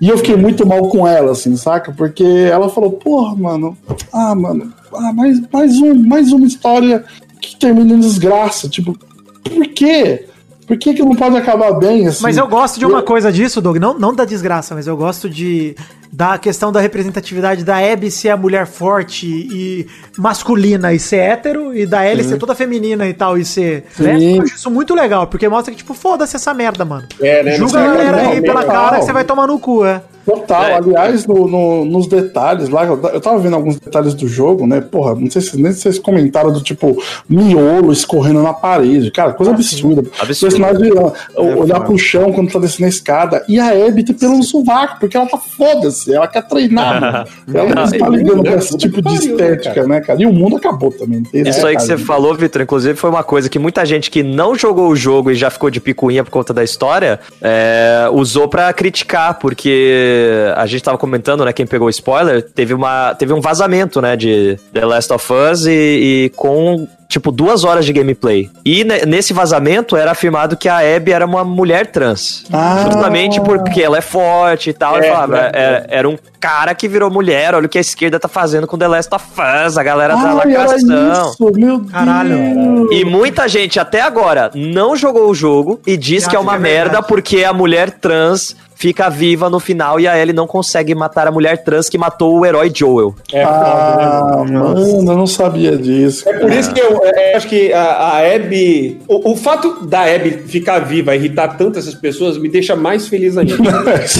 E 0.00 0.08
eu 0.08 0.16
fiquei 0.18 0.36
muito 0.36 0.64
mal 0.66 0.88
com 0.88 1.06
ela, 1.08 1.32
assim, 1.32 1.56
saca? 1.56 1.90
Porque 1.92 2.22
ela 2.24 2.68
falou, 2.68 2.92
porra, 2.92 3.34
mano, 3.34 3.76
ah, 4.12 4.34
mano, 4.34 4.72
ah, 4.94 5.12
mais, 5.12 5.40
mais, 5.52 5.76
um, 5.78 5.94
mais 5.94 6.30
uma 6.32 6.46
história 6.46 7.04
que 7.40 7.56
termina 7.56 7.94
em 7.94 8.00
desgraça. 8.00 8.68
Tipo, 8.68 8.96
por 9.42 9.66
quê? 9.68 10.26
Por 10.66 10.78
que, 10.78 10.94
que 10.94 11.02
não 11.02 11.14
pode 11.14 11.36
acabar 11.36 11.72
bem, 11.72 12.06
assim? 12.06 12.22
Mas 12.22 12.36
eu 12.36 12.46
gosto 12.48 12.78
de 12.78 12.86
uma 12.86 13.00
Eu- 13.00 13.04
coisa 13.04 13.32
disso, 13.32 13.60
Doug, 13.60 13.76
não, 13.76 13.98
não 13.98 14.14
da 14.14 14.24
desgraça, 14.24 14.74
mas 14.74 14.86
eu 14.86 14.96
gosto 14.96 15.28
de 15.28 15.74
da 16.16 16.38
questão 16.38 16.70
da 16.70 16.80
representatividade 16.80 17.64
da 17.64 17.76
Abby 17.78 18.08
ser 18.10 18.28
a 18.28 18.36
mulher 18.36 18.66
forte 18.66 19.26
e 19.26 19.86
masculina 20.16 20.92
e 20.92 20.98
ser 20.98 21.16
hétero, 21.16 21.76
e 21.76 21.84
da 21.86 22.08
Ellie 22.08 22.22
ser 22.24 22.38
toda 22.38 22.54
feminina 22.54 23.06
e 23.08 23.12
tal 23.12 23.36
e 23.36 23.44
ser 23.44 23.84
lésbica. 23.98 24.36
Eu 24.36 24.42
acho 24.42 24.54
isso 24.54 24.70
muito 24.70 24.94
legal, 24.94 25.26
porque 25.26 25.48
mostra 25.48 25.72
que, 25.72 25.78
tipo, 25.78 25.92
foda-se 25.92 26.36
essa 26.36 26.54
merda, 26.54 26.84
mano. 26.84 27.06
É, 27.20 27.42
né? 27.42 27.56
Julga 27.56 27.80
a 27.80 27.86
galera 27.86 28.28
aí 28.28 28.40
pela 28.40 28.60
não, 28.60 28.68
cara 28.68 28.98
que 29.00 29.04
você 29.06 29.12
vai 29.12 29.24
tomar 29.24 29.46
no 29.48 29.58
cu, 29.58 29.84
é. 29.84 30.02
Total, 30.24 30.64
É. 30.64 30.74
aliás, 30.76 31.26
no- 31.26 31.46
no- 31.46 31.84
nos 31.84 32.06
detalhes 32.06 32.70
lá, 32.70 32.86
eu 32.86 32.96
ta- 32.96 33.08
eu 33.10 33.20
tava 33.20 33.38
vendo 33.40 33.56
alguns 33.56 33.78
detalhes 33.78 34.14
do 34.14 34.26
jogo, 34.26 34.66
né? 34.66 34.80
Porra, 34.80 35.14
não 35.14 35.30
sei 35.30 35.42
se 35.42 35.60
nem 35.60 35.70
se 35.70 35.80
vocês 35.80 35.98
comentaram 35.98 36.50
do 36.50 36.62
tipo 36.62 36.96
miolo 37.28 37.92
escorrendo 37.92 38.42
na 38.42 38.54
parede. 38.54 39.10
Cara, 39.10 39.34
coisa 39.34 39.52
absurda. 39.52 40.02
Absurdo. 40.18 40.56
Personagem 40.56 40.92
ó, 40.96 41.12
olhar 41.60 41.80
pro 41.80 41.98
chão 41.98 42.32
quando 42.32 42.50
tá 42.50 42.58
descendo 42.58 42.86
a 42.86 42.88
escada. 42.88 43.44
E 43.46 43.60
a 43.60 43.68
Abby 43.86 44.02
tem 44.02 44.14
pelo 44.16 44.38
no 44.38 44.42
sovaco, 44.42 44.98
porque 44.98 45.14
ela 45.14 45.26
tá 45.26 45.36
foda-se, 45.36 46.03
ela 46.12 46.26
quer 46.26 46.42
treinar. 46.42 47.00
mano. 47.46 47.58
ela 47.58 47.74
não 47.74 47.98
tá 47.98 48.08
ligando 48.08 48.42
pra 48.42 48.54
esse 48.54 48.76
tipo 48.76 49.00
de 49.02 49.14
estética, 49.14 49.86
né, 49.86 50.00
cara? 50.00 50.20
E 50.20 50.26
o 50.26 50.32
mundo 50.32 50.56
acabou 50.56 50.90
também. 50.90 51.22
Isso 51.32 51.66
aí 51.66 51.76
que 51.76 51.82
você 51.82 51.96
falou, 51.96 52.34
Vitor, 52.34 52.62
inclusive 52.62 52.94
foi 52.94 53.10
uma 53.10 53.24
coisa 53.24 53.48
que 53.48 53.58
muita 53.58 53.84
gente 53.84 54.10
que 54.10 54.22
não 54.22 54.54
jogou 54.54 54.88
o 54.88 54.96
jogo 54.96 55.30
e 55.30 55.34
já 55.34 55.50
ficou 55.50 55.70
de 55.70 55.80
picuinha 55.80 56.24
por 56.24 56.30
conta 56.30 56.52
da 56.52 56.64
história, 56.64 57.20
é, 57.40 58.08
usou 58.12 58.48
pra 58.48 58.72
criticar, 58.72 59.38
porque 59.38 60.46
a 60.56 60.66
gente 60.66 60.82
tava 60.82 60.98
comentando, 60.98 61.44
né, 61.44 61.52
quem 61.52 61.66
pegou 61.66 61.86
o 61.86 61.90
spoiler, 61.90 62.42
teve, 62.42 62.74
uma, 62.74 63.14
teve 63.14 63.32
um 63.32 63.40
vazamento, 63.40 64.00
né, 64.00 64.16
de 64.16 64.58
The 64.72 64.84
Last 64.84 65.12
of 65.12 65.32
Us 65.32 65.66
e, 65.66 65.70
e 65.70 66.32
com, 66.36 66.86
tipo, 67.08 67.30
duas 67.30 67.64
horas 67.64 67.84
de 67.84 67.92
gameplay. 67.92 68.50
E 68.64 68.84
ne- 68.84 69.04
nesse 69.06 69.32
vazamento 69.32 69.96
era 69.96 70.10
afirmado 70.12 70.56
que 70.56 70.68
a 70.68 70.78
Abby 70.96 71.12
era 71.12 71.24
uma 71.26 71.44
mulher 71.44 71.86
trans. 71.86 72.44
Ah. 72.52 72.84
Justamente 72.90 73.40
porque 73.40 73.82
ela 73.82 73.98
é 73.98 74.00
forte 74.00 74.70
e 74.70 74.72
tal. 74.72 74.96
É, 74.96 75.06
e 75.06 75.10
falava, 75.10 75.38
é, 75.38 75.50
era, 75.54 75.86
era 75.88 76.08
um 76.08 76.16
cara 76.40 76.74
que 76.74 76.86
virou 76.88 77.10
mulher, 77.10 77.54
olha 77.54 77.66
o 77.66 77.68
que 77.68 77.78
a 77.78 77.80
esquerda 77.80 78.18
tá 78.20 78.28
fazendo 78.28 78.66
com 78.66 78.76
The 78.76 78.88
Last 78.88 79.14
of 79.14 79.24
Us, 79.66 79.78
a 79.78 79.82
galera 79.82 80.14
da 80.14 80.20
era 80.22 80.32
lacração. 80.34 81.30
isso, 81.30 81.36
meu 81.40 81.50
Deus. 81.52 81.90
Caralho. 81.90 82.92
E 82.92 83.04
muita 83.04 83.48
gente 83.48 83.78
até 83.80 84.00
agora 84.02 84.50
não 84.54 84.94
jogou 84.96 85.28
o 85.30 85.34
jogo 85.34 85.80
e 85.86 85.96
diz 85.96 86.24
E 86.24 86.28
que 86.30 86.36
é 86.36 86.38
uma 86.38 86.52
que 86.52 86.58
é 86.58 86.60
merda 86.60 86.84
verdade. 86.90 87.06
porque 87.08 87.44
a 87.44 87.52
mulher 87.52 87.90
trans 87.92 88.56
fica 88.74 89.08
viva 89.08 89.48
no 89.48 89.58
final 89.60 89.98
e 90.00 90.06
a 90.08 90.18
Ellie 90.18 90.32
não 90.34 90.46
consegue 90.46 90.94
matar 90.94 91.26
a 91.28 91.30
mulher 91.30 91.62
trans 91.64 91.88
que 91.88 91.96
matou 91.98 92.38
o 92.38 92.44
herói 92.46 92.70
Joel. 92.74 93.14
É, 93.32 93.42
Ah, 93.44 94.42
né? 94.46 94.58
mano, 94.58 95.12
eu 95.12 95.16
não 95.16 95.26
sabia 95.26 95.76
disso. 95.76 96.28
É 96.28 96.38
por 96.38 96.52
isso 96.52 96.72
que 96.72 96.80
eu, 96.80 97.00
é, 97.04 97.32
eu 97.32 97.36
acho 97.36 97.48
que 97.48 97.72
a, 97.72 97.82
a 97.84 98.34
Abby. 98.34 99.00
O, 99.08 99.32
o 99.32 99.36
fato 99.36 99.86
da 99.86 100.02
Abby 100.02 100.42
ficar 100.46 100.80
viva 100.80 101.14
e 101.14 101.18
irritar 101.18 101.56
tanto 101.56 101.78
essas 101.78 101.94
pessoas 101.94 102.36
me 102.38 102.48
deixa 102.48 102.74
mais 102.76 103.08
feliz 103.08 103.36
ainda. 103.36 103.54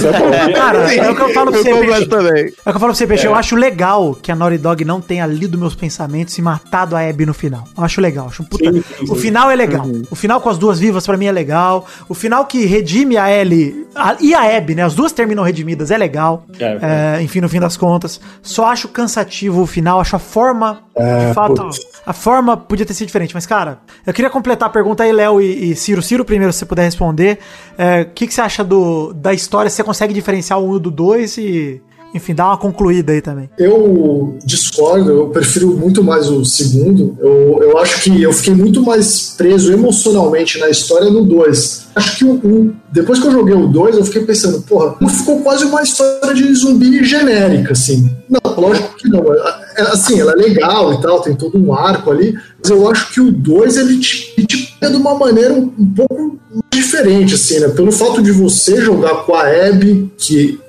É 0.05 0.47
bom. 0.47 0.53
Cara, 0.55 0.95
é 0.95 1.11
o 1.11 1.15
que 1.15 1.23
eu 1.23 1.29
falo 1.31 1.51
pra 1.51 1.61
você, 1.61 1.73
Eu 1.73 2.09
também. 2.09 2.45
É 2.45 2.49
o 2.49 2.53
que 2.53 2.53
eu 2.69 2.73
falo 2.73 2.79
pra 2.79 2.95
você, 2.95 3.07
Peixe. 3.07 3.27
Eu 3.27 3.35
acho 3.35 3.57
legal 3.57 4.17
que 4.21 4.31
a 4.31 4.37
Naughty 4.37 4.59
Dog 4.59 4.85
não 4.85 5.01
tenha 5.01 5.27
lido 5.27 5.59
meus 5.59 5.75
pensamentos 5.75 6.37
e 6.39 6.43
matado 6.43 6.97
a 6.97 7.01
Abby 7.09 7.27
no 7.27 7.35
final. 7.35 7.65
Eu 7.77 7.85
acho 7.85 8.01
legal. 8.01 8.29
Acho 8.29 8.43
um 8.43 8.47
puta... 8.47 8.73
Sim, 8.73 8.83
sim, 8.83 9.07
O 9.11 9.15
final 9.15 9.51
é 9.51 9.57
legal. 9.57 9.87
O 10.11 10.15
final 10.15 10.41
com 10.41 10.49
as 10.49 10.59
duas 10.59 10.79
vivas 10.79 11.05
pra 11.07 11.17
mim 11.17 11.27
é 11.27 11.33
legal. 11.33 11.87
O 12.09 12.15
final 12.15 12.45
que 12.47 12.65
redime 12.67 13.17
a 13.17 13.31
Ellie 13.31 13.87
a- 13.95 14.17
e 14.21 14.35
a 14.35 14.44
Abby, 14.45 14.75
né? 14.75 14.83
As 14.83 14.95
duas 14.95 15.13
terminam 15.13 15.43
redimidas 15.45 15.91
é 15.91 15.97
legal. 15.99 16.45
É, 16.59 17.17
É, 17.19 17.23
enfim, 17.23 17.41
no 17.41 17.49
fim 17.49 17.61
das 17.61 17.77
contas. 17.77 18.21
Só 18.43 18.67
acho 18.67 18.89
cansativo 18.89 19.63
o 19.63 19.67
final. 19.67 20.01
Acho 20.01 20.17
a 20.17 20.19
forma, 20.19 20.83
É, 20.97 21.29
de 21.29 21.35
fato, 21.35 21.55
putz. 21.55 21.81
a 22.07 22.13
forma 22.13 22.57
podia 22.57 22.85
ter 22.87 22.95
sido 22.95 23.07
diferente. 23.07 23.35
Mas, 23.35 23.47
cara, 23.47 23.79
eu 24.07 24.13
queria 24.13 24.31
completar 24.31 24.69
a 24.69 24.73
pergunta 24.73 25.03
aí, 25.03 25.13
Léo 25.13 25.41
e, 25.41 25.71
e 25.71 25.77
Ciro. 25.77 26.03
Ciro, 26.03 26.25
primeiro, 26.25 26.53
se 26.53 26.61
você 26.61 26.67
puder 26.67 26.85
responder. 26.85 27.39
É, 27.79 28.03
O 28.03 28.07
que, 28.15 28.27
que 28.27 28.35
você 28.35 28.41
acha 28.41 28.63
do, 28.65 29.13
da 29.13 29.33
história? 29.33 29.69
Se 29.71 29.77
você 29.77 29.85
consegue 29.85 30.13
diferenciar 30.15 30.59
o 30.59 30.77
um 30.77 30.79
do 30.79 30.91
dois 30.91 31.37
e, 31.39 31.81
enfim, 32.15 32.35
dar 32.35 32.47
uma 32.47 32.57
concluída 32.57 33.13
aí 33.13 33.21
também. 33.21 33.51
Eu 33.59 34.39
discordo, 34.45 35.11
eu 35.11 35.27
prefiro 35.29 35.69
muito 35.77 36.03
mais 36.03 36.29
o 36.31 36.45
segundo. 36.45 37.17
Eu, 37.21 37.59
eu 37.63 37.79
acho 37.79 38.03
que 38.03 38.23
eu 38.23 38.33
fiquei 38.33 38.55
muito 38.55 38.81
mais 38.83 39.35
preso 39.37 39.73
emocionalmente 39.73 40.59
na 40.59 40.71
história 40.71 41.11
no 41.11 41.25
2. 41.25 41.87
Acho 41.97 42.17
que 42.19 42.25
o, 42.25 42.33
o- 42.35 42.75
depois 42.93 43.19
que 43.19 43.27
eu 43.27 43.33
joguei 43.33 43.55
o 43.55 43.67
2, 43.67 43.97
eu 43.97 44.05
fiquei 44.05 44.23
pensando, 44.25 44.63
porra, 44.63 44.97
ficou 45.09 45.41
quase 45.41 45.65
uma 45.65 45.83
história 45.83 46.33
de 46.35 46.55
zumbi 46.55 47.05
genérica, 47.05 47.73
assim. 47.73 48.09
Não, 48.29 48.41
lógico 48.57 48.95
que 48.97 49.09
não. 49.09 49.21
É- 49.35 49.65
é- 49.79 49.83
Assim, 49.95 50.21
ela 50.21 50.33
é 50.33 50.37
legal 50.37 50.93
e 50.95 51.01
tal, 51.01 51.21
tem 51.21 51.35
todo 51.35 51.59
um 51.59 51.75
arco 51.75 52.11
ali, 52.11 52.35
mas 52.61 52.71
eu 52.71 52.89
acho 52.89 53.13
que 53.13 53.21
o 53.21 53.31
2 53.33 53.77
ele 53.77 53.99
te, 53.99 54.35
te 54.47 54.73
pega 54.81 54.93
de 54.93 54.97
uma 54.99 55.15
maneira 55.17 55.53
um, 55.53 55.73
um 55.79 55.95
pouco 55.95 56.39
diferente, 56.73 57.35
assim, 57.35 57.59
né? 57.61 57.69
Pelo 57.69 57.91
fato 57.93 58.23
de 58.23 58.31
você 58.33 58.81
jogar 58.81 59.25
com 59.25 59.35
a 59.35 59.43
Abby, 59.49 60.11
que 60.17 60.61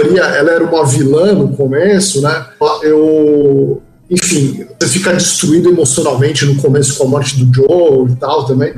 ela 0.00 0.50
era 0.50 0.64
uma 0.64 0.84
vilã 0.86 1.32
no 1.32 1.48
começo, 1.56 2.20
né? 2.22 2.46
Eu. 2.82 3.82
Enfim, 4.10 4.66
você 4.78 4.88
fica 4.88 5.14
destruído 5.14 5.70
emocionalmente 5.70 6.44
no 6.44 6.56
começo 6.56 6.98
com 6.98 7.04
a 7.04 7.08
morte 7.08 7.42
do 7.42 7.54
Joe 7.54 8.10
e 8.10 8.16
tal 8.16 8.44
também. 8.44 8.74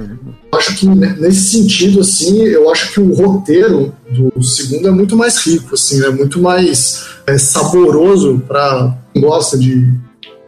Acho 0.53 0.77
que 0.77 0.87
ne- 0.87 1.15
nesse 1.19 1.51
sentido, 1.59 2.01
assim, 2.01 2.41
eu 2.45 2.71
acho 2.71 2.93
que 2.93 3.01
o 3.01 3.13
roteiro 3.13 3.93
do 4.09 4.41
segundo 4.45 4.87
é 4.87 4.91
muito 4.93 5.17
mais 5.17 5.39
rico, 5.39 5.75
assim, 5.75 6.05
é 6.05 6.11
muito 6.11 6.41
mais 6.41 7.05
é, 7.27 7.37
saboroso 7.37 8.41
para 8.47 8.97
quem 9.13 9.23
gosta 9.23 9.59
de 9.59 9.89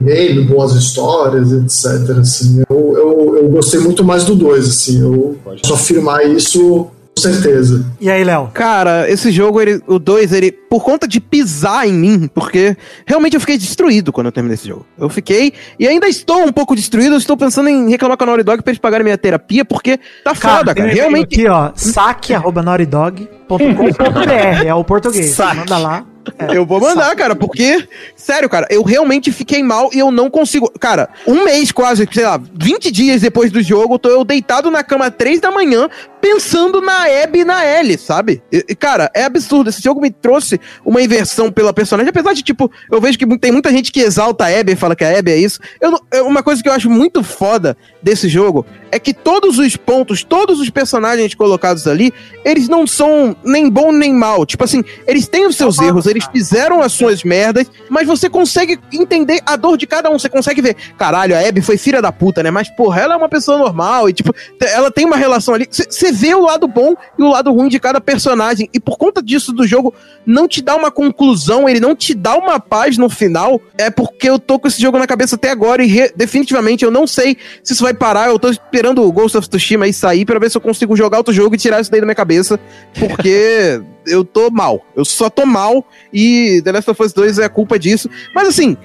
game, 0.01 0.45
boas 0.45 0.73
histórias, 0.75 1.51
etc. 1.53 2.19
Assim, 2.21 2.63
eu, 2.71 2.95
eu, 2.97 3.37
eu 3.43 3.49
gostei 3.49 3.81
muito 3.81 4.05
mais 4.05 4.23
do 4.25 4.37
2, 4.37 4.69
assim, 4.69 5.01
eu 5.01 5.37
posso 5.43 5.75
afirmar 5.75 6.25
isso 6.31 6.87
certeza. 7.19 7.85
E 8.01 8.11
aí, 8.11 8.23
Léo? 8.23 8.51
Cara, 8.53 9.11
esse 9.11 9.33
jogo, 9.33 9.61
ele, 9.61 9.81
o 9.87 9.99
2, 9.99 10.33
ele, 10.33 10.53
por 10.53 10.85
conta 10.85 11.09
de 11.09 11.19
pisar 11.21 11.89
em 11.89 11.93
mim, 11.93 12.31
porque 12.33 12.77
realmente 13.07 13.35
eu 13.35 13.41
fiquei 13.41 13.57
destruído 13.57 14.13
quando 14.13 14.27
eu 14.27 14.33
terminei 14.33 14.55
esse 14.55 14.69
jogo. 14.69 14.85
Eu 14.99 15.09
fiquei, 15.09 15.53
e 15.79 15.89
ainda 15.89 16.07
estou 16.07 16.45
um 16.45 16.53
pouco 16.53 16.77
destruído, 16.77 17.15
eu 17.15 17.19
estou 17.19 17.37
pensando 17.37 17.69
em 17.69 17.89
reclamar 17.89 18.17
com 18.17 18.25
a 18.25 18.27
Naughty 18.27 18.45
Dog 18.45 18.63
pra 18.63 18.71
eles 18.71 18.81
pagarem 18.81 19.05
minha 19.05 19.19
terapia, 19.19 19.65
porque 19.65 19.99
tá 20.25 20.35
foda, 20.35 20.75
tem 20.75 20.85
um 20.85 20.89
cara. 20.89 20.99
Realmente. 20.99 21.41
Aqui, 21.41 21.49
ó, 21.49 21.71
saque.naurydog.com.br 21.75 24.67
é 24.67 24.75
o 24.75 24.85
português. 24.85 25.31
Saque. 25.31 25.57
Manda 25.57 25.79
lá. 25.79 26.05
É, 26.39 26.57
Eu 26.57 26.67
vou 26.67 26.81
mandar, 26.81 27.15
cara, 27.17 27.35
porque, 27.35 27.87
sério, 28.15 28.49
cara, 28.49 28.67
eu 28.71 28.83
realmente 28.83 29.31
fiquei 29.33 29.63
mal 29.63 29.91
e 29.93 29.99
eu 29.99 30.11
não 30.11 30.29
consigo. 30.31 30.71
Cara, 30.79 31.09
um 31.27 31.45
mês 31.45 31.73
quase, 31.73 32.09
sei 32.13 32.25
lá, 32.25 32.41
20 32.55 32.91
dias 32.91 33.21
depois 33.21 33.51
do 33.51 33.63
jogo, 33.63 33.99
tô 33.99 34.09
eu 34.09 34.25
deitado 34.25 34.71
na 34.71 34.83
cama 34.83 35.11
três 35.11 35.41
da 35.41 35.51
manhã, 35.51 35.89
pensando 36.21 36.81
na 36.81 37.05
Abby 37.23 37.41
e 37.41 37.45
na 37.45 37.65
Ellie, 37.65 37.99
sabe? 37.99 38.43
E, 38.51 38.75
cara, 38.75 39.11
é 39.15 39.25
absurdo. 39.25 39.71
Esse 39.71 39.83
jogo 39.83 40.01
me 40.01 40.11
trouxe 40.11 40.61
uma 40.85 41.01
inversão 41.01 41.53
pela 41.53 41.73
personagem, 41.73 42.11
apesar 42.11 42.33
de, 42.33 42.43
tipo, 42.43 42.71
eu 42.91 43.01
vejo 43.01 43.19
que 43.19 43.39
tem 43.39 43.53
muita 43.53 43.71
gente 43.71 43.93
que 43.93 44.01
exalta 44.01 44.45
a 44.45 44.61
Abby 44.61 44.73
e 44.73 44.77
fala 44.77 44.97
que 44.97 45.05
a 45.05 45.19
Abby 45.19 45.31
é 45.31 45.37
isso. 45.37 45.61
Eu, 45.81 46.25
uma 46.25 46.43
coisa 46.43 46.63
que 46.63 46.69
eu 46.69 46.73
acho 46.73 46.91
muito 46.91 47.23
foda 47.23 47.77
desse 48.03 48.29
jogo 48.29 48.67
é 48.91 48.99
que 48.99 49.13
todos 49.13 49.59
os 49.59 49.77
pontos, 49.77 50.25
todos 50.25 50.61
os 50.61 50.71
personagens 50.71 51.35
colocados 51.35 51.87
ali, 51.87 52.13
eles 52.45 52.69
não 52.69 52.87
são 52.87 53.37
nem 53.45 53.69
bom 53.69 53.93
nem 53.93 54.13
mal. 54.13 54.45
Tipo 54.47 54.65
assim, 54.65 54.83
eles 55.07 55.29
têm 55.29 55.47
os 55.47 55.57
seus 55.57 55.79
erros, 55.79 56.07
eles 56.17 56.29
fizeram 56.33 56.81
as 56.81 56.93
suas 56.93 57.23
merdas, 57.23 57.71
mas 57.89 58.07
você 58.07 58.29
consegue 58.29 58.79
entender 58.93 59.41
a 59.47 59.57
dor 59.57 59.77
de 59.77 59.87
cada 59.87 60.11
um. 60.11 60.19
Você 60.19 60.29
consegue 60.29 60.63
ver, 60.63 60.77
caralho, 60.97 61.37
a 61.37 61.41
Abby 61.41 61.61
foi 61.61 61.77
filha 61.77 62.01
da 62.01 62.11
puta, 62.11 62.43
né? 62.43 62.51
Mas, 62.51 62.69
porra, 62.71 63.03
ela 63.03 63.15
é 63.15 63.17
uma 63.17 63.29
pessoa 63.29 63.59
normal 63.59 64.09
e, 64.09 64.13
tipo, 64.13 64.35
ela 64.61 64.91
tem 64.91 65.05
uma 65.05 65.17
relação 65.17 65.55
ali. 65.55 65.67
Você 65.71 66.13
vê 66.13 66.35
o 66.35 66.41
lado 66.41 66.67
bom 66.67 66.95
e 67.19 67.23
o 67.23 67.29
lado 67.29 67.53
ruim 67.53 67.69
de 67.69 67.79
cada 67.79 68.01
personagem. 68.01 68.69
E 68.73 68.81
por 68.81 68.97
conta 68.97 69.23
disso 69.23 69.53
do 69.53 69.67
jogo 69.67 69.95
não 70.25 70.49
te 70.49 70.63
dá 70.63 70.75
uma 70.75 70.91
conclusão, 70.91 71.69
ele 71.69 71.81
não 71.81 71.95
te 71.95 72.15
dá 72.15 72.37
uma 72.37 72.59
paz 72.59 72.97
no 72.97 73.09
final. 73.09 73.61
É 73.77 73.91
porque 73.91 74.29
eu 74.29 74.39
tô 74.39 74.59
com 74.59 74.69
esse 74.69 74.81
jogo 74.81 74.99
na 74.99 75.07
cabeça 75.07 75.37
até 75.37 75.51
agora 75.51 75.85
e 75.85 76.13
definitivamente 76.17 76.85
eu 76.85 76.91
não 76.91 77.07
sei 77.07 77.37
se 77.63 77.73
isso 77.73 77.85
vai 77.85 77.95
parar. 77.95 78.29
Eu 78.29 78.39
tô 78.39 78.49
esperando 78.49 79.03
o 79.03 79.13
Ghost 79.13 79.37
of 79.37 79.49
Tsushima 79.49 79.85
aí 79.85 79.93
sair 79.93 80.25
pra 80.25 80.39
ver 80.39 80.51
se 80.51 80.57
eu 80.57 80.61
consigo 80.61 80.97
jogar 80.97 81.19
outro 81.19 81.35
jogo 81.35 81.55
e 81.55 81.59
tirar 81.59 81.81
isso 81.81 81.91
daí 81.91 82.01
da 82.01 82.07
minha 82.07 82.15
cabeça. 82.15 82.59
Porque 82.99 83.81
eu 84.07 84.25
tô 84.25 84.51
mal. 84.51 84.85
Eu 84.95 85.05
só 85.05 85.29
tô 85.29 85.45
mal 85.45 85.85
e 86.13 86.61
The 86.63 86.73
Last 86.73 86.91
of 86.91 87.03
Us 87.03 87.13
2 87.13 87.39
é 87.39 87.49
culpa 87.49 87.79
disso. 87.79 88.09
Mas 88.35 88.49
assim, 88.49 88.77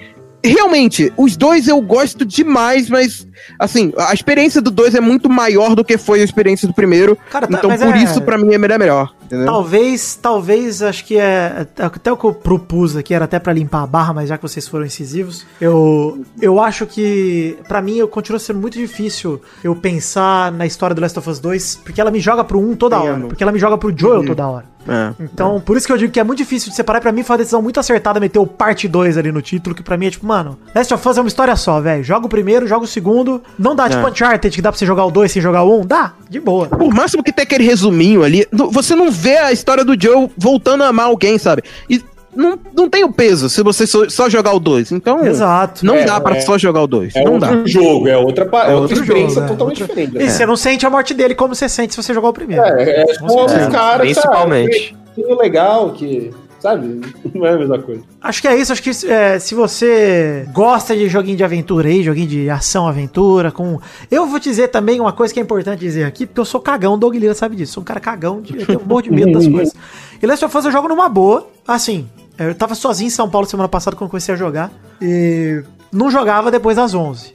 realmente, 0.44 1.12
os 1.16 1.36
dois 1.36 1.68
eu 1.68 1.80
gosto 1.80 2.24
demais, 2.24 2.88
mas 2.90 3.26
assim, 3.58 3.92
a 3.96 4.12
experiência 4.12 4.60
do 4.60 4.70
dois 4.70 4.94
é 4.94 5.00
muito 5.00 5.28
maior 5.28 5.74
do 5.74 5.84
que 5.84 5.96
foi 5.96 6.20
a 6.20 6.24
experiência 6.24 6.66
do 6.66 6.74
primeiro. 6.74 7.16
Cara, 7.30 7.46
tá- 7.46 7.58
então 7.58 7.70
por 7.76 7.94
é- 7.94 8.02
isso, 8.02 8.20
pra 8.22 8.36
mim, 8.36 8.52
é 8.54 8.58
melhor. 8.58 8.78
melhor 8.78 9.14
entendeu? 9.32 9.46
Talvez, 9.46 10.18
talvez, 10.20 10.82
acho 10.82 11.04
que 11.04 11.16
é. 11.16 11.66
Até 11.78 12.12
o 12.12 12.16
que 12.16 12.24
eu 12.24 12.34
propus 12.34 12.96
aqui 12.96 13.14
era 13.14 13.24
até 13.24 13.38
pra 13.38 13.52
limpar 13.52 13.82
a 13.82 13.86
barra, 13.86 14.12
mas 14.12 14.28
já 14.28 14.36
que 14.36 14.42
vocês 14.42 14.68
foram 14.68 14.84
incisivos, 14.84 15.46
eu, 15.60 16.22
eu 16.40 16.60
acho 16.60 16.86
que, 16.86 17.56
pra 17.66 17.80
mim, 17.80 17.96
eu 17.96 18.08
continua 18.08 18.38
sendo 18.38 18.60
muito 18.60 18.78
difícil 18.78 19.40
eu 19.64 19.74
pensar 19.74 20.52
na 20.52 20.66
história 20.66 20.94
do 20.94 21.00
Last 21.00 21.18
of 21.18 21.30
Us 21.30 21.40
2, 21.40 21.80
porque 21.84 22.00
ela 22.00 22.10
me 22.10 22.20
joga 22.20 22.44
pro 22.44 22.60
1 22.60 22.76
toda 22.76 23.00
hora, 23.00 23.20
porque 23.20 23.42
ela 23.42 23.52
me 23.52 23.58
joga 23.58 23.78
pro 23.78 23.96
Joel 23.96 24.24
toda 24.26 24.46
hora. 24.46 24.72
É. 24.88 25.12
Então, 25.20 25.60
por 25.60 25.76
isso 25.76 25.86
que 25.86 25.92
eu 25.92 25.96
digo 25.96 26.12
que 26.12 26.18
é 26.18 26.24
muito 26.24 26.38
difícil 26.38 26.70
de 26.70 26.76
separar. 26.76 27.00
Pra 27.00 27.12
mim 27.12 27.22
foi 27.22 27.34
uma 27.34 27.38
decisão 27.38 27.62
muito 27.62 27.78
acertada 27.78 28.18
meter 28.20 28.38
o 28.38 28.46
parte 28.46 28.88
2 28.88 29.16
ali 29.16 29.30
no 29.30 29.42
título, 29.42 29.74
que 29.74 29.82
pra 29.82 29.96
mim 29.96 30.06
é 30.06 30.10
tipo, 30.10 30.26
mano, 30.26 30.58
Last 30.74 30.92
of 30.92 31.08
Us 31.08 31.16
é 31.16 31.20
uma 31.20 31.28
história 31.28 31.54
só, 31.56 31.80
velho. 31.80 32.02
Joga 32.02 32.26
o 32.26 32.28
primeiro, 32.28 32.66
joga 32.66 32.84
o 32.84 32.88
segundo. 32.88 33.42
Não 33.58 33.74
dá, 33.74 33.88
tipo 33.88 34.06
Uncharted, 34.06 34.54
que 34.54 34.62
dá 34.62 34.70
pra 34.70 34.78
você 34.78 34.86
jogar 34.86 35.04
o 35.04 35.10
2 35.10 35.30
sem 35.30 35.42
jogar 35.42 35.62
o 35.62 35.78
1. 35.78 35.80
Um, 35.80 35.86
dá, 35.86 36.12
de 36.28 36.40
boa. 36.40 36.66
Por 36.66 36.92
máximo 36.92 37.22
que 37.22 37.32
tem 37.32 37.44
aquele 37.44 37.64
resuminho 37.64 38.22
ali, 38.22 38.46
você 38.52 38.94
não 38.94 39.10
vê 39.22 39.36
a 39.38 39.52
história 39.52 39.84
do 39.84 39.94
Joe 40.00 40.28
voltando 40.36 40.82
a 40.82 40.88
amar 40.88 41.06
alguém, 41.06 41.38
sabe? 41.38 41.62
E 41.88 42.02
não, 42.34 42.58
não 42.74 42.88
tem 42.88 43.04
o 43.04 43.12
peso 43.12 43.48
se 43.50 43.62
você 43.62 43.86
só, 43.86 44.08
só 44.08 44.28
jogar 44.28 44.52
o 44.54 44.58
2. 44.58 44.90
Então, 44.92 45.24
Exato. 45.24 45.84
não 45.84 45.96
É, 45.96 46.04
dá 46.04 46.18
pra 46.20 46.36
é. 46.36 46.40
só 46.40 46.56
jogar 46.58 46.82
o 46.82 46.86
2. 46.86 47.14
É 47.14 47.22
não 47.24 47.34
outro 47.34 47.62
dá. 47.62 47.66
jogo, 47.68 48.08
é 48.08 48.16
outra, 48.16 48.46
pa- 48.46 48.64
é 48.68 48.74
outra 48.74 48.96
experiência 48.98 49.34
jogo, 49.34 49.46
é, 49.46 49.48
totalmente 49.48 49.82
outra- 49.82 49.96
diferente. 50.02 50.24
E 50.24 50.30
você 50.30 50.46
não 50.46 50.56
sente 50.56 50.86
a 50.86 50.90
morte 50.90 51.12
dele 51.14 51.34
como 51.34 51.54
você 51.54 51.68
sente 51.68 51.94
se 51.94 52.02
você 52.02 52.12
jogar 52.14 52.28
o 52.30 52.32
primeiro. 52.32 52.64
É, 52.64 53.02
é 53.02 53.06
certeza. 53.06 53.24
os 53.66 53.66
caras, 53.72 54.00
Principalmente. 54.00 54.96
Que, 55.14 55.22
que 55.22 55.34
legal, 55.34 55.90
que. 55.90 56.30
Sabe? 56.62 57.00
Não 57.34 57.44
é 57.44 57.54
a 57.54 57.58
mesma 57.58 57.78
coisa. 57.80 58.02
Acho 58.20 58.40
que 58.40 58.46
é 58.46 58.56
isso. 58.56 58.72
Acho 58.72 58.80
que 58.80 58.90
é, 59.08 59.40
se 59.40 59.52
você 59.52 60.46
gosta 60.52 60.94
de 60.94 61.08
joguinho 61.08 61.36
de 61.36 61.42
aventura 61.42 61.88
aí, 61.88 62.04
joguinho 62.04 62.28
de 62.28 62.48
ação, 62.48 62.86
aventura, 62.86 63.50
com. 63.50 63.80
Eu 64.08 64.26
vou 64.28 64.38
dizer 64.38 64.68
também 64.68 65.00
uma 65.00 65.12
coisa 65.12 65.34
que 65.34 65.40
é 65.40 65.42
importante 65.42 65.80
dizer 65.80 66.04
aqui, 66.04 66.24
porque 66.24 66.38
eu 66.38 66.44
sou 66.44 66.60
cagão, 66.60 66.96
Doug 66.96 67.16
Lira 67.16 67.34
sabe 67.34 67.56
disso. 67.56 67.72
Sou 67.72 67.80
um 67.80 67.84
cara 67.84 67.98
cagão, 67.98 68.40
de, 68.40 68.56
eu 68.56 68.64
tenho 68.64 68.80
um 68.80 68.86
monte 68.86 69.06
de 69.06 69.10
medo 69.10 69.32
das 69.32 69.48
coisas. 69.48 69.74
E 70.22 70.24
Last 70.24 70.44
of 70.44 70.56
Us 70.56 70.64
eu 70.66 70.70
jogo 70.70 70.86
numa 70.86 71.08
boa. 71.08 71.48
Assim, 71.66 72.08
eu 72.38 72.54
tava 72.54 72.76
sozinho 72.76 73.08
em 73.08 73.10
São 73.10 73.28
Paulo 73.28 73.44
semana 73.44 73.68
passada 73.68 73.96
quando 73.96 74.10
comecei 74.10 74.32
a 74.32 74.38
jogar. 74.38 74.70
E 75.00 75.64
não 75.90 76.12
jogava 76.12 76.48
depois 76.48 76.76
das 76.76 76.94
11. 76.94 77.32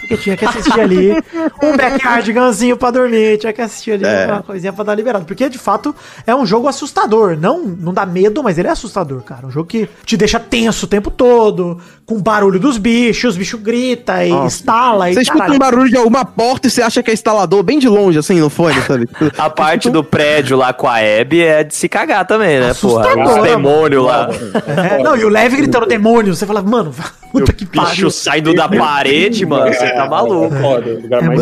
Porque 0.00 0.16
tinha 0.16 0.36
que 0.36 0.44
assistir 0.44 0.80
ali 0.80 1.12
um 1.62 1.76
backyardiganzinho 1.76 2.76
pra 2.76 2.90
dormir, 2.90 3.38
tinha 3.38 3.52
que 3.52 3.60
assistir 3.60 3.92
ali 3.92 4.04
uma 4.30 4.42
coisinha 4.42 4.72
pra 4.72 4.84
dar 4.84 4.94
liberado. 4.94 5.24
Porque, 5.24 5.48
de 5.48 5.58
fato, 5.58 5.94
é 6.26 6.34
um 6.34 6.46
jogo 6.46 6.68
assustador. 6.68 7.36
Não, 7.38 7.64
não 7.64 7.92
dá 7.92 8.06
medo, 8.06 8.42
mas 8.42 8.58
ele 8.58 8.68
é 8.68 8.70
assustador, 8.70 9.22
cara. 9.22 9.46
Um 9.46 9.50
jogo 9.50 9.66
que 9.68 9.88
te 10.04 10.16
deixa 10.16 10.38
tenso 10.40 10.86
o 10.86 10.88
tempo 10.88 11.10
todo, 11.10 11.78
com 12.06 12.20
barulho 12.22 12.58
dos 12.58 12.78
bichos, 12.78 13.32
os 13.32 13.36
bichos 13.36 13.60
gritam 13.60 14.22
e 14.22 14.46
estala 14.46 15.10
e 15.10 15.14
Você 15.14 15.22
escuta 15.22 15.40
caralho. 15.40 15.56
um 15.56 15.58
barulho 15.58 15.90
de 15.90 15.96
alguma 15.96 16.24
porta 16.24 16.68
e 16.68 16.70
você 16.70 16.80
acha 16.80 17.02
que 17.02 17.10
é 17.10 17.14
instalador 17.14 17.62
bem 17.62 17.78
de 17.78 17.88
longe, 17.88 18.18
assim, 18.18 18.40
no 18.40 18.48
fone, 18.48 18.80
sabe? 18.82 19.08
A 19.36 19.50
parte 19.50 19.90
do 19.90 20.02
prédio 20.02 20.56
lá 20.56 20.72
com 20.72 20.86
a 20.88 20.96
Abby 20.98 21.42
é 21.42 21.64
de 21.64 21.74
se 21.74 21.88
cagar 21.88 22.26
também, 22.26 22.60
né, 22.60 22.72
porra? 22.74 23.10
Assustador, 23.10 23.38
Os 23.38 23.42
demônios 23.42 24.04
lá. 24.06 24.30
É, 24.66 25.02
não, 25.02 25.16
e 25.16 25.24
o 25.24 25.28
Leve 25.28 25.56
gritando 25.56 25.84
demônio. 25.86 26.34
Você 26.34 26.46
fala, 26.46 26.62
mano, 26.62 26.94
puta 27.30 27.52
que 27.52 27.66
pariu. 27.66 27.90
Bicho 27.90 28.10
saindo 28.10 28.54
da 28.54 28.68
parede, 28.68 29.44
mano. 29.44 29.70
Você 29.88 29.94
tá 29.94 30.08
maluco. 30.08 30.54
Foda, 30.56 30.90
o 30.90 31.00
lugar 31.02 31.22
É 31.22 31.26
mais. 31.26 31.40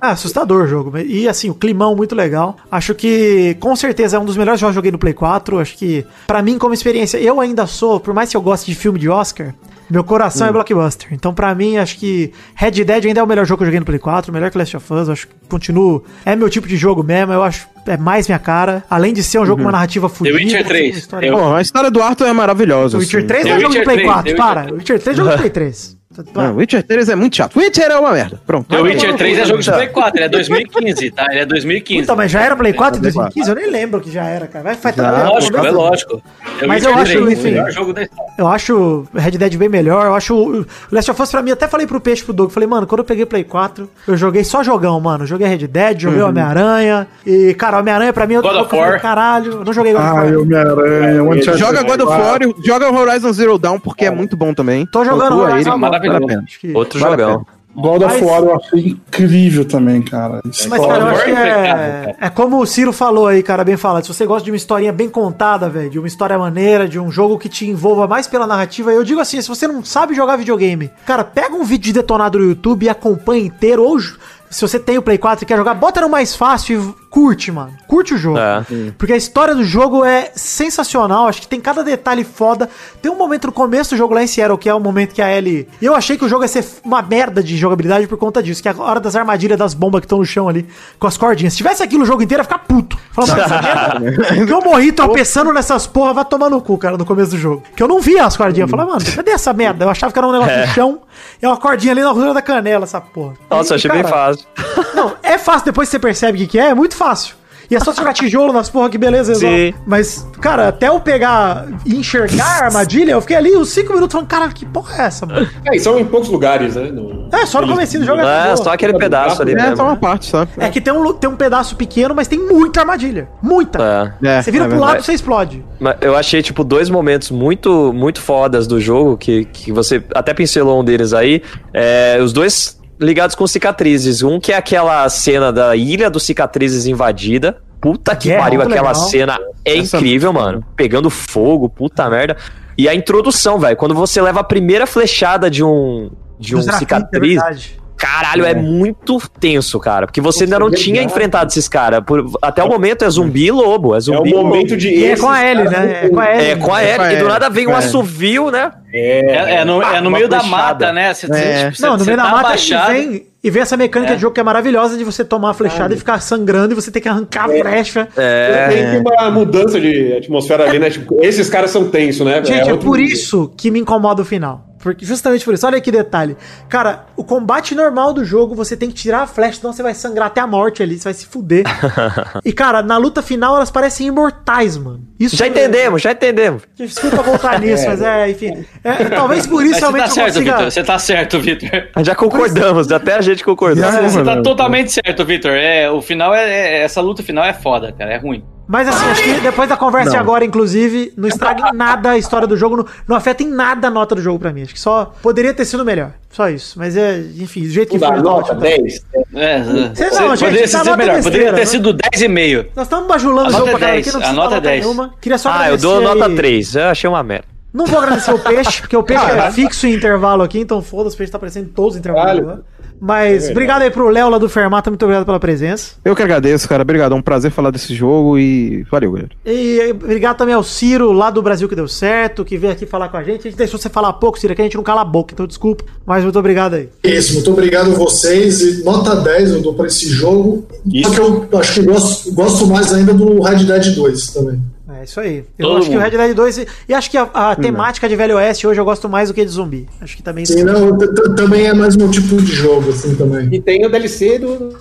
Ah, 0.00 0.10
assustador 0.10 0.64
o 0.64 0.66
jogo. 0.66 0.96
E 0.98 1.28
assim, 1.28 1.50
o 1.50 1.54
climão 1.54 1.94
muito 1.96 2.14
legal. 2.14 2.56
Acho 2.70 2.94
que 2.94 3.56
com 3.60 3.74
certeza 3.76 4.16
é 4.16 4.20
um 4.20 4.24
dos 4.24 4.36
melhores 4.36 4.60
jogos 4.60 4.72
que 4.74 4.78
eu 4.78 4.80
joguei 4.80 4.92
no 4.92 4.98
Play 4.98 5.14
4. 5.14 5.58
Acho 5.58 5.76
que, 5.76 6.04
pra 6.26 6.42
mim, 6.42 6.58
como 6.58 6.74
experiência, 6.74 7.18
eu 7.18 7.40
ainda 7.40 7.66
sou, 7.66 7.98
por 8.00 8.12
mais 8.14 8.30
que 8.30 8.36
eu 8.36 8.40
goste 8.42 8.70
de 8.70 8.76
filme 8.76 8.98
de 8.98 9.08
Oscar, 9.08 9.54
meu 9.88 10.02
coração 10.02 10.48
é 10.48 10.52
blockbuster. 10.52 11.08
Então, 11.12 11.32
pra 11.32 11.54
mim, 11.54 11.76
acho 11.76 11.96
que 11.98 12.32
Red 12.56 12.72
Dead 12.72 13.04
ainda 13.06 13.20
é 13.20 13.22
o 13.22 13.26
melhor 13.26 13.46
jogo 13.46 13.58
que 13.58 13.62
eu 13.62 13.66
joguei 13.66 13.78
no 13.80 13.86
Play 13.86 14.00
4, 14.00 14.32
melhor 14.32 14.50
que 14.50 14.58
Last 14.58 14.76
of 14.76 14.92
Us. 14.92 15.08
Acho 15.08 15.28
que 15.28 15.34
continuo. 15.48 16.02
É 16.24 16.34
meu 16.34 16.50
tipo 16.50 16.66
de 16.66 16.76
jogo 16.76 17.04
mesmo. 17.04 17.32
Eu 17.32 17.42
acho 17.44 17.68
é 17.86 17.96
mais 17.96 18.26
minha 18.26 18.38
cara. 18.40 18.82
Além 18.90 19.12
de 19.12 19.22
ser 19.22 19.38
um 19.38 19.46
jogo 19.46 19.58
com 19.58 19.66
uma 19.68 19.72
narrativa 19.72 20.08
fodida. 20.08 20.36
Witcher 20.36 20.60
uma 20.62 20.68
3. 20.68 20.96
história- 20.96 21.26
Eu- 21.28 21.38
Pô, 21.38 21.54
a 21.54 21.62
história 21.62 21.88
do 21.88 22.02
Arthur 22.02 22.26
é 22.26 22.32
maravilhosa. 22.32 22.96
O 22.96 23.00
Witcher 23.00 23.20
assim. 23.20 23.26
3 23.28 23.44
The 23.44 23.48
é 23.50 23.60
jogo 23.60 23.72
de 23.72 23.78
Witcher 23.78 23.84
Play 23.84 23.96
3, 23.98 24.08
4. 24.12 24.30
The 24.32 24.36
Para. 24.36 24.60
Witcher 24.62 24.74
Witcher 24.76 24.98
3 25.00 25.16
é 25.16 25.20
jogo 25.20 25.30
de 25.30 25.36
Play 25.36 25.50
3. 25.50 25.95
Não, 26.34 26.56
Witcher 26.56 26.82
3 26.82 27.08
é 27.08 27.14
muito 27.14 27.36
chato. 27.36 27.56
Witcher 27.58 27.90
é 27.90 27.98
uma 27.98 28.12
merda. 28.12 28.40
Pronto. 28.46 28.66
The 28.68 28.80
Witcher 28.80 29.16
3 29.16 29.38
é 29.38 29.44
jogo 29.46 29.62
de 29.62 29.70
Play 29.70 29.88
4, 29.88 30.16
ele 30.18 30.24
é 30.24 30.28
2015, 30.28 31.10
tá? 31.10 31.26
Ele 31.30 31.40
é 31.40 31.46
2015. 31.46 32.02
Então, 32.02 32.16
mas 32.16 32.30
já 32.30 32.40
era 32.42 32.56
Play 32.56 32.72
4 32.72 32.98
em 32.98 33.02
2015? 33.02 33.48
Eu 33.50 33.54
nem 33.56 33.70
lembro 33.70 34.00
que 34.00 34.10
já 34.10 34.24
era, 34.24 34.46
cara. 34.46 34.64
Vai, 34.64 34.74
faz 34.74 34.94
Já, 34.96 35.02
tanto 35.04 35.16
tempo, 35.20 35.32
Lógico, 35.34 35.56
é 35.66 35.70
lógico. 35.70 36.22
Mas 36.66 36.84
eu 36.84 36.94
acho, 36.94 37.12
3, 37.24 37.32
enfim- 37.32 37.40
o 37.40 37.52
melhor 37.52 37.70
jogo 37.70 37.92
da 37.92 38.02
história. 38.02 38.32
Eu 38.38 38.46
acho 38.48 39.06
Red 39.14 39.30
Dead 39.32 39.56
bem 39.56 39.68
melhor. 39.68 40.06
Eu 40.06 40.14
acho 40.14 40.34
o 40.34 40.66
Last 40.92 41.10
of 41.10 41.22
Us 41.22 41.30
pra 41.30 41.42
mim, 41.42 41.50
até 41.50 41.66
falei 41.68 41.86
pro 41.86 42.00
Peixe 42.00 42.22
pro 42.24 42.32
Doug. 42.32 42.50
Falei, 42.50 42.66
mano, 42.68 42.86
quando 42.86 43.00
eu 43.00 43.04
peguei 43.04 43.26
Play 43.26 43.44
4, 43.44 43.88
eu 44.08 44.16
joguei 44.16 44.44
só 44.44 44.62
jogão, 44.62 44.98
mano. 45.00 45.26
Joguei 45.26 45.46
Red 45.46 45.66
Dead, 45.66 46.00
joguei 46.00 46.20
o 46.22 46.28
Homem-Aranha. 46.28 47.06
E, 47.26 47.54
cara, 47.54 47.78
Homem-Aranha 47.78 48.12
pra 48.12 48.26
mim 48.26 48.34
eu 48.34 48.42
God 48.42 48.54
eu 48.54 48.60
of 48.62 48.70
falei, 48.70 48.84
War. 48.86 49.00
caralho. 49.00 49.52
Eu 49.52 49.64
não 49.64 49.72
joguei 49.72 49.92
God 49.92 50.02
of 50.02 50.10
Ai, 50.18 50.32
War. 50.32 50.42
Homem-Aranha, 50.42 51.42
Joga 51.56 51.82
God 51.82 52.00
of 52.00 52.10
War, 52.10 52.38
joga 52.64 52.90
Horizon 52.92 53.32
Zero 53.32 53.58
Dawn, 53.58 53.78
porque 53.78 54.04
é 54.04 54.10
muito 54.10 54.36
bom 54.36 54.52
também. 54.54 54.86
Tô 54.86 55.04
jogando 55.04 55.38
Horizon 55.38 55.76
maravilhoso. 55.78 56.05
Vale 56.08 56.24
a 56.24 56.28
pena. 56.28 56.44
Que- 56.60 56.72
Outro 56.74 56.98
Vale 57.00 57.12
jogão. 57.22 57.46
God 57.78 58.02
of 58.04 58.24
War 58.24 58.42
eu 58.42 58.56
achei 58.56 58.86
incrível 58.88 59.62
também, 59.62 60.00
cara. 60.00 60.40
Mas, 60.44 60.66
cara, 60.66 60.98
eu 60.98 61.06
acho 61.08 61.24
que 61.24 61.30
é 61.30 61.34
é, 61.34 62.16
é 62.22 62.30
como 62.30 62.58
o 62.58 62.66
Ciro 62.66 62.90
falou 62.90 63.26
aí, 63.26 63.42
cara, 63.42 63.62
bem 63.64 63.76
falado. 63.76 64.02
Se 64.06 64.14
você 64.14 64.24
gosta 64.24 64.46
de 64.46 64.50
uma 64.50 64.56
historinha 64.56 64.94
bem 64.94 65.10
contada, 65.10 65.68
velho, 65.68 65.90
de 65.90 65.98
uma 65.98 66.08
história 66.08 66.38
maneira, 66.38 66.88
de 66.88 66.98
um 66.98 67.10
jogo 67.10 67.38
que 67.38 67.50
te 67.50 67.66
envolva 67.68 68.06
mais 68.06 68.26
pela 68.26 68.46
narrativa, 68.46 68.90
eu 68.92 69.04
digo 69.04 69.20
assim, 69.20 69.42
se 69.42 69.48
você 69.48 69.68
não 69.68 69.84
sabe 69.84 70.14
jogar 70.14 70.36
videogame, 70.36 70.90
cara, 71.04 71.22
pega 71.22 71.54
um 71.54 71.64
vídeo 71.64 71.84
de 71.84 71.92
detonado 71.92 72.38
no 72.38 72.46
YouTube 72.46 72.84
e 72.84 72.88
acompanha 72.88 73.44
inteiro, 73.44 73.82
ou 73.84 74.00
se 74.00 74.62
você 74.62 74.78
tem 74.80 74.96
o 74.96 75.02
Play 75.02 75.18
4 75.18 75.44
e 75.44 75.46
quer 75.46 75.58
jogar, 75.58 75.74
bota 75.74 76.00
no 76.00 76.08
mais 76.08 76.34
fácil 76.34 76.80
e 76.80 77.05
curte, 77.10 77.50
mano. 77.50 77.72
Curte 77.88 78.14
o 78.14 78.18
jogo. 78.18 78.38
É. 78.38 78.64
Porque 78.98 79.12
a 79.12 79.16
história 79.16 79.54
do 79.54 79.64
jogo 79.64 80.04
é 80.04 80.30
sensacional. 80.34 81.26
Acho 81.28 81.40
que 81.40 81.48
tem 81.48 81.60
cada 81.60 81.82
detalhe 81.82 82.24
foda. 82.24 82.68
Tem 83.00 83.10
um 83.10 83.16
momento 83.16 83.46
no 83.46 83.52
começo 83.52 83.94
do 83.94 83.96
jogo 83.96 84.14
lá 84.14 84.22
em 84.22 84.26
Seattle, 84.26 84.58
que 84.58 84.68
é 84.68 84.74
o 84.74 84.80
momento 84.80 85.14
que 85.14 85.22
a 85.22 85.32
Ellie. 85.34 85.68
Eu 85.80 85.94
achei 85.94 86.16
que 86.18 86.24
o 86.24 86.28
jogo 86.28 86.44
ia 86.44 86.48
ser 86.48 86.64
uma 86.84 87.00
merda 87.02 87.42
de 87.42 87.56
jogabilidade 87.56 88.06
por 88.06 88.18
conta 88.18 88.42
disso. 88.42 88.62
Que 88.62 88.68
é 88.68 88.72
a 88.72 88.82
hora 88.82 89.00
das 89.00 89.16
armadilhas 89.16 89.58
das 89.58 89.74
bombas 89.74 90.00
que 90.00 90.06
estão 90.06 90.18
no 90.18 90.24
chão 90.26 90.48
ali, 90.48 90.66
com 90.98 91.06
as 91.06 91.16
cordinhas. 91.16 91.52
Se 91.52 91.58
tivesse 91.58 91.82
aquilo 91.82 92.02
o 92.02 92.06
jogo 92.06 92.22
inteiro, 92.22 92.40
ia 92.40 92.44
ficar 92.44 92.58
puto. 92.58 92.98
Falar, 93.12 93.28
mano, 93.28 93.42
essa 93.42 93.98
merda. 94.00 94.26
que 94.46 94.52
eu 94.52 94.60
morri 94.60 94.92
tropeçando 94.92 95.52
nessas 95.52 95.86
porra, 95.86 96.12
vai 96.12 96.24
tomar 96.24 96.50
no 96.50 96.60
cu, 96.60 96.76
cara, 96.76 96.96
no 96.96 97.04
começo 97.04 97.30
do 97.32 97.38
jogo. 97.38 97.62
Que 97.74 97.82
eu 97.82 97.88
não 97.88 98.00
via 98.00 98.24
as 98.26 98.36
cordinhas. 98.36 98.70
Eu 98.70 98.76
falei, 98.76 98.92
mano, 98.92 99.04
cadê 99.14 99.30
essa 99.30 99.52
merda? 99.52 99.84
Eu 99.84 99.90
achava 99.90 100.12
que 100.12 100.18
era 100.18 100.26
um 100.28 100.32
negócio 100.32 100.58
no 100.58 100.66
chão. 100.68 101.00
É 101.40 101.46
uma 101.48 101.56
cordinha 101.56 101.92
ali 101.92 102.02
na 102.02 102.08
altura 102.08 102.34
da 102.34 102.42
canela, 102.42 102.84
essa 102.84 103.00
porra. 103.00 103.34
Nossa, 103.50 103.72
eu 103.72 103.76
E, 103.76 103.78
achei 103.78 103.90
bem 103.90 104.02
cara, 104.02 104.14
fácil. 104.14 104.46
não, 104.94 105.14
é 105.22 105.38
fácil 105.38 105.64
depois 105.66 105.88
que 105.88 105.92
você 105.92 105.98
percebe 105.98 106.36
o 106.36 106.40
que, 106.42 106.46
que 106.46 106.58
é, 106.58 106.66
é 106.66 106.74
muito 106.74 106.95
fácil. 106.96 107.36
E 107.68 107.74
é 107.74 107.80
só 107.80 107.92
jogar 107.92 108.12
tijolo 108.12 108.52
nas 108.52 108.70
porra, 108.70 108.88
que 108.88 108.96
beleza. 108.96 109.34
Sim. 109.34 109.74
Mas, 109.84 110.24
cara, 110.40 110.68
até 110.68 110.86
eu 110.86 111.00
pegar 111.00 111.66
e 111.84 111.96
enxergar 111.96 112.62
a 112.62 112.64
armadilha, 112.66 113.10
eu 113.10 113.20
fiquei 113.20 113.34
ali 113.34 113.56
uns 113.56 113.70
5 113.70 113.92
minutos 113.92 114.12
falando, 114.12 114.28
cara, 114.28 114.48
que 114.52 114.64
porra 114.64 115.02
é 115.02 115.06
essa, 115.06 115.26
mano? 115.26 115.48
É, 115.64 115.74
e 115.74 115.80
são 115.80 115.98
em 115.98 116.04
poucos 116.04 116.28
lugares, 116.28 116.76
né? 116.76 116.92
No- 116.92 117.28
É, 117.32 117.44
só 117.44 117.60
no 117.60 117.66
comecinho 117.66 118.04
do 118.04 118.06
jogo 118.06 118.20
É, 118.20 118.44
boa. 118.44 118.56
só 118.56 118.72
aquele 118.72 118.96
pedaço 118.96 119.42
ali 119.42 119.50
É, 119.50 119.56
mesmo. 119.56 119.76
só 119.78 119.82
uma 119.82 119.96
parte, 119.96 120.26
só. 120.26 120.46
É 120.58 120.68
que 120.70 120.80
tem 120.80 120.92
um, 120.94 121.12
tem 121.14 121.28
um 121.28 121.34
pedaço 121.34 121.74
pequeno, 121.74 122.14
mas 122.14 122.28
tem 122.28 122.38
muita 122.38 122.78
armadilha. 122.82 123.28
Muita. 123.42 124.14
É. 124.22 124.28
É, 124.38 124.42
Você 124.42 124.52
vira 124.52 124.66
é 124.66 124.68
pro 124.68 124.78
lado, 124.78 125.02
você 125.02 125.12
explode. 125.14 125.64
Mas 125.80 125.96
eu 126.02 126.14
achei, 126.14 126.42
tipo, 126.42 126.62
dois 126.62 126.88
momentos 126.88 127.32
muito, 127.32 127.92
muito 127.92 128.20
fodas 128.20 128.68
do 128.68 128.80
jogo, 128.80 129.16
que, 129.16 129.44
que 129.46 129.72
você 129.72 130.00
até 130.14 130.32
pincelou 130.32 130.80
um 130.80 130.84
deles 130.84 131.12
aí. 131.12 131.42
É, 131.74 132.16
os 132.22 132.32
dois 132.32 132.78
ligados 132.98 133.34
com 133.36 133.46
cicatrizes. 133.46 134.22
Um 134.22 134.38
que 134.40 134.52
é 134.52 134.56
aquela 134.56 135.08
cena 135.08 135.52
da 135.52 135.74
Ilha 135.76 136.08
dos 136.10 136.22
Cicatrizes 136.24 136.86
invadida. 136.86 137.58
Puta 137.80 138.16
que 138.16 138.32
É, 138.32 138.38
pariu, 138.38 138.60
aquela 138.62 138.88
legal. 138.90 138.94
cena 139.08 139.38
é 139.64 139.78
Essa- 139.78 139.96
incrível, 139.98 140.32
mano. 140.32 140.64
Pegando 140.74 141.10
fogo, 141.10 141.68
puta 141.68 142.08
merda. 142.08 142.36
E 142.76 142.88
a 142.88 142.94
introdução, 142.94 143.58
velho. 143.58 143.76
Quando 143.76 143.94
você 143.94 144.20
leva 144.20 144.40
a 144.40 144.44
primeira 144.44 144.86
flechada 144.86 145.50
de 145.50 145.62
um, 145.62 146.10
de 146.38 146.56
um 146.56 146.60
é 146.60 146.72
cicatriz. 146.72 147.34
verdade. 147.34 147.80
Caralho, 147.96 148.44
é. 148.44 148.54
muito 148.54 149.18
tenso, 149.40 149.80
cara. 149.80 150.06
Porque 150.06 150.20
você 150.20 150.44
ainda 150.44 150.58
não 150.58 150.68
é 150.68 150.72
tinha 150.72 151.02
enfrentado 151.02 151.50
esses 151.50 151.66
caras. 151.68 152.04
Por- 152.04 152.30
Até 152.42 152.62
o 152.62 152.68
momento 152.68 153.04
é 153.04 153.10
zumbi 153.10 153.46
e 153.46 153.50
lobo. 153.50 153.94
É 153.94 153.98
É 153.98 154.00
zumbi 154.00 154.28
o 154.30 154.32
e 154.32 154.34
lobo. 154.34 154.48
momento 154.48 154.76
de. 154.76 154.88
E 154.90 155.04
é 155.06 155.16
com 155.16 155.28
a 155.28 155.42
Ellie, 155.44 155.64
caras 155.64 155.88
né? 155.88 156.00
É 156.04 156.08
com 156.08 156.20
a 156.20 156.34
Ellie. 156.34 156.46
É, 156.50 156.56
com 156.56 156.72
a 156.74 156.82
É 156.82 156.96
com 156.96 157.02
a 157.02 157.06
Ellie. 157.06 157.16
E 157.16 157.22
do 157.22 157.28
nada 157.28 157.48
vem 157.48 157.66
um 157.66 157.70
a 157.70 157.74
Ellie. 157.78 157.86
assovio, 157.88 158.50
né? 158.50 158.70
É, 158.92 159.54
é 159.56 159.64
no, 159.64 159.82
é 159.82 160.00
no 160.00 160.10
meio 160.10 160.28
da 160.28 160.40
flechada. 160.40 160.62
mata, 160.62 160.92
né? 160.92 161.12
Você, 161.14 161.26
É. 161.32 161.72
Não, 161.80 161.92
no 161.94 161.98
você 161.98 162.04
meio 162.06 162.16
da 162.16 162.24
tá 162.24 162.30
mata 162.30 162.54
e 162.56 162.92
vem, 162.92 163.26
e 163.44 163.50
vem 163.50 163.62
essa 163.62 163.76
mecânica 163.76 164.12
É. 164.12 164.16
de 164.16 164.22
jogo 164.22 164.34
que 164.34 164.40
é 164.40 164.42
maravilhosa 164.42 164.96
de 164.96 165.04
você 165.04 165.24
tomar 165.24 165.50
a 165.50 165.54
flechada 165.54 165.92
e 165.94 165.96
ficar 165.96 166.20
sangrando 166.20 166.72
e 166.72 166.74
você 166.74 166.90
tem 166.90 167.02
que 167.02 167.08
arrancar 167.08 167.44
a 167.44 167.48
flecha. 167.48 168.08
É. 168.16 168.68
Tem 168.68 169.00
uma 169.00 169.30
mudança 169.30 169.80
de 169.80 170.14
atmosfera 170.14 170.64
ali, 170.68 170.78
né? 170.78 170.90
Tipo, 170.90 171.18
esses 171.22 171.48
caras 171.50 171.70
são 171.70 171.88
tensos, 171.88 172.24
né? 172.26 172.42
Gente, 172.44 172.68
é, 172.70 172.76
por 172.76 172.96
nível. 172.98 173.14
isso 173.14 173.52
que 173.56 173.70
me 173.70 173.78
incomoda 173.80 174.22
o 174.22 174.24
final. 174.24 174.65
Porque, 174.86 175.04
justamente 175.04 175.44
por 175.44 175.52
isso. 175.52 175.66
Olha 175.66 175.80
que 175.80 175.90
detalhe. 175.90 176.36
Cara, 176.68 177.06
o 177.16 177.24
combate 177.24 177.74
normal 177.74 178.12
do 178.12 178.24
jogo, 178.24 178.54
você 178.54 178.76
tem 178.76 178.88
que 178.88 178.94
tirar 178.94 179.22
a 179.22 179.26
flecha, 179.26 179.58
senão 179.58 179.72
você 179.72 179.82
vai 179.82 179.92
sangrar 179.94 180.28
até 180.28 180.40
a 180.40 180.46
morte 180.46 180.80
ali, 180.80 180.96
você 180.96 181.02
vai 181.04 181.14
se 181.14 181.26
fuder. 181.26 181.64
e, 182.44 182.52
cara, 182.52 182.82
na 182.82 182.96
luta 182.96 183.20
final 183.20 183.56
elas 183.56 183.68
parecem 183.68 184.06
imortais, 184.06 184.76
mano. 184.76 185.00
Isso 185.18 185.34
Já 185.34 185.48
entendemos, 185.48 186.00
já 186.00 186.12
entendemos. 186.12 186.62
Desculpa 186.76 187.20
voltar 187.20 187.58
nisso, 187.60 187.84
mas 187.88 188.00
é, 188.00 188.30
enfim. 188.30 188.64
É, 188.84 189.06
talvez 189.06 189.44
por 189.44 189.64
isso 189.66 189.80
realmente 189.80 190.04
tá 190.04 190.08
eu 190.10 190.14
certo, 190.14 190.34
consiga. 190.34 190.52
Vitor. 190.52 190.70
Você 190.70 190.84
tá 190.84 190.98
certo, 191.00 191.40
Vitor. 191.40 191.68
Já 192.04 192.14
concordamos, 192.14 192.92
até 192.92 193.14
a 193.16 193.20
gente 193.20 193.42
concordou. 193.42 193.82
Já- 193.82 194.02
Você 194.02 194.22
tá 194.22 194.40
totalmente 194.40 194.92
certo, 194.92 195.24
Vitor. 195.24 195.50
É, 195.50 195.90
o 195.90 196.00
final 196.00 196.32
é, 196.32 196.48
é- 196.48 196.82
Essa 196.84 197.00
luta 197.00 197.24
final 197.24 197.44
é 197.44 197.52
foda, 197.52 197.90
cara. 197.92 198.12
É 198.12 198.18
ruim. 198.18 198.44
Mas 198.68 198.88
assim, 198.88 199.04
acho 199.06 199.22
que 199.22 199.40
depois 199.40 199.68
da 199.68 199.76
conversa 199.76 200.10
de 200.10 200.16
agora, 200.16 200.44
inclusive, 200.44 201.12
não 201.16 201.28
estraga 201.28 201.68
em 201.68 201.76
nada 201.76 202.10
a 202.10 202.18
história 202.18 202.46
do 202.48 202.56
jogo, 202.56 202.76
não, 202.78 202.86
não 203.06 203.16
afeta 203.16 203.42
em 203.42 203.48
nada 203.48 203.86
a 203.86 203.90
nota 203.90 204.14
do 204.14 204.20
jogo 204.22 204.38
pra 204.38 204.52
mim. 204.52 204.62
Acho 204.62 204.74
que 204.74 204.80
só 204.80 205.12
poderia 205.22 205.54
ter 205.54 205.64
sido 205.64 205.84
melhor. 205.84 206.12
Só 206.30 206.48
isso. 206.50 206.78
Mas 206.78 206.96
é, 206.96 207.18
enfim, 207.38 207.62
do 207.62 207.68
jeito 207.70 207.90
que 207.90 207.98
foi. 207.98 208.08
tá 208.08 208.16
nota 208.16 208.28
ótimo 208.30 208.54
também. 208.56 208.82
10. 208.82 209.06
É, 209.34 209.58
Você 209.94 210.10
você- 210.10 210.20
não, 210.20 210.28
gente, 210.36 210.44
poderia 210.48 210.68
ser 210.68 210.76
nota 210.78 210.90
é 210.90 210.96
melhor. 210.96 211.14
besteira, 211.16 211.22
Poderia 211.22 211.52
ter 211.52 211.58
né? 211.60 211.64
sido 211.66 211.94
10,5. 211.94 212.66
Nós 212.74 212.86
estamos 212.86 213.06
bajulando 213.08 213.46
A 213.46 213.48
o 213.48 213.52
jogo 213.52 213.66
nota 213.66 213.78
pra 213.78 213.78
é 213.78 213.80
caralho 213.80 214.02
10, 214.02 214.06
aqui, 214.06 214.12
não 214.12 214.18
a 214.18 214.20
precisa 214.22 214.42
nota 214.42 214.50
dar 214.50 214.56
é 214.56 214.72
10. 214.72 214.84
nenhuma. 214.84 215.14
Queria 215.20 215.38
só 215.38 215.50
Ah, 215.52 215.70
eu 215.70 215.76
dou 215.78 216.00
nota 216.00 216.26
aí- 216.26 216.34
3. 216.36 216.74
Eu 216.74 216.84
achei 216.88 217.08
uma 217.08 217.22
merda. 217.22 217.44
Não 217.72 217.84
vou 217.86 217.98
agradecer 218.00 218.32
o 218.32 218.38
peixe, 218.38 218.80
porque 218.80 218.96
o 218.96 219.02
peixe 219.02 219.22
é 219.24 219.50
fixo 219.52 219.86
em 219.86 219.92
intervalo 219.94 220.42
aqui, 220.42 220.58
então 220.58 220.80
foda-se, 220.80 221.14
o 221.14 221.18
peixe 221.18 221.30
tá 221.30 221.36
aparecendo 221.36 221.66
em 221.66 221.68
todos 221.72 221.92
os 221.94 221.98
intervalos. 221.98 222.44
Vale. 222.44 222.60
Mas 223.00 223.50
obrigado 223.50 223.82
aí 223.82 223.90
pro 223.90 224.08
Léo 224.08 224.28
lá 224.28 224.38
do 224.38 224.48
Fermata, 224.48 224.90
muito 224.90 225.02
obrigado 225.02 225.24
pela 225.24 225.40
presença. 225.40 225.94
Eu 226.04 226.14
que 226.16 226.22
agradeço, 226.22 226.68
cara. 226.68 226.82
Obrigado. 226.82 227.12
É 227.12 227.14
um 227.14 227.22
prazer 227.22 227.50
falar 227.50 227.70
desse 227.70 227.94
jogo 227.94 228.38
e 228.38 228.84
valeu, 228.90 229.12
galera. 229.12 229.30
E 229.44 229.90
obrigado 229.90 230.36
também 230.36 230.54
ao 230.54 230.62
Ciro, 230.62 231.12
lá 231.12 231.30
do 231.30 231.42
Brasil 231.42 231.68
que 231.68 231.74
deu 231.74 231.88
certo, 231.88 232.44
que 232.44 232.56
veio 232.56 232.72
aqui 232.72 232.86
falar 232.86 233.08
com 233.08 233.16
a 233.16 233.22
gente. 233.22 233.40
A 233.40 233.50
gente 233.50 233.56
deixou 233.56 233.78
você 233.78 233.88
falar 233.88 234.12
pouco, 234.14 234.38
Ciro, 234.38 234.52
aqui 234.52 234.62
a 234.62 234.64
gente 234.64 234.76
não 234.76 234.84
cala 234.84 235.02
a 235.02 235.04
boca, 235.04 235.32
então 235.34 235.46
desculpa. 235.46 235.84
Mas 236.04 236.24
muito 236.24 236.38
obrigado 236.38 236.74
aí. 236.74 236.88
Isso, 237.04 237.34
muito 237.34 237.50
obrigado 237.50 237.92
a 237.92 237.94
vocês. 237.94 238.60
E 238.60 238.84
nota 238.84 239.16
10 239.16 239.50
eu 239.52 239.62
dou 239.62 239.74
pra 239.74 239.86
esse 239.86 240.08
jogo. 240.08 240.66
Isso. 240.86 241.14
Só 241.14 241.40
que 241.40 241.54
eu 241.54 241.58
acho 241.58 241.74
que 241.74 241.82
gosto, 241.82 242.32
gosto 242.32 242.66
mais 242.66 242.92
ainda 242.92 243.12
do 243.12 243.40
Red 243.40 243.64
Dead 243.64 243.94
2 243.94 244.26
também. 244.28 244.60
É 245.06 245.08
isso 245.08 245.20
aí. 245.20 245.44
Eu 245.56 245.68
Todo 245.68 245.78
acho 245.78 245.88
que 245.88 245.96
o 245.96 246.00
mundo. 246.00 246.10
Red 246.10 246.18
Dead 246.18 246.34
2. 246.34 246.58
E, 246.58 246.66
e 246.88 246.94
acho 246.94 247.08
que 247.08 247.16
a, 247.16 247.22
a 247.32 247.54
temática 247.54 248.08
de 248.08 248.16
Velho 248.16 248.34
Oeste 248.36 248.66
hoje 248.66 248.80
eu 248.80 248.84
gosto 248.84 249.08
mais 249.08 249.28
do 249.28 249.34
que 249.34 249.44
de 249.44 249.50
zumbi. 249.52 249.88
Acho 250.00 250.16
que 250.16 250.22
também. 250.22 250.44
Sim, 250.44 250.64
não, 250.64 250.98
também 251.36 251.66
é 251.68 251.72
mais 251.72 251.94
meu 251.94 252.10
tipo 252.10 252.36
de 252.42 252.52
jogo, 252.52 252.90
assim, 252.90 253.14
também. 253.14 253.48
E 253.52 253.60
tem 253.60 253.86
o 253.86 253.88
DLC 253.88 254.40
do. 254.40 254.76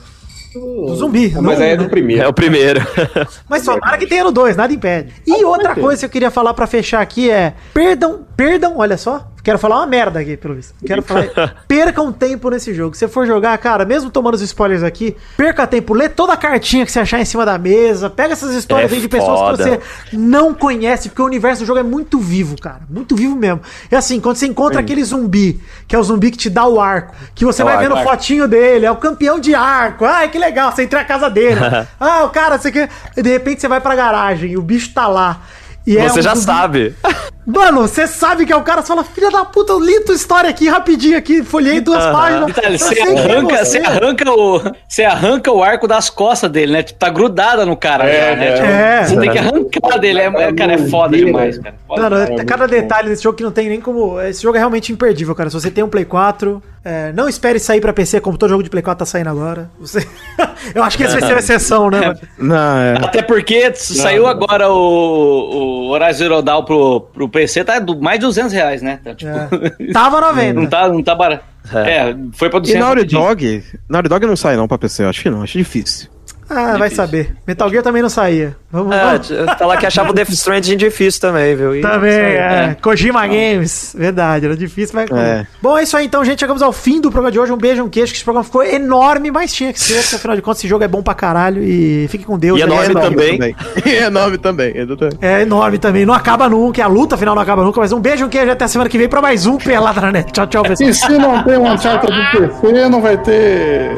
Do 0.55 0.95
zumbi, 0.95 1.33
Ah, 1.35 1.41
Mas 1.41 1.59
não- 1.59 1.65
aí 1.65 1.71
é 1.73 1.77
do 1.77 1.83
É 1.83 1.87
primeiro. 1.89 2.29
o 2.29 2.33
primeiro. 2.33 2.79
Mas 3.49 3.63
tomara 3.65 3.97
que 3.97 4.07
tenha 4.07 4.23
no 4.23 4.31
2, 4.31 4.55
nada 4.55 4.73
impede. 4.73 5.11
E 5.27 5.43
outra 5.43 5.75
coisa 5.75 5.99
que 5.99 6.05
eu 6.05 6.09
queria 6.09 6.31
falar 6.31 6.53
pra 6.53 6.65
fechar 6.65 7.01
aqui 7.01 7.29
é: 7.29 7.53
perdão, 7.73 8.21
perdão, 8.35 8.77
olha 8.77 8.97
só. 8.97 9.27
Quero 9.45 9.59
falar 9.59 9.77
uma 9.77 9.85
merda 9.85 10.19
aqui, 10.19 10.35
pelo 10.35 10.55
visto. 10.55 10.73
Quero 10.83 11.03
falar. 11.03 11.63
percam 11.67 12.11
tempo 12.11 12.49
nesse 12.49 12.73
jogo. 12.73 12.95
Se 12.95 13.01
você 13.01 13.07
for 13.07 13.27
jogar, 13.27 13.55
cara, 13.59 13.85
mesmo 13.85 14.09
tomando 14.09 14.33
os 14.33 14.41
spoilers 14.41 14.81
aqui, 14.81 15.15
perca 15.37 15.67
tempo, 15.67 15.93
lê 15.93 16.09
toda 16.09 16.33
a 16.33 16.37
cartinha 16.37 16.83
que 16.83 16.91
você 16.91 16.99
achar 16.99 17.19
em 17.19 17.25
cima 17.25 17.45
da 17.45 17.55
mesa, 17.55 18.09
pega 18.09 18.33
essas 18.33 18.55
histórias 18.55 18.91
É 18.91 18.95
aí 18.95 19.01
de 19.01 19.07
pessoas 19.07 19.39
foda. 19.39 19.57
que 19.57 19.63
você 19.63 19.79
não 20.17 20.51
conhece, 20.51 21.09
porque 21.09 21.21
o 21.21 21.25
universo 21.25 21.61
do 21.61 21.67
jogo 21.67 21.77
é 21.77 21.83
muito 21.83 22.17
vivo, 22.17 22.59
cara. 22.59 22.81
Muito 22.89 23.15
vivo 23.15 23.35
mesmo. 23.35 23.61
É 23.91 23.95
assim, 23.95 24.19
quando 24.19 24.35
você 24.35 24.47
encontra 24.47 24.79
aquele 24.79 25.03
zumbi, 25.03 25.61
que 25.87 25.95
é 25.95 25.99
o 25.99 26.03
zumbi 26.03 26.31
que 26.31 26.37
te 26.39 26.49
dá 26.49 26.65
o 26.65 26.81
arco, 26.81 27.13
que 27.35 27.45
você 27.45 27.61
É 27.61 27.65
vai 27.65 27.77
vendo 27.77 27.95
fotinho 27.97 28.47
dele, 28.47 28.87
é 28.87 28.91
o 28.91 28.95
campeão 28.95 29.39
de 29.39 29.53
arco. 29.53 30.05
Ai, 30.05 30.27
que 30.29 30.39
legal, 30.39 30.71
você 30.71 30.81
entra 30.81 31.01
na 31.01 31.05
casa 31.05 31.29
dele. 31.29 31.59
ah, 31.99 32.23
o 32.23 32.29
cara, 32.31 32.57
você 32.57 32.71
quer. 32.71 32.89
De 33.15 33.29
repente 33.29 33.61
você 33.61 33.67
vai 33.67 33.79
pra 33.79 33.93
garagem 33.93 34.53
e 34.53 34.57
o 34.57 34.61
bicho 34.63 34.91
tá 34.91 35.05
lá. 35.05 35.41
E 35.85 35.97
é 35.97 36.09
Você 36.09 36.19
um 36.19 36.23
já 36.23 36.35
sabe. 36.35 36.95
Mano, 37.47 37.81
você 37.81 38.07
sabe 38.07 38.43
que 38.43 38.51
é 38.51 38.55
o 38.55 38.63
cara, 38.63 38.81
você 38.81 38.87
fala, 38.87 39.03
filha 39.03 39.29
da 39.29 39.45
puta, 39.45 39.71
eu 39.71 39.79
li 39.79 39.99
tua 40.03 40.15
história 40.15 40.49
aqui 40.49 40.67
rapidinho 40.67 41.15
aqui, 41.15 41.43
folhei 41.43 41.79
duas 41.79 42.03
páginas. 42.03 42.47
Detalhe, 42.47 42.73
eu 42.73 42.79
você 42.79 42.99
é 42.99 43.03
arranca, 43.19 43.57
você. 43.57 43.65
você 43.65 43.77
arranca 43.85 44.31
o, 44.31 44.61
você 44.89 45.03
arranca 45.03 45.51
o 45.51 45.61
arco 45.63 45.87
das 45.87 46.09
costas 46.09 46.49
dele, 46.49 46.71
né? 46.71 46.81
Tipo, 46.81 46.97
tá 46.97 47.07
grudada 47.07 47.63
no 47.63 47.77
cara 47.77 48.03
É, 48.09 48.31
já, 48.31 48.35
né? 48.35 48.47
é. 48.47 48.53
Tipo, 48.55 48.65
É. 48.65 49.03
Você 49.05 49.19
tem 49.19 49.31
que 49.31 49.37
arrancar 49.37 49.99
dele. 49.99 50.19
É, 50.21 50.25
é- 50.25 50.53
cara, 50.53 50.73
é 50.73 50.77
foda 50.87 51.15
demais, 51.15 51.59
cara. 51.59 51.75
Foda 51.87 52.09
Mano, 52.09 52.15
é 52.41 52.43
cada 52.45 52.67
detalhe 52.67 53.09
desse 53.09 53.21
jogo 53.21 53.37
que 53.37 53.43
não 53.43 53.51
tem 53.51 53.69
nem 53.69 53.79
como. 53.79 54.19
Esse 54.21 54.41
jogo 54.41 54.55
é 54.55 54.59
realmente 54.59 54.91
imperdível, 54.91 55.35
cara. 55.35 55.51
Se 55.51 55.53
você 55.59 55.69
tem 55.69 55.83
um 55.83 55.87
Play 55.87 56.05
4, 56.05 56.63
é, 56.87 57.11
não 57.13 57.27
espere 57.27 57.57
sair 57.57 57.81
pra 57.81 57.91
PC, 57.91 58.21
como 58.21 58.37
todo 58.37 58.51
jogo 58.51 58.61
de 58.61 58.69
Play 58.69 58.83
4 58.83 58.99
tá 58.99 59.05
saindo 59.07 59.31
agora. 59.31 59.71
Você... 59.79 60.07
eu 60.75 60.83
acho 60.83 60.95
que 60.95 61.03
esse 61.03 61.19
vai 61.19 61.27
ser 61.27 61.35
a 61.35 61.39
exceção, 61.39 61.89
né? 61.89 61.99
mano? 61.99 62.19
Não, 62.37 62.77
é. 62.77 62.93
Até 63.03 63.23
porque 63.23 63.73
saiu 63.73 64.27
agora 64.27 64.69
o, 64.69 65.87
o 65.87 65.89
Horizon 65.89 66.13
Zero 66.19 66.41
Dawn 66.43 66.63
pro, 66.63 67.01
pro 67.01 67.27
PC, 67.27 67.63
tá 67.63 67.79
do, 67.79 67.99
mais 67.99 68.19
de 68.19 68.27
200 68.27 68.53
reais, 68.53 68.83
né? 68.83 68.99
Tá, 69.03 69.15
tipo, 69.15 69.31
É. 69.31 69.47
Tava 69.91 70.21
na 70.21 70.31
venda. 70.31 70.61
não, 70.61 70.67
tá, 70.67 70.87
não 70.87 71.01
tá 71.01 71.15
barato. 71.15 71.43
É, 71.73 72.15
foi 72.33 72.51
pra 72.51 72.59
E 72.59 72.61
200 72.61 72.79
Naughty 72.79 72.99
rapidinho. 72.99 73.21
Dog? 73.21 73.63
Naughty 73.89 74.09
Dog 74.09 74.25
não 74.27 74.35
sai 74.35 74.55
não 74.55 74.67
pra 74.67 74.77
PC, 74.77 75.03
eu 75.05 75.09
acho 75.09 75.23
que 75.23 75.29
não, 75.31 75.41
acho 75.41 75.57
difícil. 75.57 76.07
Ah, 76.47 76.77
vai 76.77 76.91
saber. 76.91 77.35
Metal 77.47 77.67
Gear 77.69 77.83
também 77.83 78.03
não 78.03 78.09
saía. 78.09 78.55
Vamos, 78.75 78.95
É, 78.95 79.35
vamos. 79.45 79.53
falar 79.57 79.77
que 79.77 79.85
achava 79.85 80.09
o 80.09 80.13
Death 80.13 80.29
Stranding 80.31 80.75
difícil 80.75 81.21
também, 81.21 81.55
viu? 81.55 81.75
E- 81.75 81.81
Também, 81.81 82.09
é. 82.11 82.69
é. 82.71 82.77
Kojima 82.81 83.25
Games. 83.25 83.95
Verdade, 83.97 84.45
era 84.45 84.57
difícil, 84.57 84.93
mas. 84.95 85.09
É. 85.11 85.47
Bom, 85.61 85.77
é 85.77 85.83
isso 85.83 85.95
aí 85.95 86.05
então, 86.05 86.25
gente. 86.25 86.39
Chegamos 86.39 86.61
ao 86.61 86.73
fim 86.73 86.99
do 86.99 87.09
programa 87.09 87.31
de 87.31 87.39
hoje. 87.39 87.51
Um 87.53 87.57
beijo, 87.57 87.83
um 87.83 87.89
queijo, 87.89 88.11
que 88.11 88.17
esse 88.17 88.23
programa 88.25 88.43
ficou 88.43 88.63
enorme, 88.63 89.31
mas 89.31 89.53
tinha 89.53 89.71
que 89.71 89.79
ser, 89.79 90.01
porque 90.01 90.15
afinal 90.17 90.35
de 90.35 90.41
contas 90.41 90.59
esse 90.59 90.67
jogo 90.67 90.83
é 90.83 90.87
bom 90.87 91.01
pra 91.01 91.13
caralho. 91.13 91.63
E 91.63 92.07
fique 92.09 92.25
com 92.25 92.37
Deus. 92.37 92.59
E 92.59 92.61
é 92.61 92.65
Aliás, 92.65 92.89
enorme 92.89 93.07
é 93.07 93.09
também. 93.09 93.55
E 93.85 93.95
é 93.95 94.09
nome 94.09 94.37
também. 94.37 94.73
É 95.21 95.41
enorme 95.43 95.77
também. 95.77 96.05
Não 96.05 96.13
acaba 96.13 96.49
nunca, 96.49 96.83
a 96.83 96.87
luta 96.87 97.15
final 97.15 97.33
não 97.35 97.41
acaba 97.41 97.63
nunca. 97.63 97.79
Mas 97.79 97.91
um 97.93 97.99
beijo, 97.99 98.25
um 98.25 98.29
queijo. 98.29 98.51
Até 98.51 98.65
a 98.65 98.67
semana 98.67 98.89
que 98.89 98.97
vem 98.97 99.07
pra 99.07 99.21
mais 99.21 99.45
um 99.45 99.57
Pelada 99.57 100.01
na 100.01 100.11
Net. 100.11 100.31
Tchau, 100.33 100.47
tchau, 100.47 100.63
pessoal. 100.63 100.89
E 100.89 100.93
se 100.93 101.17
não 101.17 101.43
tem 101.43 101.57
um 101.57 101.71
Uncharted 101.71 102.11
do 102.13 102.37
PC, 102.61 102.89
não 102.89 103.01
vai 103.01 103.17
ter. 103.17 103.91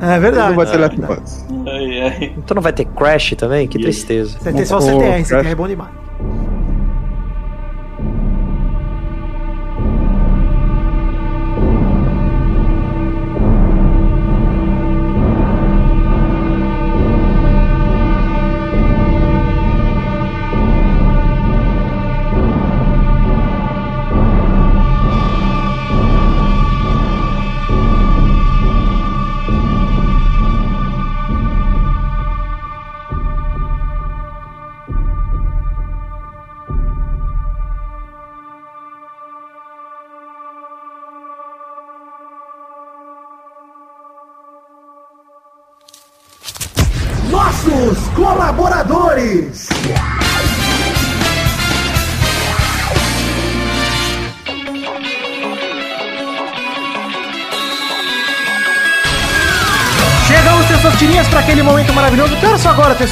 É 0.00 0.18
verdade. 0.18 0.48
Não 0.50 0.56
vai 0.56 0.66
ter 0.66 0.76
Last. 0.78 0.98
Então 2.36 2.54
não 2.54 2.62
vai 2.62 2.72
ter 2.72 2.84
Crash 2.86 3.34
também? 3.36 3.57
Que 3.66 3.78
tristeza. 3.78 4.38
Você 4.38 4.52
tem 4.52 4.64
só 4.64 4.78
o 4.78 4.78
Ô, 4.78 5.24
CTR, 5.24 5.48
é 5.48 5.54
bom 5.54 5.66
demais. 5.66 6.07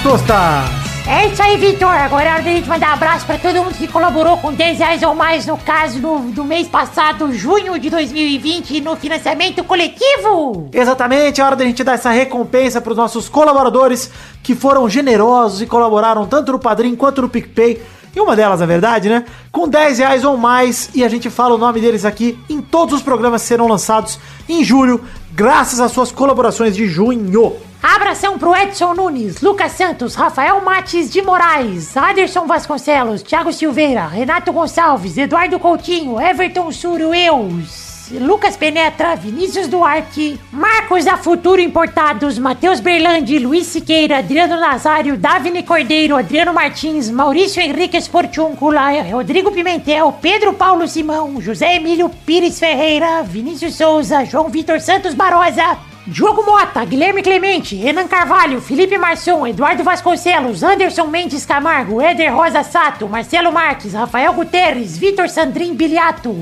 Testosta? 0.06 0.62
É 1.08 1.26
isso 1.26 1.42
aí, 1.42 1.56
Vitor. 1.56 1.88
Agora 1.88 2.28
é 2.28 2.32
hora 2.34 2.42
da 2.44 2.50
gente 2.50 2.68
mandar 2.68 2.92
abraço 2.92 3.26
pra 3.26 3.36
todo 3.38 3.56
mundo 3.56 3.74
que 3.74 3.88
colaborou 3.88 4.36
com 4.36 4.52
10 4.52 4.78
reais 4.78 5.02
ou 5.02 5.16
mais, 5.16 5.46
no 5.46 5.58
caso 5.58 5.98
do, 5.98 6.18
do 6.30 6.44
mês 6.44 6.68
passado, 6.68 7.32
junho 7.32 7.76
de 7.76 7.90
2020, 7.90 8.80
no 8.82 8.94
financiamento 8.94 9.64
coletivo. 9.64 10.70
Exatamente, 10.72 11.40
é 11.40 11.44
hora 11.44 11.56
da 11.56 11.64
gente 11.64 11.82
dar 11.82 11.94
essa 11.94 12.10
recompensa 12.10 12.80
para 12.80 12.92
os 12.92 12.96
nossos 12.96 13.28
colaboradores 13.28 14.08
que 14.44 14.54
foram 14.54 14.88
generosos 14.88 15.60
e 15.60 15.66
colaboraram 15.66 16.24
tanto 16.24 16.52
no 16.52 16.58
Padrim 16.60 16.94
quanto 16.94 17.22
no 17.22 17.28
PicPay. 17.28 17.82
E 18.14 18.20
uma 18.20 18.34
delas, 18.36 18.60
na 18.60 18.66
verdade, 18.66 19.08
né? 19.08 19.24
Com 19.52 19.68
10 19.68 19.98
reais 19.98 20.24
ou 20.24 20.36
mais. 20.38 20.88
E 20.94 21.04
a 21.04 21.08
gente 21.08 21.28
fala 21.28 21.54
o 21.54 21.58
nome 21.58 21.80
deles 21.80 22.04
aqui 22.04 22.38
em 22.48 22.62
todos 22.62 22.94
os 22.94 23.02
programas 23.02 23.42
que 23.42 23.48
serão 23.48 23.66
lançados 23.68 24.18
em 24.48 24.64
julho, 24.64 25.04
graças 25.36 25.80
às 25.80 25.92
suas 25.92 26.10
colaborações 26.10 26.74
de 26.74 26.86
junho. 26.86 27.56
Abração 27.82 28.38
pro 28.38 28.56
Edson 28.56 28.94
Nunes, 28.94 29.42
Lucas 29.42 29.72
Santos, 29.72 30.14
Rafael 30.14 30.64
Mates 30.64 31.10
de 31.10 31.20
Moraes, 31.20 31.94
Aderson 31.94 32.46
Vasconcelos, 32.46 33.22
Thiago 33.22 33.52
Silveira, 33.52 34.06
Renato 34.06 34.50
Gonçalves, 34.50 35.18
Eduardo 35.18 35.58
Coutinho, 35.58 36.18
Everton 36.18 36.72
Surueus. 36.72 37.85
Lucas. 38.10 38.56
Penetra, 38.56 39.14
Vinícius 39.14 39.68
Duarte, 39.68 40.40
Marcos 40.50 41.04
da 41.04 41.16
Futuro 41.16 41.60
Importados, 41.60 42.38
Matheus 42.38 42.80
Berlandi, 42.80 43.38
Luiz 43.38 43.66
Siqueira, 43.66 44.18
Adriano 44.18 44.58
Nazário, 44.58 45.16
Davine 45.16 45.62
Cordeiro, 45.62 46.16
Adriano 46.16 46.52
Martins, 46.52 47.10
Maurício 47.10 47.62
Henrique 47.62 47.96
Esportúncula, 47.96 49.02
Rodrigo 49.10 49.52
Pimentel, 49.52 50.12
Pedro 50.20 50.54
Paulo 50.54 50.88
Simão, 50.88 51.40
José 51.40 51.76
Emílio 51.76 52.08
Pires 52.24 52.58
Ferreira, 52.58 53.22
Vinícius 53.22 53.76
Souza, 53.76 54.24
João 54.24 54.48
Vitor 54.48 54.80
Santos 54.80 55.14
Barosa, 55.14 55.78
Diogo 56.06 56.44
Mota, 56.44 56.84
Guilherme 56.84 57.22
Clemente, 57.22 57.74
Renan 57.74 58.06
Carvalho, 58.06 58.60
Felipe 58.60 58.96
Marçom, 58.96 59.46
Eduardo 59.46 59.82
Vasconcelos, 59.82 60.62
Anderson 60.62 61.08
Mendes 61.08 61.44
Camargo, 61.44 62.00
Éder 62.00 62.32
Rosa 62.32 62.62
Sato, 62.62 63.08
Marcelo 63.08 63.52
Marques, 63.52 63.92
Rafael 63.92 64.32
Guterres, 64.32 64.96
Vitor 64.96 65.28
Sandrin 65.28 65.74
Biliato, 65.74 66.34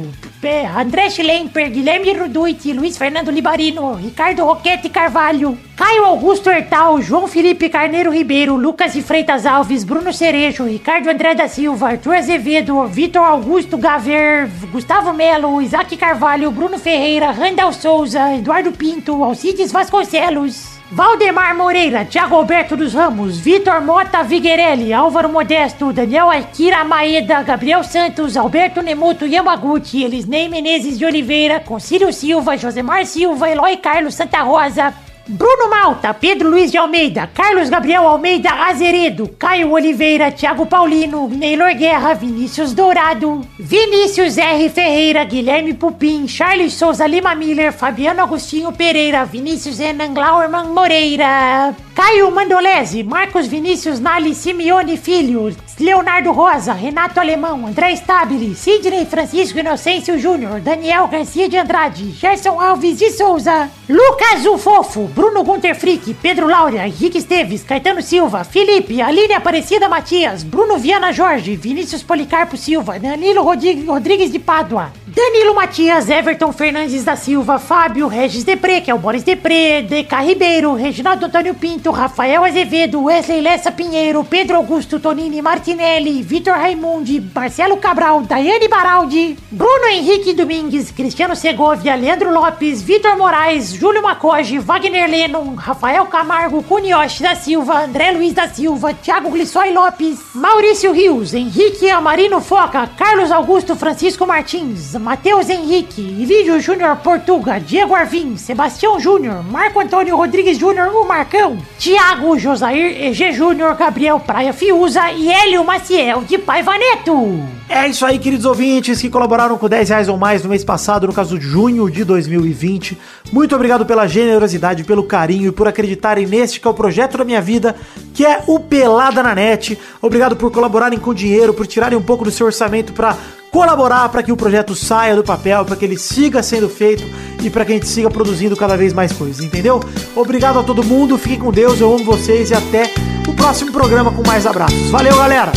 P- 0.45 0.67
André 0.67 1.09
Schlemper, 1.09 1.71
Guilherme 1.71 2.13
Ruduit, 2.13 2.71
Luiz 2.75 2.99
Fernando 2.99 3.31
Libarino, 3.31 3.95
Ricardo 3.95 4.45
Roquete 4.45 4.91
Carvalho, 4.91 5.57
Caio 5.75 6.05
Augusto 6.05 6.51
Hertal, 6.51 7.01
João 7.01 7.27
Felipe 7.27 7.71
Carneiro 7.71 8.11
Ribeiro, 8.11 8.55
Lucas 8.55 8.93
de 8.93 9.01
Freitas 9.01 9.47
Alves, 9.47 9.85
Bruno 9.85 10.13
Cerejo, 10.13 10.65
Ricardo 10.65 11.09
André 11.09 11.35
da 11.35 11.49
Silva, 11.49 11.89
Arthur 11.93 12.17
Azevedo, 12.17 12.85
Vitor 12.89 13.25
Augusto 13.25 13.79
Gaver, 13.79 14.47
Gustavo 14.71 15.15
Melo, 15.15 15.63
Isaac 15.63 15.97
Carvalho, 15.97 16.51
Bruno 16.51 16.79
Ferreira, 16.79 17.31
Randall 17.33 17.73
Souza, 17.73 18.35
Eduardo 18.35 18.71
Pinto, 18.71 19.25
Alcides 19.25 19.73
Vasconcelos. 19.73 20.74
Valdemar 20.95 21.57
Moreira, 21.57 22.05
Thiago 22.05 22.37
Alberto 22.37 22.77
dos 22.77 22.95
Ramos, 22.95 23.37
Vitor 23.37 23.81
Mota 23.81 24.23
Viguerelli, 24.23 24.93
Álvaro 24.93 25.29
Modesto, 25.29 25.93
Daniel 25.93 26.31
Akira 26.31 26.85
Maeda, 26.85 27.43
Gabriel 27.43 27.83
Santos, 27.83 28.37
Alberto 28.37 28.81
Nemoto 28.81 29.27
Yamaguchi, 29.27 30.05
Elisnei 30.05 30.49
Menezes 30.49 30.97
de 30.97 31.05
Oliveira, 31.05 31.59
Concílio 31.59 32.13
Silva, 32.13 32.57
Josemar 32.57 33.05
Silva, 33.07 33.51
Eloy 33.51 33.77
Carlos 33.79 34.15
Santa 34.15 34.43
Rosa, 34.43 34.95
Bruno 35.27 35.71
Malta, 35.71 36.13
Pedro 36.13 36.51
Luiz 36.51 36.71
de 36.71 36.77
Almeida, 36.77 37.31
Carlos 37.33 37.71
Gabriel 37.71 38.07
Almeida 38.07 38.67
Azeredo, 38.69 39.29
Caio 39.39 39.73
Oliveira, 39.73 40.31
Thiago 40.31 40.67
Paulino, 40.67 41.29
Neylor 41.29 41.75
Guerra, 41.75 42.13
Vinícius 42.13 42.75
Dourado, 42.75 43.41
Vinícius 43.59 44.37
R. 44.37 44.69
Ferreira, 44.69 45.25
Guilherme 45.25 45.73
Pupim, 45.73 46.27
Charles 46.27 46.75
Souza 46.75 47.07
Lima 47.07 47.35
Miller, 47.35 47.73
Fabiano 47.73 48.23
Agostinho 48.23 48.71
Pereira, 48.71 49.25
Vinícius 49.25 49.79
Renan 49.79 50.13
Glauerman 50.13 50.69
Moreira, 50.75 51.75
Caio 51.95 52.31
Mandolese, 52.31 53.03
Marcos 53.03 53.47
Vinícius 53.47 54.01
Nali 54.01 54.35
Simeone 54.35 54.99
Filho, 54.99 55.51
Leonardo 55.79 56.31
Rosa, 56.31 56.73
Renato 56.73 57.19
Alemão, 57.19 57.67
André 57.67 57.93
Stabile, 57.97 58.55
Sidney 58.55 59.05
Francisco 59.07 59.59
Inocêncio 59.59 60.19
Júnior, 60.19 60.61
Daniel 60.61 61.09
Garcia 61.09 61.49
de 61.49 61.57
Andrade, 61.57 62.13
Gerson 62.13 62.61
Alves 62.61 62.99
de 62.99 63.11
Souza, 63.11 63.69
Lucas 63.89 64.47
o 64.47 64.57
Fofo, 64.57 65.09
Bruno 65.09 65.43
Gunter 65.43 65.75
Frick, 65.75 66.15
Pedro 66.15 66.47
Laura, 66.47 66.87
Henrique 66.87 67.19
Esteves, 67.19 67.65
Caetano 67.65 68.01
Silva, 68.03 68.45
Felipe, 68.45 69.03
Aline 69.03 69.35
Aparecida 69.35 69.89
Matias, 69.89 70.43
Bruno 70.43 70.79
Viana 70.79 71.13
Jorge, 71.13 71.57
Vinícius 71.57 72.03
Policarpo 72.03 72.57
Silva, 72.57 72.99
Danilo 72.99 73.43
Rodrigues, 73.43 74.31
de 74.31 74.39
Pádua, 74.39 74.93
Danilo 75.15 75.55
Matias, 75.55 76.11
Everton 76.11 76.51
Fernandes 76.51 77.05
da 77.05 77.15
Silva, 77.15 77.61
Fábio 77.61 78.09
Regis 78.09 78.43
Depré, 78.43 78.81
que 78.81 78.91
é 78.91 78.95
o 78.95 78.99
Boris 78.99 79.23
Depré, 79.23 79.81
DK 79.81 80.13
Ribeiro, 80.27 80.75
Reginaldo 80.75 81.27
Antônio 81.27 81.55
Pinto, 81.55 81.93
Rafael 81.93 82.43
Azevedo, 82.43 83.05
Wesley 83.05 83.41
Lessa 83.41 83.71
Pinheiro, 83.71 84.25
Pedro 84.25 84.57
Augusto 84.57 84.99
Tonini 84.99 85.41
Martinelli, 85.41 86.21
Vitor 86.21 86.55
Raimundi, 86.55 87.21
Marcelo 87.33 87.77
Cabral, 87.77 88.23
Daiane 88.23 88.67
Baraldi, 88.67 89.39
Bruno 89.53 89.87
Henrique 89.87 90.35
Domingues, 90.35 90.91
Cristiano 90.91 91.37
Segovia, 91.37 91.95
Leandro 91.95 92.33
Lopes, 92.33 92.83
Vitor 92.83 93.17
Moraes, 93.17 93.73
Júlio 93.73 94.03
Macoge, 94.03 94.59
Wagner 94.59 95.09
Lennon, 95.09 95.55
Rafael 95.55 96.07
Camargo, 96.07 96.61
Cunioche 96.65 97.23
da 97.23 97.37
Silva, 97.37 97.85
André 97.85 98.11
Luiz 98.11 98.33
da 98.33 98.49
Silva, 98.49 98.93
Thiago 98.93 99.31
Glissói 99.31 99.73
Lopes, 99.73 100.19
Maurício 100.35 100.91
Rios, 100.91 101.35
Henrique 101.35 101.89
Amarino 101.89 102.41
Foca, 102.41 102.91
Carlos 102.97 103.31
Augusto 103.31 103.77
Francisco 103.77 104.27
Martins, 104.27 104.97
Matheus 105.05 105.51
Henrique, 105.51 106.01
Ilídio 106.01 106.59
Júnior 106.59 106.97
Portuga, 106.97 107.61
Diego 107.61 107.95
Arvim, 107.95 108.39
Sebastião 108.39 108.99
Júnior, 108.99 109.45
Marco 109.45 109.79
Antônio 109.79 110.17
Rodrigues 110.17 110.57
Júnior, 110.57 110.89
o 110.97 111.07
Marcão, 111.07 111.59
Tiago 111.79 112.39
Josair 112.39 113.05
EG 113.05 113.31
Júnior, 113.35 113.75
Gabriel 113.75 114.19
Praia 114.19 114.55
Fiuza 114.55 115.13
e 115.13 115.31
Hélio 115.31 115.63
Maciel 115.63 116.23
de 116.23 116.39
Paiva 116.39 116.79
Neto. 116.79 117.39
É 117.69 117.87
isso 117.87 118.07
aí, 118.07 118.19
queridos 118.19 118.47
ouvintes 118.47 119.03
que 119.03 119.11
colaboraram 119.11 119.59
com 119.59 119.69
10 119.69 119.91
reais 119.91 120.09
ou 120.09 120.17
mais 120.17 120.43
no 120.43 120.49
mês 120.49 120.65
passado, 120.65 121.07
no 121.07 121.13
caso 121.13 121.39
de 121.39 121.47
junho 121.47 121.91
de 121.91 122.03
2020. 122.03 122.97
Muito 123.31 123.55
obrigado 123.55 123.85
pela 123.85 124.07
generosidade, 124.07 124.85
pelo 124.85 125.05
carinho 125.05 125.49
e 125.49 125.53
por 125.53 125.69
acreditarem 125.69 126.27
neste 126.27 126.59
que 126.59 126.67
é 126.67 126.71
o 126.71 126.75
projeto 126.75 127.19
da 127.19 127.27
minha 127.27 127.43
vida, 127.43 127.77
que 128.15 128.25
é 128.25 128.43
o 128.47 128.59
Pelada 128.59 129.23
na 129.23 129.35
Net. 129.35 129.79
Obrigado 130.01 130.35
por 130.35 130.51
colaborarem 130.51 130.99
com 130.99 131.13
dinheiro, 131.13 131.53
por 131.53 131.67
tirarem 131.67 131.99
um 131.99 132.03
pouco 132.03 132.25
do 132.25 132.31
seu 132.31 132.47
orçamento 132.47 132.95
para 132.95 133.15
colaborar 133.55 134.09
para 134.09 134.21
que 134.21 134.33
o 134.33 134.37
projeto 134.37 134.75
saia 134.75 135.15
do 135.15 135.23
papel, 135.23 135.65
para 135.65 135.77
que 135.77 135.85
ele 135.85 135.97
siga 135.97 136.43
sendo 136.43 136.69
feito 136.69 137.05
e 137.41 137.49
para 137.49 137.65
que 137.65 137.71
a 137.71 137.75
gente 137.77 137.87
siga 137.87 138.11
produzindo 138.11 138.57
cada 138.57 138.77
vez 138.77 138.93
mais 138.93 139.13
coisas, 139.13 139.45
entendeu? 139.45 139.79
Obrigado 140.17 140.59
a 140.59 140.65
todo 140.65 140.83
mundo, 140.83 141.17
fiquem 141.17 141.39
com 141.39 141.53
Deus, 141.53 141.81
eu 141.81 141.95
amo 141.95 142.05
vocês 142.05 142.51
e 142.51 142.55
até 142.55 142.93
o 143.29 143.33
próximo 143.33 143.71
programa 143.71 144.11
com 144.11 144.27
mais 144.27 144.45
abraços. 144.45 144.91
Valeu, 144.91 145.17
galera! 145.17 145.53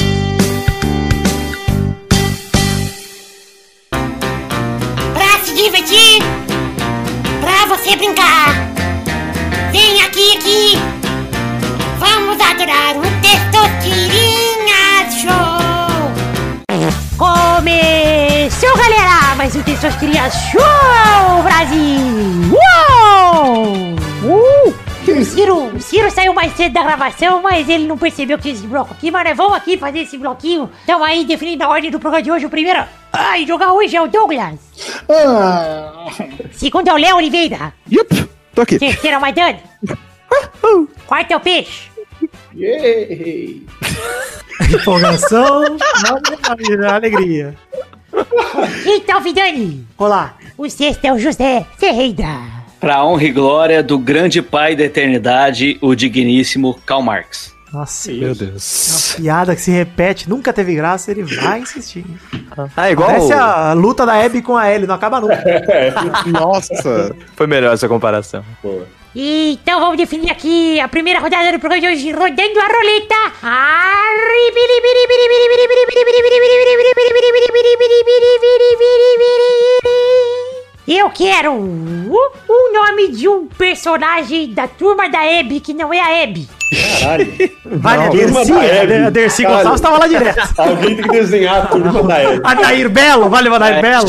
Pra 3.90 5.40
se 5.44 5.56
divertir, 5.56 6.22
pra 7.42 7.76
você 7.76 7.96
brincar. 7.96 8.54
Vem 9.72 10.04
aqui, 10.04 10.38
aqui. 10.38 10.78
Vamos 11.98 12.40
adorar 12.40 12.96
o 12.96 13.02
Testosterinha 13.24 14.38
Show. 14.38 14.47
Começou, 17.18 18.78
galera! 18.78 19.36
Mais 19.36 19.56
um 19.56 19.64
Testosterinha 19.64 20.30
Show, 20.30 21.42
Brasil! 21.42 22.00
Uou! 22.54 23.96
Uh! 24.24 24.88
O 25.10 25.26
Ciro, 25.26 25.76
o 25.76 25.82
Ciro 25.82 26.12
saiu 26.12 26.32
mais 26.32 26.54
cedo 26.56 26.74
da 26.74 26.84
gravação, 26.84 27.42
mas 27.42 27.68
ele 27.68 27.88
não 27.88 27.98
percebeu 27.98 28.38
que 28.38 28.44
tinha 28.44 28.54
esse 28.54 28.68
bloco 28.68 28.94
aqui, 28.94 29.10
mas 29.10 29.36
vamos 29.36 29.58
aqui 29.58 29.80
fazer 29.80 30.02
esse 30.02 30.16
bloquinho. 30.16 30.70
Então 30.84 31.04
aí, 31.04 31.26
definindo 31.26 31.64
a 31.64 31.70
ordem 31.70 31.90
do 31.90 32.00
programa 32.00 32.22
de 32.22 32.30
hoje, 32.32 32.46
o 32.46 32.52
primeiro... 32.52 32.84
Ai, 33.12 33.48
jogar 33.48 33.74
hoje 33.74 33.96
é 33.96 34.02
o 34.02 34.08
Douglas. 34.08 34.60
Ah, 35.10 36.06
Segundo 36.52 36.88
é 36.88 36.94
o 36.94 36.98
Léo 36.98 37.16
Oliveira. 37.16 37.74
Yup, 37.92 38.30
tô 38.54 38.62
aqui. 38.62 38.78
Terceiro 38.78 39.16
é 39.16 39.18
o 39.18 39.22
Maidana. 39.22 39.58
Quarto 41.08 41.32
é 41.32 41.36
o 41.36 41.40
Peixe. 41.40 41.90
Yay! 42.56 43.66
Empolgação, 44.74 45.78
na 46.80 46.96
alegria. 46.96 47.56
Quinto 48.84 49.12
é 49.12 49.16
o 49.16 49.22
Vidani. 49.22 49.86
Olá. 49.98 50.36
O 50.58 50.70
sexto 50.70 51.06
é 51.06 51.14
o 51.14 51.20
José 51.20 51.66
Ferreira. 51.78 52.58
Pra 52.80 53.04
honra 53.04 53.24
e 53.24 53.32
glória 53.32 53.84
do 53.84 53.98
grande 53.98 54.42
pai 54.42 54.76
da 54.76 54.84
eternidade, 54.84 55.78
o 55.82 55.96
digníssimo 55.96 56.80
Karl 56.86 57.02
Marx. 57.02 57.56
Nossa, 57.74 58.12
Meu 58.12 58.30
uma 58.30 58.36
Deus. 58.36 59.16
piada 59.18 59.56
que 59.56 59.62
se 59.62 59.72
repete, 59.72 60.30
nunca 60.30 60.54
teve 60.54 60.74
graça, 60.74 61.12
ele 61.12 61.24
vai 61.24 61.60
insistir. 61.60 62.06
Ah, 62.76 62.90
igual. 62.90 63.10
Parece 63.10 63.34
a 63.34 63.74
luta 63.74 64.06
da 64.06 64.24
Abby 64.24 64.42
com 64.42 64.56
a 64.56 64.72
Ellie, 64.72 64.88
não 64.88 64.96
acaba 64.96 65.20
nunca. 65.20 65.44
Nossa. 66.26 67.14
Foi 67.36 67.46
melhor 67.46 67.74
essa 67.74 67.88
comparação. 67.88 68.44
Pô. 68.62 68.82
Então 69.20 69.80
vamos 69.80 69.98
definir 69.98 70.30
aqui 70.30 70.80
a 70.80 70.88
primeira 70.88 71.20
rodada 71.20 71.52
do 71.52 71.60
programa 71.60 71.82
de 71.82 71.88
hoje, 71.88 72.12
rodando 72.12 72.60
a 72.60 72.68
roleta. 72.68 73.16
Eu 80.88 81.10
quero 81.10 81.52
o, 81.52 82.32
o 82.48 82.74
nome 82.74 83.08
de 83.08 83.28
um 83.28 83.48
personagem 83.48 84.54
da 84.54 84.68
turma 84.68 85.10
da 85.10 85.26
Hebe 85.26 85.62
que 85.62 85.74
não 85.74 85.92
é 85.92 86.00
a 86.00 86.14
Hebe. 86.14 86.48
Caralho. 87.00 87.34
Vale, 87.66 88.04
a 88.04 88.10
Dercy, 88.10 88.34
turma 88.34 88.46
da 88.46 88.66
Hebe. 88.66 88.94
a 88.94 89.10
Dercy 89.10 89.42
Caralho. 89.42 89.58
Gonçalves 89.58 89.82
tava 89.82 89.98
lá 89.98 90.08
direto. 90.08 90.54
Alguém 90.62 90.96
tem 90.96 91.04
que 91.04 91.10
desenhar 91.10 91.64
a 91.64 91.66
turma 91.66 92.04
da 92.04 92.20
Hebe. 92.20 92.42
Adair 92.44 92.88
Belo, 92.90 93.30
vale 93.30 93.50
o 93.50 93.56
Adair 93.56 93.82
Belo. 93.82 94.06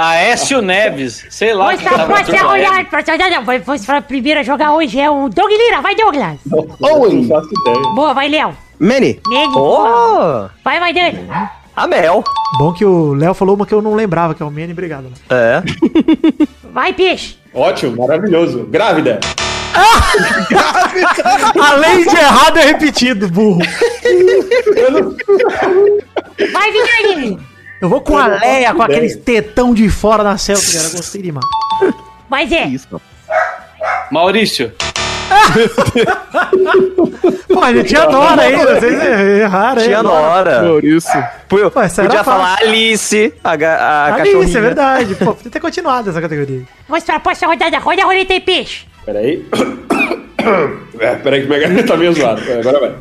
Aécio 0.00 0.62
Neves. 0.62 1.26
Sei 1.28 1.52
lá. 1.52 1.74
Da 1.74 1.90
rodada. 1.90 2.02
Hebe. 2.02 2.84
próxima 2.84 3.16
rodada. 3.16 3.40
Vamos- 3.40 3.64
Vamos 3.66 3.84
pra 3.86 4.00
primeira 4.00 4.40
a 4.40 4.42
jogar 4.44 4.72
hoje 4.74 5.00
é 5.00 5.10
o 5.10 5.28
Doug 5.28 5.50
Lira. 5.50 5.80
Vai, 5.80 5.96
Douglas. 5.96 6.38
Owen. 6.80 7.28
Não. 7.28 7.94
Boa, 7.94 8.14
vai, 8.14 8.28
Léo. 8.28 8.56
Manny. 8.78 9.20
Boa. 9.52 10.44
Oh, 10.54 10.58
Vai, 10.62 10.78
vai, 10.78 10.92
Dani. 10.92 11.18
a 11.74 11.86
Mel. 11.88 12.22
Bom 12.58 12.72
que 12.72 12.84
o 12.84 13.12
Léo 13.14 13.34
falou 13.34 13.56
uma 13.56 13.66
que 13.66 13.74
eu 13.74 13.82
não 13.82 13.94
lembrava, 13.94 14.34
que 14.36 14.42
é 14.42 14.46
o 14.46 14.50
Manny. 14.52 14.70
Obrigado, 14.72 15.04
Léo. 15.04 15.12
É. 15.30 15.62
Vai, 16.72 16.92
peixe. 16.92 17.36
Ótimo, 17.52 17.96
maravilhoso. 18.06 18.64
Grávida. 18.70 19.18
Além 21.60 22.04
de 22.06 22.16
errado, 22.16 22.58
é 22.58 22.62
repetido, 22.66 23.28
burro. 23.28 23.58
Vai, 26.52 26.70
Vidani. 26.72 27.38
Eu 27.80 27.88
vou 27.88 28.00
com 28.00 28.18
a 28.18 28.26
Leia, 28.26 28.74
com 28.74 28.82
aqueles 28.82 29.16
tetão 29.16 29.72
de 29.72 29.88
fora 29.88 30.22
na 30.24 30.36
selva, 30.36 30.60
cara. 30.62 30.88
Gostei 30.90 31.22
demais. 31.22 31.46
Vai, 32.28 32.46
Zé. 32.46 32.64
Isso. 32.66 33.00
Maurício. 34.10 34.72
Pô, 37.52 37.60
a 37.62 37.72
gente 37.72 37.94
adora 37.96 38.42
ainda. 38.42 38.80
Vocês 38.80 39.00
erraram, 39.40 39.80
hein? 39.82 39.88
Tinha 39.88 40.02
Nora. 40.02 40.62
Por 40.64 40.84
isso. 40.84 41.12
Pô, 41.48 41.58
Pô, 41.58 41.70
Podia 41.70 41.72
fácil. 41.88 42.24
falar 42.24 42.58
Alice, 42.60 43.34
a, 43.44 43.50
a 43.52 44.06
Ah, 44.06 44.10
cachorrinha. 44.16 44.44
isso, 44.44 44.58
é 44.58 44.60
verdade. 44.60 45.14
Pô, 45.16 45.34
podia 45.34 45.50
ter 45.50 45.60
continuado 45.60 46.10
essa 46.10 46.20
categoria. 46.20 46.62
Vamos 46.88 47.04
pra 47.04 47.20
próxima 47.20 47.52
rodada. 47.52 47.78
Roda 47.78 48.02
a 48.02 48.06
roleta 48.06 48.32
aí, 48.32 48.40
peixe. 48.40 48.86
Peraí. 49.04 49.46
É, 51.00 51.14
peraí 51.16 51.42
que 51.42 51.46
minha 51.48 51.58
garganta 51.60 51.88
tá 51.88 51.96
meio 51.96 52.12
zoada. 52.14 52.40
É, 52.40 52.60
Agora 52.60 52.80
vai. 52.80 52.90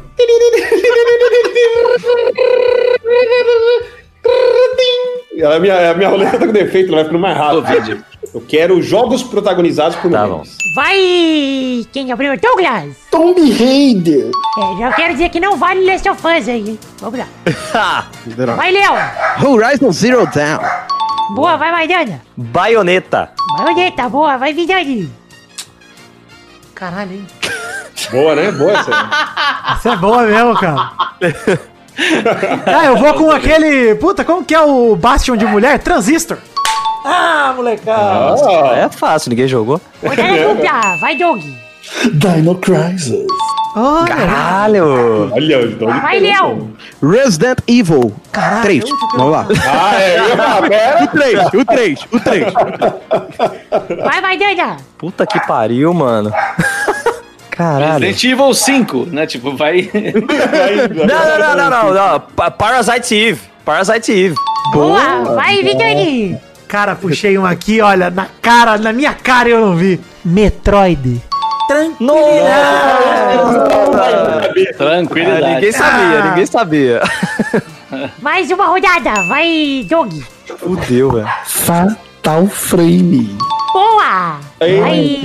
A 5.45 5.60
minha, 5.60 5.91
a 5.91 5.94
minha 5.94 6.10
roleta 6.10 6.40
tá 6.40 6.48
com 6.48 6.52
defeito, 6.52 6.88
ela 6.88 6.98
vai 6.98 7.04
ficando 7.06 7.22
mais 7.22 7.38
rápido. 7.38 8.04
Eu 8.34 8.41
quero 8.41 8.82
jogos 8.82 9.22
protagonizados 9.22 9.95
por 9.98 10.12
Tá 10.12 10.26
mulheres. 10.26 10.58
Vai. 10.76 11.86
Quem 11.94 12.10
é 12.10 12.14
o 12.14 12.18
primeiro? 12.18 12.41
Douglas. 12.41 12.95
Tomb 13.12 13.52
Raider. 13.52 14.32
É, 14.58 14.80
já 14.80 14.91
quero 14.94 15.14
dizer 15.14 15.30
que 15.30 15.40
não 15.40 15.56
vale 15.56 15.86
Last 15.86 16.10
of 16.10 16.20
Us 16.20 16.49
aí, 16.49 16.70
hein? 16.70 16.80
Vamos 16.99 17.20
lá. 17.20 17.28
Vai, 18.56 18.72
Léo. 18.72 18.94
Horizon 19.48 19.91
Zero 19.91 20.26
Dawn. 20.28 20.60
Boa, 21.36 21.58
vai, 21.58 21.72
vai, 21.72 21.88
Dana. 21.88 22.22
Baioneta. 22.36 23.32
Baioneta, 23.58 24.10
boa, 24.10 24.38
vai, 24.38 24.54
Vidani. 24.54 25.10
Caralho, 26.74 27.12
hein? 27.14 27.28
Boa, 28.12 28.36
né? 28.36 28.52
Boa 28.52 28.72
essa. 28.72 28.91
Essa 29.74 29.94
é 29.94 29.95
boa 29.98 30.24
mesmo, 30.24 30.56
cara. 30.56 30.91
Ah, 32.65 32.86
eu 32.86 32.98
vou 32.98 33.14
com 33.15 33.32
aquele. 33.32 33.95
Puta, 33.95 34.24
como 34.24 34.44
que 34.45 34.53
é 34.53 34.61
o 34.61 34.95
Bastion 34.95 35.36
de 35.36 35.45
mulher? 35.45 35.80
Transistor. 35.80 36.38
Ah, 37.06 37.53
molecada. 37.56 38.36
Ah, 38.48 38.78
É 38.78 38.90
fácil, 38.90 39.30
ninguém 39.30 39.48
jogou. 39.48 39.80
Rodada 40.03 40.53
dupla. 40.53 40.98
Vai, 41.02 41.15
Doug. 41.18 41.41
Dino 42.14 42.56
Crisis. 42.56 43.26
Olha, 43.76 44.07
Caralho. 44.07 45.32
olha, 45.34 45.76
tô 45.78 45.86
Vai, 45.86 46.19
Léo. 46.19 46.74
Resident 47.02 47.60
Evil 47.68 48.11
Caralho, 48.32 48.61
3. 48.64 48.84
eu 48.90 48.98
tô- 48.98 49.18
Vamos 49.18 49.32
lá. 49.32 49.48
Ah, 49.72 50.02
é. 50.02 50.19
Eu 50.19 50.28
ia 50.30 50.36
falar, 50.38 50.61
pera. 50.69 51.03
O 51.03 51.07
3, 51.07 51.40
o 51.53 51.65
3, 51.65 51.99
o 52.11 52.19
3. 52.19 52.53
Vai, 54.03 54.22
vai, 54.22 54.38
Dana. 54.38 54.78
Puta 54.98 55.26
que 55.28 55.40
pariu, 55.48 55.94
mano. 55.94 56.34
Caralho. 57.58 58.06
Resident 58.06 58.24
Evil 58.24 58.54
5, 58.54 59.08
né? 59.12 59.26
Tipo, 59.26 59.56
vai. 59.58 59.90
Não, 59.94 61.08
não, 61.08 61.40
não, 61.40 61.56
não, 61.58 61.70
não, 61.70 61.94
não. 61.94 62.20
Pa- 62.20 62.52
Parasite 62.52 63.16
Eve. 63.16 63.42
Parasite 63.66 64.12
Eve. 64.12 64.36
Boa, 64.74 65.24
vai, 65.36 65.62
Vidani. 65.64 66.38
Cara, 66.68 66.96
puxei 66.96 67.38
um 67.38 67.46
aqui, 67.46 67.82
olha, 67.82 68.10
na 68.10 68.28
cara, 68.42 68.78
na 68.78 68.94
minha 68.94 69.14
cara 69.14 69.50
eu 69.50 69.60
não 69.66 69.76
vi. 69.76 70.00
Metroid. 70.24 71.22
Ah, 71.70 71.76
Tranquilidade. 74.78 75.56
ninguém 75.56 75.72
sabia, 75.72 76.24
ninguém 76.30 76.46
sabia. 76.46 77.02
Mais 78.22 78.50
uma 78.52 78.68
rodada. 78.68 79.14
Vai, 79.28 79.86
Doug. 79.90 80.14
Fudeu, 80.58 81.12
velho. 81.12 81.28
Fatal 81.46 82.48
Frame. 82.48 83.36
Boa. 83.74 84.40
Vai. 84.60 85.20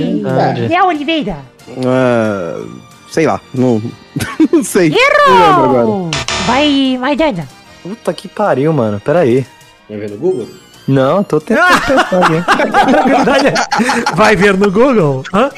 Léo 0.69 0.85
Oliveira. 0.87 1.37
Ah, 1.85 2.61
sei 3.09 3.25
lá, 3.25 3.39
não, 3.53 3.81
não 4.51 4.63
sei. 4.63 4.89
Não. 4.89 4.97
Errou. 4.97 6.11
Vai, 6.45 6.97
vai, 6.99 7.15
Dana. 7.15 7.47
Puta 7.81 8.13
que 8.13 8.27
pariu, 8.27 8.71
mano. 8.73 8.99
Pera 8.99 9.19
aí. 9.19 9.45
Vai 9.89 9.97
ver 9.99 10.09
no 10.11 10.17
Google? 10.17 10.47
Não, 10.87 11.23
tô 11.23 11.39
tentando 11.41 11.79
pensar 11.85 12.19
aqui. 12.25 14.15
Vai 14.15 14.35
ver 14.35 14.57
no 14.57 14.69
Google. 14.71 15.23
Hã? 15.33 15.49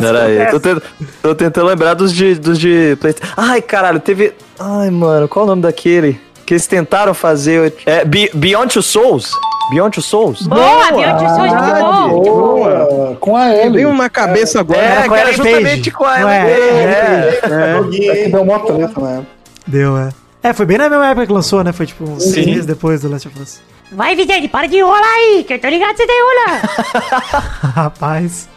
Pera 0.00 0.24
aí. 0.24 0.46
Tô, 0.50 0.58
tent- 0.60 0.82
tô 1.22 1.34
tentando 1.34 1.66
lembrar 1.68 1.94
dos 1.94 2.12
de, 2.12 2.34
dos 2.34 2.58
de 2.58 2.96
PlayStation. 3.00 3.32
Ai, 3.36 3.62
caralho, 3.62 4.00
teve. 4.00 4.32
Ai, 4.58 4.90
mano, 4.90 5.28
qual 5.28 5.44
o 5.44 5.48
nome 5.48 5.62
daquele? 5.62 6.20
Que 6.44 6.54
eles 6.54 6.66
tentaram 6.66 7.14
fazer. 7.14 7.74
É, 7.86 8.04
Be- 8.04 8.30
Beyond 8.34 8.72
Two 8.74 8.82
Souls? 8.82 9.30
Beyond 9.70 9.94
Two 9.94 10.02
Souls? 10.02 10.46
Boa, 10.46 10.92
Beyond 10.92 11.18
Two 11.18 11.28
Souls, 11.34 11.52
muito 11.52 11.80
bom. 11.80 12.08
muito 12.08 12.30
bom. 12.30 12.56
Boa. 12.56 13.16
Com 13.20 13.36
a 13.36 13.54
Ellie. 13.54 13.86
um 13.86 13.94
na 13.96 14.08
cabeça 14.08 14.60
agora. 14.60 14.80
É, 14.80 15.08
com 15.08 15.14
a 15.14 15.18
era 15.18 15.32
justamente 15.32 15.90
com 15.90 16.04
a 16.04 16.18
Não 16.18 16.30
Ellen 16.30 16.46
é? 16.46 17.40
É. 17.42 18.10
É 18.10 18.14
que 18.14 18.28
deu 18.30 18.42
uma 18.42 18.58
treta, 18.60 19.00
né? 19.00 19.26
Deu, 19.66 19.98
é. 19.98 20.10
É, 20.42 20.52
foi 20.52 20.64
bem 20.64 20.78
na 20.78 20.88
mesma 20.88 21.08
época 21.08 21.26
que 21.26 21.32
lançou, 21.32 21.64
né? 21.64 21.72
Foi 21.72 21.86
tipo 21.86 22.04
uns 22.04 22.22
seis 22.22 22.46
meses 22.46 22.66
depois 22.66 23.00
do 23.02 23.08
Last 23.08 23.26
of 23.26 23.40
Us. 23.40 23.60
Vai, 23.90 24.14
Vidani, 24.14 24.48
para 24.48 24.68
de 24.68 24.76
enrolar 24.76 25.02
aí, 25.02 25.44
que 25.44 25.54
eu 25.54 25.60
tô 25.60 25.68
ligado 25.68 25.94
que 25.94 26.02
você 26.02 26.06
tá 26.06 26.12
enrolando. 26.12 27.72
Rapaz. 27.74 28.48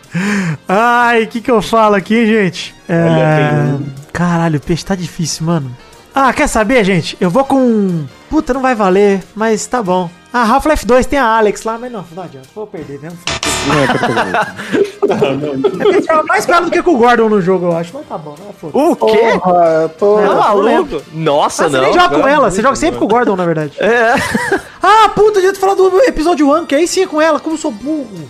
Ai, 0.68 1.24
o 1.24 1.28
que 1.28 1.42
que 1.42 1.52
eu 1.52 1.62
falo 1.62 1.96
aqui, 1.96 2.26
gente? 2.26 2.76
É... 2.88 3.76
Caralho, 4.12 4.58
o 4.58 4.62
peixe 4.62 4.84
tá 4.86 4.96
difícil, 4.96 5.46
mano. 5.46 5.76
Ah, 6.14 6.34
quer 6.34 6.48
saber, 6.48 6.84
gente? 6.84 7.16
Eu 7.22 7.30
vou 7.30 7.46
com... 7.46 8.06
Puta, 8.30 8.54
não 8.54 8.62
vai 8.62 8.76
valer, 8.76 9.24
mas 9.36 9.66
tá 9.68 9.82
bom. 9.82 10.10
Ah, 10.32 10.44
Half-Life 10.44 10.86
2 10.86 11.06
tem 11.08 11.18
a 11.18 11.38
Alex 11.38 11.64
lá, 11.64 11.78
mas 11.80 11.92
não, 11.92 12.06
não 12.12 12.24
adianta. 12.24 12.48
Vou 12.54 12.68
perder 12.68 13.00
mesmo. 13.02 13.18
Não 13.68 13.80
é 13.80 13.88
protagonista. 13.88 14.54
É 15.80 15.94
porque 15.94 16.28
mais 16.28 16.46
ela 16.46 16.66
do 16.66 16.72
que 16.72 16.84
com 16.84 16.92
o 16.94 16.98
Gordon 16.98 17.30
no 17.30 17.42
jogo, 17.42 17.66
eu 17.68 17.76
acho. 17.76 17.92
Mas 17.96 18.08
tá 18.08 18.18
bom, 18.18 18.36
né? 18.40 18.46
O 18.62 18.96
quê? 18.96 19.40
Porra, 19.42 19.64
eu 19.82 19.90
tô. 19.90 20.20
É, 20.20 20.28
Tá 20.28 20.34
não 20.34 20.40
maluco? 20.40 21.02
Nossa, 21.14 21.64
Mas 21.64 21.72
você 21.72 21.78
não. 21.78 21.84
nem 21.86 21.94
joga 21.94 22.20
com 22.20 22.28
ela, 22.28 22.52
você 22.52 22.62
joga 22.62 22.76
sempre 22.76 23.00
com 23.00 23.06
o 23.06 23.08
Gordon, 23.08 23.36
na 23.36 23.46
verdade. 23.46 23.74
É. 23.80 24.14
Ah, 24.82 25.10
puta, 25.10 25.30
eu 25.40 25.42
devia 25.42 25.54
ter 25.54 25.60
falado 25.60 25.90
do 25.90 26.00
episódio 26.04 26.50
1, 26.56 26.66
que 26.66 26.76
aí 26.76 26.88
sim 26.88 27.02
é 27.04 27.08
com 27.08 27.20
ela, 27.20 27.40
como 27.40 27.56
eu 27.56 27.60
sou 27.60 27.72
burro. 27.72 28.30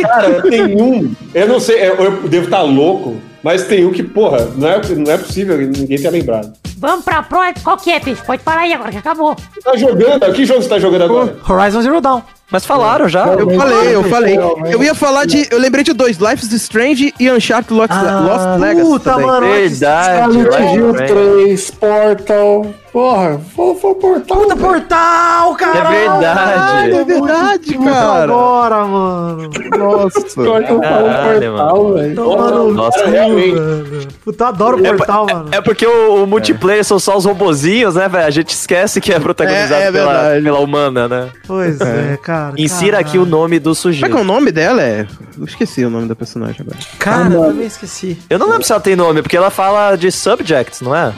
Cara, 0.00 0.42
tem 0.42 0.80
um. 0.80 1.14
Eu 1.34 1.48
não 1.48 1.60
sei, 1.60 1.76
eu, 1.88 1.94
eu 1.96 2.28
devo 2.28 2.44
estar 2.44 2.62
louco, 2.62 3.16
mas 3.42 3.64
tem 3.64 3.84
um 3.84 3.92
que, 3.92 4.02
porra, 4.02 4.48
não 4.56 4.68
é, 4.68 4.80
não 4.96 5.12
é 5.12 5.18
possível 5.18 5.56
ninguém 5.56 5.98
ter 5.98 6.10
lembrado. 6.10 6.52
Vamos 6.76 7.04
pra 7.04 7.22
próxima. 7.22 7.54
Qual 7.62 7.76
que 7.76 7.90
é, 7.90 8.00
Peixe? 8.00 8.22
Pode 8.24 8.42
falar 8.42 8.62
aí 8.62 8.72
agora 8.72 8.90
que 8.90 8.98
acabou. 8.98 9.34
Tá 9.62 9.76
jogando? 9.76 10.32
Que 10.32 10.44
jogo 10.44 10.62
você 10.62 10.68
tá 10.68 10.78
jogando 10.78 11.04
agora? 11.04 11.36
Horizon 11.48 11.82
Zero 11.82 12.00
Dawn. 12.00 12.20
Mas 12.50 12.66
falaram 12.66 13.08
já. 13.08 13.26
Eu 13.26 13.50
falei, 13.50 13.94
eu 13.94 14.04
falei. 14.04 14.38
Eu 14.70 14.82
ia 14.82 14.94
falar 14.94 15.24
de. 15.24 15.48
Eu 15.50 15.58
lembrei 15.58 15.82
de 15.82 15.92
dois: 15.92 16.18
Life 16.18 16.44
is 16.44 16.52
Strange 16.52 17.14
e 17.18 17.30
Uncharted 17.30 17.72
Lost, 17.72 17.90
Lost 17.90 18.60
Legacy. 18.60 18.86
Puta, 18.86 19.10
também. 19.12 19.26
mano. 19.26 19.46
Verdade. 19.46 20.32
Silent 20.32 20.74
Hill 20.74 20.92
right, 20.92 21.12
right. 21.12 21.44
3, 21.46 21.70
Portal. 21.70 22.74
Porra, 22.94 23.40
vou, 23.56 23.74
vou 23.74 23.96
Portal. 23.96 24.38
Puta 24.38 24.54
portal, 24.54 25.56
cara. 25.56 25.78
É 25.78 25.98
verdade. 25.98 26.90
É 26.92 27.04
verdade, 27.04 27.78
cara. 27.78 28.22
Agora, 28.22 28.84
mano. 28.84 29.50
Nossa. 29.76 30.20
Pior 30.40 30.62
que 30.62 30.70
eu 30.70 30.80
falo 30.80 31.08
Caralho, 31.08 31.40
Portal, 31.56 31.92
velho. 31.94 32.14
Tomando 32.14 32.72
Nossa, 32.72 33.06
realmente. 33.06 34.08
Puta, 34.24 34.44
eu 34.44 34.48
adoro 34.48 34.78
o 34.78 34.82
portal, 34.96 35.26
mano. 35.26 35.48
É 35.50 35.60
porque 35.60 35.84
o, 35.84 36.22
o 36.22 36.26
multiplayer 36.28 36.84
são 36.84 37.00
só 37.00 37.16
os 37.16 37.24
robozinhos, 37.24 37.96
né, 37.96 38.08
velho? 38.08 38.26
A 38.26 38.30
gente 38.30 38.50
esquece 38.50 39.00
que 39.00 39.12
é 39.12 39.18
protagonizado 39.18 39.82
É, 39.82 39.86
é 39.88 39.90
pela, 39.92 40.40
pela 40.40 40.60
humana, 40.60 41.08
né? 41.08 41.30
Pois 41.48 41.80
é, 41.80 42.16
cara. 42.22 42.54
Insira 42.56 43.00
aqui 43.00 43.18
o 43.18 43.26
nome 43.26 43.58
do 43.58 43.74
Como 43.74 43.74
é 43.74 43.74
que 43.74 43.88
é 43.88 44.06
sujeito. 44.06 44.16
o 44.18 44.22
nome 44.22 44.52
dela? 44.52 44.80
É. 44.80 45.04
Eu 45.36 45.44
esqueci 45.44 45.84
o 45.84 45.90
nome 45.90 46.06
da 46.06 46.14
personagem 46.14 46.60
agora. 46.60 46.78
Cara, 47.00 47.34
eu 47.34 47.42
também 47.42 47.66
esqueci. 47.66 48.16
Eu 48.30 48.38
não 48.38 48.46
lembro 48.48 48.62
se 48.62 48.70
ela 48.70 48.80
tem 48.80 48.94
nome, 48.94 49.20
porque 49.20 49.36
ela 49.36 49.50
fala 49.50 49.96
de 49.96 50.12
subjects, 50.12 50.80
não 50.80 50.94
é? 50.94 51.12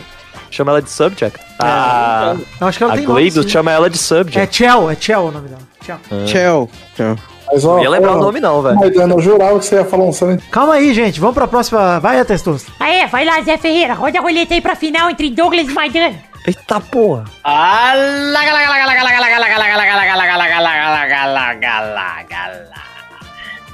Chama 0.57 0.73
ela 0.73 0.81
de 0.81 0.91
subject. 0.91 1.39
A, 1.59 2.35
Eu 2.59 2.67
acho 2.67 2.79
que 2.79 2.85
ela 2.85 2.95
a 2.95 2.97
tem 2.97 3.05
nome, 3.07 3.21
Gleidos 3.21 3.45
sim. 3.45 3.51
chama 3.51 3.71
ela 3.71 3.91
de 3.91 3.97
É 3.97 3.99
subject. 3.99 4.57
Chell, 4.57 4.91
é 4.91 4.97
Chell 4.99 5.21
o 5.27 5.31
nome 5.31 5.49
dela. 5.49 5.61
Chell. 5.85 5.99
Chell. 6.27 6.71
Chell. 6.97 7.17
Mas, 7.53 7.65
ó, 7.65 7.75
Não 7.77 7.83
ia 7.83 7.91
lembrar 7.91 8.13
ó, 8.13 8.17
o 8.17 8.21
nome, 8.21 8.41
não, 8.41 8.63
velho. 8.63 8.75
Maidana, 8.77 9.15
eu 9.15 9.21
jurava 9.21 9.59
que 9.59 9.67
você 9.67 9.77
ia 9.77 9.85
falar 9.85 10.05
um 10.05 10.13
Silent 10.15 10.41
Calma 10.51 10.75
aí, 10.75 10.95
gente. 10.95 11.21
Vamos 11.21 11.35
pra 11.35 11.47
próxima. 11.47 12.01
Vai, 12.01 12.25
Testoso. 12.25 12.65
Aê, 12.81 13.07
vai 13.07 13.27
lá, 13.27 13.43
Zé 13.43 13.59
Ferreira. 13.59 13.93
Roda 13.93 14.19
a 14.19 14.23
roleta 14.23 14.55
aí 14.55 14.63
pra 14.63 14.75
final 14.75 15.11
entre 15.11 15.29
Douglas 15.31 15.69
e 15.69 15.73
Maidana. 15.73 16.17
Eita 16.47 16.81
porra. 16.81 17.25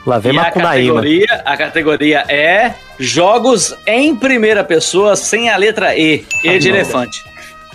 Lá 0.07 0.19
vem 0.19 0.35
E 0.35 0.39
a 0.39 0.43
Macunaíma. 0.43 0.95
categoria, 0.95 1.43
a 1.45 1.57
categoria 1.57 2.25
é 2.29 2.75
jogos 2.99 3.75
em 3.87 4.15
primeira 4.17 4.65
pessoa 4.65 5.15
sem 5.17 5.49
a 5.49 5.57
letra 5.57 5.97
E. 5.97 6.25
E 6.45 6.59
de 6.59 6.69
elefante. 6.69 7.25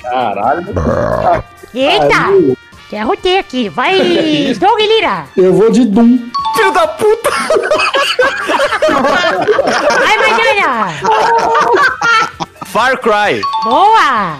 Caralho. 0.02 0.66
Eita! 1.74 2.58
Derrotei 2.90 3.38
aqui. 3.40 3.70
Vai, 3.70 3.96
Doug 4.60 4.80
Lira. 4.80 5.26
Eu 5.38 5.54
vou 5.54 5.70
de 5.72 5.86
Doom. 5.86 6.20
Filho 6.56 6.72
da 6.72 6.88
puta! 6.88 7.30
Vai, 10.00 10.18
Maidana. 10.18 10.94
Far 12.72 12.98
Cry. 13.00 13.42
Boa. 13.64 14.38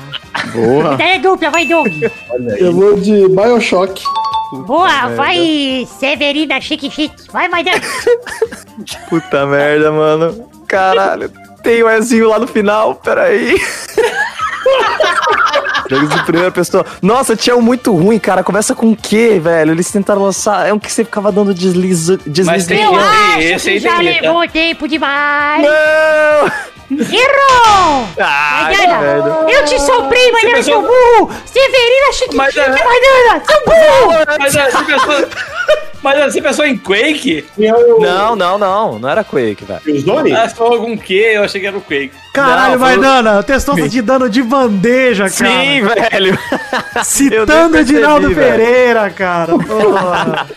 Boa. 0.54 0.92
Medalha 0.92 1.20
dupla, 1.20 1.50
vai, 1.50 1.66
Doug. 1.66 1.88
Eu 2.58 2.74
vou 2.74 2.96
de 3.00 3.28
Bioshock. 3.30 4.04
Boa, 4.66 5.10
vai, 5.16 5.86
Severina 6.00 6.60
Chique 6.62 6.90
Chique. 6.90 7.16
Vai, 7.32 7.48
Maidana. 7.50 7.82
Puta 9.10 9.46
merda, 9.46 9.92
mano. 9.92 10.48
Caralho. 10.68 11.32
Tem 11.64 11.84
o 11.84 11.90
Ezinho 11.90 12.30
lá 12.30 12.40
no 12.40 12.48
final, 12.48 12.96
peraí. 12.96 13.58
Jogos 15.90 16.10
de 16.10 16.24
primeira 16.24 16.52
pessoa. 16.52 16.86
Nossa, 17.02 17.36
tinha 17.36 17.56
um 17.58 17.62
muito 17.62 17.94
ruim, 17.96 18.20
cara. 18.20 18.44
Começa 18.44 18.74
com 18.76 18.92
o 18.92 18.96
quê, 18.96 19.40
velho? 19.42 19.72
Eles 19.72 19.90
tentaram 19.92 20.22
lançar. 20.22 20.68
É 20.68 20.74
um 20.74 20.80
que 20.80 20.92
você 20.92 21.04
ficava 21.04 21.32
dando 21.32 21.54
desliza. 21.54 22.18
desliza 22.26 22.68
tem- 22.68 22.84
Eu 22.84 22.96
acho 22.96 23.64
que 23.66 23.80
já 23.80 23.98
levou 24.00 24.48
tempo 24.48 24.88
demais. 24.88 25.62
Não! 25.64 26.52
Errou! 26.90 27.47
Ah, 28.20 28.64
Maidana, 28.64 29.52
eu 29.52 29.66
te 29.66 29.80
soprei, 29.80 30.32
Maidana, 30.32 30.64
seu 30.64 30.82
burro! 30.82 31.32
Severina 31.46 32.12
Chique 32.14 32.36
Mas, 32.36 32.54
Chique, 32.54 32.66
é- 32.66 32.84
Maidana, 32.84 33.44
seu 33.46 33.66
burro! 33.66 34.26
Mas 34.40 34.56
é, 34.56 34.72
você 34.72 34.84
pensou, 34.86 35.28
mas 36.02 36.20
é, 36.20 36.30
você 36.30 36.42
pensou 36.42 36.66
em 36.66 36.78
Quake? 36.78 37.46
Não, 38.00 38.36
não, 38.36 38.58
não. 38.58 39.00
Não 39.00 39.10
era 39.10 39.24
Quake, 39.24 39.66
velho. 39.66 39.82
E 39.86 39.92
os 39.92 40.04
Zone? 40.04 40.32
Ah, 40.34 40.48
só 40.48 40.66
algum 40.66 40.96
que? 40.98 41.14
Eu 41.14 41.44
achei 41.44 41.60
que 41.60 41.68
era 41.68 41.78
o 41.78 41.82
Quake. 41.82 42.12
Caralho, 42.34 42.80
Maidana. 42.80 43.40
O 43.40 43.44
Testoso 43.44 43.90
te 43.90 44.02
dando 44.02 44.30
de 44.30 44.42
bandeja, 44.42 45.30
cara. 45.30 45.52
Sim, 45.52 45.82
velho. 45.82 46.40
Citando 47.04 47.76
Eu 47.78 47.82
Edinaldo. 47.82 48.34
Pereira, 48.34 49.10
cara. 49.10 49.54
Porra. 49.58 50.48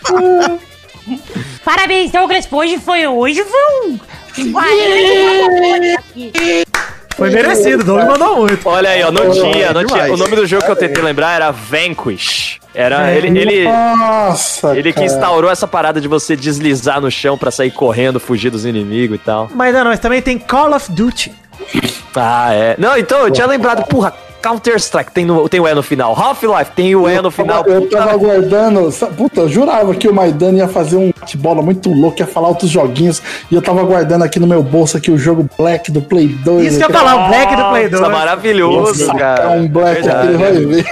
Parabéns, 1.65 2.11
Douglas, 2.11 2.47
hoje 2.51 2.77
foi, 2.77 3.05
hoje 3.07 3.43
foi 3.43 3.89
um... 3.89 3.99
Foi 7.21 7.29
merecido, 7.29 7.83
Doug 7.83 8.03
mandou 8.03 8.37
muito. 8.37 8.67
Olha 8.67 8.89
aí, 8.89 9.03
ó, 9.03 9.11
não 9.11 9.29
tinha, 9.29 9.71
não 9.71 9.85
tinha. 9.85 10.01
demais. 10.01 10.11
O 10.11 10.17
nome 10.17 10.35
do 10.35 10.47
jogo 10.47 10.65
que 10.65 10.71
eu 10.71 10.75
tentei 10.75 11.03
lembrar 11.03 11.35
era 11.35 11.51
Vanquish. 11.51 12.59
Era 12.73 13.11
ele, 13.11 13.37
ele, 13.37 13.63
Nossa, 13.65 14.71
ele 14.75 14.89
que 14.91 14.93
cara. 14.93 15.05
instaurou 15.05 15.51
essa 15.51 15.67
parada 15.67 15.99
de 16.01 16.07
você 16.07 16.35
deslizar 16.35 16.99
no 17.01 17.11
chão 17.11 17.37
pra 17.37 17.51
sair 17.51 17.69
correndo, 17.69 18.19
fugir 18.19 18.49
dos 18.49 18.65
inimigos 18.65 19.17
e 19.17 19.19
tal. 19.19 19.49
Maidana, 19.53 19.89
mas 19.89 19.99
também 19.99 20.21
tem 20.21 20.39
Call 20.39 20.73
of 20.73 20.91
Duty. 20.91 21.31
Ah, 22.15 22.53
é. 22.53 22.75
Não, 22.77 22.97
então 22.97 23.19
eu 23.19 23.31
tinha 23.31 23.45
lembrado, 23.45 23.85
porra, 23.87 24.13
Counter-Strike 24.41 25.11
tem, 25.11 25.25
no- 25.25 25.47
tem 25.47 25.59
o 25.59 25.67
E 25.67 25.73
no 25.73 25.83
final. 25.83 26.13
Half-Life 26.19 26.71
tem 26.75 26.95
o 26.95 27.07
E 27.09 27.21
no 27.21 27.31
final. 27.31 27.63
Eu 27.65 27.89
tava 27.89 28.11
aguardando. 28.11 28.89
Puta, 29.17 29.41
eu 29.41 29.49
jurava 29.49 29.93
que 29.95 30.07
o 30.07 30.13
Maidana 30.13 30.57
ia 30.59 30.67
fazer 30.67 30.95
um 30.97 31.11
bate-bola 31.19 31.61
muito 31.61 31.89
louco, 31.91 32.19
ia 32.19 32.27
falar 32.27 32.47
outros 32.49 32.69
joguinhos. 32.69 33.21
E 33.51 33.55
eu 33.55 33.61
tava 33.61 33.81
aguardando 33.81 34.23
aqui 34.23 34.39
no 34.39 34.47
meu 34.47 34.61
bolso 34.63 34.97
aqui 34.97 35.11
o 35.11 35.17
jogo 35.17 35.47
Black 35.57 35.91
do 35.91 36.01
Play 36.01 36.27
2. 36.27 36.67
Isso 36.67 36.77
que 36.77 36.83
eu 36.83 36.89
ia 36.89 36.95
falar, 36.97 37.25
o 37.25 37.27
Black 37.29 37.55
do 37.55 37.69
Play 37.69 37.89
2. 37.89 38.01
Nossa, 38.01 38.11
maravilhoso, 38.13 39.05
Nossa, 39.07 39.17
cara. 39.19 39.49
um 39.51 39.67
Black 39.67 40.07
aqui, 40.09 40.27
ele 40.27 40.37
vai 40.37 40.51
ver. 40.53 40.85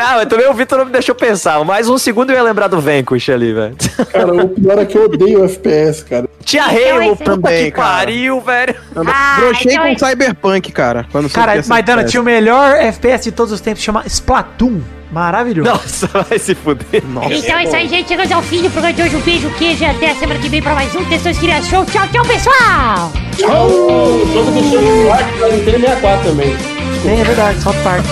Ah, 0.00 0.14
mas 0.16 0.26
também 0.26 0.48
o 0.48 0.54
Vitor 0.54 0.78
não 0.78 0.84
me 0.86 0.92
deixou 0.92 1.14
pensar. 1.14 1.64
Mais 1.64 1.88
um 1.88 1.98
segundo 1.98 2.30
eu 2.30 2.36
ia 2.36 2.42
lembrar 2.42 2.68
do 2.68 2.80
Vanquish 2.80 3.30
ali, 3.30 3.52
velho. 3.52 3.74
Cara, 4.12 4.32
o 4.44 4.48
pior 4.48 4.78
é 4.78 4.84
que 4.84 4.96
eu 4.96 5.04
odeio 5.06 5.44
FPS, 5.44 6.04
cara. 6.04 6.28
Tinha 6.44 6.64
Então, 6.72 6.96
Halo 7.02 7.16
puta 7.16 7.30
Também, 7.32 7.64
que 7.66 7.70
cara. 7.72 7.88
pariu, 7.98 8.40
velho. 8.40 8.74
Ah, 8.96 9.36
Brochei 9.40 9.72
então 9.72 9.84
com 9.84 10.06
é- 10.06 10.10
Cyberpunk, 10.10 10.72
cara. 10.72 11.06
Quando 11.10 11.28
Cara, 11.30 11.60
que 11.60 11.68
Maidana, 11.68 12.04
tinha 12.04 12.20
o 12.20 12.24
melhor 12.24 12.67
FPS 12.76 13.24
de 13.24 13.32
todos 13.32 13.52
os 13.52 13.60
tempos, 13.60 13.82
chama 13.82 14.04
Splatoon. 14.06 14.80
Maravilhoso. 15.10 15.70
Nossa, 15.70 16.06
vai 16.28 16.38
se 16.38 16.54
fuder. 16.54 17.02
Então 17.30 17.58
é 17.58 17.64
isso 17.64 17.76
aí, 17.76 17.88
gente. 17.88 18.08
Chegamos 18.08 18.30
ao 18.30 18.42
fim 18.42 18.62
do 18.62 18.70
programa 18.70 18.92
de 18.94 19.02
hoje. 19.02 19.16
Um 19.16 19.20
beijo, 19.20 19.50
queijo 19.52 19.82
e 19.82 19.86
até 19.86 20.10
a 20.10 20.14
semana 20.14 20.38
que 20.38 20.48
vem 20.48 20.62
pra 20.62 20.74
mais 20.74 20.94
um 20.94 21.04
Testosterona 21.06 21.62
Show. 21.62 21.84
Tchau, 21.86 22.06
tchau, 22.08 22.24
pessoal! 22.26 23.12
O 23.38 24.32
jogo 24.32 24.50
do 24.50 24.62
Sonic 24.70 25.02
Black 25.04 25.38
da 25.38 25.48
Nintendo 25.48 25.80
64 25.80 26.30
também. 26.30 26.56
Tem, 27.02 27.20
é 27.20 27.24
verdade, 27.24 27.60
South 27.60 27.74
Park. 27.82 28.04